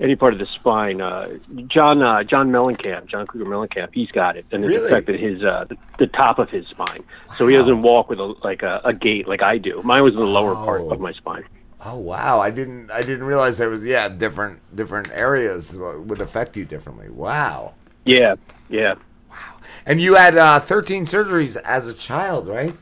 any 0.00 0.16
part 0.16 0.32
of 0.32 0.40
the 0.40 0.46
spine. 0.46 1.00
Uh, 1.00 1.38
John 1.68 2.02
uh, 2.02 2.24
John 2.24 2.50
Mellencamp, 2.50 3.06
John 3.06 3.24
Cougar 3.28 3.44
Mellencamp, 3.44 3.90
he's 3.92 4.10
got 4.10 4.36
it, 4.36 4.44
and 4.50 4.64
it's 4.64 4.68
Really? 4.68 4.86
affected 4.86 5.20
his 5.20 5.44
uh, 5.44 5.66
the, 5.68 5.76
the 5.98 6.06
top 6.08 6.40
of 6.40 6.50
his 6.50 6.66
spine, 6.66 7.04
so 7.36 7.46
he 7.46 7.54
doesn't 7.54 7.82
walk 7.82 8.08
with 8.08 8.18
a 8.18 8.34
like 8.42 8.64
a, 8.64 8.80
a 8.84 8.92
gait 8.92 9.28
like 9.28 9.42
I 9.42 9.58
do. 9.58 9.80
Mine 9.84 10.02
was 10.02 10.14
in 10.14 10.20
the 10.20 10.26
lower 10.26 10.56
part 10.56 10.80
of 10.80 10.98
my 10.98 11.12
spine. 11.12 11.44
Oh 11.80 11.98
wow, 11.98 12.40
I 12.40 12.50
didn't 12.50 12.90
I 12.90 13.02
didn't 13.02 13.24
realize 13.24 13.58
there 13.58 13.70
was 13.70 13.84
yeah 13.84 14.08
different 14.08 14.60
different 14.74 15.10
areas 15.12 15.76
would 15.76 16.20
affect 16.20 16.56
you 16.56 16.64
differently. 16.64 17.08
Wow. 17.08 17.74
Yeah, 18.04 18.34
yeah. 18.68 18.94
Wow. 19.30 19.58
And 19.86 20.00
you 20.00 20.14
had 20.14 20.36
uh, 20.36 20.60
13 20.60 21.04
surgeries 21.04 21.60
as 21.62 21.86
a 21.86 21.94
child, 21.94 22.48
right? 22.48 22.74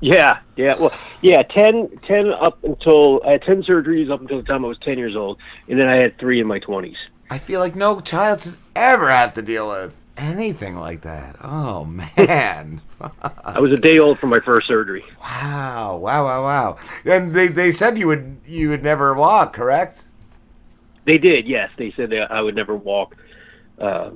Yeah, 0.00 0.38
yeah. 0.56 0.76
Well, 0.78 0.92
yeah, 1.22 1.42
10, 1.42 2.00
10 2.06 2.28
up 2.28 2.62
until 2.62 3.20
I 3.24 3.32
had 3.32 3.42
ten 3.42 3.62
surgeries 3.62 4.10
up 4.10 4.20
until 4.20 4.38
the 4.38 4.46
time 4.46 4.64
I 4.64 4.68
was 4.68 4.78
ten 4.78 4.96
years 4.96 5.16
old, 5.16 5.38
and 5.68 5.78
then 5.78 5.88
I 5.88 5.96
had 5.96 6.18
three 6.18 6.40
in 6.40 6.46
my 6.46 6.60
twenties. 6.60 6.98
I 7.30 7.38
feel 7.38 7.60
like 7.60 7.74
no 7.74 8.00
child 8.00 8.42
should 8.42 8.56
ever 8.76 9.10
have 9.10 9.34
to 9.34 9.42
deal 9.42 9.68
with 9.68 9.94
anything 10.16 10.76
like 10.76 11.02
that. 11.02 11.36
Oh 11.42 11.84
man. 12.16 12.80
I 13.44 13.60
was 13.60 13.72
a 13.72 13.76
day 13.76 13.98
old 13.98 14.18
for 14.18 14.26
my 14.26 14.40
first 14.40 14.66
surgery. 14.66 15.04
Wow, 15.20 15.96
wow, 15.96 16.24
wow, 16.24 16.42
wow. 16.42 16.78
And 17.04 17.34
they, 17.34 17.48
they 17.48 17.72
said 17.72 17.98
you 17.98 18.06
would 18.08 18.40
you 18.46 18.68
would 18.70 18.82
never 18.82 19.14
walk, 19.14 19.52
correct? 19.52 20.04
They 21.04 21.18
did, 21.18 21.46
yes. 21.46 21.70
They 21.76 21.92
said 21.92 22.10
that 22.10 22.30
I 22.30 22.40
would 22.40 22.54
never 22.54 22.76
walk. 22.76 23.16
Uh, 23.78 24.10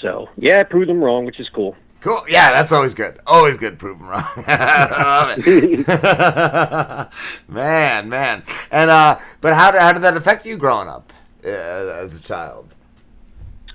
so 0.00 0.28
yeah, 0.36 0.60
I 0.60 0.62
proved 0.62 0.88
them 0.88 1.02
wrong, 1.02 1.24
which 1.24 1.40
is 1.40 1.48
cool. 1.50 1.76
Cool. 2.00 2.24
Yeah, 2.28 2.52
that's 2.52 2.70
always 2.70 2.94
good. 2.94 3.18
Always 3.26 3.58
good 3.58 3.78
proving 3.78 4.06
wrong. 4.06 4.22
Love 4.48 5.34
it. 5.36 5.88
man, 7.48 8.08
man. 8.08 8.44
And 8.70 8.88
uh 8.88 9.18
but 9.40 9.54
how 9.54 9.72
did 9.72 9.80
how 9.80 9.92
did 9.92 10.02
that 10.02 10.16
affect 10.16 10.46
you 10.46 10.56
growing 10.56 10.88
up 10.88 11.12
uh, 11.44 11.48
as 11.48 12.14
a 12.14 12.20
child? 12.20 12.74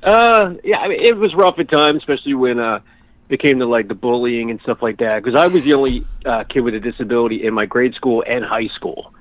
Uh, 0.02 0.56
yeah, 0.64 0.77
I 0.77 0.90
mean, 0.90 0.99
it 1.02 1.15
was 1.15 1.34
rough 1.34 1.60
at 1.60 1.69
times, 1.69 1.98
especially 1.98 2.34
when 2.34 2.60
uh, 2.60 2.80
it 3.34 3.39
came 3.41 3.57
to 3.60 3.65
like 3.65 3.88
the 3.88 3.95
bullying 3.95 4.51
and 4.51 4.61
stuff 4.61 4.81
like 4.84 4.97
that. 4.99 5.15
Because 5.23 5.34
I 5.35 5.47
was 5.47 5.64
the 5.64 5.73
only 5.73 6.05
uh, 6.26 6.43
kid 6.45 6.61
with 6.61 6.76
a 6.76 6.80
disability 6.80 7.45
in 7.45 7.53
my 7.53 7.65
grade 7.65 7.95
school 7.95 8.23
and 8.27 8.45
high 8.45 8.68
school, 8.76 9.14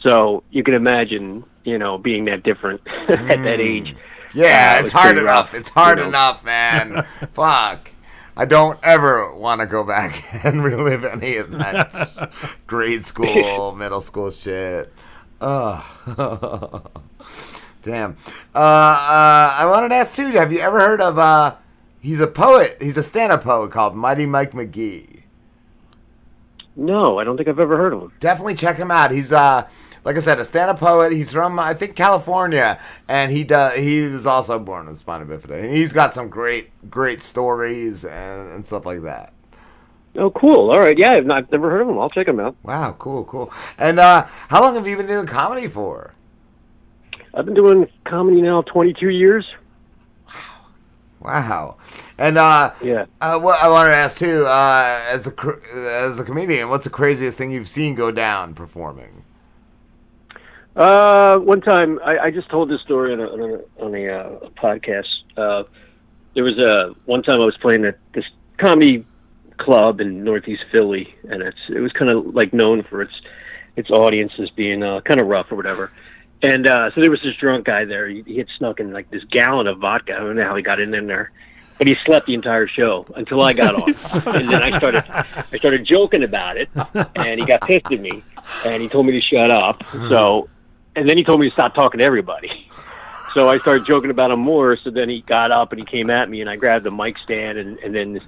so 0.00 0.42
you 0.50 0.64
can 0.64 0.74
imagine, 0.74 1.44
you 1.64 1.76
know, 1.78 1.98
being 1.98 2.24
that 2.26 2.42
different 2.42 2.80
at 3.08 3.42
that 3.42 3.60
age. 3.60 3.94
Yeah, 4.34 4.74
Uh, 4.76 4.78
it 4.78 4.82
it's 4.84 4.92
hard 4.92 5.18
enough. 5.18 5.52
rough, 5.52 5.54
It's 5.54 5.68
hard 5.70 5.98
you 5.98 6.04
know. 6.04 6.08
enough, 6.10 6.44
man. 6.44 7.04
Fuck. 7.32 7.92
I 8.36 8.44
don't 8.44 8.78
ever 8.84 9.34
want 9.34 9.60
to 9.62 9.66
go 9.66 9.82
back 9.84 10.22
and 10.44 10.62
relive 10.62 11.04
any 11.04 11.36
of 11.36 11.50
that 11.58 12.30
grade 12.66 13.04
school, 13.04 13.74
middle 13.74 14.00
school 14.00 14.30
shit. 14.30 14.92
Oh, 15.40 16.82
damn. 17.82 18.16
Uh, 18.54 18.58
uh, 18.58 19.54
I 19.58 19.66
wanted 19.68 19.88
to 19.90 19.94
ask 19.96 20.14
too. 20.16 20.28
Have 20.32 20.52
you 20.52 20.60
ever 20.60 20.78
heard 20.78 21.00
of? 21.00 21.18
He's 22.00 22.20
a 22.20 22.26
poet. 22.26 22.76
He's 22.80 22.96
a 22.96 23.02
stand-up 23.02 23.42
poet 23.42 23.70
called 23.70 23.96
Mighty 23.96 24.26
Mike 24.26 24.52
McGee. 24.52 25.22
No, 26.76 27.18
I 27.18 27.24
don't 27.24 27.36
think 27.36 27.48
I've 27.48 27.58
ever 27.58 27.76
heard 27.76 27.92
of 27.92 28.02
him. 28.02 28.12
Definitely 28.20 28.54
check 28.54 28.76
him 28.76 28.90
out. 28.90 29.10
He's 29.10 29.32
uh 29.32 29.68
like 30.04 30.16
I 30.16 30.20
said, 30.20 30.38
a 30.38 30.44
stand-up 30.44 30.78
poet. 30.78 31.12
He's 31.12 31.32
from 31.32 31.58
I 31.58 31.74
think 31.74 31.96
California, 31.96 32.80
and 33.08 33.32
he 33.32 33.42
does. 33.42 33.76
He 33.76 34.06
was 34.06 34.26
also 34.26 34.58
born 34.58 34.86
with 34.86 34.98
spina 34.98 35.26
bifida. 35.26 35.60
And 35.60 35.70
He's 35.70 35.92
got 35.92 36.14
some 36.14 36.28
great, 36.28 36.70
great 36.88 37.20
stories 37.20 38.04
and, 38.04 38.52
and 38.52 38.64
stuff 38.64 38.86
like 38.86 39.02
that. 39.02 39.32
Oh, 40.14 40.30
cool. 40.30 40.70
All 40.70 40.78
right. 40.80 40.98
Yeah, 40.98 41.12
I've, 41.12 41.26
not, 41.26 41.44
I've 41.44 41.52
never 41.52 41.68
heard 41.70 41.82
of 41.82 41.88
him. 41.88 41.98
I'll 41.98 42.10
check 42.10 42.26
him 42.28 42.40
out. 42.40 42.56
Wow, 42.62 42.94
cool, 42.98 43.24
cool. 43.24 43.52
And 43.76 43.98
uh 43.98 44.26
how 44.48 44.62
long 44.62 44.76
have 44.76 44.86
you 44.86 44.96
been 44.96 45.06
doing 45.06 45.26
comedy 45.26 45.66
for? 45.66 46.14
I've 47.34 47.44
been 47.44 47.54
doing 47.54 47.86
comedy 48.04 48.40
now 48.40 48.62
22 48.62 49.10
years. 49.10 49.46
Wow. 51.20 51.76
And 52.16 52.38
uh 52.38 52.72
yeah. 52.82 53.06
Uh, 53.20 53.38
what 53.38 53.62
I 53.62 53.68
wanted 53.68 53.90
to 53.90 53.96
ask 53.96 54.18
too, 54.18 54.46
uh, 54.46 55.04
as 55.08 55.26
a 55.26 55.32
as 55.76 56.20
a 56.20 56.24
comedian, 56.24 56.68
what's 56.68 56.84
the 56.84 56.90
craziest 56.90 57.38
thing 57.38 57.50
you've 57.50 57.68
seen 57.68 57.94
go 57.94 58.10
down 58.10 58.54
performing? 58.54 59.24
Uh, 60.78 61.38
one 61.38 61.60
time, 61.60 61.98
I, 62.04 62.18
I 62.18 62.30
just 62.30 62.48
told 62.50 62.70
this 62.70 62.80
story 62.82 63.12
on 63.12 63.18
a, 63.18 63.24
on 63.24 63.40
a, 63.40 63.84
on 63.84 63.94
a 63.96 64.08
uh, 64.08 64.48
podcast. 64.50 65.08
Uh, 65.36 65.64
there 66.34 66.44
was 66.44 66.56
a 66.58 66.94
one 67.04 67.24
time 67.24 67.40
I 67.40 67.44
was 67.44 67.56
playing 67.60 67.84
at 67.84 67.98
this 68.14 68.24
comedy 68.58 69.04
club 69.58 70.00
in 70.00 70.22
Northeast 70.22 70.62
Philly, 70.70 71.12
and 71.28 71.42
it's 71.42 71.58
it 71.68 71.80
was 71.80 71.92
kind 71.92 72.10
of 72.10 72.32
like 72.32 72.52
known 72.52 72.84
for 72.84 73.02
its 73.02 73.12
its 73.74 73.90
audience 73.90 74.32
as 74.38 74.50
being 74.50 74.84
uh, 74.84 75.00
kind 75.00 75.20
of 75.20 75.26
rough 75.26 75.50
or 75.50 75.56
whatever. 75.56 75.90
And 76.42 76.66
uh, 76.66 76.90
so 76.94 77.00
there 77.00 77.10
was 77.10 77.22
this 77.22 77.34
drunk 77.36 77.66
guy 77.66 77.84
there. 77.84 78.08
He, 78.08 78.22
he 78.22 78.38
had 78.38 78.46
snuck 78.58 78.80
in 78.80 78.92
like 78.92 79.10
this 79.10 79.24
gallon 79.24 79.66
of 79.66 79.78
vodka. 79.78 80.14
I 80.14 80.18
don't 80.18 80.36
know 80.36 80.44
how 80.44 80.54
he 80.56 80.62
got 80.62 80.80
in 80.80 80.90
there, 80.90 81.32
but 81.78 81.88
he 81.88 81.96
slept 82.04 82.26
the 82.26 82.34
entire 82.34 82.68
show 82.68 83.06
until 83.16 83.42
I 83.42 83.52
got 83.52 83.74
off. 83.82 84.26
and 84.26 84.48
then 84.48 84.62
I 84.62 84.78
started 84.78 85.04
I 85.08 85.58
started 85.58 85.84
joking 85.84 86.22
about 86.22 86.56
it, 86.56 86.68
and 87.16 87.40
he 87.40 87.46
got 87.46 87.62
pissed 87.62 87.90
at 87.90 88.00
me, 88.00 88.22
and 88.64 88.82
he 88.82 88.88
told 88.88 89.06
me 89.06 89.12
to 89.12 89.20
shut 89.20 89.50
up. 89.50 89.84
So, 90.08 90.48
and 90.94 91.08
then 91.08 91.16
he 91.16 91.24
told 91.24 91.40
me 91.40 91.48
to 91.48 91.52
stop 91.52 91.74
talking 91.74 91.98
to 92.00 92.06
everybody. 92.06 92.68
So 93.34 93.48
I 93.48 93.58
started 93.58 93.84
joking 93.86 94.10
about 94.10 94.30
him 94.30 94.40
more. 94.40 94.76
So 94.76 94.90
then 94.90 95.08
he 95.08 95.20
got 95.22 95.52
up 95.52 95.72
and 95.72 95.78
he 95.80 95.86
came 95.86 96.10
at 96.10 96.30
me, 96.30 96.40
and 96.40 96.48
I 96.48 96.56
grabbed 96.56 96.84
the 96.84 96.90
mic 96.90 97.16
stand, 97.18 97.58
and, 97.58 97.78
and 97.78 97.94
then, 97.94 98.20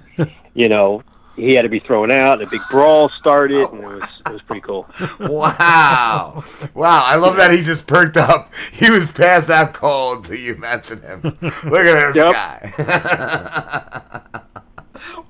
you 0.53 0.69
know, 0.69 1.03
he 1.35 1.53
had 1.55 1.61
to 1.63 1.69
be 1.69 1.79
thrown 1.79 2.11
out. 2.11 2.39
And 2.39 2.47
a 2.47 2.49
big 2.51 2.61
brawl 2.69 3.09
started, 3.19 3.69
and 3.69 3.79
it 3.79 3.85
was 3.85 4.03
it 4.27 4.31
was 4.33 4.41
pretty 4.43 4.61
cool. 4.61 4.87
Wow. 5.19 6.43
wow. 6.73 7.03
I 7.05 7.15
love 7.15 7.35
that 7.37 7.51
he 7.51 7.61
just 7.61 7.87
perked 7.87 8.17
up. 8.17 8.51
He 8.71 8.89
was 8.91 9.11
passed 9.11 9.49
out 9.49 9.73
cold 9.73 10.17
until 10.19 10.37
you 10.37 10.55
mentioned 10.57 11.03
him. 11.03 11.21
Look 11.23 11.41
at 11.85 12.13
this 12.13 12.15
Yep. 12.15 12.33
guy. 12.33 14.21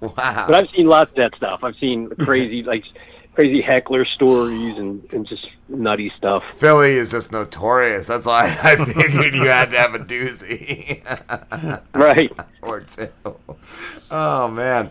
wow. 0.02 0.46
But 0.48 0.54
I've 0.54 0.70
seen 0.76 0.88
lots 0.88 1.12
of 1.12 1.18
that 1.18 1.36
stuff. 1.36 1.64
I've 1.64 1.76
seen 1.78 2.10
crazy 2.20 2.64
like 2.72 2.84
crazy 3.34 3.62
heckler 3.62 4.04
stories 4.06 4.78
and, 4.78 5.02
and 5.14 5.26
just 5.28 5.48
nutty 5.70 6.12
stuff. 6.18 6.44
Philly 6.54 6.92
is 6.94 7.12
just 7.12 7.32
notorious. 7.32 8.08
That's 8.08 8.26
why 8.26 8.58
I 8.62 8.76
figured 8.76 9.34
you 9.34 9.44
had 9.46 9.72
to 9.72 9.78
have 9.78 9.96
a 9.96 10.00
doozy. 10.00 11.02
Right. 11.94 12.32
or 12.62 12.82
two. 12.82 13.08
Oh, 14.10 14.48
man. 14.50 14.90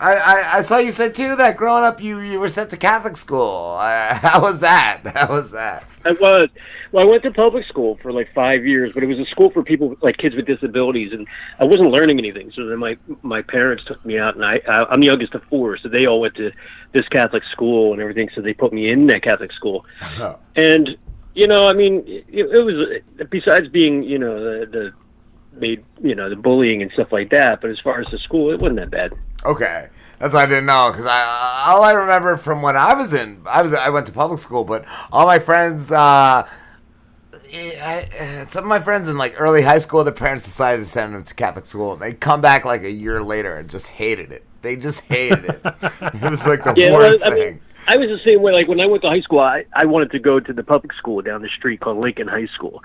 I, 0.00 0.14
I, 0.14 0.58
I 0.58 0.62
saw 0.62 0.78
you 0.78 0.92
said, 0.92 1.14
too, 1.14 1.36
that 1.36 1.58
growing 1.58 1.84
up 1.84 2.00
you, 2.00 2.18
you 2.20 2.40
were 2.40 2.48
sent 2.48 2.70
to 2.70 2.78
Catholic 2.78 3.18
school. 3.18 3.76
Uh, 3.78 4.14
how 4.22 4.40
was 4.40 4.60
that? 4.60 5.02
How 5.14 5.28
was 5.28 5.52
that? 5.52 5.84
I 6.04 6.12
was. 6.12 6.48
Well, 6.92 7.06
I 7.06 7.10
went 7.10 7.22
to 7.24 7.30
public 7.30 7.66
school 7.66 7.98
for 8.02 8.10
like 8.10 8.32
five 8.34 8.64
years, 8.64 8.92
but 8.94 9.02
it 9.02 9.06
was 9.06 9.18
a 9.18 9.26
school 9.26 9.50
for 9.50 9.62
people 9.62 9.96
like 10.00 10.16
kids 10.16 10.34
with 10.34 10.46
disabilities, 10.46 11.12
and 11.12 11.28
I 11.58 11.64
wasn't 11.66 11.90
learning 11.90 12.18
anything. 12.18 12.50
So 12.56 12.66
then 12.66 12.78
my 12.78 12.96
my 13.22 13.42
parents 13.42 13.84
took 13.84 14.04
me 14.04 14.18
out, 14.18 14.34
and 14.34 14.44
I, 14.44 14.60
I 14.66 14.86
I'm 14.90 15.00
the 15.00 15.06
youngest 15.06 15.34
of 15.34 15.44
four, 15.44 15.76
so 15.76 15.88
they 15.88 16.06
all 16.06 16.20
went 16.20 16.34
to 16.36 16.50
this 16.92 17.06
Catholic 17.08 17.42
school 17.52 17.92
and 17.92 18.00
everything. 18.00 18.30
So 18.34 18.40
they 18.40 18.54
put 18.54 18.72
me 18.72 18.90
in 18.90 19.06
that 19.08 19.22
Catholic 19.22 19.52
school, 19.52 19.84
and 20.56 20.96
you 21.34 21.46
know, 21.46 21.68
I 21.68 21.74
mean, 21.74 22.02
it, 22.06 22.24
it 22.28 22.64
was 22.64 23.02
besides 23.30 23.68
being 23.68 24.02
you 24.02 24.18
know 24.18 24.40
the 24.42 24.66
the 24.66 24.92
made 25.52 25.84
you 26.00 26.14
know 26.14 26.30
the 26.30 26.36
bullying 26.36 26.82
and 26.82 26.90
stuff 26.92 27.08
like 27.12 27.30
that. 27.30 27.60
But 27.60 27.70
as 27.70 27.80
far 27.82 28.00
as 28.00 28.08
the 28.10 28.18
school, 28.18 28.52
it 28.52 28.60
wasn't 28.60 28.80
that 28.80 28.90
bad. 28.90 29.12
Okay, 29.44 29.88
that's 30.18 30.34
what 30.34 30.42
I 30.42 30.46
didn't 30.46 30.66
know 30.66 30.90
because 30.92 31.06
I 31.06 31.64
all 31.68 31.82
I 31.82 31.92
remember 31.92 32.36
from 32.36 32.60
when 32.60 32.76
I 32.76 32.92
was 32.92 33.14
in 33.14 33.40
I 33.46 33.62
was 33.62 33.72
I 33.72 33.88
went 33.88 34.06
to 34.08 34.12
public 34.12 34.38
school, 34.38 34.64
but 34.64 34.84
all 35.10 35.24
my 35.26 35.38
friends, 35.38 35.90
uh, 35.90 36.46
I, 37.32 38.08
I- 38.20 38.46
some 38.48 38.64
of 38.64 38.68
my 38.68 38.80
friends 38.80 39.08
in 39.08 39.16
like 39.18 39.34
early 39.40 39.62
high 39.62 39.78
school, 39.78 40.04
their 40.04 40.12
parents 40.12 40.44
decided 40.44 40.80
to 40.80 40.86
send 40.86 41.14
them 41.14 41.22
to 41.24 41.34
Catholic 41.34 41.66
school, 41.66 41.92
and 41.94 42.02
they 42.02 42.12
come 42.14 42.40
back 42.40 42.64
like 42.64 42.82
a 42.82 42.90
year 42.90 43.22
later 43.22 43.56
and 43.56 43.68
just 43.70 43.88
hated 43.88 44.30
it. 44.32 44.44
They 44.62 44.76
just 44.76 45.02
hated 45.06 45.44
it. 45.44 45.66
it 46.12 46.30
was 46.30 46.46
like 46.46 46.64
the 46.64 46.74
Yeah, 46.74 46.90
worst 46.90 47.24
I 47.24 47.30
mean, 47.30 47.46
thing. 47.48 47.60
I 47.86 47.96
was 47.96 48.08
the 48.08 48.20
same 48.28 48.42
way. 48.42 48.52
Like 48.52 48.68
when 48.68 48.80
I 48.80 48.86
went 48.86 49.02
to 49.02 49.08
high 49.08 49.20
school, 49.20 49.40
I, 49.40 49.64
I 49.72 49.86
wanted 49.86 50.10
to 50.12 50.18
go 50.18 50.40
to 50.40 50.52
the 50.52 50.62
public 50.62 50.92
school 50.94 51.22
down 51.22 51.42
the 51.42 51.48
street 51.58 51.80
called 51.80 51.98
Lincoln 51.98 52.28
High 52.28 52.46
School, 52.54 52.80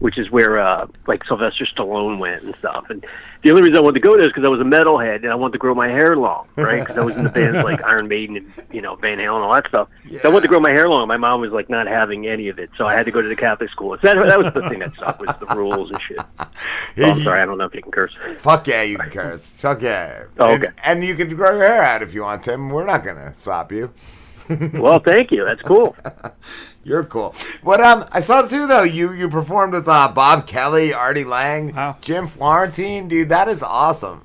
which 0.00 0.16
is 0.18 0.30
where 0.30 0.58
uh, 0.60 0.86
like 1.06 1.24
Sylvester 1.24 1.66
Stallone 1.66 2.18
went 2.18 2.42
and 2.44 2.54
stuff. 2.56 2.88
And 2.90 3.04
the 3.42 3.50
only 3.50 3.62
reason 3.62 3.76
I 3.76 3.80
wanted 3.80 4.00
to 4.00 4.08
go 4.08 4.12
there 4.16 4.22
is 4.22 4.28
because 4.28 4.44
I 4.44 4.48
was 4.48 4.60
a 4.60 4.64
metalhead 4.64 5.16
and 5.22 5.30
I 5.30 5.34
wanted 5.34 5.52
to 5.52 5.58
grow 5.58 5.74
my 5.74 5.88
hair 5.88 6.16
long, 6.16 6.46
right? 6.56 6.80
Because 6.80 6.98
I 6.98 7.04
was 7.04 7.16
in 7.16 7.24
the 7.24 7.30
bands 7.30 7.62
like 7.64 7.82
Iron 7.84 8.08
Maiden 8.08 8.36
and 8.36 8.52
you 8.72 8.80
know 8.82 8.96
Van 8.96 9.18
Halen 9.18 9.36
and 9.36 9.44
all 9.44 9.52
that 9.54 9.66
stuff. 9.68 9.88
So 10.20 10.28
I 10.28 10.32
wanted 10.32 10.42
to 10.42 10.48
grow 10.48 10.60
my 10.60 10.70
hair 10.70 10.88
long. 10.88 11.06
My 11.08 11.16
mom 11.16 11.40
was 11.40 11.52
like 11.52 11.68
not 11.68 11.86
having 11.86 12.26
any 12.26 12.48
of 12.48 12.58
it, 12.58 12.70
so 12.76 12.86
I 12.86 12.94
had 12.94 13.04
to 13.06 13.12
go 13.12 13.22
to 13.22 13.28
the 13.28 13.36
Catholic 13.36 13.70
school. 13.70 13.96
So 14.00 14.06
that, 14.08 14.24
that 14.26 14.38
was 14.38 14.52
the 14.54 14.68
thing 14.68 14.78
that 14.80 14.92
sucked 14.98 15.20
was 15.20 15.34
the 15.40 15.46
rules 15.54 15.90
and 15.90 16.00
shit. 16.02 16.18
Oh, 17.00 17.12
I'm 17.12 17.22
sorry, 17.22 17.40
I 17.40 17.44
don't 17.44 17.58
know 17.58 17.64
if 17.64 17.74
you 17.74 17.82
can 17.82 17.92
curse. 17.92 18.12
Fuck 18.38 18.66
yeah, 18.66 18.82
you 18.82 18.98
can 18.98 19.10
curse. 19.10 19.52
Fuck 19.52 19.82
yeah. 19.82 20.24
Oh, 20.40 20.52
And- 20.54 20.64
okay. 20.64 20.72
And, 20.84 21.04
you 21.04 21.14
can 21.14 21.28
grow 21.36 21.52
your 21.52 21.64
hair 21.64 21.82
out 21.82 22.02
if 22.02 22.12
you 22.12 22.22
want, 22.22 22.42
Tim. 22.42 22.68
We're 22.70 22.86
not 22.86 23.04
gonna 23.04 23.32
stop 23.34 23.70
you. 23.70 23.92
Well, 24.74 25.00
thank 25.00 25.30
you. 25.30 25.44
That's 25.44 25.62
cool. 25.62 25.96
You're 26.84 27.04
cool. 27.04 27.34
What 27.62 27.80
um 27.80 28.06
I 28.12 28.20
saw 28.20 28.42
too 28.46 28.66
though, 28.66 28.82
you 28.82 29.12
you 29.12 29.28
performed 29.28 29.74
with 29.74 29.86
uh, 29.88 30.10
Bob 30.14 30.46
Kelly, 30.46 30.92
Artie 30.94 31.24
Lange, 31.24 31.74
Jim 32.00 32.26
Florentine, 32.26 33.08
dude, 33.08 33.28
that 33.28 33.48
is 33.48 33.62
awesome. 33.62 34.24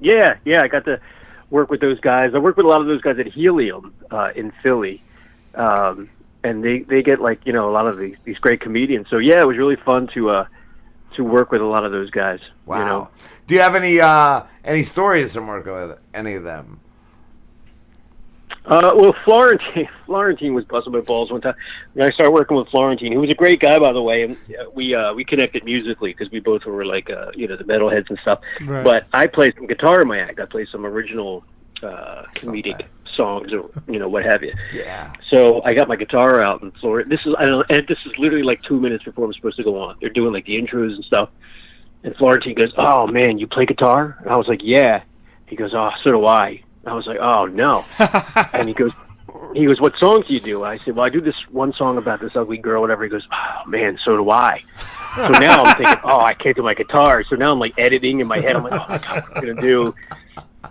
Yeah, 0.00 0.36
yeah, 0.44 0.62
I 0.62 0.68
got 0.68 0.84
to 0.84 1.00
work 1.50 1.70
with 1.70 1.80
those 1.80 1.98
guys. 2.00 2.32
I 2.34 2.38
worked 2.38 2.56
with 2.58 2.66
a 2.66 2.68
lot 2.68 2.80
of 2.80 2.86
those 2.86 3.00
guys 3.00 3.18
at 3.18 3.26
Helium 3.26 3.94
uh, 4.10 4.30
in 4.36 4.52
Philly, 4.62 5.02
um, 5.54 6.10
and 6.44 6.62
they 6.62 6.80
they 6.80 7.02
get 7.02 7.20
like 7.20 7.40
you 7.44 7.52
know 7.52 7.68
a 7.68 7.72
lot 7.72 7.86
of 7.86 7.98
these 7.98 8.16
these 8.24 8.38
great 8.38 8.60
comedians. 8.60 9.08
So 9.10 9.18
yeah, 9.18 9.40
it 9.40 9.46
was 9.46 9.56
really 9.56 9.76
fun 9.76 10.08
to 10.14 10.30
uh, 10.30 10.46
to 11.16 11.24
work 11.24 11.50
with 11.50 11.60
a 11.60 11.66
lot 11.66 11.84
of 11.84 11.92
those 11.92 12.10
guys. 12.10 12.40
Wow. 12.66 12.78
You 12.78 12.84
know, 12.84 13.08
Do 13.46 13.54
you 13.54 13.60
have 13.60 13.74
any 13.74 14.00
uh 14.00 14.42
any 14.64 14.82
stories 14.82 15.34
from 15.34 15.46
working 15.46 15.72
with 15.72 15.98
any 16.12 16.34
of 16.34 16.44
them? 16.44 16.80
Uh, 18.66 18.92
well, 18.96 19.14
Florentine, 19.24 19.88
Florentine 20.06 20.54
was 20.54 20.64
busting 20.64 20.92
my 20.92 21.00
balls 21.00 21.30
one 21.30 21.40
time. 21.40 21.54
When 21.92 22.06
I 22.06 22.10
started 22.12 22.32
working 22.32 22.56
with 22.56 22.68
Florentine, 22.68 23.12
who 23.12 23.20
was 23.20 23.30
a 23.30 23.34
great 23.34 23.60
guy, 23.60 23.78
by 23.78 23.92
the 23.92 24.00
way, 24.00 24.22
and 24.22 24.36
uh, 24.58 24.70
we 24.72 24.94
uh, 24.94 25.12
we 25.12 25.24
connected 25.24 25.64
musically 25.64 26.12
because 26.12 26.30
we 26.30 26.40
both 26.40 26.64
were 26.64 26.84
like 26.84 27.10
uh, 27.10 27.30
you 27.34 27.46
know 27.46 27.56
the 27.56 27.64
metalheads 27.64 28.08
and 28.08 28.18
stuff. 28.22 28.40
Right. 28.62 28.84
But 28.84 29.06
I 29.12 29.26
played 29.26 29.54
some 29.56 29.66
guitar 29.66 30.00
in 30.00 30.08
my 30.08 30.18
act. 30.18 30.40
I 30.40 30.46
played 30.46 30.68
some 30.72 30.86
original 30.86 31.44
uh, 31.82 32.24
comedic 32.34 32.86
songs 33.14 33.52
or 33.52 33.70
you 33.86 33.98
know 33.98 34.08
what 34.08 34.24
have 34.24 34.42
you. 34.42 34.52
Yeah. 34.72 35.12
So 35.30 35.62
I 35.62 35.74
got 35.74 35.86
my 35.86 35.96
guitar 35.96 36.44
out 36.44 36.62
and 36.62 36.74
Florentine. 36.78 37.10
This 37.10 37.20
is 37.26 37.34
I 37.38 37.46
don't, 37.46 37.66
and 37.70 37.86
this 37.86 37.98
is 38.06 38.12
literally 38.18 38.44
like 38.44 38.62
two 38.62 38.80
minutes 38.80 39.04
before 39.04 39.26
I'm 39.26 39.34
supposed 39.34 39.58
to 39.58 39.64
go 39.64 39.78
on. 39.78 39.96
They're 40.00 40.10
doing 40.10 40.32
like 40.32 40.46
the 40.46 40.56
intros 40.56 40.94
and 40.94 41.04
stuff. 41.04 41.28
And 42.02 42.16
Florentine 42.16 42.54
goes, 42.54 42.72
"Oh 42.78 43.06
man, 43.06 43.38
you 43.38 43.46
play 43.46 43.66
guitar?" 43.66 44.16
And 44.20 44.30
I 44.30 44.36
was 44.36 44.48
like, 44.48 44.60
"Yeah." 44.62 45.02
He 45.46 45.56
goes, 45.56 45.72
"Oh, 45.74 45.90
so 46.02 46.10
do 46.10 46.26
I." 46.26 46.63
I 46.86 46.94
was 46.94 47.06
like, 47.06 47.18
"Oh 47.20 47.46
no." 47.46 47.84
and 48.52 48.68
he 48.68 48.74
goes, 48.74 48.92
"He 49.54 49.66
goes, 49.66 49.80
what 49.80 49.94
songs 49.96 50.26
do 50.26 50.34
you 50.34 50.40
do?" 50.40 50.64
I 50.64 50.78
said, 50.78 50.96
"Well, 50.96 51.04
I 51.04 51.08
do 51.08 51.20
this 51.20 51.34
one 51.50 51.72
song 51.72 51.98
about 51.98 52.20
this 52.20 52.34
ugly 52.36 52.58
girl, 52.58 52.80
whatever." 52.80 53.04
He 53.04 53.10
goes, 53.10 53.26
"Oh 53.32 53.64
man, 53.68 53.98
so 54.04 54.16
do 54.16 54.30
I." 54.30 54.62
So 55.16 55.28
now 55.28 55.62
I'm 55.62 55.76
thinking, 55.76 55.98
"Oh, 56.04 56.20
I 56.20 56.34
can't 56.34 56.56
do 56.56 56.62
my 56.62 56.74
guitar." 56.74 57.22
So 57.24 57.36
now 57.36 57.52
I'm 57.52 57.58
like 57.58 57.74
editing 57.78 58.20
in 58.20 58.26
my 58.26 58.40
head. 58.40 58.56
I'm 58.56 58.64
like, 58.64 58.72
"Oh 58.72 58.86
my 58.88 58.98
god, 58.98 59.24
what 59.28 59.36
am 59.36 59.38
I 59.38 59.40
gonna 59.40 59.60
do?" 59.60 59.94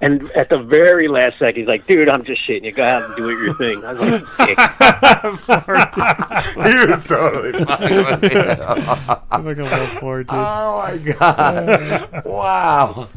And 0.01 0.29
at 0.31 0.49
the 0.49 0.57
very 0.57 1.07
last 1.07 1.37
second, 1.39 1.55
he's 1.55 1.67
like, 1.67 1.85
"Dude, 1.85 2.09
I'm 2.09 2.23
just 2.23 2.41
shitting 2.47 2.63
you. 2.65 2.71
Go 2.71 2.83
ahead 2.83 3.03
and 3.03 3.15
do 3.15 3.29
it 3.29 3.37
your 3.43 3.53
thing." 3.53 3.85
I 3.85 3.93
was 3.93 4.01
like, 4.01 4.25
"Dick." 4.47 4.57
he 6.65 6.73
was 6.91 7.03
totally 7.05 7.63
fine 7.63 8.05
with 8.05 8.23
it. 8.23 8.33
Look 8.33 9.59
at 9.59 9.69
that 9.69 9.97
Florentine. 9.99 10.39
Oh 10.39 10.77
my 10.79 10.97
god! 10.97 12.25
wow. 12.25 13.07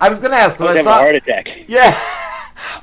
I 0.00 0.08
was 0.08 0.18
gonna 0.20 0.36
ask. 0.36 0.60
I 0.60 0.66
I 0.78 0.82
saw 0.82 0.90
a 0.90 1.02
heart 1.02 1.16
attack. 1.16 1.46
Yeah, 1.66 1.98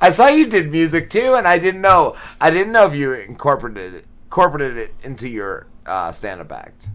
I 0.02 0.10
saw 0.10 0.28
you 0.28 0.48
did 0.48 0.72
music 0.72 1.10
too, 1.10 1.36
and 1.36 1.48
I 1.48 1.57
didn't 1.60 1.82
know. 1.82 2.16
I 2.41 2.49
didn't 2.52 2.74
know 2.74 2.86
if 2.86 2.94
you 2.95 3.14
incorporated 3.14 3.94
it, 3.94 4.06
incorporated 4.26 4.78
it 4.78 4.95
into 5.03 5.30
your 5.30 5.68
uh, 5.86 6.11
stand-up 6.11 6.52
act. 6.52 6.90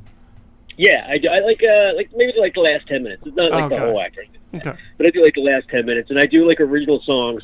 Yeah, 0.77 1.07
I, 1.09 1.19
do- 1.19 1.29
I 1.29 1.41
like 1.41 1.61
uh 1.63 1.95
like 1.97 2.11
maybe 2.17 2.33
like 2.39 2.55
the 2.55 2.61
last 2.61 2.87
ten 2.89 3.03
minutes. 3.05 3.23
It's 3.27 3.37
not 3.37 3.51
like 3.53 3.71
the 3.71 3.79
whole 3.79 4.01
act? 4.01 4.19
Okay. 4.55 4.73
but 4.99 5.07
I 5.07 5.11
do 5.11 5.23
like 5.23 5.35
the 5.35 5.43
last 5.43 5.69
ten 5.69 5.87
minutes, 5.87 6.11
and 6.11 6.19
I 6.19 6.27
do 6.27 6.47
like 6.49 6.61
original 6.61 7.01
songs. 7.05 7.43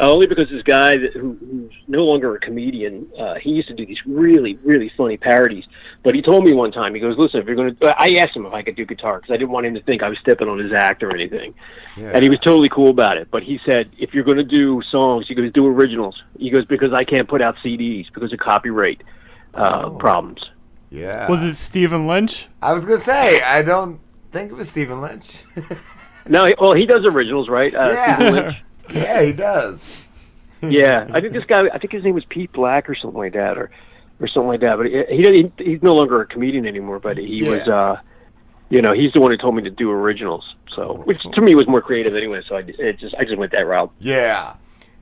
Uh, 0.00 0.10
only 0.10 0.26
because 0.26 0.48
this 0.50 0.62
guy 0.62 0.96
that, 0.96 1.12
who, 1.12 1.36
who's 1.38 1.72
no 1.86 2.04
longer 2.04 2.34
a 2.34 2.40
comedian, 2.40 3.06
uh, 3.18 3.34
he 3.34 3.50
used 3.50 3.68
to 3.68 3.74
do 3.74 3.84
these 3.84 3.98
really, 4.06 4.58
really 4.64 4.90
funny 4.96 5.18
parodies. 5.18 5.64
But 6.02 6.14
he 6.14 6.22
told 6.22 6.44
me 6.44 6.54
one 6.54 6.72
time, 6.72 6.94
he 6.94 7.00
goes, 7.00 7.16
"Listen, 7.18 7.40
if 7.40 7.46
you're 7.46 7.56
going 7.56 7.76
to," 7.76 7.86
I 8.00 8.14
asked 8.20 8.34
him 8.34 8.46
if 8.46 8.54
I 8.54 8.62
could 8.62 8.74
do 8.74 8.86
guitar 8.86 9.18
because 9.18 9.34
I 9.34 9.36
didn't 9.36 9.50
want 9.50 9.66
him 9.66 9.74
to 9.74 9.82
think 9.82 10.02
I 10.02 10.08
was 10.08 10.18
stepping 10.20 10.48
on 10.48 10.58
his 10.58 10.72
act 10.72 11.02
or 11.02 11.14
anything. 11.14 11.54
Yeah. 11.96 12.12
And 12.14 12.22
he 12.22 12.30
was 12.30 12.38
totally 12.40 12.70
cool 12.70 12.88
about 12.88 13.18
it. 13.18 13.28
But 13.30 13.42
he 13.42 13.60
said, 13.66 13.90
if 13.98 14.14
you're 14.14 14.24
going 14.24 14.38
to 14.38 14.44
do 14.44 14.80
songs, 14.90 15.26
he 15.28 15.34
goes, 15.34 15.52
do 15.52 15.66
originals. 15.66 16.20
He 16.38 16.48
goes 16.50 16.64
because 16.64 16.94
I 16.94 17.04
can't 17.04 17.28
put 17.28 17.42
out 17.42 17.56
CDs 17.62 18.06
because 18.14 18.32
of 18.32 18.38
copyright 18.38 19.02
uh, 19.54 19.90
problems. 19.90 20.40
Yeah. 20.88 21.28
Was 21.28 21.42
it 21.42 21.54
Stephen 21.56 22.06
Lynch? 22.06 22.48
I 22.60 22.72
was 22.72 22.84
gonna 22.84 22.98
say 22.98 23.40
I 23.42 23.62
don't 23.62 24.00
think 24.30 24.50
it 24.50 24.54
was 24.54 24.70
Stephen 24.70 25.00
Lynch. 25.00 25.44
No, 26.28 26.48
well, 26.60 26.72
he 26.72 26.86
does 26.86 27.04
originals, 27.04 27.48
right? 27.48 27.74
Uh, 27.74 27.90
Yeah. 27.92 28.52
Yeah, 28.90 29.22
he 29.22 29.32
does. 29.32 30.06
yeah, 30.62 31.08
I 31.12 31.20
think 31.20 31.32
this 31.32 31.44
guy. 31.44 31.68
I 31.72 31.78
think 31.78 31.92
his 31.92 32.04
name 32.04 32.14
was 32.14 32.24
Pete 32.24 32.52
Black 32.52 32.88
or 32.88 32.94
something 32.94 33.18
like 33.18 33.32
that, 33.32 33.58
or 33.58 33.70
or 34.20 34.28
something 34.28 34.48
like 34.48 34.60
that. 34.60 34.76
But 34.76 34.86
he, 34.86 35.02
he 35.08 35.52
he's 35.58 35.82
no 35.82 35.94
longer 35.94 36.20
a 36.20 36.26
comedian 36.26 36.66
anymore. 36.66 37.00
But 37.00 37.18
he 37.18 37.42
was, 37.42 37.66
uh, 37.68 38.00
you 38.70 38.80
know, 38.80 38.92
he's 38.92 39.12
the 39.12 39.20
one 39.20 39.32
who 39.32 39.36
told 39.36 39.56
me 39.56 39.62
to 39.62 39.70
do 39.70 39.90
originals. 39.90 40.44
So, 40.74 41.02
which 41.04 41.20
to 41.20 41.40
me 41.40 41.54
was 41.54 41.66
more 41.66 41.82
creative 41.82 42.14
anyway. 42.14 42.42
So 42.48 42.56
I 42.56 42.60
it 42.66 42.98
just 42.98 43.14
I 43.16 43.24
just 43.24 43.36
went 43.36 43.52
that 43.52 43.66
route. 43.66 43.92
Yeah. 43.98 44.54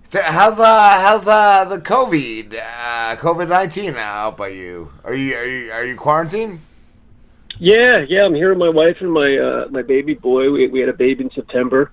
So 0.08 0.20
how's 0.22 0.58
uh 0.58 1.00
how's 1.00 1.28
uh 1.28 1.66
the 1.66 1.78
COVID 1.78 2.54
uh 2.54 3.16
COVID 3.16 3.48
nineteen 3.48 3.96
out 3.96 4.36
by 4.36 4.48
you? 4.48 4.92
Are 5.04 5.14
you 5.14 5.36
are 5.36 5.44
you 5.44 5.72
are 5.72 5.84
you 5.84 5.96
quarantined? 5.96 6.60
Yeah, 7.60 7.98
yeah, 8.08 8.24
I'm 8.24 8.34
here 8.34 8.48
with 8.48 8.58
my 8.58 8.70
wife 8.70 8.96
and 9.00 9.12
my 9.12 9.36
uh, 9.36 9.68
my 9.70 9.82
baby 9.82 10.14
boy. 10.14 10.50
We 10.50 10.66
we 10.68 10.80
had 10.80 10.88
a 10.88 10.94
baby 10.94 11.24
in 11.24 11.30
September, 11.30 11.92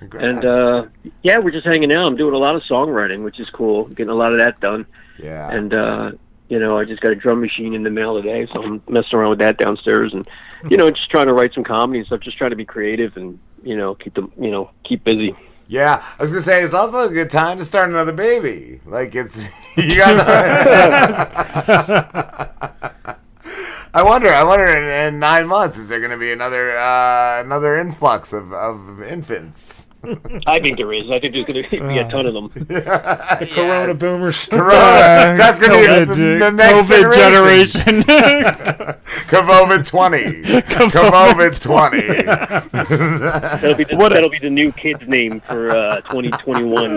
and 0.00 0.44
uh, 0.44 0.86
yeah, 1.22 1.38
we're 1.38 1.50
just 1.50 1.66
hanging 1.66 1.92
out. 1.92 2.06
I'm 2.06 2.16
doing 2.16 2.34
a 2.34 2.38
lot 2.38 2.56
of 2.56 2.62
songwriting, 2.62 3.24
which 3.24 3.40
is 3.40 3.50
cool. 3.50 3.84
Getting 3.86 4.10
a 4.10 4.14
lot 4.14 4.32
of 4.32 4.38
that 4.38 4.60
done. 4.60 4.86
Yeah. 5.18 5.50
And 5.50 5.72
uh, 5.74 6.12
you 6.48 6.58
know, 6.58 6.78
I 6.78 6.84
just 6.84 7.00
got 7.00 7.12
a 7.12 7.16
drum 7.16 7.40
machine 7.40 7.74
in 7.74 7.82
the 7.82 7.90
mail 7.90 8.20
today, 8.20 8.46
so 8.52 8.62
I'm 8.62 8.82
messing 8.88 9.18
around 9.18 9.30
with 9.30 9.40
that 9.40 9.58
downstairs, 9.58 10.14
and 10.14 10.28
you 10.70 10.76
know, 10.76 10.88
just 10.90 11.10
trying 11.10 11.26
to 11.26 11.34
write 11.34 11.54
some 11.54 11.64
comedy 11.64 11.98
and 12.00 12.06
stuff. 12.06 12.20
Just 12.20 12.38
trying 12.38 12.50
to 12.50 12.56
be 12.56 12.64
creative 12.64 13.16
and 13.16 13.38
you 13.62 13.76
know, 13.76 13.94
keep 13.94 14.14
them 14.14 14.32
you 14.38 14.50
know 14.50 14.70
keep 14.84 15.04
busy. 15.04 15.34
Yeah, 15.68 16.04
I 16.18 16.22
was 16.22 16.30
gonna 16.30 16.42
say 16.42 16.62
it's 16.62 16.74
also 16.74 17.08
a 17.08 17.12
good 17.12 17.30
time 17.30 17.58
to 17.58 17.64
start 17.64 17.88
another 17.88 18.12
baby. 18.12 18.80
Like 18.86 19.14
it's 19.14 19.48
you 19.76 19.96
got. 19.96 20.16
I 23.94 24.02
wonder. 24.02 24.28
I 24.28 24.42
wonder. 24.44 24.66
In, 24.66 25.14
in 25.14 25.18
nine 25.20 25.46
months, 25.46 25.78
is 25.78 25.88
there 25.88 25.98
going 26.00 26.10
to 26.10 26.18
be 26.18 26.32
another 26.32 26.76
uh, 26.76 27.40
another 27.42 27.78
influx 27.78 28.32
of, 28.32 28.52
of 28.52 29.02
infants? 29.02 29.88
I 30.46 30.60
think 30.60 30.76
there 30.78 30.92
is. 30.92 31.10
I 31.10 31.18
think 31.18 31.34
there's 31.34 31.46
going 31.46 31.64
to 31.64 31.88
be 31.88 31.98
a 31.98 32.08
ton 32.08 32.26
of 32.26 32.34
them. 32.34 32.50
The 32.66 33.48
Corona 33.52 33.94
boomers. 33.94 34.46
Corona. 34.46 35.36
That's 35.36 35.58
going 35.58 35.72
to 35.72 35.78
be 35.78 35.86
the, 36.04 36.38
the 36.38 36.50
next 36.52 36.88
COVID 36.88 37.14
generation. 37.14 38.02
COVID 39.28 39.86
twenty. 39.86 40.24
COVID 40.42 41.60
twenty. 41.60 42.00
That'll 42.76 43.74
be, 43.76 43.84
the, 43.84 43.96
that'll 43.96 44.30
be 44.30 44.38
the 44.38 44.50
new 44.50 44.72
kid's 44.72 45.06
name 45.06 45.40
for 45.40 45.70
uh, 45.70 46.00
2021. 46.02 46.96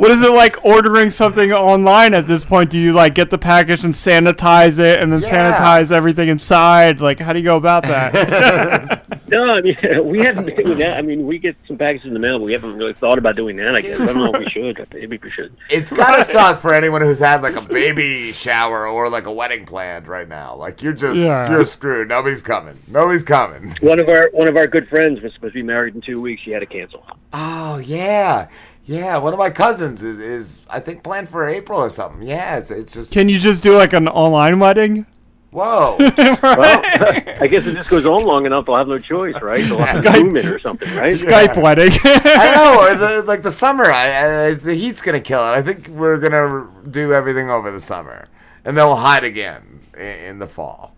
what 0.00 0.10
is 0.10 0.22
it 0.22 0.30
like 0.32 0.64
ordering 0.64 1.10
something 1.10 1.52
online 1.52 2.14
at 2.14 2.26
this 2.26 2.44
point? 2.44 2.70
Do 2.70 2.78
you 2.78 2.92
like 2.92 3.14
get 3.14 3.30
the 3.30 3.38
package 3.38 3.84
and 3.84 3.94
sanitize 3.94 4.78
it 4.78 5.00
and 5.00 5.12
then 5.12 5.20
Yeah. 5.20 5.54
sanitize 5.58 5.92
everything 5.92 6.28
inside? 6.28 7.00
Like, 7.00 7.20
how 7.20 7.32
do 7.32 7.38
you 7.38 7.44
go 7.44 7.56
about 7.56 7.82
that? 7.84 9.04
No, 9.34 9.48
I 9.48 9.60
mean 9.62 9.76
we 10.04 10.20
haven't 10.20 10.46
been 10.46 10.56
doing 10.56 10.78
that. 10.78 10.96
I 10.96 11.02
mean 11.02 11.26
we 11.26 11.38
get 11.38 11.56
some 11.66 11.76
packages 11.76 12.06
in 12.06 12.14
the 12.14 12.20
mail, 12.20 12.38
but 12.38 12.44
we 12.44 12.52
haven't 12.52 12.76
really 12.76 12.92
thought 12.92 13.18
about 13.18 13.34
doing 13.36 13.56
that. 13.56 13.74
I 13.74 13.80
guess 13.80 13.98
I 14.00 14.06
don't 14.06 14.16
know 14.16 14.32
if 14.32 14.38
we 14.38 14.48
should. 14.50 14.86
Maybe 14.92 15.18
we 15.22 15.30
should. 15.30 15.56
It's 15.70 15.92
gotta 15.92 16.22
suck 16.24 16.60
for 16.60 16.72
anyone 16.72 17.00
who's 17.02 17.18
had 17.18 17.42
like 17.42 17.56
a 17.56 17.66
baby 17.66 18.32
shower 18.32 18.86
or 18.86 19.08
like 19.10 19.26
a 19.26 19.32
wedding 19.32 19.66
planned 19.66 20.06
right 20.06 20.28
now. 20.28 20.54
Like 20.54 20.82
you're 20.82 20.92
just 20.92 21.18
Yeah. 21.18 21.50
you're 21.50 21.64
screwed. 21.66 22.08
Nobody's 22.08 22.42
coming. 22.42 22.78
Nobody's 22.88 23.22
coming. 23.24 23.74
One 23.80 23.98
of 24.00 24.08
our 24.08 24.28
one 24.32 24.48
of 24.48 24.56
our 24.56 24.66
good 24.66 24.88
friends 24.88 25.20
was 25.20 25.32
supposed 25.34 25.54
to 25.54 25.58
be 25.58 25.62
married 25.62 25.94
in 25.94 26.00
two 26.00 26.20
weeks. 26.20 26.42
She 26.42 26.50
had 26.52 26.60
to 26.60 26.66
cancel. 26.66 27.04
Oh 27.32 27.78
yeah, 27.78 28.48
yeah. 28.84 29.16
One 29.18 29.32
of 29.32 29.38
my 29.38 29.50
cousins 29.50 30.04
is 30.04 30.18
is 30.18 30.60
I 30.70 30.78
think 30.80 31.02
planned 31.02 31.28
for 31.28 31.48
April 31.48 31.80
or 31.80 31.90
something. 31.90 32.22
Yeah, 32.22 32.58
it's, 32.58 32.70
it's 32.70 32.94
just 32.94 33.12
Can 33.12 33.28
you 33.28 33.38
just 33.40 33.62
do 33.62 33.76
like 33.76 33.92
an 33.92 34.06
online 34.08 34.60
wedding? 34.60 35.06
Whoa. 35.54 35.96
Well, 36.42 36.80
I 37.40 37.46
guess 37.50 37.66
if 37.66 37.74
this 37.74 37.90
goes 37.90 38.06
on 38.06 38.22
long 38.24 38.44
enough, 38.46 38.68
I'll 38.68 38.76
have 38.76 38.88
no 38.88 38.98
choice, 38.98 39.40
right? 39.40 39.64
They'll 39.64 39.78
have 39.82 40.02
to 40.02 40.08
Skype- 40.08 40.14
zoom 40.16 40.36
it 40.36 40.46
or 40.46 40.58
something, 40.58 40.92
right? 40.94 41.14
Skype 41.14 41.60
wedding. 41.62 41.90
I 42.04 42.52
know. 42.54 42.80
or 42.80 42.94
The, 42.94 43.22
like 43.26 43.42
the 43.42 43.50
summer, 43.52 43.84
I, 43.86 44.48
I, 44.48 44.54
the 44.54 44.74
heat's 44.74 45.00
gonna 45.00 45.20
kill 45.20 45.40
it. 45.40 45.52
I 45.52 45.62
think 45.62 45.88
we're 45.88 46.18
gonna 46.18 46.68
do 46.90 47.12
everything 47.14 47.48
over 47.50 47.70
the 47.70 47.80
summer, 47.80 48.28
and 48.64 48.76
then 48.76 48.86
we'll 48.86 48.96
hide 48.96 49.24
again 49.24 49.80
in, 49.96 50.02
in 50.02 50.38
the 50.40 50.46
fall. 50.46 50.94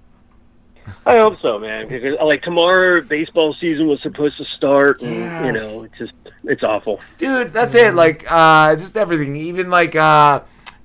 I 1.04 1.18
hope 1.18 1.40
so, 1.40 1.58
man. 1.58 1.88
Because 1.88 2.14
like 2.22 2.42
tomorrow, 2.42 3.00
baseball 3.02 3.54
season 3.60 3.86
was 3.88 4.00
supposed 4.02 4.36
to 4.38 4.44
start, 4.56 5.02
and 5.02 5.46
you 5.46 5.52
know, 5.52 5.84
it's 5.84 5.98
just 5.98 6.12
it's 6.44 6.62
awful. 6.62 7.00
dude 7.18 7.52
that's 7.52 7.74
it 7.74 7.94
like 7.94 8.24
uh 8.30 8.76
just 8.76 8.96
everything 8.96 9.34
even 9.36 9.68
like 9.68 9.96
uh 9.96 10.40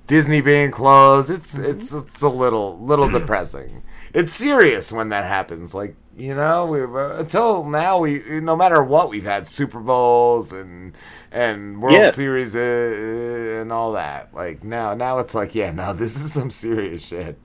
disney 0.06 0.40
being 0.40 0.70
closed 0.70 1.30
it's 1.30 1.56
it's 1.56 1.92
it's 1.92 2.22
a 2.22 2.28
little 2.28 2.78
little 2.78 3.08
depressing 3.18 3.82
it's 4.14 4.34
serious 4.34 4.92
when 4.92 5.08
that 5.08 5.24
happens. 5.24 5.74
Like 5.74 5.96
you 6.18 6.34
know, 6.34 6.66
we 6.66 6.82
uh, 6.82 7.16
until 7.20 7.64
now 7.64 7.96
we 7.96 8.20
no 8.42 8.54
matter 8.54 8.82
what 8.82 9.08
we've 9.08 9.24
had 9.24 9.48
Super 9.48 9.80
Bowls 9.80 10.52
and 10.52 10.94
and 11.30 11.80
World 11.80 11.96
Yeah. 11.96 12.10
Series 12.10 12.54
uh, 12.54 13.58
and 13.62 13.72
all 13.72 13.92
that. 13.92 14.34
Like 14.34 14.62
now, 14.64 14.92
now 14.92 15.18
it's 15.18 15.34
like 15.34 15.54
yeah, 15.54 15.70
no, 15.70 15.92
this 15.94 16.14
is 16.22 16.30
some 16.30 16.50
serious 16.50 17.06
shit. 17.06 17.38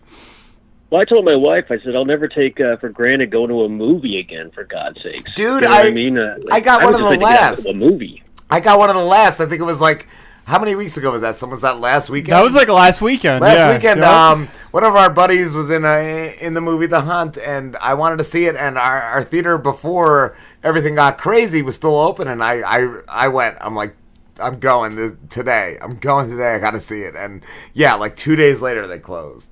Well, 0.90 1.00
I 1.00 1.06
told 1.06 1.24
my 1.24 1.38
wife, 1.38 1.68
I 1.70 1.80
said, 1.86 1.96
I'll 1.96 2.04
never 2.04 2.28
take 2.28 2.60
uh, 2.60 2.76
for 2.76 2.90
granted 2.90 3.32
going 3.32 3.48
to 3.48 3.64
a 3.64 3.70
movie 3.70 4.20
again, 4.20 4.52
for 4.52 4.66
God's 4.66 5.02
sakes. 5.02 5.32
Dude, 5.36 5.64
You 5.64 5.70
know 5.70 5.74
I- 5.74 5.82
I 5.84 5.92
mean, 5.94 6.18
uh, 6.18 6.38
I 6.52 6.60
got 6.60 6.82
I 6.82 6.86
one 6.86 6.96
of 6.96 7.00
the 7.00 7.06
like 7.06 7.20
to 7.20 7.26
get 7.26 7.34
out 7.34 7.52
last. 7.52 7.66
A 7.68 7.74
movie. 7.74 8.24
I 8.50 8.60
got 8.60 8.78
one 8.78 8.90
of 8.90 8.98
the 8.98 9.04
last. 9.06 9.40
I 9.40 9.46
think 9.46 9.62
it 9.62 9.66
was 9.66 9.80
like 9.80 10.06
how 10.48 10.58
many 10.60 10.76
weeks 10.76 10.96
ago 10.96 11.12
was 11.12 11.24
that? 11.24 11.36
Someone 11.36 11.56
was 11.56 11.64
that 11.64 11.82
last 11.82 12.10
weekend. 12.10 12.32
That 12.32 12.42
was 12.42 12.56
like 12.56 12.70
last 12.70 13.02
weekend. 13.02 13.42
Last 13.42 13.58
yeah. 13.58 13.74
weekend, 13.74 14.00
Yep. 14.00 14.08
um, 14.10 14.48
one 14.72 14.86
of 14.86 14.96
our 14.96 15.10
buddies 15.10 15.54
was 15.54 15.70
in 15.70 15.84
a, 15.84 16.34
in 16.40 16.54
the 16.54 16.62
movie 16.62 16.86
The 16.86 17.02
Hunt, 17.02 17.38
and 17.38 17.76
I 17.78 17.96
wanted 17.96 18.18
to 18.20 18.24
see 18.24 18.46
it. 18.46 18.56
And 18.56 18.78
our, 18.78 19.02
our 19.02 19.24
theater 19.26 19.58
before 19.58 20.38
everything 20.64 20.96
got 20.96 21.18
crazy 21.18 21.62
was 21.62 21.76
still 21.76 21.98
open, 21.98 22.30
and 22.30 22.42
I 22.42 22.62
I, 22.62 23.02
I 23.10 23.28
went. 23.28 23.58
I'm 23.60 23.76
like, 23.76 23.94
I'm 24.40 24.58
going 24.60 24.96
th- 24.96 25.16
today. 25.30 25.78
I'm 25.82 25.98
going 25.98 26.30
today. 26.30 26.54
I 26.56 26.60
got 26.60 26.72
to 26.72 26.80
see 26.80 27.02
it. 27.02 27.14
And 27.14 27.44
yeah, 27.74 27.96
like 27.96 28.16
two 28.16 28.38
days 28.38 28.62
later 28.62 28.88
they 28.88 29.00
closed. 29.00 29.52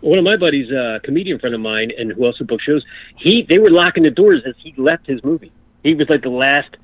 One 0.00 0.18
of 0.18 0.24
my 0.24 0.36
buddies, 0.38 0.70
a 0.70 1.00
comedian 1.04 1.38
friend 1.38 1.54
of 1.54 1.60
mine, 1.60 1.92
and 1.96 2.12
who 2.12 2.24
also 2.24 2.44
books 2.44 2.64
shows, 2.64 2.82
he 3.16 3.46
they 3.46 3.58
were 3.58 3.70
locking 3.70 4.04
the 4.04 4.10
doors 4.10 4.42
as 4.46 4.54
he 4.58 4.72
left 4.78 5.06
his 5.06 5.22
movie. 5.22 5.52
He 5.82 5.94
was 5.94 6.08
like 6.08 6.22
the 6.22 6.30
last 6.30 6.76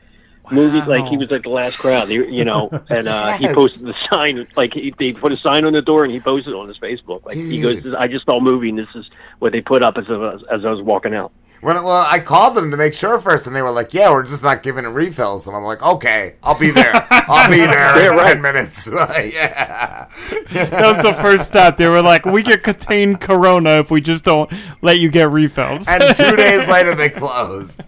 movie, 0.51 0.81
like 0.83 1.07
he 1.09 1.17
was 1.17 1.31
like 1.31 1.43
the 1.43 1.49
last 1.51 1.79
crowd, 1.79 2.09
you 2.11 2.25
you 2.25 2.45
know. 2.45 2.71
And 2.91 3.07
uh, 3.09 3.37
he 3.37 3.47
posted 3.49 3.87
the 3.87 3.95
sign, 4.11 4.47
like 4.57 4.73
he, 4.73 4.95
they 4.99 5.13
put 5.13 5.33
a 5.33 5.37
sign 5.39 5.65
on 5.65 5.73
the 5.73 5.83
door, 5.83 6.05
and 6.05 6.13
he 6.13 6.21
posted 6.21 6.53
it 6.55 6.57
on 6.57 6.69
his 6.69 6.79
Facebook. 6.79 7.25
Like 7.27 7.37
he 7.37 7.61
goes, 7.61 7.93
"I 7.95 8.09
just 8.09 8.25
saw 8.25 8.39
a 8.39 8.41
movie, 8.41 8.71
and 8.71 8.79
this 8.79 8.89
is 8.95 9.07
what 9.41 9.53
they 9.53 9.61
put 9.61 9.83
up 9.83 9.97
as 9.99 10.05
I 10.09 10.17
was, 10.17 10.45
as 10.51 10.65
I 10.65 10.71
was 10.71 10.83
walking 10.83 11.15
out." 11.15 11.33
When 11.61 11.75
well, 11.83 12.07
I 12.09 12.21
called 12.21 12.55
them 12.55 12.71
to 12.71 12.77
make 12.77 12.95
sure 12.95 13.21
first, 13.21 13.49
and 13.49 13.57
they 13.57 13.63
were 13.63 13.73
like, 13.73 13.93
"Yeah, 13.93 14.11
we're 14.13 14.23
just 14.23 14.45
not 14.45 14.63
giving 14.63 14.85
it 14.85 14.89
refills." 14.89 15.49
And 15.49 15.57
I'm 15.57 15.65
like, 15.65 15.83
"Okay, 15.83 16.37
I'll 16.43 16.59
be 16.59 16.71
there. 16.71 16.93
I'll 17.11 17.51
be 17.51 17.57
there 17.67 18.01
Yeah, 18.01 18.11
in 18.11 18.17
right. 18.17 18.33
ten 18.33 18.41
minutes." 18.41 18.89
yeah, 18.93 20.07
that 20.53 20.83
was 20.83 20.99
the 20.99 21.15
first 21.21 21.49
step. 21.49 21.77
They 21.77 21.89
were 21.89 22.01
like, 22.03 22.25
"We 22.25 22.43
can 22.45 22.61
contain 22.61 23.17
Corona 23.17 23.81
if 23.81 23.91
we 23.91 24.01
just 24.01 24.25
don't 24.25 24.51
let 24.83 24.99
you 24.99 25.09
get 25.09 25.31
refills." 25.31 25.89
And 25.89 26.03
two 26.15 26.37
days 26.37 26.69
later, 26.69 26.95
they 26.95 27.11
closed. 27.11 27.81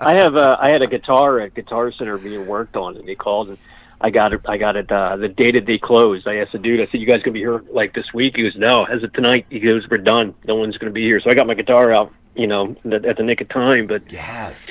I 0.00 0.16
have 0.16 0.36
uh, 0.36 0.56
I 0.60 0.70
had 0.70 0.82
a 0.82 0.86
guitar 0.86 1.40
at 1.40 1.54
Guitar 1.54 1.92
Center 1.92 2.18
being 2.18 2.46
worked 2.46 2.76
on, 2.76 2.96
and 2.96 3.06
they 3.06 3.14
called 3.14 3.48
and 3.48 3.58
I 4.00 4.10
got 4.10 4.32
it. 4.32 4.40
I 4.48 4.58
got 4.58 4.76
it 4.76 4.90
uh, 4.92 5.16
the 5.16 5.28
day 5.28 5.50
that 5.52 5.66
they 5.66 5.78
closed. 5.78 6.28
I 6.28 6.36
asked 6.36 6.52
the 6.52 6.58
dude. 6.58 6.80
I 6.80 6.90
said, 6.90 7.00
"You 7.00 7.06
guys 7.06 7.20
gonna 7.22 7.32
be 7.32 7.40
here 7.40 7.64
like 7.70 7.94
this 7.94 8.12
week?" 8.14 8.36
He 8.36 8.42
goes, 8.42 8.56
"No, 8.56 8.84
as 8.84 9.02
of 9.02 9.12
tonight." 9.12 9.46
He 9.50 9.58
goes, 9.58 9.88
"We're 9.90 9.98
done. 9.98 10.34
No 10.46 10.54
one's 10.54 10.76
gonna 10.76 10.92
be 10.92 11.02
here." 11.02 11.20
So 11.20 11.30
I 11.30 11.34
got 11.34 11.46
my 11.46 11.54
guitar 11.54 11.92
out, 11.92 12.12
you 12.36 12.46
know, 12.46 12.76
at 12.84 13.04
at 13.04 13.16
the 13.16 13.24
nick 13.24 13.40
of 13.40 13.48
time. 13.48 13.88
But 13.88 14.12
yes, 14.12 14.70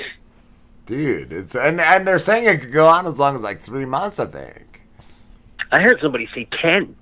dude, 0.86 1.32
it's 1.32 1.54
and 1.54 1.78
and 1.78 2.06
they're 2.06 2.18
saying 2.18 2.46
it 2.46 2.60
could 2.62 2.72
go 2.72 2.86
on 2.86 3.06
as 3.06 3.18
long 3.18 3.34
as 3.34 3.42
like 3.42 3.60
three 3.60 3.84
months. 3.84 4.18
I 4.18 4.26
think. 4.26 4.82
I 5.70 5.82
heard 5.82 5.98
somebody 6.00 6.28
say 6.34 6.48
ten. 6.62 6.96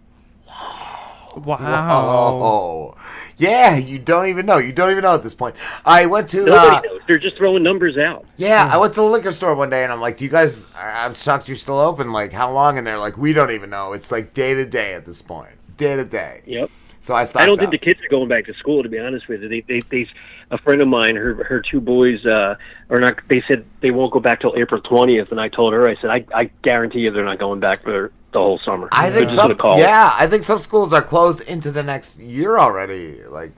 Wow. 1.36 2.38
Oh, 2.42 2.96
yeah. 3.36 3.76
You 3.76 3.98
don't 3.98 4.26
even 4.26 4.46
know. 4.46 4.58
You 4.58 4.72
don't 4.72 4.90
even 4.90 5.02
know 5.02 5.14
at 5.14 5.22
this 5.22 5.34
point. 5.34 5.56
I 5.84 6.06
went 6.06 6.28
to. 6.30 6.44
Nobody 6.44 6.76
uh, 6.76 6.80
knows. 6.80 7.00
They're 7.06 7.18
just 7.18 7.36
throwing 7.36 7.62
numbers 7.62 7.96
out. 7.96 8.24
Yeah, 8.36 8.68
I 8.72 8.78
went 8.78 8.94
to 8.94 9.00
the 9.00 9.06
liquor 9.06 9.32
store 9.32 9.54
one 9.54 9.70
day 9.70 9.84
and 9.84 9.92
I'm 9.92 10.00
like, 10.00 10.18
"Do 10.18 10.24
you 10.24 10.30
guys? 10.30 10.66
I- 10.74 11.04
I'm 11.04 11.14
shocked 11.14 11.48
you're 11.48 11.56
still 11.56 11.78
open. 11.78 12.12
Like, 12.12 12.32
how 12.32 12.52
long?" 12.52 12.78
And 12.78 12.86
they're 12.86 12.98
like, 12.98 13.16
"We 13.16 13.32
don't 13.32 13.50
even 13.50 13.70
know. 13.70 13.92
It's 13.92 14.10
like 14.10 14.34
day 14.34 14.54
to 14.54 14.66
day 14.66 14.94
at 14.94 15.04
this 15.04 15.22
point, 15.22 15.54
day 15.76 15.96
to 15.96 16.04
day." 16.04 16.42
Yep. 16.46 16.70
So 17.00 17.14
I 17.14 17.24
stopped. 17.24 17.44
I 17.44 17.46
don't 17.46 17.58
think 17.58 17.70
the 17.70 17.78
kids 17.78 18.00
are 18.00 18.08
going 18.08 18.28
back 18.28 18.46
to 18.46 18.54
school. 18.54 18.82
To 18.82 18.88
be 18.88 18.98
honest 18.98 19.28
with 19.28 19.42
you, 19.42 19.48
they 19.48 19.60
they, 19.60 19.78
they 19.90 20.08
a 20.50 20.58
friend 20.58 20.80
of 20.82 20.88
mine, 20.88 21.16
her 21.16 21.44
her 21.44 21.60
two 21.60 21.80
boys 21.80 22.24
uh, 22.26 22.56
are 22.90 22.98
not. 22.98 23.20
They 23.28 23.42
said 23.48 23.64
they 23.80 23.90
won't 23.90 24.12
go 24.12 24.20
back 24.20 24.40
till 24.40 24.54
April 24.56 24.80
twentieth, 24.80 25.30
and 25.30 25.40
I 25.40 25.48
told 25.48 25.72
her, 25.72 25.88
I 25.88 25.96
said, 26.00 26.10
I 26.10 26.24
I 26.34 26.50
guarantee 26.62 27.00
you 27.00 27.10
they're 27.10 27.24
not 27.24 27.38
going 27.38 27.60
back 27.60 27.82
for 27.82 28.12
the 28.36 28.42
whole 28.42 28.60
summer. 28.64 28.88
I 28.92 29.10
think 29.10 29.30
some. 29.30 29.48
gonna 29.48 29.60
call 29.60 29.78
it. 29.78 29.80
Yeah, 29.80 30.12
I 30.14 30.26
think 30.26 30.42
some 30.42 30.60
schools 30.60 30.92
are 30.92 31.02
closed 31.02 31.40
into 31.42 31.72
the 31.72 31.82
next 31.82 32.18
year 32.20 32.58
already. 32.58 33.24
Like, 33.24 33.52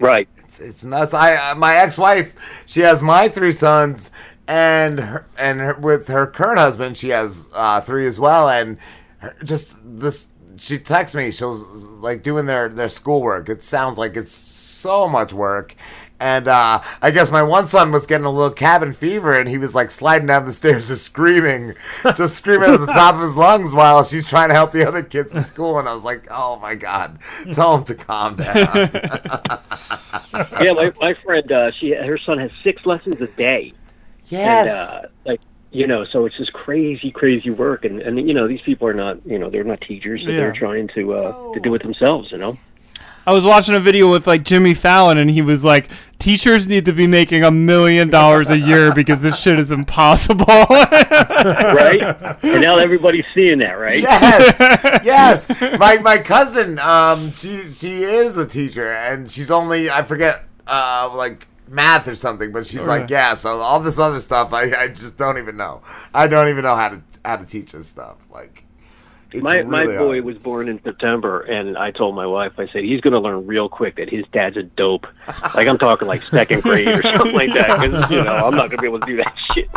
right? 0.00 0.28
It's 0.38 0.60
it's 0.60 0.84
nuts. 0.84 1.14
I 1.14 1.36
uh, 1.36 1.54
my 1.54 1.76
ex 1.76 1.96
wife, 1.96 2.34
she 2.66 2.80
has 2.80 3.02
my 3.02 3.28
three 3.28 3.52
sons, 3.52 4.10
and 4.48 4.98
her, 4.98 5.26
and 5.38 5.60
her, 5.60 5.74
with 5.74 6.08
her 6.08 6.26
current 6.26 6.58
husband, 6.58 6.96
she 6.96 7.10
has 7.10 7.48
uh, 7.54 7.80
three 7.80 8.06
as 8.06 8.18
well. 8.18 8.48
And 8.48 8.78
her, 9.18 9.36
just 9.44 9.76
this, 9.84 10.26
she 10.56 10.78
texts 10.78 11.14
me. 11.14 11.30
She'll 11.30 11.64
like 12.00 12.24
doing 12.24 12.46
their 12.46 12.68
their 12.68 12.88
schoolwork. 12.88 13.48
It 13.48 13.62
sounds 13.62 13.98
like 13.98 14.16
it's 14.16 14.32
so 14.32 15.06
much 15.08 15.32
work. 15.32 15.76
And 16.24 16.48
uh, 16.48 16.80
I 17.02 17.10
guess 17.10 17.30
my 17.30 17.42
one 17.42 17.66
son 17.66 17.92
was 17.92 18.06
getting 18.06 18.24
a 18.24 18.30
little 18.30 18.50
cabin 18.50 18.94
fever, 18.94 19.38
and 19.38 19.46
he 19.46 19.58
was 19.58 19.74
like 19.74 19.90
sliding 19.90 20.28
down 20.28 20.46
the 20.46 20.54
stairs, 20.54 20.88
just 20.88 21.02
screaming, 21.02 21.74
just 22.16 22.36
screaming 22.36 22.70
at 22.70 22.80
the 22.80 22.86
top 22.94 23.16
of 23.16 23.20
his 23.20 23.36
lungs 23.36 23.74
while 23.74 24.02
she's 24.04 24.26
trying 24.26 24.48
to 24.48 24.54
help 24.54 24.72
the 24.72 24.88
other 24.88 25.02
kids 25.02 25.36
in 25.36 25.44
school. 25.44 25.78
And 25.78 25.86
I 25.86 25.92
was 25.92 26.02
like, 26.02 26.26
"Oh 26.30 26.58
my 26.60 26.76
god, 26.76 27.18
tell 27.52 27.76
him 27.76 27.84
to 27.84 27.94
calm 27.94 28.36
down." 28.36 28.54
yeah, 30.62 30.72
my 30.72 30.92
my 30.98 31.14
friend, 31.22 31.52
uh, 31.52 31.70
she 31.72 31.90
her 31.90 32.16
son 32.16 32.38
has 32.38 32.50
six 32.62 32.86
lessons 32.86 33.20
a 33.20 33.26
day. 33.26 33.74
Yes. 34.28 34.70
And, 34.70 35.04
uh, 35.04 35.08
like 35.26 35.40
you 35.72 35.86
know, 35.86 36.06
so 36.10 36.24
it's 36.24 36.38
just 36.38 36.54
crazy, 36.54 37.10
crazy 37.10 37.50
work, 37.50 37.84
and 37.84 38.00
and 38.00 38.26
you 38.26 38.32
know 38.32 38.48
these 38.48 38.62
people 38.62 38.88
are 38.88 38.94
not, 38.94 39.18
you 39.26 39.38
know, 39.38 39.50
they're 39.50 39.62
not 39.62 39.82
teachers, 39.82 40.22
so 40.22 40.28
they're 40.28 40.52
trying 40.52 40.88
to 40.94 41.12
uh, 41.12 41.52
to 41.52 41.60
do 41.60 41.74
it 41.74 41.82
themselves, 41.82 42.32
you 42.32 42.38
know. 42.38 42.56
I 43.26 43.32
was 43.32 43.44
watching 43.44 43.74
a 43.74 43.80
video 43.80 44.10
with 44.10 44.26
like 44.26 44.42
Jimmy 44.42 44.74
Fallon, 44.74 45.18
and 45.18 45.30
he 45.30 45.42
was 45.42 45.64
like, 45.64 45.88
"Teachers 46.18 46.66
need 46.66 46.84
to 46.84 46.92
be 46.92 47.06
making 47.06 47.42
a 47.42 47.50
million 47.50 48.10
dollars 48.10 48.50
a 48.50 48.58
year 48.58 48.92
because 48.92 49.22
this 49.22 49.40
shit 49.40 49.58
is 49.58 49.70
impossible." 49.70 50.44
right? 50.46 52.00
And 52.42 52.60
now 52.60 52.78
everybody's 52.78 53.24
seeing 53.34 53.58
that, 53.58 53.72
right? 53.72 54.00
Yes, 54.00 54.58
yes. 55.04 55.48
My 55.78 55.98
my 55.98 56.18
cousin, 56.18 56.78
um, 56.78 57.32
she 57.32 57.70
she 57.72 58.02
is 58.02 58.36
a 58.36 58.46
teacher, 58.46 58.92
and 58.92 59.30
she's 59.30 59.50
only 59.50 59.90
I 59.90 60.02
forget, 60.02 60.44
uh, 60.66 61.10
like 61.14 61.46
math 61.68 62.06
or 62.08 62.14
something, 62.14 62.52
but 62.52 62.66
she's 62.66 62.86
like, 62.86 63.10
yeah. 63.10 63.34
So 63.34 63.58
all 63.60 63.80
this 63.80 63.98
other 63.98 64.20
stuff, 64.20 64.52
I, 64.52 64.72
I 64.74 64.88
just 64.88 65.16
don't 65.16 65.38
even 65.38 65.56
know. 65.56 65.82
I 66.12 66.26
don't 66.26 66.48
even 66.48 66.62
know 66.64 66.76
how 66.76 66.88
to 66.90 67.02
how 67.24 67.36
to 67.36 67.46
teach 67.46 67.72
this 67.72 67.86
stuff. 67.86 68.16
Like, 68.30 68.63
my 69.42 69.62
my 69.62 69.84
boy 69.84 69.96
hard. 69.96 70.24
was 70.24 70.38
born 70.38 70.68
in 70.68 70.82
September, 70.82 71.40
and 71.40 71.76
I 71.76 71.90
told 71.90 72.14
my 72.14 72.26
wife, 72.26 72.52
I 72.58 72.68
said 72.68 72.84
he's 72.84 73.00
going 73.00 73.14
to 73.14 73.20
learn 73.20 73.46
real 73.46 73.68
quick 73.68 73.96
that 73.96 74.10
his 74.10 74.24
dad's 74.32 74.56
a 74.56 74.62
dope. 74.62 75.06
Like 75.54 75.68
I'm 75.68 75.78
talking 75.78 76.08
like 76.08 76.22
second 76.24 76.62
grade 76.62 76.88
or 76.88 77.02
something 77.02 77.32
like 77.32 77.52
that, 77.54 77.80
because 77.80 78.10
you 78.14 78.22
know 78.22 78.32
I'm 78.32 78.54
not 78.54 78.70
going 78.70 78.70
to 78.70 78.78
be 78.78 78.88
able 78.88 79.00
to 79.00 79.06
do 79.06 79.16
that 79.18 79.36
shit. 79.52 79.68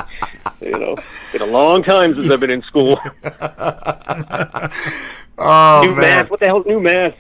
You 0.60 0.72
know, 0.72 0.94
it's 0.94 1.34
been 1.34 1.42
a 1.42 1.46
long 1.46 1.84
time 1.84 2.16
since 2.16 2.32
I've 2.32 2.40
been 2.40 2.50
in 2.50 2.64
school. 2.64 3.00
Oh 5.40 5.82
new 5.84 5.92
man. 5.92 6.00
math? 6.02 6.30
What 6.32 6.40
the 6.40 6.48
hell's 6.48 6.66
new 6.66 6.80
math? 6.80 7.14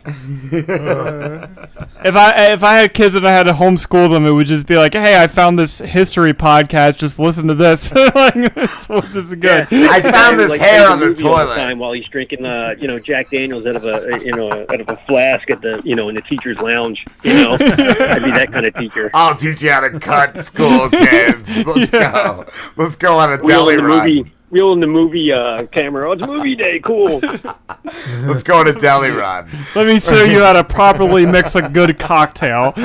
if 2.04 2.16
I 2.16 2.52
if 2.52 2.64
I 2.64 2.78
had 2.78 2.94
kids 2.94 3.16
and 3.16 3.28
I 3.28 3.32
had 3.32 3.44
to 3.44 3.54
homeschool 3.54 4.10
them, 4.10 4.26
it 4.26 4.32
would 4.32 4.48
just 4.48 4.66
be 4.66 4.76
like, 4.76 4.94
"Hey, 4.94 5.22
I 5.22 5.28
found 5.28 5.60
this 5.60 5.80
history 5.80 6.34
podcast. 6.34 6.98
Just 6.98 7.20
listen 7.20 7.48
to 7.48 7.54
this. 7.54 7.94
like, 8.16 8.34
this 8.56 9.16
is 9.16 9.36
good." 9.36 9.68
I 9.72 10.02
found 10.02 10.40
this 10.40 10.50
Like, 10.52 10.60
hair 10.62 10.88
plays 10.88 10.90
on 10.92 10.98
a 10.98 11.00
the 11.02 11.06
movie 11.12 11.24
all 11.28 11.38
toilet. 11.38 11.56
time 11.56 11.80
while 11.80 11.92
he's 11.94 12.08
drinking, 12.08 12.46
uh, 12.46 12.74
you 12.80 12.88
know, 12.88 13.00
Jack 13.00 13.30
Daniels 13.30 13.66
out 13.66 13.76
of 13.76 13.86
a, 13.86 14.20
you 14.26 14.32
know, 14.32 14.50
out 14.50 14.82
of 14.82 14.90
a 14.90 14.98
flask 15.08 15.50
at 15.52 15.62
the, 15.62 15.82
you 15.84 15.96
know, 15.96 16.10
in 16.10 16.16
the 16.16 16.22
teacher's 16.22 16.58
lounge. 16.60 17.06
You 17.24 17.34
know, 17.34 17.52
I'd 17.60 18.24
be 18.24 18.32
that 18.32 18.50
kind 18.52 18.66
of 18.66 18.74
teacher. 18.76 19.12
I'll 19.14 19.36
teach 19.36 19.62
you 19.62 19.70
how 19.72 19.82
to 19.82 20.00
cut 20.00 20.44
school 20.44 20.90
kids. 20.90 21.56
Let's 21.66 21.92
go. 21.92 22.46
Let's 22.76 22.96
go 22.96 23.18
on 23.20 23.34
a 23.34 23.38
Wheel 23.38 23.66
deli 23.66 23.74
in 23.76 23.86
run. 23.86 24.00
movie, 24.00 24.32
wheel 24.50 24.72
in 24.74 24.80
the 24.80 24.88
movie 24.88 25.32
uh, 25.32 25.66
camera. 25.67 26.09
Oh, 26.09 26.14
it's 26.14 26.26
movie 26.26 26.56
day. 26.56 26.80
Cool. 26.80 27.19
Let's 28.24 28.43
go 28.43 28.58
on 28.58 28.67
a 28.67 28.74
deli 28.74 29.09
run. 29.09 29.50
Let 29.76 29.88
me 29.88 30.00
show 30.00 30.24
you 30.24 30.42
how 30.42 30.53
to 30.53 30.64
properly 30.64 31.26
mix 31.26 31.56
a 31.56 31.67
good 31.67 32.00
cocktail. 32.00 32.74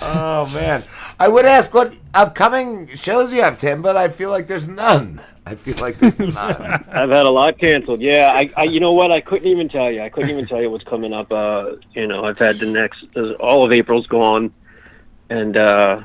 oh 0.00 0.50
man, 0.54 0.84
I 1.18 1.28
would 1.28 1.44
ask 1.44 1.74
what 1.74 1.96
upcoming 2.14 2.86
shows 2.88 3.32
you 3.32 3.42
have, 3.42 3.58
Tim, 3.58 3.82
but 3.82 3.96
I 3.96 4.08
feel 4.08 4.30
like 4.30 4.46
there's 4.46 4.68
none. 4.68 5.20
I 5.44 5.56
feel 5.56 5.74
like 5.80 5.98
there's 5.98 6.18
none. 6.34 6.84
I've 6.88 7.10
had 7.10 7.26
a 7.26 7.30
lot 7.30 7.58
canceled. 7.58 8.00
Yeah, 8.00 8.32
I, 8.32 8.50
I, 8.56 8.64
you 8.64 8.78
know 8.78 8.92
what? 8.92 9.10
I 9.10 9.20
couldn't 9.20 9.48
even 9.48 9.68
tell 9.68 9.90
you. 9.90 10.02
I 10.02 10.08
couldn't 10.08 10.30
even 10.30 10.46
tell 10.46 10.62
you 10.62 10.70
what's 10.70 10.84
coming 10.84 11.12
up. 11.12 11.32
Uh, 11.32 11.72
you 11.94 12.06
know, 12.06 12.24
I've 12.24 12.38
had 12.38 12.56
the 12.56 12.66
next. 12.66 13.16
All 13.40 13.66
of 13.66 13.72
April's 13.72 14.06
gone, 14.06 14.52
and 15.30 15.56
uh, 15.56 16.02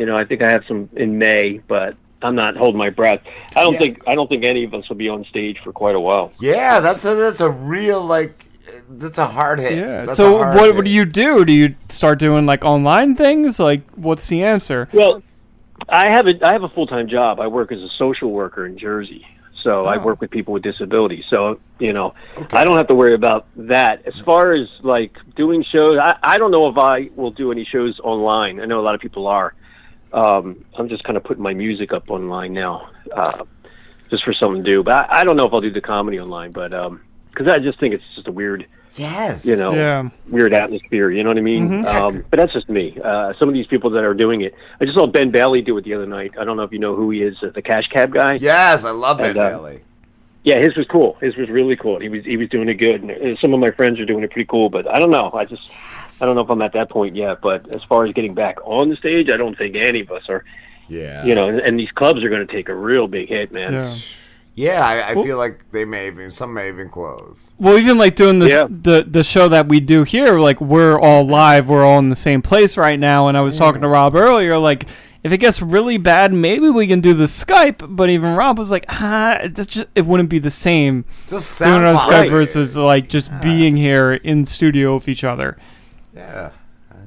you 0.00 0.06
know, 0.06 0.16
I 0.16 0.24
think 0.24 0.42
I 0.42 0.50
have 0.50 0.64
some 0.66 0.88
in 0.96 1.18
May, 1.18 1.60
but 1.68 1.94
I'm 2.22 2.34
not 2.34 2.56
holding 2.56 2.78
my 2.78 2.88
breath. 2.88 3.20
I 3.54 3.60
don't 3.60 3.74
Yeah. 3.74 3.80
think. 3.80 4.02
I 4.06 4.14
don't 4.14 4.28
think 4.28 4.44
any 4.44 4.64
of 4.64 4.72
us 4.72 4.88
will 4.88 4.96
be 4.96 5.10
on 5.10 5.26
stage 5.26 5.58
for 5.62 5.74
quite 5.74 5.94
a 5.94 6.00
while. 6.00 6.32
Yeah, 6.40 6.80
that's 6.80 7.04
a, 7.04 7.14
that's 7.14 7.42
a 7.42 7.50
real 7.50 8.00
like 8.00 8.46
that's 8.88 9.18
a 9.18 9.26
hard 9.26 9.58
hit. 9.58 9.76
Yeah. 9.76 10.06
That's 10.06 10.16
so 10.16 10.38
hard 10.38 10.56
what 10.56 10.64
hit. 10.64 10.74
what 10.76 10.84
do 10.86 10.90
you 10.90 11.04
do? 11.04 11.44
Do 11.44 11.52
you 11.52 11.74
start 11.90 12.18
doing 12.18 12.46
like 12.46 12.64
online 12.64 13.14
things? 13.14 13.60
Like, 13.60 13.82
what's 13.90 14.26
the 14.28 14.42
answer? 14.42 14.88
Well, 14.94 15.22
I 15.86 16.10
have 16.10 16.26
a 16.26 16.46
I 16.46 16.52
have 16.54 16.62
a 16.62 16.70
full 16.70 16.86
time 16.86 17.06
job. 17.06 17.38
I 17.38 17.48
work 17.48 17.70
as 17.70 17.80
a 17.80 17.90
social 17.98 18.30
worker 18.30 18.64
in 18.64 18.78
Jersey. 18.78 19.26
So 19.62 19.84
I 19.84 19.98
oh. 19.98 20.02
work 20.02 20.22
with 20.22 20.30
people 20.30 20.54
with 20.54 20.62
disabilities. 20.62 21.24
So 21.30 21.60
you 21.78 21.92
know, 21.92 22.14
I 22.52 22.64
don't 22.64 22.78
have 22.78 22.88
to 22.88 22.94
worry 22.94 23.14
about 23.14 23.48
that. 23.56 24.06
As 24.06 24.18
far 24.24 24.54
as 24.54 24.66
like 24.82 25.14
doing 25.36 25.62
shows, 25.62 25.98
I, 26.00 26.16
I 26.22 26.38
don't 26.38 26.52
know 26.52 26.68
if 26.68 26.78
I 26.78 27.10
will 27.14 27.32
do 27.32 27.52
any 27.52 27.66
shows 27.66 28.00
online. 28.02 28.60
I 28.60 28.64
know 28.64 28.80
a 28.80 28.86
lot 28.88 28.94
of 28.94 29.02
people 29.02 29.26
are. 29.26 29.54
Um, 30.12 30.64
I'm 30.76 30.88
just 30.88 31.04
kind 31.04 31.16
of 31.16 31.24
putting 31.24 31.42
my 31.42 31.54
music 31.54 31.92
up 31.92 32.10
online 32.10 32.52
now, 32.52 32.90
uh, 33.14 33.44
just 34.10 34.24
for 34.24 34.32
something 34.34 34.64
to 34.64 34.70
do. 34.70 34.82
But 34.82 34.94
I, 35.10 35.20
I 35.20 35.24
don't 35.24 35.36
know 35.36 35.46
if 35.46 35.52
I'll 35.52 35.60
do 35.60 35.70
the 35.72 35.80
comedy 35.80 36.18
online, 36.18 36.50
but 36.52 36.70
because 37.30 37.46
I 37.52 37.58
just 37.58 37.78
think 37.78 37.94
it's 37.94 38.02
just 38.16 38.26
a 38.26 38.32
weird, 38.32 38.66
yes, 38.96 39.46
you 39.46 39.54
know, 39.56 39.72
Yeah. 39.72 40.08
weird 40.28 40.52
atmosphere. 40.52 41.10
You 41.10 41.22
know 41.22 41.28
what 41.30 41.38
I 41.38 41.42
mean? 41.42 41.68
Mhm. 41.68 41.86
Um, 41.86 42.24
but 42.28 42.38
that's 42.38 42.52
just 42.52 42.68
me. 42.68 42.98
Uh, 43.02 43.32
some 43.38 43.48
of 43.48 43.54
these 43.54 43.68
people 43.68 43.90
that 43.90 44.02
are 44.04 44.14
doing 44.14 44.40
it, 44.40 44.52
I 44.80 44.84
just 44.84 44.96
saw 44.96 45.06
Ben 45.06 45.30
Bailey 45.30 45.62
do 45.62 45.76
it 45.78 45.84
the 45.84 45.94
other 45.94 46.06
night. 46.06 46.32
I 46.40 46.44
don't 46.44 46.56
know 46.56 46.64
if 46.64 46.72
you 46.72 46.80
know 46.80 46.96
who 46.96 47.10
he 47.10 47.22
is, 47.22 47.36
uh, 47.44 47.50
the 47.54 47.62
Cash 47.62 47.86
Cab 47.92 48.12
guy. 48.12 48.34
Yes, 48.40 48.84
I 48.84 48.90
love 48.90 49.18
Ben 49.18 49.30
And, 49.30 49.38
uh, 49.38 49.48
Bailey. 49.50 49.80
Yeah, 50.42 50.58
his 50.58 50.74
was 50.76 50.86
cool. 50.90 51.18
His 51.20 51.36
was 51.36 51.50
really 51.50 51.76
cool. 51.76 52.00
He 52.00 52.08
was 52.08 52.24
he 52.24 52.36
was 52.38 52.48
doing 52.48 52.68
it 52.68 52.74
good. 52.74 53.02
And 53.02 53.10
uh, 53.10 53.40
some 53.40 53.52
of 53.52 53.60
my 53.60 53.70
friends 53.72 54.00
are 54.00 54.06
doing 54.06 54.24
it 54.24 54.30
pretty 54.30 54.46
cool, 54.46 54.70
but 54.70 54.88
I 54.88 54.98
don't 54.98 55.10
know. 55.10 55.30
I 55.34 55.44
just 55.44 55.70
I 56.22 56.26
don't 56.26 56.34
know 56.34 56.40
if 56.42 56.50
I'm 56.50 56.62
at 56.62 56.72
that 56.72 56.88
point 56.90 57.14
yet. 57.14 57.40
But 57.42 57.74
as 57.74 57.82
far 57.84 58.06
as 58.06 58.14
getting 58.14 58.34
back 58.34 58.56
on 58.64 58.88
the 58.88 58.96
stage, 58.96 59.28
I 59.32 59.36
don't 59.36 59.56
think 59.56 59.76
any 59.76 60.00
of 60.00 60.10
us 60.10 60.22
are. 60.28 60.44
Yeah. 60.88 61.24
You 61.24 61.34
know, 61.36 61.48
and, 61.48 61.60
and 61.60 61.78
these 61.78 61.90
clubs 61.92 62.24
are 62.24 62.28
going 62.28 62.44
to 62.44 62.52
take 62.52 62.68
a 62.68 62.74
real 62.74 63.06
big 63.06 63.28
hit, 63.28 63.52
man. 63.52 63.72
Yeah. 63.74 63.96
Yeah, 64.56 64.84
I, 64.84 64.98
I 65.10 65.14
Well- 65.14 65.24
feel 65.24 65.38
like 65.38 65.70
they 65.70 65.84
may 65.84 66.08
even 66.08 66.30
some 66.32 66.52
may 66.52 66.68
even 66.68 66.88
close. 66.88 67.52
Well, 67.58 67.78
even 67.78 67.96
like 67.98 68.16
doing 68.16 68.40
this, 68.40 68.50
Yeah. 68.50 68.66
the 68.68 69.06
the 69.08 69.22
show 69.22 69.48
that 69.48 69.68
we 69.68 69.78
do 69.80 70.02
here, 70.04 70.40
like 70.40 70.60
we're 70.60 70.98
all 70.98 71.24
live, 71.26 71.68
we're 71.68 71.84
all 71.84 71.98
in 71.98 72.08
the 72.10 72.16
same 72.16 72.42
place 72.42 72.76
right 72.76 72.98
now. 72.98 73.28
And 73.28 73.36
I 73.36 73.42
was 73.42 73.56
talking 73.56 73.82
to 73.82 73.88
Rob 73.88 74.16
earlier, 74.16 74.58
like 74.58 74.86
if 75.22 75.32
it 75.32 75.38
gets 75.38 75.60
really 75.60 75.98
bad, 75.98 76.32
maybe 76.32 76.68
we 76.70 76.86
can 76.86 77.00
do 77.00 77.14
the 77.14 77.24
Skype. 77.26 77.84
But 77.94 78.08
even 78.10 78.34
Rob 78.34 78.58
was 78.58 78.70
like, 78.70 78.84
ah, 78.88 79.38
it 79.40 79.54
just 79.54 79.88
it 79.94 80.06
wouldn't 80.06 80.30
be 80.30 80.38
the 80.38 80.50
same 80.50 81.04
Just 81.28 81.58
doing 81.58 81.70
it 81.70 81.72
sound 81.72 81.84
on 81.86 81.96
Skype 81.96 82.06
quality. 82.08 82.28
versus 82.30 82.76
like 82.76 83.08
just 83.08 83.30
being 83.40 83.76
here 83.76 84.12
in 84.12 84.46
studio 84.46 84.94
with 84.94 85.08
each 85.08 85.24
other. 85.24 85.56
Yeah. 86.14 86.50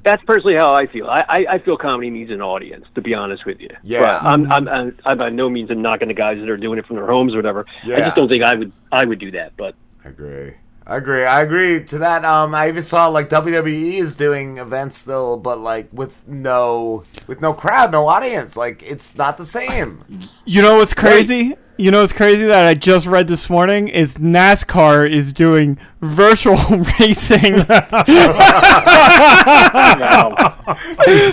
That's 0.03 0.21
personally 0.25 0.57
how 0.57 0.73
I 0.73 0.85
feel. 0.87 1.07
I, 1.07 1.23
I, 1.29 1.45
I 1.51 1.59
feel 1.59 1.77
comedy 1.77 2.09
needs 2.09 2.29
an 2.29 2.41
audience, 2.41 2.85
to 2.95 3.01
be 3.01 3.13
honest 3.13 3.45
with 3.45 3.61
you. 3.61 3.69
Yeah. 3.83 4.01
But 4.01 4.23
I'm, 4.23 4.51
I'm, 4.51 4.67
I'm, 4.67 4.97
I'm 5.05 5.17
by 5.17 5.29
no 5.29 5.49
means 5.49 5.71
I'm 5.71 5.81
knocking 5.81 6.09
the 6.09 6.13
guys 6.13 6.39
that 6.39 6.49
are 6.49 6.57
doing 6.57 6.77
it 6.77 6.85
from 6.85 6.97
their 6.97 7.07
homes 7.07 7.33
or 7.33 7.37
whatever. 7.37 7.65
Yeah. 7.85 7.95
I 7.95 7.99
just 8.01 8.17
don't 8.17 8.27
think 8.27 8.43
I 8.43 8.53
would 8.53 8.73
I 8.91 9.05
would 9.05 9.19
do 9.19 9.31
that. 9.31 9.55
But 9.55 9.75
I 10.03 10.09
agree. 10.09 10.55
I 10.85 10.97
agree. 10.97 11.23
I 11.23 11.41
agree 11.41 11.83
to 11.85 11.97
that. 11.99 12.25
Um, 12.25 12.53
I 12.53 12.67
even 12.67 12.83
saw 12.83 13.07
like 13.07 13.29
WWE 13.29 13.93
is 13.93 14.15
doing 14.15 14.57
events 14.57 14.97
still, 14.97 15.37
but 15.37 15.59
like 15.59 15.87
with 15.93 16.27
no 16.27 17.03
with 17.25 17.41
no 17.41 17.53
crowd, 17.53 17.91
no 17.91 18.07
audience. 18.07 18.57
Like 18.57 18.83
it's 18.83 19.15
not 19.15 19.37
the 19.37 19.45
same. 19.45 20.03
You 20.45 20.61
know 20.61 20.75
what's 20.77 20.93
crazy? 20.93 21.55
You 21.83 21.91
know 21.91 21.99
what's 21.99 22.13
crazy 22.13 22.45
that 22.45 22.65
I 22.65 22.75
just 22.75 23.05
read 23.07 23.27
this 23.27 23.49
morning 23.49 23.89
is 23.89 24.15
NASCAR 24.15 25.09
is 25.11 25.33
doing 25.33 25.77
virtual 25.99 26.55
racing. 26.99 27.41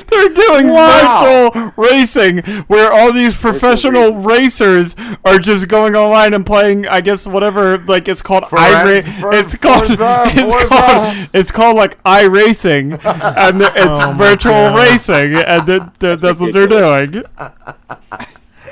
They're 0.08 0.28
doing 0.34 0.70
Wow. 0.70 1.50
virtual 1.52 1.72
racing 1.76 2.38
where 2.66 2.92
all 2.92 3.12
these 3.12 3.36
professional 3.36 4.14
racers 4.16 4.96
are 5.24 5.38
just 5.38 5.68
going 5.68 5.94
online 5.94 6.34
and 6.34 6.44
playing. 6.44 6.84
I 6.88 7.00
guess 7.00 7.28
whatever 7.28 7.78
like 7.78 8.08
it's 8.08 8.20
called 8.20 8.48
Friends, 8.48 9.06
iRacing. 9.08 9.20
for- 9.20 9.32
It's 9.32 9.54
called 9.54 9.86
Forza, 9.86 10.24
it's 10.26 10.52
Forza. 10.52 10.68
called 10.68 11.28
it's 11.32 11.52
called 11.52 11.76
like 11.76 12.02
iRacing, 12.02 12.98
and 13.04 13.62
it's 13.62 14.00
Oh 14.00 14.14
virtual 14.18 14.50
God. 14.52 14.78
racing, 14.78 15.36
and 15.36 15.64
th- 15.64 15.82
th- 16.00 16.18
that's 16.18 16.40
what 16.40 16.52
they're 16.52 16.66
doing. 16.66 17.22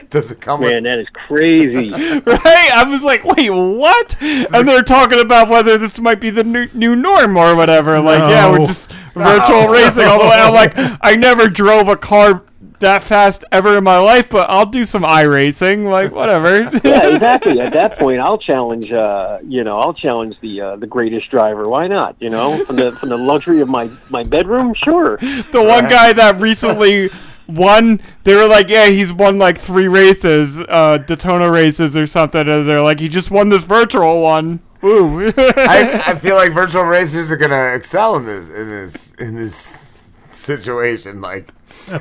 Does 0.11 0.31
it 0.31 0.41
come? 0.41 0.63
In? 0.65 0.71
Man, 0.71 0.83
that 0.85 0.99
is 1.01 1.09
crazy. 1.27 1.91
right? 2.27 2.71
I 2.73 2.85
was 2.89 3.03
like, 3.03 3.25
wait, 3.25 3.51
what? 3.51 4.17
And 4.23 4.67
they're 4.67 4.83
talking 4.83 5.21
about 5.21 5.49
whether 5.49 5.77
this 5.77 5.99
might 5.99 6.21
be 6.21 6.31
the 6.31 6.45
new, 6.45 6.69
new 6.73 6.97
norm 6.97 7.37
or 7.37 7.55
whatever. 7.55 8.01
Like, 8.01 8.21
yeah, 8.21 8.51
we're 8.51 8.65
just 8.65 8.91
virtual 9.15 9.63
No. 9.63 9.71
racing 9.71 10.05
all 10.05 10.19
the 10.19 10.25
way. 10.25 10.37
I'm 10.37 10.55
like, 10.55 10.73
I 11.03 11.15
never 11.17 11.49
drove 11.49 11.89
a 11.89 11.97
car 11.97 12.43
that 12.81 13.03
fast 13.03 13.45
ever 13.51 13.77
in 13.77 13.85
my 13.85 13.99
life, 13.99 14.31
but 14.31 14.49
I'll 14.49 14.65
do 14.65 14.85
some 14.85 15.03
iRacing, 15.03 15.91
Like, 15.91 16.13
whatever. 16.13 16.61
yeah, 16.85 17.09
exactly. 17.09 17.61
At 17.61 17.73
that 17.73 17.99
point, 17.99 18.21
I'll 18.21 18.39
challenge. 18.39 18.93
Uh, 18.93 19.41
you 19.43 19.65
know, 19.65 19.79
I'll 19.79 19.95
challenge 19.95 20.37
the 20.41 20.61
uh, 20.61 20.77
the 20.77 20.87
greatest 20.87 21.29
driver. 21.31 21.69
Why 21.69 21.89
not? 21.89 22.17
You 22.21 22.31
know, 22.31 22.65
from 22.65 22.77
the 22.77 22.93
from 22.93 23.09
the 23.09 23.17
luxury 23.19 23.61
of 23.61 23.69
my 23.69 23.91
my 24.09 24.23
bedroom, 24.23 24.75
sure. 24.75 25.17
the 25.17 25.63
one 25.63 25.89
guy 25.89 26.13
that 26.13 26.41
recently 26.41 27.11
won 27.49 28.01
they 28.25 28.35
were 28.35 28.47
like 28.47 28.69
yeah 28.69 28.87
he's 28.89 29.13
won 29.13 29.39
like 29.39 29.57
three 29.59 29.89
races 29.89 30.61
uh 30.69 30.99
daytona 30.99 31.51
races 31.51 31.97
or 31.97 32.05
something 32.07 32.47
and 32.47 32.69
they're 32.69 32.83
like 32.83 33.01
he 33.01 33.09
just 33.09 33.31
won 33.31 33.49
this 33.49 33.65
virtual 33.65 34.21
one 34.21 34.61
Ooh. 34.85 35.27
I, 35.37 36.03
I 36.07 36.15
feel 36.17 36.37
like 36.37 36.53
virtual 36.53 36.85
racers 36.85 37.33
are 37.33 37.37
gonna 37.37 37.75
excel 37.75 38.15
in 38.17 38.25
this 38.27 38.49
in 38.55 38.69
this 38.69 39.13
in 39.15 39.35
this 39.35 40.09
situation. 40.31 41.21
Like 41.21 41.53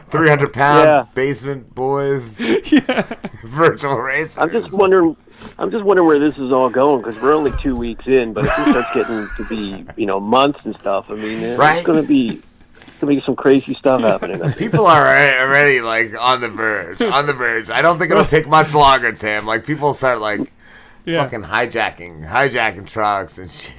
three 0.09 0.29
hundred 0.29 0.53
pound 0.53 0.85
Yeah. 0.85 1.05
basement 1.15 1.73
boys, 1.73 2.39
virtual 3.43 3.95
racers. 3.95 4.37
I'm 4.37 4.51
just 4.51 4.73
wondering. 4.77 5.17
I'm 5.57 5.71
just 5.71 5.83
wondering 5.83 6.07
where 6.07 6.19
this 6.19 6.37
is 6.37 6.51
all 6.51 6.69
going 6.69 7.01
because 7.01 7.19
we're 7.21 7.33
only 7.33 7.53
two 7.63 7.75
weeks 7.75 8.05
in, 8.07 8.33
but 8.33 8.45
if 8.45 8.51
it 8.59 8.69
starts 8.69 8.93
getting 8.93 9.27
to 9.37 9.45
be, 9.49 9.85
you 9.99 10.05
know, 10.05 10.19
months 10.19 10.59
and 10.63 10.75
stuff, 10.79 11.09
I 11.09 11.15
mean, 11.15 11.41
it's 11.43 11.85
going 11.85 12.01
to 12.01 12.07
be 12.07 12.41
it's 12.97 13.01
going 13.03 13.15
to 13.15 13.21
be 13.21 13.25
some 13.25 13.35
crazy 13.35 13.75
stuff 13.75 14.01
happening. 14.01 14.41
People 14.57 14.87
are 14.87 15.05
already, 15.07 15.37
already 15.39 15.81
like 15.81 16.19
on 16.19 16.41
the 16.41 16.49
verge, 16.49 16.99
on 17.01 17.27
the 17.27 17.33
verge. 17.33 17.69
I 17.69 17.83
don't 17.83 17.99
think 17.99 18.09
it'll 18.09 18.25
take 18.25 18.47
much 18.47 18.73
longer, 18.73 19.11
Tim. 19.11 19.45
Like 19.45 19.65
people 19.65 19.93
start 19.93 20.19
like 20.19 20.51
Yeah. 21.05 21.23
fucking 21.23 21.43
hijacking, 21.43 22.27
hijacking 22.27 22.87
trucks 22.87 23.37
and 23.37 23.51
shit. 23.51 23.73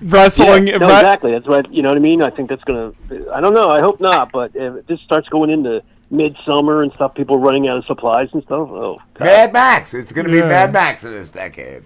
wrestling 0.00 0.66
Yeah, 0.68 0.78
no, 0.78 0.86
exactly. 0.86 1.32
That's 1.32 1.46
what 1.46 1.70
you 1.72 1.82
know 1.82 1.88
what 1.90 1.96
I 1.98 2.00
mean. 2.00 2.22
I 2.22 2.30
think 2.30 2.48
that's 2.48 2.64
going 2.64 2.92
to. 3.10 3.30
I 3.34 3.40
don't 3.40 3.52
know. 3.54 3.68
I 3.68 3.80
hope 3.80 4.00
not. 4.00 4.32
But 4.32 4.52
if 4.54 4.86
this 4.86 5.00
starts 5.02 5.28
going 5.28 5.50
into 5.50 5.82
midsummer 6.10 6.82
and 6.82 6.90
stuff, 6.94 7.14
people 7.14 7.38
running 7.38 7.68
out 7.68 7.76
of 7.76 7.84
supplies 7.84 8.28
and 8.32 8.42
stuff. 8.44 8.68
Oh, 8.70 8.98
God. 9.14 9.24
Mad 9.26 9.52
Max. 9.52 9.92
It's 9.94 10.12
gonna 10.12 10.30
be 10.30 10.36
Yeah. 10.38 10.48
Mad 10.48 10.72
Max 10.72 11.04
in 11.04 11.10
this 11.12 11.28
decade. 11.30 11.82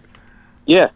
yeah. 0.67 0.91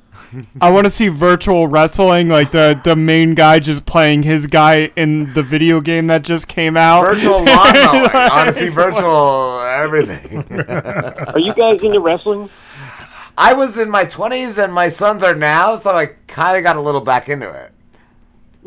I 0.61 0.71
want 0.71 0.87
to 0.87 0.91
see 0.91 1.09
virtual 1.09 1.67
wrestling, 1.67 2.29
like 2.29 2.51
the 2.51 2.81
the 2.83 2.97
main 2.97 3.35
guy 3.35 3.59
just 3.59 3.87
playing 3.87 4.23
his 4.23 4.47
guy 4.47 4.91
in 4.97 5.33
the 5.35 5.43
video 5.43 5.81
game 5.81 6.07
that 6.09 6.23
just 6.23 6.49
came 6.49 6.77
out. 6.77 7.03
Virtual 7.05 7.45
lawn 7.45 7.73
mowing. 7.75 8.11
Honestly, 8.15 8.69
virtual 8.69 9.61
everything. 9.61 10.45
Are 10.69 11.39
you 11.39 11.55
guys 11.55 11.83
into 11.83 12.01
wrestling? 12.01 12.51
I 13.39 13.53
was 13.53 13.79
in 13.79 13.91
my 13.91 14.05
twenties 14.05 14.59
and 14.59 14.73
my 14.73 14.89
sons 14.89 15.23
are 15.23 15.35
now, 15.35 15.77
so 15.77 15.97
I 15.97 16.07
kind 16.27 16.57
of 16.57 16.63
got 16.63 16.77
a 16.77 16.81
little 16.81 17.03
back 17.03 17.29
into 17.29 17.49
it. 17.51 17.73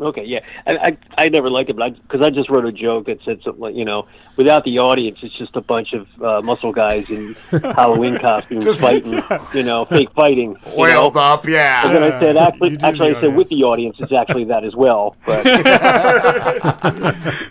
Okay, 0.00 0.24
yeah, 0.24 0.40
I 0.66 0.96
I, 1.16 1.24
I 1.24 1.28
never 1.28 1.50
liked 1.50 1.68
it, 1.70 1.76
but 1.76 1.94
because 2.08 2.26
I, 2.26 2.30
just 2.30 2.48
wrote 2.48 2.64
a 2.64 2.72
joke 2.72 3.06
that 3.06 3.18
said 3.24 3.40
something 3.44 3.60
like, 3.60 3.74
you 3.74 3.84
know, 3.84 4.06
without 4.36 4.64
the 4.64 4.78
audience, 4.78 5.18
it's 5.22 5.36
just 5.36 5.54
a 5.56 5.60
bunch 5.60 5.92
of 5.92 6.06
uh, 6.22 6.40
muscle 6.42 6.72
guys 6.72 7.08
in 7.10 7.34
Halloween 7.50 8.16
costumes 8.18 8.64
Just- 8.64 8.80
fighting, 8.80 9.22
you 9.54 9.62
know, 9.62 9.84
fake 9.84 10.10
fighting. 10.14 10.56
you 10.66 10.72
Oiled 10.82 11.16
know? 11.16 11.20
up, 11.20 11.46
yeah. 11.46 11.86
And 11.86 11.94
then 11.96 12.02
I 12.04 12.20
said, 12.20 12.36
actually, 12.38 12.78
actually, 12.82 13.12
the 13.12 13.18
I 13.18 13.20
said 13.20 13.36
with 13.36 13.48
the 13.50 13.62
audience, 13.64 13.96
it's 13.98 14.12
actually 14.12 14.44
that 14.44 14.64
as 14.64 14.74
well. 14.74 15.16
But 15.26 15.44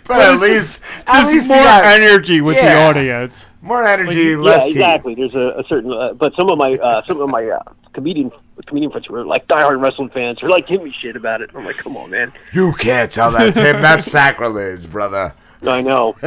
But 0.06 0.20
at 0.20 0.40
least, 0.40 0.80
just- 0.80 0.82
at 1.06 1.22
there's 1.22 1.34
least 1.34 1.48
more 1.48 1.58
you 1.58 1.64
energy 1.84 2.40
with 2.40 2.56
the 2.56 2.74
audience. 2.74 3.50
More 3.62 3.84
energy, 3.84 4.22
yeah, 4.22 4.36
less 4.36 4.64
teeth. 4.64 4.76
exactly. 4.76 5.14
There's 5.14 5.34
a, 5.34 5.58
a 5.60 5.64
certain, 5.68 5.92
uh, 5.92 6.14
but 6.14 6.32
some 6.34 6.48
of 6.50 6.56
my 6.58 6.72
uh, 6.74 7.02
some 7.06 7.20
of 7.20 7.28
my 7.28 7.44
uh, 7.46 7.62
comedian 7.92 8.30
comedian 8.66 8.90
friends 8.90 9.06
who 9.06 9.14
are 9.14 9.24
like 9.24 9.46
diehard 9.46 9.80
wrestling 9.80 10.10
fans 10.10 10.38
who 10.40 10.46
are 10.46 10.50
like 10.50 10.66
giving 10.66 10.86
me 10.86 10.94
shit 11.00 11.16
about 11.16 11.40
it. 11.40 11.50
I'm 11.54 11.64
like, 11.64 11.76
come 11.76 11.96
on, 11.96 12.10
man. 12.10 12.32
You 12.52 12.72
can't 12.74 13.10
tell 13.10 13.30
that, 13.32 13.54
Tim. 13.54 13.80
That's 13.82 14.06
sacrilege, 14.10 14.90
brother. 14.90 15.34
I 15.62 15.82
know. 15.82 16.12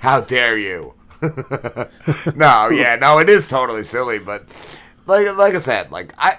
How 0.00 0.22
dare 0.22 0.56
you? 0.56 0.94
no, 2.34 2.70
yeah, 2.70 2.96
no, 2.98 3.18
it 3.18 3.28
is 3.28 3.46
totally 3.48 3.84
silly, 3.84 4.18
but 4.18 4.46
like 5.06 5.36
like 5.36 5.54
I 5.54 5.58
said, 5.58 5.92
like 5.92 6.14
I 6.18 6.38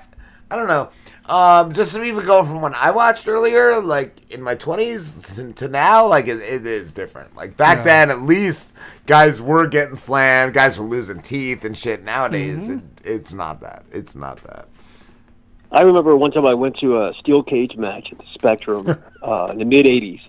I 0.49 0.55
don't 0.55 0.67
know. 0.67 0.89
Um, 1.31 1.71
just 1.71 1.93
to 1.95 2.03
even 2.03 2.25
go 2.25 2.43
from 2.43 2.61
when 2.61 2.73
I 2.75 2.91
watched 2.91 3.25
earlier, 3.27 3.81
like 3.81 4.29
in 4.31 4.41
my 4.41 4.55
twenties 4.55 5.35
to, 5.35 5.53
to 5.53 5.67
now, 5.69 6.05
like 6.07 6.27
it, 6.27 6.41
it 6.41 6.65
is 6.65 6.91
different. 6.91 7.35
Like 7.37 7.55
back 7.55 7.77
Yeah. 7.79 7.83
then, 7.83 8.11
at 8.11 8.21
least 8.23 8.73
guys 9.05 9.39
were 9.39 9.67
getting 9.67 9.95
slammed, 9.95 10.53
guys 10.53 10.77
were 10.77 10.85
losing 10.85 11.21
teeth 11.21 11.63
and 11.63 11.77
shit. 11.77 12.03
Nowadays, 12.03 12.67
Mm-hmm. 12.67 12.73
it, 12.79 12.81
it's 13.05 13.33
not 13.33 13.61
that. 13.61 13.85
It's 13.91 14.13
not 14.15 14.43
that. 14.43 14.67
I 15.71 15.83
remember 15.83 16.17
one 16.17 16.31
time 16.31 16.45
I 16.45 16.53
went 16.53 16.75
to 16.79 17.01
a 17.01 17.13
steel 17.21 17.43
cage 17.43 17.77
match 17.77 18.09
at 18.11 18.17
the 18.17 18.25
Spectrum 18.33 18.89
uh, 19.23 19.45
in 19.53 19.59
the 19.59 19.65
mid 19.65 19.85
'80s. 19.85 20.19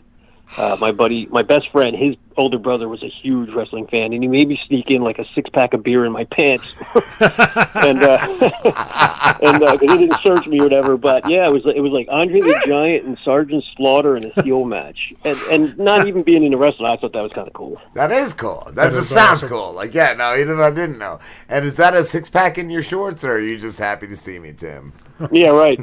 Uh, 0.57 0.77
my 0.79 0.93
buddy, 0.93 1.27
my 1.31 1.43
best 1.43 1.69
friend, 1.73 1.97
his 1.97 2.15
older 2.37 2.59
brother 2.59 2.89
was 2.89 3.03
a 3.03 3.09
huge 3.09 3.51
wrestling 3.51 3.87
fan, 3.87 4.13
and 4.13 4.23
he 4.23 4.29
made 4.29 4.49
me 4.49 4.59
sneak 4.67 4.87
in 4.91 5.03
like 5.03 5.19
a 5.19 5.25
six 5.35 5.49
pack 5.51 5.75
of 5.75 5.83
beer 5.83 6.05
in 6.05 6.13
my 6.13 6.25
pants, 6.25 6.75
and 7.21 8.03
uh, 8.03 8.19
and 9.43 9.59
because 9.61 9.81
he 9.81 9.99
didn't 9.99 10.21
search 10.23 10.47
me 10.47 10.61
or 10.61 10.65
whatever. 10.65 10.97
But 10.97 11.29
yeah, 11.29 11.47
it 11.49 11.53
was 11.53 11.63
it 11.67 11.81
was 11.81 11.93
like 11.93 12.09
Andre 12.11 12.41
the 12.41 12.63
Giant 12.67 13.07
and 13.07 13.19
Sergeant 13.25 13.65
Slaughter 13.77 14.17
in 14.17 14.25
a 14.25 14.33
steel 14.41 14.65
match, 14.65 15.13
and 15.25 15.39
and 15.51 15.79
not 15.79 16.07
even 16.09 16.23
being 16.23 16.45
into 16.45 16.57
wrestling, 16.57 16.91
I 16.91 16.97
thought 16.97 17.13
that 17.13 17.23
was 17.23 17.33
kind 17.33 17.47
of 17.47 17.53
cool. 17.53 17.81
That 17.95 18.13
is 18.13 18.35
cool. 18.35 18.63
That, 18.67 18.75
That 18.75 18.87
just 18.89 18.99
is 19.01 19.09
sounds 19.09 19.39
awesome. 19.39 19.49
cool. 19.49 19.73
Like, 19.73 19.95
yeah, 19.95 20.15
no, 20.15 20.35
you 20.35 20.45
know, 20.45 20.61
I 20.63 20.71
didn't 20.71 20.99
know. 20.99 21.19
And 21.49 21.65
is 21.65 21.77
that 21.77 21.95
a 21.95 22.05
six 22.05 22.31
pack 22.31 22.59
in 22.59 22.71
your 22.71 22.83
shorts, 22.83 23.25
or 23.25 23.35
are 23.35 23.41
you 23.41 23.59
just 23.59 23.79
happy 23.79 24.07
to 24.07 24.17
see 24.17 24.39
me, 24.39 24.53
Tim? 24.53 24.93
Yeah, 25.31 25.51
right. 25.51 25.79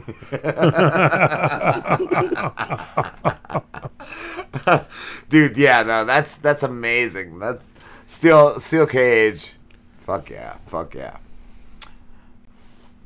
Dude, 5.29 5.57
yeah, 5.57 5.83
no, 5.83 6.05
that's 6.05 6.37
that's 6.37 6.63
amazing. 6.63 7.39
That's 7.39 7.63
steel 8.05 8.59
steel 8.59 8.87
cage. 8.87 9.53
Fuck 9.99 10.29
yeah, 10.29 10.57
fuck 10.65 10.95
yeah. 10.95 11.17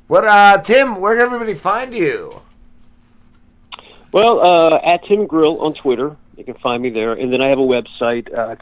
What, 0.08 0.26
uh, 0.26 0.62
Tim? 0.62 1.00
Where 1.00 1.16
can 1.16 1.26
everybody 1.26 1.54
find 1.54 1.94
you? 1.94 2.42
Well, 4.12 4.42
uh, 4.42 4.80
at 4.86 5.04
Tim 5.08 5.26
Grill 5.26 5.60
on 5.62 5.74
Twitter, 5.74 6.16
you 6.38 6.44
can 6.44 6.56
find 6.56 6.84
me 6.84 6.90
there, 6.90 7.14
and 7.14 7.32
then 7.34 7.42
I 7.42 7.48
have 7.48 7.60
a 7.60 7.64
website, 7.64 8.32
uh, 8.34 8.56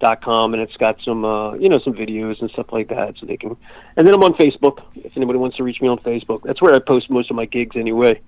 timgrillcomedy.com, 0.00 0.54
and 0.54 0.62
it's 0.62 0.76
got 0.76 0.98
some, 1.04 1.24
uh, 1.24 1.54
you 1.54 1.68
know, 1.68 1.78
some 1.84 1.94
videos 1.94 2.40
and 2.40 2.50
stuff 2.50 2.72
like 2.72 2.88
that, 2.88 3.14
so 3.18 3.26
they 3.26 3.36
can. 3.36 3.56
And 3.96 4.06
then 4.06 4.14
I'm 4.14 4.22
on 4.22 4.34
Facebook. 4.34 4.82
If 4.94 5.16
anybody 5.16 5.38
wants 5.38 5.56
to 5.58 5.62
reach 5.62 5.80
me 5.80 5.88
on 5.88 5.98
Facebook, 5.98 6.42
that's 6.42 6.60
where 6.60 6.74
I 6.74 6.78
post 6.78 7.10
most 7.10 7.30
of 7.30 7.36
my 7.36 7.44
gigs 7.46 7.76
anyway, 7.76 8.20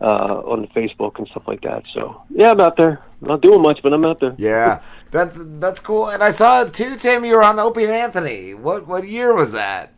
uh, 0.00 0.04
on 0.44 0.66
Facebook 0.68 1.18
and 1.18 1.26
stuff 1.28 1.46
like 1.46 1.60
that. 1.62 1.84
So 1.92 2.22
yeah, 2.30 2.52
I'm 2.52 2.60
out 2.60 2.76
there. 2.76 3.02
Not 3.20 3.40
doing 3.40 3.62
much, 3.62 3.80
but 3.82 3.92
I'm 3.92 4.04
out 4.04 4.20
there. 4.20 4.34
Yeah, 4.38 4.80
that's 5.10 5.36
that's 5.36 5.80
cool. 5.80 6.08
And 6.08 6.22
I 6.22 6.30
saw 6.30 6.64
too, 6.64 6.96
Tim. 6.96 7.24
You 7.24 7.34
were 7.34 7.42
on 7.42 7.58
Opie 7.58 7.84
and 7.84 7.92
Anthony. 7.92 8.54
What 8.54 8.86
what 8.86 9.06
year 9.08 9.34
was 9.34 9.52
that? 9.52 9.92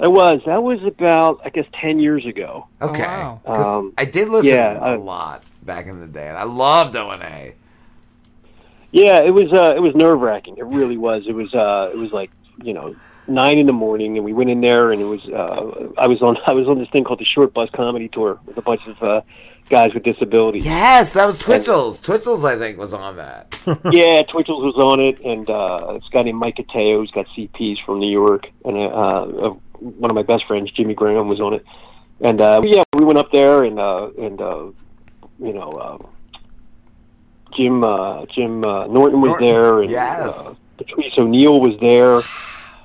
I 0.00 0.06
was. 0.06 0.40
That 0.46 0.62
was 0.62 0.78
about, 0.84 1.40
I 1.44 1.50
guess, 1.50 1.64
ten 1.80 1.98
years 1.98 2.24
ago. 2.24 2.68
Okay, 2.80 3.02
wow. 3.02 3.40
'Cause 3.44 3.66
Um, 3.78 3.92
I 3.98 4.04
did 4.04 4.28
listen 4.28 4.52
yeah, 4.54 4.78
a 4.78 4.92
I- 4.92 4.96
lot 4.96 5.42
back 5.64 5.86
in 5.86 5.98
the 6.00 6.06
day, 6.06 6.28
and 6.28 6.36
I 6.38 6.44
loved 6.44 6.94
O 6.94 7.10
and 7.10 7.22
A. 7.22 7.54
Yeah, 8.90 9.20
it 9.20 9.32
was 9.32 9.52
uh, 9.52 9.74
it 9.76 9.80
was 9.80 9.94
nerve 9.94 10.20
wracking. 10.20 10.56
It 10.56 10.64
really 10.64 10.96
was. 10.96 11.26
It 11.26 11.34
was 11.34 11.52
uh, 11.54 11.90
it 11.92 11.98
was 11.98 12.12
like 12.12 12.30
you 12.64 12.72
know 12.72 12.96
nine 13.26 13.58
in 13.58 13.66
the 13.66 13.72
morning, 13.72 14.16
and 14.16 14.24
we 14.24 14.32
went 14.32 14.50
in 14.50 14.60
there, 14.60 14.92
and 14.92 15.00
it 15.00 15.04
was 15.04 15.24
uh, 15.28 15.92
I 15.98 16.06
was 16.06 16.22
on 16.22 16.36
I 16.46 16.52
was 16.52 16.66
on 16.66 16.78
this 16.78 16.88
thing 16.90 17.04
called 17.04 17.20
the 17.20 17.26
Short 17.26 17.52
Bus 17.52 17.68
Comedy 17.74 18.08
Tour 18.08 18.40
with 18.46 18.56
a 18.56 18.62
bunch 18.62 18.80
of 18.86 19.02
uh, 19.02 19.20
guys 19.68 19.92
with 19.94 20.02
disabilities. 20.02 20.64
Yes, 20.64 21.12
that 21.14 21.26
was 21.26 21.38
Twitchell's. 21.38 22.00
Twitchell's, 22.00 22.44
I 22.44 22.56
think, 22.56 22.78
was 22.78 22.92
on 22.92 23.16
that. 23.16 23.60
yeah, 23.92 24.22
Twitchell's 24.22 24.64
was 24.64 24.76
on 24.76 25.00
it, 25.00 25.20
and 25.20 25.48
uh, 25.48 25.94
this 25.94 26.08
guy 26.10 26.22
named 26.22 26.38
Mike 26.38 26.56
Cateo, 26.56 26.98
who's 26.98 27.10
got 27.10 27.26
CPs 27.36 27.84
from 27.84 28.00
New 28.00 28.10
York, 28.10 28.50
and 28.64 28.76
uh, 28.76 29.48
uh, 29.48 29.50
one 29.80 30.10
of 30.10 30.14
my 30.14 30.22
best 30.22 30.46
friends, 30.46 30.70
Jimmy 30.72 30.94
Graham, 30.94 31.28
was 31.28 31.40
on 31.40 31.54
it. 31.54 31.64
And 32.20 32.40
uh, 32.40 32.60
yeah, 32.64 32.82
we 32.96 33.04
went 33.04 33.18
up 33.18 33.30
there, 33.30 33.64
and 33.64 33.78
uh, 33.78 34.10
and 34.18 34.40
uh, 34.40 34.66
you 35.38 35.52
know, 35.52 35.70
uh, 35.70 36.06
Jim 37.56 37.84
uh, 37.84 38.26
Jim 38.26 38.64
uh, 38.64 38.86
Norton 38.86 39.20
was 39.20 39.30
Norton, 39.30 39.46
there, 39.46 39.80
and 39.82 39.90
yes. 39.90 40.48
uh, 40.48 40.54
Patrice 40.76 41.12
O'Neal 41.18 41.60
was 41.60 41.78
there, 41.80 42.22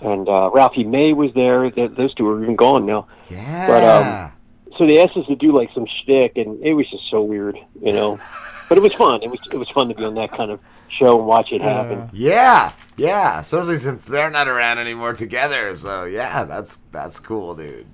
and 0.09 0.27
uh, 0.27 0.49
Ralphie 0.51 0.83
May 0.83 1.13
was 1.13 1.33
there. 1.33 1.69
Th- 1.69 1.91
those 1.91 2.13
two 2.15 2.27
are 2.27 2.41
even 2.41 2.55
gone 2.55 2.85
now. 2.85 3.07
Yeah. 3.29 3.67
But 3.67 3.83
um, 3.83 4.77
so 4.77 4.87
they 4.87 5.01
asked 5.01 5.15
us 5.17 5.27
to 5.27 5.35
do 5.35 5.55
like 5.55 5.69
some 5.73 5.85
shtick, 6.01 6.37
and 6.37 6.61
it 6.63 6.73
was 6.73 6.89
just 6.89 7.09
so 7.09 7.21
weird, 7.21 7.57
you 7.81 7.91
know. 7.91 8.19
But 8.69 8.77
it 8.77 8.81
was 8.81 8.93
fun. 8.93 9.21
It 9.21 9.29
was 9.29 9.39
it 9.51 9.57
was 9.57 9.69
fun 9.69 9.89
to 9.89 9.93
be 9.93 10.05
on 10.05 10.13
that 10.13 10.31
kind 10.31 10.49
of 10.49 10.59
show 10.87 11.19
and 11.19 11.27
watch 11.27 11.51
it 11.51 11.61
happen. 11.61 12.09
Yeah, 12.13 12.71
yeah. 12.95 13.41
Especially 13.41 13.77
since 13.77 14.05
they're 14.05 14.31
not 14.31 14.47
around 14.47 14.79
anymore 14.79 15.13
together. 15.13 15.75
So 15.75 16.05
yeah, 16.05 16.45
that's 16.45 16.77
that's 16.91 17.19
cool, 17.19 17.55
dude. 17.55 17.85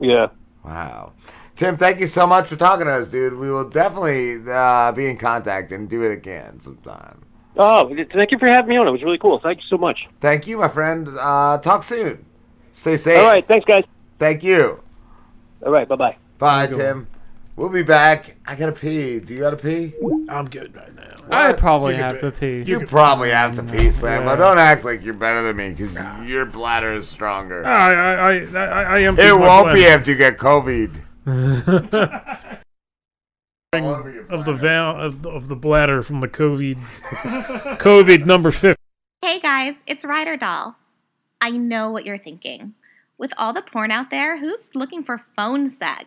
Yeah. 0.00 0.28
Wow. 0.64 1.12
Tim, 1.56 1.76
thank 1.76 2.00
you 2.00 2.06
so 2.06 2.26
much 2.26 2.48
for 2.48 2.56
talking 2.56 2.86
to 2.86 2.92
us, 2.92 3.10
dude. 3.10 3.34
We 3.34 3.50
will 3.50 3.68
definitely 3.68 4.42
uh, 4.50 4.92
be 4.92 5.06
in 5.06 5.18
contact 5.18 5.70
and 5.72 5.88
do 5.88 6.02
it 6.02 6.12
again 6.12 6.60
sometime. 6.60 7.22
Oh, 7.56 7.94
thank 8.12 8.30
you 8.30 8.38
for 8.38 8.48
having 8.48 8.70
me 8.70 8.78
on. 8.78 8.88
It 8.88 8.90
was 8.90 9.02
really 9.02 9.18
cool. 9.18 9.38
Thank 9.38 9.58
you 9.58 9.64
so 9.68 9.76
much. 9.76 10.08
Thank 10.20 10.46
you, 10.46 10.56
my 10.56 10.68
friend. 10.68 11.08
Uh, 11.18 11.58
talk 11.58 11.82
soon. 11.82 12.24
Stay 12.72 12.96
safe. 12.96 13.18
All 13.18 13.26
right, 13.26 13.46
thanks, 13.46 13.66
guys. 13.66 13.84
Thank 14.18 14.42
you. 14.42 14.80
All 15.64 15.72
right, 15.72 15.86
bye 15.86 15.96
bye. 15.96 16.16
Bye, 16.38 16.66
Tim. 16.68 17.06
We'll 17.54 17.68
be 17.68 17.82
back. 17.82 18.36
I 18.46 18.56
gotta 18.56 18.72
pee. 18.72 19.20
Do 19.20 19.34
you 19.34 19.40
gotta 19.40 19.58
pee? 19.58 19.92
I'm 20.30 20.46
good 20.46 20.74
right 20.74 20.94
now. 20.94 21.14
I 21.30 21.52
probably 21.52 21.94
have 21.96 22.18
to 22.20 22.30
pee. 22.30 22.64
pee. 22.64 22.70
You, 22.70 22.86
probably 22.86 23.30
have 23.30 23.54
to 23.56 23.62
pee, 23.62 23.90
Slam. 23.90 24.22
Yeah. 24.22 24.28
But 24.28 24.36
don't 24.36 24.58
act 24.58 24.84
like 24.84 25.04
you're 25.04 25.14
better 25.14 25.42
than 25.42 25.56
me 25.56 25.70
because 25.70 25.96
your 26.26 26.46
bladder 26.46 26.94
is 26.94 27.08
stronger. 27.08 27.64
I 27.66 27.92
I 27.92 28.14
I 28.14 28.32
I, 28.54 28.82
I 28.82 28.98
am. 29.00 29.18
it 29.18 29.38
won't 29.38 29.74
be 29.74 29.84
after 29.84 30.10
you 30.10 30.16
get 30.16 30.38
COVID. 30.38 30.94
Of 31.26 31.90
the 34.44 34.56
val 34.56 35.00
of, 35.00 35.22
the- 35.22 35.30
of 35.30 35.48
the 35.48 35.56
bladder 35.56 36.02
from 36.02 36.20
the 36.20 36.28
COVID 36.28 36.74
COVID 37.78 38.26
number 38.26 38.50
fifty. 38.50 38.80
Hey 39.22 39.40
guys, 39.40 39.74
it's 39.86 40.04
Ryder 40.04 40.36
Doll. 40.36 40.74
I 41.40 41.50
know 41.50 41.90
what 41.90 42.04
you're 42.06 42.18
thinking. 42.18 42.74
With 43.18 43.30
all 43.36 43.52
the 43.52 43.62
porn 43.62 43.90
out 43.92 44.10
there, 44.10 44.38
who's 44.38 44.68
looking 44.74 45.04
for 45.04 45.22
phone 45.36 45.70
sex? 45.70 46.06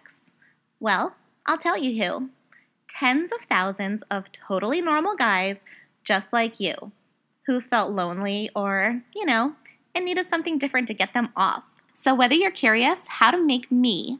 Well, 0.80 1.16
I'll 1.46 1.58
tell 1.58 1.78
you 1.78 2.02
who. 2.04 2.30
Tens 2.90 3.32
of 3.32 3.40
thousands 3.50 4.02
of 4.12 4.26
totally 4.48 4.82
normal 4.82 5.16
guys 5.16 5.58
just 6.04 6.28
like 6.34 6.60
you 6.60 6.76
who 7.48 7.62
felt 7.62 7.92
lonely 7.94 8.50
or, 8.56 9.02
you 9.16 9.26
know, 9.26 9.54
and 9.94 10.04
needed 10.06 10.28
something 10.30 10.58
different 10.58 10.88
to 10.88 10.94
get 10.94 11.14
them 11.14 11.30
off. 11.36 11.64
So 11.94 12.14
whether 12.16 12.34
you're 12.36 12.52
curious 12.52 13.00
how 13.08 13.32
to 13.32 13.38
make 13.44 13.72
me 13.72 14.20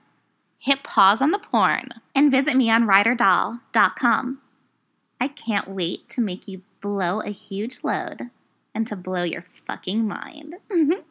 Hit 0.61 0.83
pause 0.83 1.23
on 1.23 1.31
the 1.31 1.39
porn 1.39 1.89
and 2.13 2.29
visit 2.29 2.55
me 2.55 2.69
on 2.69 2.83
ryderdoll.com. 2.83 4.41
I 5.19 5.27
can't 5.27 5.67
wait 5.67 6.07
to 6.09 6.21
make 6.21 6.47
you 6.47 6.61
blow 6.81 7.19
a 7.19 7.31
huge 7.31 7.79
load 7.83 8.29
and 8.75 8.85
to 8.85 8.95
blow 8.95 9.23
your 9.23 9.43
fucking 9.65 10.07
mind. 10.07 10.55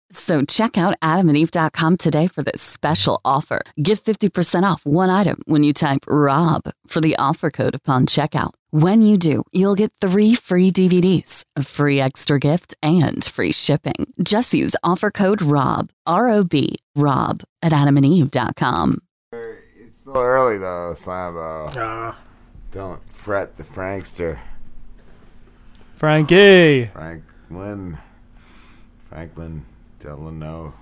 So 0.11 0.43
check 0.43 0.77
out 0.77 0.99
adamandeve.com 0.99 1.97
today 1.97 2.27
for 2.27 2.43
this 2.43 2.61
special 2.61 3.21
offer. 3.23 3.61
Get 3.81 3.99
50% 3.99 4.63
off 4.63 4.85
one 4.85 5.09
item 5.09 5.41
when 5.45 5.63
you 5.63 5.71
type 5.71 6.01
ROB 6.07 6.71
for 6.85 6.99
the 6.99 7.15
offer 7.17 7.49
code 7.49 7.75
upon 7.75 8.05
checkout. 8.05 8.51
When 8.71 9.01
you 9.01 9.17
do, 9.17 9.43
you'll 9.51 9.75
get 9.75 9.91
three 10.01 10.35
free 10.35 10.71
DVDs, 10.71 11.45
a 11.55 11.63
free 11.63 11.99
extra 11.99 12.39
gift, 12.39 12.75
and 12.83 13.23
free 13.23 13.51
shipping. 13.53 14.13
Just 14.21 14.53
use 14.53 14.75
offer 14.83 15.11
code 15.11 15.41
ROB, 15.41 15.89
R 16.05 16.29
O 16.29 16.43
B, 16.43 16.75
ROB 16.95 17.43
at 17.61 17.71
adamandeve.com. 17.71 18.99
It's 19.33 19.97
still 19.97 20.17
early 20.17 20.57
though, 20.57 20.93
Slambo. 20.93 21.73
Ah. 21.75 22.17
Don't 22.71 23.01
fret 23.13 23.57
the 23.57 23.63
Frankster. 23.63 24.39
Frankie. 25.95 26.85
Franklin. 26.85 27.97
Franklin 29.09 29.65
Delano. 30.01 30.73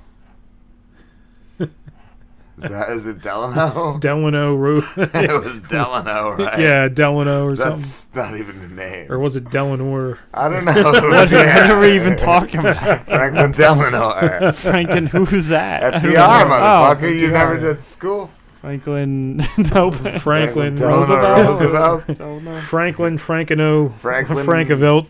Is, 1.60 2.70
that, 2.70 2.90
is 2.90 3.06
it 3.08 3.22
Delano? 3.22 3.98
Delano 4.02 4.54
Ro- 4.54 4.84
it 4.98 5.44
was 5.44 5.62
Delano, 5.62 6.32
right? 6.32 6.60
Yeah, 6.60 6.90
Delano 6.90 7.46
or 7.46 7.56
That's 7.56 7.86
something. 7.86 8.12
That's 8.14 8.32
not 8.34 8.38
even 8.38 8.60
a 8.62 8.68
name. 8.68 9.10
Or 9.10 9.18
was 9.18 9.38
it 9.38 9.50
Delanor? 9.50 10.20
I 10.34 10.50
don't 10.50 10.66
know. 10.66 10.74
What, 10.74 11.32
Yeah. 11.32 11.62
what 11.62 11.72
are 11.72 11.80
we 11.80 11.96
even 11.96 12.18
talking 12.18 12.60
about? 12.60 13.06
Franklin 13.06 13.52
Delano. 13.52 14.52
Franklin, 14.52 15.06
who's 15.08 15.48
that? 15.48 15.84
I 15.84 16.00
don't 16.00 16.02
FDR, 16.12 16.50
motherfucker. 16.50 17.04
Oh, 17.04 17.08
you 17.08 17.28
never 17.32 17.58
did 17.60 17.82
school? 17.84 18.28
Franklin, 18.60 19.38
nope. 19.74 19.96
Franklin 20.20 20.76
Delano 20.76 21.16
Roosevelt. 21.16 22.08
Roosevelt. 22.10 22.64
Franklin 22.66 23.18
Frankino. 23.18 23.90
Franklin- 23.94 24.44
Frankevelt. 24.46 25.08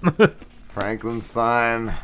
Franklin 0.68 1.22
Stein. 1.22 1.96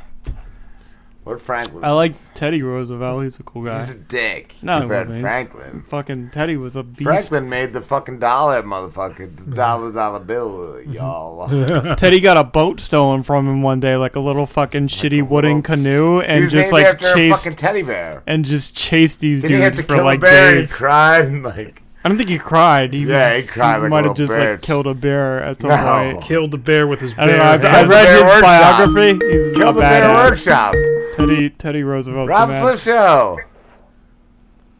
What 1.25 1.41
Franklin? 1.41 1.83
I 1.83 1.89
like 1.91 2.11
Teddy 2.35 2.61
Roosevelt. 2.61 3.23
He's 3.23 3.39
a 3.39 3.43
cool 3.43 3.63
guy. 3.63 3.79
He's 3.79 3.89
a 3.89 3.97
dick 3.97 4.53
No, 4.61 4.81
compared 4.81 5.07
to 5.07 5.19
Franklin. 5.21 5.83
Fucking 5.87 6.29
Teddy 6.29 6.55
was 6.55 6.75
a 6.75 6.83
beast. 6.83 7.01
Franklin 7.01 7.49
made 7.49 7.73
the 7.73 7.81
fucking 7.81 8.19
dollar, 8.19 8.61
motherfucker. 8.61 9.35
The 9.35 9.55
dollar 9.55 9.91
dollar 9.91 10.19
bill, 10.19 10.81
y'all. 10.87 11.95
Teddy 11.95 12.19
got 12.21 12.37
a 12.37 12.43
boat 12.43 12.79
stolen 12.79 13.23
from 13.23 13.47
him 13.47 13.63
one 13.63 13.79
day, 13.79 13.95
like 13.95 14.15
a 14.15 14.19
little 14.19 14.45
fucking 14.45 14.87
shitty 14.87 15.27
wooden 15.27 15.63
canoe, 15.63 16.21
and 16.21 16.47
just 16.47 16.71
like 16.71 16.85
after 16.85 17.07
a 17.07 17.13
chased 17.15 17.43
fucking 17.43 17.57
teddy 17.57 17.81
bear. 17.81 18.21
and 18.27 18.45
just 18.45 18.75
chased 18.75 19.19
these 19.19 19.41
Did 19.41 19.49
he 19.49 19.57
have 19.61 19.73
dudes 19.73 19.81
to 19.81 19.87
for 19.87 19.95
kill 19.95 20.05
like 20.05 20.19
bear 20.21 20.49
and 20.49 20.55
he 20.57 20.61
days. 20.61 20.75
cried 20.75 21.25
and 21.25 21.41
like 21.41 21.81
I 22.05 22.07
don't 22.07 22.17
think 22.19 22.29
he 22.29 22.37
cried. 22.37 22.93
He 22.93 22.99
Yeah, 23.03 23.33
was, 23.35 23.45
he 23.45 23.51
cried 23.51 23.77
like 23.79 23.89
might 23.89 24.03
have 24.05 24.17
little 24.17 24.27
just 24.27 24.37
like 24.37 24.61
killed 24.61 24.85
a 24.85 24.93
bear 24.93 25.41
at 25.41 25.59
some 25.59 25.71
No. 25.71 25.77
point. 26.13 26.21
Killed 26.23 26.53
a 26.53 26.57
bear 26.57 26.85
with 26.85 27.01
his 27.01 27.15
I 27.17 27.25
don't 27.25 27.37
know. 27.39 27.43
I've, 27.43 27.63
hands. 27.63 27.75
I've 27.75 27.89
read 27.89 28.03
Bear 28.05 28.13
his 28.13 28.23
Workshop. 28.23 28.77
biography. 28.77 29.27
He's 29.31 29.53
Kill 29.55 29.69
a 29.69 29.73
the 29.73 29.79
Bear. 29.81 30.13
Workshop. 30.13 30.75
Teddy 31.15 31.49
Teddy 31.49 31.81
Roosevelt. 31.83 32.29
Rob 32.29 32.51
Flip 32.51 32.77
Show. 32.77 33.39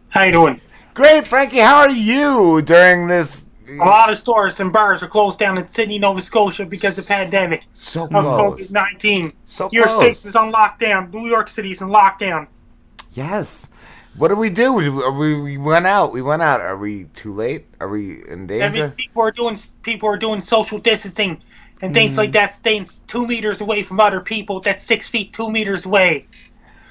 How 0.09 0.23
you 0.23 0.31
doing? 0.31 0.61
Great, 0.93 1.27
Frankie. 1.27 1.57
How 1.57 1.77
are 1.79 1.89
you 1.89 2.61
during 2.61 3.07
this? 3.07 3.47
A 3.67 3.73
lot 3.77 4.11
of 4.11 4.17
stores 4.19 4.59
and 4.59 4.71
bars 4.71 5.01
are 5.01 5.07
closed 5.07 5.39
down 5.39 5.57
in 5.57 5.67
Sydney, 5.67 5.97
Nova 5.97 6.21
Scotia 6.21 6.65
because 6.65 6.99
of 6.99 7.05
the 7.07 7.11
pandemic 7.11 7.65
So 7.73 8.03
of. 8.03 8.11
COVID 8.11 8.71
nineteen. 8.71 9.33
So 9.45 9.67
Your 9.71 9.85
close. 9.87 10.19
state 10.19 10.29
is 10.29 10.35
on 10.35 10.51
lockdown. 10.51 11.11
New 11.11 11.27
York 11.27 11.49
City's 11.49 11.81
in 11.81 11.87
lockdown. 11.87 12.45
Yes. 13.13 13.71
What 14.17 14.29
do 14.29 14.35
we 14.35 14.49
do? 14.49 14.73
We, 14.73 14.89
we 14.89 15.41
we 15.41 15.57
went 15.57 15.85
out. 15.87 16.13
We 16.13 16.21
went 16.21 16.41
out. 16.41 16.61
Are 16.61 16.77
we 16.77 17.05
too 17.15 17.33
late? 17.33 17.65
Are 17.81 17.89
we 17.89 18.25
in 18.27 18.47
danger? 18.47 18.89
people 18.89 19.21
are 19.21 19.31
doing 19.31 19.57
people 19.81 20.07
are 20.07 20.17
doing 20.17 20.41
social 20.41 20.79
distancing 20.79 21.41
and 21.81 21.93
things 21.93 22.17
like 22.17 22.29
hmm. 22.29 22.33
that, 22.33 22.55
staying 22.55 22.87
two 23.07 23.27
meters 23.27 23.61
away 23.61 23.83
from 23.83 23.99
other 23.99 24.21
people. 24.21 24.61
That's 24.61 24.83
six 24.83 25.07
feet, 25.07 25.33
two 25.33 25.51
meters 25.51 25.85
away. 25.85 26.27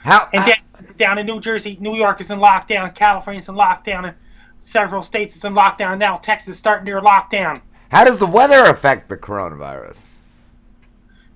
How? 0.02 0.28
And 0.32 0.44
then 0.44 0.94
down 0.98 1.18
in 1.18 1.26
New 1.26 1.40
Jersey, 1.40 1.78
New 1.80 1.94
York 1.94 2.20
is 2.20 2.30
in 2.30 2.38
lockdown. 2.38 2.94
California's 2.94 3.48
in 3.48 3.54
lockdown. 3.54 4.08
And 4.08 4.14
several 4.60 5.02
states 5.02 5.34
is 5.36 5.44
in 5.44 5.54
lockdown 5.54 5.98
now. 5.98 6.16
Texas 6.18 6.54
is 6.54 6.58
starting 6.58 6.84
their 6.84 7.00
lockdown. 7.00 7.62
How 7.90 8.04
does 8.04 8.18
the 8.18 8.26
weather 8.26 8.66
affect 8.66 9.08
the 9.08 9.16
coronavirus? 9.16 10.13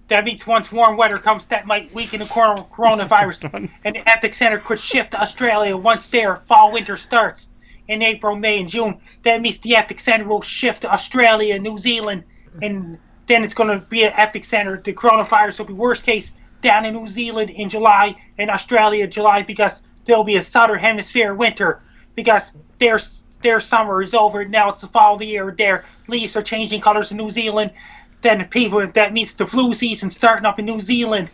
That 0.09 0.25
means 0.25 0.47
once 0.47 0.73
warm 0.73 0.97
weather 0.97 1.17
comes, 1.17 1.47
that 1.47 1.67
might 1.67 1.93
weaken 1.93 2.21
the 2.21 2.25
coronavirus, 2.27 3.71
and 3.85 3.95
the 3.95 4.01
epicenter 4.01 4.63
could 4.63 4.79
shift 4.79 5.13
to 5.13 5.21
Australia 5.21 5.77
once 5.77 6.09
their 6.09 6.37
fall 6.49 6.73
winter 6.73 6.97
starts 6.97 7.49
in 7.89 8.03
April, 8.03 8.37
May, 8.37 8.61
and 8.61 8.69
June. 8.69 9.01
That 9.25 9.41
means 9.41 9.59
the 9.59 9.73
epicenter 9.73 10.27
will 10.27 10.43
shift 10.43 10.83
to 10.83 10.93
Australia, 10.93 11.59
New 11.59 11.79
Zealand, 11.79 12.25
and 12.63 12.99
then 13.27 13.45
it's 13.45 13.55
going 13.55 13.69
to 13.69 13.85
be 13.87 14.05
an 14.05 14.13
epicenter. 14.13 14.83
The 14.83 14.95
coronavirus 14.95 15.59
will 15.59 15.67
be 15.67 15.75
worst 15.75 16.05
case 16.05 16.31
down 16.63 16.85
in 16.85 16.95
New 16.95 17.07
Zealand 17.07 17.51
in 17.51 17.69
July 17.69 18.17
and 18.39 18.51
Australia 18.51 19.07
July 19.07 19.43
because 19.43 19.83
there'll 20.07 20.25
be 20.25 20.37
a 20.37 20.43
southern 20.43 20.79
hemisphere 20.79 21.35
winter 21.35 21.83
because 22.15 22.53
their 22.79 22.99
their 23.43 23.61
summer 23.61 24.03
is 24.03 24.15
over 24.15 24.45
now. 24.45 24.71
It's 24.71 24.81
the 24.81 24.89
fall 24.89 25.15
of 25.15 25.21
the 25.21 25.27
year. 25.27 25.55
Their 25.57 25.85
leaves 26.09 26.37
are 26.37 26.43
changing 26.43 26.81
colors 26.81 27.13
in 27.13 27.17
New 27.17 27.31
Zealand. 27.31 27.71
Then 28.23 28.39
the 28.39 28.45
people 28.45 28.87
that 28.87 29.13
means 29.13 29.35
the 29.35 29.47
flu 29.47 29.75
season 29.75 30.11
starting 30.11 30.45
up 30.45 30.59
in 30.59 30.65
New 30.65 30.81
Zealand 30.81 31.31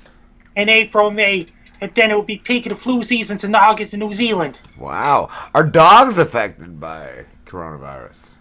in 0.57 0.69
April, 0.69 1.11
May, 1.11 1.47
and 1.81 1.95
then 1.95 2.11
it 2.11 2.15
will 2.15 2.23
be 2.23 2.39
peak 2.39 2.67
of 2.67 2.71
the 2.71 2.77
flu 2.77 3.03
seasons 3.03 3.45
in 3.45 3.55
August 3.55 3.95
in 3.95 4.01
New 4.01 4.13
Zealand. 4.13 4.59
Wow. 4.79 5.31
Are 5.55 5.65
dogs 5.65 6.19
affected 6.19 6.79
by 6.79 7.27
coronavirus? 7.47 8.37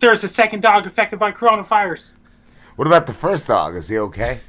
There's 0.00 0.24
a 0.24 0.28
second 0.28 0.62
dog 0.62 0.86
affected 0.86 1.18
by 1.18 1.32
coronavirus. 1.32 2.14
What 2.76 2.86
about 2.86 3.06
the 3.06 3.12
first 3.12 3.46
dog? 3.46 3.76
Is 3.76 3.88
he 3.88 3.98
okay? 3.98 4.40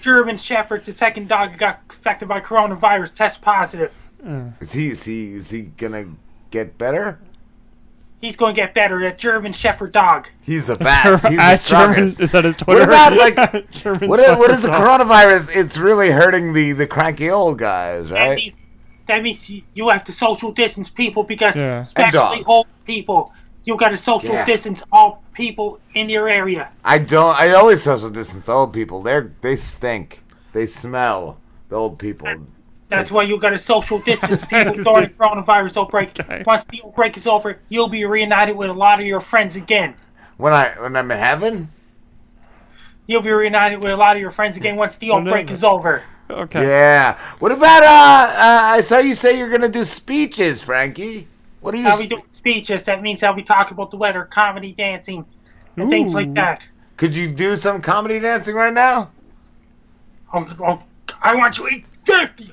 German 0.00 0.36
Shepherd's 0.36 0.86
the 0.86 0.92
second 0.92 1.28
dog 1.28 1.56
got 1.56 1.80
affected 1.88 2.28
by 2.28 2.40
coronavirus. 2.40 3.14
Test 3.14 3.40
positive. 3.40 3.92
Is 4.60 4.72
he 4.72 4.88
is 4.88 5.04
he 5.04 5.34
is 5.34 5.50
he 5.50 5.62
gonna 5.62 6.06
get 6.50 6.76
better? 6.78 7.18
He's 8.22 8.36
going 8.36 8.54
to 8.54 8.60
get 8.60 8.72
better. 8.72 9.00
That 9.00 9.18
German 9.18 9.52
Shepherd 9.52 9.92
dog. 9.92 10.28
He's 10.42 10.68
the 10.68 10.76
best. 10.76 11.26
He's 11.26 11.36
the 11.36 11.42
At 11.42 11.56
German- 11.56 11.58
strongest. 11.58 12.20
is 12.20 12.32
that 12.32 12.44
his 12.44 12.56
Twitter? 12.56 12.80
What 12.86 12.88
about 12.88 13.16
like 13.18 13.70
German 13.72 14.08
what 14.08 14.20
is, 14.20 14.38
what 14.38 14.50
is 14.50 14.62
the 14.62 14.68
coronavirus? 14.70 15.54
It's 15.54 15.76
really 15.76 16.10
hurting 16.10 16.52
the 16.54 16.72
the 16.72 16.86
cranky 16.86 17.28
old 17.30 17.58
guys, 17.58 18.08
That 18.08 18.14
right? 18.28 18.36
means 18.36 18.62
that 19.06 19.22
means 19.22 19.50
you- 19.50 19.62
you 19.74 19.88
have 19.90 20.04
to 20.04 20.12
social 20.12 20.52
distance 20.52 20.88
people 20.88 21.24
because 21.24 21.56
Yeah. 21.56 21.80
Especially 21.80 22.44
old 22.46 22.68
people. 22.86 23.32
You 23.64 23.76
got 23.76 23.90
to 23.90 23.96
social 23.96 24.34
Yeah. 24.34 24.44
distance 24.44 24.82
all 24.92 25.22
people 25.34 25.78
in 25.94 26.08
your 26.08 26.28
area. 26.28 26.70
I 26.84 26.98
don't. 26.98 27.38
I 27.38 27.50
always 27.54 27.82
social 27.82 28.10
distance 28.10 28.48
old 28.48 28.72
people. 28.72 29.02
They're 29.02 29.32
they 29.40 29.56
stink. 29.56 30.22
They 30.52 30.66
smell. 30.66 31.38
The 31.68 31.76
old 31.76 31.98
people. 31.98 32.28
That's 32.92 33.10
why 33.10 33.22
you 33.22 33.38
got 33.38 33.50
to 33.50 33.58
social 33.58 33.98
distance 34.00 34.44
people 34.50 34.74
see. 34.74 34.82
during 34.82 35.08
the 35.08 35.14
coronavirus 35.14 35.78
outbreak. 35.78 36.10
Once 36.46 36.66
the 36.66 36.82
outbreak 36.84 37.16
is 37.16 37.26
over, 37.26 37.58
you'll 37.68 37.88
be 37.88 38.04
reunited 38.04 38.56
with 38.56 38.70
a 38.70 38.74
lot 38.74 39.00
of 39.00 39.06
your 39.06 39.20
friends 39.20 39.56
again. 39.56 39.94
When 40.36 40.52
I 40.52 40.70
when 40.78 40.96
I'm 40.96 41.10
in 41.10 41.18
heaven. 41.18 41.70
You'll 43.06 43.22
be 43.22 43.30
reunited 43.30 43.82
with 43.82 43.92
a 43.92 43.96
lot 43.96 44.16
of 44.16 44.22
your 44.22 44.30
friends 44.30 44.56
again 44.56 44.76
once 44.76 44.96
the 44.96 45.12
outbreak 45.12 45.50
is 45.50 45.64
over. 45.64 46.02
Okay. 46.30 46.66
Yeah. 46.66 47.18
What 47.40 47.52
about 47.52 47.82
uh, 47.82 47.86
uh? 47.86 48.76
I 48.76 48.80
saw 48.80 48.98
you 48.98 49.14
say 49.14 49.36
you're 49.36 49.50
gonna 49.50 49.68
do 49.68 49.84
speeches, 49.84 50.62
Frankie. 50.62 51.26
What 51.60 51.74
are 51.74 51.78
you? 51.78 51.86
I'll 51.86 51.98
be 51.98 52.06
doing 52.06 52.24
speeches. 52.30 52.84
That 52.84 53.02
means 53.02 53.22
I'll 53.22 53.34
be 53.34 53.42
talking 53.42 53.74
about 53.74 53.90
the 53.90 53.96
weather, 53.96 54.24
comedy, 54.24 54.72
dancing, 54.72 55.24
and 55.76 55.90
things 55.90 56.14
like 56.14 56.32
that. 56.34 56.62
Could 56.96 57.14
you 57.14 57.30
do 57.30 57.56
some 57.56 57.80
comedy 57.82 58.20
dancing 58.20 58.54
right 58.54 58.72
now? 58.72 59.10
Oh, 60.32 60.48
oh, 60.60 60.82
I 61.22 61.34
want 61.34 61.58
you 61.58 61.68
to 61.68 61.76
eat 61.76 61.86
50 62.04 62.52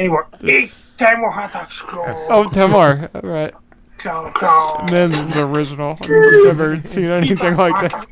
anymore. 0.00 0.26
Eat 0.42 0.74
ten 0.98 1.20
more 1.20 1.30
hot 1.30 1.52
dogs. 1.52 1.80
Go, 1.82 2.04
Oh, 2.30 2.48
Tamar. 2.50 3.08
All 3.14 3.20
right. 3.22 3.54
go, 4.02 4.32
go. 4.40 4.84
Man, 4.90 5.10
this 5.10 5.36
is 5.36 5.44
original. 5.44 5.98
I've 6.00 6.08
never 6.44 6.76
seen 6.78 7.10
anything 7.10 7.56
like 7.56 7.90
this. 7.90 8.04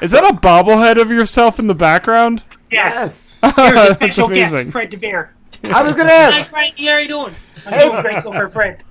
Is 0.00 0.12
that 0.12 0.22
a 0.24 0.34
bobblehead 0.36 1.00
of 1.00 1.10
yourself 1.10 1.58
in 1.58 1.66
the 1.66 1.74
background? 1.74 2.42
Yes. 2.70 3.38
Here's 3.42 3.52
a 3.56 3.56
That's 3.74 3.94
special 3.96 4.28
guest. 4.28 4.70
Fred 4.70 4.90
the 4.90 4.96
Bear. 4.96 5.34
I 5.64 5.82
was 5.82 5.94
gonna 5.94 6.08
Hi, 6.10 6.38
ask. 6.38 6.50
Frankie. 6.50 6.86
How 6.86 6.92
are 6.92 7.00
you 7.00 7.08
doing? 7.08 7.34
I'm 7.66 7.88
doing 7.90 8.02
great 8.02 8.22
so 8.22 8.32
far, 8.32 8.48
Fred. 8.48 8.84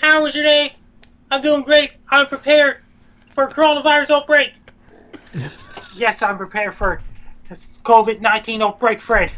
How 0.00 0.22
was 0.22 0.34
your 0.34 0.44
day? 0.44 0.74
I'm 1.30 1.42
doing 1.42 1.62
great. 1.62 1.92
I'm 2.10 2.26
prepared 2.26 2.78
for 3.34 3.44
a 3.44 3.52
coronavirus 3.52 4.10
outbreak. 4.10 4.54
yes, 5.94 6.22
I'm 6.22 6.36
prepared 6.36 6.74
for 6.74 7.00
this 7.48 7.80
COVID-19 7.84 8.60
outbreak, 8.62 9.00
Fred. 9.00 9.32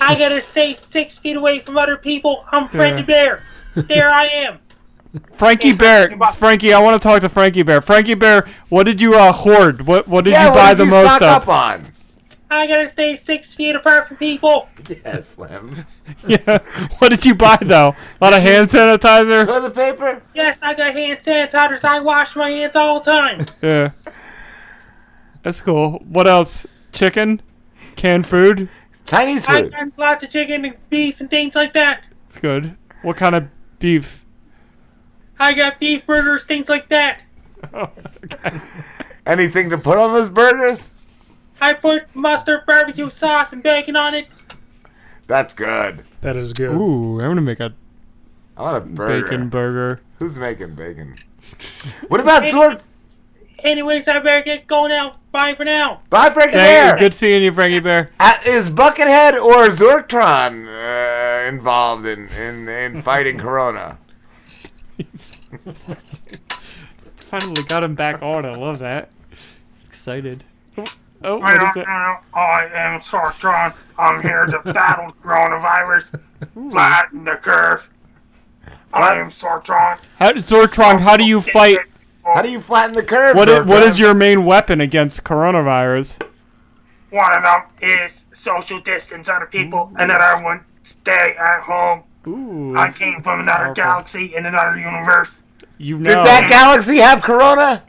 I 0.00 0.14
gotta 0.18 0.40
stay 0.52 0.74
six 0.74 1.18
feet 1.18 1.36
away 1.36 1.58
from 1.60 1.76
other 1.78 1.96
people. 1.96 2.44
I'm 2.50 2.68
Fred 2.68 2.90
Yeah. 2.90 2.96
the 3.00 3.02
Bear. 3.04 3.42
There 3.74 4.10
I 4.10 4.24
am. 4.32 4.58
Frankie 5.34 5.72
Bear. 5.72 6.16
Frankie, 6.36 6.72
I 6.72 6.80
want 6.80 7.00
to 7.00 7.06
talk 7.08 7.20
to 7.22 7.28
Frankie 7.28 7.62
Bear. 7.62 7.80
Frankie 7.80 8.14
Bear, 8.14 8.48
what 8.68 8.84
did 8.84 9.00
you 9.00 9.14
uh, 9.14 9.32
hoard? 9.32 9.86
What 9.86 10.08
what 10.08 10.24
did 10.24 10.32
yeah, 10.32 10.46
you 10.46 10.50
what 10.50 10.56
buy 10.58 10.68
did 10.70 10.78
the 10.78 10.84
you 10.86 10.90
most 10.90 11.16
stock 11.16 11.22
of? 11.22 11.42
up 11.42 11.48
on? 11.48 11.86
I 12.50 12.66
gotta 12.68 12.88
stay 12.88 13.16
six 13.16 13.52
feet 13.54 13.74
apart 13.74 14.06
from 14.08 14.16
people. 14.18 14.68
Yes, 14.88 15.28
Slim. 15.30 15.86
yeah. 16.26 16.58
What 16.98 17.08
did 17.10 17.24
you 17.24 17.34
buy 17.34 17.58
though? 17.60 17.94
A 18.20 18.24
lot 18.24 18.34
of 18.34 18.42
hand 18.42 18.68
sanitizer. 18.68 19.46
Toilet 19.46 19.74
paper. 19.74 20.22
Yes, 20.34 20.58
I 20.62 20.74
got 20.74 20.92
hand 20.92 21.18
sanitizers. 21.20 21.84
I 21.84 22.00
wash 22.00 22.36
my 22.36 22.50
hands 22.50 22.76
all 22.76 23.00
the 23.00 23.10
time. 23.10 23.46
Yeah. 23.62 23.90
That's 25.42 25.60
cool. 25.60 26.02
What 26.08 26.26
else? 26.26 26.66
Chicken? 26.94 27.42
Canned 27.96 28.26
food? 28.26 28.68
Chinese 29.04 29.46
food. 29.46 29.54
I 29.56 29.62
food. 29.64 29.72
got 29.72 29.98
lots 29.98 30.24
of 30.24 30.30
chicken 30.30 30.64
and 30.64 30.76
beef 30.88 31.20
and 31.20 31.28
things 31.28 31.54
like 31.54 31.72
that. 31.74 32.04
It's 32.28 32.38
good. 32.38 32.76
What 33.02 33.16
kind 33.16 33.34
of 33.34 33.48
beef? 33.78 34.24
I 35.38 35.52
got 35.54 35.78
beef 35.80 36.06
burgers, 36.06 36.44
things 36.46 36.68
like 36.68 36.88
that. 36.88 37.20
Oh, 37.72 37.90
Anything 39.24 39.70
to 39.70 39.78
put 39.78 39.96
on 39.96 40.12
those 40.12 40.28
burgers? 40.28 40.92
I 41.62 41.72
put 41.72 42.14
mustard, 42.14 42.66
barbecue 42.66 43.08
sauce, 43.08 43.52
and 43.54 43.62
bacon 43.62 43.96
on 43.96 44.12
it. 44.14 44.26
That's 45.26 45.54
good. 45.54 46.04
That 46.20 46.36
is 46.36 46.52
good. 46.52 46.74
Ooh, 46.74 47.20
I'm 47.22 47.30
gonna 47.30 47.40
make 47.40 47.60
a 47.60 47.72
I 48.58 48.62
want 48.62 48.76
a 48.76 48.80
burger. 48.86 49.22
bacon 49.22 49.48
burger. 49.48 50.00
Who's 50.18 50.38
making 50.38 50.74
bacon? 50.74 51.16
What 52.08 52.20
about 52.20 52.42
Zork? 52.44 52.80
Anyways, 53.64 54.06
I 54.08 54.18
better 54.18 54.44
get 54.44 54.66
going 54.66 54.90
now. 54.90 55.16
Bye 55.32 55.54
for 55.54 55.64
now. 55.64 56.02
Bye, 56.10 56.28
Frankie 56.28 56.52
Thank 56.52 56.68
Bear. 56.68 56.92
you. 56.92 57.00
Good 57.00 57.14
seeing 57.14 57.42
you, 57.42 57.50
Frankie 57.50 57.80
Bear. 57.80 58.10
Uh, 58.20 58.34
is 58.46 58.68
Buckethead 58.68 59.42
or 59.42 59.68
Zorktron 59.68 60.68
uh, 60.68 61.48
involved 61.48 62.04
in, 62.04 62.28
in, 62.28 62.68
in 62.68 63.00
fighting 63.00 63.38
Corona? 63.38 63.96
Finally 67.16 67.62
got 67.64 67.82
him 67.82 67.94
back 67.94 68.22
on. 68.22 68.44
I 68.44 68.54
love 68.54 68.80
that. 68.80 69.08
Excited. 69.86 70.44
Oh, 71.22 71.40
I, 71.40 71.54
what 71.54 71.70
is 71.70 71.76
it? 71.78 71.88
I 71.88 72.68
am 72.74 73.00
Sortron. 73.00 73.74
I'm 73.98 74.20
here 74.20 74.44
to 74.44 74.58
battle 74.74 75.14
coronavirus. 75.24 76.20
Flatten 76.70 77.24
the 77.24 77.36
curve. 77.36 77.88
I 78.92 79.16
am 79.16 79.30
Sortron. 79.30 79.98
How, 80.18 80.32
Zortron, 80.32 81.00
how 81.00 81.16
do 81.16 81.24
you 81.24 81.40
fight? 81.40 81.78
How 82.24 82.42
do 82.42 82.50
you 82.50 82.60
flatten 82.60 82.94
the 82.94 83.02
curve? 83.02 83.36
What 83.36 83.48
is, 83.48 83.66
what 83.66 83.82
Zortron? 83.82 83.86
is 83.86 83.98
your 83.98 84.14
main 84.14 84.44
weapon 84.44 84.80
against 84.80 85.24
coronavirus? 85.24 86.22
One 87.10 87.32
of 87.32 87.42
them 87.42 87.62
is 87.82 88.24
social 88.32 88.80
distance 88.80 89.28
other 89.28 89.46
people, 89.46 89.92
and 89.98 90.10
another 90.10 90.42
one 90.42 90.64
stay 90.82 91.36
at 91.38 91.60
home. 91.60 92.02
Ooh, 92.26 92.74
I 92.76 92.90
came 92.90 93.22
from 93.22 93.40
another 93.40 93.66
powerful. 93.66 93.74
galaxy 93.74 94.34
in 94.34 94.46
another 94.46 94.78
universe. 94.78 95.42
You 95.78 95.98
know. 95.98 96.04
Did 96.04 96.26
that 96.26 96.48
galaxy 96.48 96.96
have 96.96 97.22
Corona? 97.22 97.82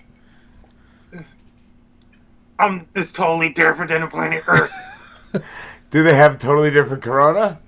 Um, 2.60 2.88
it's 2.96 3.12
totally 3.12 3.50
different 3.50 3.92
than 3.92 4.02
the 4.02 4.08
planet 4.08 4.44
Earth. 4.48 4.72
Do 5.92 6.04
they 6.04 6.16
have 6.16 6.40
totally 6.40 6.72
different 6.72 7.04
Corona? 7.04 7.60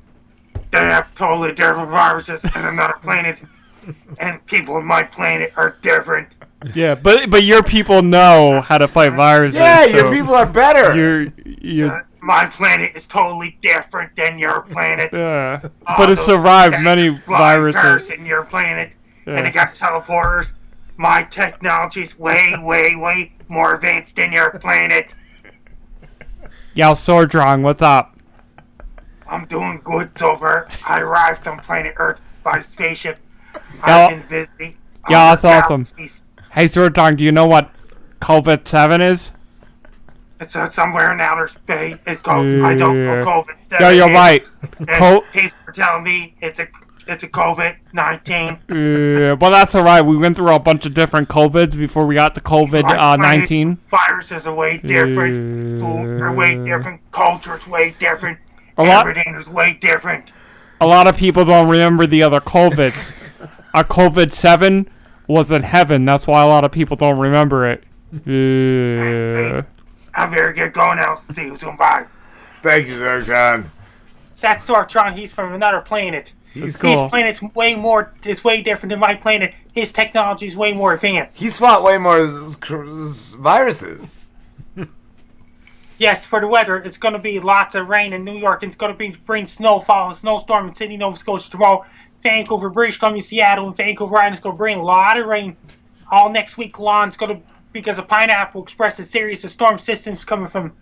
they 0.72 0.80
have 0.80 1.14
totally 1.16 1.54
different 1.54 1.90
viruses 1.90 2.44
in 2.44 2.66
another 2.66 2.96
planet, 3.02 3.42
and 4.20 4.46
people 4.46 4.76
on 4.76 4.86
my 4.86 5.04
planet 5.04 5.54
are 5.56 5.78
different. 5.82 6.28
Yeah, 6.74 6.96
but 6.96 7.30
but 7.30 7.44
your 7.44 7.62
people 7.64 8.02
know 8.02 8.62
how 8.62 8.78
to 8.78 8.88
fight 8.88 9.14
viruses. 9.14 9.60
Yeah, 9.60 9.86
your 9.86 10.12
people 10.12 10.34
are 10.34 10.46
better. 10.46 10.96
You're 10.96 11.34
you're 11.46 12.08
My 12.22 12.46
planet 12.46 12.96
is 12.96 13.06
totally 13.08 13.58
different 13.62 14.16
than 14.16 14.40
your 14.40 14.62
planet. 14.62 15.12
yeah, 15.14 15.60
All 15.86 15.98
but 15.98 16.10
it 16.10 16.16
survived 16.18 16.82
many 16.84 17.16
flying 17.16 17.62
cars 17.62 17.76
viruses. 17.76 18.10
in 18.10 18.26
your 18.26 18.44
planet, 18.44 18.92
Yeah. 19.26 19.36
and 19.38 19.48
it 19.48 19.54
got 19.54 19.76
teleporters. 19.76 20.54
My 20.98 21.24
technology's 21.24 22.18
way, 22.18 22.56
way, 22.60 22.96
way 22.96 23.32
more 23.50 23.76
advanced 23.76 24.16
than 24.16 24.32
your 24.34 24.50
planet. 24.50 25.14
Yo, 26.74 26.92
Sordrong, 26.94 27.62
what's 27.62 27.82
up? 27.84 28.18
I'm 29.30 29.46
doing 29.46 29.80
good 29.84 30.18
so 30.18 30.36
far. 30.36 30.68
I 30.88 31.02
arrived 31.02 31.48
on 31.48 31.60
planet 31.60 31.94
Earth 31.98 32.20
by 32.44 32.60
spaceship. 32.62 33.20
Yeah. 33.54 33.60
I've 33.84 34.10
been 34.10 34.24
visiting. 34.28 34.76
Yeah, 35.10 35.36
that's 35.36 35.46
awesome. 35.46 35.84
galaxies. 35.84 36.24
Hey, 36.58 36.66
Sordrong, 36.66 37.16
do 37.16 37.24
you 37.24 37.32
know 37.32 37.46
what 37.46 37.70
COVID 38.20 38.68
seven 38.68 39.00
is? 39.00 39.30
It's 40.40 40.56
uh, 40.56 40.66
somewhere 40.66 41.14
in 41.14 41.22
outer 41.22 41.48
space. 41.48 41.98
It's 42.08 42.20
co- 42.24 42.64
I 42.66 42.74
don't 42.74 43.06
know 43.06 43.14
Yeah. 43.18 43.22
COVID. 43.24 43.56
Yeah, 43.80 43.92
you're 43.92 44.10
right. 44.12 44.44
Co- 44.98 45.22
people 45.34 45.56
are 45.68 45.72
telling 45.72 46.04
me 46.04 46.34
it's 46.42 46.60
a 46.60 46.68
it's 47.06 47.22
a 47.22 47.28
COVID 47.28 47.76
nineteen. 47.94 48.54
Uh, 48.72 49.36
well, 49.40 49.52
that's 49.52 49.76
all 49.76 49.84
right. 49.84 50.02
We 50.02 50.18
went 50.18 50.36
through 50.36 50.50
a 50.52 50.58
bunch 50.60 50.88
of 50.88 50.96
different 50.96 51.30
COVIDs 51.30 51.78
before 51.78 52.08
we 52.08 52.16
got 52.16 52.34
to 52.34 52.42
COVID 52.42 52.86
uh, 52.86 53.18
19. 53.18 53.78
Viruses 53.92 54.48
are 54.48 54.56
way 54.56 54.80
different. 54.80 55.80
Food 55.80 56.20
are 56.24 56.34
way 56.34 56.56
different. 56.56 57.02
Culture's 57.12 57.68
way 57.68 57.94
different. 58.00 58.40
A 58.80 58.84
lot- 58.84 59.08
Everything 59.08 59.36
is 59.36 59.48
way 59.48 59.74
different. 59.80 60.32
A 60.82 60.88
lot 60.88 61.06
of 61.06 61.16
people 61.18 61.46
don't 61.46 61.70
remember 61.70 62.08
the 62.08 62.24
other 62.24 62.40
COVIDs. 62.40 63.30
a 63.76 63.84
COVID 63.84 64.32
7 64.34 64.90
was 65.28 65.52
in 65.52 65.64
heaven. 65.64 66.06
That's 66.06 66.26
why 66.28 66.44
a 66.44 66.48
lot 66.48 66.64
of 66.64 66.72
people 66.72 66.96
don't 66.98 67.20
remember 67.20 67.70
it. 67.70 67.84
Uh, 68.14 69.62
I 70.16 70.26
better 70.28 70.54
get 70.54 70.74
going 70.74 70.98
now. 70.98 71.16
See 71.16 71.44
you 71.46 71.56
soon. 71.56 71.76
Bye. 71.76 72.06
Thank 72.64 72.88
you, 72.88 72.96
Zorktron. 72.96 73.66
That's 74.42 74.68
Sortron. 74.68 75.16
He's 75.18 75.32
from 75.32 75.54
another 75.54 75.82
planet. 75.82 76.34
He's 76.54 76.64
His 76.64 76.78
cool. 76.78 77.10
planet's 77.10 77.42
way 77.56 77.76
more 77.76 78.14
is 78.24 78.44
way 78.44 78.62
different 78.62 78.92
than 78.92 79.00
my 79.00 79.14
planet. 79.16 79.54
His 79.74 79.92
technology 79.92 80.48
is 80.48 80.56
way 80.56 80.74
more 80.74 80.94
advanced. 80.94 81.38
He's 81.38 81.60
fought 81.60 81.84
way 81.84 81.98
more 81.98 82.18
s- 82.20 82.58
s- 82.64 83.34
viruses. 83.34 84.30
Yes, 86.00 86.24
for 86.24 86.40
the 86.40 86.48
weather, 86.48 86.78
it's 86.78 86.98
going 86.98 87.14
to 87.16 87.20
be 87.20 87.40
lots 87.40 87.74
of 87.74 87.90
rain 87.90 88.14
in 88.14 88.24
New 88.24 88.38
York. 88.38 88.62
and 88.62 88.70
It's 88.70 88.78
going 88.78 88.92
to 88.92 88.98
be 88.98 89.16
bring 89.26 89.48
snowfall 89.48 90.10
and 90.10 90.16
snowstorm 90.18 90.68
in 90.68 90.74
Sydney, 90.76 90.96
Nova 90.96 91.18
Scotia 91.18 91.50
tomorrow. 91.50 91.86
Vancouver, 92.24 92.70
British 92.70 92.98
Columbia, 92.98 93.24
Seattle, 93.24 93.68
and 93.68 93.76
Vancouver 93.76 94.18
Island 94.18 94.36
is 94.36 94.40
going 94.40 94.56
to 94.56 94.58
bring 94.58 94.78
a 94.78 94.84
lot 94.84 95.18
of 95.18 95.26
rain. 95.26 95.56
All 96.12 96.32
next 96.32 96.58
week 96.58 96.80
long, 96.80 97.10
it's 97.10 97.18
going 97.18 97.38
to 97.38 97.42
because 97.74 98.00
of 98.00 98.08
Pineapple 98.08 98.64
Express, 98.64 98.98
a 99.00 99.04
series 99.04 99.44
of 99.44 99.52
storm 99.52 99.78
systems 99.78 100.24
coming 100.26 100.48
from 100.48 100.74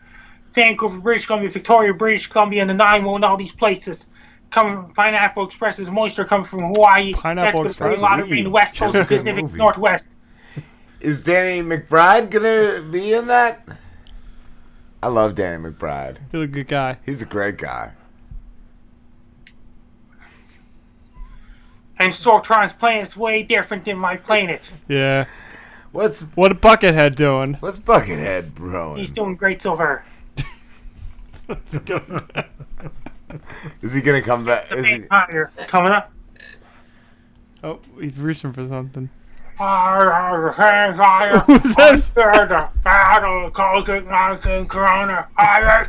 Vancouver, 0.54 0.98
British 1.00 1.26
Columbia, 1.26 1.50
Victoria, 1.50 1.94
British 1.94 2.28
Columbia, 2.28 2.62
and 2.62 2.70
the 2.70 2.74
Nanaimo, 2.74 3.16
and 3.16 3.26
all 3.26 3.38
these 3.38 3.52
places. 3.52 4.08
Coming, 4.52 4.94
Pineapple 4.94 5.46
Express 5.46 5.80
is 5.80 5.90
moisture 5.90 6.24
coming 6.24 6.46
from 6.46 6.62
Hawaii. 6.62 7.14
Pineapple 7.14 7.64
That's 7.64 7.76
going 7.76 7.76
to 7.76 7.78
bring 7.78 7.92
Express. 7.94 8.00
a 8.00 8.02
lot 8.02 8.20
of 8.20 8.32
rain 8.32 8.44
the 8.46 8.50
West 8.50 8.78
Coast, 8.78 8.94
Good 8.94 9.08
Pacific 9.08 9.44
movie. 9.44 9.58
Northwest. 9.58 10.16
Is 11.02 11.22
Danny 11.22 11.62
McBride 11.62 12.30
gonna 12.30 12.82
be 12.90 13.14
in 13.14 13.28
that? 13.28 13.68
I 15.04 15.08
love 15.08 15.36
Danny 15.36 15.62
McBride. 15.62 16.18
He's 16.32 16.42
a 16.42 16.48
good 16.48 16.68
guy. 16.68 16.98
He's 17.06 17.22
a 17.22 17.26
great 17.26 17.58
guy. 17.58 17.92
And 22.00 22.12
Sortron's 22.12 22.74
planet 22.74 23.08
is 23.08 23.16
way 23.18 23.44
different 23.44 23.86
than 23.86 23.98
my 23.98 24.18
planet. 24.18 24.70
yeah. 24.88 25.26
What's 25.92 26.22
what 26.36 26.60
Buckethead 26.60 27.16
doing? 27.16 27.54
What's 27.62 27.78
Buckethead, 27.78 28.54
bro? 28.54 28.96
He's 28.96 29.14
doing 29.14 29.38
great 29.38 29.62
so 29.62 29.78
far. 29.78 30.04
Is 33.82 33.94
he 33.94 34.02
gonna 34.02 34.22
come 34.22 34.44
back? 34.44 34.70
Is 34.74 34.86
he? 34.86 34.98
Vampire 35.00 35.52
coming 35.68 35.94
up. 35.94 36.12
Oh, 37.64 37.80
he's 38.00 38.20
reaching 38.20 38.52
for 38.52 38.68
something. 38.68 39.10
Who's 39.58 40.54
this? 41.76 42.12
I'm 42.18 42.34
here 42.34 42.48
to 42.48 42.70
battle 42.84 43.50
COVID-19 43.52 44.68
coronavirus. 44.68 45.88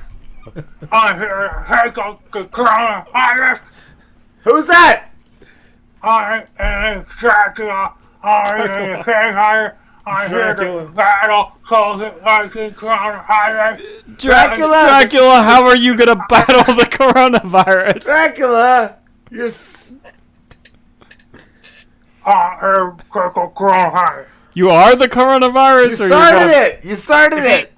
I'm 0.92 1.18
here 1.18 1.48
to 1.48 1.64
tackle 1.66 2.22
the 2.32 2.42
coronavirus. 2.44 3.58
Who's 4.44 4.68
that? 4.68 5.05
I 6.02 6.44
am 6.58 7.04
Dracula. 7.18 7.94
I 8.22 8.62
am 8.62 9.04
vampire. 9.04 9.76
I'm 10.06 10.30
here 10.30 10.54
to 10.54 10.88
battle 10.94 11.52
COVID-19 11.68 12.74
coronavirus. 12.76 14.18
Dracula! 14.18 14.86
Dracula, 14.88 15.42
how 15.42 15.64
are 15.64 15.76
you 15.76 15.96
gonna 15.96 16.24
battle 16.28 16.74
the 16.76 16.84
coronavirus? 16.84 18.02
Dracula! 18.04 18.98
You're. 19.30 19.46
S- 19.46 19.94
I 22.24 22.58
am 22.78 22.98
critical 23.10 23.52
coronavirus. 23.56 24.26
You 24.54 24.70
are 24.70 24.94
the 24.96 25.08
coronavirus? 25.08 25.98
You 25.98 26.04
or 26.06 26.08
started 26.08 26.40
you're 26.40 26.50
it. 26.62 26.84
You 26.84 26.94
started 26.96 27.44
it. 27.44 27.72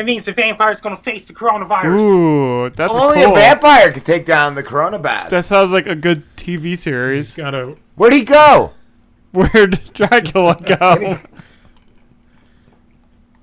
It 0.00 0.06
means 0.06 0.24
the 0.24 0.32
vampire 0.32 0.70
is 0.70 0.80
gonna 0.80 0.96
face 0.96 1.26
the 1.26 1.34
coronavirus. 1.34 2.00
Ooh, 2.00 2.70
that's 2.70 2.94
Only 2.94 3.22
cool. 3.22 3.32
a 3.32 3.34
vampire 3.34 3.92
could 3.92 4.06
take 4.06 4.24
down 4.24 4.54
the 4.54 4.62
coronavirus. 4.62 5.28
That 5.28 5.44
sounds 5.44 5.72
like 5.72 5.86
a 5.86 5.94
good 5.94 6.22
TV 6.36 6.78
series. 6.78 7.34
Gotta. 7.34 7.76
Where'd 7.96 8.14
he 8.14 8.24
go? 8.24 8.72
Where'd 9.32 9.92
Dracula 9.92 10.56
go? 10.64 10.96
he 10.98 11.16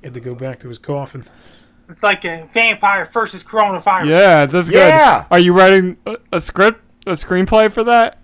Had 0.03 0.15
to 0.15 0.19
go 0.19 0.33
back 0.33 0.59
to 0.61 0.67
his 0.67 0.79
coffin. 0.79 1.25
It's 1.87 2.01
like 2.01 2.25
a 2.25 2.49
vampire 2.55 3.05
versus 3.05 3.43
coronavirus. 3.43 4.07
Yeah, 4.07 4.47
that's 4.47 4.67
good. 4.67 4.77
Yeah. 4.77 5.19
good. 5.19 5.27
Are 5.35 5.39
you 5.39 5.53
writing 5.53 5.97
a, 6.07 6.17
a 6.33 6.41
script, 6.41 6.81
a 7.05 7.11
screenplay 7.11 7.71
for 7.71 7.83
that? 7.83 8.17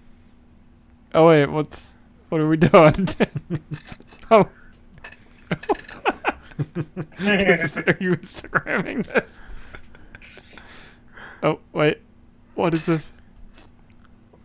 Oh 1.13 1.27
wait, 1.27 1.45
what's 1.45 1.93
what 2.29 2.41
are 2.41 2.49
we 2.49 2.57
doing? 2.57 3.09
oh. 4.31 4.49
This 7.19 7.77
are 7.77 7.97
you 7.99 8.11
Instagramming 8.11 9.05
this? 9.05 9.41
Oh 11.41 11.59
wait, 11.71 11.99
what 12.55 12.73
is 12.73 12.85
this? 12.85 13.11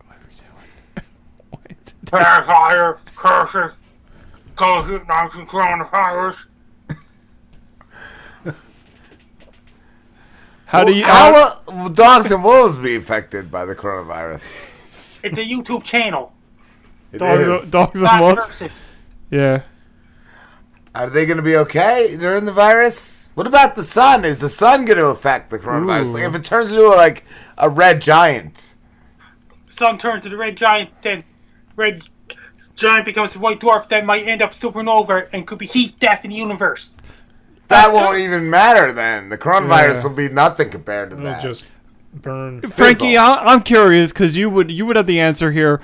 What 0.05 0.17
are 0.17 0.21
you 0.29 0.37
doing? 0.37 1.85
Vampire 2.11 2.99
versus 3.21 3.73
COVID-19 4.55 5.47
coronavirus. 5.47 6.45
How 10.69 10.83
do 10.83 10.93
you? 10.93 11.03
How 11.03 11.33
uh, 11.67 11.73
will 11.73 11.89
dogs 11.89 12.29
and 12.29 12.43
wolves 12.43 12.75
be 12.75 12.95
affected 12.95 13.49
by 13.49 13.65
the 13.65 13.75
coronavirus? 13.75 14.69
It's 15.23 15.37
a 15.39 15.43
YouTube 15.43 15.83
channel. 15.83 16.31
It 17.11 17.17
Dogs, 17.17 17.63
is. 17.63 17.69
dogs 17.71 18.03
and 18.03 18.21
wolves. 18.21 18.63
Yeah. 19.31 19.63
Are 20.95 21.09
they 21.09 21.25
going 21.25 21.37
to 21.37 21.43
be 21.43 21.55
okay 21.55 22.15
during 22.17 22.45
the 22.45 22.51
virus? 22.51 23.29
What 23.35 23.47
about 23.47 23.75
the 23.75 23.83
sun? 23.83 24.25
Is 24.25 24.39
the 24.39 24.49
sun 24.49 24.85
going 24.85 24.97
to 24.97 25.07
affect 25.07 25.49
the 25.49 25.59
coronavirus? 25.59 26.07
Ooh. 26.07 26.13
Like 26.13 26.23
if 26.23 26.35
it 26.35 26.43
turns 26.43 26.71
into 26.71 26.87
like 26.89 27.23
a 27.57 27.69
red 27.69 28.01
giant, 28.01 28.75
Sun 29.69 29.97
turns 29.97 30.23
to 30.23 30.29
the 30.29 30.35
red 30.35 30.57
giant, 30.57 30.89
then 31.03 31.23
red 31.77 32.01
giant 32.75 33.05
becomes 33.05 33.35
a 33.35 33.39
white 33.39 33.59
dwarf, 33.61 33.87
then 33.87 34.05
might 34.05 34.27
end 34.27 34.41
up 34.41 34.51
supernova 34.51 35.29
and 35.31 35.47
could 35.47 35.57
be 35.59 35.67
heat 35.67 35.97
death 35.99 36.25
in 36.25 36.31
the 36.31 36.35
universe. 36.35 36.95
that 37.69 37.93
won't 37.93 38.17
even 38.17 38.49
matter 38.49 38.91
then. 38.91 39.29
The 39.29 39.37
coronavirus 39.37 39.93
Yeah. 39.93 40.03
will 40.03 40.15
be 40.15 40.27
nothing 40.29 40.69
compared 40.69 41.11
to 41.11 41.15
It'll 41.17 41.25
that. 41.27 41.41
just 41.43 41.67
burn. 42.13 42.61
Frankie, 42.63 43.15
I, 43.15 43.35
I'm 43.53 43.61
curious 43.61 44.11
because 44.11 44.35
you 44.35 44.49
would 44.49 44.69
you 44.71 44.85
would 44.87 44.95
have 44.97 45.05
the 45.07 45.19
answer 45.19 45.51
here. 45.51 45.79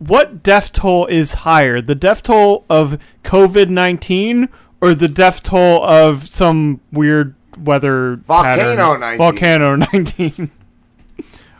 What 0.00 0.42
death 0.42 0.72
toll 0.72 1.04
is 1.06 1.34
higher, 1.34 1.80
the 1.82 1.94
death 1.94 2.22
toll 2.22 2.64
of 2.70 2.98
COVID 3.22 3.68
nineteen 3.68 4.48
or 4.80 4.94
the 4.94 5.08
death 5.08 5.42
toll 5.42 5.84
of 5.84 6.26
some 6.26 6.80
weird 6.90 7.34
weather 7.58 8.16
Volcano 8.16 8.76
pattern? 8.76 9.00
19. 9.00 9.18
Volcano 9.18 9.76
nineteen. 9.92 10.50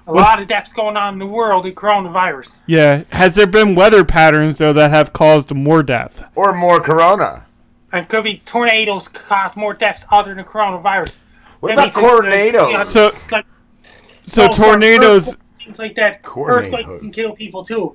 A 0.07 0.13
lot 0.13 0.41
of 0.41 0.49
deaths 0.49 0.73
going 0.73 0.97
on 0.97 1.13
in 1.13 1.19
the 1.19 1.27
world 1.27 1.67
in 1.67 1.75
coronavirus. 1.75 2.61
Yeah, 2.67 3.05
has 3.13 3.35
there 3.35 3.47
been 3.47 3.75
weather 3.75 4.05
patterns 4.07 4.57
though 4.59 4.73
that 4.73 4.91
have 4.91 5.13
caused 5.13 5.55
more 5.55 5.83
death? 5.83 6.25
or 6.35 6.55
more 6.55 6.81
corona. 6.81 7.45
And 7.93 8.09
could 8.09 8.25
be 8.25 8.39
tornadoes 8.47 9.07
cause 9.09 9.55
more 9.57 9.75
deaths 9.75 10.05
other 10.11 10.35
than 10.35 10.45
coronavirus. 10.47 11.13
What 11.61 11.77
That 11.77 11.95
about 11.95 11.95
means 11.95 11.97
it's, 11.97 11.99
uh, 11.99 12.01
tornadoes? 12.01 12.69
you 12.71 12.79
know, 12.79 12.85
So- 12.85 13.11
like 13.33 13.45
So 14.23 14.45
snowstorms, 14.47 14.57
tornadoes 14.57 15.37
things 15.63 15.79
like 15.79 15.95
that. 15.97 16.23
Tornadoes. 16.25 16.73
Earthquakes 16.73 17.01
can 17.01 17.11
kill 17.13 17.35
people 17.35 17.65
too. 17.65 17.95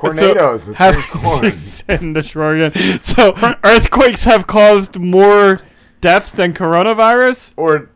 Tornadoes. 0.00 0.64
So 0.64 0.72
have 0.74 0.94
corn. 1.10 1.50
and 1.88 2.14
destroy. 2.14 2.70
So 3.00 3.34
earthquakes 3.64 4.24
have 4.24 4.46
caused 4.46 4.98
more 4.98 5.60
deaths 6.00 6.30
than 6.30 6.52
coronavirus. 6.52 7.52
or 7.56 7.90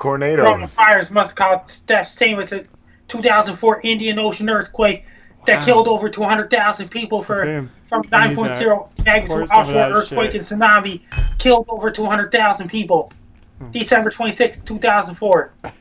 tornadoes. 0.00 0.74
Coronavirus 0.76 1.10
must 1.10 1.36
cause 1.36 1.80
deaths, 1.80 2.12
same 2.12 2.40
as 2.40 2.50
the 2.50 2.64
2004 3.08 3.80
Indian 3.84 4.18
Ocean 4.18 4.48
earthquake 4.50 5.04
that 5.46 5.58
Wow. 5.60 5.64
killed 5.64 5.88
over 5.88 6.08
200,000 6.08 6.88
people 6.88 7.20
for 7.22 7.42
same. 7.44 7.70
from 7.88 8.02
I 8.12 8.28
9.0 8.28 8.88
magnitude 9.04 9.28
Pour 9.28 9.46
some 9.46 9.60
of 9.60 9.66
offshore 9.68 9.82
earthquake 9.92 10.32
shit. 10.32 10.50
and 10.50 10.60
tsunami 10.62 11.00
killed 11.38 11.66
over 11.68 11.90
200,000 11.90 12.68
people. 12.68 13.12
Hmm. 13.58 13.70
December 13.72 14.10
26, 14.10 14.58
2004. 14.64 15.52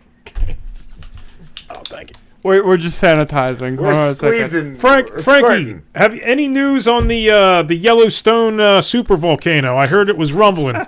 Oh, 1.74 1.82
thank 1.85 2.09
you. 2.09 2.16
We're, 2.44 2.66
we're 2.66 2.78
just 2.78 3.02
sanitizing. 3.02 3.78
We're 3.78 3.94
Hold 3.94 3.98
on 3.98 4.11
a 4.11 4.16
second. 4.16 4.40
squeezing. 4.50 4.76
Frank, 4.78 5.10
we're 5.11 5.22
Frankie, 5.22 5.44
squirting. 5.45 5.84
have 5.95 6.16
you 6.16 6.22
any 6.24 6.48
news 6.48 6.88
on 6.88 7.08
the 7.08 7.30
uh, 7.30 7.64
the 7.64 7.76
Yellowstone 7.76 8.60
uh, 8.60 8.82
super 8.82 9.16
volcano? 9.16 9.76
I 9.78 9.88
heard 9.88 10.10
it 10.10 10.18
was 10.18 10.34
rumbling. 10.34 10.76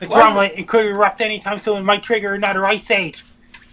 It's 0.00 0.12
rumbling. 0.12 0.50
It 0.56 0.66
could 0.66 0.84
erupt 0.86 1.20
anytime 1.20 1.60
soon. 1.60 1.76
It 1.76 1.82
might 1.84 2.02
trigger 2.02 2.34
another 2.34 2.66
ice 2.66 2.90
age. 2.90 3.22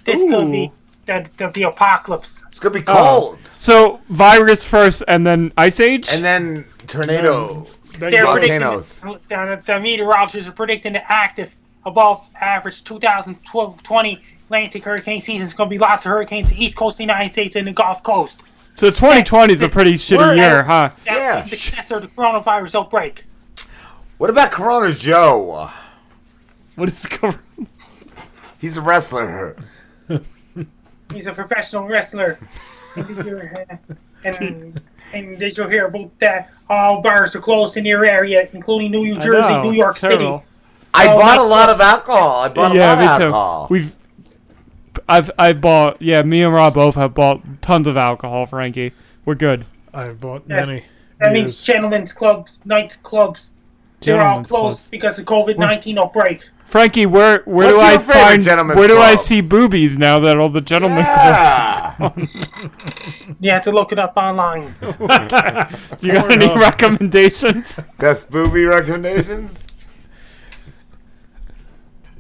This 0.06 0.20
could 0.30 0.52
be 0.52 0.72
the, 1.08 1.28
the, 1.38 1.48
the 1.48 1.64
apocalypse. 1.64 2.44
It's 2.50 2.60
gonna 2.60 2.76
be 2.76 2.84
Oh. 2.88 2.94
cold, 3.32 3.40
So 3.58 4.00
virus 4.10 4.64
first, 4.64 5.02
and 5.08 5.26
then 5.26 5.52
ice 5.58 5.80
age. 5.80 6.08
and 6.14 6.24
then 6.24 6.66
tornado. 6.86 7.66
They're 7.98 8.26
Volcanoes. 8.26 9.00
predicting 9.00 9.28
the, 9.28 9.64
the 9.66 9.80
meteorologists 9.80 10.48
are 10.48 10.52
predicting 10.52 10.94
the 10.94 11.12
active 11.12 11.56
above 11.88 12.30
average 12.40 12.84
2020 12.84 14.22
Atlantic 14.50 14.84
hurricane 14.84 15.22
season 15.22 15.46
is 15.46 15.54
going 15.54 15.70
to 15.70 15.74
be 15.76 15.78
lots 15.78 16.06
of 16.08 16.10
hurricanes 16.10 16.50
the 16.50 16.64
east 16.64 16.76
coast 16.76 16.96
of 16.96 16.98
the 16.98 17.04
United 17.04 17.32
States 17.32 17.56
and 17.56 17.68
the 17.68 17.72
Gulf 17.72 18.02
Coast. 18.02 18.42
so 18.76 18.90
2020 18.90 19.54
is 19.54 19.62
a 19.62 19.70
pretty 19.70 19.94
shitty 19.94 20.18
We're- 20.18 20.38
year, 20.38 20.64
huh? 20.64 20.90
That's 21.06 21.20
Yeah. 21.20 21.42
the 21.42 21.50
successor 21.50 21.98
of 21.98 22.02
the 22.02 22.08
coronavirus 22.08 22.74
outbreak. 22.80 23.26
What 24.18 24.32
about 24.32 24.50
Corona 24.50 24.92
Joe? 24.92 25.70
What 26.76 26.90
is 26.90 27.06
going? 27.06 27.38
He's 28.60 28.76
a 28.76 28.82
wrestler. 28.82 29.56
He's 31.14 31.28
a 31.28 31.34
professional 31.34 31.86
wrestler. 31.88 32.40
and 32.96 33.08
did 33.08 33.26
you, 33.26 33.38
uh, 33.38 33.76
and, 34.24 34.82
and 35.14 35.38
did 35.40 35.58
you 35.58 35.68
hear 35.68 35.86
about 35.86 36.10
that? 36.20 36.50
All 36.72 37.02
bars 37.04 37.36
are 37.36 37.40
closed 37.42 37.78
in 37.78 37.86
your 37.86 38.04
area, 38.04 38.50
including 38.54 38.90
New 38.92 39.14
Jersey, 39.20 39.50
know, 39.50 39.64
New 39.64 39.74
York 39.74 39.96
City. 39.98 40.26
I 40.92 41.08
Oh, 41.08 41.20
bought 41.20 41.38
a 41.38 41.44
lot 41.44 41.70
of 41.70 41.80
alcohol. 41.80 42.42
I 42.42 42.48
bought 42.48 42.76
a 42.76 42.80
lot 42.80 42.94
of 42.94 43.00
me 43.00 43.06
too. 43.06 43.12
alcohol. 43.26 43.68
We've, 43.70 43.96
I've, 45.08 45.30
I 45.38 45.54
bought. 45.54 46.02
Yeah, 46.02 46.24
me 46.24 46.42
and 46.44 46.54
Rob 46.54 46.74
both 46.74 46.96
have 46.96 47.14
bought 47.14 47.62
tons 47.62 47.88
of 47.88 47.98
alcohol. 47.98 48.46
Frankie, 48.46 48.94
we're 49.26 49.36
good. 49.36 49.66
I've 49.94 50.20
bought 50.20 50.44
Yes. 50.48 50.68
many. 50.68 50.86
That 51.20 51.34
means 51.34 51.60
gentlemen's 51.62 52.14
clubs, 52.14 52.62
night 52.66 52.98
clubs. 53.04 53.52
They're 54.02 54.26
all 54.26 54.36
closed 54.38 54.50
clubs. 54.50 54.88
because 54.90 55.20
of 55.20 55.26
COVID 55.26 55.58
19 55.58 55.98
outbreak. 56.00 56.48
Frankie, 56.64 57.06
where 57.08 57.42
where 57.46 57.76
What's 57.76 58.04
do 58.06 58.14
I 58.14 58.14
find 58.14 58.44
gentleman's 58.44 58.78
where 58.78 58.88
do 58.88 58.98
I 59.00 59.16
see 59.16 59.42
boobies 59.42 59.98
now 59.98 60.20
that 60.20 60.38
all 60.38 60.50
the 60.50 60.62
gentlemen 60.62 61.00
Yeah. 61.00 61.94
clubs? 61.98 62.48
You 63.42 63.52
have 63.52 63.64
to 63.64 63.72
look 63.72 63.92
it 63.92 64.00
up 64.00 64.14
online. 64.16 64.74
Do 64.82 64.88
you 66.08 66.14
got 66.14 66.32
any 66.32 66.48
Pornhub. 66.48 66.56
recommendations? 66.58 67.80
Best 67.98 68.30
booby 68.32 68.64
recommendations? 68.66 69.66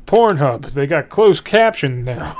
Pornhub. 0.05 0.71
They 0.71 0.87
got 0.87 1.09
closed 1.09 1.43
caption 1.45 2.03
now. 2.03 2.35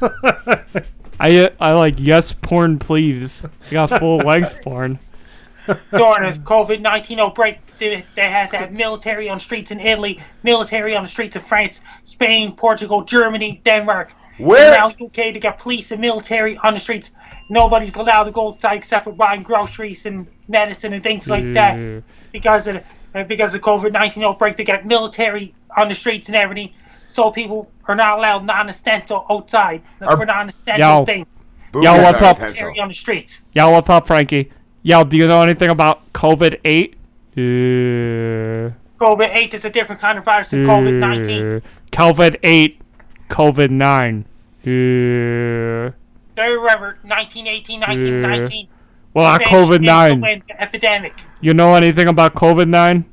I 1.20 1.38
uh, 1.38 1.48
I 1.60 1.72
like 1.72 1.94
yes 1.98 2.32
porn 2.32 2.78
please. 2.78 3.44
You 3.66 3.72
got 3.72 3.98
full 3.98 4.16
length 4.24 4.60
porn. 4.62 4.98
During 5.66 6.22
this 6.24 6.38
COVID 6.38 6.80
19 6.80 7.20
outbreak, 7.20 7.58
they, 7.78 8.02
they 8.14 8.22
has 8.30 8.50
had 8.52 8.72
military 8.74 9.28
on 9.28 9.38
streets 9.38 9.70
in 9.70 9.80
Italy, 9.80 10.18
military 10.42 10.96
on 10.96 11.02
the 11.02 11.08
streets 11.10 11.36
of 11.36 11.42
France, 11.46 11.80
Spain, 12.04 12.52
Portugal, 12.56 13.02
Germany, 13.02 13.60
Denmark. 13.64 14.12
Where- 14.38 14.72
And 14.82 14.96
now 14.98 15.06
UK, 15.06 15.14
they 15.34 15.38
got 15.40 15.58
police 15.58 15.90
and 15.90 16.00
military 16.00 16.56
on 16.58 16.72
the 16.74 16.80
streets. 16.80 17.10
Nobody's 17.50 17.96
allowed 17.96 18.24
to 18.24 18.30
go 18.30 18.48
outside 18.48 18.74
except 18.76 19.04
for 19.04 19.12
buying 19.12 19.42
groceries 19.42 20.06
and 20.06 20.26
medicine 20.48 20.92
and 20.94 21.02
things 21.02 21.28
like 21.28 21.52
that. 21.54 21.76
Because 22.32 22.66
of 22.66 22.82
uh, 23.14 23.24
because 23.24 23.54
of 23.54 23.60
COVID 23.60 23.92
nineteen 23.92 24.22
outbreak. 24.22 24.56
They 24.56 24.64
got 24.64 24.86
military 24.86 25.54
on 25.76 25.88
the 25.88 25.94
streets 25.94 26.28
and 26.28 26.36
everything, 26.36 26.72
so 27.08 27.30
people 27.32 27.68
are 27.88 27.94
not 27.96 28.18
allowed 28.18 28.44
non-essential 28.44 29.24
outside. 29.30 29.82
That's 29.98 30.12
Are- 30.12 30.16
for 30.16 30.26
non-essential 30.26 30.78
Yo. 31.00 31.04
things. 31.04 31.26
Boobies 31.72 31.84
Yo, 31.86 32.02
what's 32.02 32.22
up? 32.22 32.32
essential. 32.36 32.54
Military 32.54 32.80
on 32.80 32.88
the 32.88 32.94
streets. 32.94 33.42
Yo, 33.54 33.70
what's 33.70 33.88
up, 33.90 34.06
Frankie? 34.06 34.50
Yo, 34.82 35.04
do 35.04 35.16
you 35.16 35.26
know 35.26 35.42
anything 35.42 35.70
about 35.70 36.10
COVID 36.12 36.60
eight? 36.64 36.94
Uh, 37.36 38.70
COVID 39.00 39.28
eight 39.34 39.54
is 39.54 39.64
a 39.64 39.70
different 39.70 40.00
kind 40.00 40.18
of 40.18 40.24
virus 40.24 40.50
than 40.50 40.64
COVID 40.64 40.94
nineteen. 40.94 41.46
uh, 41.56 41.60
COVID 41.92 42.36
eight, 42.42 42.80
COVID 43.28 43.70
nine. 43.70 44.24
Uh, 44.62 45.92
They 46.36 46.48
remember 46.52 46.98
1918, 47.02 47.80
1919. 47.80 48.68
well, 49.14 49.38
COVID 49.38 49.80
nine. 49.82 50.12
influenza 50.12 50.60
Epidemic. 50.62 51.14
You 51.40 51.54
know 51.54 51.74
anything 51.74 52.08
about 52.08 52.34
COVID 52.34 52.68
nine? 52.68 53.04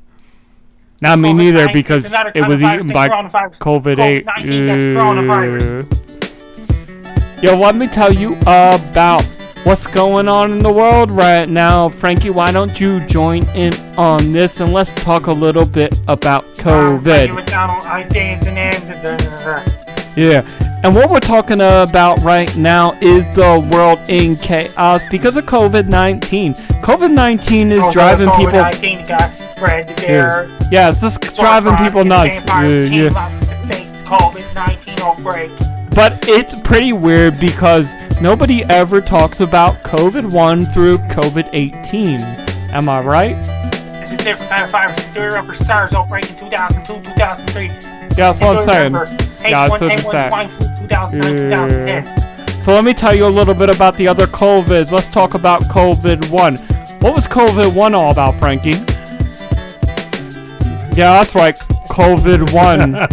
Not 1.00 1.18
me 1.18 1.32
neither, 1.32 1.66
COVID-19 1.66 1.72
because 1.72 2.12
it 2.34 2.48
was 2.48 2.62
eaten 2.62 2.88
by 2.88 3.08
coronavirus. 3.08 3.58
COVID 3.58 3.98
eight. 3.98 4.26
Uh, 4.26 4.32
COVID-19, 4.32 5.86
that's. 5.86 7.42
Yo, 7.42 7.56
let 7.58 7.76
me 7.76 7.86
tell 7.86 8.12
you 8.12 8.34
about 8.46 9.22
what's 9.64 9.86
going 9.86 10.26
on 10.28 10.52
in 10.52 10.60
the 10.60 10.72
world 10.72 11.10
right 11.10 11.48
now. 11.48 11.88
Frankie, 11.90 12.30
why 12.30 12.50
don't 12.50 12.80
you 12.80 13.04
join 13.06 13.46
in 13.50 13.74
on 13.98 14.32
this 14.32 14.60
and 14.60 14.72
let's 14.72 14.92
talk 14.94 15.26
a 15.26 15.32
little 15.32 15.66
bit 15.66 15.98
about 16.08 16.44
COVID. 16.54 17.28
Yeah. 20.16 20.75
And 20.86 20.94
what 20.94 21.10
we're 21.10 21.18
talking 21.18 21.60
about 21.60 22.20
right 22.20 22.54
now 22.54 22.92
is 23.00 23.26
the 23.34 23.58
world 23.72 23.98
in 24.08 24.36
chaos 24.36 25.02
because 25.10 25.36
of 25.36 25.44
COVID 25.44 25.88
19. 25.88 26.54
COVID 26.54 27.12
19 27.12 27.72
is 27.72 27.82
Oh, 27.82 27.90
driving 27.90 28.30
people. 28.36 28.52
COVID-19 28.52 29.08
got 29.08 29.36
spread 29.36 29.88
there. 29.96 30.46
Yeah. 30.48 30.68
yeah, 30.70 30.88
it's 30.90 31.00
just 31.00 31.20
driving 31.34 31.74
people 31.78 32.04
nuts. 32.04 32.36
Yeah, 32.46 32.68
yeah. 32.68 33.10
But 35.92 36.28
it's 36.28 36.60
pretty 36.60 36.92
weird 36.92 37.40
because 37.40 37.96
nobody 38.20 38.62
ever 38.66 39.00
talks 39.00 39.40
about 39.40 39.82
COVID 39.82 40.30
1 40.30 40.66
through 40.66 40.98
COVID 40.98 41.48
18. 41.52 42.20
Am 42.70 42.88
I 42.88 43.00
right? 43.00 43.34
It's 44.00 44.12
a 44.12 44.16
different 44.18 44.52
kind 44.52 44.62
of 44.62 44.70
virus. 44.70 45.04
You 45.16 45.22
remember 45.22 45.54
SARS 45.54 45.94
outbreak 45.94 46.30
in 46.30 46.36
2002, 46.36 47.10
2003? 47.10 47.95
Yeah, 48.16 48.32
that's 48.32 48.40
what 48.40 48.56
I'm 48.56 48.62
saying. 48.62 48.92
H1, 48.92 49.42
Yeah, 49.50 49.68
that's 49.68 49.80
what 49.80 49.82
I'm 49.92 49.98
saying. 50.00 50.30
swine 50.30 50.48
flu 50.48 50.66
2009, 50.88 51.50
2010. 51.68 52.62
So 52.62 52.72
let 52.72 52.84
me 52.84 52.94
tell 52.94 53.14
you 53.14 53.26
a 53.26 53.28
little 53.28 53.54
bit 53.54 53.68
about 53.70 53.96
the 53.96 54.08
other 54.08 54.26
COVIDs. 54.26 54.90
Let's 54.90 55.08
talk 55.08 55.34
about 55.34 55.62
COVID 55.64 56.30
1. 56.30 56.56
What 57.00 57.14
was 57.14 57.28
COVID 57.28 57.74
1 57.74 57.94
all 57.94 58.10
about, 58.10 58.34
Frankie? 58.36 58.70
Yeah, 60.96 61.12
that's 61.22 61.34
right. 61.34 61.56
COVID 61.90 62.52
1 62.52 63.06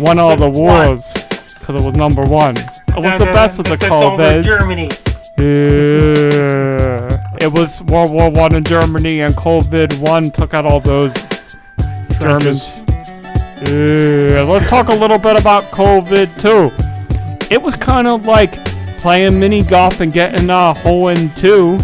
won 0.04 0.18
all 0.18 0.36
the 0.36 0.48
wars. 0.48 1.12
because 1.60 1.76
it 1.76 1.82
was 1.84 1.94
number 1.94 2.22
one. 2.22 2.56
It 2.56 2.96
was 2.96 3.18
the 3.18 3.26
best 3.26 3.58
of 3.60 3.64
the 3.66 3.76
that's 3.76 3.92
over 3.92 4.22
COVIDs. 4.22 4.44
Germany. 4.44 4.90
Yeah. 5.38 7.18
It 7.40 7.52
was 7.52 7.82
World 7.82 8.10
War 8.12 8.30
One 8.30 8.54
in 8.54 8.64
Germany, 8.64 9.20
and 9.20 9.34
COVID 9.34 9.98
one 9.98 10.30
took 10.30 10.54
out 10.54 10.64
all 10.66 10.80
those 10.80 11.14
Germans. 12.20 12.82
Yeah. 13.66 14.42
Let's 14.42 14.68
talk 14.68 14.88
a 14.88 14.94
little 14.94 15.18
bit 15.18 15.36
about 15.36 15.64
COVID 15.64 16.40
two. 16.40 16.70
It 17.52 17.60
was 17.62 17.74
kind 17.76 18.06
of 18.06 18.26
like 18.26 18.64
playing 18.98 19.38
mini 19.38 19.62
golf 19.62 20.00
and 20.00 20.12
getting 20.12 20.50
a 20.50 20.74
hole 20.74 21.08
in 21.08 21.30
two. 21.34 21.78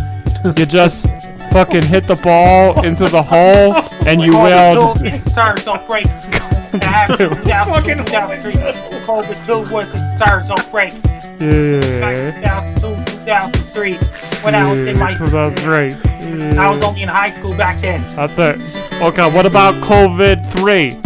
You 0.45 0.67
just 0.67 1.07
fucking 1.53 1.83
hit 1.83 2.07
the 2.07 2.17
ball 2.17 2.85
into 2.85 3.09
the 3.09 3.23
hole, 3.23 3.75
and 4.07 4.23
you 4.23 4.33
is 4.47 5.33
SARS 5.33 5.67
outbreak. 5.67 6.07
After 6.83 7.29
2002, 7.29 8.05
2003, 8.05 8.53
COVID 9.03 9.47
2 9.69 9.75
was 9.75 9.93
a 9.93 10.19
SARS 10.19 10.49
outbreak. 10.51 10.95
Yeah. 11.41 12.61
2002, 12.81 13.05
2003, 13.25 13.95
when 14.43 14.55
I 14.55 14.71
was 14.71 14.79
in 14.87 14.99
my 14.99 15.11
Yeah, 15.11 15.27
that's 15.27 15.65
right. 15.65 15.97
I 16.59 16.71
was 16.71 16.83
only 16.83 17.03
in 17.03 17.09
high 17.09 17.31
school 17.31 17.55
back 17.57 17.81
then. 17.81 18.03
That's 18.15 18.39
it. 18.39 19.03
Okay, 19.03 19.31
what 19.35 19.47
about 19.47 19.75
COVID 19.83 20.47
three? 20.47 20.97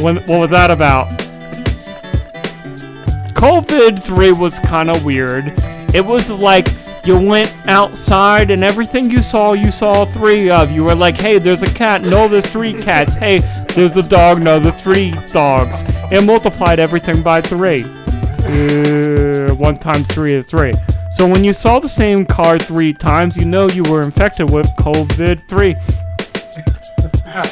When 0.00 0.16
what 0.26 0.40
was 0.40 0.50
that 0.50 0.70
about? 0.70 1.08
COVID 3.34 4.02
three 4.02 4.32
was 4.32 4.58
kind 4.60 4.90
of 4.90 5.04
weird. 5.04 5.52
It 5.94 6.04
was 6.04 6.30
like 6.30 6.68
you 7.04 7.20
went 7.20 7.52
outside 7.66 8.50
and 8.50 8.62
everything 8.62 9.10
you 9.10 9.22
saw, 9.22 9.52
you 9.52 9.70
saw 9.70 10.04
three 10.04 10.48
of. 10.50 10.70
You 10.70 10.84
were 10.84 10.94
like, 10.94 11.16
hey, 11.16 11.38
there's 11.38 11.62
a 11.62 11.74
cat. 11.74 12.02
No, 12.02 12.28
there's 12.28 12.46
three 12.46 12.72
cats. 12.72 13.14
Hey, 13.14 13.40
there's 13.74 13.96
a 13.96 14.02
dog. 14.02 14.40
No, 14.40 14.60
there's 14.60 14.80
three 14.80 15.12
dogs. 15.32 15.82
It 16.12 16.24
multiplied 16.24 16.78
everything 16.78 17.22
by 17.22 17.40
three. 17.40 17.82
Uh, 18.44 19.54
one 19.54 19.76
times 19.76 20.06
three 20.08 20.34
is 20.34 20.46
three. 20.46 20.74
So 21.10 21.26
when 21.26 21.44
you 21.44 21.52
saw 21.52 21.78
the 21.78 21.88
same 21.88 22.24
car 22.24 22.58
three 22.58 22.92
times, 22.92 23.36
you 23.36 23.44
know 23.44 23.68
you 23.68 23.82
were 23.82 24.02
infected 24.02 24.50
with 24.50 24.66
COVID 24.76 25.48
three. 25.48 25.74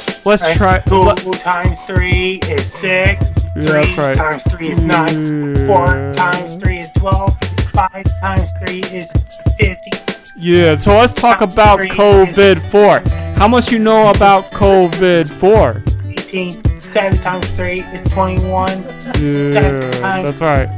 Let's 0.24 0.56
try. 0.56 0.80
Two 0.80 1.32
times 1.34 1.78
three 1.86 2.40
is 2.48 2.72
six. 2.74 3.26
Three 3.54 3.62
that's 3.62 3.96
right. 3.96 4.16
times 4.16 4.42
three 4.44 4.70
is 4.70 4.82
nine. 4.82 5.54
Four 5.66 5.86
times 6.14 6.56
three 6.56 6.78
is 6.78 6.90
twelve. 6.92 7.36
Five 7.72 8.04
times 8.20 8.48
three 8.64 8.82
is 8.84 9.10
fifty. 9.58 9.90
Yeah, 10.36 10.76
so 10.76 10.96
let's 10.96 11.12
talk 11.12 11.40
about 11.40 11.80
COVID 11.80 12.60
four. 12.70 13.00
How 13.38 13.48
much 13.48 13.72
you 13.72 13.78
know 13.78 14.10
about 14.10 14.50
COVID 14.52 15.28
four? 15.28 15.82
18. 16.08 16.80
Seven 16.80 17.18
times 17.18 17.48
three 17.50 17.80
is 17.80 18.10
twenty-one. 18.10 18.82
Yeah, 19.20 19.80
that's 20.22 20.40
right. 20.40 20.68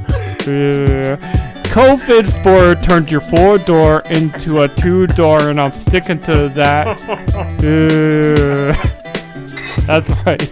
Yeah. 0.46 1.16
COVID 1.72 2.26
4 2.42 2.74
turned 2.82 3.10
your 3.10 3.22
four 3.22 3.56
door 3.56 4.02
into 4.10 4.60
a 4.60 4.68
two 4.68 5.06
door, 5.06 5.48
and 5.48 5.58
I'm 5.58 5.72
sticking 5.72 6.18
to 6.22 6.50
that. 6.50 6.98
Yeah. 7.62 9.01
That's 9.86 10.08
right. 10.26 10.42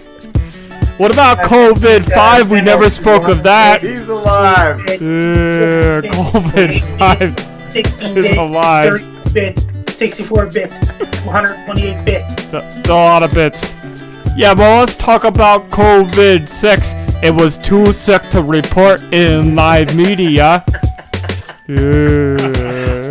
What 0.98 1.12
about 1.12 1.38
COVID 1.38 2.12
5? 2.12 2.50
We 2.50 2.60
never 2.60 2.90
spoke 2.90 3.28
of 3.28 3.42
that. 3.42 3.80
He's 3.82 4.08
alive. 4.08 4.78
Yeah, 4.86 6.00
COVID 6.02 6.98
5 6.98 7.72
16 7.72 8.08
is 8.08 8.14
bit, 8.14 8.36
alive. 8.36 9.00
30 9.00 9.32
bit, 9.32 9.90
64 9.90 10.46
bit, 10.46 10.70
128 11.24 12.04
bit. 12.04 12.22
That's 12.50 12.76
a 12.88 12.92
lot 12.92 13.22
of 13.22 13.32
bits. 13.32 13.72
Yeah, 14.36 14.54
but 14.54 14.80
let's 14.80 14.96
talk 14.96 15.24
about 15.24 15.62
COVID 15.70 16.48
6. 16.48 16.94
It 17.22 17.34
was 17.34 17.58
too 17.58 17.92
sick 17.92 18.22
to 18.30 18.42
report 18.42 19.02
in 19.14 19.54
live 19.54 19.94
media. 19.94 20.64
Yeah. 21.68 22.36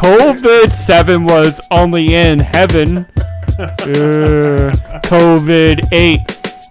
COVID 0.00 0.70
7 0.70 1.24
was 1.24 1.60
only 1.70 2.14
in 2.14 2.38
heaven. 2.38 3.06
Yeah. 3.60 4.72
COVID 5.04 5.92
8. 5.92 6.20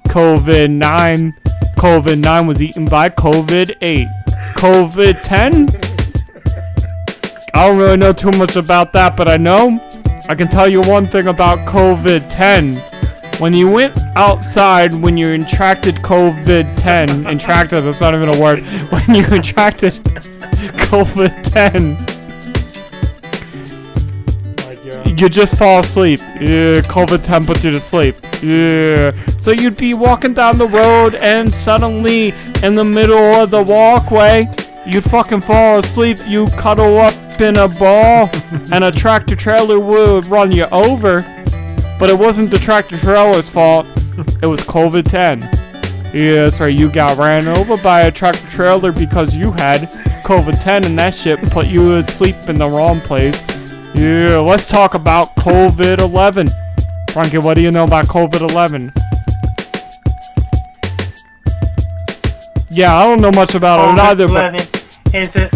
COVID 0.08 0.72
9. 0.72 1.34
COVID 1.77 2.19
9 2.19 2.48
was 2.48 2.61
eaten 2.61 2.88
by 2.88 3.09
COVID 3.09 3.76
8. 3.82 4.08
COVID 4.56 5.22
10? 5.24 5.69
I 7.53 7.68
don't 7.68 7.77
really 7.77 7.98
know 7.98 8.11
too 8.11 8.32
much 8.32 8.56
about 8.56 8.92
that, 8.93 9.16
but 9.16 9.27
I 9.27 9.38
know 9.38 9.80
I 10.27 10.34
can 10.34 10.48
tell 10.48 10.68
you 10.68 10.82
one 10.82 11.06
thing 11.06 11.27
about 11.27 11.59
COVID 11.68 12.27
10. 12.32 12.76
When 13.40 13.53
you 13.53 13.69
went 13.69 13.95
outside, 14.16 14.93
when 14.93 15.16
you 15.16 15.38
contracted 15.38 15.95
COVID 15.98 16.76
10, 16.76 17.24
contracted, 17.24 17.84
that's 17.84 18.01
not 18.01 18.16
even 18.16 18.30
a 18.30 18.40
word. 18.40 18.64
When 18.90 19.16
you 19.16 19.24
contracted 19.24 19.93
COVID 20.90 21.43
10, 21.51 22.18
you 25.19 25.27
just 25.27 25.57
fall 25.57 25.80
asleep. 25.81 26.22
Yeah, 26.39 26.81
COVID 26.81 27.23
10 27.23 27.45
put 27.45 27.64
you 27.64 27.72
to 27.72 27.80
sleep. 27.80 28.15
Yeah. 28.41 29.11
So 29.39 29.51
you'd 29.51 29.75
be 29.75 29.93
walking 29.93 30.33
down 30.33 30.57
the 30.57 30.67
road 30.67 31.15
and 31.15 31.53
suddenly 31.53 32.33
in 32.64 32.75
the 32.75 32.85
middle 32.85 33.35
of 33.35 33.49
the 33.49 33.61
walkway, 33.61 34.49
you'd 34.85 35.03
fucking 35.03 35.41
fall 35.41 35.80
asleep. 35.80 36.17
You 36.25 36.48
cuddle 36.51 36.98
up 36.99 37.14
in 37.41 37.57
a 37.57 37.67
ball 37.67 38.30
and 38.72 38.83
a 38.83 38.91
tractor 38.91 39.35
trailer 39.35 39.80
would 39.80 40.25
run 40.25 40.51
you 40.51 40.65
over. 40.72 41.22
But 41.99 42.09
it 42.09 42.17
wasn't 42.17 42.49
the 42.49 42.59
tractor 42.59 42.98
trailer's 42.98 43.49
fault. 43.49 43.88
It 44.41 44.48
was 44.48 44.61
COVID 44.61 45.09
10. 45.09 45.41
Yeah, 46.14 46.45
that's 46.45 46.59
right. 46.59 46.73
You 46.73 46.89
got 46.89 47.17
ran 47.17 47.48
over 47.48 47.77
by 47.77 48.01
a 48.01 48.11
tractor 48.11 48.48
trailer 48.48 48.91
because 48.93 49.35
you 49.35 49.51
had 49.51 49.89
COVID 50.23 50.61
10 50.64 50.85
and 50.85 50.98
that 50.98 51.14
shit 51.14 51.39
put 51.51 51.67
you 51.67 51.98
asleep 51.98 52.35
in 52.48 52.57
the 52.57 52.69
wrong 52.69 53.01
place. 53.01 53.41
Yeah, 53.95 54.38
let's 54.38 54.68
talk 54.68 54.93
about 54.93 55.30
COVID 55.35 56.00
11. 56.00 56.50
Frankie, 57.11 57.38
what 57.40 57.56
do 57.56 57.61
you 57.61 57.72
know 57.72 57.85
about 57.85 58.06
COVID 58.06 58.42
11? 58.42 58.92
Yeah, 62.72 62.95
I 62.95 63.08
don't 63.08 63.19
know 63.19 63.32
much 63.32 63.56
about 63.56 63.93
it 63.93 64.00
either, 64.00 64.27
but. 64.27 64.53
COVID-11 64.53 65.14
is 65.14 65.35
a, 65.35 65.50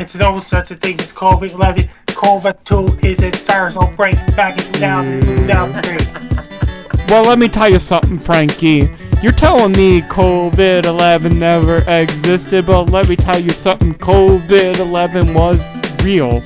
it's 0.00 0.14
no 0.14 0.40
such 0.40 0.70
a 0.70 0.76
thing 0.76 1.00
as 1.00 1.10
COVID-11. 1.12 1.88
COVID-2 2.06 3.02
is 3.04 3.18
a 3.22 3.32
SARS 3.36 3.76
outbreak 3.76 4.14
back 4.36 4.58
in 4.58 4.72
2000, 4.74 5.22
2003. 5.22 7.06
Well, 7.08 7.24
let 7.24 7.38
me 7.38 7.48
tell 7.48 7.68
you 7.68 7.78
something, 7.78 8.18
Frankie. 8.18 8.88
You're 9.22 9.32
telling 9.32 9.72
me 9.72 10.02
COVID 10.02 10.84
11 10.84 11.38
never 11.38 11.78
existed, 11.90 12.66
but 12.66 12.90
let 12.90 13.08
me 13.08 13.16
tell 13.16 13.38
you 13.38 13.50
something 13.50 13.94
COVID 13.94 14.78
11 14.78 15.32
was 15.32 15.64
real. 16.02 16.42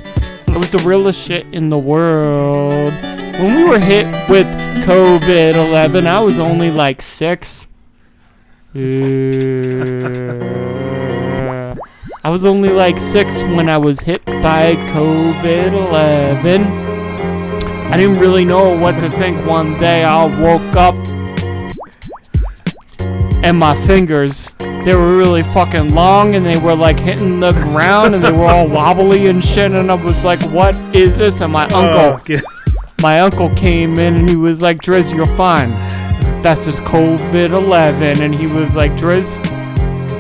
It 0.58 0.62
was 0.62 0.70
the 0.70 0.78
realest 0.78 1.20
shit 1.20 1.46
in 1.52 1.70
the 1.70 1.78
world. 1.78 2.92
When 3.38 3.54
we 3.54 3.62
were 3.62 3.78
hit 3.78 4.06
with 4.28 4.48
COVID 4.84 5.54
11, 5.54 6.08
I 6.08 6.18
was 6.18 6.40
only 6.40 6.72
like 6.72 7.00
six. 7.00 7.68
I 8.74 8.88
was 12.24 12.44
only 12.44 12.70
like 12.70 12.98
six 12.98 13.40
when 13.42 13.68
I 13.68 13.78
was 13.78 14.00
hit 14.00 14.26
by 14.26 14.74
COVID 14.90 15.74
11. 15.74 16.62
I 17.92 17.96
didn't 17.96 18.18
really 18.18 18.44
know 18.44 18.76
what 18.76 18.98
to 18.98 19.08
think 19.10 19.46
one 19.46 19.78
day. 19.78 20.02
I 20.02 20.24
woke 20.24 20.74
up 20.74 20.96
and 23.44 23.56
my 23.56 23.76
fingers, 23.86 24.56
they 24.84 24.94
were 24.94 25.16
really 25.16 25.42
fucking 25.42 25.94
long 25.94 26.34
and 26.34 26.44
they 26.44 26.56
were 26.58 26.74
like 26.74 26.98
hitting 26.98 27.40
the 27.40 27.52
ground 27.52 28.14
and 28.14 28.24
they 28.24 28.32
were 28.32 28.46
all 28.46 28.68
wobbly 28.68 29.26
and 29.26 29.44
shit. 29.44 29.72
And 29.72 29.90
I 29.90 29.94
was 29.94 30.24
like, 30.24 30.40
what 30.50 30.74
is 30.94 31.16
this? 31.16 31.40
And 31.40 31.52
my 31.52 31.68
oh, 31.72 32.14
uncle, 32.14 32.40
my 33.02 33.20
uncle 33.20 33.50
came 33.50 33.98
in 33.98 34.16
and 34.16 34.28
he 34.28 34.36
was 34.36 34.62
like, 34.62 34.78
Driz, 34.78 35.14
you're 35.14 35.26
fine. 35.36 35.70
That's 36.42 36.64
just 36.64 36.82
COVID 36.82 37.50
11. 37.50 38.22
And 38.22 38.34
he 38.34 38.46
was 38.54 38.76
like, 38.76 38.92
Driz, 38.92 39.38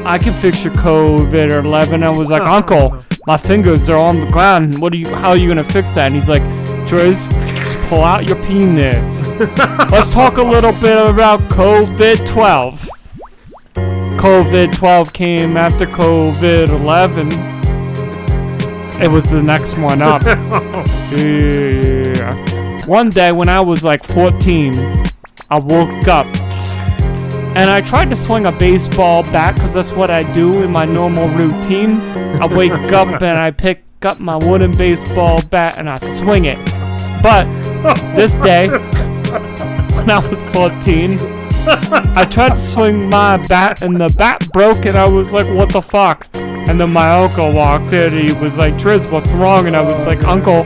I 0.04 0.18
can 0.18 0.32
fix 0.32 0.64
your 0.64 0.72
COVID 0.74 1.50
11. 1.50 2.02
I 2.02 2.08
was 2.08 2.30
like, 2.30 2.42
oh, 2.42 2.56
Uncle, 2.56 3.00
my 3.26 3.36
fingers 3.36 3.88
are 3.88 3.98
on 3.98 4.20
the 4.20 4.26
ground. 4.26 4.78
What 4.78 4.92
are 4.94 4.96
you? 4.96 5.14
How 5.14 5.30
are 5.30 5.36
you 5.36 5.48
gonna 5.48 5.62
fix 5.62 5.90
that? 5.90 6.06
And 6.06 6.16
he's 6.16 6.28
like, 6.28 6.42
Driz, 6.88 7.28
pull 7.88 8.02
out 8.02 8.26
your 8.26 8.42
penis. 8.44 9.28
Let's 9.90 10.10
talk 10.10 10.38
a 10.38 10.42
little 10.42 10.72
bit 10.80 10.96
about 11.10 11.40
COVID 11.42 12.26
12. 12.26 12.88
COVID 14.18 14.74
12 14.74 15.12
came 15.12 15.56
after 15.56 15.86
COVID 15.86 16.70
11. 16.70 17.28
It 19.00 19.08
was 19.08 19.22
the 19.30 19.40
next 19.40 19.78
one 19.78 20.02
up. 20.02 20.22
yeah. 21.12 22.84
One 22.86 23.10
day 23.10 23.30
when 23.30 23.48
I 23.48 23.60
was 23.60 23.84
like 23.84 24.02
14, 24.02 24.74
I 25.50 25.58
woke 25.60 26.08
up 26.08 26.26
and 27.56 27.70
I 27.70 27.80
tried 27.80 28.10
to 28.10 28.16
swing 28.16 28.46
a 28.46 28.52
baseball 28.52 29.22
bat 29.22 29.54
because 29.54 29.74
that's 29.74 29.92
what 29.92 30.10
I 30.10 30.24
do 30.32 30.64
in 30.64 30.72
my 30.72 30.84
normal 30.84 31.28
routine. 31.28 32.00
I 32.42 32.46
wake 32.46 32.72
up 32.92 33.22
and 33.22 33.38
I 33.38 33.52
pick 33.52 33.84
up 34.02 34.18
my 34.18 34.34
wooden 34.34 34.72
baseball 34.72 35.42
bat 35.42 35.78
and 35.78 35.88
I 35.88 35.98
swing 35.98 36.46
it. 36.46 36.58
But 37.22 37.44
this 38.16 38.34
day, 38.34 38.68
when 38.68 40.10
I 40.10 40.28
was 40.28 40.42
14, 40.52 41.37
I 41.70 42.24
tried 42.24 42.50
to 42.50 42.60
swing 42.60 43.10
my 43.10 43.36
bat 43.46 43.82
and 43.82 43.98
the 43.98 44.12
bat 44.16 44.48
broke 44.52 44.86
and 44.86 44.96
I 44.96 45.06
was 45.06 45.32
like, 45.32 45.46
what 45.54 45.70
the 45.70 45.82
fuck? 45.82 46.26
And 46.34 46.80
then 46.80 46.92
my 46.92 47.10
uncle 47.10 47.52
walked 47.52 47.92
in 47.92 48.14
and 48.14 48.28
he 48.28 48.32
was 48.34 48.56
like, 48.56 48.74
Driz, 48.74 49.10
what's 49.10 49.30
wrong? 49.32 49.66
And 49.66 49.76
I 49.76 49.82
was 49.82 49.98
like, 50.00 50.24
Uncle, 50.24 50.64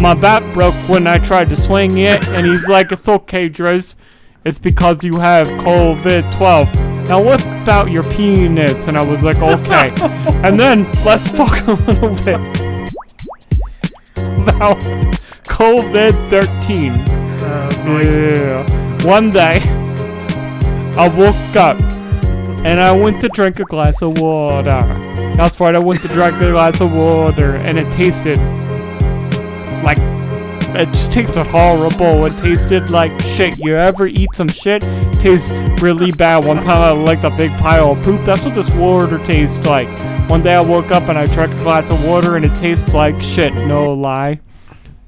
my 0.00 0.14
bat 0.14 0.42
broke 0.54 0.74
when 0.88 1.06
I 1.06 1.18
tried 1.18 1.48
to 1.48 1.56
swing 1.56 1.98
it. 1.98 2.28
And 2.28 2.46
he's 2.46 2.68
like, 2.68 2.92
it's 2.92 3.08
okay, 3.08 3.48
Driz. 3.48 3.96
It's 4.44 4.58
because 4.60 5.02
you 5.02 5.18
have 5.18 5.48
COVID 5.48 6.32
12. 6.36 7.08
Now 7.08 7.20
what 7.22 7.44
about 7.44 7.90
your 7.90 8.04
penis. 8.04 8.86
And 8.86 8.96
I 8.96 9.02
was 9.04 9.22
like, 9.22 9.38
okay. 9.38 9.92
and 10.46 10.58
then 10.60 10.84
let's 11.04 11.30
talk 11.32 11.66
a 11.66 11.72
little 11.72 12.14
bit 12.24 12.40
about 14.16 14.78
COVID 15.48 16.30
13. 16.30 16.94
yeah. 18.02 19.04
One 19.04 19.30
day, 19.30 19.60
I 20.98 21.08
woke 21.08 21.56
up 21.56 21.78
and 22.64 22.80
I 22.80 22.90
went 22.90 23.20
to 23.20 23.28
drink 23.28 23.60
a 23.60 23.64
glass 23.64 24.00
of 24.00 24.18
water. 24.18 24.82
That's 25.36 25.60
right, 25.60 25.74
I 25.74 25.78
went 25.78 26.00
to 26.00 26.08
drink 26.08 26.36
a 26.36 26.50
glass 26.50 26.80
of 26.80 26.92
water 26.92 27.56
and 27.56 27.78
it 27.78 27.92
tasted 27.92 28.38
like 29.84 29.98
it 30.78 30.86
just 30.86 31.12
tasted 31.12 31.46
horrible. 31.46 32.26
It 32.26 32.36
tasted 32.36 32.90
like 32.90 33.18
shit. 33.22 33.58
You 33.58 33.74
ever 33.74 34.06
eat 34.06 34.34
some 34.34 34.48
shit? 34.48 34.82
Tastes 35.20 35.50
really 35.80 36.10
bad. 36.12 36.44
One 36.44 36.62
time 36.62 36.82
I 36.82 36.92
licked 36.92 37.24
a 37.24 37.30
big 37.30 37.50
pile 37.52 37.92
of 37.92 38.02
poop. 38.02 38.24
That's 38.24 38.44
what 38.44 38.54
this 38.54 38.74
water 38.74 39.18
tastes 39.18 39.64
like. 39.66 39.88
One 40.28 40.42
day 40.42 40.54
I 40.54 40.62
woke 40.62 40.90
up 40.90 41.08
and 41.08 41.16
I 41.16 41.26
drank 41.26 41.52
a 41.52 41.56
glass 41.56 41.90
of 41.90 42.04
water 42.06 42.36
and 42.36 42.44
it 42.44 42.54
tastes 42.54 42.92
like 42.92 43.20
shit. 43.22 43.54
No 43.54 43.92
lie. 43.94 44.40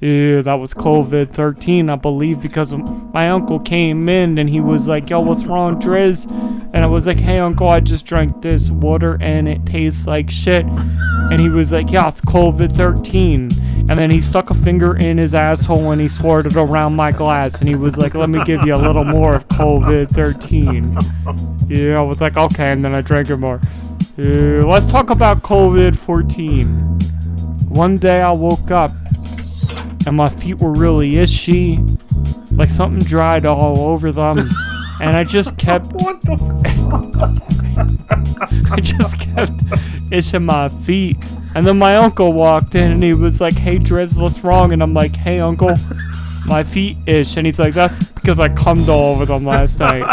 Yeah, 0.01 0.41
that 0.43 0.53
was 0.53 0.73
COVID 0.73 1.33
13, 1.33 1.89
I 1.89 1.97
believe, 1.97 2.41
because 2.41 2.73
my 2.73 3.29
uncle 3.29 3.59
came 3.59 4.07
in 4.07 4.37
and 4.37 4.49
he 4.49 4.61
was 4.61 4.87
like, 4.87 5.09
Yo, 5.09 5.19
what's 5.19 5.45
wrong, 5.45 5.77
Driz? 5.77 6.25
And 6.73 6.77
I 6.77 6.85
was 6.85 7.05
like, 7.05 7.19
Hey, 7.19 7.39
uncle, 7.39 7.67
I 7.67 7.81
just 7.81 8.05
drank 8.05 8.41
this 8.41 8.69
water 8.69 9.17
and 9.19 9.49
it 9.49 9.65
tastes 9.65 10.07
like 10.07 10.29
shit. 10.29 10.65
And 10.65 11.41
he 11.41 11.49
was 11.49 11.73
like, 11.73 11.91
Yeah, 11.91 12.07
it's 12.07 12.21
COVID 12.21 12.73
13. 12.77 13.49
And 13.89 13.99
then 13.99 14.09
he 14.09 14.21
stuck 14.21 14.49
a 14.51 14.53
finger 14.53 14.95
in 14.95 15.17
his 15.17 15.35
asshole 15.35 15.91
and 15.91 15.99
he 15.99 16.07
swirled 16.07 16.45
it 16.45 16.55
around 16.55 16.95
my 16.95 17.11
glass. 17.11 17.59
And 17.59 17.67
he 17.67 17.75
was 17.75 17.97
like, 17.97 18.15
Let 18.15 18.29
me 18.29 18.41
give 18.45 18.63
you 18.63 18.75
a 18.75 18.77
little 18.77 19.03
more 19.03 19.35
of 19.35 19.49
COVID 19.49 20.11
13. 20.11 20.97
Yeah, 21.67 21.99
I 21.99 22.01
was 22.01 22.21
like, 22.21 22.37
Okay. 22.37 22.71
And 22.71 22.85
then 22.85 22.95
I 22.95 23.01
drank 23.01 23.29
it 23.29 23.35
more. 23.35 23.59
Yeah, 24.15 24.63
let's 24.63 24.89
talk 24.89 25.09
about 25.09 25.43
COVID 25.43 25.97
14. 25.97 26.69
One 27.67 27.97
day 27.97 28.21
I 28.21 28.31
woke 28.31 28.71
up 28.71 28.91
and 30.05 30.15
my 30.15 30.29
feet 30.29 30.59
were 30.59 30.71
really 30.71 31.17
itchy, 31.17 31.79
like 32.51 32.69
something 32.69 32.99
dried 32.99 33.45
all 33.45 33.79
over 33.79 34.11
them. 34.11 34.37
and 35.01 35.17
I 35.17 35.23
just 35.23 35.57
kept. 35.57 35.85
What 35.93 36.21
the 36.21 37.49
I 38.71 38.79
just 38.79 39.19
kept 39.19 39.51
itching 40.11 40.45
my 40.45 40.69
feet. 40.69 41.17
And 41.55 41.65
then 41.65 41.79
my 41.79 41.95
uncle 41.95 42.33
walked 42.33 42.75
in 42.75 42.91
and 42.91 43.03
he 43.03 43.13
was 43.13 43.41
like, 43.41 43.55
Hey, 43.55 43.79
Driz, 43.79 44.19
what's 44.19 44.43
wrong? 44.43 44.73
And 44.73 44.83
I'm 44.83 44.93
like, 44.93 45.15
Hey, 45.15 45.39
uncle, 45.39 45.73
my 46.45 46.63
feet 46.63 46.97
itch. 47.05 47.37
And 47.37 47.45
he's 47.45 47.59
like, 47.59 47.73
That's 47.73 48.07
because 48.09 48.39
I 48.39 48.49
cummed 48.49 48.89
all 48.89 49.15
over 49.15 49.25
them 49.25 49.45
last 49.45 49.79
night. 49.79 50.03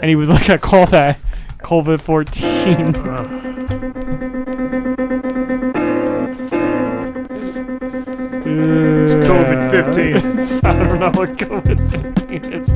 and 0.00 0.08
he 0.08 0.16
was 0.16 0.28
like, 0.28 0.50
I 0.50 0.56
call 0.56 0.86
that 0.86 1.18
COVID 1.58 2.00
14. 2.00 4.56
It's 8.62 9.14
COVID 9.14 9.70
15. 9.70 10.16
I 10.64 10.74
don't 10.74 11.00
know 11.00 11.10
what 11.14 11.30
COVID 11.38 11.80
15 12.28 12.52
is. 12.52 12.74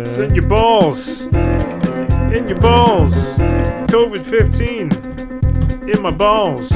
It's 0.00 0.18
in 0.18 0.34
your 0.34 0.46
balls. 0.48 1.26
In 1.26 2.48
your 2.48 2.58
balls. 2.58 3.38
COVID 3.88 4.22
15. 4.24 4.90
In 5.88 6.02
my 6.02 6.10
balls. 6.10 6.72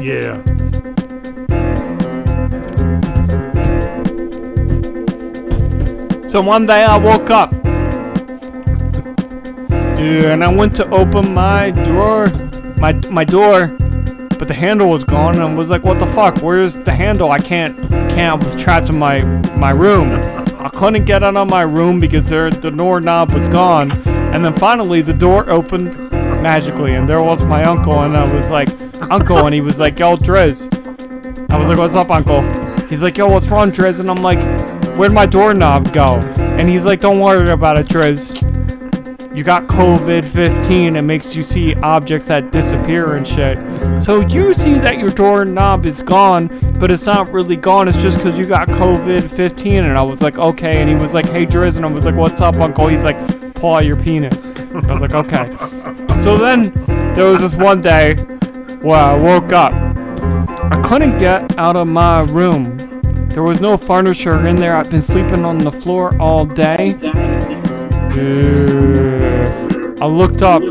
Yeah. 0.00 0.40
So 6.28 6.40
one 6.40 6.66
day 6.66 6.84
I 6.84 6.96
woke 6.96 7.30
up. 7.30 7.52
Yeah, 9.98 10.32
and 10.32 10.44
I 10.44 10.54
went 10.54 10.76
to 10.76 10.88
open 10.90 11.34
my 11.34 11.72
drawer, 11.72 12.28
my 12.78 12.92
my 13.10 13.24
door, 13.24 13.66
but 14.40 14.48
the 14.48 14.54
handle 14.54 14.88
was 14.88 15.04
gone, 15.04 15.34
and 15.34 15.44
I 15.44 15.54
was 15.54 15.68
like, 15.68 15.84
"What 15.84 15.98
the 15.98 16.06
fuck? 16.06 16.38
Where's 16.38 16.74
the 16.74 16.92
handle? 16.92 17.30
I 17.30 17.36
can't, 17.36 17.78
can't. 17.90 18.42
I 18.42 18.42
was 18.42 18.56
trapped 18.56 18.88
in 18.88 18.98
my 18.98 19.22
my 19.56 19.70
room. 19.70 20.12
I 20.58 20.70
couldn't 20.70 21.04
get 21.04 21.22
out 21.22 21.36
of 21.36 21.50
my 21.50 21.60
room 21.60 22.00
because 22.00 22.26
there 22.30 22.50
the 22.50 22.70
doorknob 22.70 23.32
was 23.32 23.46
gone. 23.48 23.92
And 24.32 24.42
then 24.42 24.54
finally 24.54 25.02
the 25.02 25.12
door 25.12 25.50
opened 25.50 26.10
magically, 26.42 26.94
and 26.94 27.06
there 27.06 27.20
was 27.20 27.44
my 27.44 27.64
uncle, 27.64 28.00
and 28.00 28.16
I 28.16 28.32
was 28.32 28.50
like, 28.50 28.70
"Uncle," 29.10 29.44
and 29.44 29.54
he 29.54 29.60
was 29.60 29.78
like, 29.78 29.98
"Yo, 29.98 30.16
Driz." 30.16 30.72
I 31.50 31.58
was 31.58 31.68
like, 31.68 31.76
"What's 31.76 31.94
up, 31.94 32.08
Uncle?" 32.08 32.40
He's 32.86 33.02
like, 33.02 33.18
"Yo, 33.18 33.28
what's 33.28 33.48
wrong, 33.48 33.70
Driz?" 33.70 34.00
And 34.00 34.08
I'm 34.08 34.22
like, 34.22 34.40
"Where'd 34.96 35.12
my 35.12 35.26
doorknob 35.26 35.92
go?" 35.92 36.14
And 36.56 36.66
he's 36.66 36.86
like, 36.86 37.00
"Don't 37.00 37.20
worry 37.20 37.50
about 37.50 37.76
it, 37.76 37.88
Driz. 37.88 38.49
You 39.32 39.44
got 39.44 39.68
COVID 39.68 40.24
15. 40.24 40.96
It 40.96 41.02
makes 41.02 41.36
you 41.36 41.44
see 41.44 41.74
objects 41.76 42.26
that 42.26 42.50
disappear 42.50 43.14
and 43.14 43.24
shit. 43.24 43.58
So 44.02 44.22
you 44.22 44.52
see 44.52 44.74
that 44.74 44.98
your 44.98 45.10
doorknob 45.10 45.86
is 45.86 46.02
gone, 46.02 46.48
but 46.80 46.90
it's 46.90 47.06
not 47.06 47.30
really 47.32 47.54
gone. 47.54 47.86
It's 47.86 48.02
just 48.02 48.18
because 48.18 48.36
you 48.36 48.44
got 48.44 48.66
COVID 48.66 49.22
15. 49.30 49.84
And 49.84 49.96
I 49.96 50.02
was 50.02 50.20
like, 50.20 50.36
okay. 50.36 50.80
And 50.80 50.88
he 50.88 50.96
was 50.96 51.14
like, 51.14 51.28
hey, 51.28 51.46
Driz. 51.46 51.76
And 51.76 51.86
I 51.86 51.90
was 51.92 52.04
like, 52.04 52.16
what's 52.16 52.40
up, 52.40 52.56
Uncle? 52.56 52.88
He's 52.88 53.04
like, 53.04 53.54
pull 53.54 53.76
out 53.76 53.86
your 53.86 54.02
penis. 54.02 54.50
I 54.74 54.92
was 54.92 55.00
like, 55.00 55.14
okay. 55.14 55.46
So 56.20 56.36
then 56.36 56.72
there 57.14 57.30
was 57.30 57.40
this 57.40 57.54
one 57.54 57.80
day 57.80 58.16
where 58.82 58.98
I 58.98 59.16
woke 59.16 59.52
up. 59.52 59.72
I 60.72 60.82
couldn't 60.82 61.18
get 61.18 61.56
out 61.56 61.76
of 61.76 61.86
my 61.86 62.22
room. 62.22 62.76
There 63.28 63.44
was 63.44 63.60
no 63.60 63.76
furniture 63.76 64.44
in 64.44 64.56
there. 64.56 64.74
I've 64.74 64.90
been 64.90 65.02
sleeping 65.02 65.44
on 65.44 65.58
the 65.58 65.70
floor 65.70 66.20
all 66.20 66.44
day. 66.44 66.98
Yeah. 68.16 69.94
I 70.00 70.06
looked 70.06 70.42
up. 70.42 70.62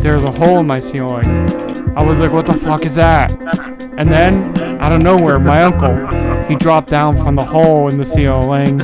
There's 0.00 0.24
a 0.24 0.30
hole 0.30 0.60
in 0.60 0.66
my 0.66 0.78
ceiling. 0.78 1.26
I 1.96 2.02
was 2.02 2.20
like, 2.20 2.32
what 2.32 2.46
the 2.46 2.54
fuck 2.54 2.84
is 2.84 2.94
that? 2.94 3.30
And 3.98 4.08
then, 4.10 4.58
out 4.80 4.92
of 4.92 5.02
nowhere, 5.02 5.38
my 5.38 5.62
uncle, 5.62 5.94
he 6.46 6.54
dropped 6.56 6.88
down 6.88 7.16
from 7.16 7.34
the 7.34 7.44
hole 7.44 7.88
in 7.88 7.98
the 7.98 8.04
ceiling. 8.04 8.80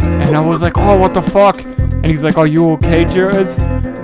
And 0.00 0.36
I 0.36 0.40
was 0.40 0.62
like, 0.62 0.78
oh, 0.78 0.96
what 0.98 1.12
the 1.12 1.22
fuck? 1.22 1.60
And 1.60 2.06
he's 2.06 2.24
like, 2.24 2.38
are 2.38 2.46
you 2.46 2.70
okay, 2.70 3.04
Jez? 3.04 3.58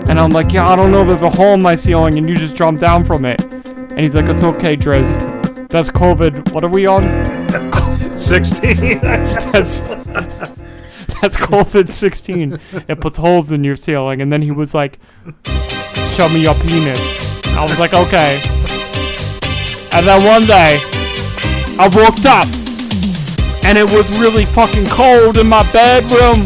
And 0.09 0.19
I'm 0.21 0.31
like, 0.31 0.53
yeah, 0.53 0.69
I 0.69 0.77
don't 0.77 0.91
know. 0.91 1.05
There's 1.05 1.23
a 1.23 1.31
hole 1.31 1.55
in 1.55 1.63
my 1.63 1.75
ceiling 1.75 2.19
and 2.19 2.29
you 2.29 2.37
just 2.37 2.57
jumped 2.57 2.81
down 2.81 3.05
from 3.05 3.25
it. 3.25 3.41
And 3.43 4.01
he's 4.01 4.15
like, 4.15 4.27
it's 4.27 4.43
okay, 4.43 4.77
Driz. 4.77 5.69
That's 5.69 5.89
COVID. 5.89 6.53
What 6.53 6.65
are 6.65 6.71
we 6.71 6.87
on? 6.87 7.03
16. 8.17 9.01
That's 9.03 9.81
that's 11.23 11.37
COVID 11.37 11.89
16. 11.89 12.59
It 12.89 13.01
puts 13.01 13.17
holes 13.17 13.53
in 13.53 13.63
your 13.63 13.77
ceiling. 13.77 14.21
And 14.21 14.33
then 14.33 14.43
he 14.43 14.51
was 14.51 14.75
like, 14.75 14.99
show 16.19 16.29
me 16.31 16.43
your 16.43 16.55
penis. 16.55 17.47
I 17.55 17.63
was 17.63 17.79
like, 17.79 17.95
okay. 17.95 18.43
And 19.95 20.05
then 20.05 20.19
one 20.27 20.43
day, 20.43 20.83
I 21.79 21.87
woke 21.95 22.19
up 22.27 22.49
and 23.65 23.79
it 23.79 23.87
was 23.95 24.11
really 24.19 24.45
fucking 24.45 24.87
cold 24.87 25.39
in 25.39 25.49
my 25.49 25.63
bedroom. 25.73 26.43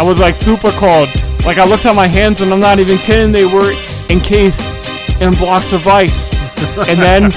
I 0.00 0.04
was 0.08 0.18
like 0.18 0.36
super 0.36 0.70
cold. 0.72 1.08
Like 1.44 1.58
I 1.58 1.66
looked 1.68 1.84
at 1.84 1.94
my 1.94 2.06
hands 2.06 2.40
and 2.40 2.50
I'm 2.50 2.60
not 2.60 2.78
even 2.78 2.96
kidding, 2.96 3.30
they 3.30 3.44
were 3.44 3.72
encased 4.08 5.20
in 5.20 5.34
blocks 5.34 5.74
of 5.74 5.86
ice. 5.86 6.32
And 6.88 6.98
then 6.98 7.24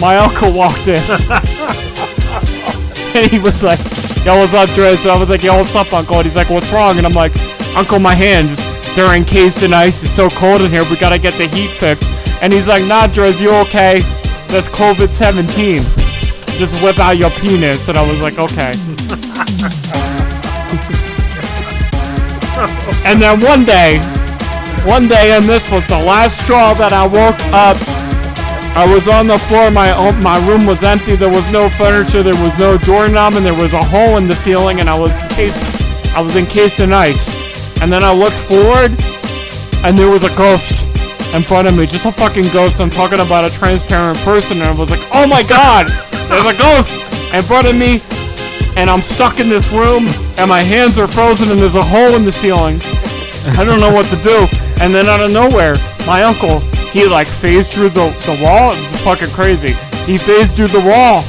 my 0.00 0.18
uncle 0.18 0.54
walked 0.54 0.86
in. 0.86 1.02
and 3.18 3.28
he 3.28 3.40
was 3.40 3.60
like, 3.64 3.80
yo, 4.24 4.36
what's 4.36 4.54
up, 4.54 4.68
Driz? 4.70 5.02
And 5.02 5.10
I 5.10 5.18
was 5.18 5.30
like, 5.30 5.42
yo, 5.42 5.56
what's 5.56 5.74
up, 5.74 5.92
Uncle? 5.92 6.16
And 6.16 6.26
he's 6.26 6.36
like, 6.36 6.50
what's 6.50 6.72
wrong? 6.72 6.96
And 6.96 7.06
I'm 7.06 7.12
like, 7.12 7.32
Uncle, 7.76 7.98
my 7.98 8.14
hands, 8.14 8.56
they're 8.94 9.16
encased 9.16 9.62
in 9.62 9.72
ice. 9.72 10.02
It's 10.02 10.12
so 10.12 10.28
cold 10.28 10.60
in 10.60 10.70
here. 10.70 10.82
We 10.90 10.96
gotta 10.96 11.18
get 11.18 11.34
the 11.34 11.46
heat 11.48 11.70
fixed. 11.70 12.42
And 12.42 12.52
he's 12.52 12.68
like, 12.68 12.84
nah, 12.86 13.06
Driz, 13.06 13.40
you 13.40 13.50
okay? 13.66 14.00
That's 14.52 14.68
COVID-17. 14.68 16.58
Just 16.58 16.82
whip 16.84 16.98
out 16.98 17.16
your 17.16 17.30
penis. 17.30 17.88
And 17.88 17.98
I 17.98 18.02
was 18.02 18.20
like, 18.20 18.38
okay. 18.38 18.72
and 23.08 23.20
then 23.20 23.40
one 23.40 23.64
day, 23.64 23.98
one 24.84 25.08
day, 25.08 25.36
and 25.36 25.44
this 25.44 25.70
was 25.70 25.86
the 25.86 25.98
last 25.98 26.44
straw 26.44 26.74
that 26.74 26.92
I 26.92 27.06
woke 27.06 27.40
up. 27.52 28.01
I 28.74 28.88
was 28.92 29.06
on 29.06 29.26
the 29.26 29.38
floor. 29.38 29.70
My 29.70 29.92
my 30.22 30.38
room 30.48 30.66
was 30.66 30.82
empty. 30.82 31.16
There 31.16 31.30
was 31.30 31.50
no 31.52 31.68
furniture. 31.68 32.22
There 32.22 32.40
was 32.42 32.58
no 32.58 32.78
doorknob, 32.78 33.34
and 33.34 33.44
there 33.44 33.54
was 33.54 33.74
a 33.74 33.84
hole 33.84 34.16
in 34.16 34.26
the 34.26 34.34
ceiling. 34.34 34.80
And 34.80 34.88
I 34.88 34.98
was 34.98 35.12
encased. 35.22 35.62
I 36.16 36.20
was 36.22 36.36
encased 36.36 36.80
in 36.80 36.92
ice. 36.92 37.28
And 37.82 37.90
then 37.90 38.02
I 38.04 38.14
looked 38.14 38.38
forward, 38.38 38.92
and 39.84 39.96
there 39.98 40.10
was 40.10 40.24
a 40.24 40.32
ghost 40.36 40.72
in 41.34 41.42
front 41.42 41.68
of 41.68 41.76
me. 41.76 41.84
Just 41.86 42.06
a 42.06 42.12
fucking 42.12 42.48
ghost. 42.52 42.80
I'm 42.80 42.90
talking 42.90 43.20
about 43.20 43.44
a 43.44 43.50
transparent 43.50 44.18
person, 44.20 44.58
and 44.62 44.66
I 44.66 44.74
was 44.74 44.90
like, 44.90 45.02
oh 45.12 45.26
my 45.26 45.42
god, 45.44 45.88
there's 46.30 46.46
a 46.46 46.56
ghost 46.56 47.02
in 47.34 47.42
front 47.42 47.66
of 47.66 47.76
me. 47.76 48.00
and 48.76 48.88
I'm 48.88 49.00
stuck 49.02 49.40
in 49.40 49.48
this 49.48 49.70
room, 49.72 50.08
and 50.38 50.48
my 50.48 50.62
hands 50.62 50.98
are 50.98 51.06
frozen, 51.06 51.50
and 51.50 51.60
there's 51.60 51.74
a 51.74 51.82
hole 51.82 52.16
in 52.16 52.24
the 52.24 52.32
ceiling. 52.32 52.80
I 53.58 53.64
don't 53.64 53.80
know 53.80 53.92
what 53.92 54.06
to 54.06 54.16
do. 54.22 54.46
And 54.80 54.94
then 54.94 55.06
out 55.06 55.20
of 55.20 55.32
nowhere, 55.32 55.74
my 56.06 56.22
uncle, 56.22 56.62
he 56.92 57.08
like 57.08 57.26
phased 57.26 57.72
through 57.72 57.88
the, 57.88 58.12
the 58.28 58.36
wall. 58.44 58.70
It 58.70 58.76
was 58.76 59.00
fucking 59.00 59.32
crazy. 59.32 59.72
He 60.04 60.18
phased 60.18 60.52
through 60.52 60.68
the 60.68 60.84
wall. 60.84 61.24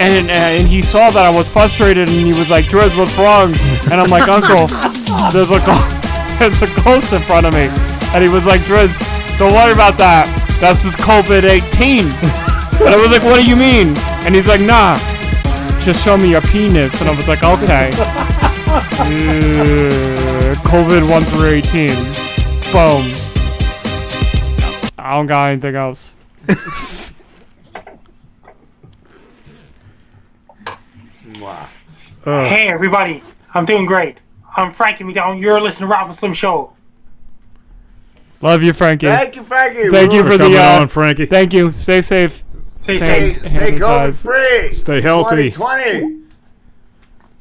And, 0.00 0.30
and 0.30 0.66
he 0.66 0.80
saw 0.80 1.10
that 1.10 1.26
I 1.26 1.36
was 1.36 1.46
frustrated 1.46 2.08
and 2.08 2.24
he 2.24 2.32
was 2.32 2.48
like, 2.48 2.64
Driz, 2.64 2.96
what's 2.96 3.18
wrong? 3.18 3.52
And 3.92 4.00
I'm 4.00 4.08
like, 4.08 4.30
Uncle, 4.30 4.64
there's 5.34 5.50
a, 5.50 5.60
ghost, 5.60 5.84
there's 6.40 6.62
a 6.62 6.70
ghost 6.80 7.12
in 7.12 7.20
front 7.20 7.44
of 7.44 7.52
me. 7.52 7.68
And 8.14 8.24
he 8.24 8.30
was 8.30 8.46
like, 8.46 8.62
Driz, 8.62 8.96
don't 9.36 9.52
worry 9.52 9.72
about 9.74 9.98
that. 9.98 10.24
That's 10.62 10.80
just 10.82 10.96
COVID 10.98 11.44
18. 11.44 12.06
And 12.80 12.88
I 12.88 12.96
was 12.96 13.10
like, 13.12 13.22
what 13.22 13.36
do 13.38 13.46
you 13.46 13.56
mean? 13.56 13.92
And 14.24 14.34
he's 14.34 14.48
like, 14.48 14.62
nah, 14.62 14.96
just 15.80 16.02
show 16.02 16.16
me 16.16 16.30
your 16.30 16.40
penis. 16.40 16.98
And 17.02 17.10
I 17.10 17.14
was 17.14 17.28
like, 17.28 17.44
okay. 17.44 17.90
Uh, 19.04 20.54
COVID 20.64 21.10
1 21.10 21.22
through 21.24 21.60
18. 21.60 21.92
Boom. 22.72 23.29
I 25.00 25.16
don't 25.16 25.26
got 25.26 25.50
anything 25.50 25.76
else. 25.76 26.14
Hey 32.24 32.68
everybody, 32.68 33.22
I'm 33.54 33.64
doing 33.64 33.86
great. 33.86 34.18
I'm 34.56 34.72
Frankie 34.72 35.04
MacDonald. 35.04 35.42
You're 35.42 35.60
listening 35.60 35.88
to 35.88 35.94
Rob 35.94 36.08
and 36.08 36.16
Slim 36.16 36.34
Show. 36.34 36.72
Love 38.42 38.62
you, 38.62 38.72
Frankie. 38.72 39.06
Thank 39.06 39.36
you, 39.36 39.42
Frankie. 39.42 39.88
Thank 39.88 40.12
you 40.12 40.22
For 40.22 40.32
for 40.32 40.38
coming 40.38 40.52
the 40.52 40.58
uh, 40.62 40.80
on, 40.80 40.88
Frankie. 40.88 41.26
Thank 41.26 41.52
you. 41.52 41.72
Stay 41.72 42.02
safe. 42.02 42.42
Stay 42.80 42.96
Stay, 42.96 43.32
stay 43.34 43.72
COVID 43.72 44.14
free. 44.14 44.72
Stay 44.72 45.00
healthy. 45.00 45.50
2020. 45.50 46.20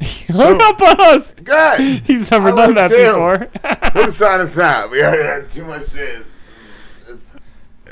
Hung 0.30 0.62
up 0.62 0.82
on 0.82 1.00
us. 1.00 1.34
Good. 1.34 1.80
He's 2.06 2.30
never 2.32 2.50
I 2.50 2.56
done 2.56 2.76
that 2.76 2.90
too. 2.90 2.98
before. 2.98 4.02
Who 4.04 4.12
signed 4.12 4.42
us 4.42 4.58
out? 4.58 4.92
We 4.92 5.02
already 5.02 5.24
had 5.24 5.50
too 5.50 5.66
much 5.66 5.84
jizz. 5.88 6.29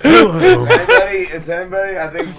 Is, 0.04 0.22
is 0.42 0.70
anybody? 0.70 1.18
Is 1.36 1.50
anybody? 1.50 1.98
I 1.98 2.08
think. 2.10 2.36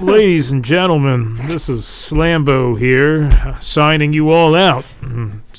Ladies 0.00 0.50
and 0.50 0.64
gentlemen, 0.64 1.34
this 1.46 1.68
is 1.68 1.82
Slambo 1.82 2.78
here, 2.78 3.58
signing 3.60 4.14
you 4.14 4.30
all 4.30 4.54
out, 4.54 4.86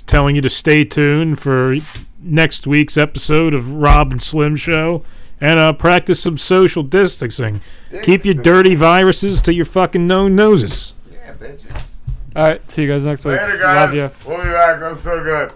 telling 0.08 0.36
you 0.36 0.42
to 0.42 0.50
stay 0.50 0.84
tuned 0.84 1.38
for 1.38 1.76
next 2.20 2.66
week's 2.66 2.98
episode 2.98 3.54
of 3.54 3.72
Rob 3.74 4.12
and 4.12 4.20
Slim 4.20 4.56
Show, 4.56 5.04
and 5.40 5.60
uh, 5.60 5.74
practice 5.74 6.22
some 6.22 6.40
social 6.40 6.82
distancing. 6.82 7.62
Keep 8.02 8.26
your 8.26 8.34
dirty 8.34 8.74
viruses 8.74 9.42
to 9.44 9.54
your 9.54 9.66
fucking 9.66 10.08
known 10.08 10.36
noses. 10.36 10.96
Yeah, 11.12 11.34
bitches. 11.34 11.98
All 12.36 12.48
right. 12.48 12.72
See 12.72 12.84
you 12.84 12.88
guys 12.88 13.06
next 13.06 13.26
week. 13.26 13.40
Later, 13.40 13.58
guys. 13.58 13.76
Love 13.76 13.94
you. 13.94 14.10
We'll 14.28 14.44
be 14.44 14.50
back. 14.50 14.80
That 14.80 14.90
was 14.90 15.02
so 15.02 15.24
good. 15.24 15.52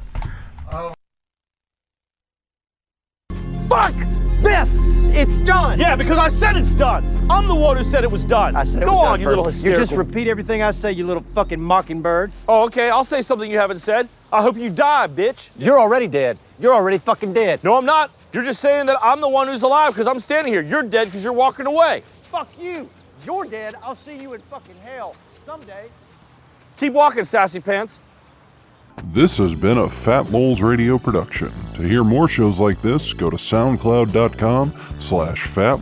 Fuck 3.67 4.24
this! 4.45 5.07
It's 5.07 5.37
done! 5.39 5.79
Yeah, 5.79 5.95
because 5.95 6.19
I 6.19 6.27
said 6.27 6.55
it's 6.55 6.71
done! 6.71 7.03
I'm 7.31 7.47
the 7.47 7.55
one 7.55 7.77
who 7.77 7.83
said 7.83 8.03
it 8.03 8.11
was 8.11 8.23
done. 8.23 8.55
I 8.55 8.63
said 8.63 8.83
it 8.83 8.85
Go 8.85 8.95
on, 8.95 9.19
you 9.19 9.27
little 9.27 9.51
You 9.51 9.73
just 9.73 9.93
repeat 9.93 10.27
everything 10.27 10.61
I 10.61 10.69
say, 10.69 10.91
you 10.91 11.05
little 11.05 11.23
fucking 11.33 11.59
mockingbird. 11.59 12.31
Oh, 12.47 12.65
okay, 12.65 12.91
I'll 12.91 13.03
say 13.03 13.23
something 13.23 13.49
you 13.49 13.57
haven't 13.57 13.79
said. 13.79 14.07
I 14.31 14.43
hope 14.43 14.55
you 14.55 14.69
die, 14.69 15.07
bitch. 15.07 15.49
You're 15.57 15.79
already 15.79 16.07
dead. 16.07 16.37
You're 16.59 16.73
already 16.73 16.99
fucking 16.99 17.33
dead. 17.33 17.63
No, 17.63 17.75
I'm 17.75 17.85
not. 17.85 18.11
You're 18.33 18.43
just 18.43 18.61
saying 18.61 18.85
that 18.85 18.97
I'm 19.01 19.19
the 19.19 19.29
one 19.29 19.47
who's 19.47 19.63
alive 19.63 19.93
because 19.93 20.07
I'm 20.07 20.19
standing 20.19 20.53
here. 20.53 20.61
You're 20.61 20.83
dead 20.83 21.05
because 21.05 21.23
you're 21.23 21.33
walking 21.33 21.65
away. 21.65 22.03
Fuck 22.23 22.49
you! 22.59 22.87
You're 23.25 23.45
dead. 23.45 23.75
I'll 23.81 23.95
see 23.95 24.17
you 24.17 24.33
in 24.33 24.41
fucking 24.41 24.75
hell 24.83 25.15
someday. 25.31 25.87
Keep 26.77 26.93
walking, 26.93 27.23
sassy 27.23 27.61
pants. 27.61 28.01
This 29.03 29.37
has 29.37 29.53
been 29.53 29.77
a 29.77 29.89
Fat 29.89 30.31
Moles 30.31 30.61
Radio 30.61 30.97
production. 30.97 31.51
To 31.75 31.81
hear 31.81 32.03
more 32.03 32.27
shows 32.27 32.59
like 32.59 32.81
this, 32.81 33.13
go 33.13 33.29
to 33.29 33.37
soundcloud.com 33.37 34.73
slash 34.99 35.43
Fat 35.43 35.81